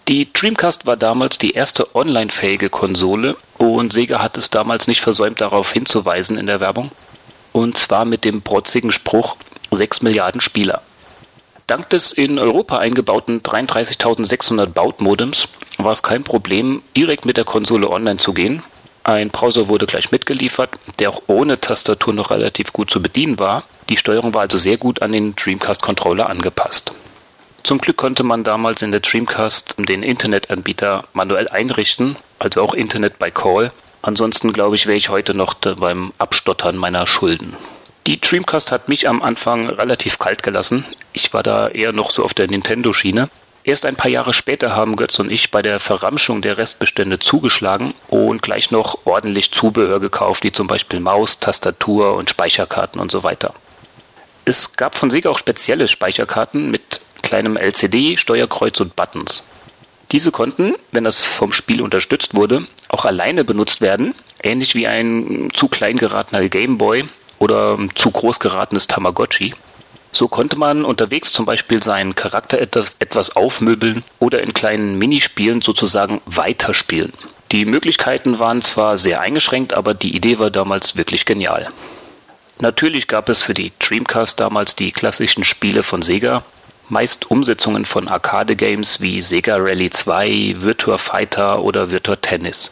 Die 0.09 0.33
Dreamcast 0.33 0.87
war 0.87 0.97
damals 0.97 1.39
die 1.39 1.53
erste 1.53 1.95
online-fähige 1.95 2.69
Konsole 2.69 3.37
und 3.59 3.93
Sega 3.93 4.21
hat 4.21 4.37
es 4.39 4.51
damals 4.51 4.89
nicht 4.89 5.03
versäumt, 5.03 5.41
darauf 5.41 5.73
hinzuweisen 5.73 6.37
in 6.37 6.49
der 6.49 6.59
Werbung. 6.61 6.91
Und 7.53 7.79
zwar 7.79 8.05
mit 8.05 8.25
dem 8.25 8.43
protzigen 8.43 8.91
Spruch 8.91 9.37
6 9.71 10.03
Milliarden 10.03 10.41
Spieler. 10.41 10.83
Dank 11.69 11.91
des 11.91 12.13
in 12.13 12.39
Europa 12.39 12.79
eingebauten 12.79 13.43
33.600 13.43 14.69
Baut-Modems 14.69 15.49
war 15.77 15.93
es 15.93 16.03
kein 16.03 16.25
Problem, 16.25 16.81
direkt 16.97 17.27
mit 17.27 17.37
der 17.37 17.45
Konsole 17.45 17.91
online 17.91 18.17
zu 18.17 18.33
gehen. 18.33 18.63
Ein 19.05 19.29
Browser 19.29 19.69
wurde 19.69 19.85
gleich 19.85 20.11
mitgeliefert, 20.11 20.71
der 20.99 21.11
auch 21.11 21.21
ohne 21.27 21.61
Tastatur 21.61 22.15
noch 22.15 22.31
relativ 22.31 22.73
gut 22.73 22.91
zu 22.91 23.03
bedienen 23.03 23.39
war. 23.39 23.65
Die 23.91 23.99
Steuerung 23.99 24.33
war 24.33 24.41
also 24.41 24.57
sehr 24.57 24.79
gut 24.79 25.03
an 25.03 25.13
den 25.13 25.37
Dreamcast-Controller 25.37 26.31
angepasst. 26.31 26.93
Zum 27.65 27.77
Glück 27.77 27.99
konnte 27.99 28.23
man 28.23 28.45
damals 28.45 28.81
in 28.81 28.91
der 28.91 29.01
Dreamcast 29.01 29.75
den 29.77 30.03
Internetanbieter 30.03 31.05
manuell 31.13 31.49
einrichten, 31.49 32.17
also 32.39 32.63
auch 32.63 32.73
Internet 32.73 33.19
by 33.19 33.31
Call. 33.31 33.73
Ansonsten 34.01 34.55
glaube 34.55 34.77
ich, 34.77 34.87
wäre 34.87 34.97
ich 34.97 35.11
heute 35.11 35.35
noch 35.35 35.53
beim 35.53 36.15
Abstottern 36.17 36.79
meiner 36.79 37.07
Schulden. 37.07 37.55
Die 38.09 38.19
Dreamcast 38.19 38.73
hat 38.73 38.89
mich 38.89 39.07
am 39.07 39.21
Anfang 39.21 39.69
relativ 39.69 40.19
kalt 40.19 40.43
gelassen. 40.43 40.87
Ich 41.13 41.35
war 41.35 41.43
da 41.43 41.69
eher 41.69 41.93
noch 41.93 42.11
so 42.11 42.25
auf 42.25 42.33
der 42.33 42.47
Nintendo-Schiene. 42.47 43.29
Erst 43.65 43.85
ein 43.85 43.97
paar 43.97 44.11
Jahre 44.11 44.33
später 44.33 44.75
haben 44.75 44.97
Götz 44.97 45.19
und 45.19 45.31
ich 45.31 45.51
bei 45.51 45.61
der 45.61 45.79
Verramschung 45.79 46.41
der 46.41 46.57
Restbestände 46.57 47.19
zugeschlagen 47.19 47.93
und 48.09 48.41
gleich 48.41 48.71
noch 48.71 49.01
ordentlich 49.05 49.53
Zubehör 49.53 50.01
gekauft, 50.01 50.43
wie 50.43 50.53
zum 50.53 50.67
Beispiel 50.67 51.01
Maus, 51.01 51.39
Tastatur 51.39 52.15
und 52.15 52.31
Speicherkarten 52.31 52.99
und 52.99 53.13
so 53.13 53.25
weiter. 53.25 53.53
Es 54.47 54.73
gab 54.73 54.95
von 54.95 55.11
Sega 55.11 55.29
auch 55.29 55.39
spezielle 55.39 55.87
Speicherkarten 55.87 56.71
mit 56.71 57.01
kleinem 57.21 57.59
LCD, 57.59 58.17
Steuerkreuz 58.17 58.81
und 58.81 58.97
Buttons. 58.97 59.43
Diese 60.13 60.31
konnten, 60.31 60.77
wenn 60.93 61.05
das 61.05 61.27
vom 61.27 61.53
Spiel 61.53 61.83
unterstützt 61.83 62.35
wurde, 62.35 62.67
auch 62.89 63.05
alleine 63.05 63.45
benutzt 63.45 63.83
werden, 63.83 64.15
ähnlich 64.43 64.75
wie 64.75 64.87
ein 64.87 65.51
zu 65.53 65.69
klein 65.69 65.99
geratener 65.99 66.49
Gameboy 66.49 67.05
oder 67.39 67.79
zu 67.95 68.11
groß 68.11 68.41
geratenes 68.41 68.87
Tamagotchi. 68.87 69.55
So 70.13 70.29
konnte 70.29 70.57
man 70.57 70.85
unterwegs 70.85 71.33
zum 71.33 71.45
Beispiel 71.45 71.83
seinen 71.83 72.15
Charakter 72.15 72.59
etwas, 72.61 73.37
aufmöbeln 73.37 74.03
oder 74.19 74.43
in 74.43 74.55
kleinen 74.55 74.97
Minispielen 74.97 75.61
sozusagen 75.61 76.21
weiterspielen. 76.25 77.13
Die 77.53 77.65
Möglichkeiten 77.65 78.39
waren 78.39 78.63
zwar 78.63 78.99
sehr 78.99 79.21
eingeschränkt, 79.21 79.73
aber 79.73 79.95
die 79.95 80.15
Idee 80.15 80.39
war 80.39 80.51
damals 80.51 80.97
wirklich 80.97 81.25
genial. 81.25 81.69
Natürlich 82.61 83.07
gab 83.07 83.29
es 83.29 83.43
für 83.43 83.55
die 83.55 83.73
Dreamcast 83.79 84.41
damals 84.41 84.75
die 84.75 84.93
klassischen 84.93 85.45
Spiele 85.45 85.83
von 85.83 86.03
Sega, 86.03 86.43
meist 86.89 87.31
Umsetzungen 87.31 87.85
von 87.85 88.09
Arcade-Games 88.09 89.01
wie 89.01 89.23
Sega 89.23 89.57
Rally 89.57 89.91
2, 89.91 90.57
Virtua 90.59 90.99
Fighter 90.99 91.63
oder 91.63 91.91
Virtua 91.91 92.17
Tennis. 92.17 92.71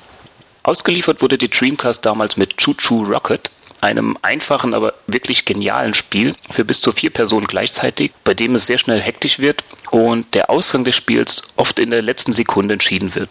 Ausgeliefert 0.62 1.22
wurde 1.22 1.38
die 1.38 1.50
Dreamcast 1.50 2.04
damals 2.04 2.36
mit 2.36 2.56
Choo 2.56 2.74
Choo 2.74 3.04
Rocket, 3.04 3.50
einem 3.80 4.16
einfachen, 4.22 4.74
aber 4.74 4.94
wirklich 5.06 5.44
genialen 5.44 5.94
Spiel 5.94 6.34
für 6.50 6.64
bis 6.64 6.80
zu 6.80 6.92
vier 6.92 7.10
Personen 7.10 7.46
gleichzeitig, 7.46 8.12
bei 8.24 8.34
dem 8.34 8.54
es 8.54 8.66
sehr 8.66 8.78
schnell 8.78 9.00
hektisch 9.00 9.38
wird 9.38 9.62
und 9.90 10.34
der 10.34 10.50
Ausgang 10.50 10.84
des 10.84 10.96
Spiels 10.96 11.42
oft 11.56 11.78
in 11.78 11.90
der 11.90 12.02
letzten 12.02 12.32
Sekunde 12.32 12.74
entschieden 12.74 13.14
wird. 13.14 13.28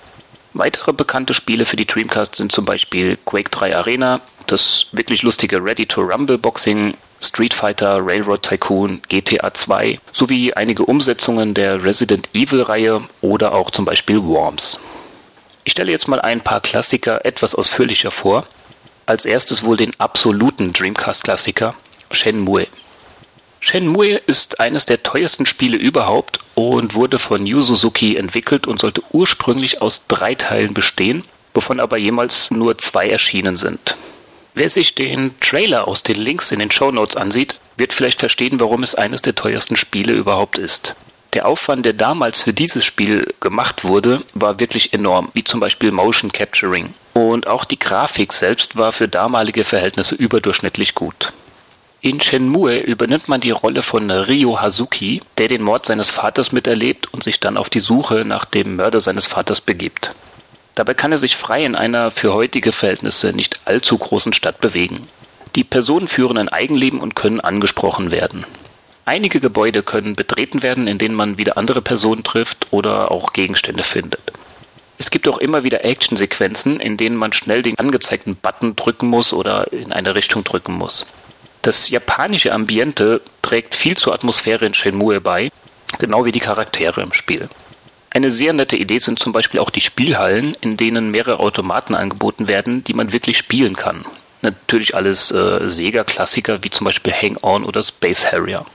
Weitere 0.53 0.93
bekannte 0.93 1.33
Spiele 1.33 1.65
für 1.65 1.75
die 1.75 1.85
Dreamcast 1.85 2.35
sind 2.35 2.51
zum 2.51 2.63
Beispiel 2.63 3.17
Quake 3.25 3.49
3 3.49 3.75
Arena, 3.75 4.21
das 4.47 4.87
wirklich 4.93 5.21
lustige 5.21 5.63
Ready 5.63 5.85
to 5.85 6.01
Rumble 6.01 6.37
Boxing, 6.37 6.93
Street 7.21 7.53
Fighter, 7.53 7.99
Railroad 8.01 8.43
Tycoon, 8.43 9.01
GTA 9.09 9.53
2 9.53 9.99
sowie 10.13 10.53
einige 10.53 10.83
Umsetzungen 10.85 11.53
der 11.53 11.83
Resident 11.83 12.29
Evil 12.33 12.61
Reihe 12.61 13.01
oder 13.21 13.53
auch 13.53 13.71
zum 13.71 13.83
Beispiel 13.83 14.23
Worms. 14.23 14.79
Ich 15.63 15.71
stelle 15.71 15.91
jetzt 15.91 16.07
mal 16.07 16.21
ein 16.21 16.41
paar 16.41 16.61
Klassiker 16.61 17.25
etwas 17.25 17.55
ausführlicher 17.55 18.11
vor. 18.11 18.45
Als 19.07 19.25
erstes 19.25 19.63
wohl 19.63 19.77
den 19.77 19.93
absoluten 19.99 20.73
Dreamcast-Klassiker 20.73 21.75
Shenmue. 22.09 22.65
Shenmue 23.59 24.15
ist 24.25 24.59
eines 24.59 24.87
der 24.87 25.03
teuersten 25.03 25.45
Spiele 25.45 25.77
überhaupt 25.77 26.39
und 26.55 26.95
wurde 26.95 27.19
von 27.19 27.45
Yu 27.45 27.61
Suzuki 27.61 28.15
entwickelt 28.15 28.65
und 28.65 28.79
sollte 28.79 29.01
ursprünglich 29.11 29.81
aus 29.81 30.03
drei 30.07 30.33
Teilen 30.33 30.73
bestehen, 30.73 31.23
wovon 31.53 31.79
aber 31.79 31.97
jemals 31.97 32.49
nur 32.49 32.77
zwei 32.79 33.07
erschienen 33.07 33.57
sind. 33.57 33.95
Wer 34.55 34.69
sich 34.69 34.95
den 34.95 35.39
Trailer 35.39 35.87
aus 35.87 36.01
den 36.01 36.17
Links 36.17 36.51
in 36.51 36.59
den 36.59 36.71
Show 36.71 36.89
Notes 36.91 37.15
ansieht, 37.15 37.59
wird 37.77 37.93
vielleicht 37.93 38.19
verstehen, 38.19 38.59
warum 38.59 38.81
es 38.81 38.95
eines 38.95 39.21
der 39.21 39.35
teuersten 39.35 39.75
Spiele 39.75 40.13
überhaupt 40.13 40.57
ist. 40.57 40.95
Der 41.33 41.47
Aufwand, 41.47 41.85
der 41.85 41.93
damals 41.93 42.41
für 42.41 42.53
dieses 42.53 42.85
Spiel 42.85 43.33
gemacht 43.39 43.83
wurde, 43.83 44.23
war 44.33 44.59
wirklich 44.59 44.93
enorm, 44.93 45.29
wie 45.33 45.43
zum 45.43 45.59
Beispiel 45.59 45.91
Motion 45.91 46.31
Capturing. 46.31 46.93
Und 47.15 47.47
auch 47.47 47.63
die 47.63 47.79
Grafik 47.79 48.33
selbst 48.33 48.75
war 48.75 48.91
für 48.91 49.07
damalige 49.07 49.63
Verhältnisse 49.63 50.15
überdurchschnittlich 50.15 50.95
gut. 50.95 51.31
In 52.01 52.19
Shenmue 52.19 52.75
übernimmt 52.75 53.29
man 53.29 53.39
die 53.39 53.51
Rolle 53.51 53.83
von 53.83 54.11
Ryo 54.11 54.59
Hazuki, 54.59 55.21
der 55.37 55.47
den 55.47 55.61
Mord 55.61 55.85
seines 55.85 56.09
Vaters 56.09 56.51
miterlebt 56.51 57.13
und 57.13 57.23
sich 57.23 57.39
dann 57.39 57.55
auf 57.55 57.69
die 57.69 57.79
Suche 57.79 58.25
nach 58.25 58.43
dem 58.43 58.75
Mörder 58.75 58.99
seines 58.99 59.27
Vaters 59.27 59.61
begibt. 59.61 60.11
Dabei 60.75 60.93
kann 60.93 61.13
er 61.13 61.17
sich 61.17 61.37
frei 61.37 61.63
in 61.63 61.75
einer 61.75 62.11
für 62.11 62.33
heutige 62.33 62.73
Verhältnisse 62.73 63.31
nicht 63.31 63.61
allzu 63.63 63.97
großen 63.97 64.33
Stadt 64.33 64.59
bewegen. 64.59 65.07
Die 65.55 65.63
Personen 65.63 66.09
führen 66.09 66.37
ein 66.37 66.49
Eigenleben 66.49 66.99
und 66.99 67.15
können 67.15 67.39
angesprochen 67.39 68.11
werden. 68.11 68.45
Einige 69.05 69.39
Gebäude 69.39 69.83
können 69.83 70.17
betreten 70.17 70.63
werden, 70.63 70.85
in 70.87 70.97
denen 70.97 71.15
man 71.15 71.37
wieder 71.37 71.57
andere 71.57 71.81
Personen 71.81 72.25
trifft 72.25 72.67
oder 72.71 73.09
auch 73.09 73.31
Gegenstände 73.31 73.85
findet. 73.85 74.34
Es 74.97 75.11
gibt 75.11 75.27
auch 75.27 75.37
immer 75.37 75.63
wieder 75.63 75.83
Actionsequenzen, 75.83 76.79
in 76.79 76.97
denen 76.97 77.17
man 77.17 77.33
schnell 77.33 77.61
den 77.61 77.77
angezeigten 77.77 78.35
Button 78.35 78.75
drücken 78.75 79.07
muss 79.07 79.33
oder 79.33 79.71
in 79.73 79.91
eine 79.91 80.15
Richtung 80.15 80.43
drücken 80.43 80.73
muss. 80.73 81.05
Das 81.61 81.89
japanische 81.89 82.53
Ambiente 82.53 83.21
trägt 83.41 83.75
viel 83.75 83.97
zur 83.97 84.13
Atmosphäre 84.13 84.65
in 84.65 84.73
Shenmue 84.73 85.19
bei, 85.19 85.49
genau 85.99 86.23
wie 86.23 86.31
die 86.31 86.39
Charaktere 86.39 87.01
im 87.01 87.11
Spiel. 87.11 87.49
Eine 88.11 88.31
sehr 88.31 88.53
nette 88.53 88.77
Idee 88.77 88.99
sind 88.99 89.19
zum 89.19 89.33
Beispiel 89.33 89.59
auch 89.59 89.69
die 89.69 89.81
Spielhallen, 89.81 90.55
in 90.61 90.77
denen 90.77 91.11
mehrere 91.11 91.39
Automaten 91.39 91.95
angeboten 91.95 92.47
werden, 92.47 92.83
die 92.85 92.93
man 92.93 93.11
wirklich 93.11 93.37
spielen 93.37 93.75
kann. 93.75 94.05
Natürlich 94.41 94.95
alles 94.95 95.31
äh, 95.31 95.69
Sega-Klassiker 95.69 96.63
wie 96.63 96.69
zum 96.69 96.85
Beispiel 96.85 97.11
Hang-On 97.11 97.65
oder 97.65 97.83
Space 97.83 98.31
Harrier. 98.31 98.65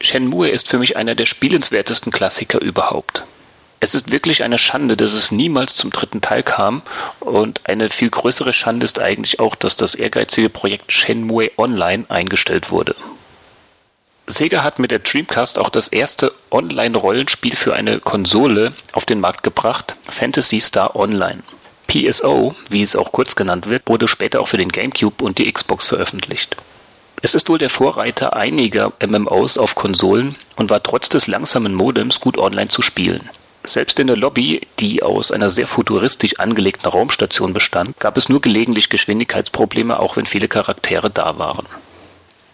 Shenmue 0.00 0.48
ist 0.48 0.68
für 0.68 0.78
mich 0.78 0.96
einer 0.96 1.14
der 1.16 1.26
spielenswertesten 1.26 2.12
Klassiker 2.12 2.60
überhaupt 2.60 3.24
es 3.86 3.94
ist 3.94 4.10
wirklich 4.10 4.42
eine 4.42 4.58
Schande, 4.58 4.96
dass 4.96 5.12
es 5.12 5.30
niemals 5.30 5.76
zum 5.76 5.92
dritten 5.92 6.20
Teil 6.20 6.42
kam. 6.42 6.82
Und 7.20 7.60
eine 7.68 7.88
viel 7.88 8.10
größere 8.10 8.52
Schande 8.52 8.84
ist 8.84 8.98
eigentlich 8.98 9.38
auch, 9.38 9.54
dass 9.54 9.76
das 9.76 9.94
ehrgeizige 9.94 10.48
Projekt 10.48 10.90
Shenmue 10.90 11.52
Online 11.56 12.04
eingestellt 12.08 12.72
wurde. 12.72 12.96
Sega 14.26 14.64
hat 14.64 14.80
mit 14.80 14.90
der 14.90 14.98
Dreamcast 14.98 15.56
auch 15.56 15.68
das 15.70 15.86
erste 15.86 16.32
Online-Rollenspiel 16.50 17.54
für 17.54 17.74
eine 17.74 18.00
Konsole 18.00 18.72
auf 18.90 19.04
den 19.04 19.20
Markt 19.20 19.44
gebracht, 19.44 19.94
Fantasy 20.08 20.60
Star 20.60 20.96
Online. 20.96 21.44
PSO, 21.86 22.56
wie 22.70 22.82
es 22.82 22.96
auch 22.96 23.12
kurz 23.12 23.36
genannt 23.36 23.68
wird, 23.68 23.84
wurde 23.86 24.08
später 24.08 24.40
auch 24.40 24.48
für 24.48 24.58
den 24.58 24.70
GameCube 24.70 25.22
und 25.22 25.38
die 25.38 25.52
Xbox 25.52 25.86
veröffentlicht. 25.86 26.56
Es 27.22 27.36
ist 27.36 27.48
wohl 27.48 27.58
der 27.58 27.70
Vorreiter 27.70 28.34
einiger 28.34 28.92
MMOs 29.06 29.56
auf 29.58 29.76
Konsolen 29.76 30.34
und 30.56 30.70
war 30.70 30.82
trotz 30.82 31.08
des 31.08 31.28
langsamen 31.28 31.72
Modems 31.72 32.18
gut 32.18 32.36
online 32.36 32.66
zu 32.66 32.82
spielen. 32.82 33.30
Selbst 33.66 33.98
in 33.98 34.06
der 34.06 34.16
Lobby, 34.16 34.60
die 34.78 35.02
aus 35.02 35.32
einer 35.32 35.50
sehr 35.50 35.66
futuristisch 35.66 36.38
angelegten 36.38 36.88
Raumstation 36.88 37.52
bestand, 37.52 37.98
gab 37.98 38.16
es 38.16 38.28
nur 38.28 38.40
gelegentlich 38.40 38.88
Geschwindigkeitsprobleme, 38.88 39.98
auch 39.98 40.16
wenn 40.16 40.24
viele 40.24 40.46
Charaktere 40.46 41.10
da 41.10 41.36
waren. 41.36 41.66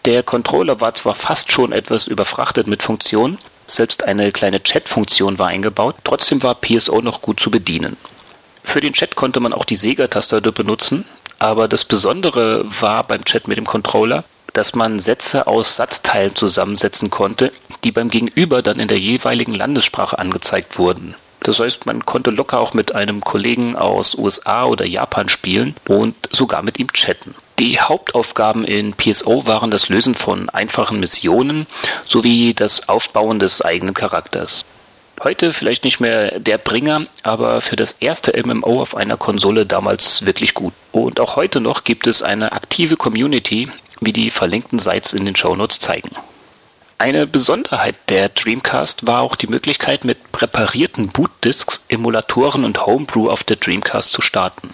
Der 0.05 0.23
Controller 0.23 0.81
war 0.81 0.95
zwar 0.95 1.15
fast 1.15 1.51
schon 1.51 1.71
etwas 1.71 2.07
überfrachtet 2.07 2.67
mit 2.67 2.81
Funktionen, 2.81 3.37
selbst 3.67 4.03
eine 4.03 4.31
kleine 4.31 4.61
Chat-Funktion 4.61 5.39
war 5.39 5.47
eingebaut, 5.47 5.95
trotzdem 6.03 6.43
war 6.43 6.55
PSO 6.55 7.01
noch 7.01 7.21
gut 7.21 7.39
zu 7.39 7.49
bedienen. 7.49 7.95
Für 8.63 8.81
den 8.81 8.93
Chat 8.93 9.15
konnte 9.15 9.39
man 9.39 9.53
auch 9.53 9.65
die 9.65 9.75
Sega-Tastatur 9.75 10.51
benutzen, 10.51 11.05
aber 11.39 11.67
das 11.67 11.85
Besondere 11.85 12.65
war 12.81 13.03
beim 13.05 13.23
Chat 13.23 13.47
mit 13.47 13.57
dem 13.57 13.65
Controller, 13.65 14.23
dass 14.53 14.75
man 14.75 14.99
Sätze 14.99 15.47
aus 15.47 15.75
Satzteilen 15.75 16.35
zusammensetzen 16.35 17.09
konnte, 17.09 17.51
die 17.83 17.91
beim 17.91 18.09
Gegenüber 18.09 18.61
dann 18.61 18.79
in 18.79 18.87
der 18.87 18.99
jeweiligen 18.99 19.53
Landessprache 19.53 20.17
angezeigt 20.17 20.77
wurden. 20.77 21.15
Das 21.41 21.59
heißt, 21.59 21.85
man 21.85 22.05
konnte 22.05 22.31
locker 22.31 22.59
auch 22.59 22.73
mit 22.73 22.95
einem 22.95 23.21
Kollegen 23.21 23.75
aus 23.75 24.15
USA 24.15 24.65
oder 24.65 24.85
Japan 24.85 25.27
spielen 25.27 25.75
und 25.87 26.15
sogar 26.31 26.61
mit 26.61 26.79
ihm 26.79 26.91
chatten. 26.93 27.35
Die 27.59 27.79
Hauptaufgaben 27.79 28.63
in 28.63 28.93
PSO 28.93 29.45
waren 29.45 29.69
das 29.69 29.89
Lösen 29.89 30.15
von 30.15 30.49
einfachen 30.49 30.99
Missionen 30.99 31.67
sowie 32.05 32.53
das 32.53 32.87
Aufbauen 32.87 33.39
des 33.39 33.61
eigenen 33.61 33.93
Charakters. 33.93 34.63
Heute 35.21 35.53
vielleicht 35.53 35.83
nicht 35.83 35.99
mehr 35.99 36.39
der 36.39 36.57
Bringer, 36.57 37.05
aber 37.21 37.61
für 37.61 37.75
das 37.75 37.95
erste 37.99 38.33
MMO 38.43 38.81
auf 38.81 38.95
einer 38.95 39.15
Konsole 39.15 39.65
damals 39.65 40.25
wirklich 40.25 40.53
gut. 40.53 40.73
Und 40.91 41.19
auch 41.19 41.35
heute 41.35 41.61
noch 41.61 41.83
gibt 41.83 42.07
es 42.07 42.23
eine 42.23 42.51
aktive 42.51 42.97
Community, 42.97 43.69
wie 44.05 44.13
die 44.13 44.29
verlinkten 44.29 44.79
Sites 44.79 45.13
in 45.13 45.25
den 45.25 45.35
Shownotes 45.35 45.79
zeigen. 45.79 46.09
Eine 46.97 47.27
Besonderheit 47.27 47.95
der 48.09 48.29
Dreamcast 48.29 49.05
war 49.05 49.21
auch 49.21 49.35
die 49.35 49.47
Möglichkeit, 49.47 50.05
mit 50.05 50.31
präparierten 50.31 51.09
Bootdisks 51.09 51.83
Emulatoren 51.89 52.63
und 52.63 52.85
Homebrew 52.85 53.29
auf 53.29 53.43
der 53.43 53.57
Dreamcast 53.57 54.13
zu 54.13 54.21
starten. 54.21 54.69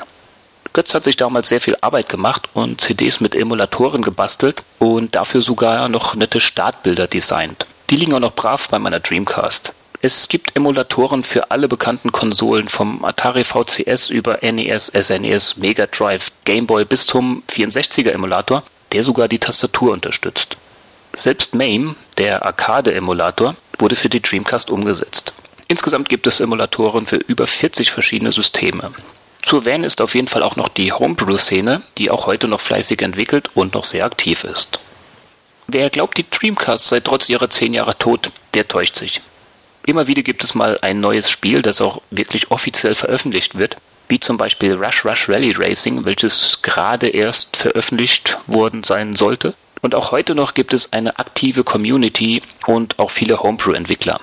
Götz 0.73 0.93
hat 0.93 1.03
sich 1.03 1.17
damals 1.17 1.49
sehr 1.49 1.61
viel 1.61 1.75
Arbeit 1.81 2.09
gemacht 2.09 2.49
und 2.53 2.81
CDs 2.81 3.19
mit 3.19 3.33
Emulatoren 3.33 4.03
gebastelt 4.03 4.63
und 4.77 5.15
dafür 5.15 5.41
sogar 5.41 5.89
noch 5.89 6.13
nette 6.13 6.39
Startbilder 6.39 7.07
designt. 7.07 7.65
Die 7.89 7.95
liegen 7.95 8.13
auch 8.13 8.19
noch 8.19 8.35
brav 8.35 8.69
bei 8.69 8.77
meiner 8.77 8.99
Dreamcast. 8.99 9.73
Es 10.01 10.29
gibt 10.29 10.55
Emulatoren 10.55 11.23
für 11.23 11.51
alle 11.51 11.67
bekannten 11.67 12.11
Konsolen 12.11 12.69
vom 12.69 13.03
Atari 13.03 13.43
VCS 13.43 14.09
über 14.09 14.39
NES, 14.41 14.91
SNES, 14.95 15.57
Mega 15.57 15.87
Drive, 15.87 16.31
Game 16.45 16.67
Boy 16.67 16.85
bis 16.85 17.07
zum 17.07 17.43
64er 17.49 18.11
Emulator 18.11 18.63
der 18.91 19.03
sogar 19.03 19.27
die 19.27 19.39
Tastatur 19.39 19.93
unterstützt. 19.93 20.57
Selbst 21.15 21.55
MAME, 21.55 21.95
der 22.17 22.45
Arcade-Emulator, 22.45 23.55
wurde 23.77 23.95
für 23.95 24.09
die 24.09 24.21
Dreamcast 24.21 24.69
umgesetzt. 24.69 25.33
Insgesamt 25.67 26.09
gibt 26.09 26.27
es 26.27 26.39
Emulatoren 26.39 27.05
für 27.05 27.17
über 27.17 27.47
40 27.47 27.91
verschiedene 27.91 28.31
Systeme. 28.31 28.91
Zu 29.41 29.57
erwähnen 29.57 29.83
ist 29.83 30.01
auf 30.01 30.15
jeden 30.15 30.27
Fall 30.27 30.43
auch 30.43 30.55
noch 30.55 30.67
die 30.67 30.91
Homebrew-Szene, 30.91 31.81
die 31.97 32.11
auch 32.11 32.25
heute 32.27 32.47
noch 32.47 32.59
fleißig 32.59 33.01
entwickelt 33.01 33.49
und 33.55 33.73
noch 33.73 33.85
sehr 33.85 34.05
aktiv 34.05 34.43
ist. 34.43 34.79
Wer 35.67 35.89
glaubt, 35.89 36.17
die 36.17 36.29
Dreamcast 36.29 36.87
sei 36.87 36.99
trotz 36.99 37.29
ihrer 37.29 37.49
10 37.49 37.73
Jahre 37.73 37.97
tot, 37.97 38.31
der 38.53 38.67
täuscht 38.67 38.97
sich. 38.97 39.21
Immer 39.85 40.07
wieder 40.07 40.23
gibt 40.23 40.43
es 40.43 40.55
mal 40.55 40.77
ein 40.81 40.99
neues 40.99 41.29
Spiel, 41.29 41.61
das 41.61 41.81
auch 41.81 42.01
wirklich 42.11 42.51
offiziell 42.51 42.95
veröffentlicht 42.95 43.57
wird, 43.57 43.77
wie 44.09 44.19
zum 44.19 44.37
Beispiel 44.37 44.73
Rush 44.73 45.05
Rush 45.05 45.29
Rally 45.29 45.53
Racing, 45.57 46.03
welches 46.03 46.61
gerade 46.61 47.07
erst 47.07 47.55
veröffentlicht 47.55 48.37
worden 48.47 48.83
sein 48.83 49.15
sollte. 49.15 49.53
Und 49.81 49.95
auch 49.95 50.11
heute 50.11 50.35
noch 50.35 50.55
gibt 50.55 50.73
es 50.73 50.91
eine 50.91 51.19
aktive 51.19 51.63
Community 51.63 52.41
und 52.65 52.99
auch 52.99 53.11
viele 53.11 53.41
Homebrew-Entwickler. 53.41 54.19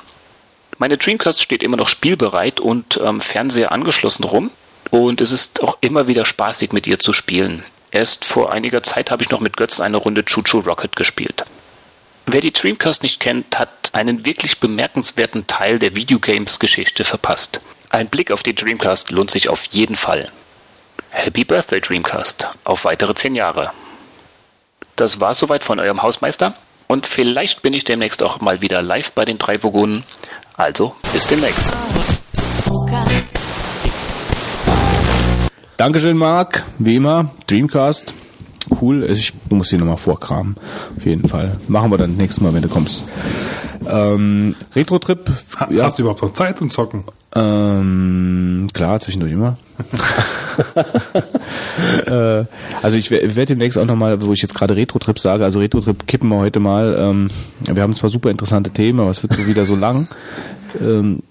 Meine 0.78 0.98
Dreamcast 0.98 1.40
steht 1.40 1.62
immer 1.62 1.78
noch 1.78 1.88
spielbereit 1.88 2.60
und 2.60 3.00
am 3.00 3.22
Fernseher 3.22 3.72
angeschlossen 3.72 4.24
rum 4.24 4.50
und 4.90 5.22
es 5.22 5.32
ist 5.32 5.62
auch 5.62 5.78
immer 5.80 6.06
wieder 6.06 6.26
spaßig 6.26 6.72
mit 6.72 6.86
ihr 6.86 6.98
zu 6.98 7.14
spielen. 7.14 7.64
Erst 7.90 8.26
vor 8.26 8.52
einiger 8.52 8.82
Zeit 8.82 9.10
habe 9.10 9.22
ich 9.22 9.30
noch 9.30 9.40
mit 9.40 9.56
Götz 9.56 9.80
eine 9.80 9.96
Runde 9.96 10.24
Chuchu 10.24 10.58
Rocket 10.58 10.96
gespielt. 10.96 11.44
Wer 12.26 12.40
die 12.40 12.52
Dreamcast 12.52 13.02
nicht 13.04 13.20
kennt, 13.20 13.58
hat 13.58 13.90
einen 13.92 14.26
wirklich 14.26 14.58
bemerkenswerten 14.58 15.46
Teil 15.46 15.78
der 15.78 15.94
Videogames-Geschichte 15.96 17.04
verpasst. 17.04 17.60
Ein 17.96 18.08
Blick 18.08 18.30
auf 18.30 18.42
die 18.42 18.54
Dreamcast 18.54 19.10
lohnt 19.10 19.30
sich 19.30 19.48
auf 19.48 19.64
jeden 19.70 19.96
Fall. 19.96 20.30
Happy 21.08 21.46
Birthday 21.46 21.80
Dreamcast 21.80 22.46
auf 22.64 22.84
weitere 22.84 23.14
10 23.14 23.34
Jahre. 23.34 23.70
Das 24.96 25.18
war 25.18 25.32
soweit 25.32 25.64
von 25.64 25.80
eurem 25.80 26.02
Hausmeister 26.02 26.52
und 26.88 27.06
vielleicht 27.06 27.62
bin 27.62 27.72
ich 27.72 27.84
demnächst 27.84 28.22
auch 28.22 28.38
mal 28.42 28.60
wieder 28.60 28.82
live 28.82 29.12
bei 29.12 29.24
den 29.24 29.38
drei 29.38 29.62
Vogonen. 29.62 30.02
Also, 30.58 30.94
bis 31.14 31.26
demnächst. 31.26 31.72
Dankeschön, 35.78 36.18
Marc. 36.18 36.64
Wie 36.78 36.96
immer, 36.96 37.30
Dreamcast. 37.46 38.12
Cool. 38.78 39.04
Ich 39.10 39.32
muss 39.48 39.70
die 39.70 39.78
nochmal 39.78 39.96
vorkramen. 39.96 40.56
Auf 40.98 41.06
jeden 41.06 41.26
Fall. 41.26 41.58
Machen 41.66 41.90
wir 41.90 41.96
dann 41.96 42.18
nächstes 42.18 42.42
Mal, 42.42 42.52
wenn 42.52 42.60
du 42.60 42.68
kommst. 42.68 43.06
Ähm, 43.88 44.54
Retro-Trip. 44.74 45.30
Ha, 45.60 45.68
ja. 45.70 45.84
Hast 45.84 45.98
du 45.98 46.02
überhaupt 46.02 46.20
noch 46.20 46.34
Zeit 46.34 46.58
zum 46.58 46.68
Zocken? 46.68 47.04
Ähm, 47.36 48.68
klar, 48.72 48.98
zwischendurch 49.00 49.32
immer. 49.32 49.58
äh, 52.06 52.44
also 52.82 52.96
ich 52.96 53.10
werde 53.10 53.46
demnächst 53.46 53.76
auch 53.76 53.84
nochmal, 53.84 54.22
wo 54.22 54.32
ich 54.32 54.40
jetzt 54.40 54.54
gerade 54.54 54.74
Retro-Trip 54.74 55.18
sage, 55.18 55.44
also 55.44 55.60
Retro-Trip 55.60 56.06
kippen 56.06 56.30
wir 56.30 56.38
heute 56.38 56.60
mal. 56.60 56.96
Ähm, 56.98 57.28
wir 57.70 57.82
haben 57.82 57.94
zwar 57.94 58.08
super 58.08 58.30
interessante 58.30 58.70
Themen, 58.70 59.00
aber 59.00 59.10
es 59.10 59.22
wird 59.22 59.34
so 59.34 59.46
wieder 59.46 59.66
so 59.66 59.76
lang. 59.76 60.08
Ähm, 60.82 61.22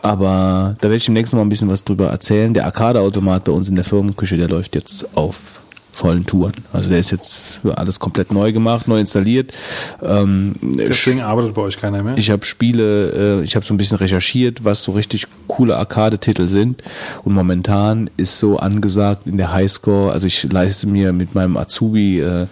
Aber 0.00 0.76
da 0.80 0.84
werde 0.84 0.96
ich 0.96 1.04
demnächst 1.04 1.32
noch 1.32 1.38
mal 1.38 1.46
ein 1.46 1.50
bisschen 1.50 1.70
was 1.70 1.84
drüber 1.84 2.08
erzählen. 2.08 2.54
Der 2.54 2.64
Arcade-Automat 2.66 3.44
bei 3.44 3.52
uns 3.52 3.68
in 3.68 3.74
der 3.74 3.84
Firmenküche, 3.84 4.36
der 4.36 4.48
läuft 4.48 4.74
jetzt 4.74 5.16
auf 5.16 5.60
vollen 5.94 6.26
Touren. 6.26 6.54
Also 6.72 6.90
der 6.90 6.98
ist 6.98 7.10
jetzt 7.10 7.60
alles 7.76 8.00
komplett 8.00 8.32
neu 8.32 8.52
gemacht, 8.52 8.88
neu 8.88 8.98
installiert. 8.98 9.52
Ähm, 10.02 10.54
Deswegen 10.60 11.20
arbeitet 11.20 11.54
bei 11.54 11.62
euch 11.62 11.78
keiner 11.78 12.02
mehr. 12.02 12.16
ich 12.16 12.30
habe 12.30 12.44
Spiele, 12.44 13.40
äh, 13.40 13.44
ich 13.44 13.56
habe 13.56 13.64
so 13.64 13.72
ein 13.74 13.76
bisschen 13.76 13.96
recherchiert, 13.96 14.64
was 14.64 14.82
so 14.82 14.92
richtig 14.92 15.26
coole 15.46 15.76
Arcade-Titel 15.76 16.48
sind. 16.48 16.82
Und 17.22 17.34
momentan 17.34 18.10
ist 18.16 18.38
so 18.38 18.58
angesagt 18.58 19.26
in 19.26 19.36
der 19.36 19.52
Highscore, 19.52 20.12
also 20.12 20.26
ich 20.26 20.50
leiste 20.52 20.86
mir 20.86 21.12
mit 21.12 21.34
meinem 21.34 21.56
Azubi 21.56 22.20
äh, 22.20 22.42
äh, 22.42 22.46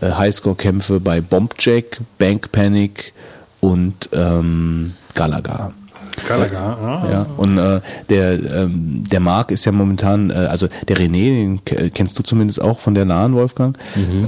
Highscore-Kämpfe 0.00 1.00
bei 1.00 1.20
Bombjack, 1.20 2.00
Bank 2.18 2.50
Panic 2.52 3.12
und 3.60 4.08
ähm, 4.12 4.94
Galaga. 5.14 5.72
Gallagher, 6.26 6.62
ah. 6.80 7.08
Ja, 7.10 7.26
und 7.36 7.58
äh, 7.58 7.80
der, 8.08 8.32
ähm, 8.62 9.04
der 9.10 9.20
Marc 9.20 9.50
ist 9.50 9.64
ja 9.64 9.72
momentan, 9.72 10.30
äh, 10.30 10.34
also 10.34 10.68
der 10.88 10.96
René, 10.96 11.28
den 11.40 11.64
ke- 11.64 11.90
kennst 11.90 12.18
du 12.18 12.22
zumindest 12.22 12.60
auch 12.60 12.78
von 12.80 12.94
der 12.94 13.04
nahen 13.04 13.34
Wolfgang, 13.34 13.76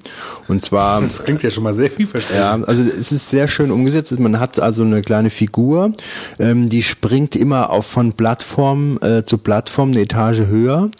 und 0.48 0.62
zwar 0.62 1.00
Das 1.00 1.24
klingt 1.24 1.42
ja 1.42 1.50
schon 1.50 1.64
mal 1.64 1.74
sehr 1.74 1.90
vielversprechend. 1.90 2.40
ja, 2.40 2.58
also 2.66 2.82
es 2.82 3.12
ist 3.12 3.30
sehr 3.30 3.48
schön 3.48 3.70
umgesetzt. 3.70 4.18
Man 4.18 4.38
hat 4.38 4.60
also 4.60 4.82
eine 4.82 5.02
kleine 5.02 5.30
Figur, 5.30 5.92
ähm, 6.38 6.68
die 6.68 6.82
springt 6.82 7.36
immer 7.36 7.70
auf 7.70 7.86
von 7.86 8.12
Plattform 8.12 8.98
äh, 9.00 9.22
zu 9.24 9.38
Plattform 9.38 9.90
eine 9.90 10.00
Etage 10.00 10.46
höher. 10.46 10.90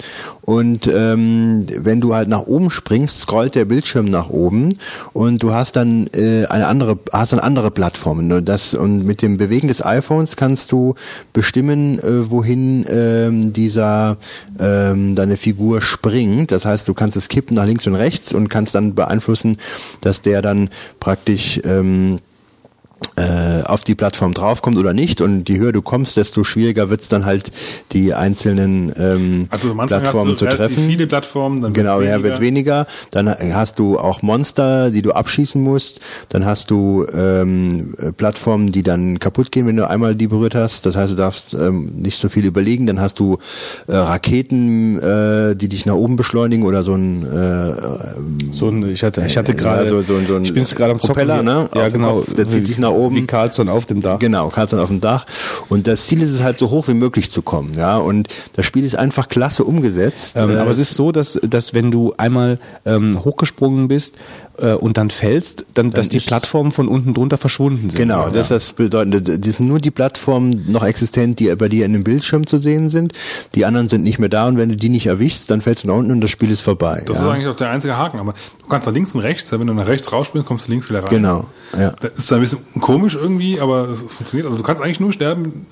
Und 0.43 0.87
ähm, 0.87 1.67
wenn 1.79 2.01
du 2.01 2.15
halt 2.15 2.29
nach 2.29 2.47
oben 2.47 2.71
springst, 2.71 3.21
scrollt 3.23 3.57
der 3.57 3.65
Bildschirm 3.65 4.07
nach 4.07 4.31
oben 4.31 4.79
und 5.13 5.43
du 5.43 5.53
hast 5.53 5.75
dann 5.75 6.07
äh, 6.15 6.47
eine 6.47 6.69
andere, 6.69 6.99
hast 7.13 7.26
dann 7.31 7.41
andere 7.41 7.71
Plattformen. 7.71 8.27
Ne? 8.27 8.43
Das, 8.43 8.75
und 8.75 9.05
mit 9.05 9.23
dem 9.23 9.37
Bewegen 9.37 9.69
des 9.69 9.85
iPhones 9.85 10.37
kannst 10.37 10.73
du 10.73 10.95
bestimmen, 11.33 11.99
äh, 11.99 12.31
wohin 12.31 12.85
ähm, 12.89 13.53
dieser 13.53 14.17
ähm, 14.59 15.15
deine 15.15 15.37
Figur 15.37 15.83
springt. 15.83 16.53
Das 16.53 16.65
heißt, 16.65 16.87
du 16.89 16.95
kannst 16.95 17.17
es 17.17 17.29
kippen 17.29 17.57
nach 17.57 17.67
links 17.67 17.87
und 17.87 17.95
rechts 17.95 18.33
und 18.33 18.49
kannst 18.49 18.75
dann 18.75 18.95
beeinflussen, 18.95 19.57
dass 20.01 20.23
der 20.23 20.43
dann 20.43 20.71
praktisch 21.01 21.61
ähm, 21.65 22.17
äh, 22.17 22.36
auf 23.65 23.85
die 23.85 23.95
Plattform 23.95 24.33
draufkommt 24.35 24.77
oder 24.79 24.93
nicht. 24.93 25.21
Und 25.21 25.49
je 25.49 25.59
höher 25.59 25.73
du 25.73 25.83
kommst, 25.83 26.17
desto 26.17 26.45
schwieriger 26.45 26.89
wird 26.91 27.01
es 27.03 27.09
dann 27.09 27.25
halt, 27.27 27.51
die 27.93 28.15
einzelnen 28.15 28.93
ähm, 28.97 29.47
Also 29.51 29.75
Plattformen 29.75 30.33
hast 30.33 30.41
du 30.43 30.47
zu 30.47 30.57
treffen. 30.57 30.77
viele 30.89 31.07
Plattformen, 31.07 31.61
dann 31.61 31.73
Genau, 31.73 32.01
ja, 32.01 32.23
wird 32.23 32.41
weniger. 32.41 32.87
Dann 33.11 33.29
hast 33.29 33.79
du 33.79 33.99
auch 33.99 34.23
Monster, 34.23 34.91
die 34.91 35.03
du 35.03 35.13
abschießen 35.13 35.61
musst. 35.63 36.01
Dann 36.31 36.45
hast 36.47 36.71
du 36.71 37.07
ähm, 37.13 37.95
äh, 37.99 38.13
Plattformen, 38.13 38.71
die 38.73 38.83
dann 38.83 39.19
kaputt 39.19 39.51
gehen, 39.53 39.67
wenn 39.67 39.77
du 39.77 39.89
einmal 39.89 40.15
die 40.15 40.27
berührt 40.29 40.55
hast. 40.55 40.87
Das 40.87 40.97
heißt, 40.97 41.13
du 41.13 41.17
darfst 41.17 41.55
ähm, 41.55 41.91
nicht 41.97 42.19
so 42.21 42.29
viel 42.29 42.45
überlegen. 42.45 42.87
Dann 42.87 43.01
hast 43.01 43.19
du 43.19 43.39
äh, 43.89 43.95
Raketen, 43.97 44.99
äh, 45.01 45.55
die 45.57 45.69
dich 45.69 45.87
nach 45.87 45.95
oben 45.95 46.17
beschleunigen 46.17 46.65
oder 46.67 46.83
so 46.83 46.95
ein 46.95 47.23
äh, 47.25 47.73
So 48.53 48.69
ein, 48.69 48.89
ich 48.91 49.03
hatte, 49.03 49.23
ich 49.27 49.37
hatte 49.37 49.53
Ja, 49.53 49.59
gerade, 49.59 49.89
so- 49.89 50.01
so- 50.03 50.19
so 50.21 50.37
ein 50.37 50.45
ich 50.45 50.53
bin 50.55 50.65
gerade 50.65 50.93
am 50.93 50.99
Zocken. 51.01 51.15
Propeller, 51.15 51.43
ne? 51.43 51.69
Ja, 51.75 51.89
genau. 51.89 52.17
Kopf, 52.17 52.35
der 52.35 52.49
zieht 52.49 52.69
dich 52.69 52.79
nach 52.79 52.86
oben. 52.89 53.17
Wie 53.17 53.27
Carlson 53.27 53.69
auf 53.69 53.87
dem 53.87 54.03
Dach. 54.03 54.19
Genau, 54.19 54.49
Karlsson 54.49 54.79
auf 54.81 54.89
dem 54.89 55.01
Dach. 55.01 55.27
Und 55.69 55.87
das 55.87 56.07
Ziel 56.07 56.23
ist 56.23 56.31
es 56.31 56.43
halt 56.43 56.59
so 56.59 56.71
hoch 56.71 56.89
wie 56.89 56.95
möglich 56.95 57.31
zu 57.31 57.43
kommen. 57.43 57.75
Ja, 57.75 57.99
und 57.99 58.29
das 58.55 58.67
Spiel 58.67 58.85
ist 58.85 58.97
einfach 58.97 59.29
klasse 59.29 59.65
umgesetzt. 59.65 60.37
Ähm, 60.37 60.51
Äh, 60.51 60.57
aber 60.57 60.71
es 60.71 60.79
ist 60.79 60.95
so, 60.95 61.13
dass, 61.13 61.39
dass 61.43 61.75
wenn 61.75 61.91
du 61.91 62.15
einmal 62.17 62.59
ähm, 62.85 63.13
hochgesprungen 63.25 63.89
bist 63.89 64.17
äh, 64.59 64.73
und 64.73 64.97
dann 64.97 65.11
fällst, 65.11 65.65
dann, 65.75 65.91
dass 65.91 66.09
die 66.09 66.21
Plattformen 66.21 66.73
von 66.73 66.89
unten 66.89 67.15
drunter 67.15 67.39
verschwunden 67.39 67.91
sind. 67.91 67.97
Genau, 67.97 68.25
ja. 68.25 68.31
das 68.31 68.51
ist 68.51 68.51
das 68.51 68.73
Bedeutende. 68.73 69.21
Die 69.21 69.51
sind 69.51 69.69
nur 69.69 69.81
die 69.81 69.91
Plattformen 69.91 70.71
noch 70.71 70.85
existent, 70.85 71.41
die 71.41 71.55
bei 71.57 71.69
dir 71.69 71.87
in 71.87 71.93
dem 71.93 72.05
Bildschirm 72.05 72.47
zu 72.47 72.59
sehen 72.59 72.89
sind. 72.89 73.13
Die 73.55 73.65
anderen 73.65 73.89
sind 73.89 74.03
nicht 74.03 74.19
mehr 74.19 74.29
da 74.29 74.47
und 74.49 74.57
wenn 74.57 74.69
du 74.69 74.77
die 74.77 74.89
nicht 74.89 75.07
erwischst, 75.07 75.51
dann 75.51 75.61
fällst 75.61 75.85
du 75.85 75.89
nach 75.89 75.95
unten 75.95 76.13
und 76.13 76.21
das 76.21 76.31
Spiel 76.31 76.51
ist 76.51 76.63
vorbei. 76.63 77.03
Das 77.07 77.19
ja. 77.19 77.25
ist 77.25 77.31
eigentlich 77.31 77.49
auch 77.49 77.57
der 77.57 77.71
einzige 77.71 77.97
Haken, 77.97 78.19
aber 78.19 78.33
du 78.33 78.67
kannst 78.69 78.87
nach 78.87 78.95
links 78.95 79.15
und 79.15 79.21
rechts, 79.21 79.53
wenn 79.53 79.67
du 79.67 79.75
nach 79.75 79.87
rechts 79.87 80.13
rausspringst, 80.13 80.47
kommst 80.47 80.69
du 80.69 80.73
links 80.73 80.89
wieder 80.91 81.03
rein. 81.03 81.11
Genau, 81.11 81.47
ja. 81.79 81.95
Das 82.01 82.19
ist 82.19 82.33
ein 82.33 82.41
bisschen 82.41 82.61
komisch 82.81 83.15
irgendwie, 83.15 83.61
aber 83.61 83.89
es 83.89 84.01
funktioniert. 84.01 84.47
Also 84.47 84.59
du 84.59 84.65
kannst 84.65 84.83
eigentlich 84.83 85.01
nur 85.01 85.13
sterben, 85.13 85.67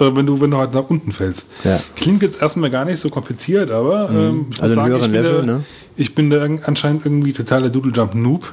wenn 0.00 0.26
du, 0.26 0.40
wenn 0.40 0.50
du 0.50 0.56
halt 0.56 0.74
nach 0.74 0.88
unten 0.88 1.12
fällst. 1.12 1.48
Ja. 1.64 1.76
Mhm. 1.76 1.80
Klingt 1.96 2.22
jetzt 2.22 2.42
erstmal 2.42 2.70
gar 2.70 2.84
nicht 2.84 3.00
so 3.00 3.08
kompliziert, 3.10 3.70
aber 3.70 4.08
ähm, 4.10 4.46
ich 4.50 4.56
muss 4.56 4.60
Also 4.60 4.80
einen 4.80 4.90
sagen, 4.92 5.04
ich 5.04 5.12
bin, 5.12 5.22
Level, 5.22 5.46
da, 5.46 5.52
ne? 5.52 5.64
ich 5.96 6.14
bin 6.14 6.30
da 6.30 6.46
anscheinend 6.64 7.04
irgendwie 7.06 7.32
totaler 7.32 7.70
Doodle 7.70 7.92
Jump 7.92 8.14
Noob. 8.14 8.46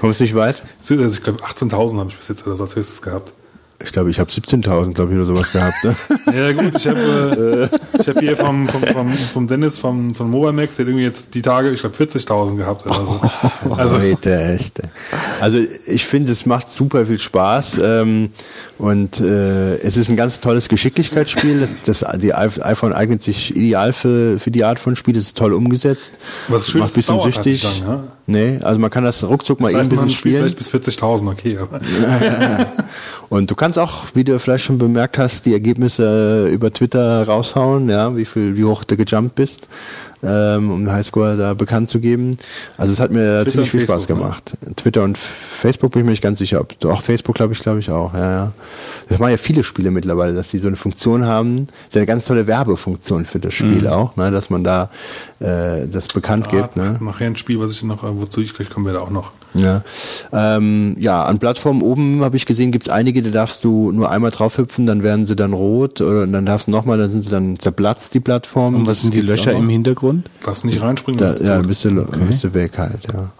Kommst 0.00 0.20
nicht 0.20 0.34
weit? 0.34 0.62
Also 0.88 1.04
ich 1.04 1.22
glaube 1.22 1.42
18.000 1.44 1.98
habe 1.98 2.10
ich 2.10 2.16
bis 2.16 2.28
jetzt 2.28 2.46
oder 2.46 2.56
so 2.56 2.64
als 2.64 2.76
höchstes 2.76 3.02
gehabt. 3.02 3.32
Ich 3.82 3.92
glaube, 3.92 4.10
ich 4.10 4.20
habe 4.20 4.30
17.000, 4.30 4.92
glaube 4.92 5.12
ich, 5.12 5.16
oder 5.16 5.24
sowas 5.24 5.52
gehabt. 5.52 5.84
Ne? 5.84 5.94
Ja 6.34 6.52
gut, 6.52 6.76
ich 6.76 6.86
habe 6.86 7.70
äh, 7.72 8.00
ich 8.00 8.08
hab 8.08 8.20
hier 8.20 8.36
vom, 8.36 8.68
vom, 8.68 8.82
vom, 8.82 9.08
vom 9.10 9.46
Dennis 9.46 9.78
vom, 9.78 10.14
von 10.14 10.30
Mobamax, 10.30 10.76
der 10.76 10.86
irgendwie 10.86 11.04
jetzt 11.04 11.34
die 11.34 11.42
Tage, 11.42 11.70
ich 11.70 11.80
glaube 11.80 11.96
40.000 11.96 12.56
gehabt 12.56 12.86
oder 12.86 12.94
so. 12.94 13.20
Also, 13.74 13.98
Leute, 13.98 14.38
echt. 14.54 14.80
Also 15.40 15.58
ich 15.86 16.04
finde, 16.06 16.32
es 16.32 16.46
macht 16.46 16.70
super 16.70 17.06
viel 17.06 17.18
Spaß 17.18 17.78
ähm, 17.82 18.30
und 18.78 19.20
äh, 19.20 19.76
es 19.78 19.96
ist 19.96 20.08
ein 20.08 20.16
ganz 20.16 20.40
tolles 20.40 20.68
Geschicklichkeitsspiel. 20.68 21.60
Das, 21.60 21.76
das, 21.84 22.18
die 22.20 22.34
iPhone 22.34 22.92
eignet 22.92 23.22
sich 23.22 23.56
ideal 23.56 23.92
für, 23.92 24.38
für 24.38 24.50
die 24.50 24.64
Art 24.64 24.78
von 24.78 24.94
Spiel. 24.94 25.16
Es 25.16 25.28
ist 25.28 25.38
toll 25.38 25.52
umgesetzt. 25.52 26.14
Was 26.48 26.68
schön 26.68 26.80
macht 26.80 26.92
ein 26.92 26.94
bisschen 26.94 27.16
dauert 27.16 27.24
halt 27.24 27.34
süchtig. 27.34 27.64
nicht 27.64 27.84
lang, 27.84 28.08
Nee, 28.26 28.60
also 28.62 28.78
man 28.78 28.90
kann 28.90 29.02
das 29.02 29.26
ruckzuck 29.26 29.60
mal 29.60 29.72
das 29.72 29.80
eben 29.82 29.90
heißt, 29.90 30.00
ein 30.00 30.08
bisschen 30.08 30.10
spielen. 30.10 30.52
vielleicht 30.54 30.58
bis 30.58 30.98
40.000, 30.98 31.30
okay. 31.30 31.58
Und 33.30 33.48
du 33.48 33.54
kannst 33.54 33.78
auch, 33.78 34.06
wie 34.14 34.24
du 34.24 34.36
vielleicht 34.40 34.64
schon 34.64 34.78
bemerkt 34.78 35.16
hast, 35.16 35.46
die 35.46 35.52
Ergebnisse 35.52 36.48
über 36.48 36.72
Twitter 36.72 37.22
raushauen, 37.22 37.88
ja, 37.88 38.16
wie 38.16 38.24
viel, 38.24 38.56
wie 38.56 38.64
hoch 38.64 38.82
du 38.82 38.96
gejumpt 38.96 39.36
bist, 39.36 39.68
ähm, 40.24 40.68
um 40.72 40.84
den 40.84 40.92
Highscore 40.92 41.36
da 41.36 41.54
bekannt 41.54 41.90
zu 41.90 42.00
geben. 42.00 42.36
Also 42.76 42.92
es 42.92 42.98
hat 42.98 43.12
mir 43.12 43.42
Twitter 43.42 43.50
ziemlich 43.50 43.70
viel 43.70 43.80
Spaß 43.82 44.06
Facebook, 44.06 44.16
ne? 44.16 44.22
gemacht. 44.24 44.56
Twitter 44.74 45.04
und 45.04 45.16
Facebook 45.16 45.92
bin 45.92 46.00
ich 46.00 46.06
mir 46.06 46.10
nicht 46.10 46.24
ganz 46.24 46.40
sicher. 46.40 46.60
Ob, 46.60 46.84
auch 46.86 47.02
Facebook 47.04 47.36
glaube 47.36 47.52
ich, 47.52 47.60
glaube 47.60 47.78
ich 47.78 47.88
auch. 47.88 48.12
Ja, 48.14 48.30
ja. 48.32 48.52
Das 49.08 49.20
machen 49.20 49.30
ja 49.30 49.36
viele 49.36 49.62
Spiele 49.62 49.92
mittlerweile, 49.92 50.34
dass 50.34 50.48
die 50.48 50.58
so 50.58 50.66
eine 50.66 50.76
Funktion 50.76 51.24
haben. 51.24 51.66
Das 51.66 51.74
ist 51.86 51.94
ja 51.94 52.00
eine 52.00 52.06
ganz 52.06 52.24
tolle 52.24 52.48
Werbefunktion 52.48 53.26
für 53.26 53.38
das 53.38 53.54
Spiel 53.54 53.86
auch, 53.86 54.16
ne, 54.16 54.32
dass 54.32 54.50
man 54.50 54.64
da 54.64 54.90
äh, 55.38 55.86
das 55.86 56.08
bekannt 56.08 56.48
gibt. 56.48 56.74
Ne? 56.74 56.98
Nachher 57.00 57.28
ein 57.28 57.36
Spiel, 57.36 57.60
was 57.60 57.70
ich 57.70 57.84
noch, 57.84 58.02
wozu 58.02 58.40
ich 58.40 58.54
gleich 58.54 58.70
kommen 58.70 58.86
werde, 58.86 59.00
auch 59.00 59.10
noch. 59.10 59.30
Ja, 59.54 59.82
ähm, 60.32 60.94
ja 60.98 61.24
an 61.24 61.38
Plattformen 61.38 61.82
oben 61.82 62.22
habe 62.22 62.36
ich 62.36 62.46
gesehen, 62.46 62.70
gibt 62.70 62.84
es 62.84 62.88
einige, 62.88 63.22
da 63.22 63.30
darfst 63.30 63.64
du 63.64 63.90
nur 63.90 64.10
einmal 64.10 64.30
drauf 64.30 64.58
hüpfen, 64.58 64.86
dann 64.86 65.02
werden 65.02 65.26
sie 65.26 65.36
dann 65.36 65.52
rot 65.52 66.00
oder 66.00 66.26
dann 66.26 66.46
darfst 66.46 66.68
du 66.68 66.70
nochmal, 66.70 66.98
dann 66.98 67.10
sind 67.10 67.24
sie 67.24 67.30
dann 67.30 67.58
zerplatzt, 67.58 68.14
die 68.14 68.20
Plattformen. 68.20 68.76
Und 68.76 68.86
was 68.86 69.00
sind 69.00 69.14
die 69.14 69.20
Löcher 69.20 69.52
im. 69.52 69.68
Hintergrund? 69.68 70.28
Lass 70.44 70.64
nicht 70.64 70.80
reinspringen. 70.80 71.18
Da, 71.18 71.36
ja, 71.36 71.58
bist 71.60 71.84
du, 71.84 71.90
bist 72.26 72.44
du 72.44 72.54
weg 72.54 72.78
halt, 72.78 73.06
ja. 73.12 73.30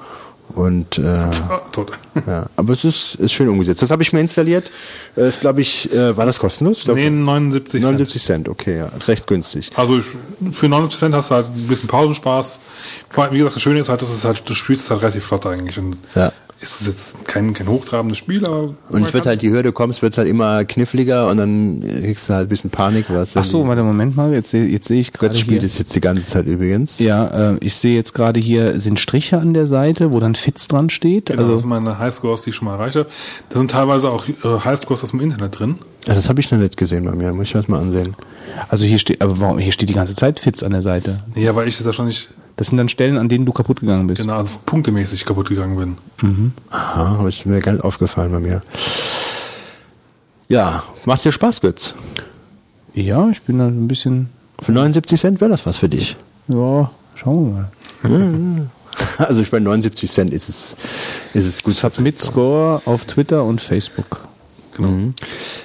Und 0.55 0.99
äh, 0.99 1.03
Ah, 1.07 1.61
tot. 1.73 1.93
ja, 2.27 2.47
aber 2.57 2.73
es 2.73 2.85
ist, 2.85 3.15
ist 3.17 3.33
schön 3.33 3.49
umgesetzt. 3.49 3.83
Das 3.83 3.91
habe 3.91 4.03
ich 4.03 4.13
mir 4.13 4.21
installiert. 4.21 4.71
Äh, 5.17 5.29
Ist, 5.29 5.41
glaube 5.41 5.61
ich, 5.61 5.93
äh, 5.93 6.17
war 6.17 6.27
das 6.27 6.39
kostenlos? 6.39 6.85
Glaub, 6.85 6.97
Nee, 6.97 7.09
79 7.11 7.71
Cent. 7.71 7.83
79 7.85 8.23
Cent, 8.23 8.49
okay, 8.49 8.79
ja, 8.79 8.87
ist 8.87 9.09
recht 9.09 9.27
günstig. 9.27 9.71
Also 9.77 9.99
ich, 9.99 10.07
für 10.53 10.69
90 10.69 10.99
Cent 10.99 11.15
hast 11.15 11.31
du 11.31 11.35
halt 11.35 11.47
ein 11.47 11.67
bisschen 11.69 11.89
Pausenspaß. 11.89 12.61
Vor 13.09 13.25
allem, 13.25 13.33
wie 13.35 13.39
gesagt, 13.39 13.57
das 13.57 13.63
Schöne 13.63 13.81
ist 13.81 13.89
halt, 13.89 14.03
dass 14.03 14.11
es 14.11 14.25
halt, 14.25 14.43
du 14.49 14.55
spielst 14.55 14.85
es 14.85 14.91
halt 14.91 15.03
relativ 15.03 15.25
flott 15.25 15.47
eigentlich. 15.47 15.79
Und 15.79 15.97
Ja. 16.15 16.33
Ist 16.61 16.81
es 16.81 16.87
jetzt 16.87 17.25
kein, 17.27 17.55
kein 17.55 17.69
hochtrabendes 17.69 18.19
Spiel, 18.19 18.45
aber. 18.45 18.75
Und 18.91 19.03
es 19.03 19.15
wird 19.15 19.27
halt, 19.27 19.41
die 19.43 19.51
Hürde 19.51 19.73
kommst, 19.73 20.03
wird 20.03 20.13
es 20.13 20.19
halt 20.19 20.29
immer 20.29 20.65
kniffliger 20.65 21.29
und 21.29 21.39
dann 21.39 21.81
kriegst 21.81 22.29
du 22.29 22.35
halt 22.35 22.47
ein 22.47 22.49
bisschen 22.49 22.71
Panik. 22.71 23.07
Was 23.09 23.37
Ach 23.37 23.45
so, 23.45 23.67
warte, 23.67 23.83
Moment 23.83 24.15
mal, 24.17 24.33
jetzt, 24.33 24.51
seh- 24.51 24.67
jetzt 24.67 24.89
sehe 24.89 25.01
ich 25.01 25.13
gerade 25.13 25.33
Götz 25.33 25.41
spielt 25.41 25.63
es 25.63 25.79
jetzt 25.79 25.95
die 25.95 26.01
ganze 26.01 26.25
Zeit 26.25 26.47
übrigens. 26.47 26.99
Ja, 26.99 27.53
äh, 27.53 27.57
ich 27.61 27.75
sehe 27.75 27.95
jetzt 27.95 28.13
gerade 28.13 28.41
hier 28.41 28.79
sind 28.79 29.01
Striche 29.01 29.39
an 29.39 29.55
der 29.55 29.67
Seite, 29.67 30.13
wo 30.13 30.21
dann 30.21 30.35
Fitz 30.35 30.69
dran 30.69 30.91
steht. 30.91 31.27
Genau, 31.27 31.39
das 31.41 31.49
also 31.49 31.61
sind 31.61 31.71
meine 31.71 31.99
Highscores, 31.99 32.43
die 32.43 32.51
ich 32.51 32.57
schon 32.57 32.67
mal 32.67 32.75
erreicht 32.75 32.97
habe. 32.97 33.09
Da 33.49 33.59
sind 33.59 33.71
teilweise 33.71 34.11
auch 34.11 34.29
äh, 34.29 34.33
Highscores 34.65 35.03
aus 35.03 35.11
dem 35.11 35.21
Internet 35.21 35.59
drin. 35.59 35.77
Ja, 36.07 36.15
das 36.15 36.29
habe 36.29 36.41
ich 36.41 36.51
noch 36.51 36.59
nicht 36.59 36.77
gesehen 36.77 37.05
bei 37.05 37.13
mir. 37.13 37.33
Muss 37.33 37.49
ich 37.49 37.55
mir 37.55 37.61
das 37.61 37.69
mal 37.69 37.81
ansehen. 37.81 38.15
Also 38.69 38.85
hier 38.85 38.99
steht, 38.99 39.21
aber 39.23 39.41
warum, 39.41 39.59
hier 39.59 39.73
steht 39.73 39.89
die 39.89 39.95
ganze 39.95 40.15
Zeit 40.15 40.41
Fitz 40.41 40.63
an 40.63 40.73
der 40.73 40.83
Seite. 40.83 41.19
Ja, 41.35 41.55
weil 41.55 41.69
ich 41.69 41.79
das 41.79 41.99
nicht, 42.01 42.29
Das 42.61 42.67
sind 42.67 42.77
dann 42.77 42.91
Stellen, 42.91 43.17
an 43.17 43.31
denen 43.31 43.47
du 43.47 43.53
kaputt 43.53 43.81
gegangen 43.81 44.07
bist. 44.07 44.21
genau, 44.21 44.35
also 44.37 44.59
punktemäßig 44.67 45.25
kaputt 45.25 45.49
gegangen 45.49 45.79
bin. 46.21 46.53
Aha, 46.69 47.17
habe 47.17 47.31
ich 47.31 47.47
mir 47.47 47.59
gar 47.61 47.73
nicht 47.73 47.83
aufgefallen 47.83 48.31
bei 48.31 48.39
mir. 48.39 48.61
Ja, 50.51 50.83
macht 51.07 51.25
dir 51.25 51.33
Spaß, 51.33 51.63
Götz? 51.63 51.95
Ja, 52.93 53.31
ich 53.31 53.41
bin 53.41 53.61
da 53.61 53.69
ein 53.69 53.89
bisschen, 53.89 54.29
Für 54.61 54.73
79 54.73 55.19
Cent 55.19 55.41
wäre 55.41 55.51
das 55.51 55.65
was 55.65 55.79
für 55.79 55.89
dich. 55.89 56.19
ja, 56.49 56.91
schauen 57.15 57.57
wir 58.03 58.11
mal. 58.11 58.69
Also 59.17 59.41
ich 59.41 59.51
bei 59.51 59.59
79 59.59 60.11
Cent 60.11 60.35
ist 60.35 60.51
es, 60.51 60.77
ist 61.33 61.47
es 61.47 61.63
gut. 61.63 61.73
Submit 61.73 62.21
Score 62.21 62.83
auf 62.85 63.07
Twitter 63.07 63.43
und 63.43 63.63
Facebook. 63.63 64.21
Mhm. 64.79 65.15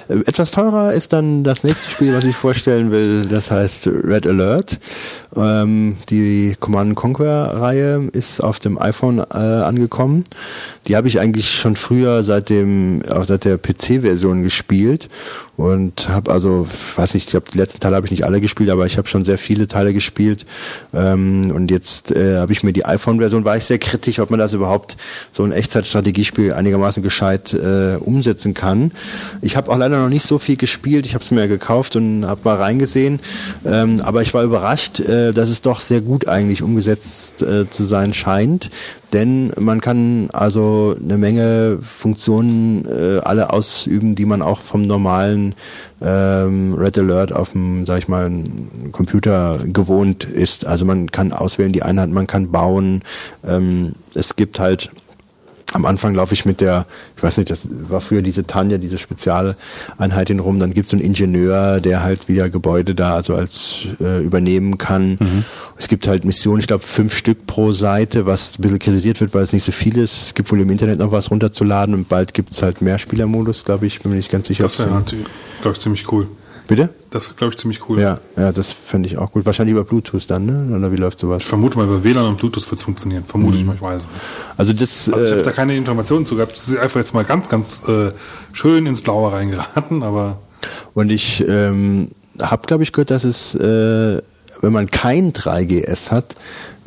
Äh, 0.08 0.18
Etwas 0.26 0.50
teurer 0.50 0.92
ist 0.92 1.12
dann 1.12 1.44
das 1.44 1.64
nächste 1.64 1.90
Spiel, 1.90 2.14
was 2.14 2.24
ich 2.24 2.36
vorstellen 2.36 2.90
will. 2.90 3.22
Das 3.22 3.50
heißt 3.50 3.86
Red 3.86 4.26
Alert. 4.26 4.78
Ähm, 5.36 5.96
die 6.10 6.56
Command 6.58 6.94
Conquer 6.94 7.52
Reihe 7.54 8.08
ist 8.12 8.40
auf 8.40 8.58
dem 8.58 8.80
iPhone 8.80 9.18
äh, 9.18 9.36
angekommen. 9.36 10.24
Die 10.88 10.96
habe 10.96 11.08
ich 11.08 11.20
eigentlich 11.20 11.50
schon 11.50 11.76
früher 11.76 12.22
seit 12.22 12.48
dem 12.48 13.02
auch 13.10 13.24
seit 13.26 13.44
der 13.44 13.58
PC-Version 13.58 14.42
gespielt 14.42 15.08
und 15.56 16.10
habe 16.10 16.30
also, 16.30 16.66
weiß 16.96 17.14
nicht, 17.14 17.24
ich 17.24 17.30
glaube 17.30 17.46
die 17.52 17.56
letzten 17.58 17.80
Teile 17.80 17.96
habe 17.96 18.06
ich 18.06 18.10
nicht 18.10 18.24
alle 18.24 18.40
gespielt, 18.40 18.68
aber 18.68 18.84
ich 18.84 18.98
habe 18.98 19.08
schon 19.08 19.24
sehr 19.24 19.38
viele 19.38 19.66
Teile 19.66 19.94
gespielt. 19.94 20.44
Ähm, 20.92 21.50
und 21.54 21.70
jetzt 21.70 22.12
äh, 22.12 22.36
habe 22.36 22.52
ich 22.52 22.62
mir 22.62 22.74
die 22.74 22.84
iPhone-Version, 22.84 23.44
war 23.44 23.56
ich 23.56 23.64
sehr 23.64 23.78
kritisch, 23.78 24.18
ob 24.18 24.30
man 24.30 24.38
das 24.38 24.52
überhaupt 24.52 24.98
so 25.32 25.44
ein 25.44 25.52
Echtzeitstrategiespiel 25.52 26.52
einigermaßen 26.52 27.02
gescheit 27.02 27.54
äh, 27.54 27.96
umsetzen 27.96 28.52
kann. 28.52 28.92
Ich 29.42 29.56
habe 29.56 29.70
auch 29.70 29.78
leider 29.78 29.98
noch 29.98 30.08
nicht 30.08 30.24
so 30.24 30.38
viel 30.38 30.56
gespielt. 30.56 31.06
Ich 31.06 31.14
habe 31.14 31.22
es 31.22 31.30
mir 31.30 31.48
gekauft 31.48 31.96
und 31.96 32.26
habe 32.26 32.40
mal 32.44 32.56
reingesehen. 32.56 33.20
Ähm, 33.64 33.96
aber 34.02 34.22
ich 34.22 34.34
war 34.34 34.42
überrascht, 34.42 35.00
äh, 35.00 35.32
dass 35.32 35.50
es 35.50 35.62
doch 35.62 35.80
sehr 35.80 36.00
gut 36.00 36.28
eigentlich 36.28 36.62
umgesetzt 36.62 37.42
äh, 37.42 37.68
zu 37.68 37.84
sein 37.84 38.14
scheint. 38.14 38.70
Denn 39.12 39.52
man 39.58 39.80
kann 39.80 40.28
also 40.32 40.96
eine 41.00 41.16
Menge 41.16 41.78
Funktionen 41.80 42.86
äh, 42.86 43.20
alle 43.20 43.52
ausüben, 43.52 44.14
die 44.14 44.26
man 44.26 44.42
auch 44.42 44.60
vom 44.60 44.82
normalen 44.82 45.54
ähm, 46.02 46.74
Red 46.74 46.98
Alert 46.98 47.32
auf 47.32 47.52
dem, 47.52 47.86
sag 47.86 47.98
ich 47.98 48.08
mal, 48.08 48.30
Computer 48.92 49.60
gewohnt 49.64 50.24
ist. 50.24 50.66
Also 50.66 50.84
man 50.84 51.10
kann 51.10 51.32
auswählen 51.32 51.72
die 51.72 51.82
Einheit, 51.82 52.10
man 52.10 52.26
kann 52.26 52.50
bauen. 52.50 53.02
Ähm, 53.46 53.92
es 54.14 54.36
gibt 54.36 54.58
halt 54.58 54.90
am 55.72 55.84
Anfang 55.84 56.14
laufe 56.14 56.32
ich 56.32 56.44
mit 56.44 56.60
der, 56.60 56.86
ich 57.16 57.22
weiß 57.22 57.38
nicht, 57.38 57.50
das 57.50 57.66
war 57.70 58.00
früher 58.00 58.22
diese 58.22 58.46
Tanja, 58.46 58.78
diese 58.78 58.98
Spezialeinheit 58.98 60.30
in 60.30 60.40
rum, 60.40 60.58
dann 60.58 60.72
gibt 60.72 60.84
es 60.84 60.90
so 60.90 60.96
einen 60.96 61.04
Ingenieur, 61.04 61.80
der 61.80 62.02
halt 62.02 62.28
wieder 62.28 62.48
Gebäude 62.48 62.94
da 62.94 63.14
also 63.14 63.34
als 63.34 63.86
äh, 64.00 64.24
übernehmen 64.24 64.78
kann. 64.78 65.18
Es 65.76 65.88
gibt 65.88 66.06
halt 66.08 66.24
Missionen, 66.24 66.60
ich 66.60 66.66
glaube 66.66 66.86
fünf 66.86 67.14
Stück 67.14 67.46
pro 67.46 67.72
Seite, 67.72 68.26
was 68.26 68.58
ein 68.58 68.62
bisschen 68.62 68.78
kritisiert 68.78 69.20
wird, 69.20 69.34
weil 69.34 69.42
es 69.42 69.52
nicht 69.52 69.64
so 69.64 69.72
viel 69.72 69.98
ist. 69.98 70.26
Es 70.26 70.34
gibt 70.34 70.50
wohl 70.52 70.60
im 70.60 70.70
Internet 70.70 70.98
noch 70.98 71.12
was 71.12 71.30
runterzuladen 71.30 71.94
und 71.94 72.08
bald 72.08 72.32
gibt 72.32 72.52
es 72.52 72.62
halt 72.62 72.80
Mehrspielermodus, 72.80 73.64
glaube 73.64 73.86
ich, 73.86 74.00
bin 74.00 74.12
mir 74.12 74.16
nicht 74.16 74.30
ganz 74.30 74.46
sicher. 74.46 74.62
Das 74.62 74.78
wäre, 74.78 74.94
halt, 74.94 75.14
glaube 75.60 75.74
ich, 75.74 75.80
ziemlich 75.80 76.10
cool. 76.12 76.28
Bitte? 76.66 76.88
Das 77.10 77.28
wäre, 77.28 77.36
glaube 77.36 77.54
ich, 77.54 77.60
ziemlich 77.60 77.88
cool. 77.88 78.00
Ja, 78.00 78.18
ja, 78.36 78.50
das 78.52 78.72
fände 78.72 79.08
ich 79.08 79.18
auch 79.18 79.30
gut. 79.30 79.46
Wahrscheinlich 79.46 79.72
über 79.72 79.84
Bluetooth 79.84 80.28
dann, 80.28 80.46
ne? 80.46 80.76
Oder 80.76 80.90
wie 80.90 80.96
läuft 80.96 81.18
sowas? 81.18 81.42
Ich 81.42 81.48
vermute 81.48 81.78
mal, 81.78 81.84
über 81.86 82.02
WLAN 82.02 82.26
und 82.26 82.38
Bluetooth 82.38 82.64
wird 82.68 82.78
es 82.78 82.82
funktionieren. 82.82 83.24
Vermute 83.24 83.56
ich 83.58 83.64
mal, 83.64 83.74
ich 83.76 83.82
weiß. 83.82 84.02
nicht. 84.02 84.08
Also 84.56 84.72
das, 84.72 85.08
Also 85.10 85.24
ich 85.24 85.30
habe 85.30 85.40
äh, 85.40 85.44
da 85.44 85.52
keine 85.52 85.76
Informationen 85.76 86.26
zu 86.26 86.34
gehabt. 86.36 86.52
Das 86.56 86.68
ist 86.68 86.76
einfach 86.76 86.98
jetzt 87.00 87.14
mal 87.14 87.24
ganz, 87.24 87.48
ganz 87.48 87.88
äh, 87.88 88.10
schön 88.52 88.86
ins 88.86 89.00
Blaue 89.02 89.32
reingeraten, 89.32 90.02
aber 90.02 90.38
Und 90.94 91.10
ich 91.10 91.44
ähm, 91.46 92.08
habe, 92.40 92.62
glaube 92.66 92.82
ich, 92.82 92.92
gehört, 92.92 93.10
dass 93.10 93.24
es, 93.24 93.54
äh, 93.54 94.20
wenn 94.60 94.72
man 94.72 94.90
kein 94.90 95.32
3GS 95.32 96.10
hat, 96.10 96.36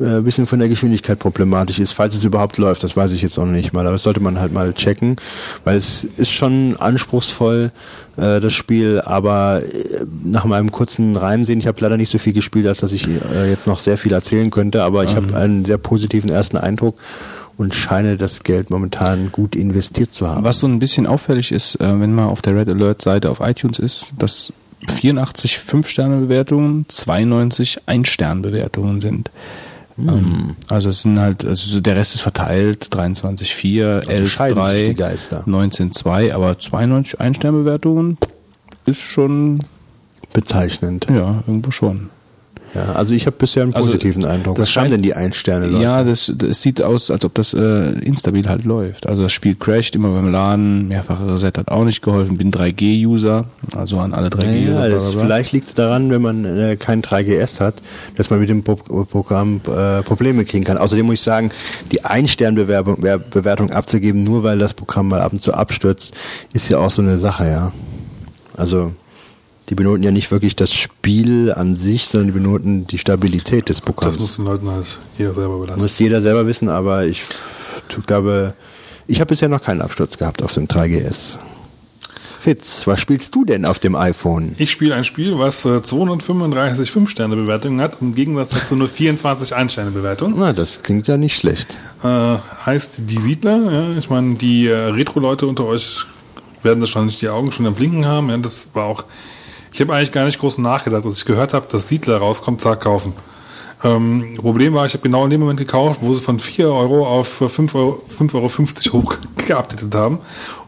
äh, 0.00 0.16
ein 0.16 0.24
bisschen 0.24 0.46
von 0.46 0.58
der 0.58 0.68
Geschwindigkeit 0.68 1.18
problematisch 1.18 1.78
ist, 1.78 1.92
falls 1.92 2.14
es 2.14 2.24
überhaupt 2.24 2.58
läuft. 2.58 2.82
Das 2.82 2.96
weiß 2.96 3.12
ich 3.12 3.22
jetzt 3.22 3.38
auch 3.38 3.46
nicht 3.46 3.72
mal. 3.72 3.86
Aber 3.86 3.92
das 3.92 4.02
sollte 4.02 4.20
man 4.20 4.40
halt 4.40 4.52
mal 4.52 4.72
checken, 4.72 5.16
weil 5.64 5.76
es 5.76 6.04
ist 6.04 6.30
schon 6.30 6.76
anspruchsvoll, 6.78 7.70
äh, 8.16 8.40
das 8.40 8.52
Spiel. 8.52 9.00
Aber 9.04 9.62
äh, 9.62 10.04
nach 10.24 10.44
meinem 10.44 10.72
kurzen 10.72 11.16
Reinsehen, 11.16 11.58
ich 11.58 11.66
habe 11.66 11.80
leider 11.80 11.96
nicht 11.96 12.10
so 12.10 12.18
viel 12.18 12.32
gespielt, 12.32 12.66
als 12.66 12.78
dass 12.78 12.92
ich 12.92 13.06
äh, 13.06 13.50
jetzt 13.50 13.66
noch 13.66 13.78
sehr 13.78 13.98
viel 13.98 14.12
erzählen 14.12 14.50
könnte. 14.50 14.82
Aber 14.82 15.04
ich 15.04 15.16
habe 15.16 15.36
einen 15.36 15.64
sehr 15.64 15.78
positiven 15.78 16.30
ersten 16.30 16.56
Eindruck 16.56 16.96
und 17.56 17.74
scheine 17.74 18.16
das 18.16 18.42
Geld 18.42 18.70
momentan 18.70 19.30
gut 19.32 19.54
investiert 19.54 20.12
zu 20.12 20.26
haben. 20.26 20.44
Was 20.44 20.60
so 20.60 20.66
ein 20.66 20.78
bisschen 20.78 21.06
auffällig 21.06 21.52
ist, 21.52 21.76
wenn 21.78 22.14
man 22.14 22.24
auf 22.24 22.40
der 22.40 22.56
Red 22.56 22.70
Alert 22.70 23.02
Seite 23.02 23.30
auf 23.30 23.40
iTunes 23.40 23.78
ist, 23.78 24.12
dass 24.18 24.54
84 24.88 25.56
5-Sterne-Bewertungen, 25.56 26.86
92 26.88 27.82
1-Stern-Bewertungen 27.86 29.00
sind. 29.00 29.30
Ähm, 29.98 30.56
also 30.68 30.88
es 30.88 31.02
sind 31.02 31.18
halt, 31.20 31.44
also 31.44 31.74
so 31.74 31.80
der 31.80 31.96
Rest 31.96 32.14
ist 32.14 32.22
verteilt, 32.22 32.88
23 32.90 33.54
4, 33.54 34.02
11 34.08 34.30
scheiden 34.30 34.66
sich 34.66 34.82
3, 34.82 34.82
die 34.88 34.94
Geister. 34.94 35.42
19 35.46 35.92
2, 35.92 36.34
aber 36.34 36.58
92 36.58 37.20
Ein-Stern-Bewertungen 37.20 38.16
ist 38.86 39.00
schon, 39.00 39.64
Bezeichnend. 40.32 41.06
ja, 41.10 41.42
irgendwo 41.46 41.70
schon. 41.70 42.10
Ja, 42.74 42.92
also 42.92 43.14
ich 43.16 43.26
habe 43.26 43.36
bisher 43.36 43.64
einen 43.64 43.74
Also, 43.74 43.86
positiven 43.86 44.24
Eindruck. 44.26 44.54
das 44.54 44.66
Was 44.66 44.70
scheint- 44.70 44.92
denn 44.92 45.02
die 45.02 45.14
Ein-Sterne-Leute? 45.14 45.82
Ja, 45.82 46.04
das, 46.04 46.32
das 46.36 46.62
sieht 46.62 46.80
aus, 46.80 47.10
als 47.10 47.24
ob 47.24 47.34
das 47.34 47.52
äh, 47.52 47.90
instabil 47.98 48.48
halt 48.48 48.64
läuft. 48.64 49.08
Also 49.08 49.24
das 49.24 49.32
Spiel 49.32 49.56
crasht 49.56 49.96
immer 49.96 50.10
beim 50.10 50.30
Laden, 50.30 50.86
mehrfache 50.86 51.26
Reset 51.32 51.50
hat 51.58 51.68
auch 51.68 51.84
nicht 51.84 52.00
geholfen, 52.00 52.36
bin 52.38 52.52
3G-User, 52.52 53.46
also 53.76 53.98
an 53.98 54.14
alle 54.14 54.28
3G-User. 54.28 54.88
Ja, 54.88 55.00
vielleicht 55.00 55.50
liegt 55.52 55.66
es 55.66 55.74
daran, 55.74 56.10
wenn 56.12 56.22
man 56.22 56.44
äh, 56.44 56.76
kein 56.76 57.02
3GS 57.02 57.58
hat, 57.60 57.82
dass 58.16 58.30
man 58.30 58.38
mit 58.38 58.48
dem 58.48 58.62
Pro 58.62 58.76
Programm 58.76 59.60
äh, 59.66 60.02
Probleme 60.02 60.44
kriegen 60.44 60.62
kann. 60.64 60.78
Außerdem 60.78 61.06
muss 61.06 61.14
ich 61.16 61.22
sagen, 61.22 61.50
die 61.90 62.04
Ein-Stern-Bewertung 62.04 62.98
Wer- 63.00 63.18
Bewertung 63.18 63.70
abzugeben, 63.70 64.22
nur 64.22 64.44
weil 64.44 64.58
das 64.58 64.74
Programm 64.74 65.08
mal 65.08 65.20
ab 65.20 65.32
und 65.32 65.42
zu 65.42 65.54
abstürzt, 65.54 66.14
ist 66.52 66.68
ja 66.70 66.78
auch 66.78 66.90
so 66.90 67.02
eine 67.02 67.18
Sache, 67.18 67.46
ja. 67.48 67.72
Also 68.56 68.92
die 69.70 69.76
benoten 69.76 70.02
ja 70.02 70.10
nicht 70.10 70.30
wirklich 70.32 70.56
das 70.56 70.74
Spiel 70.74 71.52
an 71.52 71.76
sich, 71.76 72.08
sondern 72.08 72.26
die 72.26 72.40
benoten 72.40 72.86
die 72.88 72.98
Stabilität 72.98 73.68
des 73.68 73.80
Programms. 73.80 74.16
das 74.16 74.22
muss 74.22 74.36
den 74.36 74.44
Leuten 74.44 74.68
halt 74.68 74.98
jeder 75.16 75.32
selber 75.32 75.54
überlassen. 75.54 75.80
Muss 75.80 75.98
jeder 75.98 76.20
selber 76.20 76.46
wissen, 76.46 76.68
aber 76.68 77.04
ich 77.06 77.22
glaube, 78.06 78.54
ich 79.06 79.20
habe 79.20 79.28
bisher 79.28 79.48
noch 79.48 79.62
keinen 79.62 79.80
Absturz 79.80 80.18
gehabt 80.18 80.42
auf 80.42 80.52
dem 80.52 80.66
3GS. 80.66 81.38
Fitz, 82.40 82.86
was 82.86 83.00
spielst 83.00 83.34
du 83.34 83.44
denn 83.44 83.64
auf 83.66 83.78
dem 83.78 83.94
iPhone? 83.94 84.54
Ich 84.56 84.70
spiele 84.70 84.94
ein 84.94 85.04
Spiel, 85.04 85.38
was 85.38 85.64
äh, 85.66 85.82
235 85.82 86.90
5-Sterne-Bewertungen 86.90 87.80
hat, 87.82 87.98
im 88.00 88.14
Gegensatz 88.14 88.50
dazu 88.50 88.74
nur 88.74 88.88
24 88.88 89.54
Ein-Sterne-Bewertungen. 89.54 90.36
Na, 90.38 90.52
das 90.52 90.82
klingt 90.82 91.06
ja 91.06 91.18
nicht 91.18 91.36
schlecht. 91.36 91.76
Äh, 92.02 92.38
heißt 92.64 93.02
Die 93.04 93.18
Siedler. 93.18 93.70
Ja, 93.70 93.98
ich 93.98 94.08
meine, 94.08 94.36
die 94.36 94.68
äh, 94.68 94.74
Retro-Leute 94.74 95.46
unter 95.46 95.66
euch 95.66 96.06
werden 96.62 96.84
schon 96.86 97.06
nicht 97.06 97.20
die 97.20 97.28
Augen 97.28 97.52
schon 97.52 97.66
am 97.66 97.74
Blinken 97.74 98.06
haben. 98.06 98.30
Ja, 98.30 98.38
das 98.38 98.70
war 98.72 98.84
auch, 98.84 99.04
ich 99.72 99.80
habe 99.80 99.94
eigentlich 99.94 100.12
gar 100.12 100.24
nicht 100.24 100.40
groß 100.40 100.58
nachgedacht, 100.58 101.04
als 101.04 101.18
ich 101.18 101.24
gehört 101.24 101.54
habe, 101.54 101.66
dass 101.68 101.88
Siedler 101.88 102.18
rauskommt, 102.18 102.60
zack, 102.60 102.82
kaufen. 102.82 103.12
Ähm, 103.82 104.36
Problem 104.36 104.74
war, 104.74 104.84
ich 104.84 104.92
habe 104.92 105.02
genau 105.02 105.24
in 105.24 105.30
dem 105.30 105.40
Moment 105.40 105.58
gekauft, 105.58 106.00
wo 106.02 106.12
sie 106.12 106.20
von 106.20 106.38
4 106.38 106.70
Euro 106.70 107.06
auf 107.06 107.40
5,50 107.40 107.74
Euro, 107.74 108.02
5 108.18 108.34
Euro 108.34 108.48
hoch 108.92 109.16
geupdatet 109.46 109.94
haben. 109.94 110.18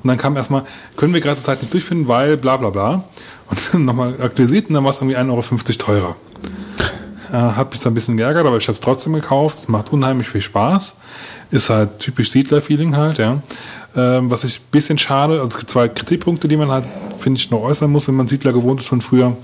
Und 0.03 0.09
dann 0.09 0.17
kam 0.17 0.37
erstmal, 0.37 0.63
können 0.97 1.13
wir 1.13 1.21
gerade 1.21 1.37
zur 1.37 1.45
Zeit 1.45 1.61
nicht 1.61 1.75
durchfinden, 1.75 2.09
weil 2.09 2.37
bla 2.37 2.57
bla 2.57 2.71
bla. 2.71 3.05
Und 3.51 3.61
dann 3.73 3.85
nochmal 3.85 4.15
aktualisiert 4.23 4.69
und 4.69 4.75
dann 4.75 4.85
war 4.85 4.91
es 4.91 4.99
irgendwie 4.99 5.17
1,50 5.17 5.31
Euro 5.31 5.43
teurer. 5.79 6.17
Äh, 7.33 7.37
hat 7.37 7.71
mich 7.71 7.81
zwar 7.81 7.93
ein 7.93 7.95
bisschen 7.95 8.17
geärgert, 8.17 8.47
aber 8.47 8.57
ich 8.57 8.65
habe 8.65 8.75
es 8.75 8.81
trotzdem 8.81 9.13
gekauft. 9.13 9.59
Es 9.59 9.69
macht 9.69 9.93
unheimlich 9.93 10.29
viel 10.29 10.43
Spaß. 10.43 10.95
Ist 11.51 11.69
halt 11.69 11.99
typisch 11.99 12.31
Siedler-Feeling 12.31 12.97
halt, 12.97 13.19
ja. 13.19 13.43
Ähm, 13.95 14.31
was 14.31 14.45
ich 14.45 14.59
ein 14.59 14.71
bisschen 14.71 14.99
schade, 14.99 15.35
also 15.35 15.53
es 15.53 15.59
gibt 15.59 15.71
zwei 15.71 15.89
Kritikpunkte, 15.89 16.49
die 16.49 16.57
man 16.57 16.71
halt, 16.71 16.87
finde 17.19 17.39
ich, 17.39 17.51
noch 17.51 17.63
äußern 17.63 17.91
muss, 17.91 18.09
wenn 18.09 18.15
man 18.15 18.27
Siedler 18.27 18.53
gewohnt 18.53 18.81
ist 18.81 18.87
von 18.87 19.01
früher. 19.01 19.37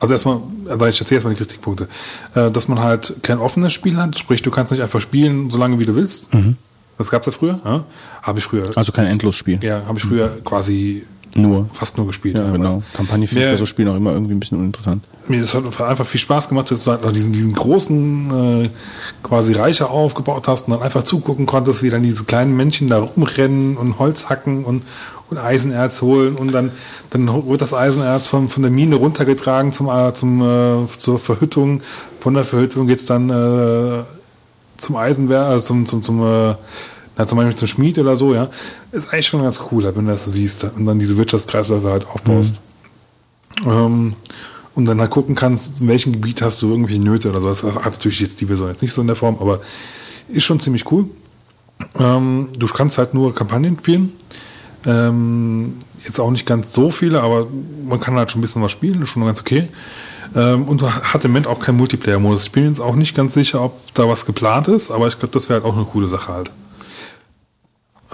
Also 0.00 0.14
erstmal, 0.14 0.40
also 0.68 0.86
ich 0.86 0.98
erzähle 0.98 1.16
erstmal 1.16 1.34
die 1.34 1.38
Kritikpunkte. 1.38 1.88
Äh, 2.34 2.50
dass 2.50 2.68
man 2.68 2.80
halt 2.80 3.14
kein 3.22 3.38
offenes 3.38 3.72
Spiel 3.72 3.96
hat, 3.96 4.18
sprich, 4.18 4.42
du 4.42 4.50
kannst 4.50 4.72
nicht 4.72 4.82
einfach 4.82 5.00
spielen, 5.00 5.50
solange 5.50 5.78
wie 5.78 5.84
du 5.84 5.94
willst. 5.94 6.32
Mhm. 6.34 6.56
Das 6.98 7.10
gab's 7.10 7.26
ja 7.26 7.32
früher, 7.32 7.60
ja? 7.64 7.84
Habe 8.22 8.38
ich 8.38 8.44
früher. 8.44 8.68
Also 8.76 8.92
kein 8.92 9.06
Endlosspiel. 9.06 9.62
Ja, 9.62 9.86
habe 9.86 9.98
ich 9.98 10.04
früher 10.04 10.40
quasi 10.44 11.04
Nur. 11.34 11.66
fast 11.72 11.96
nur 11.96 12.06
gespielt. 12.06 12.38
Ja, 12.38 12.50
genau. 12.50 12.82
Kampagne 12.92 13.26
finde 13.26 13.44
ich 13.44 13.50
bei 13.52 13.56
so 13.56 13.64
Spielen 13.64 13.88
auch 13.88 13.96
immer 13.96 14.12
irgendwie 14.12 14.34
ein 14.34 14.40
bisschen 14.40 14.58
uninteressant. 14.58 15.02
Mir 15.28 15.40
das 15.40 15.54
hat 15.54 15.80
einfach 15.80 16.04
viel 16.04 16.20
Spaß 16.20 16.48
gemacht, 16.48 16.70
dass 16.70 16.84
du 16.84 16.90
halt 16.90 17.02
noch 17.02 17.12
diesen, 17.12 17.32
diesen 17.32 17.54
großen 17.54 18.64
äh, 18.64 18.70
quasi 19.22 19.54
Reicher 19.54 19.90
aufgebaut 19.90 20.46
hast 20.46 20.68
und 20.68 20.74
dann 20.74 20.82
einfach 20.82 21.04
zugucken 21.04 21.46
konntest, 21.46 21.82
wie 21.82 21.90
dann 21.90 22.02
diese 22.02 22.24
kleinen 22.24 22.54
Männchen 22.54 22.88
da 22.88 22.98
rumrennen 22.98 23.78
und 23.78 23.98
Holz 23.98 24.28
hacken 24.28 24.64
und, 24.64 24.82
und 25.30 25.38
Eisenerz 25.38 26.02
holen 26.02 26.36
und 26.36 26.52
dann, 26.52 26.70
dann 27.10 27.26
wird 27.48 27.62
das 27.62 27.72
Eisenerz 27.72 28.28
von, 28.28 28.50
von 28.50 28.62
der 28.62 28.72
Mine 28.72 28.96
runtergetragen 28.96 29.72
zum, 29.72 29.88
äh, 29.88 30.12
zum, 30.12 30.42
äh, 30.42 30.86
zur 30.86 31.18
Verhüttung. 31.18 31.82
Von 32.20 32.34
der 32.34 32.44
Verhüttung 32.44 32.86
geht's 32.86 33.06
dann 33.06 33.30
äh, 33.30 34.02
zum 34.76 34.96
Eisenwerk, 34.96 35.46
also 35.46 35.66
zum, 35.68 35.86
zum, 35.86 36.02
zum 36.02 36.22
äh, 36.22 36.54
na, 37.16 37.26
zum 37.26 37.38
Beispiel 37.38 37.56
zum 37.56 37.68
Schmied 37.68 37.98
oder 37.98 38.16
so, 38.16 38.34
ja. 38.34 38.48
Ist 38.90 39.12
eigentlich 39.12 39.26
schon 39.26 39.42
ganz 39.42 39.60
cool, 39.70 39.84
halt, 39.84 39.96
wenn 39.96 40.06
du 40.06 40.12
das 40.12 40.24
so 40.24 40.30
siehst 40.30 40.64
und 40.64 40.86
dann 40.86 40.98
diese 40.98 41.16
Wirtschaftskreisläufe 41.16 41.90
halt 41.90 42.06
aufbaust. 42.06 42.54
Ähm, 43.66 44.14
und 44.74 44.86
dann 44.86 45.00
halt 45.00 45.10
gucken 45.10 45.34
kannst, 45.34 45.80
in 45.80 45.88
welchem 45.88 46.12
Gebiet 46.12 46.40
hast 46.40 46.62
du 46.62 46.70
irgendwelche 46.70 47.00
Nöte 47.00 47.28
oder 47.28 47.40
so. 47.40 47.48
Das 47.48 47.62
hat 47.62 47.84
natürlich 47.84 48.20
jetzt 48.20 48.40
die 48.40 48.46
Version 48.46 48.68
jetzt 48.68 48.82
nicht 48.82 48.92
so 48.92 49.02
in 49.02 49.06
der 49.06 49.16
Form, 49.16 49.36
aber 49.38 49.60
ist 50.28 50.44
schon 50.44 50.60
ziemlich 50.60 50.90
cool. 50.90 51.06
Ähm, 51.98 52.48
du 52.56 52.66
kannst 52.66 52.96
halt 52.96 53.12
nur 53.12 53.34
Kampagnen 53.34 53.76
spielen. 53.78 54.12
Ähm, 54.86 55.74
jetzt 56.04 56.18
auch 56.18 56.30
nicht 56.30 56.46
ganz 56.46 56.72
so 56.72 56.90
viele, 56.90 57.20
aber 57.20 57.46
man 57.84 58.00
kann 58.00 58.14
halt 58.14 58.30
schon 58.30 58.40
ein 58.40 58.42
bisschen 58.42 58.62
was 58.62 58.72
spielen, 58.72 59.02
ist 59.02 59.10
schon 59.10 59.24
ganz 59.24 59.40
okay. 59.40 59.68
Ähm, 60.34 60.64
und 60.64 60.80
du 60.80 60.90
hat 60.90 61.24
im 61.24 61.32
Moment 61.32 61.46
auch 61.46 61.58
keinen 61.58 61.76
Multiplayer-Modus. 61.76 62.44
Ich 62.44 62.52
bin 62.52 62.66
jetzt 62.66 62.80
auch 62.80 62.94
nicht 62.94 63.14
ganz 63.14 63.34
sicher, 63.34 63.62
ob 63.62 63.78
da 63.94 64.08
was 64.08 64.24
geplant 64.24 64.68
ist, 64.68 64.90
aber 64.90 65.06
ich 65.08 65.18
glaube, 65.18 65.32
das 65.32 65.48
wäre 65.48 65.60
halt 65.60 65.70
auch 65.70 65.76
eine 65.76 65.84
coole 65.84 66.08
Sache 66.08 66.32
halt. 66.32 66.50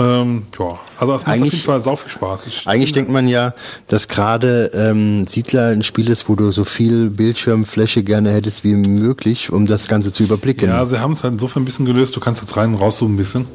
Ähm, 0.01 0.44
ja, 0.59 0.78
also 0.99 1.15
es 1.15 1.20
macht 1.23 1.27
auf 1.27 1.27
Eigentlich- 1.27 1.52
jeden 1.55 1.65
Fall 1.65 1.81
sau 1.81 1.97
viel 1.97 2.10
Spaß. 2.10 2.47
Ich, 2.47 2.67
Eigentlich 2.68 2.93
denkt 2.93 3.10
man 3.10 3.27
ja, 3.27 3.52
dass 3.89 4.07
gerade 4.07 4.70
ähm, 4.73 5.27
Siedler 5.27 5.68
ein 5.68 5.83
Spiel 5.83 6.09
ist, 6.09 6.28
wo 6.28 6.36
du 6.36 6.51
so 6.52 6.65
viel 6.65 7.10
Bildschirmfläche 7.10 8.05
gerne 8.05 8.31
hättest 8.33 8.62
wie 8.65 8.75
möglich, 8.75 9.51
um 9.52 9.67
das 9.67 9.89
Ganze 9.89 10.12
zu 10.12 10.23
überblicken. 10.23 10.68
Ja, 10.68 10.85
sie 10.86 11.01
haben 11.01 11.12
es 11.15 11.25
halt 11.25 11.33
insofern 11.33 11.62
ein 11.62 11.67
bisschen 11.67 11.85
gelöst. 11.86 12.15
Du 12.15 12.20
kannst 12.20 12.41
jetzt 12.43 12.57
rein 12.57 12.75
und 12.75 12.81
raus 12.81 12.99
so 12.99 13.07
ein 13.07 13.17
bisschen. 13.17 13.47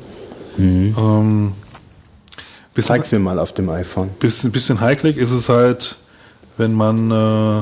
Ähm, 0.57 1.53
bisschen, 2.73 2.87
Zeig's 2.95 3.11
mir 3.11 3.19
mal 3.19 3.39
auf 3.39 3.53
dem 3.53 3.69
iPhone. 3.69 4.09
bisschen, 4.19 4.51
bisschen 4.51 4.79
High-Click 4.81 5.17
ist 5.17 5.31
es 5.31 5.47
halt, 5.49 5.95
wenn 6.57 6.73
man, 6.73 7.09
äh, 7.09 7.61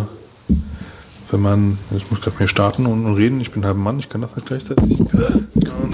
wenn 1.32 1.42
man, 1.42 1.78
ich 1.96 2.10
muss 2.12 2.22
gerade 2.22 2.38
mehr 2.38 2.48
starten 2.48 2.86
und, 2.86 3.06
und 3.06 3.16
reden. 3.16 3.42
Ich 3.42 3.52
bin 3.52 3.66
halb 3.66 3.78
Mann, 3.78 4.00
ich 4.00 4.10
kann 4.10 4.22
das 4.22 4.36
nicht 4.36 4.48
gleichzeitig. 4.48 5.00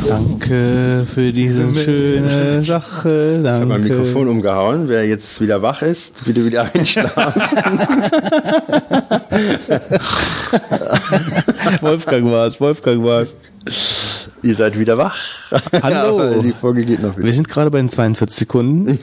Danke 0.08 1.06
für 1.06 1.32
diese 1.32 1.76
schöne 1.76 2.64
Sache. 2.64 3.42
Ich 3.44 3.48
habe 3.48 3.66
mein 3.66 3.82
Danke. 3.82 3.98
Mikrofon 3.98 4.28
umgehauen. 4.28 4.88
Wer 4.88 5.08
jetzt 5.08 5.40
wieder 5.42 5.62
wach 5.62 5.82
ist, 5.82 6.26
bitte 6.26 6.46
wieder 6.46 6.70
einschlafen. 6.74 7.42
Wolfgang 11.82 12.32
war's, 12.32 12.60
Wolfgang 12.60 13.04
war's. 13.04 13.38
Ihr 14.48 14.56
seid 14.56 14.80
wieder 14.80 14.98
wach. 14.98 15.18
Hallo. 15.84 16.42
Die 16.42 16.54
Folge 16.54 16.86
geht 16.86 17.02
noch 17.02 17.18
Wir 17.18 17.24
wieder. 17.24 17.34
sind 17.34 17.50
gerade 17.50 17.70
bei 17.70 17.80
den 17.80 17.90
42 17.90 18.40
Sekunden. 18.40 18.88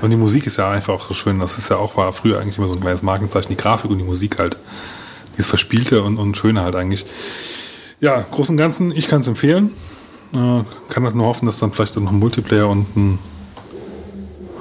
Und 0.00 0.08
die 0.08 0.16
Musik 0.16 0.46
ist 0.46 0.56
ja 0.56 0.70
einfach 0.70 0.94
auch 0.94 1.06
so 1.06 1.12
schön. 1.12 1.38
Das 1.40 1.58
ist 1.58 1.68
ja 1.68 1.76
auch, 1.76 1.98
war 1.98 2.10
früher 2.14 2.40
eigentlich 2.40 2.56
immer 2.56 2.68
so 2.68 2.74
ein 2.74 2.80
kleines 2.80 3.02
Markenzeichen. 3.02 3.50
Die 3.50 3.56
Grafik 3.56 3.90
und 3.90 3.98
die 3.98 4.04
Musik 4.04 4.38
halt. 4.38 4.56
Dieses 5.36 5.50
Verspielte 5.50 6.02
und, 6.02 6.16
und 6.16 6.38
Schöne 6.38 6.62
halt 6.62 6.74
eigentlich. 6.74 7.04
Ja, 8.00 8.24
großen 8.30 8.54
und 8.54 8.56
Ganzen, 8.56 8.92
ich 8.92 9.08
kann 9.08 9.20
es 9.20 9.28
empfehlen. 9.28 9.72
Äh, 10.32 10.62
kann 10.88 11.04
halt 11.04 11.14
nur 11.14 11.26
hoffen, 11.26 11.44
dass 11.44 11.58
dann 11.58 11.70
vielleicht 11.70 11.96
auch 11.98 12.00
noch 12.00 12.10
ein 12.10 12.18
Multiplayer 12.18 12.66
und 12.68 12.96
ein, 12.96 13.18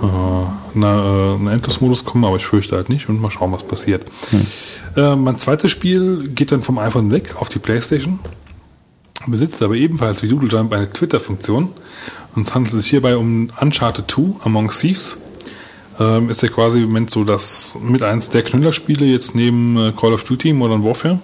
äh, 0.03 0.75
eine, 0.75 0.85
äh, 0.85 1.35
ein 1.41 1.47
Endless-Modus 1.47 2.03
kommen, 2.03 2.25
aber 2.25 2.35
ich 2.35 2.45
fürchte 2.45 2.75
halt 2.75 2.89
nicht 2.89 3.07
und 3.07 3.21
mal 3.21 3.31
schauen, 3.31 3.53
was 3.53 3.63
passiert. 3.63 4.05
Äh, 4.97 5.15
mein 5.15 5.37
zweites 5.37 5.71
Spiel 5.71 6.27
geht 6.35 6.51
dann 6.51 6.61
vom 6.61 6.77
iPhone 6.79 7.11
weg 7.11 7.37
auf 7.39 7.47
die 7.47 7.59
Playstation 7.59 8.19
besitzt 9.25 9.61
aber 9.61 9.75
ebenfalls 9.75 10.21
wie 10.23 10.27
Doodle 10.27 10.49
Jump 10.49 10.73
eine 10.73 10.89
Twitter-Funktion. 10.89 11.69
Und 12.35 12.47
es 12.47 12.53
handelt 12.53 12.73
sich 12.73 12.89
hierbei 12.89 13.17
um 13.17 13.49
Uncharted 13.59 14.09
2 14.09 14.45
Among 14.45 14.69
Thieves. 14.69 15.17
Ähm, 15.99 16.29
ist 16.29 16.43
ja 16.43 16.49
quasi 16.49 16.79
im 16.79 16.85
Moment 16.85 17.09
so 17.09 17.23
das 17.23 17.75
mit 17.81 18.03
eins 18.03 18.29
der 18.29 18.43
Knüllerspiele 18.43 19.05
jetzt 19.05 19.33
neben 19.33 19.77
äh, 19.77 19.91
Call 19.99 20.13
of 20.13 20.23
Duty 20.23 20.53
Modern 20.53 20.83
Warfare. 20.83 21.19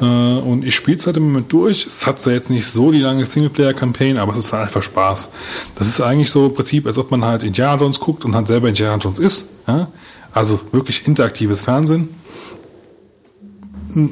Äh, 0.00 0.04
und 0.04 0.64
ich 0.64 0.74
spiele 0.74 0.98
es 0.98 1.06
halt 1.06 1.16
im 1.16 1.24
Moment 1.24 1.52
durch. 1.52 1.86
Es 1.86 2.06
hat 2.06 2.20
zwar 2.20 2.34
jetzt 2.34 2.50
nicht 2.50 2.66
so 2.66 2.92
die 2.92 3.00
lange 3.00 3.24
Singleplayer-Campaign, 3.24 4.18
aber 4.18 4.32
es 4.32 4.38
ist 4.38 4.52
halt 4.52 4.64
einfach 4.64 4.82
Spaß. 4.82 5.30
Das 5.76 5.88
ist 5.88 6.00
eigentlich 6.00 6.30
so 6.30 6.46
im 6.46 6.54
Prinzip, 6.54 6.86
als 6.86 6.98
ob 6.98 7.10
man 7.10 7.24
halt 7.24 7.42
Indiana 7.42 7.80
Jones 7.80 7.98
guckt 7.98 8.24
und 8.24 8.34
halt 8.34 8.46
selber 8.46 8.68
Indiana 8.68 8.98
Jones 8.98 9.18
ist. 9.18 9.48
Ja? 9.66 9.88
Also 10.32 10.60
wirklich 10.72 11.06
interaktives 11.06 11.62
Fernsehen. 11.62 12.10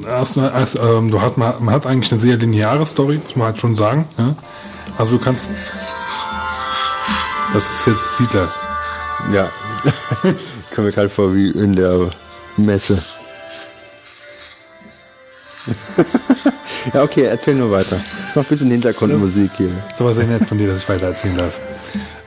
Also, 0.05 0.41
also, 0.41 0.79
ähm, 0.79 1.11
du 1.11 1.21
hat, 1.21 1.37
man, 1.37 1.53
man 1.63 1.73
hat 1.73 1.85
eigentlich 1.85 2.11
eine 2.11 2.19
sehr 2.19 2.37
lineare 2.37 2.85
Story, 2.85 3.19
muss 3.23 3.35
man 3.35 3.47
halt 3.47 3.61
schon 3.61 3.75
sagen. 3.75 4.05
Ja? 4.17 4.35
Also 4.97 5.17
du 5.17 5.23
kannst. 5.23 5.51
Das 7.53 7.67
ist 7.69 7.85
jetzt 7.85 8.17
Siedler. 8.17 8.51
Ja. 9.31 9.49
Komme 10.75 10.87
mir 10.87 10.93
gerade 10.93 11.09
vor 11.09 11.33
wie 11.33 11.49
in 11.51 11.75
der 11.75 12.09
Messe. 12.57 13.01
ja, 16.93 17.03
okay, 17.03 17.23
erzähl 17.23 17.55
nur 17.55 17.71
weiter. 17.71 17.99
Noch 18.35 18.43
ein 18.43 18.49
bisschen 18.49 18.71
Hintergrundmusik 18.71 19.51
hier. 19.57 19.69
Ist 19.91 20.01
aber 20.01 20.13
sehr 20.13 20.25
nett 20.25 20.43
von 20.45 20.57
dir, 20.57 20.67
dass 20.67 20.83
ich 20.83 20.89
weiter 20.89 21.07
erzählen 21.07 21.37
darf. 21.37 21.53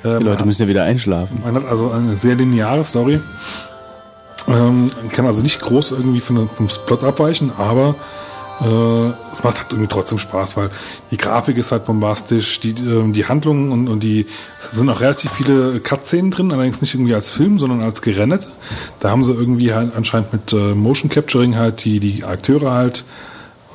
Ähm, 0.05 0.21
Die 0.21 0.25
Leute 0.25 0.45
müssen 0.45 0.63
ja 0.63 0.69
wieder 0.69 0.85
einschlafen. 0.85 1.41
Man 1.45 1.55
hat 1.55 1.67
also 1.67 1.91
eine 1.91 2.15
sehr 2.15 2.35
lineare 2.35 2.85
Story. 2.85 3.21
Ähm, 4.51 4.91
kann 5.13 5.27
also 5.27 5.43
nicht 5.43 5.61
groß 5.61 5.93
irgendwie 5.93 6.21
von, 6.21 6.49
vom 6.49 6.69
Plot 6.87 7.05
abweichen, 7.05 7.53
aber 7.57 7.95
äh, 8.61 9.11
es 9.33 9.43
macht 9.45 9.59
halt 9.59 9.67
irgendwie 9.71 9.89
trotzdem 9.89 10.19
Spaß, 10.19 10.57
weil 10.57 10.71
die 11.11 11.17
Grafik 11.17 11.57
ist 11.57 11.73
halt 11.73 11.85
bombastisch, 11.85 12.61
die, 12.61 12.71
ähm, 12.71 13.13
die 13.13 13.27
Handlungen 13.27 13.71
und, 13.71 13.89
und 13.89 14.03
die 14.03 14.27
sind 14.73 14.89
auch 14.91 15.01
relativ 15.01 15.31
viele 15.33 15.81
Cut-Szenen 15.81 16.31
drin, 16.31 16.53
allerdings 16.53 16.81
nicht 16.81 16.95
irgendwie 16.95 17.15
als 17.15 17.31
Film, 17.31 17.59
sondern 17.59 17.81
als 17.83 18.03
gerendert. 18.03 18.49
Da 18.99 19.11
haben 19.11 19.25
sie 19.25 19.33
irgendwie 19.33 19.73
halt 19.73 19.93
anscheinend 19.97 20.33
mit 20.33 20.53
äh, 20.53 20.75
Motion 20.75 21.11
Capturing 21.11 21.57
halt 21.57 21.85
die, 21.85 22.01
die 22.01 22.25
Akteure 22.25 22.73
halt 22.73 23.05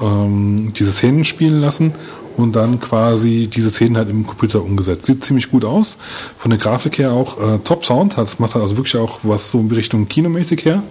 ähm, 0.02 0.74
diese 0.74 0.92
Szenen 0.92 1.24
spielen 1.24 1.62
lassen 1.62 1.94
und 2.38 2.56
dann 2.56 2.80
quasi 2.80 3.48
diese 3.48 3.70
Szenen 3.70 3.98
halt 3.98 4.10
im 4.10 4.26
Computer 4.26 4.64
umgesetzt. 4.64 5.06
Sieht 5.06 5.24
ziemlich 5.24 5.52
gut 5.52 5.66
aus. 5.66 5.98
Von 6.38 6.52
der 6.52 6.60
Grafik 6.60 6.98
her 6.98 7.12
auch 7.12 7.40
äh, 7.40 7.60
Top 7.60 7.86
Sound. 7.86 8.18
Das 8.18 8.40
macht 8.40 8.56
also 8.56 8.78
wirklich 8.78 8.98
auch 8.98 9.20
was 9.24 9.50
so 9.50 9.60
in 9.60 9.72
Richtung 9.72 10.08
kinomäßig 10.08 10.66
her. 10.66 10.84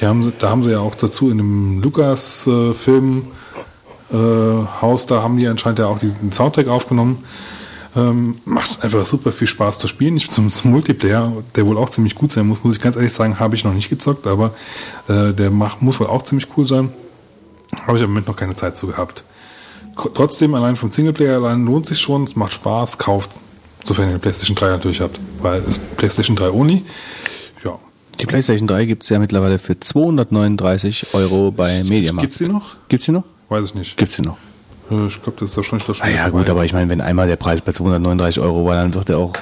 Die 0.00 0.06
haben, 0.06 0.32
da 0.38 0.50
haben 0.50 0.64
sie 0.64 0.72
ja 0.72 0.80
auch 0.80 0.94
dazu 0.94 1.30
in 1.30 1.38
dem 1.38 1.82
Lukas-Film 1.82 3.22
äh, 4.12 4.16
Haus, 4.82 5.06
da 5.06 5.22
haben 5.22 5.38
die 5.38 5.48
anscheinend 5.48 5.78
ja 5.78 5.86
auch 5.86 5.98
diesen 5.98 6.32
Soundtrack 6.32 6.68
aufgenommen. 6.68 7.24
Ähm, 7.96 8.38
macht 8.44 8.84
einfach 8.84 9.06
super 9.06 9.32
viel 9.32 9.46
Spaß 9.46 9.78
zu 9.78 9.88
spielen. 9.88 10.16
Ich, 10.18 10.30
zum, 10.30 10.52
zum 10.52 10.70
Multiplayer, 10.70 11.32
der 11.54 11.66
wohl 11.66 11.78
auch 11.78 11.88
ziemlich 11.88 12.14
gut 12.14 12.30
sein 12.30 12.46
muss, 12.46 12.62
muss 12.62 12.76
ich 12.76 12.82
ganz 12.82 12.96
ehrlich 12.96 13.12
sagen, 13.12 13.40
habe 13.40 13.54
ich 13.54 13.64
noch 13.64 13.72
nicht 13.72 13.88
gezockt, 13.88 14.26
aber 14.26 14.52
äh, 15.08 15.32
der 15.32 15.50
macht, 15.50 15.80
muss 15.80 15.98
wohl 15.98 16.08
auch 16.08 16.22
ziemlich 16.22 16.46
cool 16.56 16.66
sein. 16.66 16.90
Habe 17.86 17.96
ich 17.96 18.04
im 18.04 18.10
Moment 18.10 18.26
noch 18.28 18.36
keine 18.36 18.54
Zeit 18.54 18.76
zu 18.76 18.86
gehabt. 18.86 19.24
Trotzdem, 20.14 20.54
allein 20.54 20.76
vom 20.76 20.90
Singleplayer 20.90 21.36
allein 21.36 21.64
lohnt 21.64 21.86
sich 21.86 21.98
schon, 22.00 22.24
es 22.24 22.36
macht 22.36 22.52
Spaß, 22.52 22.98
kauft, 22.98 23.40
sofern 23.84 24.04
ihr 24.06 24.10
eine 24.10 24.18
PlayStation 24.18 24.54
3 24.54 24.68
natürlich 24.68 25.00
habt, 25.00 25.18
weil 25.40 25.60
es 25.62 25.78
ist 25.78 25.96
PlayStation 25.96 26.36
3 26.36 26.50
Only. 26.50 26.84
Ja. 27.64 27.78
Die 28.20 28.26
PlayStation 28.26 28.68
3 28.68 28.84
gibt's 28.84 29.08
ja 29.08 29.18
mittlerweile 29.18 29.58
für 29.58 29.78
239 29.78 31.14
Euro 31.14 31.50
bei 31.50 31.82
Mediamarkt. 31.84 32.22
Gibt's 32.22 32.38
die 32.38 32.46
noch? 32.48 32.76
Gibt's 32.88 33.06
die 33.06 33.12
noch? 33.12 33.24
Weiß 33.48 33.64
ich 33.64 33.74
nicht. 33.74 33.96
Gibt's 33.96 34.16
die 34.16 34.22
noch. 34.22 34.36
Äh, 34.90 35.06
Ich 35.06 35.22
glaube, 35.22 35.38
das 35.40 35.50
ist 35.50 35.56
wahrscheinlich 35.56 35.86
das 35.86 36.00
Ah 36.02 36.08
ja, 36.08 36.28
gut, 36.28 36.48
aber 36.50 36.64
ich 36.64 36.72
meine, 36.72 36.90
wenn 36.90 37.00
einmal 37.00 37.26
der 37.26 37.36
Preis 37.36 37.60
bei 37.62 37.72
239 37.72 38.40
Euro 38.42 38.64
war, 38.66 38.76
dann 38.76 38.94
wird 38.94 39.08
er 39.10 39.18
auch 39.18 39.32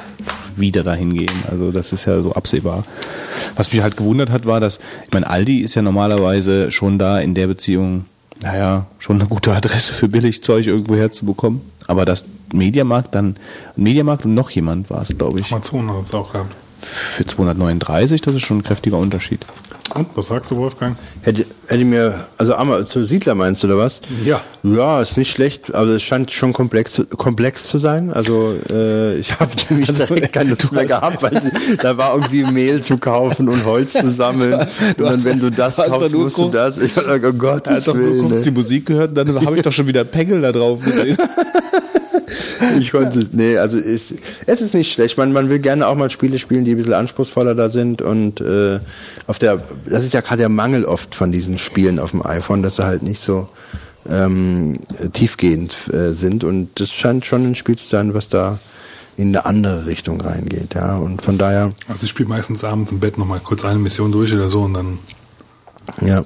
wieder 0.57 0.85
dahin 0.85 1.15
gehen. 1.15 1.33
Also 1.51 1.73
das 1.73 1.93
ist 1.93 2.05
ja 2.05 2.21
so 2.23 2.33
absehbar. 2.33 2.85
Was 3.57 3.73
mich 3.73 3.83
halt 3.83 3.97
gewundert 3.97 4.31
hat, 4.31 4.47
war, 4.47 4.61
dass, 4.61 4.79
ich 5.05 5.13
meine, 5.13 5.29
Aldi 5.29 5.61
ist 5.61 5.75
ja 5.75 5.83
normalerweise 5.83 6.71
schon 6.71 6.99
da 6.99 7.19
in 7.19 7.35
der 7.35 7.49
Beziehung, 7.49 8.05
naja, 8.45 8.87
schon 8.99 9.19
eine 9.19 9.29
gute 9.29 9.53
Adresse 9.53 9.95
für 9.95 10.07
Billigzeug 10.07 10.67
irgendwo 10.67 10.95
herzubekommen. 10.97 11.63
Aber 11.87 12.05
das 12.05 12.27
Mediamarkt 12.53 13.15
dann, 13.15 13.37
Mediamarkt 13.75 14.27
und 14.27 14.35
noch 14.35 14.51
jemand 14.51 14.91
war 14.91 15.03
es, 15.03 15.17
glaube 15.17 15.41
ich. 15.41 15.51
Amazon 15.51 15.91
hat 15.91 16.05
es 16.05 16.15
auch 16.15 16.33
gehabt. 16.33 16.55
Für 16.81 17.25
239, 17.25 18.21
das 18.21 18.35
ist 18.35 18.43
schon 18.43 18.59
ein 18.59 18.63
kräftiger 18.63 18.99
Unterschied. 18.99 19.47
Und, 19.95 20.09
was 20.17 20.27
sagst 20.27 20.51
du, 20.51 20.57
Wolfgang? 20.57 20.97
Hätte, 21.23 21.47
hätte 21.69 21.85
mir, 21.85 22.27
also 22.37 22.55
Ammer, 22.55 22.85
zu 22.85 23.05
Siedler 23.05 23.35
meinst 23.35 23.63
du, 23.63 23.69
oder 23.69 23.79
was? 23.79 24.01
Ja. 24.25 24.41
Ja, 24.65 25.01
ist 25.01 25.17
nicht 25.17 25.31
schlecht, 25.31 25.73
aber 25.73 25.91
es 25.91 26.03
scheint 26.03 26.33
schon 26.33 26.53
komplex, 26.53 27.01
komplex 27.17 27.69
zu 27.69 27.79
sein. 27.79 28.13
Also 28.13 28.55
äh, 28.71 29.17
ich 29.17 29.39
habe 29.39 29.51
nämlich 29.71 29.89
also, 29.89 30.15
keine 30.33 30.51
Lust 30.51 30.73
mehr 30.73 30.87
gehabt, 30.87 31.23
weil 31.23 31.41
da 31.81 31.97
war 31.97 32.15
irgendwie 32.15 32.45
Mehl 32.45 32.83
zu 32.83 32.99
kaufen 32.99 33.49
und 33.49 33.65
Holz 33.65 33.93
zu 33.93 34.09
sammeln. 34.09 34.55
und 34.99 35.01
dann, 35.01 35.25
wenn 35.25 35.39
du 35.39 35.51
das 35.51 35.77
kaufst, 35.77 36.13
musst 36.13 36.39
du 36.39 36.49
das. 36.49 36.79
Ich 36.79 36.93
oh 36.97 37.33
Gott, 37.33 37.69
Als 37.69 37.85
du 37.85 37.95
nur 37.95 38.29
kurz 38.29 38.43
die 38.43 38.51
Musik 38.51 38.87
gehört, 38.87 39.17
dann 39.17 39.33
habe 39.47 39.57
ich 39.57 39.63
doch 39.63 39.73
schon 39.73 39.87
wieder 39.87 40.05
Pegel 40.05 40.41
da 40.41 40.51
drauf 40.51 40.81
gesehen. 40.83 41.17
ich 42.79 42.93
konnte, 42.93 43.27
nee, 43.33 43.57
also 43.57 43.77
ist, 43.77 44.15
es 44.47 44.61
ist 44.61 44.75
nicht 44.75 44.93
schlecht. 44.93 45.19
Man, 45.19 45.33
man 45.33 45.49
will 45.49 45.59
gerne 45.59 45.87
auch 45.87 45.95
mal 45.95 46.11
Spiele 46.11 46.39
spielen, 46.39 46.65
die 46.65 46.73
ein 46.73 46.77
bisschen 46.77 46.93
anspruchsvoller 46.93 47.55
da 47.55 47.69
sind 47.69 48.03
und 48.03 48.41
äh, 48.41 48.79
auf 49.27 49.39
der, 49.39 49.59
das 49.87 50.05
ist 50.05 50.13
ja 50.13 50.21
gerade 50.21 50.39
der 50.39 50.49
Mangel 50.49 50.85
oft 50.85 51.15
von 51.15 51.33
diesen 51.33 51.59
Spielen 51.59 51.99
auf 51.99 52.13
dem 52.13 52.25
iPhone, 52.25 52.63
dass 52.63 52.77
sie 52.77 52.85
halt 52.85 53.03
nicht 53.03 53.21
so 53.21 53.49
ähm, 54.11 54.79
tiefgehend 55.13 55.93
äh, 55.93 56.13
sind 56.13 56.45
und 56.45 56.81
das 56.81 56.93
scheint 56.93 57.25
schon 57.25 57.51
ein 57.51 57.55
Spiel 57.55 57.77
zu 57.77 57.89
sein, 57.89 58.15
was 58.15 58.29
da 58.29 58.59
in 59.17 59.29
eine 59.29 59.47
andere 59.47 59.87
Richtung 59.87 60.21
reingeht, 60.21 60.75
ja, 60.75 60.97
und 60.97 61.23
von 61.23 61.39
daher. 61.39 61.73
Also 61.89 62.03
ich 62.03 62.11
spiele 62.11 62.29
meistens 62.29 62.65
abends 62.65 62.91
im 62.91 63.01
Bett 63.01 63.17
nochmal 63.17 63.41
kurz 63.41 63.65
eine 63.65 63.79
Mission 63.79 64.11
durch 64.11 64.33
oder 64.33 64.49
so 64.49 64.63
und 64.63 64.75
dann. 64.75 64.99
Ja. 66.01 66.25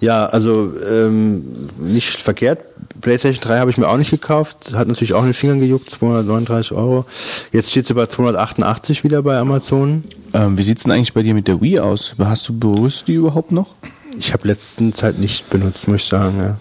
Ja, 0.00 0.26
also 0.26 0.72
ähm, 0.88 1.68
nicht 1.78 2.22
verkehrt. 2.22 2.60
PlayStation 3.00 3.42
3 3.42 3.58
habe 3.58 3.70
ich 3.70 3.78
mir 3.78 3.88
auch 3.88 3.96
nicht 3.96 4.10
gekauft. 4.10 4.72
Hat 4.74 4.88
natürlich 4.88 5.14
auch 5.14 5.20
in 5.20 5.28
den 5.28 5.34
Fingern 5.34 5.60
gejuckt, 5.60 5.90
239 5.90 6.72
Euro. 6.72 7.04
Jetzt 7.52 7.70
steht 7.70 7.86
sie 7.86 7.94
bei 7.94 8.06
288 8.06 9.04
wieder 9.04 9.22
bei 9.22 9.38
Amazon. 9.38 10.04
Ähm, 10.34 10.58
wie 10.58 10.62
sieht's 10.62 10.84
denn 10.84 10.92
eigentlich 10.92 11.14
bei 11.14 11.22
dir 11.22 11.34
mit 11.34 11.48
der 11.48 11.60
Wii 11.60 11.80
aus? 11.80 12.14
Hast 12.18 12.48
du 12.48 12.58
berührst 12.58 13.02
du 13.02 13.04
die 13.06 13.14
überhaupt 13.14 13.52
noch? 13.52 13.74
Ich 14.18 14.32
habe 14.32 14.48
letzten 14.48 14.92
Zeit 14.94 15.18
nicht 15.18 15.48
benutzt, 15.50 15.86
muss 15.88 16.02
ich 16.02 16.08
sagen. 16.08 16.38
Ja. 16.38 16.56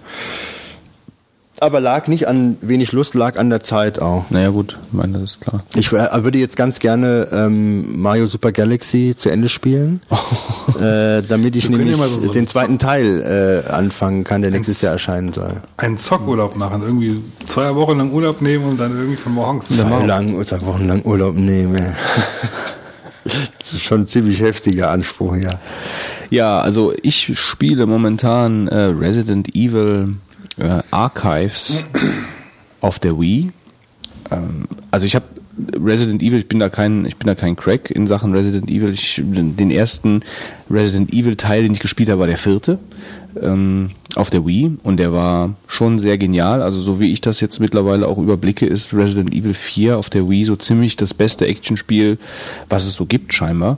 Aber 1.60 1.80
lag 1.80 2.08
nicht 2.08 2.28
an 2.28 2.56
wenig 2.62 2.92
Lust, 2.92 3.16
lag 3.16 3.40
an 3.40 3.50
der 3.50 3.62
Zeit 3.64 4.00
auch. 4.00 4.26
Naja 4.30 4.50
gut, 4.50 4.78
ich 4.88 4.94
meine, 4.94 5.14
das 5.14 5.24
ist 5.32 5.42
klar. 5.42 5.64
Ich 5.76 5.92
würde 5.92 6.38
jetzt 6.38 6.56
ganz 6.56 6.78
gerne 6.78 7.28
ähm, 7.32 8.00
Mario 8.00 8.28
Super 8.28 8.52
Galaxy 8.52 9.16
zu 9.18 9.30
Ende 9.30 9.50
spielen, 9.50 10.00
äh, 10.80 11.24
damit 11.24 11.56
ich 11.56 11.68
nämlich 11.68 11.96
so- 11.98 12.20
so 12.20 12.32
den 12.32 12.46
zweiten 12.48 12.78
Teil 12.78 13.64
äh, 13.68 13.72
anfangen 13.72 14.24
kann, 14.24 14.44
der 14.44 14.52
nächstes 14.52 14.82
Jahr 14.82 14.94
erscheinen 14.94 15.34
soll. 15.34 15.62
Einen 15.78 15.98
Zockurlaub 15.98 16.56
machen, 16.56 16.84
irgendwie 16.84 17.22
zwei 17.46 17.74
Wochen 17.74 17.98
lang 17.98 18.12
Urlaub 18.12 18.42
nehmen 18.42 18.66
und 18.66 18.80
dann 18.80 18.92
irgendwie 18.96 19.18
von 19.18 19.34
morgens 19.34 19.66
bis 19.66 19.78
Zwei 19.78 20.06
lang, 20.06 20.44
zwei 20.46 20.62
Wochen 20.62 20.88
lang 20.88 21.02
Urlaub 21.06 21.36
nehmen. 21.36 21.84
das 23.60 23.74
ist 23.74 23.82
schon 23.82 24.02
ein 24.02 24.08
ziemlich 24.08 24.42
heftiger 24.42 24.92
Anspruch, 24.92 25.36
ja. 25.38 25.60
Ja, 26.30 26.60
also 26.60 26.94
ich 27.02 27.38
spiele 27.40 27.86
momentan 27.88 28.68
äh, 28.68 28.76
Resident 28.86 29.56
Evil 29.56 30.06
äh, 30.58 30.82
Archives 30.92 31.86
auf 32.82 33.00
der 33.00 33.20
Wii. 33.20 33.52
Ähm, 34.32 34.68
also 34.92 35.06
ich 35.06 35.16
habe 35.16 35.26
Resident 35.84 36.22
Evil, 36.22 36.40
ich 36.40 36.48
bin 36.48 36.60
da 36.60 36.70
kein, 36.70 37.06
ich 37.06 37.18
bin 37.18 37.28
da 37.28 37.34
kein 37.34 37.56
Crack 37.56 37.90
in 37.90 38.06
Sachen 38.06 38.34
Resident 38.34 38.70
Evil. 38.70 38.94
Ich, 38.94 39.22
den 39.24 39.72
ersten 39.72 40.22
Resident 40.70 41.12
Evil 41.14 41.36
Teil, 41.36 41.64
den 41.64 41.74
ich 41.74 41.80
gespielt 41.80 42.10
habe, 42.10 42.20
war 42.20 42.28
der 42.28 42.38
vierte 42.38 42.78
ähm, 43.42 43.90
auf 44.16 44.30
der 44.30 44.46
Wii 44.46 44.78
und 44.84 44.98
der 44.98 45.14
war 45.14 45.56
schon 45.68 46.00
sehr 46.00 46.18
genial. 46.18 46.62
Also 46.62 46.80
so 46.82 47.00
wie 47.00 47.12
ich 47.12 47.22
das 47.22 47.42
jetzt 47.42 47.60
mittlerweile 47.60 48.08
auch 48.08 48.18
überblicke, 48.18 48.66
ist 48.66 48.94
Resident 48.94 49.34
Evil 49.34 49.54
4 49.54 49.98
auf 49.98 50.10
der 50.10 50.30
Wii 50.30 50.44
so 50.44 50.56
ziemlich 50.56 50.96
das 50.96 51.14
beste 51.14 51.48
Actionspiel, 51.48 52.18
was 52.70 52.86
es 52.86 52.94
so 52.94 53.06
gibt 53.06 53.34
scheinbar. 53.34 53.78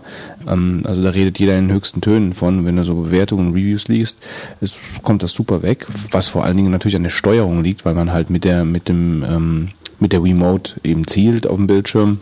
Ähm, 0.50 0.82
also 0.86 1.03
da 1.03 1.11
redet 1.11 1.40
jeder 1.40 1.58
in 1.58 1.72
höchsten 1.72 2.02
Tönen 2.02 2.34
von, 2.34 2.66
wenn 2.66 2.76
du 2.76 2.84
so 2.84 2.95
Bewertungen 2.95 3.48
und 3.48 3.53
Reviews 3.53 3.88
liest, 3.88 4.19
es 4.61 4.74
kommt 5.03 5.24
das 5.24 5.32
super 5.32 5.61
weg, 5.61 5.88
was 6.11 6.28
vor 6.28 6.44
allen 6.44 6.58
Dingen 6.58 6.72
natürlich 6.72 6.95
an 6.95 7.03
der 7.03 7.10
Steuerung 7.10 7.64
liegt, 7.64 7.86
weil 7.86 7.95
man 7.95 8.11
halt 8.11 8.30
mit 8.30 8.44
der 8.44 8.66
mit 8.66 8.90
dem 8.90 9.24
ähm, 9.24 9.69
mit 10.00 10.14
der 10.14 10.24
Remote 10.24 10.80
eben 10.84 11.08
zielt 11.08 11.48
auf 11.48 11.58
dem 11.58 11.68
Bildschirm 11.68 12.19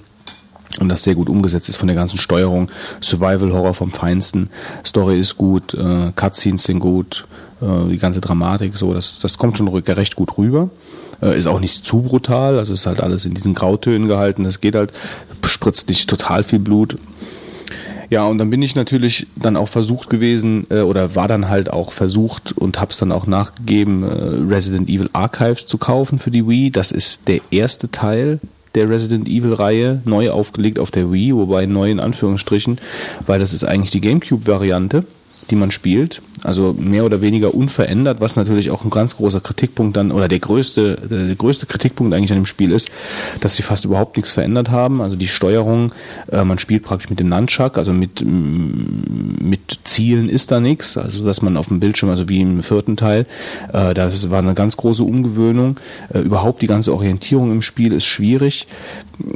und 0.80 0.90
das 0.90 1.04
sehr 1.04 1.16
gut 1.16 1.30
umgesetzt 1.30 1.70
ist 1.70 1.78
von 1.78 1.88
der 1.88 1.96
ganzen 1.96 2.20
Steuerung. 2.20 2.70
Survival 3.02 3.52
Horror 3.54 3.74
vom 3.74 3.92
Feinsten, 3.92 4.50
Story 4.86 5.20
ist 5.20 5.38
gut, 5.38 5.74
äh, 5.74 6.12
Cutscenes 6.16 6.64
sind 6.64 6.80
gut, 6.80 7.28
äh, 7.62 7.90
die 7.90 7.98
ganze 7.98 8.22
Dramatik, 8.22 8.76
so, 8.78 8.94
das, 8.94 9.20
das 9.20 9.38
kommt 9.38 9.58
schon 9.58 9.68
recht 9.68 10.16
gut 10.16 10.38
rüber. 10.38 10.70
Äh, 11.22 11.38
ist 11.38 11.48
auch 11.48 11.60
nicht 11.60 11.84
zu 11.86 12.02
brutal, 12.02 12.60
also 12.60 12.74
ist 12.74 12.86
halt 12.86 13.02
alles 13.02 13.26
in 13.26 13.34
diesen 13.34 13.56
Grautönen 13.56 14.08
gehalten, 14.08 14.44
das 14.44 14.62
geht 14.62 14.76
halt, 14.76 14.94
spritzt 15.46 15.90
nicht 15.90 16.10
total 16.10 16.44
viel 16.44 16.60
Blut. 16.60 16.98
Ja, 18.10 18.26
und 18.26 18.38
dann 18.38 18.50
bin 18.50 18.62
ich 18.62 18.76
natürlich 18.76 19.28
dann 19.36 19.58
auch 19.58 19.68
versucht 19.68 20.10
gewesen, 20.10 20.66
äh, 20.70 20.80
oder 20.80 21.16
war 21.16 21.28
dann 21.28 21.50
halt 21.50 21.72
auch 21.72 21.92
versucht 21.92 22.54
und 22.54 22.80
hab's 22.80 22.98
dann 22.98 23.12
auch 23.12 23.28
nachgegeben, 23.28 24.04
äh, 24.04 24.54
Resident 24.54 24.90
Evil 24.90 25.10
Archives 25.14 25.66
zu 25.66 25.78
kaufen 25.78 26.20
für 26.20 26.32
die 26.32 26.48
Wii. 26.48 26.72
Das 26.72 26.92
ist 26.92 27.28
der 27.28 27.42
erste 27.52 27.92
Teil 27.92 28.40
der 28.76 28.90
Resident 28.90 29.28
Evil-Reihe, 29.28 30.02
neu 30.06 30.30
aufgelegt 30.30 30.80
auf 30.80 30.92
der 30.92 31.12
Wii, 31.12 31.36
wobei 31.36 31.66
neu 31.66 31.90
in 31.90 32.00
Anführungsstrichen, 32.00 32.78
weil 33.26 33.40
das 33.40 33.54
ist 33.54 33.64
eigentlich 33.64 33.92
die 33.92 34.02
GameCube-Variante, 34.02 35.04
die 35.50 35.56
man 35.56 35.72
spielt. 35.72 36.22
Also 36.48 36.74
mehr 36.80 37.04
oder 37.04 37.22
weniger 37.22 37.54
unverändert, 37.54 38.22
was 38.22 38.38
natürlich 38.38 38.72
auch 38.72 38.86
ein 38.86 38.90
ganz 38.90 39.18
großer 39.18 39.42
Kritikpunkt 39.42 39.98
dann, 39.98 40.14
oder 40.14 40.30
der 40.30 40.40
größte, 40.40 40.96
der, 40.96 41.36
größte 41.36 41.66
Kritikpunkt 41.66 42.14
eigentlich 42.14 42.32
an 42.32 42.40
dem 42.40 42.46
Spiel 42.46 42.72
ist, 42.72 42.90
dass 43.42 43.56
sie 43.56 43.64
fast 43.64 43.84
überhaupt 43.84 44.16
nichts 44.16 44.32
verändert 44.32 44.72
haben. 44.72 45.02
Also 45.02 45.18
die 45.18 45.28
Steuerung, 45.28 45.92
äh, 46.32 46.46
man 46.46 46.58
spielt 46.58 46.84
praktisch 46.84 47.10
mit 47.10 47.20
dem 47.20 47.28
Nunchuck, 47.28 47.78
also 47.78 47.92
mit, 47.92 48.24
mm, 48.24 49.46
mit 49.46 49.80
Zielen 49.84 50.30
ist 50.30 50.50
da 50.50 50.62
nichts, 50.62 50.98
also 50.98 51.26
dass 51.26 51.42
man 51.42 51.58
auf 51.58 51.68
dem 51.68 51.82
Bildschirm, 51.82 52.12
also 52.12 52.30
wie 52.30 52.40
im 52.40 52.64
vierten 52.64 52.96
Teil, 52.96 53.26
äh, 53.74 53.94
das 53.94 54.30
war 54.30 54.40
eine 54.40 54.54
ganz 54.54 54.78
große 54.78 55.04
Umgewöhnung. 55.04 55.78
Äh, 56.14 56.20
überhaupt 56.20 56.62
die 56.62 56.68
ganze 56.68 56.94
Orientierung 56.94 57.52
im 57.52 57.62
Spiel 57.62 57.92
ist 57.92 58.06
schwierig, 58.06 58.68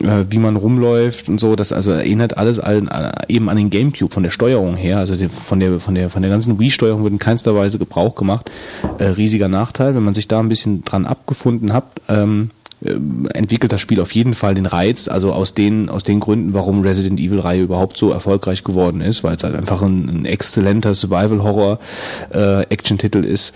äh, 0.01 0.23
wie 0.29 0.39
man 0.39 0.55
rumläuft 0.55 1.27
und 1.27 1.41
so. 1.41 1.57
Das 1.57 1.73
also 1.73 1.91
erinnert 1.91 2.37
alles 2.37 2.61
an, 2.61 2.89
eben 3.27 3.49
an 3.49 3.57
den 3.57 3.69
Gamecube 3.69 4.13
von 4.13 4.23
der 4.23 4.29
Steuerung 4.29 4.77
her, 4.77 4.99
also 4.99 5.15
von 5.27 5.59
der 5.59 5.81
von 5.81 5.93
der 5.93 6.09
von 6.09 6.21
der 6.21 6.31
ganzen 6.31 6.57
Wii-Steuerung 6.57 7.00
wird 7.03 7.13
in 7.13 7.19
keinster 7.19 7.55
Weise 7.55 7.79
Gebrauch 7.79 8.15
gemacht. 8.15 8.51
Äh, 8.97 9.05
riesiger 9.05 9.47
Nachteil, 9.47 9.95
wenn 9.95 10.03
man 10.03 10.13
sich 10.13 10.27
da 10.27 10.39
ein 10.39 10.49
bisschen 10.49 10.83
dran 10.83 11.05
abgefunden 11.05 11.71
hat. 11.73 11.85
Ähm, 12.09 12.49
äh, 12.83 12.95
entwickelt 13.33 13.71
das 13.71 13.79
Spiel 13.81 14.01
auf 14.01 14.11
jeden 14.13 14.33
Fall 14.33 14.55
den 14.55 14.65
Reiz, 14.65 15.07
also 15.07 15.33
aus 15.33 15.53
den, 15.53 15.87
aus 15.89 16.03
den 16.03 16.19
Gründen, 16.19 16.55
warum 16.55 16.81
Resident 16.81 17.19
Evil 17.19 17.39
Reihe 17.39 17.61
überhaupt 17.61 17.95
so 17.95 18.09
erfolgreich 18.11 18.63
geworden 18.63 19.01
ist, 19.01 19.23
weil 19.23 19.35
es 19.35 19.43
halt 19.43 19.53
einfach 19.55 19.83
ein, 19.83 20.09
ein 20.09 20.25
exzellenter 20.25 20.95
Survival-Horror-Action-Titel 20.95 23.23
ist, 23.23 23.55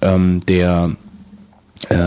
ähm, 0.00 0.40
der 0.48 0.92
äh, 0.92 0.94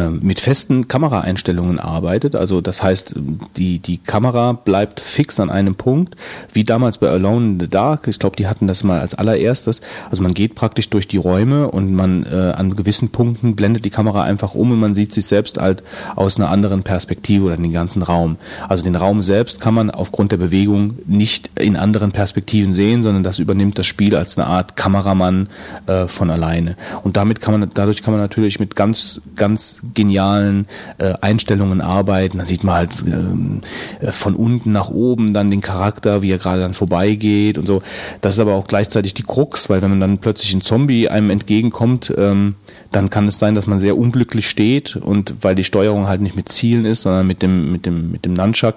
mit 0.10 0.40
festen 0.40 0.88
Kameraeinstellungen 0.88 1.80
arbeitet. 1.80 2.36
Also 2.36 2.62
das 2.62 2.82
heißt, 2.82 3.16
die, 3.58 3.80
die 3.80 3.98
Kamera 4.00 4.54
bleibt 4.54 5.00
fix 5.00 5.40
an 5.40 5.52
einem 5.52 5.76
Punkt, 5.76 6.16
wie 6.52 6.64
damals 6.64 6.98
bei 6.98 7.10
Alone 7.10 7.46
in 7.46 7.60
the 7.60 7.68
Dark. 7.68 8.08
Ich 8.08 8.18
glaube, 8.18 8.36
die 8.36 8.48
hatten 8.48 8.68
das 8.68 8.84
mal 8.84 9.00
als 9.00 9.14
allererstes. 9.14 9.82
Also 10.10 10.24
man 10.24 10.34
geht 10.34 10.56
praktisch 10.56 10.90
durch 10.90 11.08
die 11.08 11.18
Räume 11.18 11.70
und 11.70 11.94
man 11.94 12.26
äh, 12.26 12.54
an 12.56 12.76
gewissen 12.76 13.10
Punkten 13.10 13.56
blendet 13.56 13.86
die 13.86 13.92
Kamera 13.92 14.24
einfach 14.24 14.56
um 14.56 14.72
und 14.72 14.80
man 14.80 14.96
sieht 14.96 15.14
sich 15.14 15.26
selbst 15.26 15.60
halt 15.60 15.84
aus 16.16 16.38
einer 16.38 16.50
anderen 16.50 16.82
Perspektive 16.82 17.46
oder 17.46 17.58
den 17.58 17.72
ganzen 17.72 18.02
Raum. 18.02 18.38
Also 18.68 18.84
den 18.84 18.96
Raum 18.96 19.22
selbst 19.22 19.62
kann 19.62 19.76
man 19.76 19.92
aufgrund 19.92 20.32
der 20.32 20.38
Bewegung 20.38 20.98
nicht 21.06 21.52
in 21.60 21.76
anderen 21.76 22.12
Perspektiven 22.12 22.74
sehen, 22.74 23.04
sondern 23.04 23.24
das 23.24 23.38
übernimmt 23.38 23.78
das 23.78 23.86
Spiel 23.86 24.16
als 24.16 24.38
eine 24.38 24.48
Art 24.48 24.76
Kameramann 24.76 25.50
äh, 25.86 26.08
von 26.08 26.32
alleine. 26.32 26.76
Und 27.04 27.16
damit 27.16 27.42
kann 27.42 27.60
man, 27.60 27.70
dadurch 27.74 28.02
kann 28.02 28.14
man 28.14 28.22
natürlich 28.22 28.60
mit 28.60 28.76
ganz, 28.76 29.22
ganz 29.36 29.57
genialen 29.94 30.68
äh, 30.98 31.14
Einstellungen 31.22 31.82
arbeiten. 31.82 32.38
Dann 32.38 32.48
sieht 32.48 32.64
man 32.64 32.76
halt 32.76 33.04
ähm, 33.06 33.62
äh, 34.00 34.12
von 34.12 34.36
unten 34.36 34.72
nach 34.72 34.90
oben 34.90 35.34
dann 35.34 35.52
den 35.52 35.62
Charakter, 35.62 36.22
wie 36.22 36.32
er 36.32 36.38
gerade 36.38 36.62
dann 36.62 36.74
vorbeigeht 36.74 37.58
und 37.58 37.66
so. 37.66 37.82
Das 38.22 38.36
ist 38.36 38.40
aber 38.40 38.54
auch 38.54 38.68
gleichzeitig 38.68 39.14
die 39.14 39.24
Krux, 39.24 39.70
weil 39.70 39.82
wenn 39.82 39.92
man 39.92 40.00
dann 40.00 40.18
plötzlich 40.20 40.54
ein 40.54 40.62
Zombie 40.62 41.10
einem 41.10 41.30
entgegenkommt, 41.30 42.14
ähm, 42.18 42.56
dann 42.92 43.10
kann 43.10 43.28
es 43.28 43.40
sein, 43.40 43.56
dass 43.56 43.68
man 43.68 43.80
sehr 43.80 43.98
unglücklich 43.98 44.50
steht 44.50 44.96
und 44.96 45.36
weil 45.42 45.56
die 45.56 45.64
Steuerung 45.64 46.08
halt 46.08 46.22
nicht 46.22 46.36
mit 46.36 46.50
Zielen 46.50 46.86
ist, 46.86 47.02
sondern 47.02 47.28
mit 47.28 47.42
dem 47.42 47.72
mit 47.72 47.86
dem 47.86 48.12
mit 48.12 48.26
dem 48.26 48.34
Nunchuck, 48.34 48.76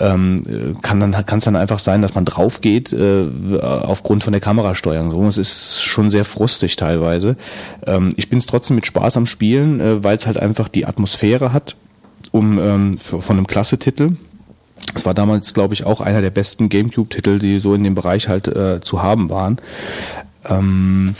ähm, 0.00 0.44
äh, 0.46 0.80
kann 0.80 1.00
dann 1.00 1.12
kann 1.26 1.38
es 1.38 1.44
dann 1.44 1.56
einfach 1.56 1.78
sein, 1.78 2.02
dass 2.02 2.14
man 2.14 2.24
drauf 2.24 2.60
geht 2.60 2.92
äh, 2.92 3.28
aufgrund 3.60 4.24
von 4.24 4.32
der 4.32 4.40
Kamerasteuerung. 4.40 5.10
So, 5.10 5.26
es 5.26 5.38
ist 5.38 5.82
schon 5.82 6.10
sehr 6.10 6.24
frustig 6.24 6.76
teilweise. 6.76 7.36
Ähm, 7.86 8.12
ich 8.16 8.28
bin 8.28 8.38
es 8.38 8.46
trotzdem 8.46 8.76
mit 8.76 8.86
Spaß 8.86 9.16
am 9.16 9.26
Spielen, 9.26 9.80
äh, 9.80 10.02
weil 10.04 10.16
es 10.16 10.26
halt 10.26 10.38
einfach 10.38 10.68
die 10.68 10.86
Atmosphäre 10.86 11.52
hat, 11.52 11.76
um 12.30 12.58
ähm, 12.58 12.98
von 12.98 13.36
einem 13.36 13.46
Klasse-Titel 13.46 14.12
Das 14.94 15.04
war 15.04 15.14
damals, 15.14 15.54
glaube 15.54 15.74
ich, 15.74 15.84
auch 15.84 16.00
einer 16.00 16.22
der 16.22 16.30
besten 16.30 16.68
GameCube-Titel, 16.68 17.38
die 17.38 17.60
so 17.60 17.74
in 17.74 17.84
dem 17.84 17.94
Bereich 17.94 18.28
halt 18.28 18.48
äh, 18.48 18.80
zu 18.80 19.02
haben 19.02 19.30
waren. 19.30 19.58
Ähm, 20.48 21.14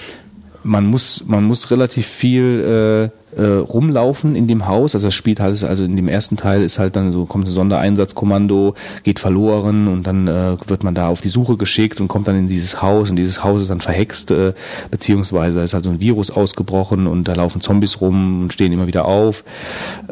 man 0.69 0.87
muss, 0.87 1.25
man 1.27 1.45
muss 1.45 1.71
relativ 1.71 2.07
viel 2.07 3.11
äh, 3.37 3.43
rumlaufen 3.43 4.37
in 4.37 4.47
dem 4.47 4.67
Haus. 4.67 4.95
Also 4.95 5.09
das 5.09 5.15
spielt 5.15 5.41
halt, 5.41 5.63
also 5.65 5.85
in 5.85 5.97
dem 5.97 6.09
ersten 6.09 6.37
Teil 6.37 6.63
ist 6.63 6.79
halt 6.79 6.97
dann 6.97 7.13
so, 7.13 7.27
kommt 7.27 7.47
ein 7.47 7.53
Sondereinsatzkommando, 7.53 8.75
geht 9.03 9.19
verloren 9.19 9.89
und 9.89 10.07
dann 10.07 10.29
äh, 10.29 10.57
wird 10.67 10.85
man 10.85 10.95
da 10.95 11.09
auf 11.09 11.21
die 11.21 11.29
Suche 11.29 11.57
geschickt 11.57 12.01
und 12.01 12.09
kommt 12.09 12.29
dann 12.29 12.37
in 12.39 12.49
dieses 12.49 12.83
Haus 12.83 13.11
und 13.11 13.17
dieses 13.17 13.45
Haus 13.45 13.63
ist 13.63 13.71
dann 13.71 13.81
verhext, 13.81 14.31
äh, 14.31 14.53
beziehungsweise 14.91 15.61
ist 15.61 15.75
halt 15.75 15.85
so 15.85 15.91
ein 15.91 16.01
Virus 16.01 16.31
ausgebrochen 16.31 17.07
und 17.07 17.25
da 17.29 17.35
laufen 17.35 17.61
Zombies 17.61 18.01
rum 18.01 18.43
und 18.43 18.53
stehen 18.53 18.73
immer 18.73 18.87
wieder 18.87 19.05
auf. 19.05 19.45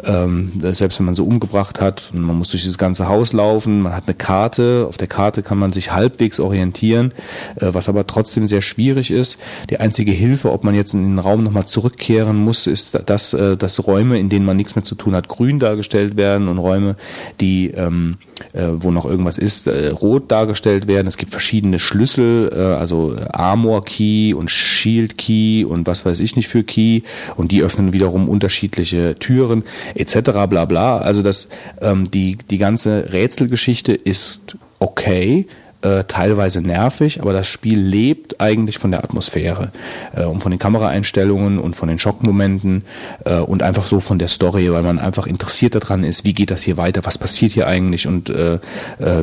Ähm, 0.05 0.53
selbst 0.61 0.99
wenn 0.99 1.07
man 1.07 1.15
so 1.15 1.25
umgebracht 1.25 1.81
hat 1.81 2.11
und 2.13 2.23
man 2.23 2.37
muss 2.37 2.51
durch 2.51 2.65
das 2.65 2.79
ganze 2.79 3.09
Haus 3.09 3.33
laufen, 3.33 3.81
man 3.81 3.95
hat 3.95 4.05
eine 4.07 4.15
Karte, 4.15 4.87
auf 4.89 4.97
der 4.97 5.09
Karte 5.09 5.43
kann 5.43 5.59
man 5.59 5.73
sich 5.73 5.93
halbwegs 5.93 6.41
orientieren, 6.41 7.13
äh, 7.57 7.69
was 7.73 7.89
aber 7.89 8.07
trotzdem 8.07 8.49
sehr 8.49 8.63
schwierig 8.63 9.11
ist. 9.11 9.39
Die 9.71 9.81
einzige 9.81 10.13
Hilfe, 10.13 10.53
ob 10.53 10.65
man 10.65 10.75
jetzt 10.75 10.95
in 10.95 11.03
den 11.03 11.19
Raum 11.19 11.43
nochmal 11.43 11.67
zurückkehren 11.67 12.37
muss, 12.37 12.67
ist 12.67 12.87
dass, 13.07 13.16
äh, 13.35 13.57
dass 13.57 13.87
Räume, 13.87 14.19
in 14.19 14.29
denen 14.29 14.45
man 14.45 14.57
nichts 14.57 14.77
mehr 14.77 14.85
zu 14.85 14.95
tun 14.95 15.15
hat, 15.15 15.29
grün 15.29 15.59
dargestellt 15.59 16.17
werden 16.17 16.49
und 16.49 16.59
Räume, 16.59 16.97
die 17.41 17.69
ähm, 17.71 18.17
äh, 18.53 18.69
wo 18.73 18.91
noch 18.91 19.05
irgendwas 19.05 19.39
ist, 19.39 19.67
äh, 19.67 19.89
rot 19.89 20.31
dargestellt 20.31 20.87
werden. 20.87 21.07
Es 21.07 21.17
gibt 21.17 21.33
verschiedene 21.33 21.79
Schlüssel, 21.79 22.51
äh, 22.55 22.59
also 22.59 23.17
Armor 23.33 23.85
Key 23.85 24.35
und 24.35 24.51
Shield 24.51 25.19
Key 25.19 25.65
und 25.65 25.87
was 25.87 26.05
weiß 26.05 26.21
ich 26.21 26.37
nicht 26.37 26.49
für 26.49 26.63
Key 26.63 27.03
und 27.37 27.53
die 27.53 27.63
öffnen 27.63 27.93
wiederum 27.93 28.29
unterschiedliche 28.29 29.17
Türen 29.19 29.65
etc. 29.95 30.47
bla 30.49 30.65
bla. 30.65 30.99
Also 30.99 31.23
das 31.23 31.49
ähm, 31.81 32.05
die 32.05 32.39
die 32.51 32.59
ganze 32.59 33.13
Rätselgeschichte 33.13 33.93
ist 33.93 34.57
okay, 34.79 35.47
äh, 35.87 36.05
teilweise 36.05 36.61
nervig, 36.63 37.21
aber 37.21 37.33
das 37.33 37.47
Spiel 37.47 37.79
lebt 37.79 38.41
eigentlich 38.41 38.79
von 38.79 38.91
der 38.91 39.05
Atmosphäre 39.05 39.71
äh, 40.17 40.25
und 40.25 40.43
von 40.43 40.51
den 40.51 40.59
Kameraeinstellungen 40.59 41.61
und 41.61 41.77
von 41.77 41.89
den 41.89 42.01
Schockmomenten 42.01 42.85
äh, 43.25 43.39
und 43.39 43.63
einfach 43.63 43.87
so 43.87 44.01
von 44.01 44.19
der 44.19 44.27
Story, 44.27 44.73
weil 44.73 44.83
man 44.83 44.99
einfach 44.99 45.29
interessiert 45.29 45.77
daran 45.77 46.03
ist, 46.03 46.25
wie 46.25 46.35
geht 46.35 46.51
das 46.51 46.63
hier 46.63 46.77
weiter, 46.77 47.03
was 47.05 47.19
passiert 47.19 47.53
hier 47.53 47.69
eigentlich 47.69 48.09
und 48.09 48.31
äh, 48.31 48.55
äh, 48.55 48.59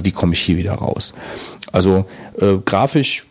wie 0.03 0.11
komme 0.11 0.33
ich 0.33 0.39
hier 0.39 0.55
wieder 0.55 0.73
raus. 0.73 1.13
Also 1.71 2.05
grafisch 2.65 3.25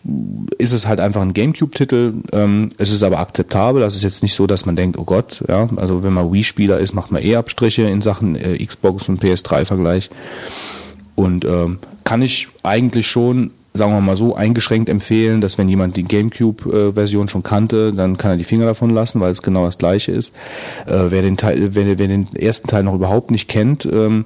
ist 0.59 0.73
es 0.73 0.89
halt 0.89 0.99
einfach 0.99 1.23
ein 1.23 1.33
GameCube-Titel. 1.33 2.15
Ähm, 2.33 2.71
es 2.77 2.91
ist 2.91 3.05
aber 3.05 3.21
akzeptabel. 3.21 3.81
Das 3.81 3.95
ist 3.95 4.03
jetzt 4.03 4.23
nicht 4.23 4.35
so, 4.35 4.49
dass 4.49 4.67
man 4.67 4.75
denkt, 4.75 4.99
oh 4.99 5.05
Gott, 5.05 5.45
ja, 5.49 5.69
also 5.77 6.03
wenn 6.03 6.13
man 6.13 6.33
Wii-Spieler 6.33 6.79
ist, 6.81 6.93
macht 6.93 7.13
man 7.13 7.23
eh 7.23 7.37
Abstriche 7.37 7.83
in 7.83 8.01
Sachen 8.01 8.37
Xbox 8.59 9.09
und 9.09 9.23
PS3-Vergleich. 9.23 10.11
Und 11.15 11.45
ähm, 11.45 11.79
kann 12.05 12.23
ich 12.23 12.49
eigentlich 12.63 13.07
schon, 13.07 13.51
sagen 13.75 13.93
wir 13.93 14.01
mal 14.01 14.17
so, 14.17 14.35
eingeschränkt 14.35 14.89
empfehlen, 14.89 15.41
dass 15.41 15.59
wenn 15.59 15.69
jemand 15.69 15.97
die 15.97 16.05
GameCube-Version 16.05 17.29
schon 17.29 17.43
kannte, 17.43 17.93
dann 17.93 18.19
kann 18.19 18.33
er 18.33 18.37
die 18.37 18.45
Finger 18.45 18.67
davon 18.67 18.91
lassen, 18.91 19.21
weil 19.21 19.31
es 19.31 19.43
genau 19.43 19.65
das 19.65 19.79
gleiche 19.79 20.13
ist. 20.13 20.35
Äh, 20.87 21.05
wer, 21.09 21.23
den 21.23 21.37
Teil, 21.37 21.75
wer, 21.75 21.99
wer 21.99 22.09
den 22.09 22.35
ersten 22.35 22.69
Teil 22.69 22.83
noch 22.83 22.95
überhaupt 22.95 23.31
nicht 23.31 23.49
kennt, 23.49 23.87
ähm, 23.87 24.25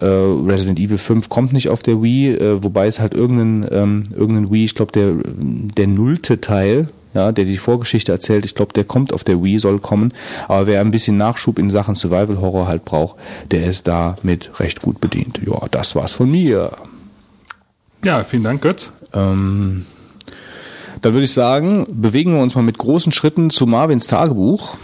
äh, 0.00 0.04
Resident 0.04 0.78
Evil 0.78 0.98
5 0.98 1.28
kommt 1.28 1.52
nicht 1.52 1.68
auf 1.68 1.82
der 1.82 2.02
Wii, 2.02 2.34
äh, 2.34 2.62
wobei 2.62 2.86
es 2.86 3.00
halt 3.00 3.14
irgendeinen, 3.14 3.66
ähm, 3.70 4.04
irgendeinen 4.12 4.52
Wii, 4.52 4.64
ich 4.64 4.74
glaube 4.74 4.92
der, 4.92 5.14
der 5.24 5.86
nullte 5.88 6.40
Teil, 6.40 6.88
ja, 7.18 7.32
der 7.32 7.44
die 7.44 7.58
Vorgeschichte 7.58 8.12
erzählt, 8.12 8.44
ich 8.44 8.54
glaube, 8.54 8.72
der 8.72 8.84
kommt 8.84 9.12
auf 9.12 9.24
der 9.24 9.42
Wii, 9.42 9.58
soll 9.58 9.80
kommen. 9.80 10.12
Aber 10.46 10.66
wer 10.66 10.80
ein 10.80 10.90
bisschen 10.90 11.16
Nachschub 11.16 11.58
in 11.58 11.70
Sachen 11.70 11.94
Survival 11.94 12.40
Horror 12.40 12.68
halt 12.68 12.84
braucht, 12.84 13.16
der 13.50 13.66
ist 13.66 13.88
da 13.88 14.16
mit 14.22 14.60
recht 14.60 14.80
gut 14.80 15.00
bedient. 15.00 15.40
Ja, 15.44 15.66
das 15.70 15.96
war's 15.96 16.14
von 16.14 16.30
mir. 16.30 16.70
Ja, 18.04 18.22
vielen 18.22 18.44
Dank, 18.44 18.62
Götz. 18.62 18.92
Ähm, 19.12 19.84
dann 21.02 21.14
würde 21.14 21.24
ich 21.24 21.32
sagen, 21.32 21.86
bewegen 21.88 22.34
wir 22.34 22.42
uns 22.42 22.54
mal 22.54 22.62
mit 22.62 22.78
großen 22.78 23.12
Schritten 23.12 23.50
zu 23.50 23.66
Marvins 23.66 24.06
Tagebuch. 24.06 24.76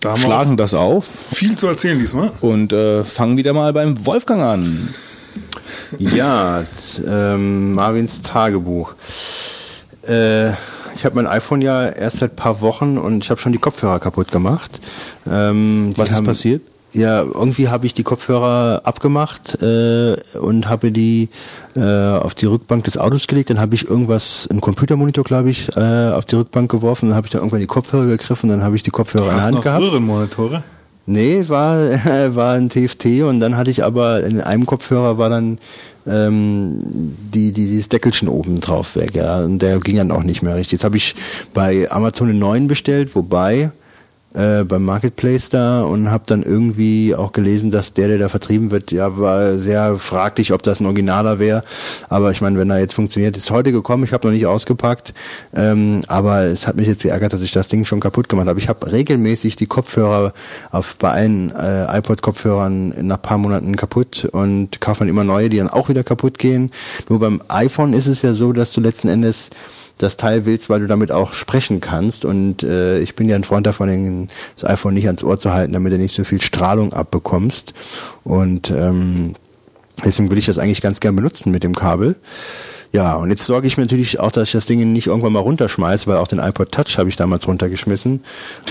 Da 0.00 0.10
haben 0.10 0.20
schlagen 0.20 0.56
das 0.56 0.74
auf. 0.74 1.06
Viel 1.06 1.56
zu 1.56 1.66
erzählen 1.66 1.98
diesmal. 1.98 2.30
Und 2.40 2.72
äh, 2.72 3.04
fangen 3.04 3.36
wieder 3.36 3.52
mal 3.52 3.72
beim 3.72 4.04
Wolfgang 4.06 4.42
an. 4.42 4.88
Ja, 5.98 6.64
ähm, 7.06 7.74
Marvins 7.74 8.22
Tagebuch. 8.22 8.94
Äh, 10.02 10.52
ich 10.94 11.04
habe 11.04 11.16
mein 11.16 11.26
iPhone 11.26 11.62
ja 11.62 11.86
erst 11.86 12.18
seit 12.18 12.32
ein 12.32 12.36
paar 12.36 12.60
Wochen 12.60 12.98
und 12.98 13.24
ich 13.24 13.30
habe 13.30 13.40
schon 13.40 13.52
die 13.52 13.58
Kopfhörer 13.58 13.98
kaputt 13.98 14.30
gemacht. 14.30 14.80
Ähm, 15.30 15.92
Was 15.96 16.10
ist 16.10 16.16
haben, 16.16 16.26
passiert? 16.26 16.62
Ja, 16.92 17.22
irgendwie 17.22 17.68
habe 17.68 17.86
ich 17.86 17.94
die 17.94 18.04
Kopfhörer 18.04 18.82
abgemacht 18.84 19.60
äh, 19.60 20.16
und 20.38 20.68
habe 20.68 20.92
die 20.92 21.28
äh, 21.74 21.80
auf 21.80 22.34
die 22.34 22.46
Rückbank 22.46 22.84
des 22.84 22.98
Autos 22.98 23.26
gelegt. 23.26 23.50
Dann 23.50 23.58
habe 23.58 23.74
ich 23.74 23.88
irgendwas, 23.88 24.46
einen 24.48 24.60
Computermonitor, 24.60 25.24
glaube 25.24 25.50
ich, 25.50 25.76
äh, 25.76 26.10
auf 26.10 26.24
die 26.24 26.36
Rückbank 26.36 26.70
geworfen. 26.70 27.08
Dann 27.08 27.16
habe 27.16 27.26
ich 27.26 27.32
dann 27.32 27.40
irgendwann 27.40 27.60
die 27.60 27.66
Kopfhörer 27.66 28.06
gegriffen. 28.06 28.48
Dann 28.48 28.62
habe 28.62 28.76
ich 28.76 28.84
die 28.84 28.92
Kopfhörer 28.92 29.24
du 29.24 29.30
in 29.30 29.36
der 29.36 29.44
Hand 29.44 29.54
noch 29.56 29.62
gehabt. 29.62 29.82
Röhrenmonitore? 29.82 30.62
Nee, 31.06 31.44
war, 31.48 31.76
war 32.34 32.54
ein 32.54 32.70
TFT 32.70 33.22
und 33.22 33.40
dann 33.40 33.56
hatte 33.56 33.70
ich 33.70 33.84
aber 33.84 34.22
in 34.22 34.40
einem 34.40 34.64
Kopfhörer 34.64 35.18
war 35.18 35.28
dann 35.28 35.58
ähm, 36.06 36.78
die, 37.32 37.52
die, 37.52 37.66
dieses 37.66 37.88
Deckelchen 37.88 38.28
oben 38.28 38.60
drauf 38.60 38.96
weg, 38.96 39.14
ja. 39.14 39.40
Und 39.40 39.60
der 39.60 39.78
ging 39.80 39.96
dann 39.96 40.10
auch 40.10 40.22
nicht 40.22 40.42
mehr 40.42 40.54
richtig. 40.54 40.72
Jetzt 40.72 40.84
habe 40.84 40.96
ich 40.96 41.14
bei 41.52 41.90
Amazon 41.90 42.28
einen 42.28 42.38
neuen 42.38 42.66
bestellt, 42.66 43.14
wobei 43.14 43.72
äh, 44.34 44.64
beim 44.64 44.84
Marketplace 44.84 45.48
da 45.48 45.82
und 45.82 46.10
habe 46.10 46.24
dann 46.26 46.42
irgendwie 46.42 47.14
auch 47.14 47.32
gelesen, 47.32 47.70
dass 47.70 47.92
der, 47.92 48.08
der 48.08 48.18
da 48.18 48.28
vertrieben 48.28 48.70
wird, 48.70 48.92
ja, 48.92 49.16
war 49.16 49.56
sehr 49.56 49.96
fraglich, 49.98 50.52
ob 50.52 50.62
das 50.62 50.80
ein 50.80 50.86
Originaler 50.86 51.38
wäre. 51.38 51.62
Aber 52.08 52.30
ich 52.30 52.40
meine, 52.40 52.58
wenn 52.58 52.70
er 52.70 52.80
jetzt 52.80 52.94
funktioniert, 52.94 53.36
ist 53.36 53.50
heute 53.50 53.72
gekommen, 53.72 54.04
ich 54.04 54.12
habe 54.12 54.26
noch 54.26 54.34
nicht 54.34 54.46
ausgepackt, 54.46 55.14
ähm, 55.54 56.02
aber 56.08 56.42
es 56.42 56.66
hat 56.66 56.76
mich 56.76 56.88
jetzt 56.88 57.02
geärgert, 57.02 57.32
dass 57.32 57.42
ich 57.42 57.52
das 57.52 57.68
Ding 57.68 57.84
schon 57.84 58.00
kaputt 58.00 58.28
gemacht 58.28 58.48
habe. 58.48 58.58
Ich 58.58 58.68
habe 58.68 58.90
regelmäßig 58.90 59.56
die 59.56 59.66
Kopfhörer 59.66 60.32
auf 60.70 60.96
bei 60.96 61.10
allen 61.10 61.54
äh, 61.54 61.98
iPod-Kopfhörern 61.98 62.94
nach 63.06 63.22
paar 63.22 63.38
Monaten 63.38 63.76
kaputt 63.76 64.28
und 64.32 64.80
kaufe 64.80 65.00
dann 65.00 65.08
immer 65.08 65.24
neue, 65.24 65.48
die 65.48 65.58
dann 65.58 65.68
auch 65.68 65.88
wieder 65.88 66.02
kaputt 66.02 66.38
gehen. 66.38 66.70
Nur 67.08 67.20
beim 67.20 67.42
iPhone 67.48 67.92
ist 67.92 68.06
es 68.06 68.22
ja 68.22 68.32
so, 68.32 68.52
dass 68.52 68.72
du 68.72 68.80
letzten 68.80 69.08
Endes 69.08 69.50
das 69.98 70.16
Teil 70.16 70.44
willst, 70.44 70.70
weil 70.70 70.80
du 70.80 70.86
damit 70.86 71.12
auch 71.12 71.32
sprechen 71.32 71.80
kannst. 71.80 72.24
Und 72.24 72.62
äh, 72.62 72.98
ich 72.98 73.14
bin 73.14 73.28
ja 73.28 73.36
ein 73.36 73.44
Freund 73.44 73.66
davon, 73.66 74.28
das 74.56 74.68
iPhone 74.68 74.94
nicht 74.94 75.06
ans 75.06 75.22
Ohr 75.22 75.38
zu 75.38 75.52
halten, 75.52 75.72
damit 75.72 75.92
du 75.92 75.98
nicht 75.98 76.14
so 76.14 76.24
viel 76.24 76.40
Strahlung 76.40 76.92
abbekommst. 76.92 77.74
Und 78.24 78.70
ähm, 78.70 79.34
deswegen 80.04 80.30
würde 80.30 80.40
ich 80.40 80.46
das 80.46 80.58
eigentlich 80.58 80.82
ganz 80.82 81.00
gern 81.00 81.14
benutzen 81.14 81.50
mit 81.50 81.62
dem 81.62 81.74
Kabel. 81.74 82.16
Ja, 82.94 83.16
und 83.16 83.30
jetzt 83.30 83.44
sorge 83.44 83.66
ich 83.66 83.76
mir 83.76 83.82
natürlich 83.82 84.20
auch, 84.20 84.30
dass 84.30 84.44
ich 84.44 84.52
das 84.52 84.66
Ding 84.66 84.92
nicht 84.92 85.08
irgendwann 85.08 85.32
mal 85.32 85.40
runterschmeiße, 85.40 86.06
weil 86.06 86.16
auch 86.16 86.28
den 86.28 86.38
iPod 86.38 86.70
Touch 86.70 86.96
habe 86.96 87.08
ich 87.08 87.16
damals 87.16 87.48
runtergeschmissen. 87.48 88.22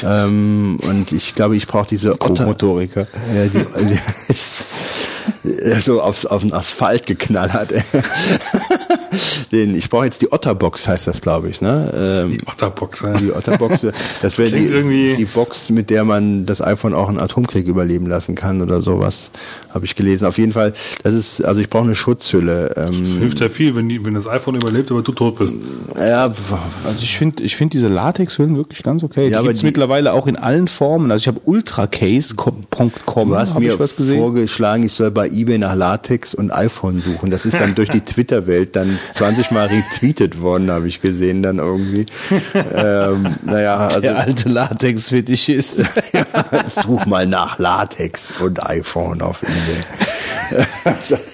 Ähm, 0.02 0.80
und 0.82 1.12
ich 1.12 1.36
glaube, 1.36 1.58
ich 1.58 1.68
brauche 1.68 1.88
diese 1.88 2.12
Motoriker. 2.12 3.06
Ja, 3.36 3.48
die, 3.48 3.66
die, 3.86 4.00
so 5.82 6.02
aufs, 6.02 6.26
auf 6.26 6.42
den 6.42 6.54
Asphalt 6.54 7.06
geknallert. 7.06 7.74
den, 9.52 9.76
ich 9.76 9.90
brauche 9.90 10.06
jetzt 10.06 10.22
die 10.22 10.32
Otterbox, 10.32 10.88
heißt 10.88 11.08
das, 11.08 11.22
glaube 11.22 11.50
ich. 11.50 11.62
Ne? 11.62 11.92
Ähm, 12.22 12.38
die 12.38 12.48
Otterbox, 12.48 13.02
ja. 13.02 13.14
Die 13.14 13.32
Otterbox, 13.32 13.86
das 14.22 14.38
wäre 14.38 14.52
die, 14.52 15.16
die 15.18 15.26
Box, 15.26 15.70
mit 15.70 15.90
der 15.90 16.04
man 16.04 16.46
das 16.46 16.62
iPhone 16.62 16.94
auch 16.94 17.10
einen 17.10 17.20
Atomkrieg 17.20 17.68
überleben 17.68 18.08
lassen 18.08 18.36
kann 18.36 18.62
oder 18.62 18.82
sowas, 18.82 19.32
habe 19.74 19.86
ich 19.86 19.96
gelesen. 19.96 20.26
Auf 20.26 20.38
jeden 20.38 20.54
Fall, 20.54 20.74
das 21.04 21.14
ist, 21.14 21.44
also 21.44 21.62
ich 21.62 21.70
brauche 21.70 21.86
eine 21.86 21.96
Schutzhülle. 21.96 22.74
Ähm, 22.76 22.88
das 22.88 22.98
hilft 23.20 23.40
ja 23.40 23.50
viel, 23.50 23.76
wenn, 23.76 23.90
die, 23.90 24.04
wenn 24.06 24.14
das 24.14 24.28
iPhone 24.28 24.56
überlebt, 24.56 24.92
aber 24.92 25.02
du 25.02 25.12
tot 25.12 25.38
bist. 25.38 25.56
Ja, 25.98 26.26
also 26.86 27.00
ich 27.02 27.18
finde 27.18 27.44
ich 27.44 27.56
find 27.56 27.74
diese 27.74 27.88
Latexhüllen 27.88 28.56
wirklich 28.56 28.84
ganz 28.84 29.04
okay. 29.04 29.28
Ja, 29.28 29.40
die 29.40 29.48
gibt 29.48 29.58
es 29.58 29.64
mittlerweile 29.64 30.14
auch 30.14 30.28
in 30.28 30.38
allen 30.38 30.68
Formen. 30.68 31.12
Also 31.12 31.24
ich 31.24 31.28
habe 31.28 31.42
ultracase.com. 31.44 33.30
Du 33.30 33.36
hast 33.36 33.60
mir 33.60 33.78
vorgeschlagen, 33.78 34.84
ich 34.84 34.94
soll 34.94 35.12
bei 35.12 35.28
eBay 35.34 35.58
nach 35.58 35.76
Latex 35.76 36.34
und 36.34 36.52
iPhone 36.52 37.02
suchen. 37.02 37.32
Das 37.32 37.46
ist 37.46 37.60
dann 37.60 37.76
durch 37.76 37.90
die 37.90 38.02
Twitter-Welt 38.06 38.76
dann 38.76 39.00
20 39.14 39.52
Mal 39.52 39.68
retweetet 39.68 40.42
worden, 40.42 40.72
habe 40.72 40.88
ich 40.88 41.02
gesehen 41.02 41.44
dann 41.44 41.58
irgendwie. 41.58 42.06
ähm, 42.74 43.36
naja, 43.44 43.78
also, 43.78 44.02
Der 44.02 44.20
alte 44.20 44.50
Latex-Fetischist. 44.50 45.78
Such 46.84 47.06
mal 47.06 47.28
nach 47.28 47.60
Latex 47.60 48.34
und 48.40 48.66
iPhone 48.66 49.22
auf 49.22 49.42
eBay. 49.42 50.66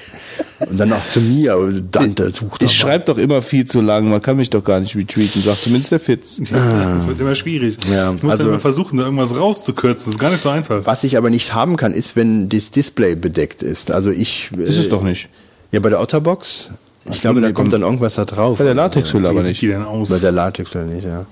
Und 0.60 0.78
dann 0.78 0.92
auch 0.92 1.06
zu 1.06 1.22
mir, 1.22 1.58
Dante, 1.92 2.32
sucht 2.32 2.64
Ich 2.64 2.78
schreibe 2.78 3.06
doch 3.06 3.18
immer 3.18 3.42
viel 3.42 3.66
zu 3.66 3.82
lang, 3.82 4.10
man 4.10 4.22
kann 4.22 4.38
mich 4.38 4.50
doch 4.50 4.64
gar 4.64 4.80
nicht 4.80 4.96
retweeten, 4.96 5.42
sagt 5.42 5.62
zumindest 5.62 5.92
der 5.92 6.00
Fitz. 6.00 6.42
Ja, 6.52 6.96
das 6.96 7.08
wird 7.08 7.20
immer 7.20 7.36
schwierig. 7.36 7.78
Ja, 7.90 8.14
ich 8.14 8.24
muss 8.24 8.34
also, 8.34 8.50
immer 8.50 8.60
versuchen, 8.60 8.98
da 8.98 9.06
irgendwas 9.06 9.36
rauszukürzen, 9.36 10.06
das 10.06 10.16
ist 10.16 10.20
gar 10.20 10.32
nicht 10.32 10.42
so 10.42 10.50
einfach. 10.50 10.86
Was 10.86 11.04
ich 11.04 11.18
aber 11.18 11.30
nicht 11.30 11.54
haben 11.54 11.78
kann, 11.78 11.94
ist, 11.94 12.16
wenn 12.16 12.50
das 12.50 12.72
Display 12.72 13.16
bedeckt 13.16 13.64
ist. 13.64 13.92
Also 13.92 14.12
ich... 14.12 14.52
Ist 14.52 14.78
es 14.78 14.90
doch 14.90 15.02
nicht. 15.02 15.30
Ja, 15.72 15.80
bei 15.80 15.90
der 15.90 16.02
Otterbox 16.02 16.72
ich 17.06 17.22
glaube, 17.22 17.42
da 17.42 17.52
kommt 17.52 17.74
dann 17.74 17.82
irgendwas 17.82 18.16
da 18.16 18.26
drauf. 18.26 18.58
Bei 18.58 18.66
der 18.66 18.74
Latexhülle 18.74 19.30
aber 19.30 19.44
nicht. 19.44 19.62
Die 19.62 19.68
denn 19.68 19.84
aus? 19.84 20.10
Bei 20.10 20.20
der 20.20 20.32
Latexhülle 20.32 20.86
nicht, 20.86 21.06
ja. 21.06 21.26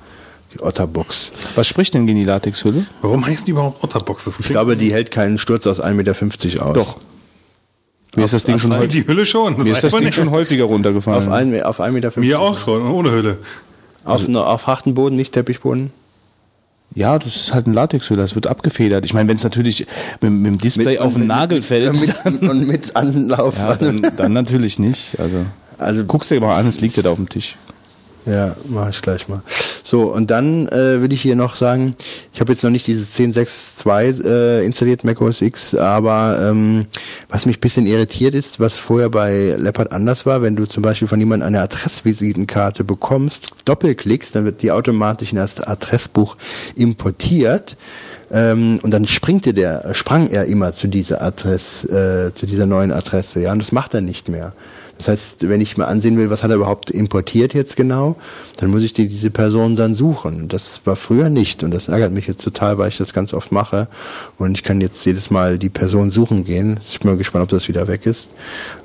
Die 0.53 0.61
Otterbox. 0.61 1.33
Was 1.55 1.67
spricht 1.67 1.93
denn 1.93 2.07
gegen 2.07 2.19
die 2.19 2.25
Latexhülle? 2.25 2.85
Warum 3.01 3.25
heißt 3.25 3.47
die 3.47 3.51
überhaupt 3.51 3.83
Otterbox? 3.83 4.27
ich 4.39 4.47
glaube, 4.47 4.77
die 4.77 4.93
hält 4.93 5.11
keinen 5.11 5.37
Sturz 5.37 5.67
aus 5.67 5.83
1,50 5.83 5.93
Meter 5.93 6.65
aus. 6.65 6.73
Doch. 6.73 6.97
Mir 8.15 8.25
ist 8.25 8.33
das 8.33 8.43
Ding 8.45 8.57
schon, 8.57 8.75
häufig, 8.75 8.89
Die 9.03 9.07
Hülle 9.07 9.25
schon. 9.25 9.57
mir 9.57 9.71
ist 9.71 9.83
das 9.83 9.91
Ding 9.91 10.03
nicht. 10.05 10.15
schon 10.15 10.31
häufiger 10.31 10.63
runtergefallen. 10.63 11.27
Auf 11.27 11.31
1 11.33 11.61
auf 11.63 11.79
ein 11.81 11.93
Meter. 11.93 12.11
Mir 12.15 12.39
auch 12.39 12.57
schon, 12.57 12.81
ohne 12.87 13.11
Hülle. 13.11 13.37
Auf, 14.05 14.27
ne- 14.27 14.43
auf 14.43 14.65
harten 14.67 14.93
Boden, 14.93 15.15
nicht 15.15 15.33
Teppichboden. 15.33 15.91
Ja, 16.95 17.19
das 17.19 17.35
ist 17.35 17.53
halt 17.53 17.67
ein 17.67 17.73
Latexhülle, 17.73 18.21
das 18.21 18.33
wird 18.33 18.47
abgefedert. 18.47 19.03
Ich 19.05 19.13
meine, 19.13 19.27
wenn 19.27 19.35
es 19.35 19.43
natürlich 19.43 19.85
mit, 20.21 20.31
mit 20.31 20.45
dem 20.45 20.57
Display 20.57 20.97
auf 20.99 21.13
den 21.13 21.27
Nagel 21.27 21.61
fällt, 21.61 21.99
Mit, 21.99 22.41
und 22.49 22.65
mit 22.65 22.95
Anlauf. 22.95 23.57
ja, 23.59 23.75
dann, 23.75 24.01
dann 24.17 24.33
natürlich 24.33 24.79
nicht. 24.79 25.19
Also, 25.19 25.45
Also- 25.77 26.05
guckst 26.05 26.31
dir 26.31 26.39
mal 26.39 26.57
an, 26.57 26.65
es 26.67 26.79
liegt 26.79 26.95
ja 26.95 27.03
da 27.03 27.09
auf 27.11 27.17
dem 27.17 27.27
Tisch. 27.29 27.55
Ja, 28.27 28.57
mache 28.67 28.89
ich 28.89 29.01
gleich 29.01 29.29
mal. 29.29 29.41
So, 29.83 30.13
und 30.13 30.29
dann 30.29 30.67
äh, 30.67 31.01
will 31.01 31.13
ich 31.13 31.21
hier 31.21 31.37
noch 31.37 31.55
sagen, 31.55 31.95
ich 32.33 32.41
habe 32.41 32.51
jetzt 32.51 32.61
noch 32.61 32.71
nicht 32.71 32.85
dieses 32.87 33.17
10.6.2 33.17 34.25
äh, 34.25 34.65
installiert, 34.65 35.05
Mac 35.05 35.21
OS 35.21 35.41
X, 35.41 35.73
aber 35.75 36.37
ähm, 36.41 36.87
was 37.29 37.45
mich 37.45 37.61
bisschen 37.61 37.87
irritiert 37.87 38.35
ist, 38.35 38.59
was 38.59 38.79
vorher 38.79 39.09
bei 39.09 39.55
Leopard 39.57 39.93
anders 39.93 40.25
war, 40.25 40.41
wenn 40.41 40.57
du 40.57 40.65
zum 40.65 40.83
Beispiel 40.83 41.07
von 41.07 41.19
jemandem 41.19 41.47
eine 41.47 41.61
Adressvisitenkarte 41.61 42.83
bekommst, 42.83 43.47
doppelklickst, 43.63 44.35
dann 44.35 44.43
wird 44.43 44.61
die 44.61 44.71
automatisch 44.71 45.31
in 45.31 45.37
das 45.37 45.61
Adressbuch 45.61 46.35
importiert. 46.75 47.77
Ähm, 48.29 48.81
und 48.83 48.91
dann 48.91 49.07
springt 49.07 49.45
der, 49.45 49.95
sprang 49.95 50.27
er 50.27 50.45
immer 50.45 50.73
zu 50.73 50.87
dieser 50.89 51.21
Adresse, 51.21 52.27
äh, 52.27 52.33
zu 52.33 52.45
dieser 52.45 52.65
neuen 52.65 52.91
Adresse, 52.91 53.39
ja, 53.39 53.53
und 53.53 53.59
das 53.59 53.71
macht 53.71 53.93
er 53.93 54.01
nicht 54.01 54.27
mehr. 54.27 54.51
Das 54.97 55.07
heißt, 55.07 55.49
wenn 55.49 55.61
ich 55.61 55.77
mir 55.77 55.87
ansehen 55.87 56.17
will, 56.17 56.29
was 56.29 56.43
hat 56.43 56.49
er 56.49 56.55
überhaupt 56.57 56.89
importiert 56.89 57.53
jetzt 57.53 57.75
genau, 57.75 58.15
dann 58.57 58.69
muss 58.69 58.83
ich 58.83 58.93
die, 58.93 59.07
diese 59.07 59.29
Person 59.29 59.75
dann 59.75 59.95
suchen. 59.95 60.47
Das 60.47 60.81
war 60.85 60.95
früher 60.95 61.29
nicht 61.29 61.63
und 61.63 61.71
das 61.71 61.87
ärgert 61.87 62.11
mich 62.11 62.27
jetzt 62.27 62.43
total, 62.43 62.77
weil 62.77 62.89
ich 62.89 62.97
das 62.97 63.13
ganz 63.13 63.33
oft 63.33 63.51
mache 63.51 63.87
und 64.37 64.57
ich 64.57 64.63
kann 64.63 64.81
jetzt 64.81 65.05
jedes 65.05 65.29
Mal 65.29 65.57
die 65.57 65.69
Person 65.69 66.11
suchen 66.11 66.43
gehen. 66.43 66.79
Ich 66.81 66.99
bin 66.99 67.11
mal 67.11 67.17
gespannt, 67.17 67.43
ob 67.43 67.49
das 67.49 67.67
wieder 67.67 67.87
weg 67.87 68.05
ist. 68.05 68.31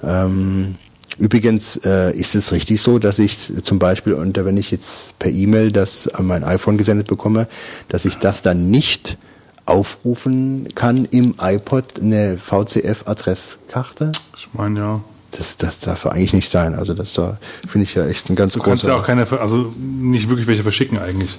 Ähm, 0.02 0.76
Übrigens 1.18 1.76
äh, 1.84 2.16
ist 2.16 2.34
es 2.34 2.52
richtig 2.52 2.80
so, 2.80 2.98
dass 2.98 3.18
ich 3.18 3.52
zum 3.62 3.78
Beispiel, 3.78 4.14
und 4.14 4.42
wenn 4.42 4.56
ich 4.56 4.70
jetzt 4.70 5.18
per 5.18 5.30
E-Mail 5.30 5.70
das 5.70 6.08
an 6.08 6.26
mein 6.26 6.42
iPhone 6.42 6.78
gesendet 6.78 7.06
bekomme, 7.06 7.48
dass 7.88 8.06
ich 8.06 8.16
das 8.16 8.40
dann 8.40 8.70
nicht 8.70 9.18
aufrufen 9.66 10.68
kann 10.74 11.04
im 11.04 11.34
iPod 11.38 12.00
eine 12.00 12.38
VCF-Adresskarte? 12.38 14.12
Ich 14.36 14.48
meine, 14.54 14.80
ja. 14.80 15.00
Das, 15.32 15.56
das 15.56 15.80
darf 15.80 16.06
eigentlich 16.06 16.34
nicht 16.34 16.50
sein. 16.50 16.74
Also 16.74 16.94
das 16.94 17.14
da 17.14 17.38
finde 17.66 17.84
ich 17.84 17.94
ja 17.94 18.06
echt 18.06 18.28
ein 18.30 18.36
ganz 18.36 18.52
Du 18.54 18.60
kannst 18.60 18.84
großer. 18.84 18.94
ja 18.94 19.00
auch 19.00 19.06
keine, 19.06 19.26
also 19.40 19.72
nicht 19.78 20.28
wirklich 20.28 20.46
welche 20.46 20.62
verschicken 20.62 20.98
eigentlich. 20.98 21.38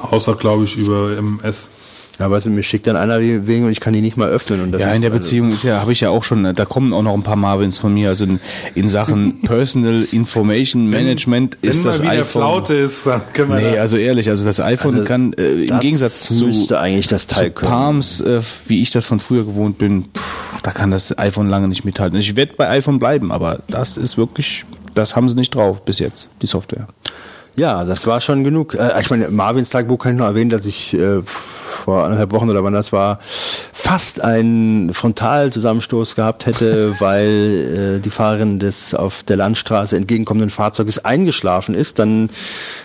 Außer, 0.00 0.34
glaube 0.34 0.64
ich, 0.64 0.76
über 0.76 1.16
MS. 1.16 1.68
ja, 2.18 2.30
weißt 2.30 2.46
du, 2.46 2.50
mir 2.50 2.62
schickt 2.62 2.86
dann 2.86 2.96
einer 2.96 3.20
wegen 3.20 3.64
und 3.64 3.72
ich 3.72 3.80
kann 3.80 3.92
die 3.94 4.00
nicht 4.00 4.16
mal 4.16 4.28
öffnen. 4.28 4.60
Und 4.62 4.72
das 4.72 4.82
ja, 4.82 4.90
ist, 4.90 4.96
in 4.96 5.02
der 5.02 5.10
also- 5.12 5.22
Beziehung 5.22 5.50
ist 5.50 5.64
ja, 5.64 5.80
habe 5.80 5.92
ich 5.92 6.00
ja 6.00 6.10
auch 6.10 6.22
schon, 6.22 6.54
da 6.54 6.64
kommen 6.64 6.92
auch 6.92 7.02
noch 7.02 7.14
ein 7.14 7.22
paar 7.22 7.36
Marvins 7.36 7.78
von 7.78 7.92
mir. 7.94 8.10
Also 8.10 8.24
in, 8.24 8.38
in 8.74 8.88
Sachen 8.88 9.40
Personal 9.42 10.04
Information 10.12 10.88
Management 10.88 11.58
Wenn 11.60 11.70
ist 11.70 11.84
mal 11.84 11.90
das 11.90 12.02
wieder 12.02 12.12
iPhone. 12.12 12.42
Flaute 12.42 12.74
ist, 12.74 13.06
dann 13.06 13.22
können 13.32 13.50
wir 13.50 13.56
Nee, 13.56 13.74
da- 13.76 13.80
also 13.80 13.96
ehrlich, 13.96 14.28
also 14.28 14.44
das 14.44 14.60
iPhone 14.60 14.94
Also 14.94 15.06
kann 15.06 15.32
äh, 15.34 15.64
im 15.64 15.80
Gegensatz 15.80 16.28
zu, 16.28 16.44
müsste 16.44 16.78
eigentlich 16.78 17.08
das 17.08 17.26
Teil 17.26 17.52
zu. 17.54 17.64
Palms, 17.64 18.20
äh, 18.20 18.40
wie 18.68 18.82
ich 18.82 18.90
das 18.90 19.06
von 19.06 19.18
früher 19.18 19.44
gewohnt 19.44 19.78
bin, 19.78 20.04
pff, 20.14 20.60
da 20.62 20.70
kann 20.70 20.90
das 20.90 21.16
iPhone 21.18 21.48
lange 21.48 21.66
nicht 21.68 21.84
mithalten. 21.84 22.18
Ich 22.18 22.36
werde 22.36 22.52
bei 22.56 22.68
iPhone 22.68 22.98
bleiben, 22.98 23.32
aber 23.32 23.60
das 23.68 23.96
ist 23.96 24.16
wirklich, 24.18 24.64
das 24.94 25.16
haben 25.16 25.28
sie 25.28 25.34
nicht 25.34 25.54
drauf 25.54 25.84
bis 25.84 25.98
jetzt, 25.98 26.28
die 26.42 26.46
Software. 26.46 26.86
Ja, 27.54 27.84
das 27.84 28.06
war 28.06 28.20
schon 28.20 28.44
genug. 28.44 28.74
Äh, 28.74 29.00
ich 29.00 29.10
meine, 29.10 29.28
Marvins 29.28 29.70
Tagebuch 29.70 29.98
kann 29.98 30.12
ich 30.12 30.18
noch 30.18 30.26
erwähnen, 30.26 30.50
dass 30.50 30.64
ich 30.64 30.94
äh, 30.94 31.22
vor 31.22 32.04
anderthalb 32.04 32.32
Wochen 32.32 32.48
oder 32.48 32.64
wann 32.64 32.72
das 32.72 32.92
war, 32.92 33.18
fast 33.22 34.22
einen 34.22 34.94
Frontalzusammenstoß 34.94 36.16
gehabt 36.16 36.46
hätte, 36.46 36.94
weil 37.00 37.96
äh, 37.98 38.00
die 38.00 38.10
Fahrerin 38.10 38.58
des 38.58 38.94
auf 38.94 39.22
der 39.22 39.36
Landstraße 39.36 39.96
entgegenkommenden 39.96 40.50
Fahrzeuges 40.50 41.04
eingeschlafen 41.04 41.74
ist, 41.74 41.98
dann 41.98 42.30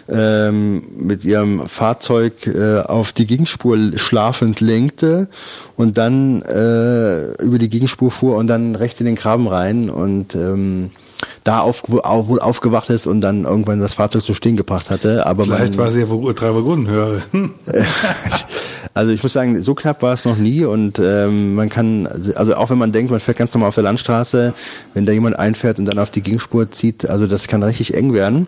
ähm, 0.10 0.84
mit 0.98 1.24
ihrem 1.24 1.68
Fahrzeug 1.68 2.48
äh, 2.48 2.80
auf 2.82 3.14
die 3.14 3.26
Gegenspur 3.26 3.78
schlafend 3.96 4.60
lenkte 4.60 5.28
und 5.78 5.98
dann 5.98 6.42
äh, 6.42 7.32
über 7.42 7.58
die 7.58 7.70
Gegenspur 7.70 8.12
fuhr 8.12 8.36
und 8.36 8.48
dann 8.48 8.76
rechts 8.76 9.00
in 9.00 9.06
den 9.06 9.16
Graben 9.16 9.48
rein 9.48 9.90
und 9.90 10.36
ähm, 10.36 10.92
da 11.44 11.62
auf, 11.62 11.84
auf, 12.04 12.28
wohl 12.28 12.40
aufgewacht 12.40 12.90
ist 12.90 13.08
und 13.08 13.22
dann 13.22 13.46
irgendwann 13.46 13.80
das 13.80 13.96
Fahrzeug 13.96 14.24
zum 14.24 14.36
Stehen 14.36 14.58
gebracht 14.58 14.90
hatte. 14.90 15.26
Aber 15.26 15.46
Vielleicht 15.46 15.76
man, 15.76 15.86
war 15.86 15.92
sie 15.92 16.02
ja 16.02 16.10
wohl 16.10 16.34
drei 16.34 16.54
Wagonen 16.54 16.88
höher. 16.88 17.22
also 18.94 19.12
ich 19.12 19.24
muss 19.24 19.34
sagen, 19.34 19.62
so 19.62 19.76
knapp 19.76 20.02
war 20.02 20.14
es 20.14 20.26
noch 20.26 20.38
nie 20.38 20.66
und 20.66 21.00
ähm, 21.00 21.56
man 21.56 21.70
kann, 21.70 22.08
also 22.36 22.56
auch 22.56 22.70
wenn 22.70 22.78
man 22.78 22.92
denkt, 22.92 23.12
man 23.12 23.20
fährt 23.20 23.38
ganz 23.38 23.54
normal 23.54 23.70
auf 23.70 23.76
der 23.76 23.84
Landstraße, 23.84 24.54
wenn 24.94 25.06
da 25.06 25.12
jemand 25.12 25.38
einfährt 25.40 25.80
und 25.80 25.86
dann 25.86 26.00
auf 26.00 26.10
die 26.10 26.22
Gegenspur 26.22 26.70
zieht, 26.72 27.10
also 27.10 27.28
das 27.28 27.48
kann 27.48 27.64
richtig 27.64 27.94
eng 27.94 28.14
werden. 28.14 28.48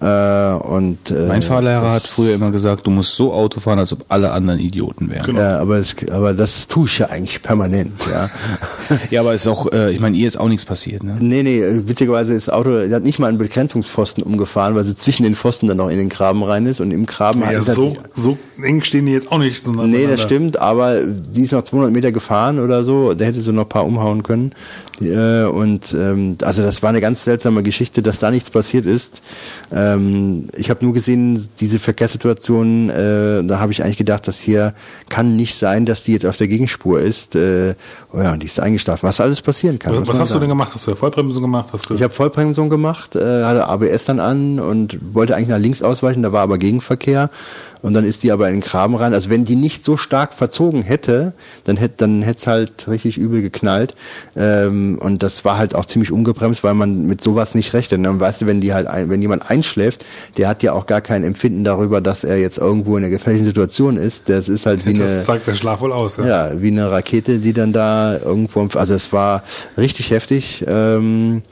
Äh, 0.00 0.54
und, 0.54 1.10
äh, 1.10 1.26
Mein 1.28 1.42
Fahrlehrer 1.42 1.92
hat 1.92 2.02
früher 2.02 2.34
immer 2.34 2.50
gesagt, 2.50 2.86
du 2.86 2.90
musst 2.90 3.14
so 3.14 3.32
Auto 3.32 3.60
fahren, 3.60 3.78
als 3.78 3.92
ob 3.92 4.04
alle 4.08 4.32
anderen 4.32 4.58
Idioten 4.58 5.08
wären. 5.08 5.24
Genau. 5.24 5.40
Ja, 5.40 5.58
aber 5.60 5.78
das, 5.78 5.94
aber 6.10 6.32
das 6.32 6.66
tue 6.66 6.86
ich 6.86 6.98
ja 6.98 7.06
eigentlich 7.06 7.42
permanent, 7.42 7.92
ja. 8.10 8.28
Ja, 9.10 9.20
aber 9.20 9.34
ist 9.34 9.46
auch, 9.46 9.72
äh, 9.72 9.92
ich 9.92 10.00
meine, 10.00 10.16
ihr 10.16 10.26
ist 10.26 10.36
auch 10.36 10.48
nichts 10.48 10.64
passiert, 10.64 11.04
ne? 11.04 11.16
Nee, 11.20 11.42
nee, 11.42 11.62
witzigerweise 11.86 12.34
ist 12.34 12.48
das 12.48 12.54
Auto, 12.54 12.70
der 12.70 12.96
hat 12.96 13.04
nicht 13.04 13.18
mal 13.18 13.28
einen 13.28 13.38
Begrenzungspfosten 13.38 14.22
umgefahren, 14.24 14.74
weil 14.74 14.84
sie 14.84 14.94
zwischen 14.96 15.22
den 15.22 15.36
Pfosten 15.36 15.68
dann 15.68 15.76
noch 15.76 15.88
in 15.88 15.98
den 15.98 16.08
Graben 16.08 16.42
rein 16.42 16.66
ist 16.66 16.80
und 16.80 16.90
im 16.90 17.06
Graben 17.06 17.40
Ja, 17.40 17.46
hat 17.46 17.64
so, 17.64 17.94
so 18.12 18.36
eng 18.62 18.82
stehen 18.82 19.06
die 19.06 19.12
jetzt 19.12 19.30
auch 19.30 19.38
nicht. 19.38 19.66
Nee, 19.66 20.06
das 20.06 20.22
stimmt, 20.22 20.58
aber 20.58 21.02
die 21.06 21.42
ist 21.42 21.52
noch 21.52 21.62
200 21.62 21.92
Meter 21.92 22.12
gefahren 22.12 22.58
oder 22.58 22.82
so, 22.82 23.14
der 23.14 23.28
hätte 23.28 23.40
so 23.40 23.52
noch 23.52 23.62
ein 23.64 23.68
paar 23.68 23.86
umhauen 23.86 24.22
können. 24.22 24.50
Äh, 25.00 25.44
und 25.44 25.94
ähm, 25.98 26.36
also 26.42 26.62
das 26.62 26.82
war 26.82 26.90
eine 26.90 27.00
ganz 27.00 27.24
seltsame 27.24 27.62
Geschichte, 27.62 28.02
dass 28.02 28.18
da 28.18 28.30
nichts 28.30 28.50
passiert 28.50 28.86
ist. 28.86 29.22
Ähm, 29.84 30.48
ich 30.56 30.70
habe 30.70 30.84
nur 30.84 30.94
gesehen, 30.94 31.48
diese 31.60 31.78
Verkehrssituation, 31.78 32.90
äh, 32.90 33.44
da 33.44 33.60
habe 33.60 33.72
ich 33.72 33.82
eigentlich 33.82 33.96
gedacht, 33.96 34.26
das 34.28 34.40
hier 34.40 34.74
kann 35.08 35.36
nicht 35.36 35.54
sein, 35.54 35.86
dass 35.86 36.02
die 36.02 36.12
jetzt 36.12 36.26
auf 36.26 36.36
der 36.36 36.48
Gegenspur 36.48 37.00
ist. 37.00 37.36
Äh, 37.36 37.74
oh 38.12 38.18
ja, 38.18 38.32
und 38.32 38.42
die 38.42 38.46
ist 38.46 38.60
eingeschlafen. 38.60 39.06
Was 39.06 39.20
alles 39.20 39.42
passieren 39.42 39.78
kann. 39.78 39.94
Was, 40.00 40.08
was 40.08 40.18
hast 40.18 40.34
du 40.34 40.38
denn 40.38 40.48
gemacht? 40.48 40.72
Hast 40.74 40.86
du 40.86 40.94
Vollbremsung 40.94 41.42
gemacht? 41.42 41.68
Hast 41.72 41.90
du 41.90 41.94
Ich 41.94 42.02
habe 42.02 42.12
Vollbremsung 42.12 42.70
gemacht, 42.70 43.16
äh, 43.16 43.44
hatte 43.44 43.66
ABS 43.66 44.04
dann 44.04 44.20
an 44.20 44.58
und 44.58 44.98
wollte 45.14 45.36
eigentlich 45.36 45.48
nach 45.48 45.58
links 45.58 45.82
ausweichen, 45.82 46.22
da 46.22 46.32
war 46.32 46.42
aber 46.42 46.58
Gegenverkehr 46.58 47.30
und 47.84 47.92
dann 47.92 48.06
ist 48.06 48.22
die 48.22 48.32
aber 48.32 48.48
in 48.48 48.54
den 48.54 48.60
Graben 48.62 48.94
rein. 48.94 49.12
Also 49.12 49.28
wenn 49.28 49.44
die 49.44 49.56
nicht 49.56 49.84
so 49.84 49.98
stark 49.98 50.32
verzogen 50.32 50.80
hätte, 50.82 51.34
dann 51.64 51.76
hätte 51.76 51.96
dann 51.98 52.22
hätte 52.22 52.38
es 52.38 52.46
halt 52.46 52.88
richtig 52.88 53.18
übel 53.18 53.42
geknallt 53.42 53.94
ähm, 54.36 54.98
und 54.98 55.22
das 55.22 55.44
war 55.44 55.58
halt 55.58 55.74
auch 55.74 55.84
ziemlich 55.84 56.10
ungebremst, 56.10 56.64
weil 56.64 56.72
man 56.72 57.02
mit 57.02 57.22
sowas 57.22 57.54
nicht 57.54 57.74
rechnet. 57.74 57.98
Und 57.98 58.04
dann 58.04 58.18
weißt 58.18 58.40
du, 58.40 58.46
wenn 58.46 58.62
die 58.62 58.72
halt 58.72 58.86
ein, 58.86 59.10
wenn 59.10 59.20
jemand 59.20 59.50
einschläft, 59.50 60.06
der 60.38 60.48
hat 60.48 60.62
ja 60.62 60.72
auch 60.72 60.86
gar 60.86 61.02
kein 61.02 61.24
Empfinden 61.24 61.62
darüber, 61.62 62.00
dass 62.00 62.24
er 62.24 62.38
jetzt 62.38 62.56
irgendwo 62.56 62.96
in 62.96 63.04
einer 63.04 63.10
gefährlichen 63.10 63.44
Situation 63.44 63.98
ist. 63.98 64.30
Das 64.30 64.48
ist 64.48 64.64
halt 64.64 64.86
wie 64.86 64.94
eine 64.94 65.00
das 65.00 65.24
zeigt 65.24 65.46
der 65.46 65.54
Schlaf 65.54 65.82
wohl 65.82 65.92
aus. 65.92 66.16
Ja. 66.16 66.24
ja, 66.24 66.62
wie 66.62 66.68
eine 66.68 66.90
Rakete, 66.90 67.38
die 67.38 67.52
dann 67.52 67.74
da 67.74 68.16
irgendwo, 68.16 68.66
also 68.78 68.94
es 68.94 69.12
war 69.12 69.44
richtig 69.76 70.10
heftig. 70.10 70.64
Ähm, 70.66 71.42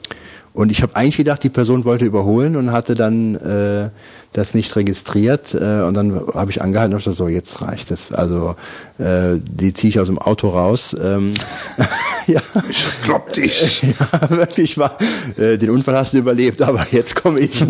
und 0.53 0.71
ich 0.71 0.83
habe 0.83 0.95
eigentlich 0.95 1.17
gedacht, 1.17 1.43
die 1.43 1.49
Person 1.49 1.83
wollte 1.83 2.05
überholen 2.05 2.55
und 2.55 2.71
hatte 2.71 2.93
dann 2.93 3.35
äh, 3.35 3.89
das 4.33 4.53
nicht 4.53 4.75
registriert. 4.75 5.53
Äh, 5.53 5.81
und 5.81 5.95
dann 5.95 6.21
habe 6.33 6.51
ich 6.51 6.61
angehalten 6.61 6.93
und 6.93 6.99
dachte 6.99 7.15
so, 7.15 7.27
jetzt 7.27 7.61
reicht 7.61 7.91
es. 7.91 8.11
Also 8.11 8.55
äh, 8.99 9.39
die 9.39 9.73
ziehe 9.73 9.89
ich 9.89 9.99
aus 9.99 10.07
dem 10.07 10.19
Auto 10.19 10.49
raus. 10.49 10.95
Ähm, 11.01 11.33
ja. 12.27 12.41
Ich 12.69 12.85
klopp 13.03 13.33
dich. 13.33 13.83
Ja, 13.93 14.29
wirklich 14.29 14.77
war. 14.77 14.97
Äh, 15.37 15.57
den 15.57 15.69
Unfall 15.69 15.95
hast 15.95 16.13
du 16.13 16.17
überlebt, 16.17 16.61
aber 16.61 16.85
jetzt 16.91 17.15
komme 17.15 17.39
ich. 17.39 17.63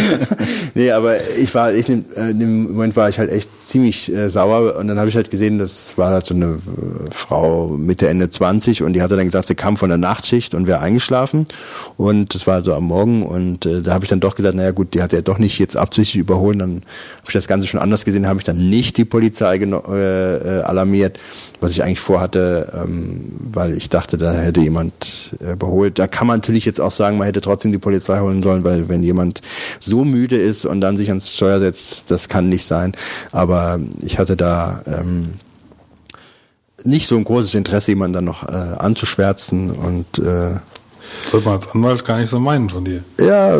nee, 0.74 0.90
aber 0.90 1.16
ich 1.38 1.54
war, 1.54 1.72
ich, 1.72 1.88
in 1.88 2.04
äh, 2.14 2.30
in 2.30 2.40
dem 2.40 2.62
Moment 2.72 2.96
war 2.96 3.08
ich 3.08 3.18
halt 3.18 3.30
echt 3.30 3.48
ziemlich 3.66 4.12
äh, 4.12 4.28
sauer 4.28 4.76
und 4.76 4.88
dann 4.88 4.98
habe 4.98 5.08
ich 5.08 5.16
halt 5.16 5.30
gesehen, 5.30 5.58
das 5.58 5.96
war 5.96 6.10
halt 6.10 6.26
so 6.26 6.34
eine 6.34 6.46
äh, 6.46 6.58
Frau 7.10 7.68
Mitte, 7.68 8.08
Ende 8.08 8.28
20 8.28 8.82
und 8.82 8.92
die 8.92 9.02
hatte 9.02 9.16
dann 9.16 9.26
gesagt, 9.26 9.48
sie 9.48 9.54
kam 9.54 9.76
von 9.76 9.88
der 9.88 9.98
Nachtschicht 9.98 10.54
und 10.54 10.66
wäre 10.66 10.80
eingeschlafen 10.80 11.46
und 11.96 12.05
das 12.12 12.46
war 12.46 12.62
so 12.62 12.74
am 12.74 12.84
Morgen 12.84 13.24
und 13.24 13.66
äh, 13.66 13.82
da 13.82 13.92
habe 13.92 14.04
ich 14.04 14.08
dann 14.08 14.20
doch 14.20 14.34
gesagt, 14.34 14.54
naja 14.54 14.70
gut, 14.70 14.94
die 14.94 15.02
hat 15.02 15.12
ja 15.12 15.20
doch 15.20 15.38
nicht 15.38 15.58
jetzt 15.58 15.76
absichtlich 15.76 16.20
überholen, 16.20 16.58
dann 16.58 16.70
habe 16.70 17.26
ich 17.28 17.32
das 17.32 17.46
Ganze 17.46 17.66
schon 17.66 17.80
anders 17.80 18.04
gesehen, 18.04 18.26
habe 18.26 18.38
ich 18.38 18.44
dann 18.44 18.68
nicht 18.68 18.96
die 18.96 19.04
Polizei 19.04 19.56
äh, 19.56 19.64
äh, 19.64 20.62
alarmiert, 20.62 21.18
was 21.60 21.72
ich 21.72 21.82
eigentlich 21.82 22.00
vorhatte, 22.00 22.72
ähm, 22.74 23.24
weil 23.52 23.76
ich 23.76 23.88
dachte, 23.88 24.16
da 24.16 24.32
hätte 24.32 24.60
jemand 24.60 25.36
äh, 25.40 25.52
überholt. 25.52 25.98
Da 25.98 26.06
kann 26.06 26.26
man 26.26 26.38
natürlich 26.38 26.64
jetzt 26.64 26.80
auch 26.80 26.92
sagen, 26.92 27.18
man 27.18 27.26
hätte 27.26 27.40
trotzdem 27.40 27.72
die 27.72 27.78
Polizei 27.78 28.20
holen 28.20 28.42
sollen, 28.42 28.64
weil 28.64 28.88
wenn 28.88 29.02
jemand 29.02 29.40
so 29.80 30.04
müde 30.04 30.36
ist 30.36 30.64
und 30.64 30.80
dann 30.80 30.96
sich 30.96 31.08
ans 31.08 31.32
Steuer 31.32 31.60
setzt, 31.60 32.10
das 32.10 32.28
kann 32.28 32.48
nicht 32.48 32.64
sein. 32.64 32.92
Aber 33.32 33.80
ich 34.02 34.18
hatte 34.18 34.36
da 34.36 34.82
ähm, 34.86 35.34
nicht 36.84 37.08
so 37.08 37.16
ein 37.16 37.24
großes 37.24 37.54
Interesse, 37.54 37.92
jemanden 37.92 38.14
dann 38.14 38.24
noch 38.24 38.48
äh, 38.48 38.52
anzuschwärzen 38.52 39.70
und 39.70 40.18
äh, 40.18 40.54
Sollte 41.30 41.46
man 41.46 41.56
als 41.56 41.68
Anwalt 41.68 42.04
gar 42.04 42.18
nicht 42.18 42.30
so 42.30 42.38
meinen 42.38 42.70
von 42.70 42.84
dir. 42.84 43.02
Ja, 43.20 43.58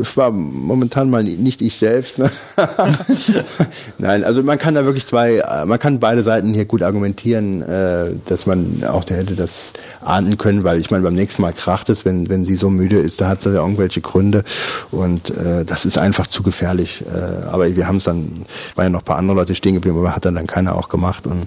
es 0.00 0.16
war 0.16 0.30
momentan 0.30 1.10
mal 1.10 1.22
nicht 1.22 1.60
ich 1.60 1.76
selbst. 1.76 2.18
Ne? 2.18 2.30
Nein, 3.98 4.24
also 4.24 4.42
man 4.42 4.58
kann 4.58 4.74
da 4.74 4.84
wirklich 4.84 5.06
zwei, 5.06 5.42
man 5.66 5.78
kann 5.78 6.00
beide 6.00 6.22
Seiten 6.22 6.54
hier 6.54 6.64
gut 6.64 6.82
argumentieren, 6.82 7.62
äh, 7.62 8.10
dass 8.26 8.46
man 8.46 8.82
auch 8.88 9.04
der 9.04 9.18
hätte 9.18 9.36
das 9.36 9.72
ahnden 10.00 10.38
können, 10.38 10.64
weil 10.64 10.78
ich 10.78 10.90
meine, 10.90 11.04
beim 11.04 11.14
nächsten 11.14 11.42
Mal 11.42 11.52
kracht 11.52 11.90
es, 11.90 12.04
wenn, 12.04 12.28
wenn 12.28 12.46
sie 12.46 12.56
so 12.56 12.70
müde 12.70 12.98
ist, 12.98 13.20
da 13.20 13.28
hat 13.28 13.42
sie 13.42 13.50
ja 13.50 13.60
irgendwelche 13.60 14.00
Gründe 14.00 14.42
und 14.90 15.30
äh, 15.36 15.64
das 15.64 15.84
ist 15.84 15.98
einfach 15.98 16.26
zu 16.26 16.42
gefährlich. 16.42 17.04
Äh, 17.14 17.46
aber 17.46 17.74
wir 17.76 17.86
haben 17.86 17.96
es 17.96 18.04
dann, 18.04 18.46
waren 18.76 18.86
ja 18.86 18.90
noch 18.90 19.00
ein 19.00 19.04
paar 19.04 19.18
andere 19.18 19.36
Leute 19.36 19.54
stehen 19.54 19.74
geblieben, 19.74 19.98
aber 19.98 20.14
hat 20.14 20.24
dann, 20.24 20.34
dann 20.34 20.46
keiner 20.46 20.74
auch 20.74 20.88
gemacht 20.88 21.26
und 21.26 21.46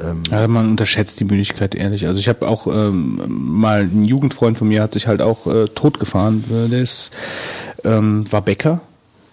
ähm 0.00 0.22
ja, 0.30 0.46
man 0.48 0.68
unterschätzt 0.70 1.20
die 1.20 1.24
Müdigkeit 1.24 1.74
ehrlich. 1.74 2.06
Also 2.06 2.18
ich 2.18 2.28
habe 2.28 2.46
auch 2.48 2.66
ähm, 2.66 3.20
mal 3.28 3.82
ein 3.82 4.04
Jugendfreund 4.04 4.58
von 4.58 4.68
mir 4.68 4.82
hat 4.82 4.92
sich 4.92 5.06
halt 5.06 5.20
auch 5.20 5.46
äh, 5.46 5.66
totgefahren. 5.68 6.44
Äh, 6.50 6.68
der 6.68 6.82
ist 6.82 7.10
ähm, 7.84 8.30
war 8.30 8.42
Bäcker 8.42 8.80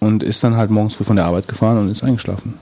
und 0.00 0.22
ist 0.22 0.42
dann 0.42 0.56
halt 0.56 0.70
morgens 0.70 0.94
früh 0.94 1.04
von 1.04 1.16
der 1.16 1.26
Arbeit 1.26 1.48
gefahren 1.48 1.78
und 1.78 1.90
ist 1.90 2.02
eingeschlafen. 2.02 2.54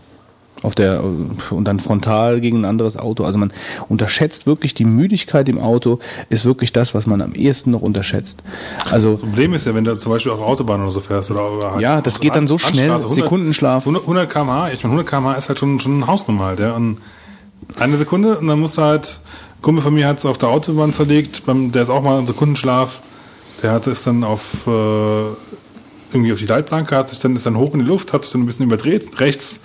Auf 0.63 0.75
der 0.75 1.05
und 1.05 1.65
dann 1.65 1.79
frontal 1.79 2.41
gegen 2.41 2.63
ein 2.63 2.65
anderes 2.65 2.97
Auto. 2.97 3.25
Also 3.25 3.39
man 3.39 3.53
unterschätzt 3.89 4.45
wirklich 4.49 4.75
die 4.75 4.85
Müdigkeit 4.85 5.49
im 5.49 5.61
Auto 5.61 6.01
ist 6.31 6.45
wirklich 6.45 6.73
das, 6.73 6.97
was 6.97 7.07
man 7.07 7.23
am 7.23 7.33
ehesten 7.35 7.71
noch 7.71 7.81
unterschätzt. 7.81 8.43
Also 8.91 9.13
das 9.13 9.21
Problem 9.21 9.55
ist 9.55 9.67
ja, 9.67 9.75
wenn 9.77 9.85
du 9.85 9.97
zum 9.97 10.11
Beispiel 10.11 10.33
auf 10.33 10.41
Autobahn 10.41 10.83
oder 10.83 10.91
so 10.91 10.99
fährst 10.99 11.31
oder, 11.31 11.79
ja, 11.79 12.01
das 12.01 12.19
geht 12.19 12.35
dann 12.35 12.49
so 12.49 12.59
schnell, 12.59 12.91
100, 12.91 13.09
Sekundenschlaf. 13.09 13.85
100, 13.85 14.03
100 14.03 14.29
km/h, 14.29 14.71
ich 14.73 14.83
meine 14.83 14.95
100 14.95 15.07
km/h 15.07 15.35
ist 15.35 15.49
halt 15.49 15.61
schon 15.61 15.79
schon 15.79 15.95
eine 15.95 16.09
Hausnummer 16.09 16.47
halt, 16.47 16.59
ja. 16.59 16.75
Und 16.75 16.99
eine 17.79 17.97
Sekunde 17.97 18.39
und 18.39 18.47
dann 18.47 18.61
musst 18.61 18.79
du 18.79 18.83
halt, 18.83 19.21
ein 19.59 19.63
Kumpel 19.63 19.83
von 19.83 19.95
mir 19.95 20.07
hat 20.07 20.19
es 20.19 20.27
auf 20.27 20.39
der 20.39 20.49
Autobahn 20.49 20.93
zerlegt, 20.93 21.47
beim, 21.47 21.73
der 21.73 21.83
ist 21.83 21.91
auch 21.91 22.03
mal 22.03 22.19
in 22.19 22.27
Sekundenschlaf, 22.27 23.01
der 23.63 23.73
hatte 23.73 23.91
es 23.91 24.05
dann 24.05 24.25
auf 24.25 24.67
äh, 24.67 24.71
irgendwie 26.13 26.33
auf 26.33 26.39
die 26.39 26.47
Leitplanke, 26.47 26.97
hat 26.97 27.09
sich 27.09 27.19
dann 27.19 27.37
ist 27.37 27.47
dann 27.47 27.57
hoch 27.57 27.75
in 27.75 27.81
die 27.81 27.87
Luft, 27.87 28.13
hat 28.13 28.25
sich 28.25 28.33
dann 28.33 28.43
ein 28.43 28.47
bisschen 28.47 28.67
überdreht, 28.67 29.21
rechts 29.21 29.61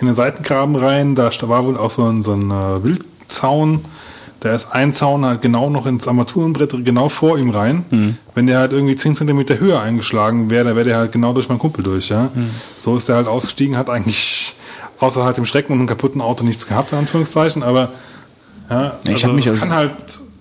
in 0.00 0.06
den 0.06 0.14
Seitengraben 0.14 0.76
rein, 0.76 1.14
da 1.14 1.30
war 1.42 1.66
wohl 1.66 1.76
auch 1.76 1.90
so 1.90 2.04
ein, 2.04 2.22
so 2.22 2.32
ein 2.32 2.50
äh, 2.50 2.84
Wildzaun, 2.84 3.84
da 4.40 4.52
ist 4.52 4.70
ein 4.72 4.92
Zaun 4.92 5.24
halt 5.24 5.42
genau 5.42 5.68
noch 5.68 5.86
ins 5.86 6.06
Armaturenbrett 6.06 6.84
genau 6.84 7.08
vor 7.08 7.38
ihm 7.38 7.50
rein. 7.50 7.84
Mhm. 7.90 8.16
Wenn 8.34 8.46
der 8.46 8.58
halt 8.58 8.72
irgendwie 8.72 8.94
10 8.94 9.16
cm 9.16 9.58
höher 9.58 9.80
eingeschlagen 9.80 10.48
wäre, 10.48 10.64
dann 10.64 10.76
wäre 10.76 10.84
der 10.84 10.96
halt 10.96 11.12
genau 11.12 11.32
durch 11.32 11.48
meinen 11.48 11.58
Kumpel 11.58 11.82
durch, 11.82 12.08
ja. 12.08 12.30
Mhm. 12.32 12.50
So 12.78 12.96
ist 12.96 13.08
der 13.08 13.16
halt 13.16 13.26
ausgestiegen, 13.26 13.76
hat 13.76 13.90
eigentlich 13.90 14.54
außer 14.98 15.24
halt 15.24 15.36
dem 15.36 15.46
Schrecken 15.46 15.72
und 15.72 15.78
einem 15.78 15.88
kaputten 15.88 16.20
Auto 16.20 16.44
nichts 16.44 16.66
gehabt, 16.66 16.92
in 16.92 16.98
Anführungszeichen, 16.98 17.62
aber 17.62 17.90
ja, 18.70 18.98
also 19.06 19.12
ich 19.14 19.24
habe 19.24 19.34
mich 19.34 19.46
das 19.46 19.60
kann 19.60 19.70
halt 19.70 19.92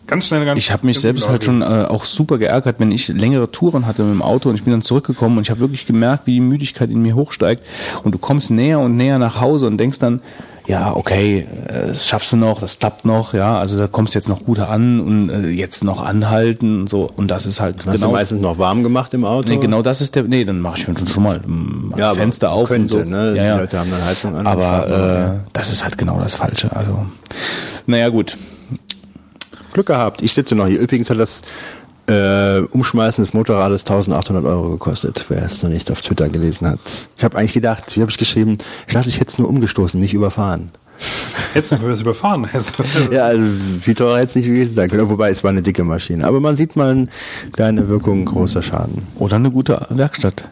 ganz 0.08 0.28
schnell 0.28 0.46
ganz 0.46 0.58
Ich 0.58 0.72
habe 0.72 0.86
mich 0.86 1.00
selbst 1.00 1.30
halt 1.30 1.44
schon 1.44 1.62
äh, 1.62 1.86
auch 1.88 2.06
super 2.06 2.38
geärgert, 2.38 2.80
wenn 2.80 2.92
ich 2.92 3.08
längere 3.10 3.52
Touren 3.52 3.86
hatte 3.86 4.04
mit 4.04 4.14
dem 4.14 4.22
Auto 4.22 4.50
und 4.50 4.56
ich 4.56 4.64
bin 4.64 4.72
dann 4.72 4.82
zurückgekommen 4.82 5.38
und 5.38 5.44
ich 5.44 5.50
habe 5.50 5.60
wirklich 5.60 5.86
gemerkt, 5.86 6.28
wie 6.28 6.34
die 6.34 6.40
Müdigkeit 6.40 6.90
in 6.90 7.02
mir 7.02 7.16
hochsteigt 7.16 7.64
und 8.04 8.14
du 8.14 8.18
kommst 8.18 8.50
näher 8.50 8.80
und 8.80 8.96
näher 8.96 9.20
nach 9.20 9.40
Hause 9.40 9.68
und 9.68 9.78
denkst 9.78 10.00
dann, 10.00 10.22
ja, 10.68 10.94
okay, 10.96 11.48
äh, 11.68 11.88
das 11.88 12.08
schaffst 12.08 12.32
du 12.34 12.36
noch, 12.36 12.60
das 12.60 12.78
klappt 12.80 13.06
noch, 13.06 13.34
ja, 13.34 13.58
also 13.58 13.78
da 13.78 13.88
kommst 13.88 14.14
du 14.14 14.20
jetzt 14.20 14.28
noch 14.28 14.44
gut 14.44 14.60
an 14.60 15.00
und 15.00 15.30
äh, 15.30 15.48
jetzt 15.48 15.84
noch 15.84 16.04
anhalten 16.04 16.82
und 16.82 16.90
so 16.90 17.10
und 17.16 17.30
das 17.30 17.46
ist 17.46 17.62
halt 17.62 17.86
Hast 17.86 17.96
genau. 17.96 18.08
du 18.08 18.14
meistens 18.14 18.42
noch 18.42 18.60
warm 18.60 18.84
gemacht 18.84 19.14
im 19.14 19.24
Auto? 19.24 19.48
Nee, 19.50 19.58
genau 19.58 19.82
das 19.82 20.02
ist 20.02 20.16
der, 20.16 20.24
nee, 20.24 20.44
dann 20.44 20.60
mache 20.60 20.78
ich 20.78 20.84
schon, 20.84 21.08
schon 21.08 21.24
mal 21.24 21.40
ja, 21.98 22.14
Fenster 22.14 22.52
auf 22.52 22.68
könnte, 22.68 22.98
und 22.98 23.04
so. 23.04 23.10
ne? 23.10 23.36
Ja, 23.36 23.44
ja. 23.44 23.54
Die 23.54 23.60
Leute 23.62 23.80
haben 23.80 23.92
dann 23.92 24.06
Heizung 24.06 24.36
an. 24.36 24.46
Aber 24.46 25.40
äh, 25.40 25.50
das 25.54 25.72
ist 25.72 25.84
halt 25.84 25.98
genau 25.98 26.20
das 26.20 26.36
Falsche, 26.36 26.76
also 26.76 27.06
naja, 27.86 28.10
gut. 28.10 28.38
Glück 29.72 29.88
gehabt. 29.88 30.22
Ich 30.22 30.34
sitze 30.34 30.56
noch 30.56 30.68
hier. 30.68 30.80
Übrigens 30.80 31.10
hat 31.10 31.20
das 31.20 31.42
äh, 32.08 32.62
Umschmeißen 32.72 33.24
des 33.24 33.34
Motorrades 33.34 33.82
1800 33.82 34.46
Euro 34.46 34.70
gekostet, 34.70 35.26
wer 35.30 35.44
es 35.44 35.62
noch 35.64 35.70
nicht 35.70 35.92
auf 35.92 36.02
Twitter 36.02 36.30
gelesen 36.30 36.68
hat. 36.68 36.80
Ich 37.18 37.24
habe 37.24 37.38
eigentlich 37.38 37.54
gedacht, 37.54 37.96
wie 37.96 38.02
habe 38.02 38.12
ich 38.12 38.18
geschrieben, 38.18 38.58
ich 38.88 38.94
dachte, 38.94 39.10
ich 39.10 39.20
hätte 39.20 39.30
es 39.30 39.38
nur 39.38 39.50
umgestoßen, 39.50 40.00
nicht 40.00 40.14
überfahren. 40.14 40.72
Hättest 41.54 41.74
du 41.74 41.88
es 41.88 42.02
überfahren? 42.02 42.48
ja, 43.12 43.26
also 43.26 43.46
viel 43.80 43.94
teurer 43.94 44.18
hätte 44.18 44.30
es 44.30 44.36
nicht 44.36 44.46
gewesen 44.48 44.74
sein 44.74 44.90
können, 44.90 45.10
wobei 45.10 45.30
es 45.30 45.44
war 45.44 45.52
eine 45.52 45.62
dicke 45.62 45.84
Maschine. 45.84 46.26
Aber 46.26 46.40
man 46.40 46.56
sieht 46.58 46.76
mal 46.76 46.92
eine 46.92 47.08
kleine 47.52 47.88
Wirkung, 47.88 48.26
großer 48.26 48.64
Schaden. 48.64 49.04
Oder 49.16 49.36
eine 49.36 49.52
gute 49.52 49.86
Werkstatt. 49.90 50.46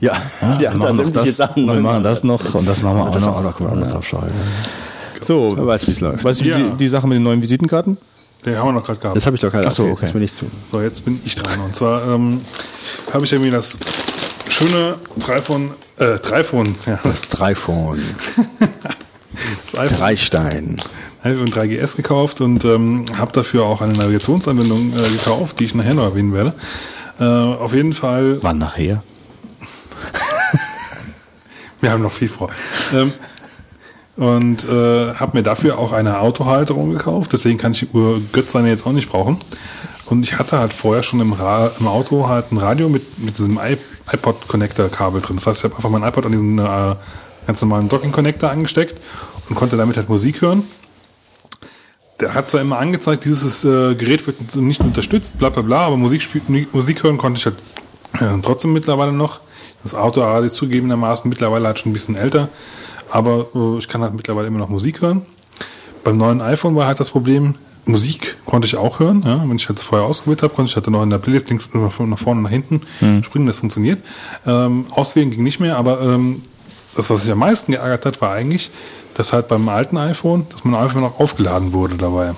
Ja, 0.00 0.14
ja, 0.40 0.58
ja 0.60 0.72
wir 0.72 0.78
machen, 0.78 0.96
noch 0.96 1.10
das, 1.10 1.36
Sachen 1.36 1.66
wir 1.66 1.74
machen 1.80 2.02
das 2.02 2.24
noch 2.24 2.54
und 2.54 2.66
das 2.66 2.82
machen 2.82 2.96
wir 2.98 3.04
auch 3.04 3.10
das 3.10 3.22
noch. 3.22 3.36
Auch 3.36 3.42
noch, 3.42 3.56
können 3.56 3.70
wir 3.70 3.76
auch 3.76 3.80
noch 3.80 3.92
drauf 3.92 4.06
schauen. 4.06 4.30
So, 5.20 5.54
Wer 5.56 5.66
weiß, 5.66 5.86
wie 5.86 5.92
es 5.92 6.00
läuft. 6.00 6.24
weißt 6.24 6.40
du, 6.40 6.44
Ja. 6.46 6.56
die, 6.56 6.76
die 6.78 6.88
Sache 6.88 7.06
mit 7.06 7.16
den 7.16 7.22
neuen 7.22 7.42
Visitenkarten? 7.42 7.96
Den 8.44 8.58
haben 8.58 8.68
wir 8.68 8.72
noch 8.72 8.84
gerade 8.84 8.98
gehabt. 9.00 9.16
Das 9.16 9.26
habe 9.26 9.36
ich 9.36 9.40
doch 9.40 9.50
gerade 9.50 9.66
Ach 9.68 9.72
so, 9.72 9.84
erzählt, 9.84 9.96
okay. 9.98 10.02
das 10.06 10.12
bin 10.12 10.22
ich 10.22 10.34
zu. 10.34 10.46
So, 10.70 10.80
jetzt 10.80 11.04
bin 11.04 11.20
ich 11.24 11.34
dran. 11.34 11.60
Und 11.60 11.74
zwar 11.74 12.06
ähm, 12.08 12.40
habe 13.12 13.24
ich 13.24 13.32
irgendwie 13.32 13.50
das 13.50 13.78
schöne 14.48 14.96
Dreiphone, 15.18 15.70
äh, 15.98 16.18
Dreiphone, 16.18 16.74
ja, 16.86 16.98
Das 17.02 17.22
Dreiphone, 17.22 18.00
das 19.72 19.80
iPhone, 19.80 19.98
Dreistein. 19.98 20.80
iPhone 21.22 21.48
3GS 21.48 21.96
gekauft 21.96 22.40
und 22.42 22.64
ähm, 22.66 23.06
habe 23.18 23.32
dafür 23.32 23.64
auch 23.64 23.80
eine 23.80 23.94
Navigationsanwendung 23.94 24.92
äh, 24.92 25.08
gekauft, 25.12 25.58
die 25.60 25.64
ich 25.64 25.74
nachher 25.74 25.94
noch 25.94 26.04
erwähnen 26.04 26.34
werde. 26.34 26.52
Äh, 27.18 27.24
auf 27.24 27.72
jeden 27.72 27.92
Fall, 27.94 28.42
Wann 28.42 28.58
nachher? 28.58 29.02
wir 31.80 31.90
haben 31.90 32.02
noch 32.02 32.12
viel 32.12 32.28
vor. 32.28 32.50
Ähm, 32.92 33.12
und 34.16 34.64
äh, 34.64 35.14
habe 35.14 35.36
mir 35.36 35.42
dafür 35.42 35.78
auch 35.78 35.92
eine 35.92 36.20
Autohalterung 36.20 36.90
gekauft, 36.90 37.32
deswegen 37.32 37.58
kann 37.58 37.72
ich 37.72 37.80
die 37.80 37.88
Uhr 37.92 38.20
Götzlein 38.32 38.66
jetzt 38.66 38.86
auch 38.86 38.92
nicht 38.92 39.08
brauchen. 39.08 39.38
Und 40.06 40.22
ich 40.22 40.38
hatte 40.38 40.58
halt 40.58 40.74
vorher 40.74 41.02
schon 41.02 41.20
im, 41.20 41.32
Ra 41.32 41.70
im 41.80 41.88
Auto 41.88 42.28
halt 42.28 42.52
ein 42.52 42.58
Radio 42.58 42.88
mit, 42.88 43.18
mit 43.18 43.38
diesem 43.38 43.58
iPod-Connector-Kabel 43.58 45.22
drin. 45.22 45.36
Das 45.36 45.46
heißt, 45.46 45.58
ich 45.60 45.64
habe 45.64 45.76
einfach 45.76 45.88
mein 45.90 46.02
iPod 46.02 46.26
an 46.26 46.32
diesen 46.32 46.58
äh, 46.58 46.94
ganz 47.46 47.62
normalen 47.62 47.88
Docking-Connector 47.88 48.50
angesteckt 48.50 49.00
und 49.48 49.56
konnte 49.56 49.76
damit 49.76 49.96
halt 49.96 50.08
Musik 50.08 50.42
hören. 50.42 50.62
Der 52.20 52.34
hat 52.34 52.48
zwar 52.48 52.60
immer 52.60 52.78
angezeigt, 52.78 53.24
dieses 53.24 53.64
äh, 53.64 53.94
Gerät 53.94 54.26
wird 54.26 54.54
nicht 54.56 54.82
unterstützt, 54.82 55.36
bla 55.38 55.48
bla 55.48 55.62
bla, 55.62 55.86
aber 55.86 55.96
Musik, 55.96 56.28
Musik 56.72 57.02
hören 57.02 57.18
konnte 57.18 57.38
ich 57.38 57.46
halt 57.46 57.56
äh, 58.20 58.40
trotzdem 58.42 58.72
mittlerweile 58.72 59.12
noch. 59.12 59.40
Das 59.82 59.94
Autoradio 59.94 60.44
ist 60.46 60.54
zugegebenermaßen 60.54 61.28
mittlerweile 61.28 61.66
halt 61.66 61.78
schon 61.78 61.90
ein 61.90 61.92
bisschen 61.92 62.16
älter, 62.16 62.48
aber 63.10 63.46
äh, 63.54 63.78
ich 63.78 63.88
kann 63.88 64.02
halt 64.02 64.14
mittlerweile 64.14 64.48
immer 64.48 64.58
noch 64.58 64.68
Musik 64.68 65.00
hören. 65.00 65.22
Beim 66.02 66.18
neuen 66.18 66.40
iPhone 66.40 66.76
war 66.76 66.86
halt 66.86 67.00
das 67.00 67.10
Problem, 67.10 67.54
Musik 67.86 68.36
konnte 68.46 68.66
ich 68.66 68.76
auch 68.76 68.98
hören. 68.98 69.22
Ja? 69.26 69.42
Wenn 69.46 69.56
ich 69.56 69.68
halt 69.68 69.80
vorher 69.80 70.06
ausgewählt 70.06 70.42
habe, 70.42 70.54
konnte 70.54 70.70
ich 70.70 70.76
halt 70.76 70.86
dann 70.86 70.92
noch 70.92 71.02
in 71.02 71.10
der 71.10 71.18
Playlist 71.18 71.48
links, 71.48 71.66
von 71.66 72.10
nach 72.10 72.18
vorne 72.18 72.42
nach 72.42 72.50
hinten 72.50 72.82
springen, 73.22 73.46
das 73.46 73.58
funktioniert. 73.58 74.00
Ähm, 74.46 74.86
auswählen 74.90 75.30
ging 75.30 75.42
nicht 75.42 75.60
mehr, 75.60 75.76
aber 75.76 76.00
ähm, 76.00 76.42
das, 76.96 77.10
was 77.10 77.22
sich 77.22 77.32
am 77.32 77.38
meisten 77.38 77.72
geärgert 77.72 78.06
hat, 78.06 78.20
war 78.20 78.32
eigentlich, 78.32 78.70
dass 79.14 79.32
halt 79.32 79.48
beim 79.48 79.68
alten 79.68 79.96
iPhone, 79.96 80.46
dass 80.50 80.64
mein 80.64 80.74
iPhone 80.74 81.04
auch 81.04 81.20
aufgeladen 81.20 81.72
wurde 81.72 81.96
dabei. 81.96 82.34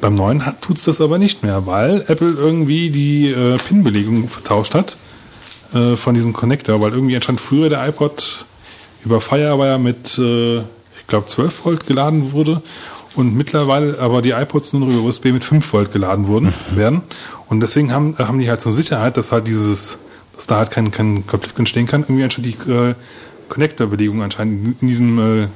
Beim 0.00 0.14
neuen 0.14 0.42
tut 0.60 0.78
es 0.78 0.84
das 0.84 1.00
aber 1.00 1.18
nicht 1.18 1.42
mehr, 1.42 1.66
weil 1.66 2.04
Apple 2.08 2.30
irgendwie 2.30 2.90
die 2.90 3.30
äh, 3.30 3.58
PIN-Belegung 3.58 4.28
vertauscht 4.28 4.74
hat 4.74 4.96
äh, 5.74 5.96
von 5.96 6.14
diesem 6.14 6.32
Connector, 6.32 6.80
weil 6.80 6.92
irgendwie 6.92 7.16
anscheinend 7.16 7.40
früher 7.40 7.68
der 7.68 7.86
iPod 7.86 8.46
über 9.04 9.20
Firewire 9.20 9.78
mit, 9.78 10.18
äh, 10.18 10.58
ich 10.58 11.06
glaube, 11.06 11.26
12 11.26 11.64
Volt 11.64 11.86
geladen 11.86 12.32
wurde 12.32 12.62
und 13.16 13.34
mittlerweile 13.36 13.98
aber 13.98 14.22
die 14.22 14.30
iPods 14.30 14.72
nur 14.72 14.86
noch 14.86 14.94
über 14.94 15.02
USB 15.02 15.26
mit 15.26 15.44
5 15.44 15.72
Volt 15.72 15.92
geladen 15.92 16.26
wurden, 16.26 16.52
werden. 16.74 17.02
Und 17.48 17.60
deswegen 17.60 17.92
haben, 17.92 18.14
äh, 18.18 18.24
haben 18.24 18.38
die 18.38 18.48
halt 18.48 18.60
zur 18.60 18.72
Sicherheit, 18.72 19.16
dass 19.16 19.32
halt 19.32 19.48
dieses, 19.48 19.98
dass 20.36 20.46
da 20.46 20.58
halt 20.58 20.70
kein, 20.70 20.90
kein 20.90 21.26
Konflikt 21.26 21.58
entstehen 21.58 21.86
kann, 21.86 22.02
irgendwie 22.02 22.24
anscheinend 22.24 22.64
die 22.66 22.70
äh, 22.70 22.94
Connector-Belegung 23.48 24.22
anscheinend 24.22 24.80
in 24.80 24.88
diesem 24.88 25.18
äh, 25.18 25.48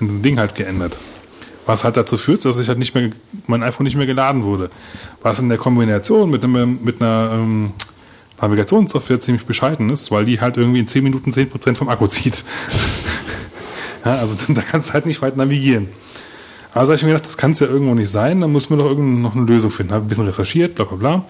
Ding 0.00 0.38
halt 0.38 0.54
geändert. 0.54 0.96
Was 1.66 1.82
halt 1.82 1.96
dazu 1.96 2.16
führt, 2.16 2.44
dass 2.44 2.58
ich 2.58 2.68
halt 2.68 2.78
nicht 2.78 2.94
mehr, 2.94 3.10
mein 3.46 3.62
iPhone 3.62 3.84
nicht 3.84 3.96
mehr 3.96 4.06
geladen 4.06 4.44
wurde. 4.44 4.70
Was 5.22 5.40
in 5.40 5.48
der 5.48 5.58
Kombination 5.58 6.30
mit, 6.30 6.44
einem, 6.44 6.78
mit 6.82 7.02
einer 7.02 7.30
ähm, 7.32 7.72
Navigationssoftware 8.40 9.20
ziemlich 9.20 9.46
bescheiden 9.46 9.90
ist, 9.90 10.10
weil 10.10 10.24
die 10.24 10.40
halt 10.40 10.56
irgendwie 10.56 10.80
in 10.80 10.86
10 10.86 11.04
Minuten 11.04 11.30
10% 11.30 11.74
vom 11.74 11.88
Akku 11.88 12.06
zieht. 12.06 12.44
ja, 14.04 14.16
also 14.16 14.36
da 14.52 14.62
kannst 14.62 14.90
du 14.90 14.94
halt 14.94 15.06
nicht 15.06 15.22
weit 15.22 15.36
navigieren. 15.36 15.88
Also 16.74 16.92
habe 16.92 16.96
ich 16.96 17.02
mir 17.04 17.08
gedacht, 17.10 17.26
das 17.26 17.38
kann 17.38 17.52
es 17.52 17.60
ja 17.60 17.66
irgendwo 17.66 17.94
nicht 17.94 18.10
sein, 18.10 18.42
da 18.42 18.48
muss 18.48 18.68
man 18.68 18.78
doch 18.78 18.86
irgendwo 18.86 19.20
noch 19.20 19.34
eine 19.34 19.46
Lösung 19.46 19.70
finden. 19.70 19.94
Habe 19.94 20.04
ein 20.04 20.08
bisschen 20.08 20.26
recherchiert, 20.26 20.74
bla 20.74 20.84
bla 20.84 20.96
bla. 20.96 21.24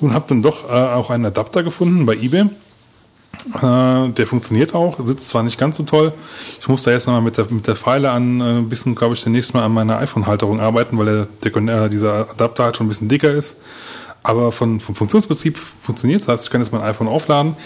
Und 0.00 0.14
habe 0.14 0.24
dann 0.28 0.42
doch 0.42 0.70
äh, 0.70 0.72
auch 0.72 1.10
einen 1.10 1.26
Adapter 1.26 1.64
gefunden 1.64 2.06
bei 2.06 2.14
eBay. 2.14 2.46
Äh, 3.60 4.10
der 4.10 4.26
funktioniert 4.26 4.74
auch, 4.74 4.98
sitzt 5.04 5.28
zwar 5.28 5.42
nicht 5.42 5.58
ganz 5.58 5.76
so 5.76 5.82
toll. 5.82 6.12
Ich 6.60 6.68
muss 6.68 6.84
da 6.84 6.92
jetzt 6.92 7.06
nochmal 7.06 7.22
mit 7.22 7.36
der, 7.36 7.46
mit 7.50 7.66
der 7.66 7.76
Pfeile 7.76 8.10
an 8.10 8.40
äh, 8.40 8.44
ein 8.58 8.68
bisschen, 8.68 8.94
glaube 8.94 9.14
ich, 9.14 9.22
demnächst 9.24 9.52
mal 9.54 9.64
an 9.64 9.72
meiner 9.72 9.98
iPhone-Halterung 9.98 10.60
arbeiten, 10.60 10.96
weil 10.98 11.26
der, 11.42 11.52
der, 11.52 11.84
äh, 11.84 11.90
dieser 11.90 12.30
Adapter 12.30 12.64
halt 12.64 12.76
schon 12.76 12.86
ein 12.86 12.88
bisschen 12.88 13.08
dicker 13.08 13.32
ist. 13.32 13.56
Aber 14.24 14.52
von, 14.52 14.80
vom 14.80 14.94
Funktionsprinzip 14.94 15.58
funktioniert 15.82 16.20
es. 16.20 16.26
Das 16.26 16.32
heißt, 16.32 16.44
ich 16.46 16.50
kann 16.50 16.62
jetzt 16.62 16.72
mein 16.72 16.80
iPhone 16.80 17.08
aufladen, 17.08 17.56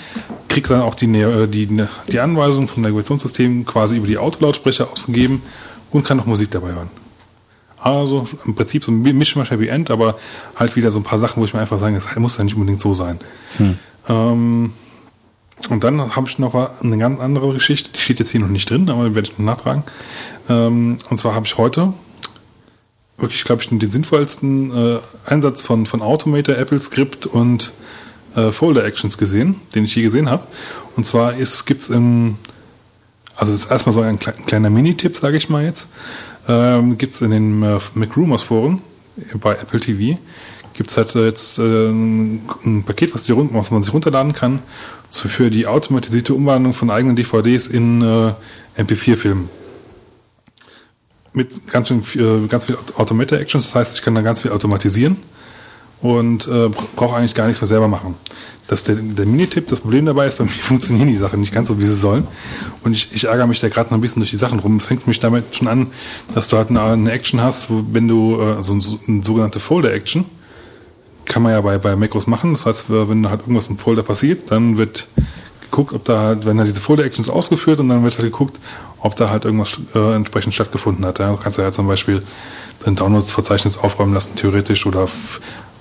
kriege 0.48 0.68
dann 0.68 0.82
auch 0.82 0.96
die, 0.96 1.06
äh, 1.06 1.46
die, 1.46 1.68
die 2.08 2.20
Anweisung 2.20 2.66
vom 2.66 2.82
Navigationssystem 2.82 3.64
quasi 3.64 3.96
über 3.96 4.08
die 4.08 4.18
Autolautsprecher 4.18 4.90
ausgegeben 4.90 5.40
und 5.92 6.04
kann 6.04 6.16
noch 6.16 6.26
Musik 6.26 6.50
dabei 6.50 6.72
hören. 6.72 6.90
Also 7.80 8.26
im 8.44 8.56
Prinzip 8.56 8.82
so 8.82 8.90
ein 8.90 9.00
Mischmasch 9.02 9.52
Happy 9.52 9.68
End, 9.68 9.88
aber 9.92 10.18
halt 10.56 10.74
wieder 10.74 10.90
so 10.90 10.98
ein 10.98 11.04
paar 11.04 11.18
Sachen, 11.18 11.40
wo 11.40 11.44
ich 11.44 11.54
mir 11.54 11.60
einfach 11.60 11.78
sage, 11.78 11.94
das 11.94 12.16
muss 12.16 12.36
ja 12.36 12.42
nicht 12.42 12.56
unbedingt 12.56 12.80
so 12.80 12.92
sein. 12.92 13.20
Hm. 13.58 13.78
Ähm, 14.08 14.72
und 15.70 15.84
dann 15.84 16.16
habe 16.16 16.28
ich 16.28 16.40
noch 16.40 16.54
eine 16.82 16.98
ganz 16.98 17.20
andere 17.20 17.52
Geschichte, 17.54 17.90
die 17.94 18.00
steht 18.00 18.18
jetzt 18.18 18.30
hier 18.30 18.40
noch 18.40 18.48
nicht 18.48 18.68
drin, 18.68 18.90
aber 18.90 19.14
werde 19.14 19.28
ich 19.30 19.38
noch 19.38 19.46
nachtragen. 19.46 19.84
Ähm, 20.48 20.96
und 21.08 21.18
zwar 21.18 21.36
habe 21.36 21.46
ich 21.46 21.56
heute 21.56 21.92
wirklich, 23.18 23.44
glaube 23.44 23.62
ich, 23.62 23.68
den 23.68 23.90
sinnvollsten 23.90 24.70
äh, 24.70 24.98
Einsatz 25.26 25.62
von, 25.62 25.86
von 25.86 26.02
Automator, 26.02 26.56
Apple 26.56 26.78
Script 26.78 27.26
und 27.26 27.72
äh, 28.36 28.52
Folder 28.52 28.84
Actions 28.84 29.18
gesehen, 29.18 29.56
den 29.74 29.84
ich 29.84 29.94
je 29.94 30.02
gesehen 30.02 30.30
habe. 30.30 30.44
Und 30.96 31.06
zwar 31.06 31.34
gibt 31.34 31.80
es 31.80 31.88
im, 31.88 32.36
also 33.36 33.52
das 33.52 33.64
ist 33.64 33.70
erstmal 33.70 33.92
so 33.92 34.00
ein 34.00 34.18
kleiner 34.18 34.70
Mini-Tipp, 34.70 35.16
sage 35.16 35.36
ich 35.36 35.48
mal 35.48 35.64
jetzt, 35.64 35.88
ähm, 36.48 36.96
gibt 36.96 37.14
es 37.14 37.20
in 37.20 37.30
den 37.30 37.62
äh, 37.62 37.78
McRumors 37.94 38.42
Foren 38.42 38.80
bei 39.40 39.52
Apple 39.52 39.80
TV, 39.80 40.18
gibt 40.74 40.90
es 40.90 40.96
halt 40.96 41.14
jetzt 41.14 41.58
äh, 41.58 41.88
ein 41.90 42.84
Paket, 42.86 43.14
was, 43.14 43.24
die, 43.24 43.34
was, 43.36 43.70
man 43.70 43.82
sich 43.82 43.92
runterladen 43.92 44.32
kann, 44.32 44.60
für 45.10 45.50
die 45.50 45.66
automatisierte 45.66 46.34
Umwandlung 46.34 46.74
von 46.74 46.90
eigenen 46.90 47.16
DVDs 47.16 47.66
in 47.66 48.02
äh, 48.02 48.32
MP4-Filmen 48.80 49.57
mit 51.38 51.68
ganz, 51.72 51.88
schön 51.88 52.02
viel, 52.02 52.46
ganz 52.48 52.66
viel 52.66 52.76
Automated 52.96 53.40
Actions. 53.40 53.64
Das 53.64 53.74
heißt, 53.74 53.98
ich 53.98 54.04
kann 54.04 54.14
da 54.14 54.20
ganz 54.20 54.42
viel 54.42 54.50
automatisieren 54.50 55.16
und 56.02 56.46
äh, 56.46 56.68
brauche 56.96 57.16
eigentlich 57.16 57.34
gar 57.34 57.46
nichts 57.46 57.62
mehr 57.62 57.68
selber 57.68 57.88
machen. 57.88 58.14
Das 58.66 58.80
ist 58.80 58.88
der, 58.88 58.96
der 58.96 59.24
Minitipp. 59.24 59.68
Das 59.68 59.80
Problem 59.80 60.04
dabei 60.04 60.26
ist, 60.26 60.36
bei 60.36 60.44
mir 60.44 60.50
funktionieren 60.50 61.08
die 61.08 61.16
Sachen 61.16 61.40
nicht 61.40 61.54
ganz 61.54 61.68
so, 61.68 61.80
wie 61.80 61.86
sie 61.86 61.94
sollen. 61.94 62.26
Und 62.84 62.92
ich, 62.92 63.08
ich 63.12 63.24
ärgere 63.24 63.46
mich 63.46 63.60
da 63.60 63.68
gerade 63.68 63.90
noch 63.90 63.98
ein 63.98 64.02
bisschen 64.02 64.20
durch 64.20 64.30
die 64.30 64.36
Sachen 64.36 64.58
rum. 64.58 64.80
Fängt 64.80 65.06
mich 65.06 65.20
damit 65.20 65.56
schon 65.56 65.68
an, 65.68 65.86
dass 66.34 66.48
du 66.48 66.58
halt 66.58 66.68
eine, 66.70 66.82
eine 66.82 67.10
Action 67.10 67.40
hast, 67.40 67.70
wo, 67.70 67.82
wenn 67.92 68.06
du 68.06 68.40
äh, 68.40 68.62
so, 68.62 68.78
so 68.80 68.98
eine 69.06 69.24
sogenannte 69.24 69.60
Folder-Action, 69.60 70.26
kann 71.24 71.42
man 71.42 71.52
ja 71.52 71.60
bei, 71.60 71.78
bei 71.78 71.96
Macros 71.96 72.26
machen. 72.26 72.52
Das 72.52 72.66
heißt, 72.66 72.86
wenn 72.88 73.28
halt 73.30 73.40
irgendwas 73.40 73.68
im 73.68 73.78
Folder 73.78 74.02
passiert, 74.02 74.50
dann 74.50 74.76
wird 74.76 75.08
geguckt, 75.70 75.92
ob 75.92 76.04
da 76.04 76.36
wenn 76.44 76.56
da 76.56 76.64
diese 76.64 76.80
Folder-Actions 76.80 77.30
ausgeführt 77.30 77.80
und 77.80 77.88
dann 77.88 78.02
wird 78.02 78.14
halt 78.18 78.30
geguckt, 78.30 78.58
ob 79.00 79.16
da 79.16 79.30
halt 79.30 79.44
irgendwas 79.44 79.78
äh, 79.94 80.14
entsprechend 80.14 80.54
stattgefunden 80.54 81.04
hat. 81.04 81.18
Ja? 81.18 81.30
Du 81.30 81.36
kannst 81.36 81.58
ja 81.58 81.64
halt 81.64 81.74
zum 81.74 81.86
Beispiel 81.86 82.22
dein 82.84 82.96
Downloads-Verzeichnis 82.96 83.78
aufräumen 83.78 84.14
lassen, 84.14 84.34
theoretisch, 84.36 84.86
oder, 84.86 85.08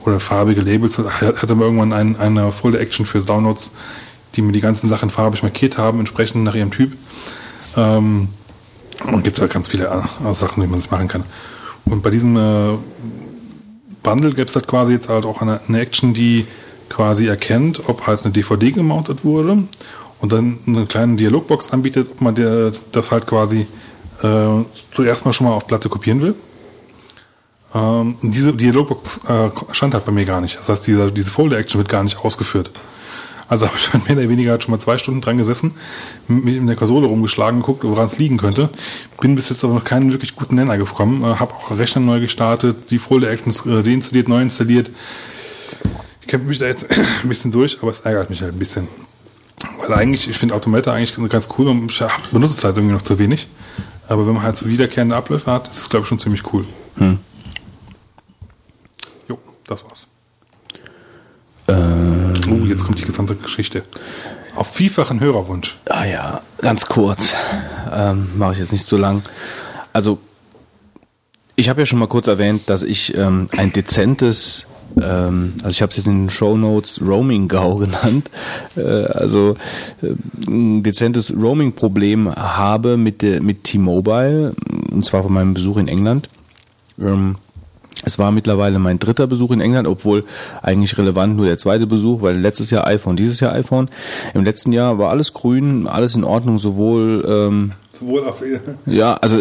oder 0.01 0.19
farbige 0.19 0.61
Labels. 0.61 0.99
Ich 0.99 1.21
hatte 1.21 1.55
mal 1.55 1.65
irgendwann 1.65 1.93
ein, 1.93 2.15
eine 2.19 2.51
Folder-Action 2.51 3.05
für 3.05 3.19
Downloads, 3.19 3.71
die 4.35 4.41
mir 4.41 4.51
die 4.51 4.61
ganzen 4.61 4.89
Sachen 4.89 5.09
farbig 5.09 5.43
markiert 5.43 5.77
haben, 5.77 5.99
entsprechend 5.99 6.43
nach 6.43 6.55
ihrem 6.55 6.71
Typ. 6.71 6.93
Ähm, 7.75 8.29
und 9.05 9.23
gibt 9.23 9.37
es 9.37 9.41
halt 9.41 9.53
ganz 9.53 9.67
viele 9.67 9.85
äh, 9.85 10.33
Sachen, 10.33 10.63
wie 10.63 10.67
man 10.67 10.79
das 10.79 10.91
machen 10.91 11.07
kann. 11.07 11.23
Und 11.85 12.01
bei 12.01 12.09
diesem 12.09 12.35
äh, 12.35 12.77
Bundle 14.03 14.33
gibt 14.33 14.49
es 14.49 14.55
halt 14.55 14.67
quasi 14.67 14.93
jetzt 14.93 15.09
halt 15.09 15.25
auch 15.25 15.41
eine, 15.41 15.59
eine 15.67 15.79
Action, 15.79 16.13
die 16.13 16.45
quasi 16.89 17.27
erkennt, 17.27 17.81
ob 17.87 18.07
halt 18.07 18.23
eine 18.23 18.31
DVD 18.31 18.71
gemountet 18.71 19.23
wurde 19.23 19.63
und 20.19 20.31
dann 20.31 20.57
eine 20.65 20.85
kleine 20.85 21.15
Dialogbox 21.15 21.71
anbietet, 21.71 22.09
ob 22.11 22.21
man 22.21 22.35
der, 22.35 22.71
das 22.91 23.11
halt 23.11 23.27
quasi 23.27 23.67
äh, 24.23 24.63
zuerst 24.91 25.25
mal 25.25 25.33
schon 25.33 25.47
mal 25.47 25.53
auf 25.53 25.67
Platte 25.67 25.89
kopieren 25.89 26.21
will. 26.21 26.35
Ähm, 27.75 28.15
diese 28.21 28.53
Dialogbox 28.53 29.21
äh, 29.27 29.49
stand 29.71 29.93
halt 29.93 30.05
bei 30.05 30.11
mir 30.11 30.25
gar 30.25 30.41
nicht. 30.41 30.57
Das 30.57 30.69
heißt, 30.69 30.87
diese, 30.87 31.11
diese 31.11 31.31
Folder-Action 31.31 31.79
wird 31.79 31.89
gar 31.89 32.03
nicht 32.03 32.17
ausgeführt. 32.17 32.71
Also 33.49 33.65
habe 33.67 33.77
ich 33.77 33.93
halt 33.93 34.07
mehr 34.07 34.17
oder 34.17 34.29
weniger 34.29 34.51
halt 34.51 34.63
schon 34.63 34.71
mal 34.71 34.79
zwei 34.79 34.97
Stunden 34.97 35.21
dran 35.21 35.37
gesessen, 35.37 35.71
mich 36.27 36.55
in 36.55 36.67
der 36.67 36.75
Konsole 36.75 37.07
rumgeschlagen, 37.07 37.59
geguckt, 37.59 37.83
woran 37.83 38.07
es 38.07 38.17
liegen 38.17 38.37
könnte. 38.37 38.69
Bin 39.21 39.35
bis 39.35 39.49
jetzt 39.49 39.63
aber 39.63 39.73
noch 39.73 39.83
keinen 39.83 40.11
wirklich 40.11 40.35
guten 40.35 40.55
Nenner 40.55 40.77
gekommen. 40.77 41.23
Äh, 41.23 41.35
habe 41.35 41.53
auch 41.53 41.77
Rechner 41.77 42.01
neu 42.01 42.19
gestartet, 42.19 42.89
die 42.89 42.99
Folder-Actions 42.99 43.65
äh, 43.65 43.83
deinstalliert, 43.83 44.27
neu 44.27 44.41
installiert. 44.41 44.91
Ich 46.21 46.27
kämpfe 46.27 46.47
mich 46.47 46.59
da 46.59 46.65
jetzt 46.65 46.85
ein 47.23 47.29
bisschen 47.29 47.51
durch, 47.51 47.77
aber 47.81 47.91
es 47.91 48.01
ärgert 48.01 48.29
mich 48.29 48.41
halt 48.41 48.53
ein 48.53 48.59
bisschen. 48.59 48.87
Weil 49.79 49.93
eigentlich, 49.93 50.29
ich 50.29 50.37
finde 50.37 50.55
Automata 50.55 50.93
eigentlich 50.93 51.15
ganz 51.29 51.49
cool 51.57 51.67
und 51.67 51.91
ich 51.91 52.03
benutze 52.31 52.53
es 52.53 52.63
halt 52.63 52.77
irgendwie 52.77 52.93
noch 52.93 53.01
zu 53.01 53.17
wenig. 53.17 53.47
Aber 54.07 54.25
wenn 54.27 54.33
man 54.33 54.43
halt 54.43 54.55
so 54.55 54.67
wiederkehrende 54.67 55.15
Abläufe 55.15 55.51
hat, 55.51 55.67
ist 55.67 55.77
es, 55.77 55.89
glaube 55.89 56.03
ich, 56.03 56.09
schon 56.09 56.19
ziemlich 56.19 56.53
cool. 56.53 56.65
Hm. 56.97 57.19
Jo, 59.27 59.37
das 59.65 59.83
war's. 59.83 60.07
Ähm, 61.67 62.33
oh, 62.49 62.65
jetzt 62.65 62.85
kommt 62.85 62.99
die 62.99 63.05
gesamte 63.05 63.35
Geschichte. 63.35 63.83
Auf 64.55 64.73
vielfachen 64.73 65.19
Hörerwunsch. 65.19 65.77
Ah 65.89 66.05
ja, 66.05 66.41
ganz 66.61 66.85
kurz. 66.85 67.33
Ähm, 67.91 68.29
Mache 68.37 68.53
ich 68.53 68.59
jetzt 68.59 68.71
nicht 68.71 68.85
so 68.85 68.97
lang. 68.97 69.21
Also, 69.93 70.19
ich 71.55 71.69
habe 71.69 71.81
ja 71.81 71.85
schon 71.85 71.99
mal 71.99 72.07
kurz 72.07 72.27
erwähnt, 72.27 72.63
dass 72.67 72.83
ich 72.83 73.15
ähm, 73.15 73.47
ein 73.57 73.73
dezentes 73.73 74.67
ähm, 75.01 75.53
also 75.57 75.69
ich 75.69 75.81
habe 75.81 75.91
es 75.91 75.97
jetzt 75.97 76.07
in 76.07 76.23
den 76.23 76.29
Show 76.29 76.57
Notes 76.57 77.01
Roaming 77.01 77.47
GAU 77.47 77.75
genannt, 77.77 78.29
äh, 78.75 78.81
also 78.81 79.55
äh, 80.01 80.13
ein 80.47 80.83
dezentes 80.83 81.33
Roaming-Problem 81.35 82.33
habe 82.35 82.97
mit, 82.97 83.21
mit 83.41 83.63
T-Mobile, 83.63 84.53
und 84.91 85.05
zwar 85.05 85.23
von 85.23 85.33
meinem 85.33 85.53
Besuch 85.53 85.77
in 85.77 85.87
England. 85.87 86.29
Ähm, 86.99 87.35
es 88.03 88.17
war 88.19 88.31
mittlerweile 88.31 88.79
mein 88.79 88.99
dritter 88.99 89.27
Besuch 89.27 89.51
in 89.51 89.59
England, 89.59 89.87
obwohl 89.87 90.23
eigentlich 90.61 90.97
relevant 90.97 91.35
nur 91.35 91.45
der 91.45 91.57
zweite 91.57 91.87
Besuch, 91.87 92.21
weil 92.21 92.37
letztes 92.37 92.69
Jahr 92.69 92.87
iPhone, 92.87 93.17
dieses 93.17 93.39
Jahr 93.39 93.53
iPhone. 93.53 93.89
Im 94.33 94.43
letzten 94.43 94.71
Jahr 94.71 94.97
war 94.97 95.09
alles 95.09 95.33
grün, 95.33 95.87
alles 95.87 96.15
in 96.15 96.23
Ordnung, 96.23 96.57
sowohl 96.57 97.25
ähm, 97.27 97.73
sowohl 97.99 98.23
auf 98.25 98.43
ja, 98.85 99.15
also 99.15 99.37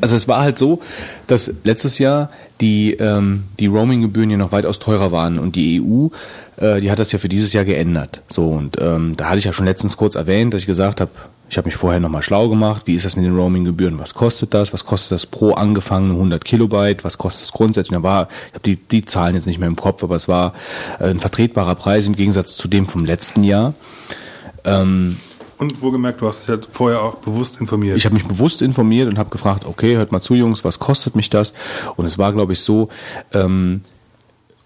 also 0.00 0.16
es 0.16 0.28
war 0.28 0.40
halt 0.40 0.58
so, 0.58 0.80
dass 1.26 1.52
letztes 1.64 1.98
Jahr 1.98 2.30
die 2.60 2.92
ähm, 2.94 3.44
die 3.58 3.66
Roaming-Gebühren 3.66 4.30
ja 4.30 4.36
noch 4.36 4.52
weitaus 4.52 4.78
teurer 4.78 5.12
waren 5.12 5.38
und 5.38 5.56
die 5.56 5.80
EU 5.80 6.08
äh, 6.56 6.80
die 6.80 6.90
hat 6.90 6.98
das 6.98 7.12
ja 7.12 7.18
für 7.18 7.28
dieses 7.28 7.52
Jahr 7.52 7.64
geändert. 7.64 8.22
So 8.28 8.48
und 8.48 8.76
ähm, 8.80 9.16
da 9.16 9.28
hatte 9.28 9.38
ich 9.38 9.44
ja 9.44 9.52
schon 9.52 9.66
letztens 9.66 9.96
kurz 9.96 10.14
erwähnt, 10.14 10.54
dass 10.54 10.62
ich 10.62 10.66
gesagt 10.66 11.00
habe, 11.00 11.10
ich 11.50 11.58
habe 11.58 11.66
mich 11.66 11.76
vorher 11.76 11.98
nochmal 11.98 12.22
schlau 12.22 12.48
gemacht. 12.48 12.82
Wie 12.86 12.94
ist 12.94 13.04
das 13.04 13.16
mit 13.16 13.24
den 13.24 13.34
Roaming-Gebühren? 13.34 13.98
Was 13.98 14.14
kostet 14.14 14.54
das? 14.54 14.72
Was 14.72 14.84
kostet 14.84 15.12
das 15.12 15.26
pro 15.26 15.52
angefangene 15.52 16.14
100 16.14 16.44
Kilobyte? 16.44 17.02
Was 17.02 17.18
kostet 17.18 17.46
das 17.46 17.52
grundsätzlich? 17.52 17.98
Da 17.98 18.04
war, 18.04 18.28
ich 18.48 18.54
habe 18.54 18.62
die, 18.64 18.76
die 18.76 19.04
Zahlen 19.04 19.34
jetzt 19.34 19.46
nicht 19.46 19.58
mehr 19.58 19.66
im 19.66 19.74
Kopf, 19.74 20.04
aber 20.04 20.14
es 20.14 20.28
war 20.28 20.54
äh, 21.00 21.08
ein 21.08 21.18
vertretbarer 21.18 21.74
Preis 21.74 22.06
im 22.06 22.14
Gegensatz 22.14 22.56
zu 22.56 22.68
dem 22.68 22.86
vom 22.86 23.04
letzten 23.04 23.42
Jahr. 23.42 23.74
Ähm, 24.64 25.16
und 25.60 25.82
wohlgemerkt, 25.82 26.20
du 26.20 26.26
hast 26.26 26.42
dich 26.42 26.48
halt 26.48 26.66
vorher 26.70 27.02
auch 27.02 27.16
bewusst 27.16 27.60
informiert. 27.60 27.96
Ich 27.96 28.06
habe 28.06 28.14
mich 28.14 28.26
bewusst 28.26 28.62
informiert 28.62 29.06
und 29.06 29.18
habe 29.18 29.30
gefragt, 29.30 29.64
okay, 29.66 29.96
hört 29.96 30.12
mal 30.12 30.20
zu, 30.20 30.34
Jungs, 30.34 30.64
was 30.64 30.78
kostet 30.78 31.14
mich 31.14 31.30
das? 31.30 31.52
Und 31.96 32.06
es 32.06 32.18
war, 32.18 32.32
glaube 32.32 32.52
ich, 32.52 32.60
so, 32.60 32.88
ähm, 33.32 33.82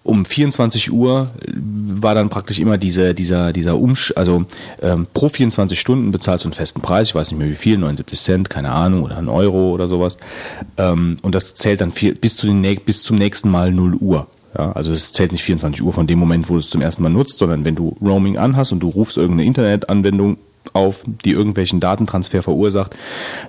um 0.03 0.23
24 0.23 0.91
Uhr 0.91 1.31
war 1.47 2.13
dann 2.13 2.29
praktisch 2.29 2.59
immer 2.59 2.77
diese, 2.77 3.15
dieser, 3.15 3.51
dieser 3.51 3.77
Umsch, 3.77 4.13
also 4.15 4.45
ähm, 4.81 5.07
pro 5.13 5.29
24 5.29 5.79
Stunden 5.79 6.11
bezahlst 6.11 6.45
du 6.45 6.47
einen 6.47 6.53
festen 6.53 6.79
Preis, 6.79 7.09
ich 7.09 7.15
weiß 7.15 7.31
nicht 7.31 7.39
mehr 7.39 7.49
wie 7.49 7.55
viel, 7.55 7.79
79 7.79 8.19
Cent, 8.19 8.49
keine 8.49 8.71
Ahnung, 8.71 9.01
oder 9.01 9.17
ein 9.17 9.29
Euro 9.29 9.71
oder 9.71 9.87
sowas. 9.87 10.17
Ähm, 10.77 11.17
und 11.23 11.33
das 11.33 11.55
zählt 11.55 11.81
dann 11.81 11.91
viel, 11.91 12.13
bis, 12.13 12.37
zu 12.37 12.45
den, 12.45 12.61
bis 12.85 13.01
zum 13.01 13.17
nächsten 13.17 13.49
Mal 13.49 13.71
0 13.71 13.95
Uhr. 13.95 14.27
Ja, 14.57 14.71
also 14.71 14.91
es 14.91 15.11
zählt 15.11 15.31
nicht 15.31 15.43
24 15.43 15.83
Uhr 15.83 15.91
von 15.91 16.07
dem 16.07 16.19
Moment, 16.19 16.49
wo 16.49 16.53
du 16.53 16.59
es 16.59 16.69
zum 16.69 16.81
ersten 16.81 17.03
Mal 17.03 17.09
nutzt, 17.09 17.39
sondern 17.39 17.65
wenn 17.65 17.75
du 17.75 17.97
Roaming 17.99 18.37
anhast 18.37 18.71
und 18.71 18.79
du 18.81 18.89
rufst 18.89 19.17
irgendeine 19.17 19.45
Internetanwendung 19.47 20.37
auf, 20.75 21.03
die 21.05 21.31
irgendwelchen 21.31 21.79
Datentransfer 21.79 22.43
verursacht, 22.43 22.95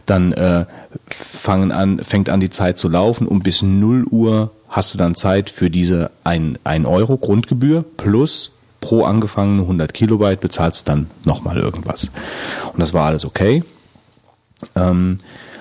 dann 0.07 0.33
äh, 0.33 0.67
fangen 1.09 1.73
an, 1.73 1.99
fängt 1.99 2.29
an 2.29 2.41
die 2.41 2.51
Zeit 2.51 2.79
zu 2.79 2.89
laufen 2.89 3.27
und 3.27 3.43
bis 3.43 3.63
0 3.63 4.05
Uhr 4.11 4.51
hast 4.69 4.95
du 4.95 4.99
dann 4.99 5.15
Zeit 5.15 5.51
für 5.51 5.71
diese 5.71 6.11
1 6.25 6.59
Euro 6.85 7.17
Grundgebühr 7.17 7.85
plus 7.97 8.53
pro 8.81 9.05
angefangene 9.05 9.63
100 9.63 9.93
Kilobyte 9.93 10.41
bezahlst 10.41 10.81
du 10.81 10.85
dann 10.85 11.11
nochmal 11.25 11.57
irgendwas. 11.57 12.11
Und 12.73 12.81
das 12.81 12.95
war 12.95 13.07
alles 13.07 13.25
okay. 13.25 13.65
Ähm, 14.75 15.17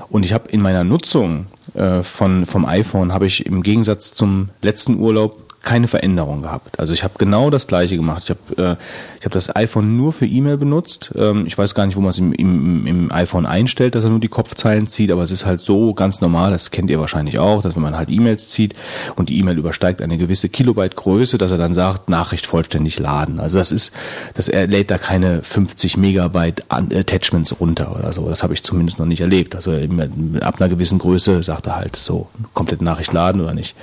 und 0.09 0.23
ich 0.23 0.33
habe 0.33 0.49
in 0.49 0.61
meiner 0.61 0.83
Nutzung 0.83 1.47
äh, 1.73 2.03
von, 2.03 2.45
vom 2.45 2.65
iPhone 2.65 3.13
habe 3.13 3.25
ich 3.25 3.45
im 3.45 3.63
Gegensatz 3.63 4.13
zum 4.13 4.49
letzten 4.61 4.99
Urlaub 4.99 5.44
keine 5.65 5.87
Veränderung 5.87 6.43
gehabt. 6.43 6.79
Also 6.79 6.93
ich 6.93 7.03
habe 7.03 7.15
genau 7.17 7.49
das 7.49 7.67
gleiche 7.67 7.97
gemacht. 7.97 8.23
Ich 8.23 8.29
habe 8.29 8.77
äh, 8.77 8.83
ich 9.19 9.25
hab 9.25 9.33
das 9.33 9.53
iPhone 9.55 9.97
nur 9.97 10.13
für 10.13 10.27
E-Mail 10.27 10.57
benutzt. 10.57 11.11
Ähm, 11.17 11.45
ich 11.47 11.57
weiß 11.57 11.73
gar 11.73 11.87
nicht, 11.87 11.95
wo 11.95 12.01
man 12.01 12.11
es 12.11 12.19
im, 12.19 12.31
im, 12.31 12.85
im 12.85 13.11
iPhone 13.11 13.45
einstellt, 13.45 13.95
dass 13.95 14.03
er 14.03 14.11
nur 14.11 14.19
die 14.19 14.27
Kopfzeilen 14.27 14.87
zieht, 14.87 15.11
aber 15.11 15.23
es 15.23 15.31
ist 15.31 15.45
halt 15.45 15.61
so 15.61 15.93
ganz 15.95 16.21
normal, 16.21 16.51
das 16.51 16.69
kennt 16.69 16.91
ihr 16.91 16.99
wahrscheinlich 16.99 17.39
auch, 17.39 17.63
dass 17.63 17.75
wenn 17.75 17.81
man 17.81 17.97
halt 17.97 18.11
E-Mails 18.11 18.49
zieht 18.49 18.75
und 19.15 19.29
die 19.29 19.39
E-Mail 19.39 19.57
übersteigt 19.57 20.03
eine 20.03 20.17
gewisse 20.17 20.47
Kilobyte 20.47 20.95
Größe, 20.95 21.39
dass 21.39 21.51
er 21.51 21.57
dann 21.57 21.73
sagt, 21.73 22.07
Nachricht 22.07 22.45
vollständig 22.45 22.99
laden. 22.99 23.39
Also 23.39 23.57
das 23.57 23.71
ist, 23.71 23.91
dass 24.35 24.47
er 24.47 24.67
lädt 24.67 24.91
da 24.91 24.99
keine 24.99 25.41
50 25.41 25.97
Megabyte 25.97 26.63
Attachments 26.69 27.59
runter 27.59 27.95
oder 27.97 28.13
so. 28.13 28.29
Das 28.29 28.43
habe 28.43 28.53
ich 28.53 28.63
zumindest 28.63 28.99
noch 28.99 29.07
nicht 29.07 29.21
erlebt. 29.21 29.55
Also 29.55 29.71
ab 29.71 30.61
einer 30.61 30.69
gewissen 30.69 30.99
Größe 30.99 31.41
sagt 31.41 31.65
er 31.65 31.75
halt 31.75 31.95
so, 31.95 32.27
komplett 32.53 32.83
Nachricht 32.83 33.11
laden 33.11 33.41
oder 33.41 33.55
nicht. 33.55 33.75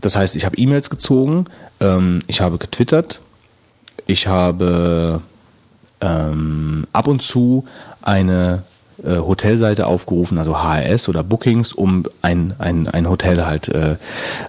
Das 0.00 0.16
heißt, 0.16 0.36
ich 0.36 0.44
habe 0.44 0.56
E-Mails 0.56 0.90
gezogen, 0.90 1.46
ähm, 1.80 2.20
ich 2.26 2.40
habe 2.40 2.58
getwittert, 2.58 3.20
ich 4.06 4.26
habe 4.26 5.20
ähm, 6.00 6.86
ab 6.92 7.06
und 7.06 7.22
zu 7.22 7.64
eine 8.02 8.62
äh, 9.04 9.16
Hotelseite 9.16 9.86
aufgerufen, 9.86 10.38
also 10.38 10.62
HRS 10.62 11.08
oder 11.08 11.22
Bookings, 11.22 11.72
um 11.72 12.04
ein, 12.22 12.54
ein, 12.58 12.86
ein 12.88 13.08
Hotel 13.08 13.46
halt, 13.46 13.68
äh, 13.68 13.96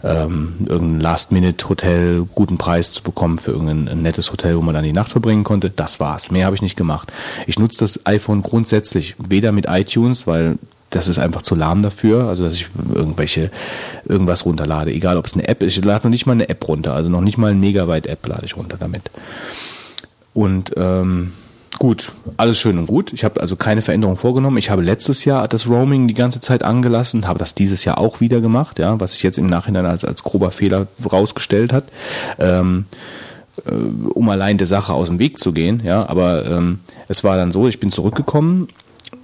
ähm, 0.04 0.56
irgendein 0.66 1.00
Last-Minute-Hotel, 1.00 2.26
guten 2.34 2.58
Preis 2.58 2.92
zu 2.92 3.02
bekommen 3.04 3.38
für 3.38 3.52
irgendein 3.52 4.02
nettes 4.02 4.32
Hotel, 4.32 4.58
wo 4.58 4.62
man 4.62 4.74
dann 4.74 4.84
die 4.84 4.94
Nacht 4.94 5.12
verbringen 5.12 5.44
konnte. 5.44 5.70
Das 5.70 6.00
war's. 6.00 6.32
Mehr 6.32 6.46
habe 6.46 6.56
ich 6.56 6.62
nicht 6.62 6.76
gemacht. 6.76 7.12
Ich 7.48 7.60
nutze 7.60 7.80
das 7.80 8.06
iPhone 8.06 8.42
grundsätzlich 8.42 9.16
weder 9.30 9.52
mit 9.52 9.68
iTunes, 9.70 10.28
weil 10.28 10.58
das 10.92 11.08
ist 11.08 11.18
einfach 11.18 11.42
zu 11.42 11.56
lahm 11.56 11.82
dafür, 11.82 12.28
also 12.28 12.44
dass 12.44 12.54
ich 12.54 12.68
irgendwelche 12.94 13.50
irgendwas 14.06 14.46
runterlade, 14.46 14.92
egal 14.92 15.18
ob 15.18 15.26
es 15.26 15.34
eine 15.34 15.48
App 15.48 15.64
ist. 15.64 15.78
Ich 15.78 15.84
lade 15.84 16.06
noch 16.06 16.12
nicht 16.12 16.26
mal 16.26 16.34
eine 16.34 16.50
App 16.50 16.68
runter, 16.68 16.94
also 16.94 17.10
noch 17.10 17.22
nicht 17.22 17.38
mal 17.38 17.52
ein 17.52 17.60
Megabyte-App 17.60 18.28
lade 18.28 18.46
ich 18.46 18.58
runter 18.58 18.78
damit. 18.80 19.04
Und 20.34 20.72
ähm, 20.76 21.32
gut, 21.80 22.12
alles 22.38 22.60
schön 22.60 22.78
und 22.78 22.88
gut. 22.88 23.14
Ich 23.14 23.24
habe 23.24 23.42
also 23.42 23.56
keine 23.56 23.82
Veränderung 23.82 24.18
vorgenommen. 24.18 24.58
Ich 24.58 24.70
habe 24.70 24.82
letztes 24.82 25.26
Jahr 25.26 25.48
das 25.48 25.68
Roaming 25.68 26.08
die 26.08 26.14
ganze 26.14 26.42
Zeit 26.42 26.62
angelassen, 26.62 27.28
habe 27.28 27.40
das 27.40 27.56
dieses 27.56 27.86
Jahr 27.86 27.98
auch 27.98 28.20
wieder 28.20 28.42
gemacht, 28.42 28.78
ja, 28.78 29.00
was 29.00 29.14
sich 29.14 29.24
jetzt 29.24 29.38
im 29.38 29.48
Nachhinein 29.48 29.86
als, 29.86 30.04
als 30.06 30.24
grober 30.24 30.52
Fehler 30.52 30.88
rausgestellt 31.10 31.72
hat. 31.72 31.86
Ähm, 32.38 32.86
äh, 33.66 33.72
um 33.72 34.30
allein 34.30 34.58
der 34.58 34.68
Sache 34.68 34.94
aus 34.94 35.08
dem 35.08 35.20
Weg 35.20 35.40
zu 35.40 35.54
gehen, 35.54 35.82
ja, 35.86 36.08
aber 36.08 36.46
ähm, 36.46 36.80
es 37.08 37.24
war 37.24 37.38
dann 37.38 37.52
so, 37.52 37.68
ich 37.68 37.80
bin 37.80 37.92
zurückgekommen 37.92 38.68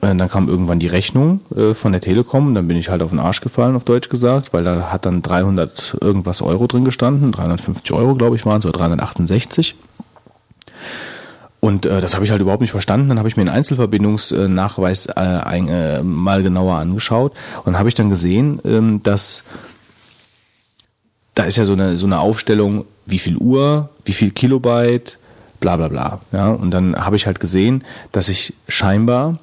dann 0.02 0.30
kam 0.30 0.48
irgendwann 0.48 0.80
die 0.80 0.88
Rechnung 0.88 1.42
äh, 1.56 1.74
von 1.74 1.92
der 1.92 2.02
Telekom, 2.02 2.54
dann 2.54 2.68
bin 2.68 2.78
ich 2.78 2.90
halt 2.90 3.02
auf 3.02 3.10
den 3.10 3.20
Arsch 3.20 3.42
gefallen, 3.42 3.76
auf 3.76 3.84
Deutsch 3.84 4.10
gesagt, 4.10 4.54
weil 4.54 4.64
da 4.64 4.92
hat 4.92 5.06
dann 5.06 5.22
300 5.22 5.98
irgendwas 6.02 6.42
Euro 6.42 6.68
drin 6.68 6.86
gestanden, 6.86 7.32
350 7.32 7.92
Euro 7.94 8.16
glaube 8.16 8.36
ich 8.36 8.46
waren 8.46 8.60
es, 8.60 8.66
oder 8.66 8.78
368. 8.78 9.76
Und 11.60 11.86
äh, 11.86 12.02
das 12.02 12.14
habe 12.14 12.24
ich 12.24 12.32
halt 12.32 12.42
überhaupt 12.42 12.62
nicht 12.62 12.72
verstanden. 12.72 13.10
Dann 13.10 13.18
habe 13.18 13.28
ich 13.28 13.36
mir 13.36 13.42
einen 13.42 13.50
Einzelverbindungsnachweis 13.50 15.08
äh, 15.08 15.12
ein, 15.16 15.68
äh, 15.68 16.04
mal 16.04 16.44
genauer 16.44 16.76
angeschaut 16.78 17.34
und 17.66 17.78
habe 17.78 17.90
ich 17.90 17.96
dann 17.96 18.10
gesehen, 18.10 18.62
ähm, 18.64 19.02
dass 19.04 19.44
da 21.34 21.44
ist 21.44 21.58
ja 21.58 21.66
so 21.66 21.74
eine, 21.74 21.98
so 21.98 22.06
eine 22.06 22.20
Aufstellung, 22.20 22.86
wie 23.06 23.20
viel 23.20 23.38
Uhr, 23.38 23.90
wie 24.06 24.14
viel 24.14 24.32
Kilobyte, 24.32 25.20
bla 25.60 25.78
bla 25.78 25.88
bla. 25.88 26.22
Ja? 26.32 26.50
Und 26.50 26.72
dann 26.72 26.96
habe 26.96 27.16
ich 27.16 27.26
halt 27.26 27.40
gesehen, 27.40 27.84
dass 28.12 28.30
ich 28.30 28.54
scheinbar 28.68 29.38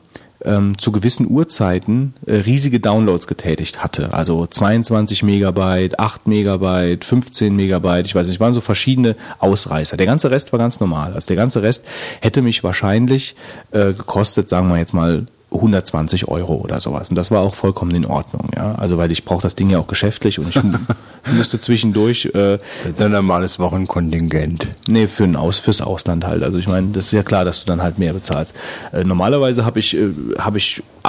ähm, 0.44 0.78
zu 0.78 0.92
gewissen 0.92 1.26
Uhrzeiten 1.28 2.14
äh, 2.26 2.36
riesige 2.36 2.80
Downloads 2.80 3.26
getätigt 3.26 3.82
hatte. 3.82 4.12
Also 4.12 4.46
22 4.46 5.22
Megabyte, 5.22 5.98
8 5.98 6.26
Megabyte, 6.26 7.04
15 7.04 7.54
Megabyte, 7.54 8.06
ich 8.06 8.14
weiß 8.14 8.28
nicht, 8.28 8.40
waren 8.40 8.54
so 8.54 8.60
verschiedene 8.60 9.16
Ausreißer. 9.38 9.96
Der 9.96 10.06
ganze 10.06 10.30
Rest 10.30 10.52
war 10.52 10.58
ganz 10.58 10.80
normal. 10.80 11.14
Also 11.14 11.26
der 11.28 11.36
ganze 11.36 11.62
Rest 11.62 11.84
hätte 12.20 12.42
mich 12.42 12.62
wahrscheinlich 12.64 13.36
äh, 13.72 13.92
gekostet, 13.92 14.48
sagen 14.48 14.68
wir 14.68 14.78
jetzt 14.78 14.94
mal 14.94 15.26
120 15.54 16.28
Euro 16.28 16.54
oder 16.54 16.80
sowas. 16.80 17.08
Und 17.08 17.16
das 17.16 17.30
war 17.30 17.42
auch 17.42 17.54
vollkommen 17.54 17.94
in 17.94 18.06
Ordnung, 18.06 18.48
ja. 18.56 18.74
Also 18.74 18.98
weil 18.98 19.10
ich 19.12 19.24
brauche 19.24 19.42
das 19.42 19.54
Ding 19.54 19.70
ja 19.70 19.78
auch 19.78 19.86
geschäftlich 19.86 20.38
und 20.38 20.48
ich 20.48 20.60
müsste 21.32 21.60
zwischendurch. 21.60 22.26
Äh, 22.26 22.58
das 22.58 22.92
ist 22.92 23.00
ein 23.00 23.12
normales 23.12 23.58
Wochenkontingent. 23.58 24.68
Nee, 24.88 25.06
für 25.06 25.24
ein 25.24 25.36
Aus, 25.36 25.58
fürs 25.58 25.80
Ausland 25.80 26.26
halt. 26.26 26.42
Also 26.42 26.58
ich 26.58 26.68
meine, 26.68 26.88
das 26.88 27.06
ist 27.06 27.12
ja 27.12 27.22
klar, 27.22 27.44
dass 27.44 27.60
du 27.60 27.66
dann 27.66 27.82
halt 27.82 27.98
mehr 27.98 28.12
bezahlst. 28.12 28.54
Äh, 28.92 29.04
normalerweise 29.04 29.64
habe 29.64 29.78
ich, 29.78 29.96
äh, 29.96 30.10
habe 30.38 30.58
ich 30.58 30.82
äh, 31.04 31.08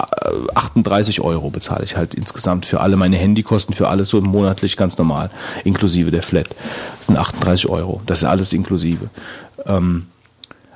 38 0.53 1.22
Euro 1.22 1.49
bezahle 1.49 1.83
ich 1.83 1.98
halt 1.98 2.14
insgesamt 2.14 2.65
für 2.65 2.82
alle 2.82 2.98
meine 2.98 3.17
Handykosten, 3.17 3.75
für 3.75 3.88
alles 3.88 4.09
so 4.09 4.22
monatlich 4.22 4.77
ganz 4.77 4.98
normal, 4.98 5.30
inklusive 5.64 6.11
der 6.11 6.24
Flat. 6.24 6.49
Das 6.99 7.07
sind 7.07 7.17
38 7.17 7.69
Euro. 7.69 8.01
Das 8.06 8.19
ist 8.19 8.25
alles 8.25 8.53
inklusive. 8.53 9.09
Ähm, 9.65 10.07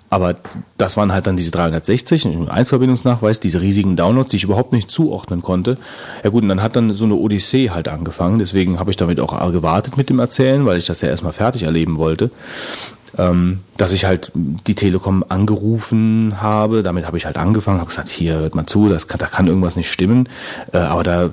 aber 0.09 0.35
das 0.77 0.97
waren 0.97 1.11
halt 1.11 1.27
dann 1.27 1.37
diese 1.37 1.51
360, 1.51 2.25
ein 2.25 2.49
Einzelverbindungsnachweis, 2.49 3.39
diese 3.39 3.61
riesigen 3.61 3.95
Downloads, 3.95 4.31
die 4.31 4.37
ich 4.37 4.43
überhaupt 4.43 4.73
nicht 4.73 4.89
zuordnen 4.89 5.41
konnte. 5.41 5.77
Ja 6.23 6.31
gut, 6.31 6.43
und 6.43 6.49
dann 6.49 6.63
hat 6.63 6.75
dann 6.75 6.93
so 6.93 7.05
eine 7.05 7.15
Odyssee 7.15 7.69
halt 7.69 7.87
angefangen. 7.87 8.39
Deswegen 8.39 8.79
habe 8.79 8.91
ich 8.91 8.97
damit 8.97 9.19
auch 9.19 9.51
gewartet 9.51 9.97
mit 9.97 10.09
dem 10.09 10.19
Erzählen, 10.19 10.65
weil 10.65 10.77
ich 10.77 10.85
das 10.85 11.01
ja 11.01 11.09
erstmal 11.09 11.33
fertig 11.33 11.63
erleben 11.63 11.97
wollte. 11.97 12.31
Ähm, 13.17 13.61
dass 13.77 13.91
ich 13.91 14.05
halt 14.05 14.31
die 14.35 14.75
Telekom 14.75 15.25
angerufen 15.27 16.41
habe, 16.41 16.83
damit 16.83 17.07
habe 17.07 17.17
ich 17.17 17.25
halt 17.25 17.37
angefangen, 17.37 17.79
habe 17.79 17.89
gesagt, 17.89 18.07
hier 18.07 18.35
hört 18.35 18.55
mal 18.55 18.67
zu, 18.67 18.87
das 18.87 19.07
kann, 19.07 19.17
da 19.17 19.25
kann 19.25 19.47
irgendwas 19.47 19.75
nicht 19.75 19.91
stimmen. 19.91 20.29
Äh, 20.73 20.77
aber 20.77 21.03
da 21.03 21.29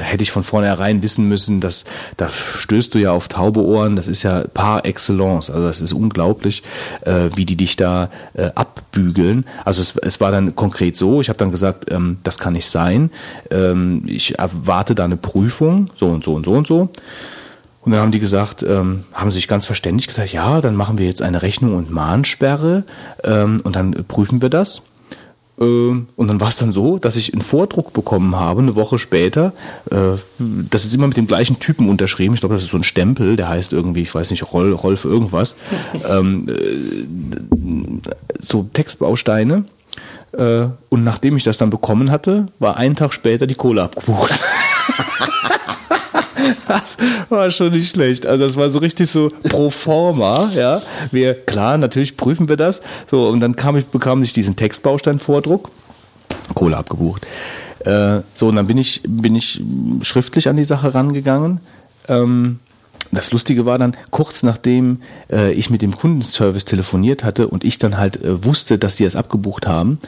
hätte 0.00 0.22
ich 0.22 0.30
von 0.30 0.44
vornherein 0.44 1.02
wissen 1.02 1.28
müssen, 1.28 1.60
dass 1.60 1.84
da 2.16 2.28
stößt 2.28 2.94
du 2.94 2.98
ja 2.98 3.12
auf 3.12 3.28
taube 3.28 3.62
Ohren. 3.64 3.96
Das 3.96 4.08
ist 4.08 4.22
ja 4.22 4.44
par 4.52 4.84
excellence. 4.84 5.50
Also 5.50 5.66
das 5.66 5.80
ist 5.80 5.92
unglaublich, 5.92 6.62
äh, 7.02 7.30
wie 7.34 7.46
die 7.46 7.56
dich 7.56 7.76
da 7.76 8.10
äh, 8.34 8.50
abbügeln. 8.54 9.46
Also 9.64 9.82
es, 9.82 9.96
es 9.96 10.20
war 10.20 10.30
dann 10.30 10.54
konkret 10.54 10.96
so. 10.96 11.20
Ich 11.20 11.28
habe 11.28 11.38
dann 11.38 11.50
gesagt, 11.50 11.90
ähm, 11.90 12.18
das 12.22 12.38
kann 12.38 12.54
nicht 12.54 12.68
sein. 12.68 13.10
Ähm, 13.50 14.02
ich 14.06 14.38
erwarte 14.38 14.94
da 14.94 15.04
eine 15.04 15.16
Prüfung, 15.16 15.90
so 15.96 16.06
und 16.06 16.24
so 16.24 16.34
und 16.34 16.46
so 16.46 16.52
und 16.52 16.66
so. 16.66 16.90
Und 17.84 17.92
dann 17.92 18.00
haben 18.00 18.12
die 18.12 18.20
gesagt, 18.20 18.62
ähm, 18.62 19.04
haben 19.12 19.30
sich 19.30 19.46
ganz 19.46 19.66
verständlich 19.66 20.08
gesagt, 20.08 20.32
ja, 20.32 20.62
dann 20.62 20.74
machen 20.74 20.96
wir 20.96 21.06
jetzt 21.06 21.20
eine 21.20 21.42
Rechnung 21.42 21.76
und 21.76 21.90
Mahnsperre 21.90 22.84
ähm, 23.24 23.60
und 23.62 23.76
dann 23.76 23.92
prüfen 24.08 24.40
wir 24.40 24.48
das. 24.48 24.82
Ähm, 25.60 26.08
und 26.16 26.28
dann 26.28 26.40
war 26.40 26.48
es 26.48 26.56
dann 26.56 26.72
so, 26.72 26.98
dass 26.98 27.16
ich 27.16 27.32
einen 27.32 27.42
Vordruck 27.42 27.92
bekommen 27.92 28.36
habe, 28.36 28.62
eine 28.62 28.74
Woche 28.74 28.98
später. 28.98 29.52
Äh, 29.90 30.18
das 30.38 30.84
ist 30.84 30.94
immer 30.94 31.06
mit 31.06 31.16
dem 31.16 31.26
gleichen 31.26 31.60
Typen 31.60 31.88
unterschrieben. 31.88 32.34
Ich 32.34 32.40
glaube, 32.40 32.54
das 32.54 32.64
ist 32.64 32.70
so 32.70 32.76
ein 32.76 32.84
Stempel, 32.84 33.36
der 33.36 33.48
heißt 33.48 33.72
irgendwie, 33.72 34.02
ich 34.02 34.14
weiß 34.14 34.30
nicht, 34.30 34.52
Rolf, 34.52 34.82
Rolf 34.82 35.04
irgendwas. 35.04 35.54
Ähm, 36.08 36.46
äh, 36.48 37.04
so 38.40 38.68
Textbausteine. 38.72 39.64
Äh, 40.32 40.66
und 40.88 41.04
nachdem 41.04 41.36
ich 41.36 41.44
das 41.44 41.56
dann 41.56 41.70
bekommen 41.70 42.10
hatte, 42.10 42.48
war 42.58 42.76
einen 42.76 42.96
Tag 42.96 43.14
später 43.14 43.46
die 43.46 43.54
Kohle 43.54 43.82
abgebucht. 43.82 44.40
das 46.68 46.96
war 47.28 47.50
schon 47.50 47.72
nicht 47.72 47.90
schlecht. 47.90 48.26
Also 48.26 48.44
das 48.44 48.56
war 48.56 48.70
so 48.70 48.78
richtig 48.78 49.10
so 49.10 49.30
pro 49.48 49.70
forma, 49.70 50.50
ja. 50.54 50.82
Wir, 51.10 51.34
klar, 51.34 51.78
natürlich 51.78 52.16
prüfen 52.16 52.48
wir 52.48 52.56
das. 52.56 52.82
So, 53.10 53.28
und 53.28 53.40
dann 53.40 53.56
kam 53.56 53.76
ich, 53.76 53.86
bekam 53.86 54.22
ich 54.22 54.32
diesen 54.32 54.56
Textbaustein-Vordruck. 54.56 55.70
Kohle 56.54 56.76
abgebucht. 56.76 57.26
Äh, 57.80 58.20
so, 58.34 58.48
und 58.48 58.56
dann 58.56 58.66
bin 58.66 58.78
ich, 58.78 59.02
bin 59.06 59.36
ich 59.36 59.62
schriftlich 60.02 60.48
an 60.48 60.56
die 60.56 60.64
Sache 60.64 60.94
rangegangen. 60.94 61.60
Ähm, 62.08 62.58
das 63.12 63.32
Lustige 63.32 63.66
war 63.66 63.78
dann, 63.78 63.96
kurz 64.10 64.42
nachdem 64.42 65.00
äh, 65.30 65.52
ich 65.52 65.70
mit 65.70 65.82
dem 65.82 65.96
Kundenservice 65.96 66.64
telefoniert 66.64 67.24
hatte 67.24 67.48
und 67.48 67.64
ich 67.64 67.78
dann 67.78 67.96
halt 67.96 68.22
äh, 68.22 68.44
wusste, 68.44 68.78
dass 68.78 68.96
sie 68.96 69.04
es 69.04 69.16
abgebucht 69.16 69.66
haben, 69.66 69.98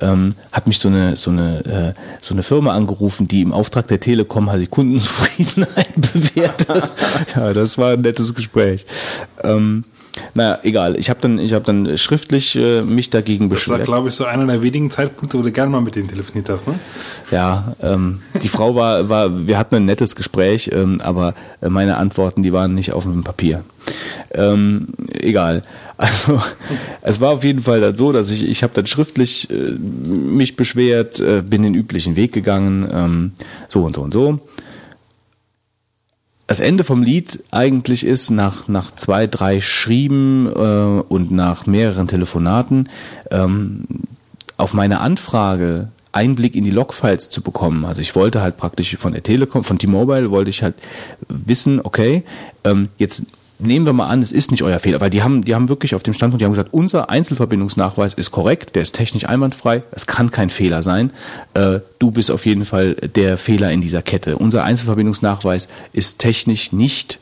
ähm, 0.00 0.34
hat 0.52 0.66
mich 0.66 0.78
so 0.78 0.88
eine, 0.88 1.16
so, 1.16 1.30
eine, 1.30 1.94
äh, 1.96 2.00
so 2.20 2.34
eine 2.34 2.42
Firma 2.42 2.72
angerufen, 2.72 3.28
die 3.28 3.42
im 3.42 3.52
Auftrag 3.52 3.86
der 3.88 4.00
Telekom 4.00 4.50
halt 4.50 4.62
die 4.62 4.66
Kundenzufriedenheit 4.66 5.94
bewertet. 6.12 6.92
ja, 7.34 7.52
das 7.52 7.78
war 7.78 7.92
ein 7.92 8.00
nettes 8.00 8.34
Gespräch. 8.34 8.86
Ähm, 9.42 9.84
naja, 10.34 10.58
egal. 10.62 10.98
Ich 10.98 11.10
habe 11.10 11.20
dann, 11.20 11.38
ich 11.38 11.52
hab 11.52 11.64
dann 11.64 11.98
schriftlich 11.98 12.56
äh, 12.56 12.82
mich 12.82 13.10
dagegen 13.10 13.48
beschwert. 13.48 13.80
Das 13.80 13.88
war, 13.88 13.94
glaube 13.94 14.08
ich, 14.08 14.14
so 14.14 14.24
einer 14.24 14.46
der 14.46 14.62
wenigen 14.62 14.90
Zeitpunkte, 14.90 15.38
wo 15.38 15.42
du 15.42 15.52
gerne 15.52 15.70
mal 15.70 15.80
mit 15.80 15.96
denen 15.96 16.08
telefoniert 16.08 16.48
hast, 16.48 16.66
ne? 16.66 16.74
Ja, 17.30 17.74
ähm, 17.82 18.20
die 18.42 18.48
Frau 18.48 18.74
war, 18.74 19.08
war, 19.08 19.46
wir 19.46 19.58
hatten 19.58 19.76
ein 19.76 19.84
nettes 19.84 20.16
Gespräch, 20.16 20.70
ähm, 20.72 21.00
aber 21.02 21.34
meine 21.60 21.96
Antworten, 21.96 22.42
die 22.42 22.52
waren 22.52 22.74
nicht 22.74 22.92
auf 22.92 23.04
dem 23.04 23.24
Papier. 23.24 23.64
Ähm, 24.32 24.88
egal. 25.12 25.62
Also 25.98 26.38
es 27.00 27.22
war 27.22 27.30
auf 27.30 27.42
jeden 27.42 27.62
Fall 27.62 27.80
dann 27.80 27.96
so, 27.96 28.12
dass 28.12 28.30
ich, 28.30 28.46
ich 28.46 28.62
habe 28.62 28.74
dann 28.74 28.86
schriftlich 28.86 29.48
äh, 29.48 29.54
mich 29.54 30.54
beschwert, 30.54 31.20
äh, 31.20 31.40
bin 31.40 31.62
den 31.62 31.72
üblichen 31.72 32.16
Weg 32.16 32.32
gegangen, 32.32 32.86
ähm, 32.92 33.32
so 33.68 33.82
und 33.82 33.96
so 33.96 34.02
und 34.02 34.12
so 34.12 34.38
das 36.46 36.60
Ende 36.60 36.84
vom 36.84 37.02
Lied 37.02 37.42
eigentlich 37.50 38.04
ist, 38.04 38.30
nach, 38.30 38.68
nach 38.68 38.94
zwei, 38.94 39.26
drei 39.26 39.60
Schrieben 39.60 40.46
äh, 40.46 41.02
und 41.08 41.32
nach 41.32 41.66
mehreren 41.66 42.08
Telefonaten, 42.08 42.88
ähm, 43.30 43.84
auf 44.56 44.72
meine 44.72 45.00
Anfrage 45.00 45.88
Einblick 46.12 46.54
in 46.54 46.64
die 46.64 46.70
Logfiles 46.70 47.28
zu 47.28 47.42
bekommen. 47.42 47.84
Also 47.84 48.00
ich 48.00 48.14
wollte 48.14 48.40
halt 48.40 48.56
praktisch 48.56 48.96
von 48.96 49.12
der 49.12 49.22
Telekom, 49.22 49.64
von 49.64 49.78
T-Mobile 49.78 50.30
wollte 50.30 50.48
ich 50.48 50.62
halt 50.62 50.74
wissen, 51.28 51.80
okay, 51.82 52.22
ähm, 52.64 52.88
jetzt 52.96 53.24
nehmen 53.58 53.86
wir 53.86 53.92
mal 53.92 54.08
an, 54.08 54.22
es 54.22 54.32
ist 54.32 54.50
nicht 54.50 54.62
euer 54.62 54.78
Fehler, 54.78 55.00
weil 55.00 55.10
die 55.10 55.22
haben, 55.22 55.42
die 55.42 55.54
haben 55.54 55.68
wirklich 55.68 55.94
auf 55.94 56.02
dem 56.02 56.14
Standpunkt, 56.14 56.40
die 56.40 56.44
haben 56.44 56.52
gesagt, 56.52 56.72
unser 56.72 57.10
Einzelverbindungsnachweis 57.10 58.14
ist 58.14 58.30
korrekt, 58.30 58.74
der 58.74 58.82
ist 58.82 58.94
technisch 58.94 59.28
einwandfrei, 59.28 59.82
es 59.92 60.06
kann 60.06 60.30
kein 60.30 60.50
Fehler 60.50 60.82
sein. 60.82 61.12
Äh, 61.54 61.80
du 61.98 62.10
bist 62.10 62.30
auf 62.30 62.46
jeden 62.46 62.64
Fall 62.64 62.94
der 62.94 63.38
Fehler 63.38 63.70
in 63.70 63.80
dieser 63.80 64.02
Kette. 64.02 64.36
Unser 64.36 64.64
Einzelverbindungsnachweis 64.64 65.68
ist 65.92 66.18
technisch 66.18 66.72
nicht 66.72 67.18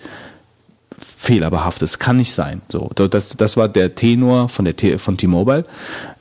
fehlerbehaftet, 0.98 1.88
es 1.88 1.98
kann 1.98 2.16
nicht 2.16 2.32
sein. 2.32 2.62
So, 2.68 2.90
das, 2.94 3.36
das 3.36 3.56
war 3.56 3.68
der 3.68 3.94
Tenor 3.94 4.48
von 4.48 4.64
der 4.64 4.98
von 4.98 5.16
T-Mobile. 5.16 5.64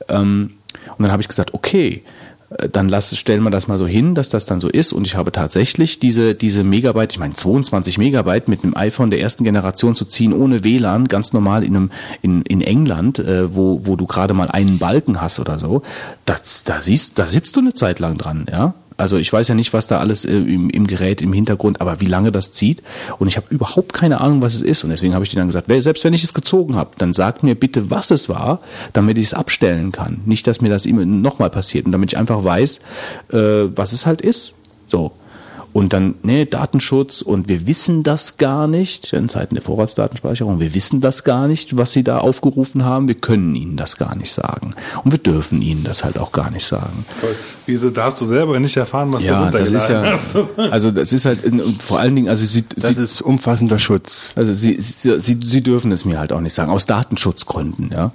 Ähm, 0.08 0.52
und 0.96 1.02
dann 1.02 1.12
habe 1.12 1.22
ich 1.22 1.28
gesagt, 1.28 1.54
okay, 1.54 2.02
Dann 2.70 2.88
lass, 2.88 3.16
stellen 3.16 3.42
wir 3.42 3.50
das 3.50 3.68
mal 3.68 3.78
so 3.78 3.86
hin, 3.86 4.14
dass 4.14 4.28
das 4.28 4.46
dann 4.46 4.60
so 4.60 4.68
ist. 4.68 4.92
Und 4.92 5.06
ich 5.06 5.16
habe 5.16 5.32
tatsächlich 5.32 5.98
diese, 5.98 6.34
diese 6.34 6.64
Megabyte, 6.64 7.12
ich 7.12 7.18
meine 7.18 7.34
22 7.34 7.98
Megabyte 7.98 8.48
mit 8.48 8.62
einem 8.62 8.76
iPhone 8.76 9.10
der 9.10 9.20
ersten 9.20 9.44
Generation 9.44 9.94
zu 9.94 10.04
ziehen, 10.04 10.32
ohne 10.32 10.64
WLAN, 10.64 11.08
ganz 11.08 11.32
normal 11.32 11.64
in, 11.64 11.76
einem, 11.76 11.90
in, 12.22 12.42
in 12.42 12.60
England, 12.60 13.18
äh, 13.18 13.54
wo, 13.54 13.86
wo 13.86 13.96
du 13.96 14.06
gerade 14.06 14.34
mal 14.34 14.50
einen 14.50 14.78
Balken 14.78 15.20
hast 15.20 15.40
oder 15.40 15.58
so. 15.58 15.82
Das, 16.24 16.64
da, 16.64 16.80
siehst, 16.80 17.18
da 17.18 17.26
sitzt 17.26 17.56
du 17.56 17.60
eine 17.60 17.74
Zeit 17.74 17.98
lang 17.98 18.18
dran, 18.18 18.46
ja. 18.50 18.74
Also 18.96 19.16
ich 19.16 19.32
weiß 19.32 19.48
ja 19.48 19.54
nicht, 19.54 19.72
was 19.72 19.86
da 19.86 19.98
alles 19.98 20.24
äh, 20.24 20.36
im, 20.36 20.70
im 20.70 20.86
Gerät 20.86 21.20
im 21.20 21.32
Hintergrund, 21.32 21.80
aber 21.80 22.00
wie 22.00 22.06
lange 22.06 22.30
das 22.30 22.52
zieht. 22.52 22.82
Und 23.18 23.28
ich 23.28 23.36
habe 23.36 23.46
überhaupt 23.50 23.92
keine 23.92 24.20
Ahnung, 24.20 24.40
was 24.42 24.54
es 24.54 24.62
ist. 24.62 24.84
Und 24.84 24.90
deswegen 24.90 25.14
habe 25.14 25.24
ich 25.24 25.30
dir 25.30 25.36
dann 25.38 25.48
gesagt, 25.48 25.66
selbst 25.82 26.04
wenn 26.04 26.14
ich 26.14 26.22
es 26.22 26.34
gezogen 26.34 26.76
habe, 26.76 26.90
dann 26.98 27.12
sagt 27.12 27.42
mir 27.42 27.54
bitte, 27.54 27.90
was 27.90 28.10
es 28.10 28.28
war, 28.28 28.60
damit 28.92 29.18
ich 29.18 29.26
es 29.26 29.34
abstellen 29.34 29.90
kann. 29.92 30.20
Nicht, 30.26 30.46
dass 30.46 30.60
mir 30.60 30.68
das 30.68 30.86
nochmal 30.86 31.50
passiert. 31.50 31.86
Und 31.86 31.92
damit 31.92 32.12
ich 32.12 32.18
einfach 32.18 32.44
weiß, 32.44 32.80
äh, 33.32 33.38
was 33.74 33.92
es 33.92 34.06
halt 34.06 34.20
ist. 34.20 34.54
So. 34.88 35.12
Und 35.74 35.92
dann, 35.92 36.14
nee, 36.22 36.44
Datenschutz 36.44 37.20
und 37.20 37.48
wir 37.48 37.66
wissen 37.66 38.04
das 38.04 38.36
gar 38.36 38.68
nicht, 38.68 39.12
in 39.12 39.28
Zeiten 39.28 39.56
der 39.56 39.64
Vorratsdatenspeicherung, 39.64 40.60
wir 40.60 40.72
wissen 40.72 41.00
das 41.00 41.24
gar 41.24 41.48
nicht, 41.48 41.76
was 41.76 41.90
sie 41.90 42.04
da 42.04 42.18
aufgerufen 42.18 42.84
haben, 42.84 43.08
wir 43.08 43.16
können 43.16 43.56
ihnen 43.56 43.76
das 43.76 43.96
gar 43.96 44.14
nicht 44.14 44.32
sagen. 44.32 44.74
Und 45.02 45.10
wir 45.10 45.18
dürfen 45.18 45.60
ihnen 45.60 45.82
das 45.82 46.04
halt 46.04 46.16
auch 46.16 46.30
gar 46.30 46.52
nicht 46.52 46.64
sagen. 46.64 47.04
Wieso, 47.66 47.90
da 47.90 48.04
hast 48.04 48.20
du 48.20 48.24
selber 48.24 48.60
nicht 48.60 48.76
erfahren, 48.76 49.12
was 49.12 49.22
du 49.22 49.28
Ja, 49.28 49.50
das 49.50 49.72
ist 49.72 49.88
ja, 49.88 50.04
hast. 50.04 50.36
also 50.70 50.92
das 50.92 51.12
ist 51.12 51.24
halt, 51.24 51.40
vor 51.80 51.98
allen 51.98 52.14
Dingen, 52.14 52.28
also 52.28 52.46
sie, 52.46 52.62
Das 52.76 52.94
sie, 52.94 53.02
ist 53.02 53.20
umfassender 53.20 53.80
Schutz. 53.80 54.32
also 54.36 54.52
sie, 54.52 54.80
sie, 54.80 55.20
sie, 55.20 55.40
sie 55.42 55.60
dürfen 55.60 55.90
es 55.90 56.04
mir 56.04 56.20
halt 56.20 56.32
auch 56.32 56.40
nicht 56.40 56.54
sagen, 56.54 56.70
aus 56.70 56.86
Datenschutzgründen, 56.86 57.90
ja. 57.92 58.12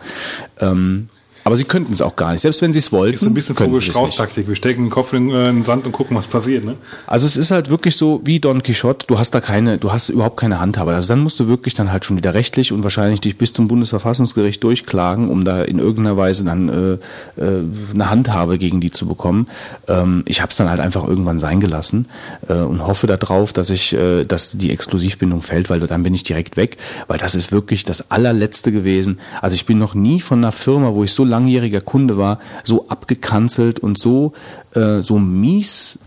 Ähm, 0.62 1.10
aber 1.50 1.58
sie 1.58 1.64
könnten 1.64 1.92
es 1.92 2.03
auch 2.03 2.16
gar 2.16 2.32
nicht, 2.32 2.42
selbst 2.42 2.61
wenn 2.61 2.74
sie 2.74 2.78
es 2.78 2.92
wollten. 2.92 3.16
ist 3.16 3.24
ein 3.24 3.34
bisschen. 3.34 3.56
Vogel-Strauß-Taktik. 3.56 4.48
Wir 4.48 4.56
stecken 4.56 4.84
den 4.84 4.92
Kopf 4.92 5.14
in, 5.14 5.32
äh, 5.32 5.50
in 5.50 5.56
den 5.56 5.64
Sand 5.64 5.84
und 5.88 5.94
gucken, 5.94 6.16
was 6.16 6.28
passiert. 6.28 6.64
Ne? 6.64 6.76
Also 7.08 7.26
es 7.26 7.38
ist 7.38 7.50
halt 7.50 7.72
wirklich 7.72 7.95
so 7.95 8.22
wie 8.24 8.40
Don 8.40 8.61
Quixote, 8.61 9.08
du 9.08 9.18
hast 9.18 9.32
da 9.32 9.42
keine, 9.42 9.80
du 9.80 9.92
hast 9.92 10.10
überhaupt 10.10 10.38
keine 10.38 10.60
Handhabe. 10.60 10.94
Also 10.94 11.08
dann 11.08 11.22
musst 11.22 11.40
du 11.40 11.48
wirklich 11.48 11.74
dann 11.74 11.92
halt 11.92 12.06
schon 12.06 12.18
wieder 12.18 12.36
rechtlich 12.36 12.72
und 12.72 12.84
wahrscheinlich 12.84 13.19
dich 13.22 13.36
bis 13.36 13.52
zum 13.52 13.68
Bundesverfassungsgericht 13.68 14.64
durchklagen, 14.64 15.28
um 15.28 15.44
da 15.44 15.64
in 15.64 15.80
irgendeiner 15.80 16.18
Weise 16.18 16.44
dann 16.44 16.69
äh, 16.69 17.42
äh, 17.42 17.64
eine 17.95 18.11
Handhabe 18.11 18.60
gegen 18.60 18.80
die 18.80 18.92
zu 18.92 19.08
bekommen. 19.08 19.48
Ähm, 19.88 20.22
ich 20.28 20.42
habe 20.42 20.52
es 20.52 20.58
dann 20.58 20.69
halt 20.69 20.80
einfach 20.80 21.08
irgendwann 21.08 21.40
sein 21.40 21.60
gelassen 21.60 22.06
äh, 22.48 22.53
und 22.53 22.86
hoffe 22.86 23.08
darauf, 23.08 23.53
dass 23.53 23.72
ich, 23.72 23.94
äh, 23.94 24.24
dass 24.24 24.52
die 24.56 24.69
Exklusivbindung 24.69 25.42
fällt, 25.42 25.72
weil 25.72 25.80
dann 25.80 26.03
bin 26.03 26.14
ich 26.14 26.22
direkt 26.22 26.58
weg, 26.58 26.78
weil 27.08 27.18
das 27.18 27.34
ist 27.34 27.52
wirklich 27.52 27.86
das 27.86 28.11
allerletzte 28.11 28.72
gewesen. 28.72 29.19
Also 29.42 29.56
ich 29.56 29.66
bin 29.66 29.80
noch 29.80 29.95
nie 29.95 30.22
von 30.22 30.38
einer 30.38 30.52
Firma, 30.52 30.94
wo 30.94 31.03
ich 31.03 31.14
so 31.14 31.24
langjähriger 31.40 31.82
Kunde 31.82 32.18
war, 32.18 32.40
so 32.64 32.88
abgekanzelt 32.90 33.80
und 33.80 33.98
so 33.98 34.34
äh, 34.76 35.01
so 35.01 35.19
mies 35.19 36.00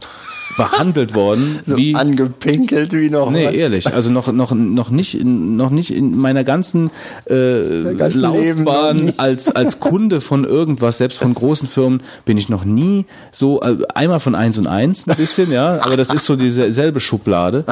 behandelt 0.56 1.14
worden, 1.14 1.60
So 1.66 1.76
wie 1.76 1.94
angepinkelt 1.94 2.92
wie 2.92 3.10
noch 3.10 3.30
Nee, 3.30 3.46
was. 3.46 3.54
ehrlich, 3.54 3.94
also 3.94 4.10
noch 4.10 4.32
noch 4.32 4.52
noch 4.52 4.90
nicht 4.90 5.18
in, 5.18 5.56
noch 5.56 5.70
nicht 5.70 5.92
in 5.92 6.16
meiner 6.16 6.44
ganzen, 6.44 6.90
äh, 7.26 7.94
ganzen 7.94 8.20
Laufbahn 8.20 9.12
als 9.18 9.54
als 9.54 9.80
Kunde 9.80 10.20
von 10.20 10.44
irgendwas, 10.44 10.98
selbst 10.98 11.18
von 11.18 11.34
großen 11.34 11.68
Firmen, 11.68 12.00
bin 12.24 12.36
ich 12.38 12.48
noch 12.48 12.64
nie 12.64 13.06
so 13.30 13.60
äh, 13.62 13.78
einmal 13.94 14.20
von 14.20 14.34
eins 14.34 14.58
und 14.58 14.66
eins 14.66 15.06
ein 15.06 15.16
bisschen, 15.16 15.50
ja, 15.52 15.80
aber 15.82 15.96
das 15.96 16.12
ist 16.12 16.26
so 16.26 16.36
dieselbe 16.36 17.00
Schublade. 17.00 17.64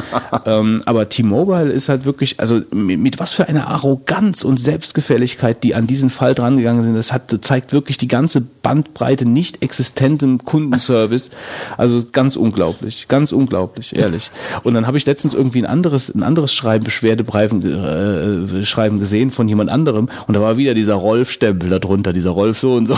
ähm, 0.45 0.81
aber 0.85 1.09
T-Mobile 1.09 1.71
ist 1.71 1.89
halt 1.89 2.05
wirklich, 2.05 2.39
also 2.39 2.61
mit, 2.71 2.99
mit 2.99 3.19
was 3.19 3.33
für 3.33 3.47
einer 3.47 3.67
Arroganz 3.67 4.43
und 4.43 4.59
Selbstgefälligkeit, 4.59 5.63
die 5.63 5.75
an 5.75 5.87
diesen 5.87 6.09
Fall 6.09 6.35
drangegangen 6.35 6.83
sind, 6.83 6.95
das 6.95 7.11
hat 7.11 7.31
zeigt 7.41 7.73
wirklich 7.73 7.97
die 7.97 8.07
ganze 8.07 8.41
Bandbreite 8.41 9.25
nicht 9.25 9.61
existentem 9.61 10.43
Kundenservice. 10.43 11.29
Also 11.77 12.03
ganz 12.11 12.35
unglaublich, 12.35 12.70
ganz 13.07 13.31
unglaublich, 13.31 13.95
ehrlich. 13.95 14.31
Und 14.63 14.73
dann 14.73 14.87
habe 14.87 14.97
ich 14.97 15.05
letztens 15.05 15.33
irgendwie 15.33 15.59
ein 15.59 15.65
anderes, 15.65 16.13
ein 16.13 16.23
anderes 16.23 16.53
Schreiben, 16.53 16.83
Beschwerdebreifen, 16.83 18.59
äh, 18.59 18.65
Schreiben 18.65 18.99
gesehen 18.99 19.31
von 19.31 19.47
jemand 19.47 19.69
anderem 19.69 20.09
und 20.27 20.33
da 20.35 20.41
war 20.41 20.57
wieder 20.57 20.73
dieser 20.73 20.95
Rolf-Stempel 20.95 21.69
da 21.69 21.79
drunter, 21.79 22.13
dieser 22.13 22.31
Rolf 22.31 22.59
so 22.59 22.75
und 22.75 22.87
so. 22.87 22.95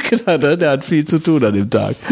Habe 0.00 0.14
ich 0.16 0.24
gedacht, 0.24 0.60
der 0.60 0.70
hat 0.70 0.84
viel 0.84 1.04
zu 1.04 1.18
tun 1.18 1.44
an 1.44 1.54
dem 1.54 1.68
Tag. 1.70 1.94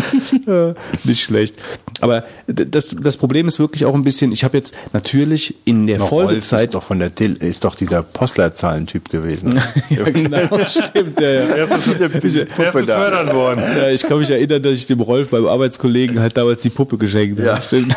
Äh, 0.47 0.75
Nicht 1.05 1.23
schlecht. 1.23 1.55
Aber 2.01 2.25
das, 2.47 2.97
das 3.01 3.17
Problem 3.17 3.47
ist 3.49 3.59
wirklich 3.59 3.85
auch 3.85 3.95
ein 3.95 4.03
bisschen, 4.05 4.33
ich 4.33 4.43
habe 4.43 4.57
jetzt 4.57 4.75
natürlich 4.93 5.55
in 5.65 5.87
der 5.87 5.99
Noch 5.99 6.09
Folgezeit. 6.09 6.63
ist 6.65 6.75
doch 6.75 6.83
von 6.83 6.99
der 6.99 7.15
Till, 7.15 7.35
ist 7.35 7.65
doch 7.65 7.75
dieser 7.75 8.03
Postleitzahlentyp 8.03 9.09
gewesen. 9.11 9.51
ja, 9.91 10.05
genau, 10.05 10.59
stimmt. 10.67 11.21
Ja, 11.21 11.31
ja. 11.31 11.41
Er 11.57 11.71
ist, 11.77 12.01
Der 12.01 12.09
bisschen 12.09 12.49
Puppe 12.49 12.85
da. 12.85 13.35
worden. 13.35 13.63
Ja, 13.77 13.89
ich 13.91 14.03
kann 14.03 14.19
mich 14.19 14.31
erinnern, 14.31 14.63
dass 14.63 14.75
ich 14.75 14.87
dem 14.87 15.01
Rolf 15.01 15.29
beim 15.29 15.47
Arbeitskollegen 15.47 16.19
halt 16.21 16.37
damals 16.37 16.63
die 16.63 16.71
Puppe 16.71 16.97
geschenkt 16.97 17.39
habe. 17.39 17.49
Ja. 17.49 17.61
Stimmt. 17.61 17.95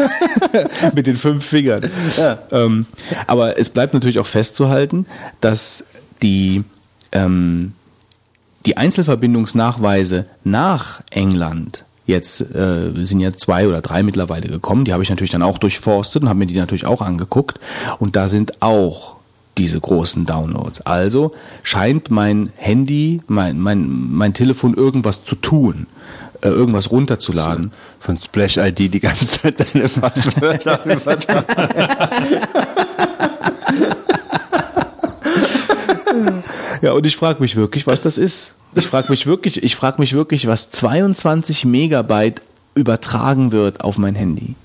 Mit 0.94 1.08
den 1.08 1.16
fünf 1.16 1.46
Fingern. 1.46 1.82
Ja. 2.18 2.40
Ähm, 2.52 2.86
aber 3.28 3.58
es 3.58 3.70
bleibt 3.70 3.94
natürlich 3.94 4.20
auch 4.20 4.28
festzuhalten, 4.28 5.06
dass 5.42 5.84
die, 6.22 6.64
ähm, 7.12 7.74
die 8.66 8.78
Einzelverbindungsnachweise 8.78 10.26
nach 10.44 11.02
England 11.10 11.86
Jetzt 12.06 12.42
äh, 12.54 12.92
sind 13.06 13.22
ja 13.22 13.32
zwei 13.32 13.68
oder 13.68 13.82
drei 13.82 14.04
mittlerweile 14.04 14.50
gekommen. 14.50 14.84
Die 14.84 14.92
habe 14.92 15.04
ich 15.04 15.10
natürlich 15.10 15.32
dann 15.32 15.42
auch 15.42 15.58
durchforstet 15.58 16.24
und 16.24 16.30
habe 16.30 16.40
mir 16.40 16.48
die 16.48 16.58
natürlich 16.58 16.86
auch 16.86 17.02
angeguckt. 17.02 17.60
Und 18.00 18.16
da 18.18 18.28
sind 18.28 18.62
auch 18.62 19.16
diese 19.58 19.80
großen 19.80 20.26
Downloads. 20.26 20.82
Also 20.82 21.34
scheint 21.62 22.12
mein 22.12 22.52
Handy, 22.58 23.22
mein, 23.28 23.60
mein, 23.60 23.88
mein 24.12 24.34
Telefon 24.34 24.74
irgendwas 24.74 25.24
zu 25.24 25.36
tun, 25.36 25.88
äh, 26.42 26.50
irgendwas 26.50 26.92
runterzuladen. 26.92 27.72
Von 28.02 28.18
Splash 28.18 28.58
ID 28.58 28.94
die 28.94 29.00
ganze 29.00 29.26
Zeit 29.26 29.56
deine 29.60 29.88
Passwörter 29.88 30.86
übertragen. 30.96 31.48
Ja, 36.84 36.92
und 36.92 37.06
ich 37.06 37.16
frage 37.16 37.42
mich 37.42 37.56
wirklich, 37.56 37.88
was 37.88 38.02
das 38.02 38.18
ist. 38.18 38.56
Ich 38.76 38.88
frage 38.88 39.10
mich 39.10 39.26
wirklich, 39.26 39.64
ich 39.64 39.74
frage 39.78 40.02
mich 40.02 40.12
wirklich, 40.12 40.48
was 40.48 40.70
22 40.70 41.64
Megabyte 41.64 42.42
übertragen 42.76 43.54
wird 43.54 43.80
auf 43.80 43.98
mein 43.98 44.16
Handy. 44.16 44.56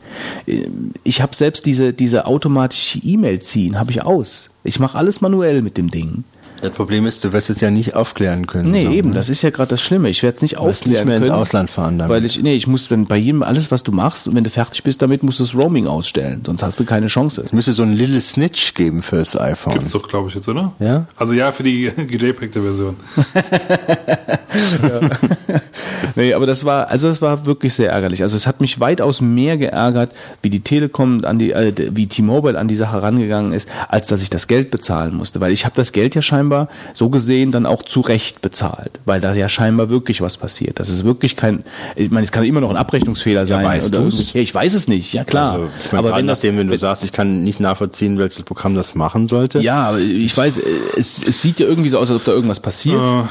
Ich 1.04 1.22
habe 1.22 1.36
selbst 1.36 1.64
diese, 1.64 1.92
diese 1.92 2.26
automatische 2.26 2.98
E-Mail 2.98 3.38
ziehen, 3.38 3.78
habe 3.78 3.92
ich 3.92 4.02
aus. 4.02 4.50
Ich 4.64 4.80
mache 4.80 4.98
alles 4.98 5.20
manuell 5.20 5.62
mit 5.62 5.76
dem 5.76 5.92
Ding. 5.92 6.24
Das 6.60 6.72
Problem 6.72 7.06
ist, 7.06 7.24
du 7.24 7.32
wirst 7.32 7.50
es 7.50 7.60
ja 7.60 7.70
nicht 7.70 7.94
aufklären 7.94 8.46
können. 8.46 8.70
Nee, 8.70 8.86
so, 8.86 8.90
eben, 8.90 9.08
ne? 9.10 9.14
das 9.14 9.28
ist 9.28 9.42
ja 9.42 9.50
gerade 9.50 9.70
das 9.70 9.80
Schlimme. 9.80 10.08
Ich 10.08 10.22
werde 10.22 10.36
es 10.36 10.42
nicht 10.42 10.48
nicht 10.48 10.58
aufklären 10.58 11.06
mehr 11.06 11.16
ins 11.16 11.26
können. 11.26 11.38
Ausland 11.38 11.70
fahren 11.70 11.98
damit. 11.98 12.14
Weil 12.14 12.24
ich, 12.24 12.42
nee, 12.42 12.54
ich 12.54 12.66
muss 12.66 12.88
dann 12.88 13.06
bei 13.06 13.16
jedem, 13.16 13.42
alles 13.42 13.70
was 13.70 13.82
du 13.82 13.92
machst, 13.92 14.28
und 14.28 14.34
wenn 14.34 14.44
du 14.44 14.50
fertig 14.50 14.82
bist 14.82 15.02
damit, 15.02 15.22
musst 15.22 15.40
du 15.40 15.44
das 15.44 15.54
Roaming 15.54 15.86
ausstellen. 15.86 16.42
Sonst 16.44 16.62
hast 16.62 16.80
du 16.80 16.84
keine 16.84 17.06
Chance. 17.06 17.42
Es 17.44 17.52
müsste 17.52 17.72
so 17.72 17.82
ein 17.82 17.94
Little 17.94 18.20
Snitch 18.20 18.74
geben 18.74 19.02
fürs 19.02 19.38
iPhone. 19.38 19.74
Gibt's 19.74 19.92
doch, 19.92 20.08
glaube 20.08 20.28
ich, 20.28 20.34
jetzt, 20.34 20.48
oder? 20.48 20.72
Ja? 20.78 21.06
Also 21.16 21.34
ja, 21.34 21.52
für 21.52 21.62
die 21.62 21.84
gejpegte 21.96 22.62
Version. 22.62 22.96
nee, 26.16 26.32
aber 26.32 26.46
das 26.46 26.64
war, 26.64 26.88
also 26.88 27.08
das 27.08 27.22
war 27.22 27.46
wirklich 27.46 27.74
sehr 27.74 27.90
ärgerlich. 27.90 28.22
Also 28.22 28.36
es 28.36 28.46
hat 28.46 28.60
mich 28.60 28.80
weitaus 28.80 29.20
mehr 29.20 29.56
geärgert, 29.56 30.14
wie 30.42 30.50
die 30.50 30.60
Telekom 30.60 31.24
an 31.24 31.38
die, 31.38 31.52
äh, 31.52 31.72
wie 31.92 32.06
T-Mobile 32.06 32.58
an 32.58 32.68
die 32.68 32.76
Sache 32.76 33.02
rangegangen 33.02 33.52
ist, 33.52 33.68
als 33.88 34.08
dass 34.08 34.22
ich 34.22 34.30
das 34.30 34.48
Geld 34.48 34.70
bezahlen 34.70 35.14
musste. 35.14 35.40
Weil 35.40 35.52
ich 35.52 35.64
habe 35.64 35.74
das 35.76 35.92
Geld 35.92 36.14
ja 36.14 36.22
scheinbar 36.22 36.47
so 36.94 37.08
gesehen 37.10 37.52
dann 37.52 37.66
auch 37.66 37.82
zu 37.82 38.00
Recht 38.00 38.40
bezahlt, 38.40 38.98
weil 39.04 39.20
da 39.20 39.34
ja 39.34 39.48
scheinbar 39.48 39.90
wirklich 39.90 40.20
was 40.20 40.36
passiert. 40.36 40.78
Das 40.80 40.88
ist 40.88 41.04
wirklich 41.04 41.36
kein, 41.36 41.64
ich 41.96 42.10
meine, 42.10 42.24
es 42.24 42.32
kann 42.32 42.44
immer 42.44 42.60
noch 42.60 42.70
ein 42.70 42.76
Abrechnungsfehler 42.76 43.46
sein. 43.46 43.64
weißt 43.64 43.94
oder 43.94 44.08
Ja, 44.08 44.40
ich 44.40 44.54
weiß 44.54 44.74
es 44.74 44.88
nicht, 44.88 45.12
ja 45.12 45.24
klar. 45.24 45.52
Also, 45.54 45.68
ich 45.84 45.92
meine, 45.92 46.08
aber 46.08 46.16
wenn 46.16 46.26
das, 46.26 46.38
nachdem, 46.38 46.58
wenn 46.58 46.68
du 46.68 46.78
sagst, 46.78 47.04
ich 47.04 47.12
kann 47.12 47.44
nicht 47.44 47.60
nachvollziehen, 47.60 48.18
welches 48.18 48.42
Programm 48.42 48.74
das 48.74 48.94
machen 48.94 49.28
sollte. 49.28 49.60
ja, 49.60 49.88
aber 49.88 49.98
ich 49.98 50.36
weiß, 50.36 50.58
äh, 50.58 50.62
es, 50.96 51.22
es 51.26 51.42
sieht 51.42 51.60
ja 51.60 51.66
irgendwie 51.66 51.88
so 51.88 51.98
aus, 51.98 52.10
als 52.10 52.20
ob 52.20 52.24
da 52.26 52.32
irgendwas 52.32 52.60
passiert. 52.60 53.00
Äh, 53.00 53.22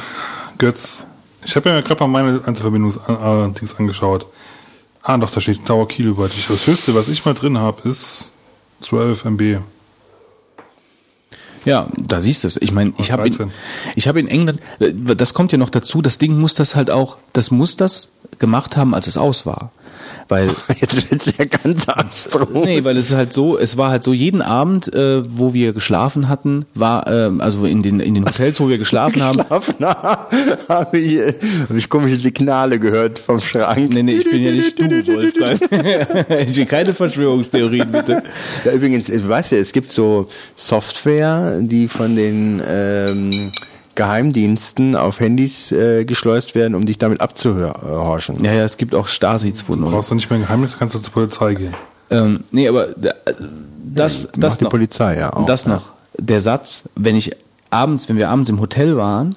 Götz, 0.57 1.05
ich 1.45 1.55
habe 1.55 1.69
ja 1.69 1.81
gerade 1.81 2.05
mal 2.07 2.23
meine 2.23 2.41
Einzelverbindungs-Dings 2.45 3.75
angeschaut. 3.77 4.25
Ah, 5.03 5.17
doch, 5.17 5.29
da 5.29 5.39
steht 5.39 5.67
Dauer 5.69 5.87
Kilobyte. 5.87 6.31
Ich- 6.37 6.47
Das 6.47 6.67
höchste, 6.67 6.93
was 6.95 7.07
ich 7.07 7.23
mal 7.25 7.33
drin 7.33 7.57
habe, 7.57 7.87
ist 7.87 8.31
12 8.81 9.23
MB. 9.25 9.59
Ja, 11.66 11.88
da 11.98 12.22
siehst 12.22 12.44
du 12.44 12.48
es. 12.48 12.58
Ich 12.61 12.72
meine, 12.72 12.94
ich 12.98 13.11
habe 13.11 13.27
in, 13.27 13.34
13. 13.34 13.52
ich 13.95 14.08
habe 14.08 14.19
in 14.19 14.27
England, 14.27 14.60
äh, 14.80 14.94
das 14.94 15.34
kommt 15.34 15.52
ja 15.52 15.58
noch 15.58 15.69
dazu, 15.69 16.02
das 16.02 16.18
Ding 16.18 16.40
muss 16.40 16.56
das 16.56 16.76
halt 16.76 16.90
auch, 16.90 17.18
das 17.34 17.52
muss 17.52 17.77
das 17.77 18.10
gemacht 18.40 18.77
haben, 18.77 18.94
als 18.94 19.08
es 19.08 19.18
aus 19.18 19.45
war. 19.45 19.72
Weil 20.30 20.47
Jetzt 20.81 21.09
wird's 21.09 21.38
ja 21.38 21.45
ganz 21.45 21.88
abstrus. 21.88 22.65
Nee, 22.65 22.83
weil 22.83 22.97
es 22.97 23.07
ist 23.07 23.15
halt 23.15 23.33
so, 23.33 23.57
es 23.57 23.77
war 23.77 23.91
halt 23.91 24.03
so, 24.03 24.14
jeden 24.14 24.41
Abend, 24.41 24.93
äh, 24.93 25.23
wo 25.27 25.53
wir 25.53 25.73
geschlafen 25.73 26.30
hatten, 26.30 26.65
war, 26.73 27.07
ähm, 27.07 27.41
also 27.41 27.65
in 27.65 27.81
den, 27.81 27.99
in 27.99 28.14
den 28.14 28.25
Hotels, 28.25 28.59
wo 28.59 28.69
wir 28.69 28.77
geschlafen 28.77 29.23
haben, 29.23 29.41
Schlafnah 29.47 30.27
habe 30.69 30.97
ich, 30.97 31.19
hab 31.69 31.75
ich 31.75 31.89
komische 31.89 32.17
Signale 32.17 32.80
gehört 32.80 33.19
vom 33.19 33.39
Schrank. 33.39 33.93
Nee, 33.93 34.03
nee, 34.03 34.14
ich 34.14 34.25
bin 34.25 34.43
ja 34.43 34.51
nicht 34.51 34.80
du, 34.80 34.85
Wolfgang. 35.07 35.59
ich 36.49 36.67
keine 36.67 36.93
Verschwörungstheorien, 36.93 37.91
bitte. 37.91 38.23
Ja, 38.65 38.72
übrigens, 38.72 39.09
ich 39.09 39.27
weiß 39.27 39.51
ja, 39.51 39.57
es 39.57 39.72
gibt 39.72 39.91
so 39.91 40.27
Software, 40.56 41.59
die 41.61 41.88
von 41.88 42.15
den 42.15 42.61
ähm, 42.67 43.51
Geheimdiensten 43.98 44.95
auf 44.95 45.19
Handys 45.19 45.72
äh, 45.72 46.06
geschleust 46.06 46.56
werden, 46.56 46.76
um 46.76 46.85
dich 46.85 46.98
damit 46.98 47.19
abzuhorchen. 47.19 48.43
Ja, 48.43 48.53
ja, 48.53 48.64
es 48.64 48.77
gibt 48.77 48.95
auch 48.95 49.08
Stasis 49.08 49.66
Du 49.66 49.76
brauchst 49.77 50.11
du 50.11 50.16
nicht 50.16 50.30
mehr 50.30 50.40
ein 50.40 50.43
Geheimnis, 50.43 50.77
kannst 50.77 50.95
du 50.95 51.00
zur 51.00 51.11
Polizei 51.11 51.56
gehen. 51.56 51.74
Ähm, 52.09 52.43
nee, 52.51 52.67
aber 52.67 52.90
äh, 52.90 53.14
das, 53.84 54.30
das 54.32 54.38
Macht 54.38 54.61
die 54.61 54.64
noch. 54.66 54.72
Polizei 54.72 55.17
ja 55.17 55.34
auch. 55.34 55.45
das 55.45 55.66
noch. 55.66 55.92
Der 56.17 56.40
Satz, 56.40 56.84
wenn 56.95 57.16
ich 57.16 57.35
abends, 57.69 58.08
wenn 58.08 58.17
wir 58.17 58.30
abends 58.30 58.50
im 58.50 58.61
Hotel 58.61 58.95
waren, 58.95 59.32
äh, 59.32 59.35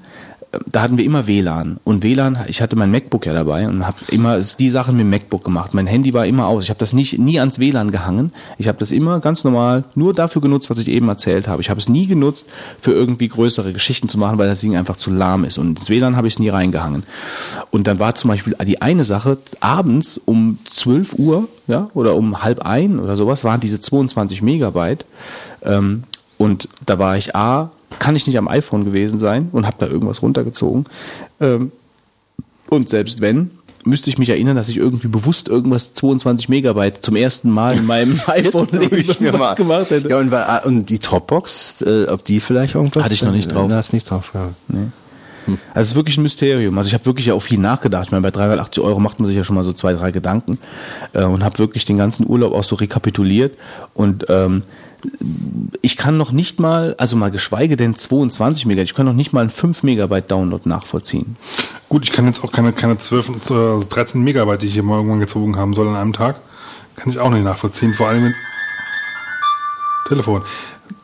da 0.66 0.82
hatten 0.82 0.98
wir 0.98 1.04
immer 1.04 1.28
WLAN. 1.28 1.78
Und 1.84 2.02
WLAN, 2.02 2.38
ich 2.48 2.60
hatte 2.60 2.74
mein 2.74 2.90
MacBook 2.90 3.24
ja 3.26 3.32
dabei 3.32 3.68
und 3.68 3.86
habe 3.86 3.96
immer 4.08 4.40
die 4.40 4.70
Sachen 4.70 4.96
mit 4.96 5.02
dem 5.02 5.10
MacBook 5.10 5.44
gemacht. 5.44 5.74
Mein 5.74 5.86
Handy 5.86 6.12
war 6.12 6.26
immer 6.26 6.46
aus. 6.46 6.64
Ich 6.64 6.70
habe 6.70 6.80
das 6.80 6.92
nicht 6.92 7.18
nie 7.18 7.38
ans 7.38 7.60
WLAN 7.60 7.92
gehangen. 7.92 8.32
Ich 8.58 8.66
habe 8.66 8.78
das 8.78 8.90
immer 8.90 9.20
ganz 9.20 9.44
normal 9.44 9.84
nur 9.94 10.12
dafür 10.12 10.42
genutzt, 10.42 10.68
was 10.68 10.78
ich 10.78 10.88
eben 10.88 11.08
erzählt 11.08 11.46
habe. 11.46 11.62
Ich 11.62 11.70
habe 11.70 11.78
es 11.78 11.88
nie 11.88 12.08
genutzt, 12.08 12.46
für 12.80 12.92
irgendwie 12.92 13.28
größere 13.28 13.72
Geschichten 13.72 14.08
zu 14.08 14.18
machen, 14.18 14.38
weil 14.38 14.48
das 14.48 14.60
Ding 14.60 14.76
einfach 14.76 14.96
zu 14.96 15.12
lahm 15.12 15.44
ist. 15.44 15.56
Und 15.56 15.78
ins 15.78 15.88
WLAN 15.88 16.16
habe 16.16 16.26
ich 16.26 16.34
es 16.34 16.38
nie 16.40 16.48
reingehangen. 16.48 17.04
Und 17.70 17.86
dann 17.86 18.00
war 18.00 18.16
zum 18.16 18.28
Beispiel 18.28 18.56
die 18.66 18.82
eine 18.82 19.04
Sache, 19.04 19.38
abends 19.60 20.18
um 20.18 20.58
12 20.68 21.14
Uhr 21.14 21.48
ja, 21.68 21.90
oder 21.94 22.16
um 22.16 22.42
halb 22.42 22.66
ein 22.66 22.98
oder 22.98 23.16
sowas 23.16 23.44
waren 23.44 23.60
diese 23.60 23.78
22 23.78 24.42
Megabyte. 24.42 25.06
Ähm, 25.62 26.02
und 26.38 26.68
da 26.86 26.98
war 26.98 27.16
ich 27.16 27.36
A, 27.36 27.70
kann 27.98 28.16
ich 28.16 28.26
nicht 28.26 28.38
am 28.38 28.48
iPhone 28.48 28.84
gewesen 28.84 29.18
sein 29.18 29.48
und 29.52 29.66
habe 29.66 29.76
da 29.80 29.86
irgendwas 29.86 30.22
runtergezogen. 30.22 30.84
Ähm, 31.40 31.72
und 32.68 32.88
selbst 32.88 33.20
wenn, 33.20 33.50
müsste 33.84 34.10
ich 34.10 34.18
mich 34.18 34.28
erinnern, 34.28 34.56
dass 34.56 34.68
ich 34.68 34.76
irgendwie 34.76 35.08
bewusst 35.08 35.48
irgendwas 35.48 35.94
22 35.94 36.48
Megabyte 36.48 36.98
zum 37.04 37.16
ersten 37.16 37.50
Mal 37.50 37.76
in 37.76 37.86
meinem 37.86 38.18
iPhone 38.26 38.68
mal- 38.72 39.54
gemacht 39.54 39.90
hätte. 39.90 40.08
Ja, 40.08 40.18
und, 40.18 40.30
wa- 40.30 40.58
und 40.64 40.88
die 40.88 40.98
Dropbox, 40.98 41.82
äh, 41.82 42.06
ob 42.08 42.24
die 42.24 42.40
vielleicht 42.40 42.74
irgendwas. 42.74 43.04
Hatte 43.04 43.14
ich 43.14 43.22
noch 43.22 43.32
nicht 43.32 43.52
drauf. 43.52 43.68
Da 43.68 43.76
hast 43.76 43.92
nicht 43.92 44.08
drauf, 44.08 44.32
ja. 44.34 44.50
Also 45.48 45.58
es 45.74 45.86
ist 45.88 45.94
wirklich 45.96 46.16
ein 46.18 46.22
Mysterium. 46.22 46.76
Also 46.78 46.88
ich 46.88 46.94
habe 46.94 47.06
wirklich 47.06 47.32
auch 47.32 47.40
viel 47.40 47.58
nachgedacht. 47.58 48.04
Ich 48.06 48.12
meine, 48.12 48.22
bei 48.22 48.30
380 48.30 48.84
Euro 48.84 49.00
macht 49.00 49.18
man 49.18 49.26
sich 49.26 49.36
ja 49.36 49.42
schon 49.42 49.56
mal 49.56 49.64
so 49.64 49.72
zwei, 49.72 49.94
drei 49.94 50.12
Gedanken 50.12 50.58
äh, 51.12 51.24
und 51.24 51.42
habe 51.42 51.58
wirklich 51.58 51.84
den 51.86 51.96
ganzen 51.96 52.28
Urlaub 52.28 52.52
auch 52.52 52.62
so 52.62 52.76
rekapituliert. 52.76 53.56
Und 53.94 54.26
ähm, 54.28 54.62
ich 55.82 55.96
kann 55.96 56.16
noch 56.16 56.32
nicht 56.32 56.60
mal, 56.60 56.94
also 56.98 57.16
mal 57.16 57.30
geschweige 57.30 57.76
denn 57.76 57.94
22 57.94 58.66
Megabyte, 58.66 58.90
ich 58.90 58.94
kann 58.94 59.06
noch 59.06 59.12
nicht 59.12 59.32
mal 59.32 59.40
einen 59.40 59.50
5 59.50 59.82
Megabyte 59.82 60.30
Download 60.30 60.68
nachvollziehen. 60.68 61.36
Gut, 61.88 62.04
ich 62.04 62.12
kann 62.12 62.26
jetzt 62.26 62.44
auch 62.44 62.52
keine, 62.52 62.72
keine 62.72 62.98
12, 62.98 63.28
und, 63.28 63.50
äh, 63.50 63.86
13 63.86 64.22
Megabyte, 64.22 64.62
die 64.62 64.66
ich 64.66 64.74
hier 64.74 64.82
mal 64.82 64.96
irgendwann 64.96 65.20
gezogen 65.20 65.56
haben 65.56 65.74
soll 65.74 65.88
an 65.88 65.96
einem 65.96 66.12
Tag, 66.12 66.36
kann 66.96 67.10
ich 67.10 67.18
auch 67.18 67.30
nicht 67.30 67.44
nachvollziehen. 67.44 67.94
Vor 67.94 68.08
allem, 68.08 68.24
wenn, 68.24 68.34
Telefon. 70.06 70.42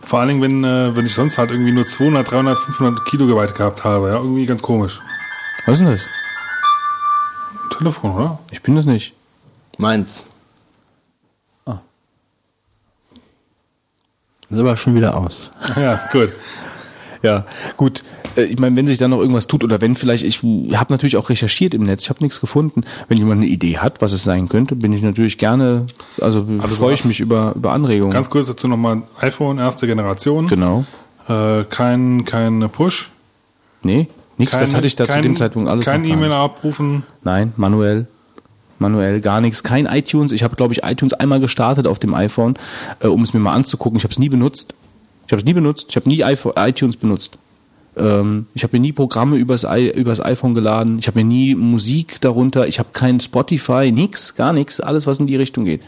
Vor 0.01 0.21
allen 0.21 0.29
Dingen, 0.29 0.43
wenn, 0.43 0.65
äh, 0.65 0.97
wenn 0.97 1.07
ich 1.07 1.15
sonst 1.15 1.39
halt 1.39 1.51
irgendwie 1.51 1.73
nur 1.73 1.87
200, 1.87 2.31
300, 2.31 2.59
500 2.59 3.05
Kilobyte 3.07 3.55
gehabt 3.55 3.85
habe. 3.85 4.09
Ja, 4.09 4.17
irgendwie 4.17 4.47
ganz 4.47 4.63
komisch. 4.63 5.01
Was 5.65 5.81
ist 5.81 5.87
denn 5.87 5.93
das? 5.93 6.07
Telefon, 7.77 8.13
oder? 8.13 8.39
Ich 8.51 8.63
bin 8.63 8.77
das 8.77 8.85
nicht. 8.85 9.15
Meins. 9.79 10.27
Ist 14.51 14.59
aber 14.61 14.77
schon 14.77 14.95
wieder 14.95 15.17
aus. 15.17 15.51
Ja, 15.77 16.01
gut. 16.13 16.29
Ja, 17.23 17.45
gut. 17.77 18.03
Äh, 18.37 18.45
Ich 18.45 18.59
meine, 18.59 18.77
wenn 18.77 18.87
sich 18.87 18.99
da 18.99 19.09
noch 19.09 19.19
irgendwas 19.21 19.47
tut 19.47 19.65
oder 19.65 19.81
wenn 19.81 19.95
vielleicht, 19.95 20.23
ich 20.23 20.43
habe 20.43 20.93
natürlich 20.93 21.17
auch 21.17 21.29
recherchiert 21.31 21.75
im 21.75 21.83
Netz, 21.83 22.03
ich 22.05 22.11
habe 22.11 22.23
nichts 22.23 22.41
gefunden. 22.41 22.83
Wenn 23.09 23.19
jemand 23.19 23.41
eine 23.43 23.51
Idee 23.51 23.79
hat, 23.79 24.01
was 24.03 24.13
es 24.13 24.23
sein 24.23 24.49
könnte, 24.49 24.77
bin 24.77 24.93
ich 24.93 25.03
natürlich 25.03 25.39
gerne, 25.39 25.87
also, 26.21 26.47
Also 26.61 26.77
freue 26.77 26.95
ich 26.95 27.05
mich 27.05 27.19
über, 27.21 27.55
über 27.57 27.73
Anregungen. 27.73 28.13
Ganz 28.13 28.31
kurz 28.31 28.47
dazu 28.47 28.69
nochmal 28.69 29.03
iPhone, 29.21 29.59
erste 29.59 29.87
Generation. 29.87 30.47
genau. 30.47 30.85
Äh, 31.29 31.65
kein, 31.65 32.25
kein 32.25 32.69
Push. 32.71 33.11
Nee, 33.83 34.07
nichts, 34.39 34.57
das 34.59 34.75
hatte 34.77 34.87
ich 34.87 34.95
da 34.95 35.07
zu 35.07 35.13
kein- 35.13 35.23
dem 35.23 35.37
Zeitpunkt 35.37 35.69
alles 35.69 35.85
Kein 35.85 36.05
E-Mail 36.05 36.31
abrufen. 36.33 37.03
Nein, 37.25 37.53
manuell. 37.57 38.07
Manuell 38.79 39.21
gar 39.21 39.41
nichts. 39.41 39.63
Kein 39.63 39.87
iTunes. 39.87 40.33
Ich 40.33 40.43
habe, 40.43 40.57
glaube 40.57 40.75
ich, 40.75 40.85
iTunes 40.85 41.13
einmal 41.15 41.41
gestartet 41.41 41.87
auf 41.87 41.99
dem 41.99 42.15
iPhone, 42.15 42.55
äh, 43.01 43.07
um 43.07 43.23
es 43.23 43.33
mir 43.33 43.41
mal 43.41 43.55
anzugucken. 43.55 43.97
Ich 43.97 44.05
habe 44.05 44.13
es 44.13 44.19
nie 44.19 44.29
benutzt. 44.29 44.75
Ich 45.27 45.33
habe 45.33 45.41
es 45.41 45.47
nie 45.47 45.55
benutzt. 45.55 45.87
Ich 45.89 45.97
habe 45.97 46.09
nie 46.09 46.23
iPhone, 46.23 46.53
iTunes 46.57 46.97
benutzt. 46.97 47.39
Ähm, 47.97 48.47
ich 48.55 48.63
habe 48.63 48.77
mir 48.77 48.81
nie 48.81 48.93
Programme 48.93 49.37
übers, 49.37 49.65
I, 49.65 49.91
übers 49.91 50.21
iPhone 50.21 50.55
geladen. 50.55 50.99
Ich 50.99 51.07
habe 51.07 51.19
mir 51.19 51.25
nie 51.25 51.55
Musik 51.55 52.21
darunter. 52.21 52.69
Ich 52.69 52.79
habe 52.79 52.91
kein 52.93 53.21
Spotify, 53.21 53.91
nix, 53.91 54.35
gar 54.35 54.53
nichts. 54.53 54.81
Alles, 54.81 55.07
was 55.07 55.19
in 55.19 55.27
die 55.27 55.37
Richtung 55.37 55.65
geht, 55.65 55.83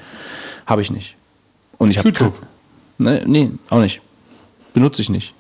habe 0.67 0.83
ich 0.83 0.91
nicht. 0.91 1.17
Und 1.77 1.91
ich 1.91 1.99
habe 1.99 2.09
YouTube. 2.09 2.35
Ne, 2.97 3.23
nee, 3.27 3.51
auch 3.71 3.81
nicht. 3.81 4.01
Benutze 4.75 5.03
ich 5.03 5.11
nicht. 5.11 5.35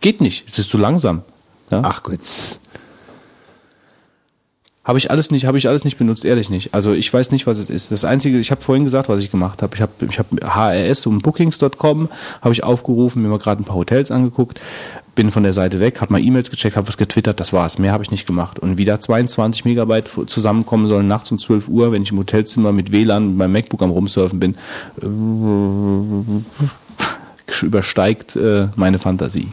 Geht 0.00 0.20
nicht. 0.20 0.50
Es 0.50 0.58
ist 0.58 0.70
zu 0.70 0.78
langsam. 0.78 1.22
Ja? 1.70 1.82
Ach 1.84 2.02
gut. 2.02 2.20
Habe 4.84 4.98
ich 4.98 5.10
alles 5.10 5.30
nicht, 5.30 5.46
habe 5.46 5.56
ich 5.56 5.66
alles 5.66 5.84
nicht 5.84 5.96
benutzt, 5.96 6.26
ehrlich 6.26 6.50
nicht. 6.50 6.74
Also 6.74 6.92
ich 6.92 7.12
weiß 7.12 7.30
nicht, 7.30 7.46
was 7.46 7.58
es 7.58 7.70
ist. 7.70 7.90
Das 7.90 8.04
einzige, 8.04 8.38
ich 8.38 8.50
habe 8.50 8.60
vorhin 8.60 8.84
gesagt, 8.84 9.08
was 9.08 9.22
ich 9.22 9.30
gemacht 9.30 9.62
habe. 9.62 9.74
Ich 9.74 9.80
habe 9.80 9.92
ich 10.08 10.18
habe 10.18 10.36
HRS 10.44 11.06
und 11.06 11.22
Bookings.com 11.22 12.10
habe 12.42 12.52
ich 12.52 12.64
aufgerufen, 12.64 13.22
mir 13.22 13.28
mal 13.28 13.38
gerade 13.38 13.62
ein 13.62 13.64
paar 13.64 13.76
Hotels 13.76 14.10
angeguckt, 14.10 14.60
bin 15.14 15.30
von 15.30 15.42
der 15.42 15.54
Seite 15.54 15.80
weg, 15.80 16.02
habe 16.02 16.12
mal 16.12 16.22
E-Mails 16.22 16.50
gecheckt, 16.50 16.76
habe 16.76 16.86
was 16.86 16.98
getwittert, 16.98 17.40
das 17.40 17.54
war's. 17.54 17.78
Mehr 17.78 17.92
habe 17.92 18.02
ich 18.02 18.10
nicht 18.10 18.26
gemacht. 18.26 18.58
Und 18.58 18.76
wieder 18.76 19.00
22 19.00 19.64
Megabyte 19.64 20.10
zusammenkommen 20.26 20.86
sollen 20.86 21.06
nachts 21.06 21.30
um 21.30 21.38
12 21.38 21.68
Uhr, 21.68 21.90
wenn 21.90 22.02
ich 22.02 22.10
im 22.12 22.18
Hotelzimmer 22.18 22.72
mit 22.72 22.92
WLAN 22.92 23.28
mit 23.28 23.36
meinem 23.38 23.52
MacBook 23.52 23.80
am 23.80 23.90
rumsurfen 23.90 24.38
bin, 24.38 24.54
äh, 25.00 25.06
übersteigt 27.64 28.36
äh, 28.36 28.68
meine 28.76 28.98
Fantasie. 28.98 29.48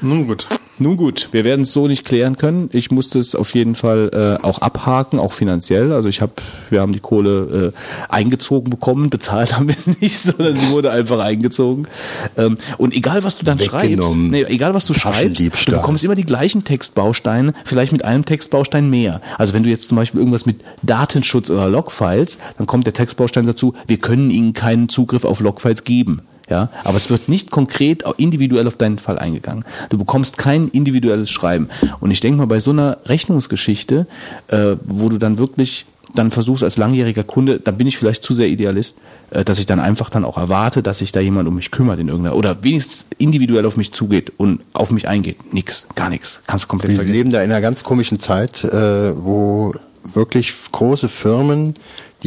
Nun 0.00 0.26
gut. 0.26 0.48
Nun 0.78 0.98
gut, 0.98 1.30
wir 1.32 1.44
werden 1.44 1.62
es 1.62 1.72
so 1.72 1.88
nicht 1.88 2.04
klären 2.04 2.36
können. 2.36 2.68
Ich 2.72 2.90
musste 2.90 3.18
es 3.18 3.34
auf 3.34 3.54
jeden 3.54 3.74
Fall 3.74 4.10
äh, 4.12 4.44
auch 4.44 4.58
abhaken, 4.58 5.18
auch 5.18 5.32
finanziell. 5.32 5.90
Also 5.92 6.10
ich 6.10 6.20
habe, 6.20 6.32
wir 6.68 6.82
haben 6.82 6.92
die 6.92 7.00
Kohle 7.00 7.72
äh, 7.72 8.12
eingezogen 8.12 8.68
bekommen, 8.68 9.08
bezahlt 9.08 9.56
haben 9.56 9.68
wir 9.68 9.74
es 9.74 10.00
nicht, 10.00 10.22
sondern 10.22 10.58
sie 10.58 10.70
wurde 10.70 10.90
einfach 10.90 11.18
eingezogen. 11.18 11.88
Ähm, 12.36 12.58
und 12.76 12.92
egal 12.94 13.24
was 13.24 13.38
du 13.38 13.46
dann 13.46 13.58
schreibst, 13.58 14.16
nee, 14.16 14.42
egal 14.44 14.74
was 14.74 14.84
du 14.84 14.92
schreibst, 14.92 15.40
du 15.40 15.72
bekommst 15.72 16.04
immer 16.04 16.14
die 16.14 16.26
gleichen 16.26 16.64
Textbausteine, 16.64 17.54
vielleicht 17.64 17.92
mit 17.92 18.04
einem 18.04 18.26
Textbaustein 18.26 18.90
mehr. 18.90 19.22
Also 19.38 19.54
wenn 19.54 19.62
du 19.62 19.70
jetzt 19.70 19.88
zum 19.88 19.96
Beispiel 19.96 20.20
irgendwas 20.20 20.44
mit 20.44 20.60
Datenschutz 20.82 21.48
oder 21.48 21.70
Logfiles, 21.70 22.36
dann 22.58 22.66
kommt 22.66 22.84
der 22.84 22.92
Textbaustein 22.92 23.46
dazu, 23.46 23.72
wir 23.86 23.96
können 23.96 24.30
ihnen 24.30 24.52
keinen 24.52 24.90
Zugriff 24.90 25.24
auf 25.24 25.40
Logfiles 25.40 25.84
geben. 25.84 26.20
Ja, 26.48 26.68
aber 26.84 26.96
es 26.96 27.10
wird 27.10 27.28
nicht 27.28 27.50
konkret 27.50 28.06
auch 28.06 28.14
individuell 28.18 28.68
auf 28.68 28.76
deinen 28.76 28.98
Fall 28.98 29.18
eingegangen. 29.18 29.64
Du 29.90 29.98
bekommst 29.98 30.38
kein 30.38 30.68
individuelles 30.68 31.28
Schreiben. 31.28 31.68
Und 31.98 32.12
ich 32.12 32.20
denke 32.20 32.38
mal, 32.38 32.46
bei 32.46 32.60
so 32.60 32.70
einer 32.70 32.98
Rechnungsgeschichte, 33.06 34.06
äh, 34.48 34.76
wo 34.84 35.08
du 35.08 35.18
dann 35.18 35.38
wirklich 35.38 35.86
dann 36.14 36.30
versuchst 36.30 36.62
als 36.62 36.76
langjähriger 36.76 37.24
Kunde, 37.24 37.60
da 37.60 37.72
bin 37.72 37.86
ich 37.86 37.98
vielleicht 37.98 38.22
zu 38.22 38.32
sehr 38.32 38.46
Idealist, 38.46 38.98
äh, 39.30 39.44
dass 39.44 39.58
ich 39.58 39.66
dann 39.66 39.80
einfach 39.80 40.08
dann 40.08 40.24
auch 40.24 40.38
erwarte, 40.38 40.82
dass 40.82 40.98
sich 40.98 41.12
da 41.12 41.20
jemand 41.20 41.48
um 41.48 41.56
mich 41.56 41.70
kümmert 41.72 41.98
in 41.98 42.08
irgendeiner 42.08 42.36
oder 42.36 42.62
wenigstens 42.62 43.06
individuell 43.18 43.66
auf 43.66 43.76
mich 43.76 43.92
zugeht 43.92 44.32
und 44.36 44.60
auf 44.72 44.90
mich 44.90 45.08
eingeht. 45.08 45.52
Nix, 45.52 45.88
gar 45.96 46.10
nichts. 46.10 46.40
Kannst 46.46 46.66
du 46.66 46.68
komplett 46.68 46.92
Wir 46.92 46.96
vergessen. 46.96 47.16
leben 47.16 47.30
da 47.32 47.42
in 47.42 47.50
einer 47.50 47.60
ganz 47.60 47.82
komischen 47.82 48.20
Zeit, 48.20 48.62
äh, 48.64 49.12
wo 49.16 49.74
wirklich 50.14 50.54
große 50.70 51.08
Firmen, 51.08 51.74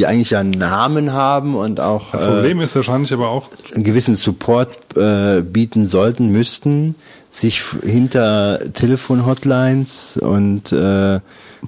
die 0.00 0.06
eigentlich 0.06 0.30
ja 0.30 0.40
einen 0.40 0.52
Namen 0.52 1.12
haben 1.12 1.54
und 1.54 1.78
auch 1.78 2.12
Das 2.12 2.24
äh, 2.24 2.28
Problem 2.28 2.60
ist 2.60 2.74
wahrscheinlich 2.74 3.12
aber 3.12 3.28
auch, 3.28 3.48
einen 3.74 3.84
gewissen 3.84 4.16
Support 4.16 4.96
äh, 4.96 5.42
bieten 5.42 5.86
sollten, 5.86 6.32
müssten, 6.32 6.94
sich 7.30 7.62
hinter 7.84 8.58
Telefonhotlines 8.72 10.16
und 10.16 10.72
äh, 10.72 11.20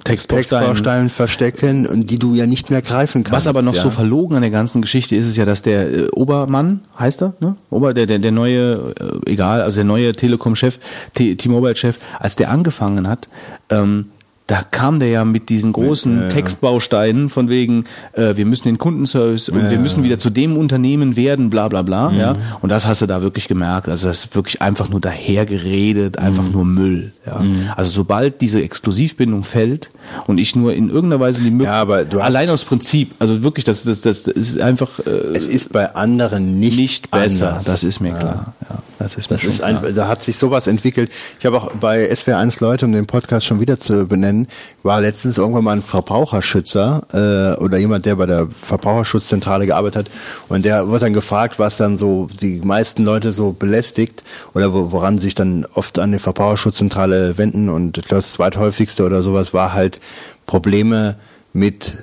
Textbausteinen. 0.05 0.69
Textbausteinen 0.69 1.11
verstecken 1.11 1.87
und 1.87 2.09
die 2.09 2.19
du 2.19 2.35
ja 2.35 2.47
nicht 2.47 2.71
mehr 2.71 2.81
greifen 2.81 3.23
kannst. 3.23 3.37
Was 3.37 3.47
aber 3.47 3.61
noch 3.61 3.75
ja. 3.75 3.83
so 3.83 3.91
verlogen 3.91 4.35
an 4.35 4.41
der 4.41 4.51
ganzen 4.51 4.81
Geschichte 4.81 5.15
ist, 5.15 5.27
ist 5.27 5.37
ja, 5.37 5.45
dass 5.45 5.61
der 5.61 5.93
äh, 5.93 6.09
Obermann, 6.13 6.81
heißt 6.99 7.21
er, 7.21 7.35
ne? 7.41 7.57
Ober, 7.69 7.93
der, 7.93 8.07
der, 8.07 8.19
der 8.19 8.33
neue, 8.33 8.95
äh, 8.99 9.31
egal, 9.31 9.61
also 9.61 9.77
der 9.77 9.85
neue 9.85 10.13
Telekom-Chef, 10.13 10.79
T- 11.13 11.35
T-Mobile-Chef, 11.35 11.99
als 12.19 12.37
der 12.37 12.51
angefangen 12.51 13.07
hat, 13.07 13.29
ähm, 13.69 14.07
da 14.53 14.61
kam 14.71 15.01
der 15.01 15.09
ja 15.09 15.25
mit 15.25 15.49
diesen 15.49 15.73
großen 15.73 16.15
Mit, 16.15 16.25
äh, 16.27 16.29
Textbausteinen 16.35 17.31
von 17.31 17.49
wegen, 17.49 17.85
äh, 18.13 18.37
wir 18.37 18.45
müssen 18.45 18.65
den 18.69 18.77
Kundenservice 18.77 19.49
und 19.49 19.71
wir 19.71 19.79
müssen 19.79 20.05
wieder 20.05 20.19
zu 20.19 20.29
dem 20.29 20.59
Unternehmen 20.59 21.17
werden, 21.17 21.49
bla 21.49 21.69
bla 21.69 21.81
bla. 21.81 22.11
Mhm. 22.11 22.19
Ja? 22.21 22.37
Und 22.61 22.69
das 22.69 22.87
hast 22.87 23.01
du 23.01 23.07
da 23.07 23.23
wirklich 23.23 23.49
gemerkt. 23.49 23.89
Also 23.89 24.09
das 24.09 24.27
ist 24.27 24.35
wirklich 24.37 24.61
einfach 24.61 24.91
nur 24.91 25.01
dahergeredet, 25.01 26.19
einfach 26.19 26.43
Mhm. 26.43 26.53
nur 26.53 26.65
Müll. 26.67 27.13
Ja? 27.25 27.43
Also 27.77 27.91
sobald 27.91 28.43
diese 28.43 28.61
Exklusivbindung 28.63 29.45
fällt 29.45 29.89
und 30.27 30.37
ich 30.37 30.55
nur 30.55 30.75
in 30.75 30.91
irgendeiner 30.91 31.21
Weise 31.21 31.41
die 31.41 31.51
Möglichkeit, 31.51 32.13
Ja, 32.13 32.21
allein 32.21 32.51
aus 32.51 32.65
Prinzip, 32.65 33.13
also 33.19 33.43
wirklich, 33.43 33.65
das, 33.65 33.85
das, 33.85 34.03
das, 34.03 34.25
das 34.25 34.35
ist 34.37 34.61
einfach 34.61 34.99
äh, 35.01 35.11
Es 35.35 35.47
ist 35.47 35.73
bei 35.73 35.95
anderen 35.95 36.59
nicht, 36.61 36.77
nicht 36.77 37.11
besser, 37.11 37.51
anders. 37.51 37.65
das 37.65 37.85
ist 37.85 38.01
mir 38.01 38.13
klar. 38.13 38.53
Ja. 38.69 38.79
Das 38.99 39.17
ist, 39.17 39.31
mir 39.31 39.37
Das 39.37 39.45
ist 39.45 39.59
klar. 39.59 39.83
ein, 39.83 39.95
da 39.97 40.07
hat 40.07 40.23
sich 40.23 40.37
sowas 40.39 40.69
entwickelt. 40.69 41.11
Ich 41.41 41.45
habe 41.45 41.57
auch 41.57 41.73
bei 41.73 42.09
SWR1 42.13 42.61
Leute, 42.61 42.85
um 42.87 42.93
den 42.93 43.07
Podcast 43.07 43.47
schon 43.47 43.59
wieder 43.59 43.77
zu 43.79 44.07
benennen, 44.07 44.42
war 44.83 45.01
letztens 45.01 45.39
irgendwann 45.39 45.65
mal 45.65 45.77
ein 45.77 45.83
Verbraucherschützer 45.83 47.03
äh, 47.13 47.63
oder 47.63 47.79
jemand, 47.79 48.07
der 48.07 48.17
bei 48.17 48.27
der 48.27 48.49
Verbraucherschutzzentrale 48.49 49.67
gearbeitet 49.67 50.09
hat. 50.09 50.11
Und 50.49 50.65
der 50.65 50.89
wird 50.89 51.03
dann 51.03 51.13
gefragt, 51.13 51.59
was 51.59 51.77
dann 51.77 51.97
so 51.97 52.29
die 52.41 52.61
meisten 52.61 53.05
Leute 53.05 53.33
so 53.33 53.53
belästigt 53.53 54.23
oder 54.55 54.73
wo, 54.73 54.93
woran 54.93 55.19
sich 55.19 55.35
dann 55.35 55.67
oft 55.75 55.99
an 55.99 56.13
die 56.13 56.19
Verbraucherschutzzentrale 56.19 57.39
wenden. 57.39 57.69
Und 57.69 58.03
das 58.11 58.33
zweithäufigste 58.33 59.05
oder 59.05 59.23
sowas 59.23 59.55
war 59.55 59.73
halt 59.73 60.01
Probleme 60.47 61.17
mit 61.53 61.97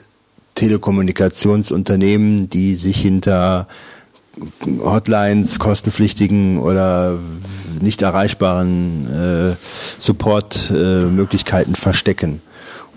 Telekommunikationsunternehmen, 0.55 2.49
die 2.49 2.75
sich 2.75 2.99
hinter 2.99 3.67
Hotlines, 4.81 5.59
kostenpflichtigen 5.59 6.59
oder 6.59 7.17
nicht 7.81 8.01
erreichbaren 8.01 9.07
äh, 9.07 9.55
Support-Möglichkeiten 9.97 11.75
verstecken. 11.75 12.41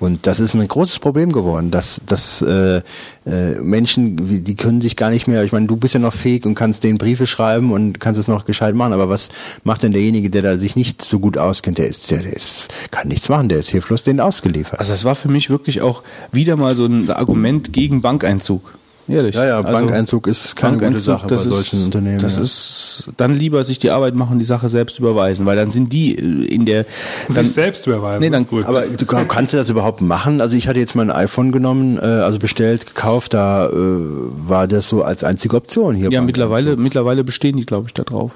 Und 0.02 0.26
das 0.26 0.40
ist 0.40 0.54
ein 0.54 0.66
großes 0.66 0.98
Problem 0.98 1.30
geworden, 1.30 1.70
dass, 1.70 2.00
dass 2.04 2.42
äh, 2.42 2.82
äh, 3.24 3.60
Menschen, 3.60 4.16
die 4.42 4.56
können 4.56 4.80
sich 4.80 4.96
gar 4.96 5.10
nicht 5.10 5.28
mehr, 5.28 5.44
ich 5.44 5.52
meine, 5.52 5.68
du 5.68 5.76
bist 5.76 5.94
ja 5.94 6.00
noch 6.00 6.12
fähig 6.12 6.44
und 6.44 6.56
kannst 6.56 6.82
denen 6.82 6.98
Briefe 6.98 7.28
schreiben 7.28 7.70
und 7.70 8.00
kannst 8.00 8.18
es 8.18 8.26
noch 8.26 8.44
gescheit 8.44 8.74
machen, 8.74 8.94
aber 8.94 9.08
was 9.08 9.28
macht 9.62 9.84
denn 9.84 9.92
derjenige, 9.92 10.28
der 10.28 10.42
da 10.42 10.56
sich 10.56 10.74
nicht 10.74 11.02
so 11.02 11.20
gut 11.20 11.38
auskennt, 11.38 11.78
der 11.78 11.86
ist, 11.86 12.10
der, 12.10 12.18
der 12.18 12.32
ist, 12.32 12.68
kann 12.90 13.06
nichts 13.06 13.28
machen, 13.28 13.48
der 13.48 13.60
ist 13.60 13.68
hilflos 13.68 14.02
denen 14.02 14.18
ausgeliefert. 14.18 14.80
Also 14.80 14.90
das 14.90 15.04
war 15.04 15.14
für 15.14 15.28
mich 15.28 15.50
wirklich 15.50 15.82
auch 15.82 16.02
wieder 16.32 16.56
mal 16.56 16.74
so 16.74 16.84
ein 16.84 17.08
Argument 17.08 17.72
gegen 17.72 18.02
Bankeinzug. 18.02 18.74
Ehrlich. 19.12 19.34
ja, 19.34 19.44
ja, 19.44 19.57
Also, 19.58 19.70
Bankeinzug 19.73 20.26
ist 20.26 20.57
keine 20.57 20.74
gute 20.74 20.84
Bankeinzug, 20.86 21.05
Sache 21.15 21.28
bei 21.28 21.34
das 21.34 21.42
solchen 21.44 21.78
ist, 21.81 21.84
Unternehmen. 21.84 22.18
Das 22.20 22.36
ja. 22.36 22.42
ist 22.42 23.05
dann 23.16 23.34
lieber 23.34 23.62
sich 23.65 23.78
die 23.78 23.91
Arbeit 23.91 24.15
machen 24.15 24.32
und 24.32 24.39
die 24.39 24.44
Sache 24.44 24.68
selbst 24.68 24.99
überweisen, 24.99 25.44
weil 25.47 25.57
dann 25.57 25.70
sind 25.70 25.92
die 25.92 26.16
äh, 26.16 26.47
in 26.47 26.65
der 26.66 26.86
dann, 27.28 27.44
Sich 27.44 27.52
selbst 27.52 27.86
überweisen, 27.86 28.23
Nee, 28.23 28.31
dann- 28.31 28.42
ist 28.42 28.49
gut. 28.50 28.66
Aber 28.66 28.82
du 28.82 29.05
kann- 29.07 29.28
kannst 29.28 29.52
du 29.52 29.57
das 29.58 29.68
überhaupt 29.70 30.00
machen? 30.00 30.41
Also 30.41 30.57
ich 30.57 30.68
hatte 30.68 30.78
jetzt 30.78 30.94
mein 30.94 31.10
iPhone 31.10 31.52
genommen, 31.52 31.99
äh, 31.99 32.02
also 32.02 32.39
bestellt, 32.39 32.86
gekauft, 32.86 33.34
da 33.34 33.68
äh, 33.68 33.73
war 33.73 34.66
das 34.66 34.89
so 34.89 35.02
als 35.02 35.24
einzige 35.24 35.57
Option 35.57 35.94
hier. 35.94 36.10
ja 36.10 36.23
mittlerweile 36.23 36.76
mittlerweile 36.76 37.24
bestehen 37.24 37.57
die 37.57 37.66
glaube 37.66 37.86
ich 37.89 37.94
da 37.94 38.02
drauf. 38.05 38.32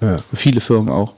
Ja. 0.00 0.16
Viele 0.34 0.60
Firmen 0.60 0.88
auch. 0.92 1.14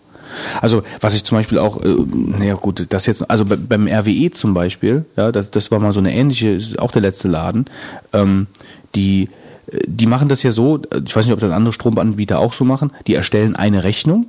Also 0.62 0.82
was 1.00 1.14
ich 1.16 1.24
zum 1.24 1.38
Beispiel 1.38 1.58
auch, 1.58 1.82
äh, 1.82 1.88
naja 2.14 2.54
gut, 2.54 2.86
das 2.90 3.06
jetzt, 3.06 3.28
also 3.28 3.44
bei, 3.44 3.56
beim 3.56 3.88
RWE 3.88 4.30
zum 4.30 4.54
Beispiel, 4.54 5.04
ja, 5.16 5.32
das, 5.32 5.50
das 5.50 5.70
war 5.72 5.80
mal 5.80 5.92
so 5.92 5.98
eine 5.98 6.14
ähnliche, 6.14 6.50
ist 6.50 6.78
auch 6.78 6.92
der 6.92 7.02
letzte 7.02 7.26
Laden, 7.26 7.64
ähm, 8.12 8.46
die, 8.94 9.28
äh, 9.70 9.78
die 9.86 10.06
machen 10.06 10.28
das 10.28 10.42
ja 10.42 10.50
so, 10.50 10.80
ich 11.04 11.14
weiß 11.14 11.26
nicht, 11.26 11.34
ob 11.34 11.40
das 11.40 11.52
andere 11.52 11.72
Stromanbieter 11.72 12.38
auch 12.38 12.52
so 12.52 12.64
machen, 12.64 12.90
die 13.06 13.14
erstellen 13.14 13.56
eine 13.56 13.84
Rechnung 13.84 14.26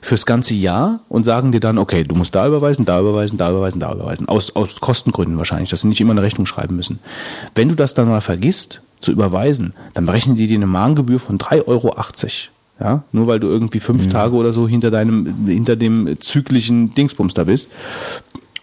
fürs 0.00 0.26
ganze 0.26 0.54
Jahr 0.54 1.00
und 1.08 1.24
sagen 1.24 1.52
dir 1.52 1.60
dann, 1.60 1.78
okay, 1.78 2.02
du 2.02 2.16
musst 2.16 2.34
da 2.34 2.46
überweisen, 2.46 2.84
da 2.84 3.00
überweisen, 3.00 3.38
da 3.38 3.50
überweisen, 3.50 3.80
da 3.80 3.92
überweisen. 3.92 4.28
Aus, 4.28 4.54
aus 4.56 4.80
Kostengründen 4.80 5.38
wahrscheinlich, 5.38 5.70
dass 5.70 5.82
sie 5.82 5.88
nicht 5.88 6.00
immer 6.00 6.10
eine 6.10 6.22
Rechnung 6.22 6.46
schreiben 6.46 6.76
müssen. 6.76 6.98
Wenn 7.54 7.68
du 7.68 7.76
das 7.76 7.94
dann 7.94 8.08
mal 8.08 8.20
vergisst 8.20 8.80
zu 9.00 9.12
überweisen, 9.12 9.74
dann 9.94 10.06
berechnen 10.06 10.36
die 10.36 10.48
dir 10.48 10.56
eine 10.56 10.66
Mahngebühr 10.66 11.20
von 11.20 11.38
3,80 11.38 11.66
Euro. 11.66 11.94
Ja, 12.80 13.04
nur 13.12 13.28
weil 13.28 13.38
du 13.38 13.46
irgendwie 13.46 13.78
fünf 13.78 14.08
Tage 14.10 14.34
oder 14.34 14.52
so 14.52 14.66
hinter 14.66 14.90
deinem, 14.90 15.46
hinter 15.46 15.76
dem 15.76 16.16
zyklischen 16.20 16.94
Dingsbums 16.94 17.32
da 17.32 17.44
bist. 17.44 17.68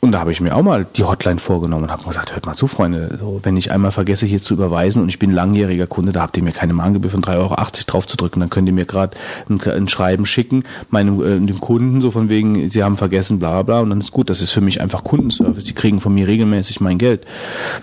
Und 0.02 0.14
da 0.14 0.20
habe 0.20 0.32
ich 0.32 0.40
mir 0.40 0.56
auch 0.56 0.62
mal 0.62 0.86
die 0.96 1.04
Hotline 1.04 1.40
vorgenommen 1.40 1.84
und 1.84 1.92
habe 1.92 2.06
gesagt, 2.06 2.34
hört 2.34 2.46
mal 2.46 2.56
zu, 2.56 2.68
Freunde, 2.68 3.18
so, 3.20 3.42
wenn 3.44 3.58
ich 3.58 3.72
einmal 3.72 3.92
vergesse, 3.92 4.26
hier 4.26 4.42
zu 4.42 4.54
überweisen 4.54 5.02
und 5.02 5.10
ich 5.10 5.20
bin 5.20 5.30
langjähriger 5.30 5.88
Kunde, 5.88 6.14
da 6.14 6.22
habt 6.22 6.38
ihr 6.38 6.44
mir 6.44 6.54
keine 6.54 6.72
Mahngebühr 6.72 7.12
von 7.12 7.22
3,80 7.22 7.38
Euro 7.38 7.56
drauf 7.86 8.08
zu 8.08 8.16
drücken, 8.16 8.40
dann 8.40 8.50
könnt 8.50 8.70
ihr 8.70 8.74
mir 8.74 8.86
gerade 8.86 9.18
ein, 9.50 9.60
ein 9.62 9.90
Schreiben 9.90 10.26
schicken, 10.26 10.64
meinem 10.90 11.22
äh, 11.22 11.46
dem 11.46 11.60
Kunden, 11.60 12.00
so 12.00 12.12
von 12.12 12.30
wegen, 12.30 12.70
sie 12.70 12.82
haben 12.82 12.96
vergessen, 12.96 13.40
bla 13.40 13.52
bla 13.52 13.64
bla, 13.64 13.80
und 13.82 13.90
dann 13.90 14.00
ist 14.00 14.14
gut, 14.14 14.30
das 14.30 14.42
ist 14.42 14.52
für 14.52 14.62
mich 14.62 14.80
einfach 14.80 15.04
Kundenservice, 15.04 15.66
die 15.66 15.74
kriegen 15.74 16.00
von 16.00 16.14
mir 16.14 16.28
regelmäßig 16.28 16.80
mein 16.80 16.98
Geld. 16.98 17.26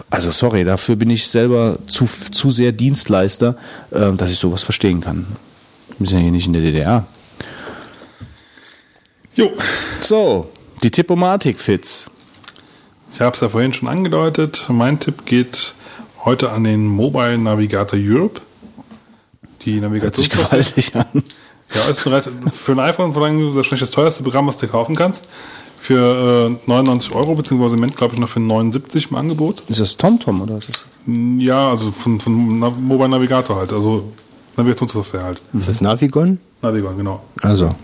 Also 0.08 0.30
sorry, 0.30 0.64
dafür 0.64 0.96
bin 0.96 1.10
ich 1.10 1.28
selber 1.28 1.78
zu, 1.86 2.06
zu 2.06 2.50
sehr 2.50 2.72
Dienstleister, 2.72 3.56
äh, 3.90 4.12
dass 4.12 4.32
ich 4.32 4.38
sowas 4.38 4.62
verstehen 4.62 5.02
kann. 5.02 5.26
Wir 5.98 6.08
sind 6.08 6.18
ja 6.18 6.22
hier 6.22 6.32
nicht 6.32 6.46
in 6.46 6.54
der 6.54 6.62
DDR. 6.62 7.06
Jo, 9.34 9.52
So, 10.00 10.48
die 10.86 10.92
Tippomatik, 10.92 11.60
Fitz. 11.60 12.06
ich 13.12 13.20
habe 13.20 13.34
es 13.34 13.40
ja 13.40 13.48
vorhin 13.48 13.72
schon 13.72 13.88
angedeutet. 13.88 14.66
Mein 14.68 15.00
Tipp 15.00 15.26
geht 15.26 15.74
heute 16.24 16.52
an 16.52 16.62
den 16.62 16.86
Mobile 16.86 17.38
Navigator 17.38 17.98
Europe. 18.00 18.40
Die 19.64 19.80
Hört 19.80 20.14
sich 20.14 20.28
Navigation. 20.28 20.28
gewaltig 20.28 20.94
an. 20.94 21.24
Ja, 21.74 21.90
ist 21.90 22.02
für 22.02 22.72
ein 22.72 22.78
iPhone 22.78 23.12
wahrscheinlich 23.16 23.52
wahrscheinlich 23.56 23.80
das 23.80 23.90
teuerste 23.90 24.22
Programm, 24.22 24.46
was 24.46 24.58
du 24.58 24.68
kaufen 24.68 24.94
kannst. 24.94 25.24
Für 25.76 26.50
äh, 26.52 26.70
99 26.70 27.12
Euro, 27.12 27.34
beziehungsweise 27.34 27.74
im 27.74 27.80
Moment 27.80 27.96
glaube 27.96 28.14
ich 28.14 28.20
noch 28.20 28.28
für 28.28 28.38
79 28.38 29.10
im 29.10 29.16
Angebot. 29.16 29.64
Ist 29.68 29.80
das 29.80 29.96
TomTom 29.96 30.42
oder 30.42 30.54
was 30.54 30.68
ist 30.68 30.84
das? 31.06 31.14
Ja, 31.38 31.70
also 31.70 31.90
von, 31.90 32.20
von 32.20 32.60
Na 32.60 32.70
Mobile 32.70 33.08
Navigator 33.08 33.56
halt, 33.56 33.72
also 33.72 34.12
Navigationssoftware 34.56 35.24
halt. 35.24 35.42
Ist 35.52 35.66
das 35.66 35.80
Navigon? 35.80 36.38
Navigon, 36.62 36.96
genau. 36.96 37.24
Also. 37.42 37.74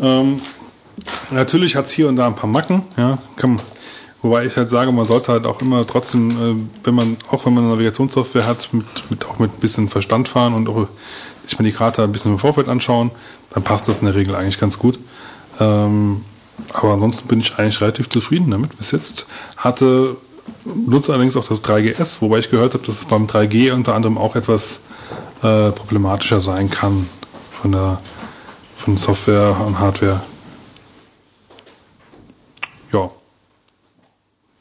Ähm, 0.00 0.40
natürlich 1.30 1.76
hat 1.76 1.86
es 1.86 1.92
hier 1.92 2.08
und 2.08 2.16
da 2.16 2.26
ein 2.26 2.36
paar 2.36 2.50
Macken, 2.50 2.82
ja, 2.96 3.18
kann, 3.36 3.60
wobei 4.22 4.46
ich 4.46 4.56
halt 4.56 4.70
sage, 4.70 4.92
man 4.92 5.06
sollte 5.06 5.32
halt 5.32 5.46
auch 5.46 5.60
immer 5.60 5.86
trotzdem, 5.86 6.30
äh, 6.30 6.84
wenn 6.84 6.94
man, 6.94 7.16
auch 7.30 7.46
wenn 7.46 7.54
man 7.54 7.64
eine 7.64 7.72
Navigationssoftware 7.72 8.46
hat, 8.46 8.68
mit, 8.72 8.86
mit, 9.10 9.24
auch 9.26 9.38
mit 9.38 9.52
ein 9.52 9.60
bisschen 9.60 9.88
Verstand 9.88 10.28
fahren 10.28 10.54
und 10.54 10.68
auch 10.68 10.88
sich 11.44 11.58
mal 11.58 11.64
die 11.64 11.72
Karte 11.72 12.02
ein 12.02 12.12
bisschen 12.12 12.32
im 12.32 12.38
Vorfeld 12.38 12.68
anschauen, 12.68 13.10
dann 13.50 13.62
passt 13.62 13.88
das 13.88 13.98
in 13.98 14.06
der 14.06 14.14
Regel 14.14 14.34
eigentlich 14.34 14.58
ganz 14.58 14.78
gut. 14.78 14.98
Ähm, 15.60 16.24
aber 16.72 16.92
ansonsten 16.92 17.28
bin 17.28 17.40
ich 17.40 17.58
eigentlich 17.58 17.80
relativ 17.80 18.08
zufrieden 18.08 18.50
damit 18.50 18.76
bis 18.76 18.90
jetzt. 18.90 19.26
Hatte, 19.56 20.16
nutze 20.64 21.12
allerdings 21.12 21.36
auch 21.36 21.46
das 21.46 21.62
3GS, 21.62 22.20
wobei 22.20 22.38
ich 22.38 22.50
gehört 22.50 22.74
habe, 22.74 22.84
dass 22.84 22.96
es 22.96 23.04
beim 23.04 23.26
3G 23.26 23.72
unter 23.72 23.94
anderem 23.94 24.18
auch 24.18 24.36
etwas 24.36 24.80
äh, 25.42 25.70
problematischer 25.72 26.40
sein 26.40 26.70
kann 26.70 27.08
von 27.60 27.72
der 27.72 27.98
von 28.84 28.96
Software 28.98 29.56
und 29.66 29.78
Hardware. 29.78 30.20
Ja, 32.92 33.10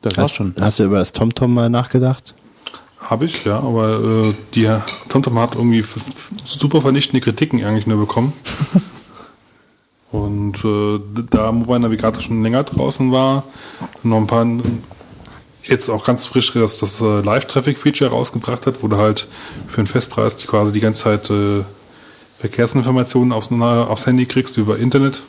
Das 0.03 0.15
war's 0.17 0.29
Hast, 0.29 0.35
schon. 0.35 0.53
hast 0.59 0.79
du 0.79 0.83
über 0.83 0.99
das 0.99 1.11
TomTom 1.11 1.53
mal 1.53 1.69
nachgedacht? 1.69 2.35
habe 3.09 3.25
ich, 3.25 3.43
ja, 3.43 3.59
aber 3.59 4.23
äh, 4.23 4.33
die 4.55 4.69
TomTom 5.09 5.37
hat 5.39 5.55
irgendwie 5.55 5.83
super 6.45 6.81
vernichtende 6.81 7.21
Kritiken 7.21 7.63
eigentlich 7.63 7.87
nur 7.87 7.99
bekommen. 7.99 8.33
Und 10.11 10.63
äh, 10.63 10.99
da 11.29 11.51
Mobile 11.51 11.79
Navigator 11.79 12.21
schon 12.21 12.43
länger 12.43 12.63
draußen 12.63 13.11
war, 13.11 13.43
noch 14.03 14.17
ein 14.17 14.27
paar 14.27 14.45
jetzt 15.63 15.89
auch 15.89 16.05
ganz 16.05 16.27
frisch 16.27 16.53
das, 16.53 16.77
das 16.77 17.01
äh, 17.01 17.21
Live-Traffic-Feature 17.21 18.11
rausgebracht 18.11 18.67
hat, 18.67 18.83
wo 18.83 18.87
du 18.87 18.97
halt 18.97 19.27
für 19.67 19.79
einen 19.79 19.87
Festpreis 19.87 20.37
die 20.37 20.45
quasi 20.45 20.71
die 20.71 20.81
ganze 20.81 21.03
Zeit 21.03 21.29
äh, 21.29 21.63
Verkehrsinformationen 22.39 23.31
aufs, 23.31 23.51
aufs 23.51 24.05
Handy 24.05 24.25
kriegst 24.25 24.57
über 24.57 24.77
Internet. 24.77 25.23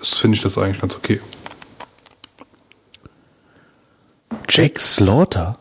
Das 0.00 0.14
finde 0.14 0.36
ich 0.36 0.42
das 0.42 0.58
eigentlich 0.58 0.80
ganz 0.80 0.96
okay. 0.96 1.20
Jack 4.54 4.78
Slaughter? 4.78 5.56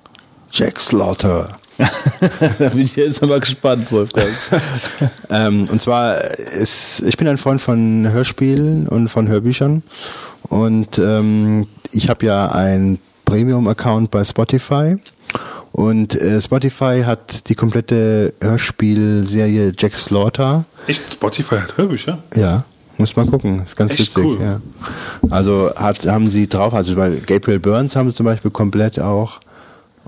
Jack 0.51 0.77
Slaughter. 0.77 1.57
da 2.59 2.69
bin 2.69 2.81
ich 2.81 2.97
jetzt 2.97 3.23
aber 3.23 3.39
gespannt, 3.39 3.89
Wolfgang. 3.89 4.27
Ähm, 5.29 5.69
und 5.71 5.81
zwar 5.81 6.17
ist, 6.17 7.01
ich 7.03 7.15
bin 7.15 7.29
ein 7.29 7.37
Freund 7.37 7.61
von 7.61 8.11
Hörspielen 8.11 8.89
und 8.89 9.07
von 9.07 9.29
Hörbüchern 9.29 9.81
und 10.49 10.99
ähm, 10.99 11.67
ich 11.93 12.09
habe 12.09 12.25
ja 12.25 12.51
ein 12.51 12.99
Premium-Account 13.23 14.11
bei 14.11 14.25
Spotify 14.25 14.97
und 15.71 16.13
äh, 16.15 16.41
Spotify 16.41 17.03
hat 17.05 17.47
die 17.47 17.55
komplette 17.55 18.33
Hörspielserie 18.41 19.71
Jack 19.79 19.93
Slaughter. 19.93 20.65
Echt? 20.85 21.09
Spotify 21.09 21.59
hat 21.59 21.77
Hörbücher? 21.77 22.17
Ja, 22.35 22.65
muss 23.01 23.15
mal 23.15 23.25
gucken, 23.25 23.63
ist 23.65 23.75
ganz 23.75 23.91
Echt 23.93 24.15
witzig. 24.15 24.23
cool. 24.23 24.38
Ja. 24.41 24.61
Also 25.30 25.71
hat, 25.75 26.05
haben 26.07 26.27
sie 26.27 26.47
drauf, 26.47 26.73
also 26.73 26.95
weil 26.95 27.19
Gabriel 27.19 27.59
Burns 27.59 27.95
haben 27.95 28.09
sie 28.09 28.15
zum 28.15 28.25
Beispiel 28.25 28.51
komplett 28.51 28.99
auch. 28.99 29.39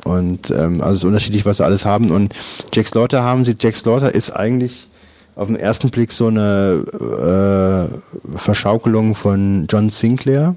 Und 0.04 0.50
ähm, 0.52 0.82
also 0.82 0.92
es 0.92 0.98
ist 1.00 1.04
unterschiedlich, 1.04 1.46
was 1.46 1.58
sie 1.58 1.66
alles 1.66 1.86
haben. 1.86 2.12
Und 2.12 2.34
Jack 2.74 2.88
Slaughter 2.88 3.24
haben 3.24 3.44
sie. 3.44 3.56
Jack 3.60 3.76
Slaughter 3.76 4.14
ist 4.14 4.32
eigentlich 4.32 4.88
auf 5.36 5.48
den 5.48 5.56
ersten 5.56 5.90
Blick 5.90 6.12
so 6.12 6.28
eine 6.28 7.90
äh, 7.94 8.38
Verschaukelung 8.38 9.16
von 9.16 9.66
John 9.70 9.90
Sinclair 9.90 10.56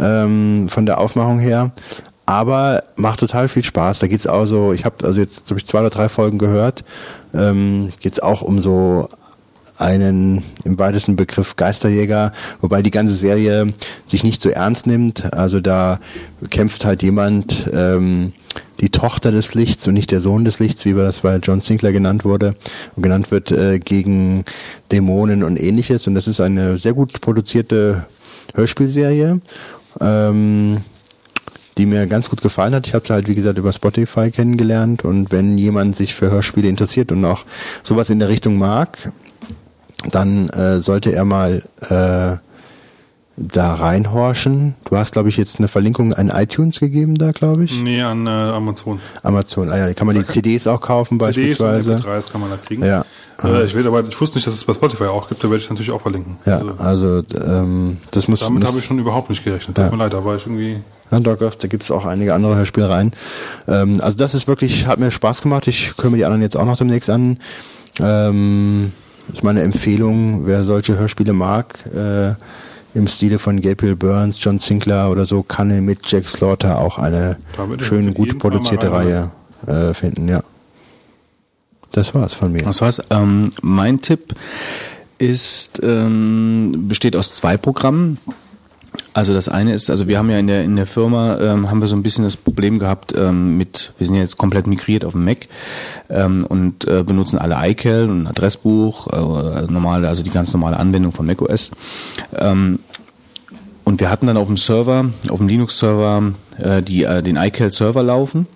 ähm, 0.00 0.68
von 0.68 0.86
der 0.86 0.98
Aufmachung 0.98 1.38
her. 1.38 1.72
Aber 2.26 2.82
macht 2.96 3.20
total 3.20 3.48
viel 3.48 3.64
Spaß. 3.64 4.00
Da 4.00 4.06
geht's 4.06 4.26
auch 4.26 4.44
so, 4.44 4.72
ich 4.72 4.84
habe 4.84 5.06
also 5.06 5.18
jetzt 5.20 5.50
hab 5.50 5.56
ich 5.56 5.64
zwei 5.64 5.80
oder 5.80 5.90
drei 5.90 6.10
Folgen 6.10 6.38
gehört, 6.38 6.84
ähm, 7.32 7.90
geht's 8.00 8.20
auch 8.20 8.42
um 8.42 8.58
so 8.60 9.08
einen 9.78 10.42
im 10.64 10.78
weitesten 10.78 11.16
Begriff 11.16 11.56
Geisterjäger, 11.56 12.32
wobei 12.60 12.82
die 12.82 12.90
ganze 12.90 13.14
Serie 13.14 13.66
sich 14.06 14.24
nicht 14.24 14.42
so 14.42 14.50
ernst 14.50 14.86
nimmt. 14.86 15.32
Also 15.32 15.60
da 15.60 16.00
kämpft 16.50 16.84
halt 16.84 17.02
jemand, 17.02 17.70
ähm, 17.72 18.32
die 18.80 18.90
Tochter 18.90 19.32
des 19.32 19.54
Lichts 19.54 19.88
und 19.88 19.94
nicht 19.94 20.10
der 20.10 20.20
Sohn 20.20 20.44
des 20.44 20.60
Lichts, 20.60 20.84
wie 20.84 20.94
das 20.94 21.20
bei 21.20 21.36
John 21.36 21.60
Sinclair 21.60 21.92
genannt 21.92 22.24
wurde 22.24 22.54
und 22.96 23.02
genannt 23.02 23.30
wird, 23.30 23.50
äh, 23.50 23.78
gegen 23.78 24.44
Dämonen 24.92 25.42
und 25.42 25.60
ähnliches. 25.60 26.06
Und 26.06 26.14
das 26.14 26.28
ist 26.28 26.40
eine 26.40 26.78
sehr 26.78 26.92
gut 26.92 27.20
produzierte 27.20 28.06
Hörspielserie. 28.54 29.40
Ähm, 30.00 30.78
die 31.76 31.86
mir 31.86 32.08
ganz 32.08 32.28
gut 32.28 32.42
gefallen 32.42 32.74
hat. 32.74 32.88
Ich 32.88 32.94
habe 32.94 33.06
sie 33.06 33.12
halt, 33.12 33.28
wie 33.28 33.36
gesagt, 33.36 33.56
über 33.56 33.72
Spotify 33.72 34.32
kennengelernt 34.32 35.04
und 35.04 35.30
wenn 35.30 35.56
jemand 35.56 35.94
sich 35.94 36.12
für 36.12 36.28
Hörspiele 36.28 36.68
interessiert 36.68 37.12
und 37.12 37.24
auch 37.24 37.44
sowas 37.84 38.10
in 38.10 38.18
der 38.18 38.28
Richtung 38.28 38.58
mag, 38.58 39.12
dann 40.10 40.48
äh, 40.50 40.80
sollte 40.80 41.12
er 41.12 41.24
mal 41.24 41.62
äh, 41.88 42.36
da 43.38 43.74
reinhorchen. 43.74 44.74
Du 44.84 44.96
hast, 44.96 45.12
glaube 45.12 45.28
ich, 45.28 45.36
jetzt 45.36 45.58
eine 45.58 45.68
Verlinkung 45.68 46.12
an 46.12 46.28
iTunes 46.28 46.80
gegeben 46.80 47.16
da, 47.16 47.30
glaube 47.30 47.64
ich. 47.64 47.80
Nee, 47.80 48.02
an 48.02 48.26
äh, 48.26 48.30
Amazon. 48.30 49.00
Amazon, 49.22 49.70
ah 49.70 49.78
ja, 49.78 49.94
kann 49.94 50.06
man 50.06 50.16
die 50.16 50.26
CDs 50.26 50.66
auch 50.66 50.80
kaufen 50.80 51.20
CDs 51.20 51.58
beispielsweise. 51.58 51.94
Und 51.94 52.04
MP3s 52.04 52.30
kann 52.30 52.40
man 52.40 52.50
da 52.50 52.56
kriegen. 52.56 52.84
Ja. 52.84 53.04
Äh, 53.42 53.64
ich, 53.64 53.74
will, 53.74 53.86
aber, 53.86 54.04
ich 54.08 54.20
wusste 54.20 54.38
nicht, 54.38 54.46
dass 54.46 54.54
es 54.54 54.64
bei 54.64 54.74
Spotify 54.74 55.04
auch 55.04 55.28
gibt, 55.28 55.42
da 55.44 55.50
werde 55.50 55.62
ich 55.62 55.70
natürlich 55.70 55.92
auch 55.92 56.02
verlinken. 56.02 56.36
Ja, 56.44 56.56
also, 56.56 56.74
also 56.78 57.22
ähm, 57.36 57.98
das 58.10 58.26
muss... 58.26 58.40
Damit 58.40 58.66
habe 58.66 58.78
ich 58.78 58.84
schon 58.84 58.98
überhaupt 58.98 59.30
nicht 59.30 59.44
gerechnet. 59.44 59.76
Tut 59.76 59.84
ja. 59.84 59.90
mir 59.90 59.96
leid, 59.96 60.12
da 60.12 60.24
war 60.24 60.34
ich 60.34 60.44
irgendwie... 60.44 60.78
Ja, 61.10 61.20
da, 61.20 61.36
da 61.36 61.68
gibt 61.68 61.84
es 61.84 61.90
auch 61.90 62.04
einige 62.04 62.34
andere 62.34 62.56
Hörspielereien. 62.56 63.12
Ähm, 63.68 64.00
also 64.02 64.18
das 64.18 64.34
ist 64.34 64.48
wirklich, 64.48 64.86
hat 64.86 64.98
mir 64.98 65.10
Spaß 65.10 65.42
gemacht. 65.42 65.66
Ich 65.68 65.94
höre 66.00 66.10
mir 66.10 66.18
die 66.18 66.24
anderen 66.24 66.42
jetzt 66.42 66.56
auch 66.56 66.66
noch 66.66 66.76
demnächst 66.76 67.08
an. 67.08 67.38
Ähm, 68.00 68.92
ist 69.32 69.44
meine 69.44 69.62
Empfehlung, 69.62 70.46
wer 70.46 70.64
solche 70.64 70.98
Hörspiele 70.98 71.32
mag, 71.32 71.78
äh, 71.94 72.34
im 72.94 73.06
Stile 73.06 73.38
von 73.38 73.60
Gabriel 73.60 73.96
Burns, 73.96 74.42
John 74.42 74.58
Sinclair 74.58 75.10
oder 75.10 75.26
so, 75.26 75.42
kann 75.42 75.84
mit 75.84 76.10
Jack 76.10 76.28
Slaughter 76.28 76.78
auch 76.78 76.98
eine 76.98 77.36
schöne, 77.80 78.12
gut 78.12 78.38
produzierte 78.38 78.90
Reihe 78.90 79.30
äh, 79.66 79.92
finden, 79.94 80.28
ja. 80.28 80.42
Das 81.92 82.14
war's 82.14 82.34
von 82.34 82.52
mir. 82.52 82.62
Das 82.62 82.80
war's. 82.80 83.02
Ähm, 83.10 83.50
mein 83.62 84.00
Tipp 84.00 84.34
ist, 85.18 85.80
ähm, 85.82 86.84
besteht 86.86 87.16
aus 87.16 87.34
zwei 87.34 87.56
Programmen. 87.56 88.18
Also 89.14 89.34
das 89.34 89.48
eine 89.48 89.72
ist, 89.72 89.90
also 89.90 90.06
wir 90.06 90.18
haben 90.18 90.30
ja 90.30 90.38
in 90.38 90.46
der 90.46 90.62
in 90.62 90.76
der 90.76 90.86
Firma 90.86 91.38
ähm, 91.40 91.70
haben 91.70 91.80
wir 91.80 91.88
so 91.88 91.96
ein 91.96 92.02
bisschen 92.02 92.24
das 92.24 92.36
Problem 92.36 92.78
gehabt 92.78 93.14
ähm, 93.16 93.56
mit, 93.56 93.92
wir 93.98 94.06
sind 94.06 94.16
ja 94.16 94.22
jetzt 94.22 94.36
komplett 94.36 94.66
migriert 94.66 95.04
auf 95.04 95.14
den 95.14 95.24
Mac 95.24 95.48
ähm, 96.08 96.44
und 96.46 96.86
äh, 96.86 97.02
benutzen 97.02 97.38
alle 97.38 97.56
iCal 97.70 98.10
und 98.10 98.26
Adressbuch, 98.26 99.08
äh, 99.08 99.70
normale, 99.70 100.08
also 100.08 100.22
die 100.22 100.30
ganz 100.30 100.52
normale 100.52 100.76
Anwendung 100.76 101.12
von 101.12 101.26
macOS. 101.26 101.70
Ähm, 102.36 102.80
und 103.84 104.00
wir 104.00 104.10
hatten 104.10 104.26
dann 104.26 104.36
auf 104.36 104.46
dem 104.46 104.58
Server, 104.58 105.06
auf 105.30 105.38
dem 105.38 105.48
Linux-Server, 105.48 106.32
äh, 106.58 106.82
die 106.82 107.04
äh, 107.04 107.22
den 107.22 107.36
iCal-Server 107.36 108.02
laufen. 108.02 108.46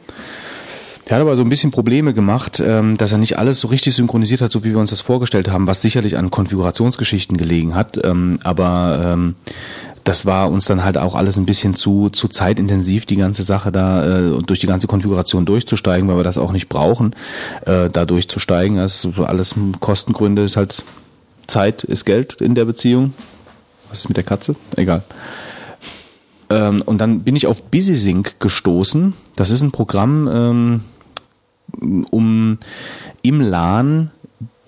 Der 1.09 1.17
hat 1.17 1.23
aber 1.23 1.37
so 1.37 1.43
ein 1.43 1.49
bisschen 1.49 1.71
Probleme 1.71 2.15
gemacht, 2.15 2.63
ähm, 2.65 2.97
dass 2.97 3.13
er 3.13 3.19
nicht 3.19 3.39
alles 3.39 3.59
so 3.61 3.69
richtig 3.69 3.95
synchronisiert 3.95 4.41
hat, 4.41 4.53
so 4.53 4.63
wie 4.63 4.71
wir 4.71 4.79
uns 4.79 4.91
das 4.91 5.01
vorgestellt 5.01 5.51
haben, 5.51 5.67
was 5.67 5.83
sicherlich 5.83 6.17
an 6.17 6.31
Konfigurationsgeschichten 6.31 7.37
gelegen 7.37 7.75
hat. 7.75 7.99
Ähm, 8.05 8.39
aber 8.45 9.13
ähm, 9.13 9.35
das 10.05 10.27
war 10.27 10.51
uns 10.51 10.67
dann 10.67 10.85
halt 10.85 10.99
auch 10.99 11.15
alles 11.15 11.37
ein 11.37 11.47
bisschen 11.47 11.75
zu, 11.75 12.11
zu 12.11 12.29
zeitintensiv, 12.29 13.07
die 13.07 13.17
ganze 13.17 13.43
Sache 13.43 13.73
da 13.73 14.05
äh, 14.05 14.39
durch 14.47 14.61
die 14.61 14.67
ganze 14.67 14.87
Konfiguration 14.87 15.45
durchzusteigen, 15.45 16.09
weil 16.09 16.17
wir 16.17 16.25
das 16.25 16.39
auch 16.39 16.53
nicht 16.53 16.69
brauchen, 16.69 17.15
äh, 17.67 17.89
da 17.91 18.05
durchzusteigen. 18.05 18.79
Ist 18.79 19.09
alles 19.19 19.55
Kostengründe, 19.81 20.43
ist 20.43 20.57
halt 20.57 20.85
Zeit 21.47 21.85
ist 21.85 22.05
Geld 22.05 22.41
in 22.41 22.55
der 22.55 22.65
Beziehung. 22.65 23.15
Was 23.91 24.01
ist 24.01 24.09
mit 24.09 24.17
der 24.17 24.25
Katze? 24.25 24.57
Egal. 24.77 25.03
Ähm, 26.51 26.83
und 26.85 26.99
dann 26.99 27.21
bin 27.21 27.37
ich 27.37 27.47
auf 27.47 27.63
BusySync 27.65 28.41
gestoßen. 28.41 29.15
Das 29.37 29.51
ist 29.51 29.63
ein 29.63 29.73
Programm, 29.73 30.29
ähm, 30.33 32.05
um 32.11 32.59
im 33.23 33.41
LAN 33.41 34.11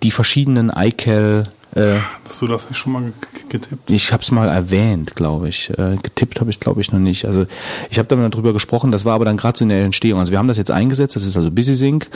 die 0.03 0.11
verschiedenen 0.11 0.71
iCal 0.75 1.45
äh, 1.75 1.99
Hast 2.29 2.41
du 2.41 2.47
das 2.47 2.69
nicht 2.69 2.79
schon 2.79 2.93
mal 2.93 3.13
getippt? 3.49 3.91
Ich 3.91 4.13
habe 4.13 4.23
es 4.23 4.31
mal 4.31 4.49
erwähnt, 4.49 5.17
glaube 5.17 5.49
ich. 5.49 5.71
Äh, 5.71 5.97
getippt 6.03 6.41
habe 6.41 6.51
ich, 6.51 6.61
glaube 6.61 6.81
ich, 6.81 6.93
noch 6.93 7.01
nicht. 7.01 7.25
Also 7.25 7.47
ich 7.91 7.99
habe 7.99 8.09
dann 8.09 8.31
darüber 8.31 8.53
gesprochen, 8.53 8.91
das 8.91 9.05
war 9.05 9.15
aber 9.15 9.25
dann 9.25 9.37
gerade 9.37 9.59
so 9.59 9.65
in 9.65 9.71
der 9.71 9.85
Entstehung. 9.85 10.21
Also 10.21 10.31
wir 10.31 10.39
haben 10.39 10.49
das 10.49 10.57
jetzt 10.57 10.71
eingesetzt, 10.71 11.17
das 11.17 11.25
ist 11.25 11.37
also 11.37 11.51
BusySync. 11.51 12.09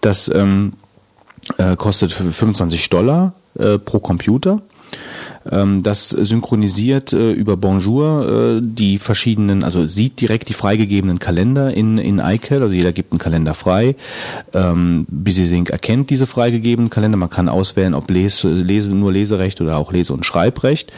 Das 0.00 0.28
ähm, 0.28 0.72
äh, 1.58 1.76
kostet 1.76 2.12
25 2.12 2.90
Dollar 2.90 3.34
äh, 3.58 3.78
pro 3.78 4.00
Computer. 4.00 4.60
Ähm, 5.50 5.82
das 5.82 6.10
synchronisiert 6.10 7.12
äh, 7.12 7.32
über 7.32 7.56
Bonjour 7.56 8.58
äh, 8.58 8.60
die 8.62 8.98
verschiedenen, 8.98 9.64
also 9.64 9.86
sieht 9.86 10.20
direkt 10.20 10.48
die 10.48 10.54
freigegebenen 10.54 11.18
Kalender 11.18 11.72
in, 11.74 11.98
in 11.98 12.18
iCal, 12.18 12.62
also 12.62 12.74
jeder 12.74 12.92
gibt 12.92 13.12
einen 13.12 13.18
Kalender 13.18 13.54
frei. 13.54 13.96
Ähm, 14.52 15.06
BusySync 15.08 15.70
erkennt 15.70 16.10
diese 16.10 16.26
freigegebenen 16.26 16.90
Kalender, 16.90 17.16
man 17.16 17.30
kann 17.30 17.48
auswählen, 17.48 17.94
ob 17.94 18.10
Lese, 18.10 18.48
Lese, 18.48 18.90
nur 18.90 19.12
Leserecht 19.12 19.60
oder 19.60 19.76
auch 19.76 19.92
Lese- 19.92 20.12
und 20.12 20.26
Schreibrecht 20.26 20.92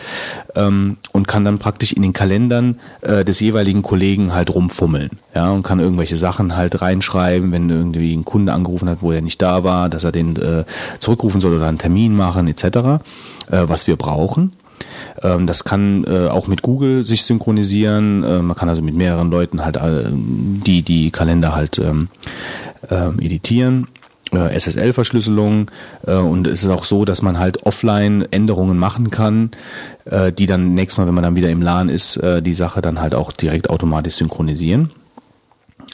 ähm, 0.55 0.97
und 1.13 1.29
kann 1.29 1.45
dann 1.45 1.59
praktisch 1.59 1.93
in 1.93 2.03
den 2.03 2.13
Kalendern 2.13 2.79
äh, 3.03 3.25
des 3.25 3.41
jeweiligen 3.41 3.83
Kollegen 3.83 4.33
halt 4.35 4.55
rumfummeln. 4.55 5.11
Ja, 5.35 5.51
und 5.53 5.63
kann 5.63 5.79
irgendwelche 5.79 6.17
Sachen 6.17 6.57
halt 6.57 6.83
reinschreiben, 6.83 7.53
wenn 7.53 7.71
irgendwie 7.71 8.15
ein 8.15 8.25
Kunde 8.25 8.53
angerufen 8.53 8.89
hat, 8.89 8.99
wo 9.01 9.13
er 9.13 9.21
nicht 9.21 9.41
da 9.41 9.63
war, 9.63 9.89
dass 9.89 10.03
er 10.03 10.11
den 10.11 10.35
äh, 10.37 10.65
zurückrufen 10.99 11.41
soll 11.41 11.55
oder 11.55 11.69
einen 11.69 11.79
Termin 11.79 12.17
machen, 12.17 12.49
etc., 12.49 13.01
was 13.51 13.87
wir 13.87 13.97
brauchen. 13.97 14.53
Ähm, 15.23 15.47
das 15.47 15.65
kann 15.65 16.05
äh, 16.05 16.29
auch 16.29 16.47
mit 16.47 16.63
Google 16.63 17.05
sich 17.05 17.25
synchronisieren. 17.25 18.25
Äh, 18.25 18.43
man 18.43 18.57
kann 18.57 18.69
also 18.69 18.83
mit 18.83 18.95
mehreren 18.95 19.31
Leuten 19.31 19.65
halt 19.65 19.77
äh, 19.77 20.11
die, 20.11 20.83
die 20.83 21.11
Kalender 21.11 21.55
halt 21.55 21.79
ähm, 21.79 22.09
ähm, 22.91 23.19
editieren. 23.21 23.89
SSL-Verschlüsselung 24.33 25.73
und 26.05 26.47
es 26.47 26.63
ist 26.63 26.69
auch 26.69 26.85
so, 26.85 27.05
dass 27.05 27.21
man 27.21 27.41
halt 27.41 27.67
offline 27.67 28.25
Änderungen 28.31 28.79
machen 28.79 29.11
kann, 29.11 29.51
die 30.39 30.47
dann 30.47 30.75
nächstes 30.75 30.99
Mal, 30.99 31.09
wenn 31.09 31.15
man 31.15 31.25
dann 31.25 31.35
wieder 31.35 31.51
im 31.51 31.63
LAN 31.63 31.89
ist, 31.89 32.21
die 32.43 32.55
Sache 32.55 32.81
dann 32.81 33.01
halt 33.01 33.17
auch 33.17 33.33
direkt 33.33 33.71
automatisch 33.71 34.15
synchronisieren. 34.15 34.91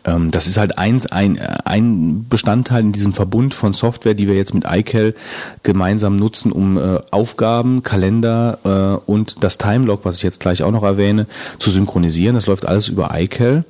Ähm, 0.06 0.30
das 0.30 0.46
ist 0.46 0.56
halt 0.56 0.78
ein, 0.78 1.02
ein, 1.10 1.38
ein 1.64 2.26
Bestandteil 2.28 2.82
in 2.82 2.92
diesem 2.92 3.12
Verbund 3.12 3.52
von 3.52 3.72
Software, 3.72 4.14
die 4.14 4.28
wir 4.28 4.36
jetzt 4.36 4.54
mit 4.54 4.64
iCal 4.66 5.14
gemeinsam 5.62 6.16
nutzen, 6.16 6.52
um 6.52 6.78
äh, 6.78 7.00
Aufgaben, 7.10 7.82
Kalender 7.82 8.58
äh, 8.64 9.10
und 9.10 9.42
das 9.44 9.58
Timelog, 9.58 10.04
was 10.04 10.18
ich 10.18 10.22
jetzt 10.22 10.40
gleich 10.40 10.62
auch 10.62 10.70
noch 10.70 10.84
erwähne, 10.84 11.26
zu 11.58 11.70
synchronisieren. 11.70 12.34
Das 12.34 12.46
läuft 12.46 12.66
alles 12.66 12.88
über 12.88 13.10
iCal. 13.14 13.64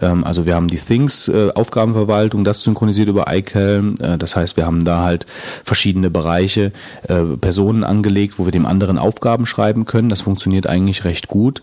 Ähm, 0.00 0.24
also 0.24 0.46
wir 0.46 0.54
haben 0.54 0.68
die 0.68 0.76
Things 0.76 1.28
äh, 1.28 1.50
Aufgabenverwaltung, 1.54 2.44
das 2.44 2.62
synchronisiert 2.62 3.08
über 3.08 3.26
iCal. 3.28 3.94
Äh, 4.00 4.18
das 4.18 4.36
heißt, 4.36 4.56
wir 4.56 4.66
haben 4.66 4.84
da 4.84 5.02
halt 5.02 5.26
verschiedene 5.64 6.10
Bereiche, 6.10 6.72
äh, 7.08 7.22
Personen 7.40 7.84
angelegt, 7.84 8.38
wo 8.38 8.44
wir 8.44 8.52
dem 8.52 8.66
anderen 8.66 8.98
Aufgaben 8.98 9.46
schreiben 9.46 9.84
können. 9.84 10.08
Das 10.08 10.20
funktioniert 10.20 10.66
eigentlich 10.66 11.04
recht 11.04 11.28
gut. 11.28 11.62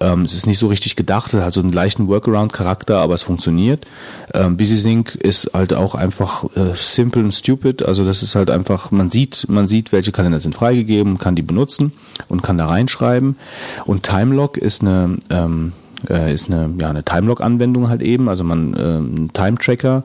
Ähm, 0.00 0.22
es 0.22 0.34
ist 0.34 0.46
nicht 0.46 0.58
so 0.58 0.66
richtig 0.66 0.96
gedacht, 0.96 1.32
es 1.34 1.42
hat 1.42 1.52
so 1.52 1.60
einen 1.60 1.72
leichten 1.72 2.08
Workaround-Charakter, 2.08 2.98
aber 2.98 3.14
es 3.14 3.22
funktioniert. 3.22 3.86
Ähm, 4.34 4.56
BusySync 4.56 5.14
ist 5.14 5.50
halt 5.54 5.74
auch 5.74 5.94
einfach 5.94 6.44
äh, 6.56 6.74
simple 6.74 7.22
und 7.22 7.32
stupid. 7.32 7.84
Also 7.84 8.04
das 8.04 8.22
ist 8.22 8.34
halt 8.34 8.50
einfach, 8.50 8.90
man 8.90 9.10
sieht, 9.10 9.46
man 9.48 9.68
sieht, 9.68 9.92
welche 9.92 10.12
Kalender 10.12 10.40
sind 10.40 10.54
freigegeben, 10.54 11.18
kann 11.18 11.34
die 11.34 11.42
benutzen 11.42 11.92
und 12.28 12.42
kann 12.42 12.58
da 12.58 12.66
reinschreiben. 12.66 13.36
Und 13.84 14.02
Timelog 14.02 14.56
ist 14.56 14.82
eine 14.82 15.18
ähm, 15.30 15.72
äh, 16.10 16.32
ist 16.32 16.50
eine, 16.50 16.70
ja, 16.78 16.90
eine 16.90 17.04
Timelog-Anwendung 17.04 17.88
halt 17.88 18.02
eben, 18.02 18.28
also 18.28 18.44
man 18.44 18.74
äh, 18.74 18.98
ein 18.98 19.30
Time-Tracker, 19.32 20.04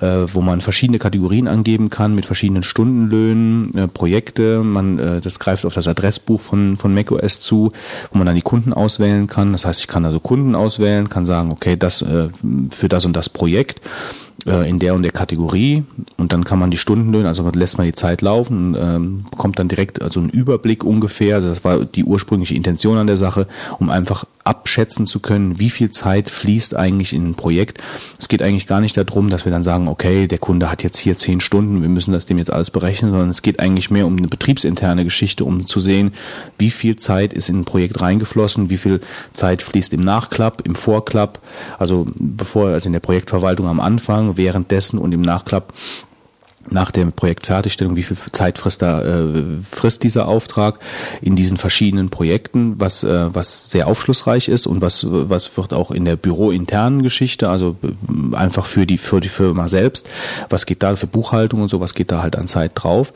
äh, 0.00 0.26
wo 0.26 0.40
man 0.40 0.60
verschiedene 0.60 0.98
Kategorien 0.98 1.48
angeben 1.48 1.88
kann 1.88 2.14
mit 2.14 2.26
verschiedenen 2.26 2.62
Stundenlöhnen, 2.62 3.74
äh, 3.74 3.88
Projekte. 3.88 4.62
Man, 4.62 4.98
äh, 4.98 5.20
das 5.20 5.38
greift 5.38 5.64
auf 5.64 5.74
das 5.74 5.86
Adressbuch 5.86 6.40
von, 6.40 6.76
von 6.76 6.92
macOS 6.92 7.40
zu, 7.40 7.72
wo 8.10 8.18
man 8.18 8.26
dann 8.26 8.36
die 8.36 8.42
Kunden 8.42 8.72
auswählen 8.72 9.28
kann. 9.28 9.52
Das 9.52 9.64
heißt, 9.64 9.80
ich 9.80 9.88
kann 9.88 10.04
also 10.04 10.20
Kunden 10.20 10.54
auswählen, 10.54 11.08
kann 11.08 11.26
sagen, 11.26 11.52
okay, 11.52 11.76
das 11.76 12.02
äh, 12.02 12.28
für 12.70 12.88
das 12.88 13.04
und 13.04 13.14
das 13.14 13.28
Projekt 13.28 13.80
äh, 14.46 14.68
in 14.68 14.78
der 14.78 14.94
und 14.94 15.02
der 15.02 15.12
Kategorie. 15.12 15.84
Und 16.16 16.32
dann 16.32 16.44
kann 16.44 16.58
man 16.58 16.70
die 16.70 16.76
Stundenlöhne, 16.76 17.28
also 17.28 17.48
lässt 17.50 17.78
man 17.78 17.86
die 17.86 17.92
Zeit 17.92 18.22
laufen 18.22 18.76
ähm, 18.78 19.24
bekommt 19.30 19.58
dann 19.58 19.68
direkt 19.68 20.02
also 20.02 20.20
einen 20.20 20.30
Überblick 20.30 20.84
ungefähr, 20.84 21.36
also 21.36 21.48
das 21.48 21.64
war 21.64 21.84
die 21.84 22.04
ursprüngliche 22.04 22.54
Intention 22.54 22.98
an 22.98 23.06
der 23.06 23.16
Sache, 23.16 23.46
um 23.78 23.90
einfach 23.90 24.24
abschätzen 24.44 25.06
zu 25.06 25.20
können, 25.20 25.60
wie 25.60 25.70
viel 25.70 25.90
Zeit 25.90 26.28
fließt 26.28 26.74
eigentlich 26.74 27.12
in 27.12 27.30
ein 27.30 27.34
Projekt. 27.34 27.78
Es 28.18 28.28
geht 28.28 28.42
eigentlich 28.42 28.66
gar 28.66 28.80
nicht 28.80 28.96
darum, 28.96 29.30
dass 29.30 29.44
wir 29.44 29.52
dann 29.52 29.62
sagen, 29.62 29.86
okay, 29.86 30.26
der 30.26 30.38
Kunde 30.38 30.70
hat 30.70 30.82
jetzt 30.82 30.98
hier 30.98 31.16
zehn 31.16 31.40
Stunden, 31.40 31.80
wir 31.80 31.88
müssen 31.88 32.12
das 32.12 32.26
dem 32.26 32.38
jetzt 32.38 32.52
alles 32.52 32.70
berechnen, 32.70 33.12
sondern 33.12 33.30
es 33.30 33.42
geht 33.42 33.60
eigentlich 33.60 33.90
mehr 33.90 34.06
um 34.06 34.16
eine 34.16 34.26
betriebsinterne 34.26 35.04
Geschichte, 35.04 35.44
um 35.44 35.64
zu 35.64 35.78
sehen, 35.78 36.12
wie 36.58 36.70
viel 36.70 36.96
Zeit 36.96 37.32
ist 37.32 37.48
in 37.48 37.60
ein 37.60 37.64
Projekt 37.64 38.00
reingeflossen, 38.00 38.68
wie 38.68 38.76
viel 38.76 39.00
Zeit 39.32 39.62
fließt 39.62 39.92
im 39.92 40.00
Nachklapp, 40.00 40.62
im 40.64 40.74
Vorklapp, 40.74 41.38
also 41.78 42.06
bevor, 42.16 42.70
also 42.70 42.88
in 42.88 42.92
der 42.92 43.00
Projektverwaltung 43.00 43.68
am 43.68 43.78
Anfang, 43.78 44.31
währenddessen 44.36 44.98
und 44.98 45.12
im 45.12 45.22
Nachklapp 45.22 45.72
nach 46.70 46.90
der 46.90 47.06
Projektfertigstellung, 47.06 47.96
wie 47.96 48.02
viel 48.02 48.16
Zeit 48.32 48.58
frisst 48.58 48.82
da 48.82 49.02
äh, 49.02 49.42
frisst 49.70 50.02
dieser 50.02 50.28
Auftrag 50.28 50.78
in 51.20 51.36
diesen 51.36 51.56
verschiedenen 51.56 52.10
Projekten, 52.10 52.74
was 52.78 53.04
äh, 53.04 53.34
was 53.34 53.70
sehr 53.70 53.86
aufschlussreich 53.86 54.48
ist 54.48 54.66
und 54.66 54.80
was 54.80 55.06
was 55.08 55.56
wird 55.56 55.72
auch 55.72 55.90
in 55.90 56.04
der 56.04 56.16
bürointernen 56.16 57.02
Geschichte, 57.02 57.48
also 57.48 57.76
äh, 57.82 58.36
einfach 58.36 58.66
für 58.66 58.86
die 58.86 58.98
für 58.98 59.20
die 59.20 59.28
Firma 59.28 59.68
selbst, 59.68 60.08
was 60.48 60.66
geht 60.66 60.82
da 60.82 60.94
für 60.94 61.06
Buchhaltung 61.06 61.62
und 61.62 61.68
so, 61.68 61.80
was 61.80 61.94
geht 61.94 62.12
da 62.12 62.22
halt 62.22 62.36
an 62.36 62.48
Zeit 62.48 62.72
drauf. 62.74 63.12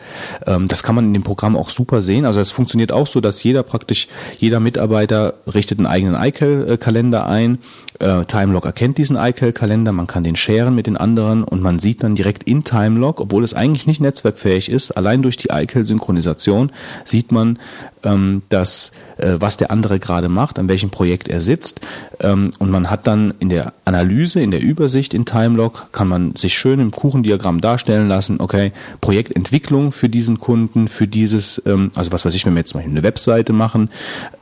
Ähm, 0.46 0.68
das 0.68 0.82
kann 0.82 0.94
man 0.94 1.06
in 1.06 1.14
dem 1.14 1.22
Programm 1.22 1.56
auch 1.56 1.70
super 1.70 2.02
sehen. 2.02 2.24
Also 2.24 2.40
es 2.40 2.50
funktioniert 2.50 2.92
auch 2.92 3.06
so, 3.06 3.20
dass 3.20 3.42
jeder 3.42 3.62
praktisch 3.62 4.08
jeder 4.38 4.60
Mitarbeiter 4.60 5.34
richtet 5.52 5.78
einen 5.78 5.86
eigenen 5.86 6.22
iCal-Kalender 6.22 7.26
ein 7.26 7.58
äh, 8.00 8.24
Timelog 8.24 8.64
erkennt 8.64 8.98
diesen 8.98 9.16
iCal-Kalender, 9.16 9.92
man 9.92 10.06
kann 10.06 10.24
den 10.24 10.36
sharen 10.36 10.74
mit 10.74 10.86
den 10.86 10.96
anderen 10.96 11.44
und 11.44 11.62
man 11.62 11.78
sieht 11.78 12.02
dann 12.02 12.14
direkt 12.14 12.44
in 12.44 12.64
Timelog, 12.64 13.20
obwohl 13.20 13.35
es 13.44 13.54
eigentlich 13.54 13.86
nicht 13.86 14.00
netzwerkfähig 14.00 14.70
ist, 14.70 14.92
allein 14.92 15.22
durch 15.22 15.36
die 15.36 15.48
iCal-Synchronisation 15.50 16.70
sieht 17.04 17.32
man, 17.32 17.58
ähm, 18.02 18.42
dass, 18.48 18.92
äh, 19.18 19.36
was 19.38 19.56
der 19.56 19.70
andere 19.70 19.98
gerade 19.98 20.28
macht, 20.28 20.58
an 20.58 20.68
welchem 20.68 20.90
Projekt 20.90 21.28
er 21.28 21.40
sitzt. 21.40 21.80
Ähm, 22.20 22.52
und 22.58 22.70
man 22.70 22.90
hat 22.90 23.06
dann 23.06 23.34
in 23.40 23.48
der 23.48 23.72
Analyse, 23.84 24.40
in 24.40 24.50
der 24.50 24.60
Übersicht 24.60 25.14
in 25.14 25.24
Timelog, 25.24 25.88
kann 25.92 26.08
man 26.08 26.34
sich 26.36 26.54
schön 26.54 26.80
im 26.80 26.90
Kuchendiagramm 26.90 27.60
darstellen 27.60 28.08
lassen, 28.08 28.40
okay, 28.40 28.72
Projektentwicklung 29.00 29.92
für 29.92 30.08
diesen 30.08 30.38
Kunden, 30.38 30.88
für 30.88 31.06
dieses, 31.06 31.60
ähm, 31.66 31.90
also 31.94 32.12
was 32.12 32.24
weiß 32.24 32.34
ich, 32.34 32.46
wenn 32.46 32.54
wir 32.54 32.60
jetzt 32.60 32.74
mal 32.74 32.84
eine 32.84 33.02
Webseite 33.02 33.52
machen, 33.52 33.90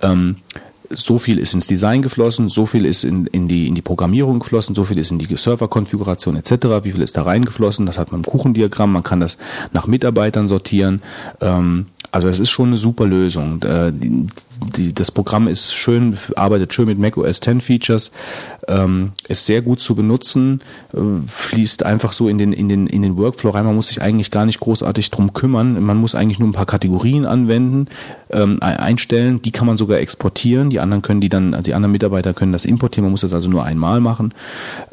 ähm, 0.02 0.36
so 0.94 1.18
viel 1.18 1.38
ist 1.38 1.54
ins 1.54 1.66
Design 1.66 2.02
geflossen, 2.02 2.48
so 2.48 2.66
viel 2.66 2.86
ist 2.86 3.04
in, 3.04 3.26
in, 3.26 3.48
die, 3.48 3.66
in 3.66 3.74
die 3.74 3.82
Programmierung 3.82 4.38
geflossen, 4.38 4.74
so 4.74 4.84
viel 4.84 4.98
ist 4.98 5.10
in 5.10 5.18
die 5.18 5.36
Serverkonfiguration 5.36 6.36
etc., 6.36 6.52
wie 6.82 6.92
viel 6.92 7.02
ist 7.02 7.16
da 7.16 7.22
reingeflossen, 7.22 7.86
das 7.86 7.98
hat 7.98 8.12
man 8.12 8.20
im 8.20 8.24
Kuchendiagramm, 8.24 8.92
man 8.92 9.02
kann 9.02 9.20
das 9.20 9.38
nach 9.72 9.86
Mitarbeitern 9.86 10.46
sortieren. 10.46 11.02
Ähm, 11.40 11.86
also 12.14 12.28
es 12.28 12.38
ist 12.38 12.50
schon 12.50 12.68
eine 12.68 12.76
super 12.76 13.06
Lösung. 13.06 13.60
Äh, 13.64 13.90
die, 13.92 14.26
die, 14.76 14.94
das 14.94 15.10
Programm 15.10 15.48
ist 15.48 15.74
schön, 15.74 16.16
arbeitet 16.36 16.72
schön 16.72 16.86
mit 16.86 16.96
Mac 16.96 17.16
OS 17.16 17.40
X 17.44 17.64
Features, 17.64 18.12
ähm, 18.68 19.12
ist 19.28 19.46
sehr 19.46 19.62
gut 19.62 19.80
zu 19.80 19.94
benutzen, 19.94 20.60
äh, 20.92 20.98
fließt 21.26 21.84
einfach 21.84 22.12
so 22.12 22.28
in 22.28 22.38
den, 22.38 22.52
in, 22.52 22.68
den, 22.68 22.86
in 22.86 23.02
den 23.02 23.16
Workflow 23.16 23.50
rein. 23.50 23.64
Man 23.64 23.74
muss 23.74 23.88
sich 23.88 24.02
eigentlich 24.02 24.30
gar 24.30 24.46
nicht 24.46 24.60
großartig 24.60 25.10
drum 25.10 25.32
kümmern. 25.32 25.82
Man 25.82 25.96
muss 25.96 26.14
eigentlich 26.14 26.38
nur 26.38 26.48
ein 26.48 26.52
paar 26.52 26.66
Kategorien 26.66 27.26
anwenden, 27.26 27.86
ähm, 28.30 28.58
einstellen. 28.60 29.42
Die 29.42 29.52
kann 29.52 29.66
man 29.66 29.76
sogar 29.76 29.98
exportieren. 29.98 30.70
Die 30.70 30.80
anderen 30.80 31.02
können 31.02 31.20
die 31.20 31.28
dann, 31.28 31.62
die 31.62 31.74
anderen 31.74 31.92
Mitarbeiter 31.92 32.34
können 32.34 32.52
das 32.52 32.64
importieren. 32.64 33.04
Man 33.04 33.12
muss 33.12 33.22
das 33.22 33.32
also 33.32 33.48
nur 33.48 33.64
einmal 33.64 34.00
machen. 34.00 34.32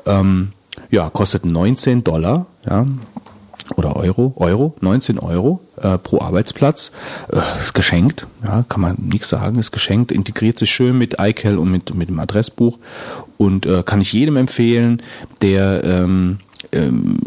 Ähm, 0.06 0.52
ja, 0.90 1.10
kostet 1.10 1.46
19 1.46 2.04
Dollar. 2.04 2.46
Ja, 2.66 2.86
oder 3.76 3.96
Euro, 3.96 4.34
Euro, 4.38 4.76
19 4.82 5.20
Euro 5.20 5.62
äh, 5.82 5.98
pro 5.98 6.22
Arbeitsplatz, 6.22 6.92
äh, 7.32 7.40
geschenkt, 7.74 8.28
ja, 8.44 8.64
kann 8.68 8.82
man 8.82 8.98
nichts 9.00 9.30
sagen, 9.30 9.60
ist 9.60 9.72
geschenkt, 9.72 10.12
integriert 10.12 10.58
sich 10.58 10.72
schön 10.72 10.98
mit 10.98 11.18
iCal 11.20 11.58
und 11.58 11.72
mit, 11.72 11.94
mit 11.96 12.10
dem 12.10 12.20
Adressbuch 12.20 12.80
und 13.38 13.66
äh, 13.66 13.84
kann 13.84 14.02
ich 14.02 14.14
jedem 14.14 14.38
empfehlen, 14.38 15.02
der 15.42 15.84
ähm, 15.84 16.38
ähm, 16.72 17.18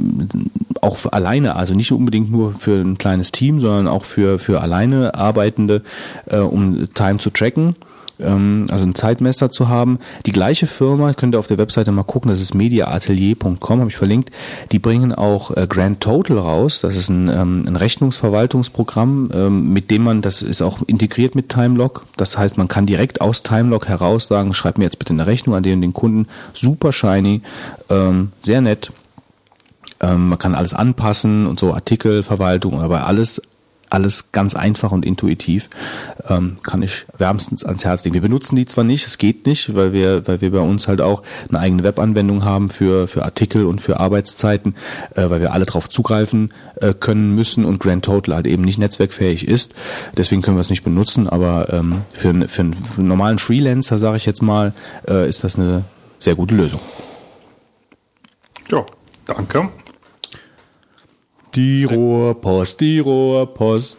auch 0.81 0.98
alleine, 1.12 1.56
also 1.56 1.74
nicht 1.74 1.92
unbedingt 1.92 2.31
nur 2.31 2.55
für 2.58 2.81
ein 2.81 2.98
kleines 2.98 3.32
Team, 3.32 3.60
sondern 3.60 3.89
auch 3.89 4.05
für, 4.05 4.39
für 4.39 4.60
alleine 4.60 5.14
Arbeitende, 5.14 5.82
äh, 6.26 6.39
um 6.39 6.92
Time 6.94 7.18
zu 7.18 7.31
tracken 7.31 7.74
ähm, 8.20 8.67
also 8.70 8.84
ein 8.84 8.94
Zeitmesser 8.94 9.51
zu 9.51 9.68
haben. 9.68 9.99
Die 10.26 10.33
gleiche 10.33 10.67
Firma, 10.67 11.12
könnt 11.15 11.34
ihr 11.34 11.39
auf 11.39 11.47
der 11.47 11.59
Webseite 11.59 11.93
mal 11.93 12.05
gucken, 12.05 12.31
das 12.31 12.41
ist 12.41 12.55
mediaatelier.com, 12.55 13.81
habe 13.81 13.91
ich 13.91 13.97
verlinkt, 13.97 14.31
die 14.73 14.78
bringen 14.78 15.12
auch 15.12 15.51
äh, 15.57 15.67
Grand 15.68 16.01
Total 16.01 16.39
raus, 16.39 16.81
das 16.81 16.97
ist 16.97 17.09
ein, 17.09 17.28
ähm, 17.28 17.65
ein 17.67 17.76
Rechnungsverwaltungsprogramm, 17.76 19.31
ähm, 19.33 19.73
mit 19.73 19.91
dem 19.91 20.05
man, 20.05 20.23
das 20.23 20.43
ist 20.43 20.62
auch 20.62 20.81
integriert 20.86 21.34
mit 21.34 21.49
Timelog, 21.49 22.07
das 22.17 22.39
heißt, 22.39 22.57
man 22.57 22.68
kann 22.68 22.86
direkt 22.86 23.20
aus 23.20 23.43
Timelog 23.43 23.89
heraus 23.89 24.26
sagen, 24.26 24.55
schreib 24.55 24.78
mir 24.78 24.84
jetzt 24.84 24.99
bitte 24.99 25.12
eine 25.12 25.26
Rechnung 25.26 25.57
an 25.57 25.62
den, 25.62 25.81
den 25.81 25.93
Kunden, 25.93 26.28
super 26.52 26.93
shiny, 26.93 27.43
sehr 28.41 28.60
nett, 28.60 28.93
man 30.01 30.39
kann 30.39 30.55
alles 30.55 30.75
anpassen 30.75 31.47
und 31.47 31.60
so 31.60 31.75
Artikelverwaltung, 31.75 32.81
aber 32.81 33.07
alles 33.07 33.41
alles 33.91 34.33
ganz 34.33 34.55
einfach 34.55 34.93
und 34.93 35.05
intuitiv. 35.05 35.69
Ähm, 36.29 36.57
kann 36.63 36.83
ich 36.83 37.07
wärmstens 37.17 37.65
ans 37.65 37.85
Herz 37.85 38.05
legen. 38.05 38.15
Wir 38.15 38.21
benutzen 38.21 38.57
die 38.57 38.67
zwar 38.67 38.85
nicht, 38.85 39.07
es 39.07 39.19
geht 39.19 39.47
nicht, 39.47 39.75
weil 39.75 39.93
wir, 39.93 40.27
weil 40.27 40.41
wir 40.41 40.51
bei 40.51 40.61
uns 40.61 40.89
halt 40.89 41.01
auch 41.01 41.23
eine 41.49 41.61
eigene 41.61 41.85
Webanwendung 41.85 42.45
haben 42.45 42.71
für, 42.71 43.07
für 43.07 43.25
Artikel 43.25 43.67
und 43.67 43.81
für 43.81 44.01
Arbeitszeiten, 44.01 44.75
äh, 45.15 45.29
weil 45.31 45.41
wir 45.41 45.53
alle 45.53 45.67
darauf 45.67 45.89
zugreifen 45.89 46.53
äh, 46.81 46.95
können 46.95 47.35
müssen 47.35 47.65
und 47.65 47.81
Grand 47.81 48.05
Total 48.05 48.35
halt 48.35 48.47
eben 48.47 48.63
nicht 48.63 48.79
netzwerkfähig 48.79 49.47
ist. 49.47 49.75
Deswegen 50.17 50.43
können 50.43 50.57
wir 50.57 50.63
es 50.63 50.71
nicht 50.71 50.85
benutzen, 50.85 51.29
aber 51.29 51.73
ähm, 51.73 52.03
für, 52.13 52.33
für 52.49 52.63
einen 52.63 52.77
normalen 52.97 53.39
Freelancer, 53.39 53.99
sage 53.99 54.17
ich 54.17 54.27
jetzt 54.27 54.43
mal, 54.43 54.73
äh, 55.09 55.29
ist 55.29 55.45
das 55.45 55.57
eine 55.57 55.85
sehr 56.19 56.35
gute 56.35 56.55
Lösung. 56.55 56.81
Ja, 58.71 58.85
danke. 59.27 59.69
Die 61.55 61.84
Rohrpost, 61.84 62.81
die 62.81 62.99
Rohrpost. 62.99 63.99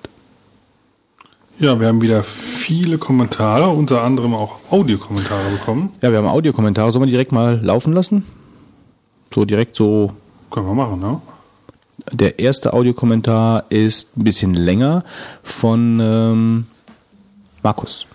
Ja, 1.57 1.79
wir 1.79 1.87
haben 1.87 2.01
wieder 2.01 2.21
viele 2.23 2.97
Kommentare, 2.97 3.69
unter 3.69 4.01
anderem 4.01 4.33
auch 4.33 4.59
Audiokommentare 4.71 5.51
bekommen. 5.51 5.93
Ja, 6.01 6.11
wir 6.11 6.17
haben 6.17 6.27
Audiokommentare. 6.27 6.91
Sollen 6.91 7.05
wir 7.05 7.11
direkt 7.11 7.31
mal 7.31 7.61
laufen 7.63 7.93
lassen? 7.93 8.25
So 9.33 9.45
direkt 9.45 9.77
so. 9.77 10.11
Können 10.51 10.67
wir 10.67 10.73
machen, 10.73 10.99
ne? 10.99 11.21
Der 12.11 12.39
erste 12.39 12.73
Audiokommentar 12.73 13.65
ist 13.69 14.17
ein 14.17 14.25
bisschen 14.25 14.53
länger 14.53 15.05
von 15.41 15.99
ähm, 16.01 16.67
Markus. 17.63 18.05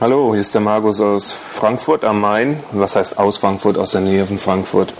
Hallo, 0.00 0.32
hier 0.32 0.40
ist 0.40 0.54
der 0.54 0.60
Markus 0.60 1.00
aus 1.00 1.32
Frankfurt 1.32 2.04
am 2.04 2.20
Main. 2.20 2.58
Was 2.72 2.96
heißt 2.96 3.18
aus 3.18 3.38
Frankfurt? 3.38 3.78
Aus 3.78 3.92
der 3.92 4.00
Nähe 4.00 4.26
von 4.26 4.38
Frankfurt. 4.38 4.92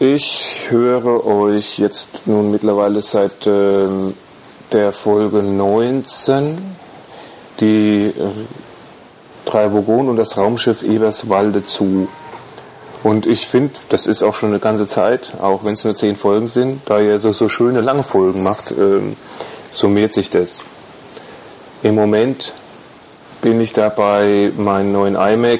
Ich 0.00 0.66
höre 0.68 1.26
euch 1.26 1.80
jetzt 1.80 2.26
nun 2.26 2.52
mittlerweile 2.52 3.02
seit 3.02 3.48
äh, 3.48 3.88
der 4.70 4.92
Folge 4.92 5.42
19, 5.42 6.56
die 7.58 8.04
äh, 8.04 8.12
drei 9.44 9.66
Bogon 9.66 10.08
und 10.08 10.16
das 10.16 10.36
Raumschiff 10.36 10.84
Eberswalde 10.84 11.66
zu. 11.66 12.06
Und 13.02 13.26
ich 13.26 13.48
finde, 13.48 13.74
das 13.88 14.06
ist 14.06 14.22
auch 14.22 14.34
schon 14.34 14.50
eine 14.50 14.60
ganze 14.60 14.86
Zeit, 14.86 15.32
auch 15.42 15.64
wenn 15.64 15.72
es 15.72 15.82
nur 15.82 15.96
zehn 15.96 16.14
Folgen 16.14 16.46
sind, 16.46 16.82
da 16.86 17.00
ihr 17.00 17.18
so, 17.18 17.32
so 17.32 17.48
schöne 17.48 17.80
lange 17.80 18.04
Folgen 18.04 18.44
macht, 18.44 18.70
äh, 18.70 19.00
summiert 19.72 20.14
sich 20.14 20.30
das. 20.30 20.62
Im 21.82 21.96
Moment 21.96 22.54
bin 23.42 23.60
ich 23.60 23.72
dabei, 23.72 24.52
meinen 24.56 24.92
neuen 24.92 25.16
iMac 25.16 25.58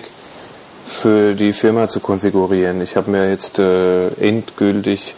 für 0.89 1.34
die 1.34 1.52
Firma 1.52 1.86
zu 1.89 2.00
konfigurieren. 2.00 2.81
Ich 2.81 2.97
habe 2.97 3.10
mir 3.10 3.28
jetzt 3.31 3.58
äh, 3.58 4.08
endgültig 4.15 5.15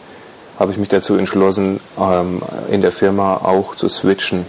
habe 0.58 0.72
ich 0.72 0.78
mich 0.78 0.90
dazu 0.90 1.16
entschlossen, 1.16 1.80
ähm, 1.98 2.42
in 2.70 2.82
der 2.82 2.92
Firma 2.92 3.36
auch 3.36 3.76
zu 3.76 3.88
switchen. 3.88 4.44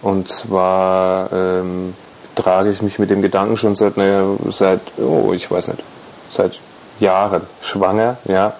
Und 0.00 0.30
zwar 0.30 1.30
ähm, 1.32 1.94
trage 2.34 2.70
ich 2.70 2.80
mich 2.80 2.98
mit 2.98 3.10
dem 3.10 3.20
Gedanken 3.20 3.58
schon 3.58 3.76
seit, 3.76 3.98
naja, 3.98 4.24
seit, 4.50 4.80
oh, 4.96 5.32
ich 5.34 5.50
weiß 5.50 5.68
nicht, 5.68 5.82
seit 6.30 6.58
Jahren 6.98 7.42
schwanger, 7.60 8.16
ja. 8.24 8.54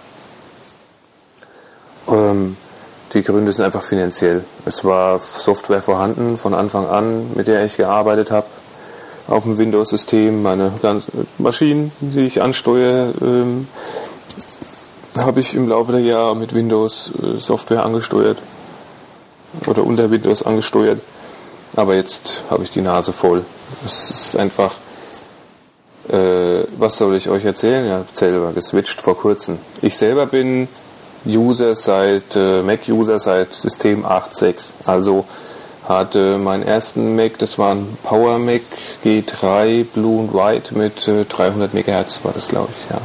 Ähm, 2.09 2.57
die 3.15 3.23
Gründe 3.23 3.53
sind 3.53 3.65
einfach 3.65 3.85
finanziell. 3.85 4.45
Es 4.67 4.85
war 4.85 5.21
Software 5.21 5.83
vorhanden 5.83 6.37
von 6.37 6.53
Anfang 6.53 6.87
an, 6.87 7.31
mit 7.35 7.47
der 7.47 7.65
ich 7.65 7.77
gearbeitet 7.77 8.31
habe 8.31 8.47
auf 9.29 9.45
dem 9.45 9.59
Windows-System. 9.59 10.43
Meine 10.43 10.73
ganzen 10.83 11.27
Maschinen, 11.39 11.93
die 12.01 12.27
ich 12.27 12.43
ansteuere, 12.43 13.13
ähm, 13.21 13.69
habe 15.17 15.41
ich 15.41 15.55
im 15.55 15.69
Laufe 15.69 15.93
der 15.93 16.03
Jahre 16.03 16.37
mit 16.37 16.55
Windows-Software 16.55 17.79
äh, 17.79 17.83
angesteuert 17.83 18.39
oder 19.67 19.85
unter 19.85 20.11
Windows 20.11 20.43
angesteuert. 20.43 21.01
Aber 21.75 21.95
jetzt 21.95 22.43
habe 22.51 22.65
ich 22.65 22.71
die 22.71 22.81
Nase 22.81 23.13
voll. 23.13 23.45
Es 23.85 24.11
ist 24.11 24.37
einfach, 24.37 24.75
äh, 26.09 26.65
was 26.79 26.97
soll 26.97 27.17
ich 27.17 27.29
euch 27.29 27.45
erzählen? 27.45 27.87
Ich 27.87 27.93
habe 27.93 28.05
selber 28.13 28.53
geswitcht 28.53 29.01
vor 29.01 29.17
kurzem. 29.17 29.59
Ich 29.83 29.97
selber 29.97 30.27
bin 30.27 30.69
User 31.27 31.75
seit, 31.75 32.37
äh, 32.37 32.63
Mac-User 32.63 33.19
seit 33.19 33.53
System 33.55 34.05
8.6. 34.05 34.73
Also 34.85 35.25
hatte 35.87 36.39
meinen 36.39 36.63
ersten 36.63 37.17
Mac, 37.17 37.39
das 37.39 37.59
war 37.59 37.73
ein 37.73 37.97
Power 38.03 38.39
Mac 38.39 38.63
G3 39.05 39.85
Blue 39.85 40.21
and 40.21 40.35
White 40.35 40.77
mit 40.77 41.07
äh, 41.09 41.25
300 41.25 41.75
MHz 41.75 42.21
war 42.25 42.33
das 42.33 42.49
glaube 42.49 42.69
ich, 42.71 42.91
ja. 42.91 43.01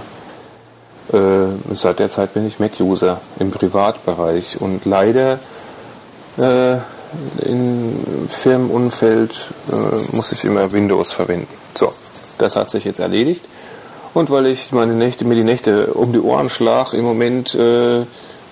Äh, 1.17 1.75
seit 1.75 1.99
der 1.99 2.09
Zeit 2.09 2.33
bin 2.33 2.47
ich 2.47 2.59
Mac-User 2.59 3.19
im 3.39 3.51
Privatbereich 3.51 4.61
und 4.61 4.85
leider 4.85 5.39
äh, 6.37 6.77
im 7.45 8.27
Firmenumfeld 8.29 9.31
äh, 9.69 10.15
muss 10.15 10.31
ich 10.31 10.45
immer 10.45 10.71
Windows 10.71 11.11
verwenden. 11.11 11.47
So, 11.75 11.91
das 12.37 12.55
hat 12.55 12.69
sich 12.69 12.85
jetzt 12.85 12.99
erledigt 12.99 13.43
Und 14.13 14.29
weil 14.29 14.47
ich 14.47 14.71
meine 14.71 14.93
Nächte, 14.93 15.25
mir 15.25 15.35
die 15.35 15.43
Nächte 15.43 15.93
um 15.93 16.11
die 16.11 16.19
Ohren 16.19 16.49
schlag, 16.49 16.93
im 16.93 17.05
Moment 17.05 17.55
äh, 17.55 18.01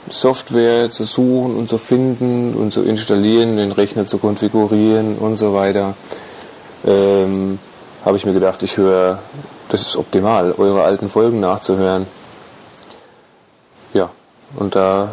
Software 0.09 0.91
zu 0.91 1.03
suchen 1.03 1.55
und 1.55 1.69
zu 1.69 1.77
finden 1.77 2.55
und 2.55 2.73
zu 2.73 2.81
installieren, 2.81 3.57
den 3.57 3.71
Rechner 3.71 4.05
zu 4.05 4.17
konfigurieren 4.17 5.17
und 5.17 5.37
so 5.37 5.53
weiter, 5.53 5.93
ähm, 6.85 7.59
habe 8.03 8.17
ich 8.17 8.25
mir 8.25 8.33
gedacht, 8.33 8.63
ich 8.63 8.77
höre, 8.77 9.19
das 9.69 9.81
ist 9.81 9.95
optimal, 9.95 10.53
eure 10.57 10.83
alten 10.83 11.09
Folgen 11.09 11.39
nachzuhören. 11.39 12.07
Ja, 13.93 14.09
und 14.55 14.75
da 14.75 15.09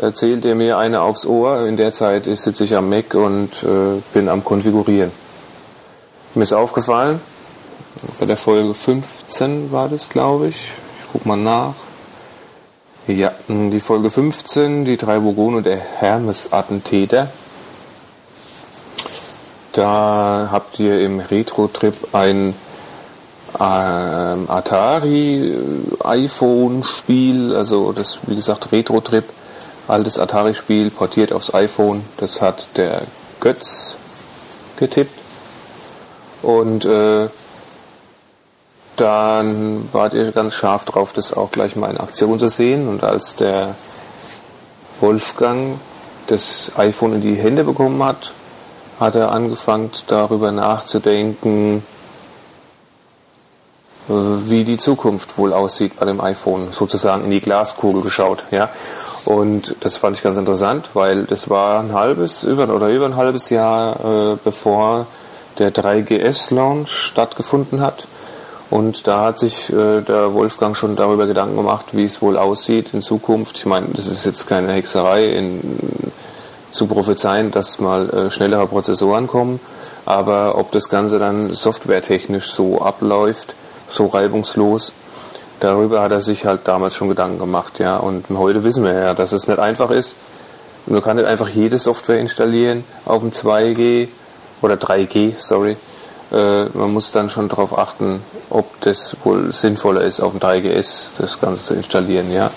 erzählt 0.00 0.44
er 0.44 0.54
mir 0.54 0.78
eine 0.78 1.02
aufs 1.02 1.26
Ohr. 1.26 1.66
In 1.66 1.76
der 1.76 1.92
Zeit 1.92 2.24
sitze 2.24 2.64
ich 2.64 2.76
am 2.76 2.88
Mac 2.88 3.14
und 3.14 3.62
äh, 3.62 4.00
bin 4.12 4.28
am 4.28 4.44
Konfigurieren. 4.44 5.12
Mir 6.34 6.42
ist 6.42 6.52
aufgefallen, 6.52 7.20
bei 8.20 8.26
der 8.26 8.36
Folge 8.36 8.74
15 8.74 9.72
war 9.72 9.88
das, 9.88 10.08
glaube 10.08 10.48
ich. 10.48 10.56
Ich 10.56 11.06
guck 11.12 11.26
mal 11.26 11.36
nach. 11.36 11.74
Ja, 13.08 13.32
die 13.48 13.80
Folge 13.80 14.10
15, 14.10 14.84
die 14.84 14.98
drei 14.98 15.22
und 15.22 15.62
der 15.62 15.78
Hermes-Attentäter. 15.78 17.30
Da 19.72 20.50
habt 20.52 20.78
ihr 20.78 21.00
im 21.00 21.18
Retro-Trip 21.18 21.94
ein 22.12 22.54
ähm, 23.58 24.50
Atari 24.50 25.54
äh, 25.54 26.04
iPhone-Spiel, 26.04 27.56
also 27.56 27.92
das, 27.92 28.18
wie 28.26 28.34
gesagt, 28.34 28.72
Retro-Trip, 28.72 29.24
altes 29.88 30.18
Atari-Spiel, 30.18 30.90
portiert 30.90 31.32
aufs 31.32 31.54
iPhone. 31.54 32.04
Das 32.18 32.42
hat 32.42 32.76
der 32.76 33.00
Götz 33.40 33.96
getippt. 34.76 35.18
Und 36.42 36.84
äh, 36.84 37.28
dann 39.00 39.88
wart 39.92 40.14
ihr 40.14 40.32
ganz 40.32 40.54
scharf 40.54 40.84
drauf, 40.84 41.12
das 41.12 41.34
auch 41.34 41.50
gleich 41.50 41.76
mal 41.76 41.90
in 41.90 41.98
Aktion 41.98 42.38
zu 42.38 42.48
sehen. 42.48 42.88
Und 42.88 43.04
als 43.04 43.36
der 43.36 43.74
Wolfgang 45.00 45.78
das 46.26 46.72
iPhone 46.76 47.14
in 47.14 47.20
die 47.20 47.34
Hände 47.34 47.64
bekommen 47.64 48.02
hat, 48.02 48.32
hat 49.00 49.14
er 49.14 49.32
angefangen 49.32 49.90
darüber 50.08 50.52
nachzudenken, 50.52 51.82
äh, 54.08 54.12
wie 54.12 54.64
die 54.64 54.78
Zukunft 54.78 55.38
wohl 55.38 55.52
aussieht 55.52 55.98
bei 55.98 56.06
dem 56.06 56.20
iPhone, 56.20 56.72
sozusagen 56.72 57.24
in 57.24 57.30
die 57.30 57.40
Glaskugel 57.40 58.02
geschaut. 58.02 58.44
Ja? 58.50 58.70
Und 59.24 59.76
das 59.80 59.96
fand 59.96 60.16
ich 60.16 60.22
ganz 60.22 60.36
interessant, 60.36 60.90
weil 60.94 61.24
das 61.24 61.50
war 61.50 61.80
ein 61.80 61.92
halbes 61.92 62.44
über 62.44 62.68
oder 62.68 62.88
über 62.88 63.06
ein 63.06 63.16
halbes 63.16 63.50
Jahr 63.50 64.32
äh, 64.32 64.36
bevor 64.42 65.06
der 65.58 65.72
3GS-Launch 65.72 66.88
stattgefunden 66.90 67.80
hat. 67.80 68.06
Und 68.70 69.06
da 69.06 69.24
hat 69.26 69.38
sich 69.38 69.72
äh, 69.72 70.02
der 70.02 70.34
Wolfgang 70.34 70.76
schon 70.76 70.94
darüber 70.94 71.26
Gedanken 71.26 71.56
gemacht, 71.56 71.86
wie 71.92 72.04
es 72.04 72.20
wohl 72.20 72.36
aussieht 72.36 72.92
in 72.92 73.00
Zukunft. 73.00 73.56
Ich 73.58 73.66
meine, 73.66 73.86
das 73.94 74.06
ist 74.06 74.26
jetzt 74.26 74.46
keine 74.46 74.72
Hexerei 74.72 75.26
in, 75.30 75.60
zu 76.70 76.86
prophezeien, 76.86 77.50
dass 77.50 77.78
mal 77.78 78.10
äh, 78.10 78.30
schnellere 78.30 78.66
Prozessoren 78.66 79.26
kommen. 79.26 79.58
Aber 80.04 80.58
ob 80.58 80.70
das 80.72 80.90
Ganze 80.90 81.18
dann 81.18 81.54
softwaretechnisch 81.54 82.50
so 82.50 82.82
abläuft, 82.82 83.54
so 83.88 84.06
reibungslos, 84.06 84.92
darüber 85.60 86.02
hat 86.02 86.12
er 86.12 86.20
sich 86.20 86.44
halt 86.44 86.60
damals 86.64 86.94
schon 86.94 87.08
Gedanken 87.08 87.38
gemacht. 87.38 87.78
Ja. 87.78 87.96
Und 87.96 88.26
heute 88.30 88.64
wissen 88.64 88.84
wir 88.84 88.92
ja, 88.92 89.14
dass 89.14 89.32
es 89.32 89.48
nicht 89.48 89.58
einfach 89.58 89.90
ist. 89.90 90.14
Man 90.86 91.02
kann 91.02 91.16
nicht 91.16 91.26
einfach 91.26 91.48
jede 91.48 91.78
Software 91.78 92.20
installieren 92.20 92.84
auf 93.06 93.22
dem 93.22 93.30
2G 93.30 94.08
oder 94.60 94.74
3G, 94.74 95.32
sorry 95.38 95.76
man 96.30 96.92
muss 96.92 97.10
dann 97.10 97.30
schon 97.30 97.48
darauf 97.48 97.78
achten, 97.78 98.20
ob 98.50 98.80
das 98.82 99.16
wohl 99.24 99.52
sinnvoller 99.52 100.02
ist, 100.02 100.20
auf 100.20 100.32
dem 100.32 100.40
3GS 100.40 101.12
das 101.18 101.40
Ganze 101.40 101.64
zu 101.64 101.74
installieren, 101.74 102.30
ja. 102.30 102.50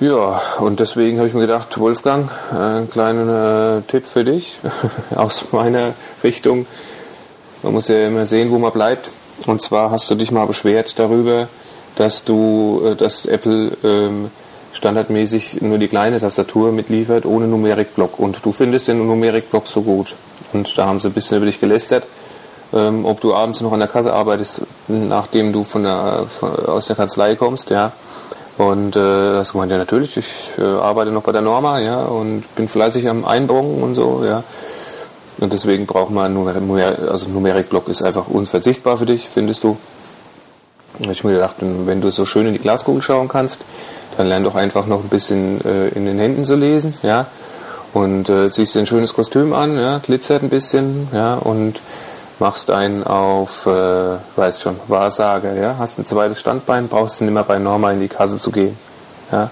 Ja, 0.00 0.40
und 0.60 0.80
deswegen 0.80 1.18
habe 1.18 1.28
ich 1.28 1.34
mir 1.34 1.42
gedacht, 1.42 1.78
Wolfgang, 1.78 2.30
ein 2.58 2.88
kleiner 2.88 3.80
äh, 3.80 3.82
Tipp 3.82 4.06
für 4.06 4.24
dich 4.24 4.58
aus 5.14 5.52
meiner 5.52 5.92
Richtung. 6.24 6.64
Man 7.62 7.74
muss 7.74 7.88
ja 7.88 8.06
immer 8.06 8.24
sehen, 8.24 8.50
wo 8.50 8.58
man 8.58 8.72
bleibt. 8.72 9.10
Und 9.44 9.60
zwar 9.60 9.90
hast 9.90 10.10
du 10.10 10.14
dich 10.14 10.30
mal 10.30 10.46
beschwert 10.46 10.98
darüber, 10.98 11.48
dass 11.96 12.24
du, 12.24 12.80
äh, 12.82 12.96
dass 12.96 13.26
Apple 13.26 13.72
ähm, 13.84 14.30
standardmäßig 14.72 15.60
nur 15.60 15.76
die 15.76 15.88
kleine 15.88 16.18
Tastatur 16.18 16.72
mitliefert, 16.72 17.26
ohne 17.26 17.46
Numerikblock. 17.46 18.18
Und 18.18 18.38
du 18.42 18.52
findest 18.52 18.88
den 18.88 19.06
Numerikblock 19.06 19.66
so 19.66 19.82
gut. 19.82 20.14
Und 20.52 20.76
da 20.76 20.86
haben 20.86 21.00
sie 21.00 21.08
ein 21.08 21.12
bisschen 21.12 21.36
über 21.36 21.46
dich 21.46 21.60
gelästert, 21.60 22.04
ähm, 22.72 23.04
ob 23.04 23.20
du 23.20 23.34
abends 23.34 23.60
noch 23.60 23.72
an 23.72 23.80
der 23.80 23.88
Kasse 23.88 24.12
arbeitest, 24.12 24.62
nachdem 24.88 25.52
du 25.52 25.64
von 25.64 25.82
der, 25.82 26.24
von, 26.28 26.54
aus 26.66 26.86
der 26.86 26.96
Kanzlei 26.96 27.36
kommst, 27.36 27.70
ja. 27.70 27.92
Und 28.58 28.94
äh, 28.94 29.36
hast 29.36 29.52
gemeint, 29.52 29.72
ja 29.72 29.78
natürlich, 29.78 30.16
ich 30.16 30.50
äh, 30.58 30.62
arbeite 30.62 31.10
noch 31.10 31.22
bei 31.22 31.32
der 31.32 31.40
Norma, 31.40 31.80
ja, 31.80 32.04
und 32.04 32.42
bin 32.56 32.68
fleißig 32.68 33.08
am 33.08 33.24
Einbrocken 33.24 33.82
und 33.82 33.94
so, 33.94 34.22
ja. 34.24 34.42
Und 35.38 35.52
deswegen 35.52 35.86
braucht 35.86 36.10
man 36.10 36.34
Numer 36.34 36.54
also 37.10 37.30
Numerikblock 37.30 37.88
ist 37.88 38.02
einfach 38.02 38.28
unverzichtbar 38.28 38.98
für 38.98 39.06
dich, 39.06 39.26
findest 39.28 39.64
du. 39.64 39.78
Und 40.98 41.10
ich 41.10 41.24
mir 41.24 41.32
gedacht, 41.32 41.56
wenn 41.60 42.02
du 42.02 42.10
so 42.10 42.26
schön 42.26 42.46
in 42.46 42.52
die 42.52 42.58
Glaskugel 42.58 43.00
schauen 43.00 43.28
kannst, 43.28 43.60
dann 44.18 44.28
lern 44.28 44.44
doch 44.44 44.54
einfach 44.54 44.86
noch 44.86 45.02
ein 45.02 45.08
bisschen 45.08 45.64
äh, 45.64 45.88
in 45.88 46.04
den 46.04 46.18
Händen 46.18 46.44
zu 46.44 46.56
lesen, 46.56 46.94
ja 47.02 47.26
und 47.92 48.28
äh, 48.28 48.50
ziehst 48.50 48.74
dir 48.74 48.80
ein 48.80 48.86
schönes 48.86 49.14
Kostüm 49.14 49.52
an, 49.52 49.76
ja, 49.76 49.98
glitzert 49.98 50.42
ein 50.42 50.48
bisschen, 50.48 51.08
ja, 51.12 51.34
und 51.34 51.80
machst 52.38 52.70
einen 52.70 53.04
auf, 53.04 53.66
äh, 53.66 54.16
weiß 54.36 54.62
schon, 54.62 54.76
Wahrsager, 54.88 55.54
ja, 55.54 55.76
hast 55.78 55.98
ein 55.98 56.06
zweites 56.06 56.40
Standbein, 56.40 56.88
brauchst 56.88 57.20
du 57.20 57.24
nicht 57.24 57.34
mehr 57.34 57.42
bei 57.42 57.58
Norma 57.58 57.92
in 57.92 58.00
die 58.00 58.08
Kasse 58.08 58.38
zu 58.38 58.50
gehen, 58.50 58.76
ja. 59.32 59.50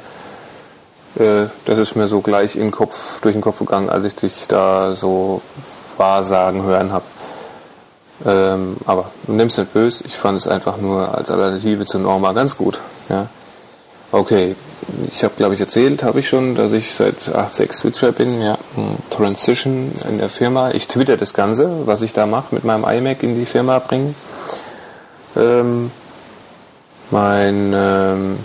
Äh, 1.17 1.47
das 1.65 1.79
ist 1.79 1.97
mir 1.97 2.07
so 2.07 2.21
gleich 2.21 2.57
in 2.57 2.71
Kopf, 2.71 3.21
durch 3.21 3.35
den 3.35 3.43
Kopf 3.43 3.59
gegangen, 3.59 3.91
als 3.91 4.05
ich 4.05 4.15
dich 4.17 4.47
da 4.47 4.95
so 4.95 5.43
Wahrsagen 5.97 6.63
hören 6.63 6.93
habe. 6.93 7.05
Ähm, 8.27 8.77
aber 8.85 9.11
es 9.51 9.59
nicht 9.59 9.73
böse, 9.73 10.05
ich 10.07 10.17
fand 10.17 10.39
es 10.39 10.49
einfach 10.49 10.77
nur 10.77 11.17
als 11.17 11.31
Alternative 11.31 11.87
zu 11.87 11.99
Norma 11.99 12.33
ganz 12.33 12.57
gut, 12.57 12.79
ja. 13.09 13.27
Okay, 14.11 14.57
ich 15.13 15.23
habe, 15.23 15.35
glaube 15.37 15.55
ich, 15.55 15.61
erzählt, 15.61 16.03
habe 16.03 16.21
ich 16.21 16.29
schon, 16.29 16.55
dass 16.55 16.73
ich 16.73 16.95
seit 16.95 17.17
8.6 17.17 17.73
Switcher 17.73 18.13
bin, 18.13 18.41
ja, 18.41 18.57
Transition 19.11 19.93
in 20.09 20.19
der 20.19 20.31
Firma. 20.31 20.71
Ich 20.71 20.89
twitter 20.89 21.17
das 21.17 21.35
Ganze, 21.35 21.87
was 21.87 22.01
ich 22.03 22.15
da 22.15 22.27
mache, 22.27 22.55
mit 22.55 22.65
meinem 22.65 22.85
iMac 22.85 23.23
in 23.23 23.39
die 23.39 23.45
Firma 23.45 23.79
bringen. 23.81 24.15
Ähm, 25.37 25.91
mein 27.11 27.73
ähm, 27.75 28.39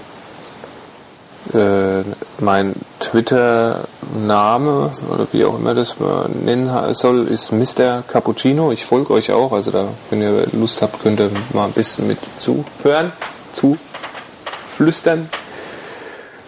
äh, 1.54 2.04
mein 2.40 2.74
Twitter-Name 3.00 4.92
oder 5.12 5.28
wie 5.32 5.46
auch 5.46 5.58
immer 5.58 5.74
das 5.74 6.00
man 6.00 6.32
nennen 6.46 6.70
soll, 6.94 7.28
ist 7.28 7.52
Mr. 7.52 8.04
Cappuccino. 8.08 8.72
Ich 8.72 8.86
folge 8.86 9.14
euch 9.14 9.32
auch, 9.32 9.52
also 9.52 9.72
da, 9.72 9.88
wenn 10.10 10.22
ihr 10.22 10.48
Lust 10.54 10.82
habt, 10.82 11.04
könnt 11.04 11.20
ihr 11.20 11.30
mal 11.54 11.66
ein 11.66 11.74
bisschen 11.74 12.08
mit 12.08 12.18
zuhören, 12.40 13.12
zuflüstern. 13.54 15.30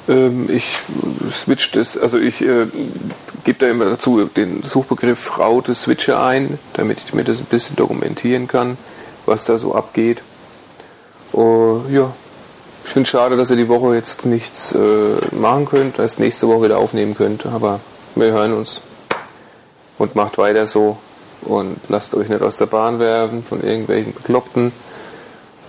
Ähm, 0.08 0.50
ich 0.50 0.78
switch 1.32 1.72
das, 1.72 1.98
also 1.98 2.18
ich 2.18 2.42
äh, 2.42 2.68
gebe 3.44 3.60
da 3.60 3.68
immer 3.68 3.86
dazu 3.86 4.26
den 4.26 4.64
Suchbegriff 4.64 5.38
Raute 5.40 5.74
Switcher 5.76 6.24
ein, 6.24 6.60
damit 6.74 7.00
ich 7.06 7.14
mir 7.14 7.24
das 7.24 7.40
ein 7.40 7.46
bisschen 7.46 7.76
dokumentieren 7.76 8.48
kann, 8.48 8.78
was 9.26 9.46
da 9.46 9.58
so 9.58 9.74
abgeht. 9.76 10.22
Uh, 11.34 11.82
ja, 11.90 12.12
ich 12.84 12.92
finde 12.92 13.08
es 13.08 13.10
schade, 13.10 13.36
dass 13.36 13.50
ihr 13.50 13.58
die 13.58 13.68
Woche 13.68 13.96
jetzt 13.96 14.26
nichts 14.26 14.74
äh, 14.74 15.16
machen 15.32 15.66
könnt, 15.66 16.00
erst 16.00 16.20
nächste 16.20 16.48
Woche 16.48 16.66
wieder 16.66 16.78
aufnehmen 16.78 17.16
könnt, 17.16 17.46
aber 17.46 17.80
wir 18.16 18.32
hören 18.32 18.54
uns 18.54 18.82
und 19.98 20.16
macht 20.16 20.38
weiter 20.38 20.68
so 20.68 20.98
und 21.42 21.78
lasst 21.90 22.14
euch 22.16 22.30
nicht 22.30 22.42
aus 22.42 22.58
der 22.58 22.68
Bahn 22.68 23.00
werfen 23.00 23.44
von 23.44 23.64
irgendwelchen 23.64 24.14
Bekloppten. 24.14 24.72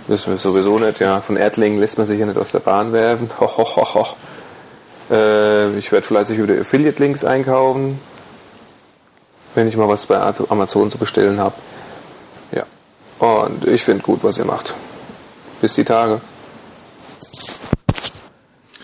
Wissen 0.09 0.33
wir 0.33 0.39
sowieso 0.39 0.79
nicht, 0.79 1.01
ja. 1.01 1.21
Von 1.21 1.37
Erdlingen 1.37 1.81
lässt 1.81 1.99
man 1.99 2.07
sich 2.07 2.19
ja 2.19 2.27
nicht 2.27 2.39
aus 2.39 2.53
der 2.53 2.61
Bahn 2.61 2.93
werfen. 2.93 3.29
Ho, 3.41 3.47
ho, 3.47 3.65
ho, 3.65 3.95
ho. 3.95 4.07
Äh, 5.11 5.77
ich 5.79 5.91
werde 5.93 6.07
fleißig 6.07 6.41
wieder 6.41 6.61
Affiliate-Links 6.61 7.25
einkaufen, 7.25 7.99
wenn 9.55 9.69
ich 9.69 9.77
mal 9.77 9.89
was 9.89 10.07
bei 10.07 10.21
Amazon 10.49 10.91
zu 10.91 10.99
bestellen 10.99 11.41
habe. 11.41 11.55
Ja. 12.53 12.65
Und 13.19 13.67
ich 13.67 13.83
finde 13.83 14.03
gut, 14.03 14.23
was 14.23 14.39
ihr 14.39 14.45
macht. 14.45 14.75
Bis 15.61 15.75
die 15.75 15.85
Tage. 15.85 16.21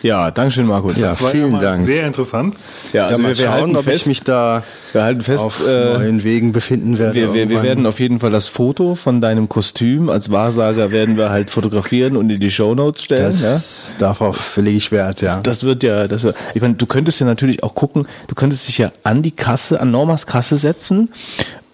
Ja, 0.03 0.33
Dankeschön, 0.33 0.67
Markus. 0.67 0.97
Ja, 0.97 1.15
vielen 1.15 1.61
Dank. 1.61 1.85
Sehr 1.85 2.07
interessant. 2.07 2.57
Ja, 2.93 3.07
also 3.07 3.23
ja, 3.23 3.29
wir, 3.29 3.39
wir 3.39 3.47
schauen, 3.47 3.77
ob 3.77 3.85
fest, 3.85 3.97
ich 4.03 4.07
mich 4.07 4.25
da 4.25 4.65
wir 4.93 5.03
halten 5.03 5.23
fest, 5.23 5.43
auf 5.43 5.67
äh, 5.67 5.95
neuen 5.95 6.25
Wegen 6.25 6.53
befinden 6.53 6.99
werde. 6.99 7.15
wir, 7.15 7.35
wir, 7.35 7.49
wir 7.49 7.63
werden 7.63 7.87
auf 7.87 8.01
jeden 8.01 8.21
Fall 8.21 8.31
das 8.31 8.49
Foto 8.49 8.95
von 8.95 9.21
deinem 9.21 9.49
Kostüm 9.49 10.11
als 10.11 10.31
Wahrsager 10.31 10.93
werden 10.93 11.17
wir 11.17 11.31
halt 11.31 11.51
fotografieren 11.51 12.17
und 12.17 12.31
in 12.31 12.41
die 12.41 12.51
Shownotes 12.51 13.05
stellen. 13.05 13.33
ja? 13.33 13.53
das, 13.53 13.97
Darauf 13.99 14.57
lege 14.57 14.77
ich 14.77 14.93
Wert, 14.93 15.23
ja. 15.23 15.41
Das 15.41 15.65
wird 15.65 15.83
ja, 15.83 16.09
das 16.09 16.23
wird, 16.23 16.37
ich 16.55 16.63
meine, 16.63 16.75
du 16.75 16.87
könntest 16.87 17.21
ja 17.21 17.27
natürlich 17.27 17.63
auch 17.63 17.75
gucken, 17.75 18.07
du 18.29 18.35
könntest 18.35 18.69
dich 18.69 18.79
ja 18.79 18.93
an 19.03 19.23
die 19.23 19.31
Kasse, 19.33 19.81
an 19.81 19.91
Normas 19.91 20.27
Kasse 20.27 20.57
setzen 20.59 21.11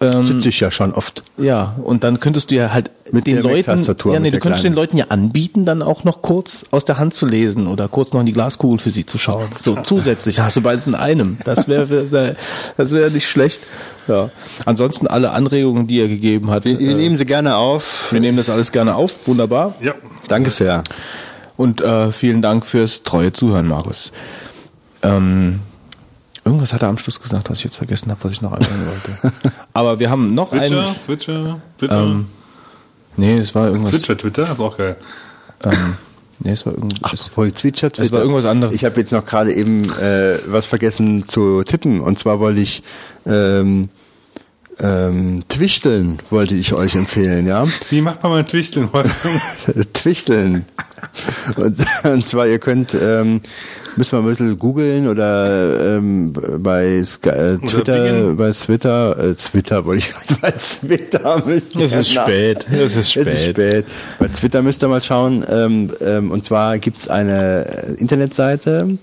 Ähm, 0.01 0.25
Sitze 0.25 0.47
ich 0.49 0.59
ja 0.61 0.71
schon 0.71 0.93
oft. 0.93 1.23
Ja, 1.37 1.75
und 1.83 2.05
dann 2.05 2.21
könntest 2.21 2.51
du 2.51 2.55
ja 2.55 2.71
halt 2.71 2.89
Mit 3.11 3.27
den 3.27 3.35
der 3.35 3.43
Leuten, 3.43 3.83
ja, 4.13 4.19
nee, 4.19 4.29
du 4.29 4.39
könntest 4.39 4.63
den 4.63 4.71
kleinen. 4.71 4.75
Leuten 4.75 4.97
ja 4.97 5.05
anbieten, 5.09 5.65
dann 5.65 5.81
auch 5.81 6.05
noch 6.05 6.21
kurz 6.21 6.63
aus 6.71 6.85
der 6.85 6.97
Hand 6.99 7.13
zu 7.13 7.25
lesen 7.25 7.67
oder 7.67 7.89
kurz 7.89 8.13
noch 8.13 8.21
in 8.21 8.25
die 8.25 8.31
Glaskugel 8.31 8.79
für 8.79 8.91
sie 8.91 9.05
zu 9.05 9.17
schauen. 9.17 9.49
So 9.51 9.75
zusätzlich 9.83 10.39
hast 10.39 10.55
du 10.55 10.61
beides 10.61 10.87
in 10.87 10.95
einem. 10.95 11.37
Das 11.43 11.67
wäre 11.67 12.35
das 12.77 12.91
wäre 12.91 13.08
nicht 13.09 13.27
schlecht. 13.27 13.61
Ja. 14.07 14.29
Ansonsten 14.65 15.07
alle 15.07 15.31
Anregungen, 15.31 15.87
die 15.87 15.99
er 15.99 16.07
gegeben 16.07 16.49
hat. 16.51 16.65
Wir, 16.65 16.79
wir 16.79 16.91
äh, 16.91 16.93
nehmen 16.93 17.17
sie 17.17 17.25
gerne 17.25 17.55
auf. 17.55 18.11
wir 18.11 18.19
nehmen 18.19 18.37
das 18.37 18.49
alles 18.49 18.71
gerne 18.71 18.95
auf. 18.95 19.27
Wunderbar. 19.27 19.75
Ja. 19.81 19.93
Danke 20.27 20.49
sehr. 20.49 20.83
Und 21.57 21.81
äh, 21.81 22.11
vielen 22.11 22.41
Dank 22.41 22.65
fürs 22.65 23.03
treue 23.03 23.33
Zuhören, 23.33 23.67
Markus. 23.67 24.11
Ähm, 25.01 25.59
irgendwas 26.45 26.73
hat 26.73 26.83
er 26.83 26.89
am 26.89 26.97
Schluss 26.97 27.21
gesagt, 27.21 27.49
was 27.49 27.59
ich 27.59 27.65
jetzt 27.65 27.77
vergessen 27.77 28.11
habe, 28.11 28.23
was 28.23 28.31
ich 28.31 28.41
noch 28.41 28.53
einbringen 28.53 28.87
wollte. 28.87 29.33
Aber 29.73 29.99
wir 29.99 30.09
haben 30.09 30.33
noch 30.33 30.49
Switcher, 30.49 30.81
einen. 30.81 30.95
Switcher, 30.95 31.61
Twitter. 31.77 32.01
Ähm, 32.01 32.27
nee, 33.17 33.37
es 33.37 33.53
war 33.55 33.67
irgendwas. 33.67 33.89
Switcher, 33.89 34.17
Twitter, 34.17 34.51
ist 34.51 34.59
auch 34.59 34.77
geil. 34.77 34.95
Ähm, 35.63 35.97
nee, 36.39 36.51
es 36.51 36.65
war 36.65 36.73
irgendwas. 36.73 36.99
Ach, 37.03 37.31
voll 37.31 37.51
Twitcher, 37.51 37.91
Twitter. 37.91 38.11
war 38.13 38.21
irgendwas 38.21 38.45
anderes. 38.45 38.75
Ich 38.75 38.85
habe 38.85 38.99
jetzt 38.99 39.11
noch 39.11 39.25
gerade 39.25 39.53
eben 39.53 39.83
äh, 39.99 40.37
was 40.47 40.65
vergessen 40.65 41.25
zu 41.25 41.63
tippen. 41.63 42.01
Und 42.01 42.19
zwar 42.19 42.39
wollte 42.39 42.61
ich 42.61 42.83
ähm, 43.25 43.89
ähm, 44.81 45.41
Twichteln 45.49 46.19
wollte 46.29 46.55
ich 46.55 46.73
euch 46.73 46.95
empfehlen, 46.95 47.45
ja. 47.47 47.67
Wie 47.89 48.01
macht 48.01 48.23
man 48.23 48.31
mal 48.31 48.43
Twichteln? 48.45 48.89
Twichteln. 49.93 50.65
Und, 51.57 51.85
und 52.03 52.27
zwar, 52.27 52.47
ihr 52.47 52.59
könnt, 52.59 52.93
ähm, 52.93 53.41
müssen 53.97 54.17
wir 54.17 54.19
ein 54.23 54.25
bisschen 54.27 54.57
googeln 54.57 55.07
oder 55.07 55.97
ähm, 55.97 56.33
bei 56.59 57.03
Sky, 57.03 57.29
äh, 57.29 57.57
Twitter, 57.57 58.33
bei 58.35 58.51
Twitter, 58.51 59.17
äh, 59.19 59.35
Twitter 59.35 59.85
wollte 59.85 60.03
ich 60.07 60.39
bei 60.41 60.51
Twitter 60.51 61.43
müsst 61.45 61.75
ihr 61.75 61.85
Es 61.85 61.93
ist 61.95 62.15
nach- 62.15 62.23
spät. 62.23 62.65
Es 62.71 62.95
ist 62.95 62.97
Es 62.97 62.97
ist 62.97 63.11
spät. 63.11 63.39
spät. 63.49 63.85
Bei 64.19 64.27
Twitter 64.27 64.61
müsst 64.61 64.83
ihr 64.83 64.87
mal 64.87 65.01
schauen. 65.01 65.43
Ähm, 65.49 65.91
ähm, 66.01 66.31
und 66.31 66.45
zwar 66.45 66.77
gibt's 66.79 67.07
eine 67.07 67.65
äh, 67.67 67.93
Internetseite, 67.99 68.97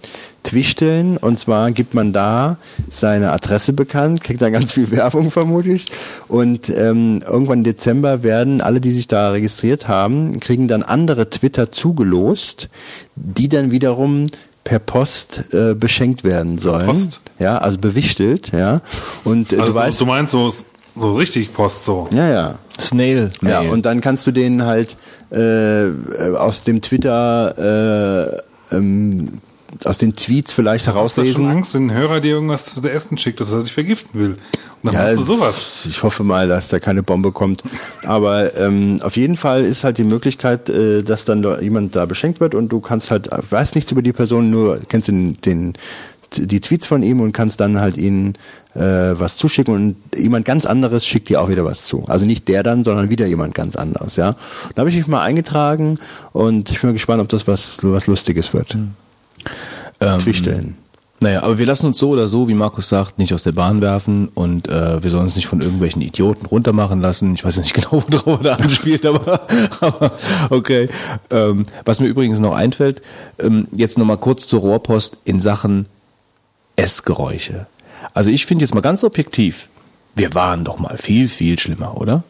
Twichteln. 0.44 1.16
Und 1.16 1.38
zwar 1.38 1.72
gibt 1.72 1.94
man 1.94 2.12
da 2.12 2.56
seine 2.88 3.32
Adresse 3.32 3.72
bekannt, 3.72 4.22
kriegt 4.22 4.40
dann 4.42 4.52
ganz 4.52 4.72
viel 4.72 4.90
Werbung 4.92 5.30
vermutlich. 5.30 5.86
Und 6.28 6.68
ähm, 6.70 7.20
irgendwann 7.26 7.58
im 7.58 7.64
Dezember 7.64 8.22
werden 8.22 8.60
alle, 8.60 8.80
die 8.80 8.92
sich 8.92 9.08
da 9.08 9.30
registriert 9.32 9.88
haben, 9.88 10.38
kriegen 10.40 10.68
dann 10.68 10.82
andere 10.82 11.28
Twitter 11.30 11.70
zugelost, 11.72 12.68
die 13.16 13.48
dann 13.48 13.70
wiederum 13.72 14.26
per 14.66 14.80
Post 14.80 15.44
äh, 15.54 15.74
beschenkt 15.74 16.24
werden 16.24 16.58
sollen. 16.58 16.86
Post? 16.86 17.20
Ja, 17.38 17.58
also 17.58 17.78
bewichtelt, 17.78 18.50
ja. 18.52 18.80
Und 19.22 19.52
äh, 19.52 19.60
Also 19.60 19.72
du 19.72 19.78
weißt. 19.78 20.00
du 20.00 20.06
meinst 20.06 20.32
so, 20.32 20.52
so 20.96 21.14
richtig 21.14 21.54
Post 21.54 21.84
so. 21.84 22.08
ja, 22.12 22.28
ja. 22.28 22.54
Snail. 22.78 23.28
Ja, 23.42 23.60
Mail. 23.62 23.70
und 23.70 23.86
dann 23.86 24.00
kannst 24.02 24.26
du 24.26 24.32
den 24.32 24.66
halt 24.66 24.96
äh, 25.30 25.86
aus 26.36 26.64
dem 26.64 26.82
Twitter, 26.82 28.42
äh, 28.72 28.74
ähm, 28.76 29.38
aus 29.84 29.98
den 29.98 30.14
Tweets 30.14 30.52
vielleicht 30.52 30.86
Hast 30.86 31.16
du 31.16 31.22
schon 31.22 31.32
herauslesen. 31.32 31.46
Angst, 31.46 31.74
wenn 31.74 31.90
ein 31.90 31.94
Hörer 31.94 32.20
dir 32.20 32.34
irgendwas 32.34 32.74
zu 32.74 32.80
essen 32.88 33.18
schickt, 33.18 33.40
dass 33.40 33.50
er 33.50 33.62
sich 33.62 33.72
vergiften 33.72 34.18
will? 34.18 34.30
Und 34.30 34.38
dann 34.82 34.94
Ja, 34.94 35.02
machst 35.04 35.16
du 35.18 35.22
sowas. 35.22 35.86
Ich 35.88 36.02
hoffe 36.02 36.24
mal, 36.24 36.48
dass 36.48 36.68
da 36.68 36.78
keine 36.78 37.02
Bombe 37.02 37.32
kommt. 37.32 37.62
Aber 38.04 38.56
ähm, 38.56 39.00
auf 39.02 39.16
jeden 39.16 39.36
Fall 39.36 39.64
ist 39.64 39.84
halt 39.84 39.98
die 39.98 40.04
Möglichkeit, 40.04 40.68
äh, 40.70 41.02
dass 41.02 41.24
dann 41.24 41.42
da 41.42 41.60
jemand 41.60 41.96
da 41.96 42.06
beschenkt 42.06 42.40
wird 42.40 42.54
und 42.54 42.68
du 42.68 42.80
kannst 42.80 43.10
halt, 43.10 43.28
weißt 43.30 43.74
nichts 43.74 43.92
über 43.92 44.02
die 44.02 44.12
Person, 44.12 44.50
nur 44.50 44.80
kennst 44.88 45.08
den, 45.08 45.34
den 45.42 45.74
die 46.36 46.60
Tweets 46.60 46.86
von 46.86 47.02
ihm 47.02 47.20
und 47.20 47.32
kannst 47.32 47.60
dann 47.60 47.80
halt 47.80 47.96
ihnen 47.96 48.34
äh, 48.74 48.80
was 48.80 49.36
zuschicken 49.36 49.74
und 49.74 49.96
jemand 50.14 50.44
ganz 50.44 50.66
anderes 50.66 51.06
schickt 51.06 51.28
dir 51.28 51.40
auch 51.40 51.48
wieder 51.48 51.64
was 51.64 51.84
zu. 51.84 52.04
Also 52.08 52.26
nicht 52.26 52.48
der 52.48 52.62
dann, 52.62 52.84
sondern 52.84 53.10
wieder 53.10 53.26
jemand 53.26 53.54
ganz 53.54 53.76
anderes, 53.76 54.16
ja. 54.16 54.34
Da 54.74 54.80
habe 54.80 54.90
ich 54.90 54.96
mich 54.96 55.06
mal 55.06 55.22
eingetragen 55.22 55.98
und 56.32 56.70
ich 56.70 56.80
bin 56.80 56.90
mal 56.90 56.94
gespannt, 56.94 57.22
ob 57.22 57.28
das 57.28 57.46
was, 57.46 57.78
was 57.82 58.06
Lustiges 58.06 58.52
wird. 58.52 58.76
Ähm, 60.00 60.18
Twichteln. 60.18 60.76
Naja, 61.20 61.42
aber 61.42 61.56
wir 61.56 61.64
lassen 61.64 61.86
uns 61.86 61.96
so 61.96 62.10
oder 62.10 62.28
so, 62.28 62.46
wie 62.46 62.54
Markus 62.54 62.90
sagt, 62.90 63.18
nicht 63.18 63.32
aus 63.32 63.42
der 63.42 63.52
Bahn 63.52 63.80
werfen 63.80 64.28
und 64.28 64.68
äh, 64.68 65.02
wir 65.02 65.10
sollen 65.10 65.24
uns 65.24 65.36
nicht 65.36 65.46
von 65.46 65.62
irgendwelchen 65.62 66.02
Idioten 66.02 66.44
runtermachen 66.44 67.00
lassen. 67.00 67.34
Ich 67.34 67.44
weiß 67.44 67.56
nicht 67.56 67.72
genau, 67.74 68.04
worauf 68.06 68.40
er 68.40 68.42
da 68.42 68.54
anspielt, 68.54 69.06
aber, 69.06 69.40
aber 69.80 70.12
okay. 70.50 70.90
Ähm, 71.30 71.64
was 71.86 72.00
mir 72.00 72.08
übrigens 72.08 72.38
noch 72.38 72.54
einfällt, 72.54 73.00
ähm, 73.38 73.66
jetzt 73.74 73.96
nochmal 73.96 74.18
kurz 74.18 74.46
zur 74.46 74.60
Rohrpost 74.60 75.16
in 75.24 75.40
Sachen 75.40 75.86
Essgeräusche. 76.76 77.66
Also 78.12 78.30
ich 78.30 78.44
finde 78.44 78.64
jetzt 78.64 78.74
mal 78.74 78.82
ganz 78.82 79.02
objektiv, 79.02 79.70
wir 80.14 80.34
waren 80.34 80.64
doch 80.64 80.78
mal 80.78 80.98
viel, 80.98 81.28
viel 81.28 81.58
schlimmer, 81.58 81.98
oder? 81.98 82.24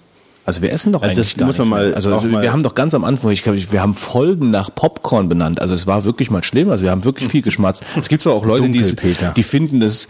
Also 0.47 0.63
wir 0.63 0.71
essen 0.73 0.93
doch 0.93 1.03
Also 1.03 1.11
eigentlich 1.21 1.35
das 1.35 1.37
gar 1.37 1.47
muss 1.47 1.59
man 1.59 1.67
nicht 1.69 1.77
mehr. 1.77 1.85
mal 1.89 1.95
Also, 1.95 2.15
also 2.15 2.29
mal- 2.29 2.41
wir 2.43 2.53
haben 2.53 2.63
doch 2.63 2.75
ganz 2.77 2.95
am 2.95 3.05
Anfang, 3.05 3.33
ich 3.33 3.43
glaube, 3.43 3.61
wir 3.73 3.83
haben 3.83 3.95
Folgen 3.95 4.51
nach 4.51 4.73
Popcorn 4.75 5.29
benannt. 5.29 5.61
Also 5.61 5.75
es 5.75 5.87
war 5.89 6.05
wirklich 6.05 6.31
mal 6.31 6.45
schlimm. 6.45 6.71
Also 6.71 6.85
wir 6.85 6.93
haben 6.93 7.05
wirklich 7.05 7.29
viel 7.31 7.43
geschmatzt. 7.43 7.83
Es 8.01 8.09
gibt 8.09 8.23
zwar 8.23 8.33
auch 8.35 8.47
Leute, 8.47 8.69
die, 8.69 8.79
Dunkelpeter. 8.79 9.33
die 9.37 9.43
finden 9.43 9.81
das 9.81 10.07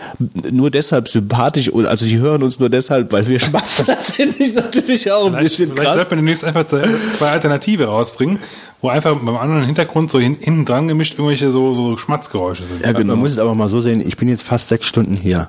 nur 0.53 0.71
deshalb 0.71 1.09
sympathisch, 1.09 1.73
also 1.75 2.05
die 2.05 2.19
hören 2.19 2.43
uns 2.43 2.59
nur 2.61 2.69
deshalb, 2.69 3.11
weil 3.13 3.27
wir 3.27 3.41
schmatzen. 3.41 3.87
Das 3.97 4.13
finde 4.13 4.35
ich 4.45 4.55
natürlich 4.55 5.11
auch 5.11 5.25
ein 5.27 5.33
Vielleicht, 5.33 5.45
bisschen 5.51 5.67
vielleicht 5.71 5.83
krass. 5.85 5.95
sollte 5.95 6.11
man 6.11 6.19
demnächst 6.19 6.45
einfach 6.45 6.67
zwei 6.67 6.83
zwei 7.17 7.31
Alternative 7.31 7.87
rausbringen, 7.87 8.39
wo 8.83 8.89
einfach 8.91 9.15
beim 9.15 9.37
anderen 9.37 9.65
Hintergrund 9.65 10.11
so 10.11 10.21
hin, 10.21 10.37
hinten 10.39 10.67
dran 10.67 10.87
gemischt 10.87 11.15
irgendwelche 11.15 11.51
so, 11.51 11.75
so 11.75 11.97
Schmatzgeräusche 11.97 12.65
sind. 12.67 12.83
Ja, 12.83 12.93
genau. 12.93 13.15
Man 13.15 13.21
muss 13.21 13.31
es 13.33 13.39
aber 13.39 13.55
mal 13.55 13.69
so 13.69 13.81
sehen, 13.81 14.03
ich 14.07 14.17
bin 14.19 14.29
jetzt 14.29 14.43
fast 14.43 14.69
sechs 14.69 14.87
Stunden 14.87 15.15
hier. 15.15 15.47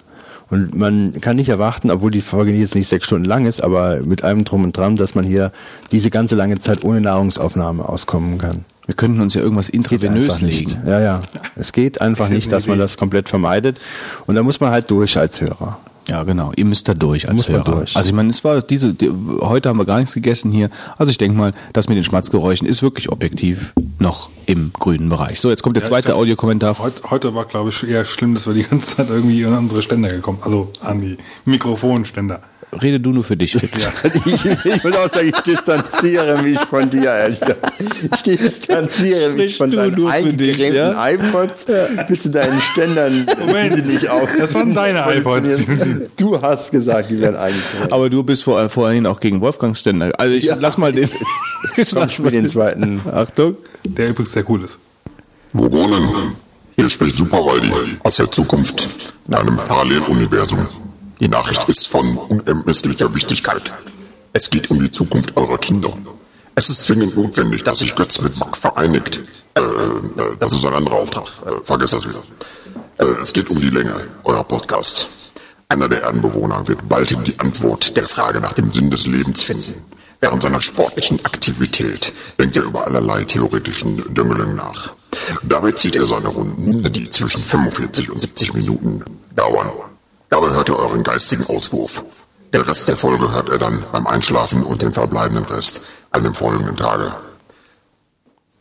Und 0.50 0.76
man 0.76 1.19
kann 1.19 1.35
nicht 1.35 1.50
erwarten, 1.50 1.92
obwohl 1.92 2.11
die 2.11 2.22
Folge 2.22 2.51
jetzt 2.51 2.76
nicht 2.76 2.88
sechs 2.88 3.06
Stunden 3.06 3.26
lang 3.26 3.45
ist, 3.45 3.61
aber 3.61 4.01
mit 4.01 4.24
allem 4.24 4.45
drum 4.45 4.64
und 4.64 4.77
dran, 4.77 4.95
dass 4.95 5.14
man 5.14 5.26
hier 5.26 5.51
diese 5.92 6.09
ganze 6.09 6.35
lange 6.35 6.58
Zeit 6.59 6.84
ohne 6.84 7.01
Nahrungsaufnahme 7.01 7.88
auskommen 7.88 8.38
kann. 8.38 8.64
Wir 8.85 8.95
könnten 8.95 9.19
uns 9.19 9.34
ja 9.34 9.42
irgendwas 9.42 9.67
intravenös 9.67 10.40
legen. 10.40 10.77
Ja, 10.85 11.01
ja. 11.01 11.22
Es 11.58 11.74
geht 11.74 12.00
einfach 12.00 12.30
nicht, 12.30 12.51
dass 12.53 12.67
man 12.67 12.80
das 12.80 12.95
komplett 12.95 13.27
vermeidet. 13.27 13.77
Und 14.26 14.35
da 14.35 14.43
muss 14.43 14.61
man 14.61 14.72
halt 14.72 14.90
durch 14.90 15.17
als 15.17 15.42
Hörer. 15.42 15.77
Ja, 16.10 16.24
genau. 16.24 16.52
Ihr 16.56 16.64
müsst 16.66 16.88
da 16.88 16.94
durch 16.94 17.27
als 17.27 17.36
Muss 17.36 17.50
man 17.50 17.66
Hörer. 17.66 17.76
durch. 17.80 17.98
Also 17.98 18.10
ich 18.10 18.16
meine, 18.16 18.30
es 18.30 18.44
war 18.44 18.61
diese, 18.61 18.94
die, 18.94 19.11
heute 19.42 19.68
haben 19.69 19.77
wir 19.77 19.86
gar 19.86 19.98
nichts 20.00 20.14
gegessen 20.14 20.52
hier. 20.52 20.69
Also 20.98 21.10
ich 21.10 21.18
denke 21.18 21.38
mal, 21.38 21.53
das 21.74 21.90
mit 21.90 21.98
den 21.98 22.03
Schmatzgeräuschen 22.06 22.68
ist 22.68 22.82
wirklich 22.82 23.10
objektiv 23.11 23.74
noch 24.00 24.30
im 24.45 24.72
grünen 24.72 25.10
Bereich. 25.10 25.42
So, 25.42 25.50
jetzt 25.50 25.64
kommt 25.64 25.76
der 25.76 25.84
Ja, 25.84 25.90
zweite 25.90 26.16
Audiokommentar. 26.16 26.77
Heute, 26.80 27.11
heute 27.11 27.36
war, 27.36 27.45
glaube 27.45 27.69
ich, 27.72 27.84
eher 27.86 28.06
schlimm, 28.06 28.36
dass 28.36 28.48
wir 28.48 28.53
die 28.53 28.64
ganze 28.64 28.95
Zeit 28.98 29.10
irgendwie 29.10 29.45
an 29.45 29.58
unsere 29.58 29.82
Ständer 29.82 30.10
gekommen 30.10 30.38
Also 30.42 30.72
an 30.82 31.02
die 31.02 31.18
Mikrofonständer. 31.45 32.42
Rede 32.82 33.00
du 33.00 33.12
nur 33.12 33.24
für 33.24 33.38
dich, 33.38 33.54
Fitz. 33.54 33.88
Ich, 34.26 34.46
ich 34.66 34.84
muss 34.84 34.96
auch 34.96 35.10
sagen, 35.12 35.30
ich 35.34 35.40
distanziere 35.42 36.42
mich 36.44 36.60
von 36.60 36.90
dir, 36.90 37.12
Alter. 37.12 37.56
Ich 38.14 38.22
distanziere 38.24 39.30
mich 39.30 39.56
Sprich 39.56 39.58
von 39.58 39.72
du 39.72 39.78
deinen 39.78 39.96
nur 39.96 40.12
für 40.12 40.34
dich, 40.34 40.62
eingekrempten 40.66 40.76
ja? 40.76 41.10
iPods 41.12 41.66
bis 42.10 42.24
zu 42.24 42.30
deinen 42.30 42.62
Ständern, 42.62 43.26
Moment, 43.40 43.78
die 43.78 43.82
nicht 43.94 44.10
auf. 44.10 44.30
das 44.38 44.54
waren 44.54 44.74
deine 44.74 45.06
iPods. 45.16 45.66
Du 46.18 46.42
hast 46.42 46.72
gesagt, 46.72 47.10
die 47.10 47.20
werden 47.22 47.38
eingekrempelt. 47.38 47.92
Aber 47.94 48.10
du 48.10 48.22
bist 48.24 48.44
vor, 48.44 48.70
vorhin 48.70 49.06
auch 49.08 49.22
gegen 49.22 49.40
Wolfgang 49.40 49.76
Ständer. 49.78 50.12
Also 50.20 50.34
ich 50.36 50.44
Ja. 50.44 50.58
lass 50.60 50.78
mal 50.78 50.92
den. 50.92 51.10
ich 51.78 51.90
Komm, 51.92 52.00
lass 52.02 52.14
spiel 52.14 52.26
mal 52.26 52.32
den 52.32 52.50
zweiten. 52.50 53.00
Achtung. 53.12 53.56
Der 53.86 54.10
übrigens 54.10 54.34
sehr 54.34 54.48
cool 54.50 54.64
ist. 54.66 54.78
Vogonen. 55.54 56.34
Hier 56.76 56.90
spricht 56.90 57.16
Superwaldi 57.16 57.72
aus 58.04 58.18
der 58.18 58.30
Zukunft 58.30 59.14
in 59.28 59.34
einem 59.34 59.56
Paralleluniversum. 59.58 60.68
Die 61.20 61.28
Nachricht 61.28 61.68
ist 61.68 61.88
von 61.88 62.16
unermesslicher 62.16 63.14
Wichtigkeit. 63.16 63.72
Es 64.34 64.52
geht 64.52 64.70
um 64.70 64.80
die 64.80 64.92
Zukunft 64.92 65.36
eurer 65.36 65.58
Kinder. 65.58 65.98
Es 66.54 66.70
ist 66.70 66.84
zwingend 66.84 67.18
notwendig, 67.18 67.64
dass 67.64 67.80
sich 67.80 67.96
Götz 67.96 68.22
mit 68.22 68.38
Mack 68.40 68.56
vereinigt. 68.56 69.22
Äh, 69.56 69.62
äh, 69.62 70.38
das 70.40 70.54
ist 70.54 70.64
ein 70.64 70.74
anderer 70.74 70.98
Auftrag. 70.98 71.26
Äh, 71.46 71.64
vergesst 71.64 71.94
das 71.94 72.06
wieder. 72.06 72.22
Äh, 73.00 73.22
es 73.22 73.34
geht 73.34 73.50
um 73.50 73.60
die 73.60 73.70
Länge 73.70 73.96
eurer 74.26 74.44
Podcasts. 74.44 75.32
Einer 75.70 75.90
der 75.90 76.04
Erdenbewohner 76.04 76.68
wird 76.68 76.88
bald 76.88 77.10
die 77.26 77.40
Antwort 77.40 77.96
der 77.98 78.08
Frage 78.08 78.40
nach 78.40 78.54
dem 78.54 78.72
Sinn 78.72 78.92
des 78.92 79.08
Lebens 79.08 79.42
finden. 79.42 79.74
Während 80.20 80.44
seiner 80.44 80.62
sportlichen 80.62 81.24
Aktivität 81.26 82.14
denkt 82.40 82.58
er 82.58 82.64
über 82.64 82.86
allerlei 82.86 83.24
theoretischen 83.24 84.14
Düngelungen 84.14 84.56
nach. 84.56 84.94
Dabei 85.44 85.72
zieht 85.72 85.96
er 85.96 86.06
seine 86.06 86.28
Runden, 86.28 86.92
die 86.92 87.10
zwischen 87.10 87.42
45 87.44 88.12
und 88.12 88.22
70 88.22 88.54
Minuten 88.54 89.04
dauern. 89.36 89.72
Dabei 90.30 90.50
hört 90.50 90.70
er 90.70 90.80
euren 90.80 91.04
geistigen 91.04 91.46
Auswurf. 91.46 92.04
Den 92.54 92.62
Rest 92.62 92.88
der 92.88 92.98
Folge 92.98 93.32
hört 93.32 93.50
er 93.50 93.58
dann 93.58 93.84
beim 93.92 94.08
Einschlafen 94.08 94.64
und 94.64 94.82
den 94.82 94.94
verbleibenden 94.94 95.46
Rest 95.46 95.82
an 96.12 96.24
dem 96.24 96.34
folgenden 96.34 96.76
Tage. 96.76 97.14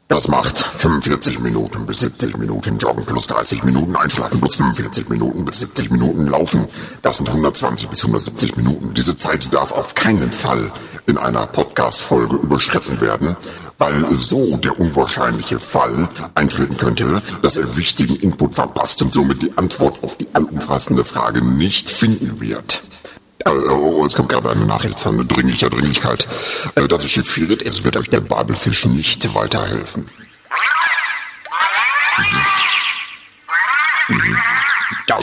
Das 0.09 0.29
macht 0.29 0.59
45 0.59 1.41
Minuten 1.41 1.85
bis 1.85 2.01
70 2.01 2.37
Minuten 2.37 2.79
Joggen 2.79 3.05
plus 3.05 3.27
30 3.27 3.65
Minuten 3.65 3.97
Einschlafen 3.97 4.39
plus 4.39 4.55
45 4.55 5.09
Minuten 5.09 5.45
bis 5.45 5.59
70 5.59 5.91
Minuten 5.91 6.29
Laufen. 6.29 6.67
Das 7.03 7.17
sind 7.17 7.29
120 7.29 7.89
bis 7.89 8.03
170 8.05 8.57
Minuten. 8.57 8.95
Diese 8.95 9.19
Zeit 9.19 9.53
darf 9.53 9.73
auf 9.73 9.95
keinen 9.95 10.31
Fall 10.31 10.71
in 11.07 11.19
einer 11.19 11.49
Podcast-Folge 11.49 12.37
überschritten 12.37 13.01
werden, 13.01 13.37
weil 13.79 14.15
so 14.15 14.57
der 14.57 14.79
unwahrscheinliche 14.79 15.61
Fall 15.61 16.09
eintreten 16.35 16.77
könnte, 16.77 17.23
dass 17.43 17.57
er 17.57 17.77
wichtigen 17.77 18.17
Input 18.17 18.55
verpasst 18.55 19.03
und 19.03 19.13
somit 19.13 19.43
die 19.43 19.57
Antwort 19.57 20.03
auf 20.03 20.17
die 20.17 20.27
allumfassende 20.33 21.05
Frage 21.05 21.43
nicht 21.43 21.89
finden 21.91 22.41
wird. 22.41 22.83
Äh, 23.45 23.51
oh, 23.51 24.05
es 24.07 24.15
kommt 24.15 24.29
gerade 24.29 24.51
eine 24.51 24.67
Nachricht 24.67 25.01
von 25.01 25.27
dringlicher 25.29 25.71
Dringlichkeit. 25.71 26.27
Das 26.89 27.05
ist 27.05 27.11
schieffiert, 27.11 27.63
es 27.63 27.85
wird 27.85 27.97
euch 27.97 28.11
der 28.11 28.21
Babelfisch 28.21 28.87
nicht 28.87 29.35
weiterhelfen. 29.35 30.07
Mhm. 34.09 34.17
Mhm. 34.17 34.39
Ja. 35.09 35.19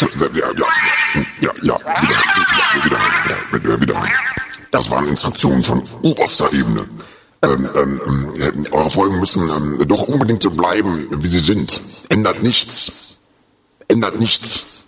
Ja, 0.00 1.52
ja, 1.62 1.78
wieder, 2.84 3.62
wieder, 3.62 3.80
wieder. 3.80 4.04
Das 4.70 4.90
waren 4.90 5.06
Instruktionen 5.08 5.62
von 5.62 5.82
oberster 6.02 6.52
Ebene. 6.52 6.86
Ähm, 7.42 7.68
ähm, 7.74 8.34
äh, 8.36 8.70
eure 8.72 8.90
Folgen 8.90 9.20
müssen 9.20 9.48
ähm, 9.48 9.86
doch 9.86 10.02
unbedingt 10.02 10.42
so 10.42 10.50
bleiben, 10.50 11.06
wie 11.22 11.28
sie 11.28 11.38
sind. 11.38 11.80
Ändert 12.08 12.42
nichts. 12.42 13.16
Ändert 13.86 14.18
nichts. 14.18 14.84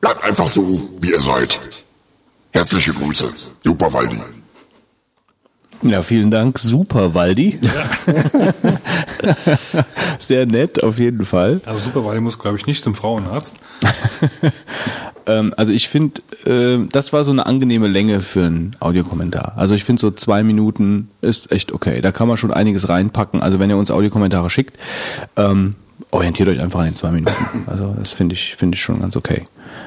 Bleibt 0.00 0.22
einfach 0.22 0.46
so, 0.46 0.88
wie 1.00 1.10
ihr 1.10 1.20
seid. 1.20 1.60
Herzliche 2.52 2.92
Grüße, 2.92 3.32
Super 3.64 3.92
Waldi. 3.92 4.20
Ja, 5.82 6.02
vielen 6.02 6.30
Dank. 6.30 6.58
Super, 6.58 7.14
Waldi. 7.14 7.58
Ja. 7.60 7.70
Sehr 10.18 10.46
nett, 10.46 10.82
auf 10.82 10.98
jeden 10.98 11.24
Fall. 11.24 11.60
Also 11.66 11.80
Super 11.80 12.04
Waldi 12.04 12.20
muss, 12.20 12.38
glaube 12.38 12.56
ich, 12.56 12.66
nicht 12.66 12.82
zum 12.82 12.94
Frauenarzt. 12.94 13.56
ähm, 15.26 15.52
also 15.56 15.72
ich 15.72 15.88
finde, 15.88 16.22
äh, 16.46 16.86
das 16.90 17.12
war 17.12 17.24
so 17.24 17.32
eine 17.32 17.46
angenehme 17.46 17.88
Länge 17.88 18.20
für 18.22 18.44
einen 18.44 18.76
Audiokommentar. 18.80 19.52
Also 19.56 19.74
ich 19.74 19.84
finde 19.84 20.00
so 20.00 20.10
zwei 20.10 20.42
Minuten 20.42 21.10
ist 21.20 21.52
echt 21.52 21.72
okay. 21.72 22.00
Da 22.00 22.12
kann 22.12 22.28
man 22.28 22.36
schon 22.36 22.52
einiges 22.52 22.88
reinpacken. 22.88 23.42
Also 23.42 23.58
wenn 23.58 23.68
ihr 23.70 23.76
uns 23.76 23.90
Audiokommentare 23.90 24.48
schickt, 24.50 24.78
ähm, 25.36 25.74
orientiert 26.10 26.48
euch 26.48 26.60
einfach 26.60 26.80
an 26.80 26.86
den 26.86 26.94
zwei 26.94 27.10
Minuten. 27.10 27.34
Also 27.66 27.94
das 27.98 28.12
finde 28.12 28.34
ich, 28.34 28.56
finde 28.56 28.76
ich 28.76 28.82
schon 28.82 29.00
ganz 29.00 29.16
okay. 29.16 29.44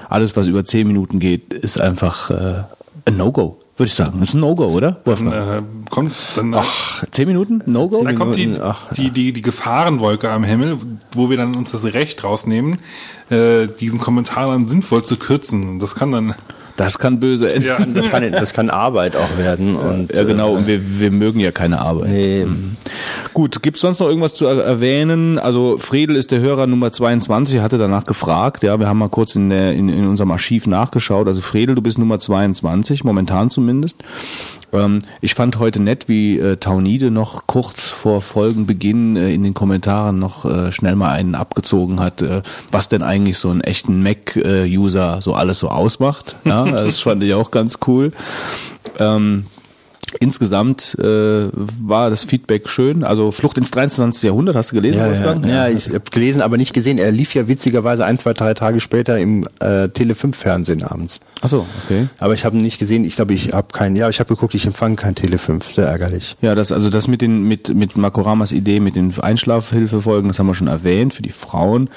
Alles, 0.10 0.36
was 0.36 0.48
über 0.48 0.64
zehn 0.64 0.88
Minuten 0.88 1.20
geht, 1.20 1.54
ist 1.54 1.82
einfach 1.82 2.30
äh, 2.30 2.64
ein 3.06 3.18
No-Go 3.18 3.58
würde 3.78 3.88
ich 3.88 3.94
sagen. 3.94 4.20
Das 4.20 4.30
ist 4.30 4.36
ein 4.36 4.42
No-Go, 4.42 4.66
oder? 4.66 5.00
Dann, 5.06 5.32
äh, 5.32 5.62
kommt 5.90 6.14
dann 6.36 6.54
Ach, 6.54 7.04
zehn 7.12 7.28
Minuten? 7.28 7.62
No-Go? 7.66 8.04
Dann 8.04 8.16
kommt 8.16 8.36
die, 8.36 8.58
die, 8.96 9.12
die, 9.12 9.34
die 9.34 9.42
Gefahrenwolke 9.42 10.30
am 10.30 10.44
Himmel, 10.44 10.78
wo 11.14 11.30
wir 11.30 11.38
dann 11.38 11.56
uns 11.56 11.72
das 11.72 11.84
Recht 11.84 12.24
rausnehmen, 12.24 12.80
äh, 13.30 13.68
diesen 13.68 14.00
Kommentar 14.00 14.48
dann 14.48 14.68
sinnvoll 14.68 15.04
zu 15.04 15.18
kürzen. 15.18 15.80
Das 15.80 15.96
kann 15.96 16.12
dann 16.12 16.36
das 16.78 17.00
kann 17.00 17.20
böse 17.20 17.54
enden. 17.54 17.68
Ja. 17.68 17.78
Das, 17.80 18.10
kann, 18.10 18.32
das 18.32 18.54
kann 18.54 18.70
Arbeit 18.70 19.16
auch 19.16 19.38
werden. 19.38 19.76
Und, 19.76 20.14
ja, 20.14 20.24
genau. 20.24 20.54
Und 20.54 20.68
wir, 20.68 21.00
wir 21.00 21.12
mögen 21.12 21.40
ja 21.40 21.52
keine 21.52 21.80
Arbeit. 21.80 22.10
Nee. 22.10 22.46
Mhm. 22.46 22.78
Gut, 23.34 23.62
gibt's 23.64 23.82
sonst 23.82 24.00
noch 24.00 24.08
irgendwas 24.08 24.36
zu 24.36 24.46
erwähnen? 24.46 25.40
Also 25.40 25.78
Fredel 25.80 26.16
ist 26.16 26.32
der 26.32 26.40
Hörer 26.40 26.68
Nummer 26.68 26.92
22, 26.92 27.60
hatte 27.60 27.78
danach 27.78 28.06
gefragt. 28.06 28.64
Ja, 28.64 28.80
wir 28.80 28.88
haben 28.88 29.00
mal 29.00 29.10
kurz 29.10 29.36
in, 29.36 29.50
der, 29.50 29.74
in, 29.74 29.90
in 29.90 30.08
unserem 30.08 30.32
Archiv 30.32 30.68
nachgeschaut. 30.68 31.28
Also 31.28 31.42
Fredel, 31.42 31.76
du 31.76 31.82
bist 31.82 31.98
Nummer 31.98 32.20
22, 32.20 33.04
momentan 33.04 33.50
zumindest. 33.50 33.98
Ähm, 34.74 35.00
ich 35.22 35.34
fand 35.34 35.60
heute 35.60 35.82
nett, 35.82 36.08
wie 36.08 36.40
äh, 36.40 36.58
Taunide 36.58 37.12
noch 37.12 37.48
kurz 37.48 37.90
vor 37.90 38.22
Folgenbeginn 38.22 39.16
äh, 39.16 39.34
in 39.34 39.44
den 39.44 39.54
Kommentaren 39.54 40.20
noch 40.20 40.46
äh, 40.46 40.72
schnell 40.72 40.96
mal 40.96 41.12
einen 41.12 41.36
abgezogen 41.36 42.00
hat, 42.00 42.22
äh, 42.22 42.42
was 42.72 42.90
denn 42.90 43.04
eigentlich 43.04 43.38
so 43.38 43.50
einen 43.50 43.62
echten 43.62 44.04
Mac-User 44.04 45.22
so 45.22 45.34
alles 45.34 45.60
so 45.60 45.70
ausmacht. 45.70 46.36
Ja, 46.44 46.64
das 46.64 47.00
fand 47.00 47.24
ich 47.24 47.34
auch 47.34 47.52
ganz 47.52 47.80
cool. 47.88 48.12
Ähm, 49.00 49.46
Insgesamt 50.20 50.98
äh, 51.00 51.50
war 51.54 52.10
das 52.10 52.24
Feedback 52.24 52.70
schön. 52.70 53.04
Also 53.04 53.32
Flucht 53.32 53.58
ins 53.58 53.72
23. 53.72 54.24
Jahrhundert, 54.24 54.56
hast 54.56 54.72
du 54.72 54.76
gelesen, 54.76 55.00
ja, 55.00 55.08
Wolfgang? 55.08 55.46
Ja, 55.46 55.68
ja 55.68 55.76
ich 55.76 55.90
habe 55.90 56.10
gelesen, 56.12 56.42
aber 56.42 56.58
nicht 56.58 56.74
gesehen. 56.74 56.98
Er 56.98 57.12
lief 57.12 57.36
ja 57.36 57.48
witzigerweise 57.48 58.06
ein, 58.06 58.18
zwei, 58.18 58.34
drei 58.34 58.54
Tage 58.54 58.80
später 58.80 59.20
im 59.20 59.48
äh, 59.60 59.90
Tele 59.90 60.16
5 60.16 60.36
Fernsehen 60.36 60.84
abends. 60.84 61.20
Ach 61.42 61.50
so, 61.50 61.66
okay. 61.84 62.08
Aber 62.20 62.34
ich 62.34 62.46
habe 62.46 62.56
ihn 62.56 62.62
nicht 62.62 62.80
gesehen. 62.80 63.04
Ich 63.04 63.16
glaube, 63.16 63.34
ich 63.34 63.54
habe 63.54 63.68
keinen. 63.74 63.96
Ja, 63.96 64.10
ich 64.10 64.20
habe 64.20 64.34
geguckt, 64.34 64.56
ich 64.56 64.66
empfange 64.66 64.96
kein 64.96 65.16
Tele 65.16 65.38
5. 65.38 65.70
Sehr 65.70 65.88
ärgerlich. 65.88 66.36
Ja, 66.42 66.56
das 66.56 66.72
also 66.72 66.90
das 66.90 67.08
mit 67.08 67.22
den 67.22 67.44
mit 67.44 67.74
mit 67.74 67.98
Makoramas 67.98 68.52
Idee 68.52 68.80
mit 68.80 68.96
den 68.96 69.14
Einschlafhilfefolgen, 69.20 70.30
das 70.30 70.40
haben 70.40 70.48
wir 70.48 70.56
schon 70.56 70.68
erwähnt 70.68 71.14
für 71.14 71.22
die 71.22 71.32
Frauen. 71.32 71.90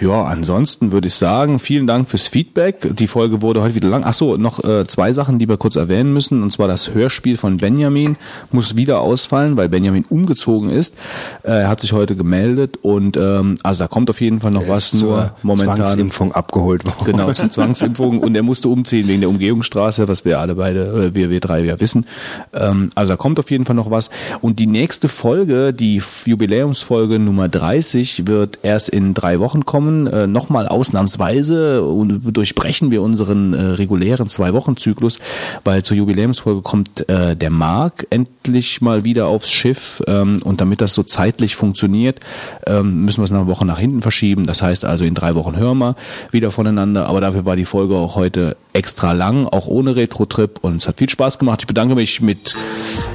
Ja, 0.00 0.24
ansonsten 0.24 0.92
würde 0.92 1.08
ich 1.08 1.14
sagen, 1.14 1.58
vielen 1.58 1.86
Dank 1.86 2.08
fürs 2.08 2.26
Feedback. 2.26 2.96
Die 2.96 3.06
Folge 3.06 3.42
wurde 3.42 3.62
heute 3.62 3.74
wieder 3.74 3.88
lang. 3.88 4.02
Ach 4.04 4.14
so, 4.14 4.36
noch 4.36 4.64
äh, 4.64 4.86
zwei 4.86 5.12
Sachen, 5.12 5.38
die 5.38 5.48
wir 5.48 5.56
kurz 5.56 5.76
erwähnen 5.76 6.12
müssen, 6.12 6.42
und 6.42 6.50
zwar 6.50 6.68
das 6.68 6.94
Hörspiel 6.94 7.36
von 7.36 7.57
Benjamin 7.58 8.16
muss 8.52 8.76
wieder 8.76 9.00
ausfallen, 9.00 9.56
weil 9.56 9.68
Benjamin 9.68 10.04
umgezogen 10.08 10.70
ist. 10.70 10.94
Äh, 11.42 11.50
er 11.62 11.68
hat 11.68 11.80
sich 11.80 11.92
heute 11.92 12.16
gemeldet 12.16 12.78
und 12.82 13.16
ähm, 13.16 13.56
also 13.62 13.84
da 13.84 13.88
kommt 13.88 14.10
auf 14.10 14.20
jeden 14.20 14.40
Fall 14.40 14.50
noch 14.50 14.62
er 14.62 14.68
was. 14.68 14.94
Nur 14.94 15.32
momentan 15.42 15.76
Zwangsimpfung 15.76 16.32
abgeholt 16.32 16.86
worden. 16.86 17.04
Genau 17.04 17.32
zur 17.32 17.50
Zwangsimpfung 17.50 18.20
und 18.20 18.34
er 18.34 18.42
musste 18.42 18.68
umziehen 18.68 19.08
wegen 19.08 19.20
der 19.20 19.30
Umgehungsstraße, 19.30 20.08
was 20.08 20.24
wir 20.24 20.38
alle 20.40 20.54
beide, 20.54 21.10
äh, 21.10 21.14
wir 21.14 21.30
wir 21.30 21.40
drei 21.40 21.60
ja 21.64 21.80
wissen. 21.80 22.06
Ähm, 22.52 22.90
also 22.94 23.12
da 23.12 23.16
kommt 23.16 23.38
auf 23.38 23.50
jeden 23.50 23.64
Fall 23.64 23.76
noch 23.76 23.90
was. 23.90 24.10
Und 24.40 24.58
die 24.58 24.66
nächste 24.66 25.08
Folge, 25.08 25.72
die 25.72 26.02
Jubiläumsfolge 26.24 27.18
Nummer 27.18 27.48
30, 27.48 28.26
wird 28.26 28.58
erst 28.62 28.88
in 28.88 29.14
drei 29.14 29.38
Wochen 29.38 29.64
kommen. 29.64 30.06
Äh, 30.06 30.26
Nochmal 30.26 30.68
ausnahmsweise 30.68 31.84
und 31.84 32.36
durchbrechen 32.36 32.90
wir 32.90 33.02
unseren 33.02 33.54
äh, 33.54 33.60
regulären 33.60 34.28
zwei 34.28 34.52
Wochen 34.52 34.76
Zyklus, 34.76 35.18
weil 35.64 35.82
zur 35.82 35.96
Jubiläumsfolge 35.96 36.62
kommt 36.62 37.08
äh, 37.08 37.36
der 37.36 37.47
Markt 37.50 37.78
Mark 37.78 38.06
endlich 38.10 38.80
mal 38.80 39.04
wieder 39.04 39.26
aufs 39.26 39.50
Schiff. 39.50 40.02
Ähm, 40.06 40.40
und 40.42 40.60
damit 40.60 40.80
das 40.80 40.94
so 40.94 41.02
zeitlich 41.02 41.56
funktioniert, 41.56 42.20
ähm, 42.66 43.04
müssen 43.04 43.20
wir 43.20 43.24
es 43.24 43.32
eine 43.32 43.46
Woche 43.46 43.64
nach 43.64 43.78
hinten 43.78 44.02
verschieben. 44.02 44.44
Das 44.44 44.62
heißt 44.62 44.84
also, 44.84 45.04
in 45.04 45.14
drei 45.14 45.34
Wochen 45.34 45.56
hören 45.56 45.78
wir 45.78 45.96
wieder 46.30 46.50
voneinander. 46.50 47.06
Aber 47.06 47.20
dafür 47.20 47.46
war 47.46 47.56
die 47.56 47.64
Folge 47.64 47.94
auch 47.94 48.16
heute 48.16 48.56
extra 48.72 49.12
lang, 49.12 49.46
auch 49.46 49.66
ohne 49.66 49.96
Retro-Trip. 49.96 50.58
Und 50.60 50.76
es 50.76 50.88
hat 50.88 50.98
viel 50.98 51.08
Spaß 51.08 51.38
gemacht. 51.38 51.60
Ich 51.62 51.66
bedanke 51.66 51.94
mich 51.94 52.20
mit 52.20 52.54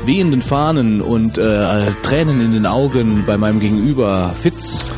wehenden 0.06 0.42
Fahnen 0.42 1.02
und 1.02 1.38
äh, 1.38 1.68
Tränen 2.03 2.42
in 2.42 2.53
den 2.53 2.66
Augen 2.66 3.26
bei 3.28 3.38
meinem 3.38 3.60
Gegenüber, 3.60 4.34
Fitz. 4.40 4.92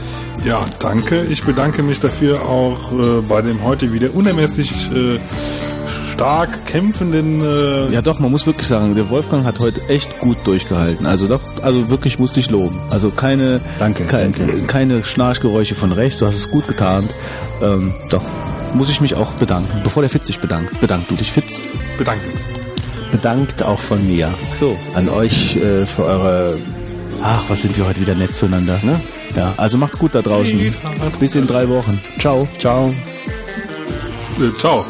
Ja, 0.46 0.64
danke. 0.80 1.24
Ich 1.24 1.44
bedanke 1.44 1.82
mich 1.82 2.00
dafür 2.00 2.42
auch 2.44 2.92
äh, 2.92 3.22
bei 3.28 3.42
dem 3.42 3.64
heute 3.64 3.92
wieder 3.94 4.14
unermesslich 4.14 4.92
äh, 4.92 5.20
stark 6.16 6.66
kämpfenden. 6.66 7.42
Äh 7.44 7.94
ja, 7.94 8.02
doch, 8.02 8.20
man 8.20 8.32
muss 8.32 8.48
wirklich 8.48 8.68
sagen, 8.68 8.96
der 8.96 9.10
Wolfgang 9.10 9.46
hat 9.46 9.60
heute 9.60 9.82
echt 9.90 10.20
gut 10.20 10.38
durchgehalten. 10.46 11.06
Also 11.06 11.28
doch, 11.28 11.42
also 11.62 11.90
wirklich 11.90 12.20
musste 12.20 12.40
ich 12.40 12.50
loben. 12.50 12.80
Also 12.90 13.12
keine, 13.12 13.60
danke, 13.80 14.06
kein, 14.06 14.34
danke. 14.34 14.62
keine 14.62 15.04
Schnarchgeräusche 15.04 15.76
von 15.76 15.92
rechts. 15.92 16.20
Du 16.20 16.26
hast 16.26 16.36
es 16.36 16.50
gut 16.50 16.68
getan. 16.68 17.10
Ähm, 17.62 17.94
doch, 18.10 18.24
muss 18.74 18.90
ich 18.90 19.02
mich 19.02 19.16
auch 19.16 19.32
bedanken. 19.34 19.82
Bevor 19.84 20.04
der 20.04 20.10
Fitz 20.10 20.28
sich 20.28 20.40
bedankt, 20.40 20.80
bedank 20.80 21.08
du 21.10 21.16
dich, 21.16 21.32
Fitz. 21.32 21.60
Bedanken. 21.98 22.32
Bedankt 23.12 23.62
auch 23.64 23.80
von 23.80 24.06
mir. 24.08 24.34
So. 24.58 24.78
An 24.94 25.10
euch 25.10 25.58
äh, 25.58 25.86
für 25.86 26.06
eure. 26.06 26.58
Ach, 27.24 27.44
was 27.50 27.62
sind 27.62 27.78
wir 27.78 27.86
heute 27.86 28.00
wieder 28.00 28.16
nett 28.16 28.34
zueinander, 28.34 28.80
ne? 28.84 29.00
Ja, 29.36 29.54
also 29.58 29.78
macht's 29.78 30.00
gut 30.00 30.16
da 30.16 30.22
draußen. 30.22 30.58
Bis 31.20 31.36
in 31.36 31.46
drei 31.46 31.68
Wochen. 31.68 32.00
Ciao. 32.20 32.48
Ciao. 32.58 32.94
Äh, 34.40 34.54
ciao. 34.58 34.86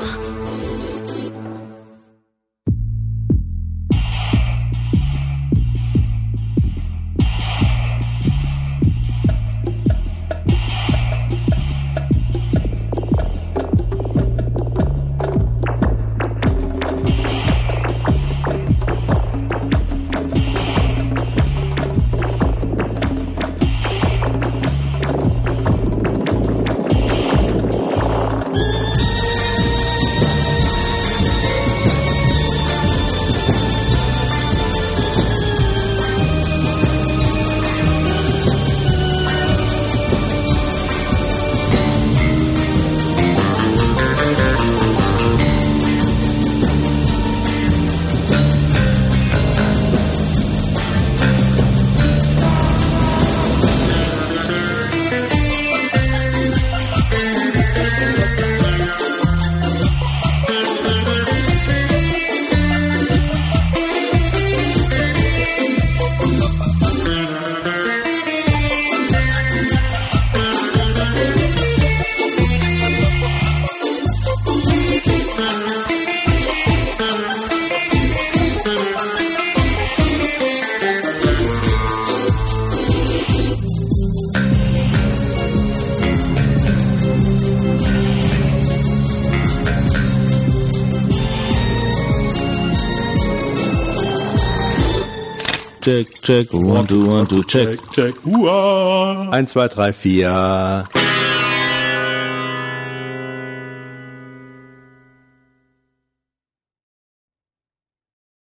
Check, 96.26 96.48
check. 96.50 96.54
One, 96.54 96.88
two, 96.88 97.08
one, 97.08 97.28
two, 97.28 97.44
check. 97.44 97.80
Check, 97.80 97.92
check. 97.92 98.14
Uah. 98.26 99.30
1, 99.32 99.46
2, 99.46 99.68
3, 99.68 99.92
4. 99.92 101.05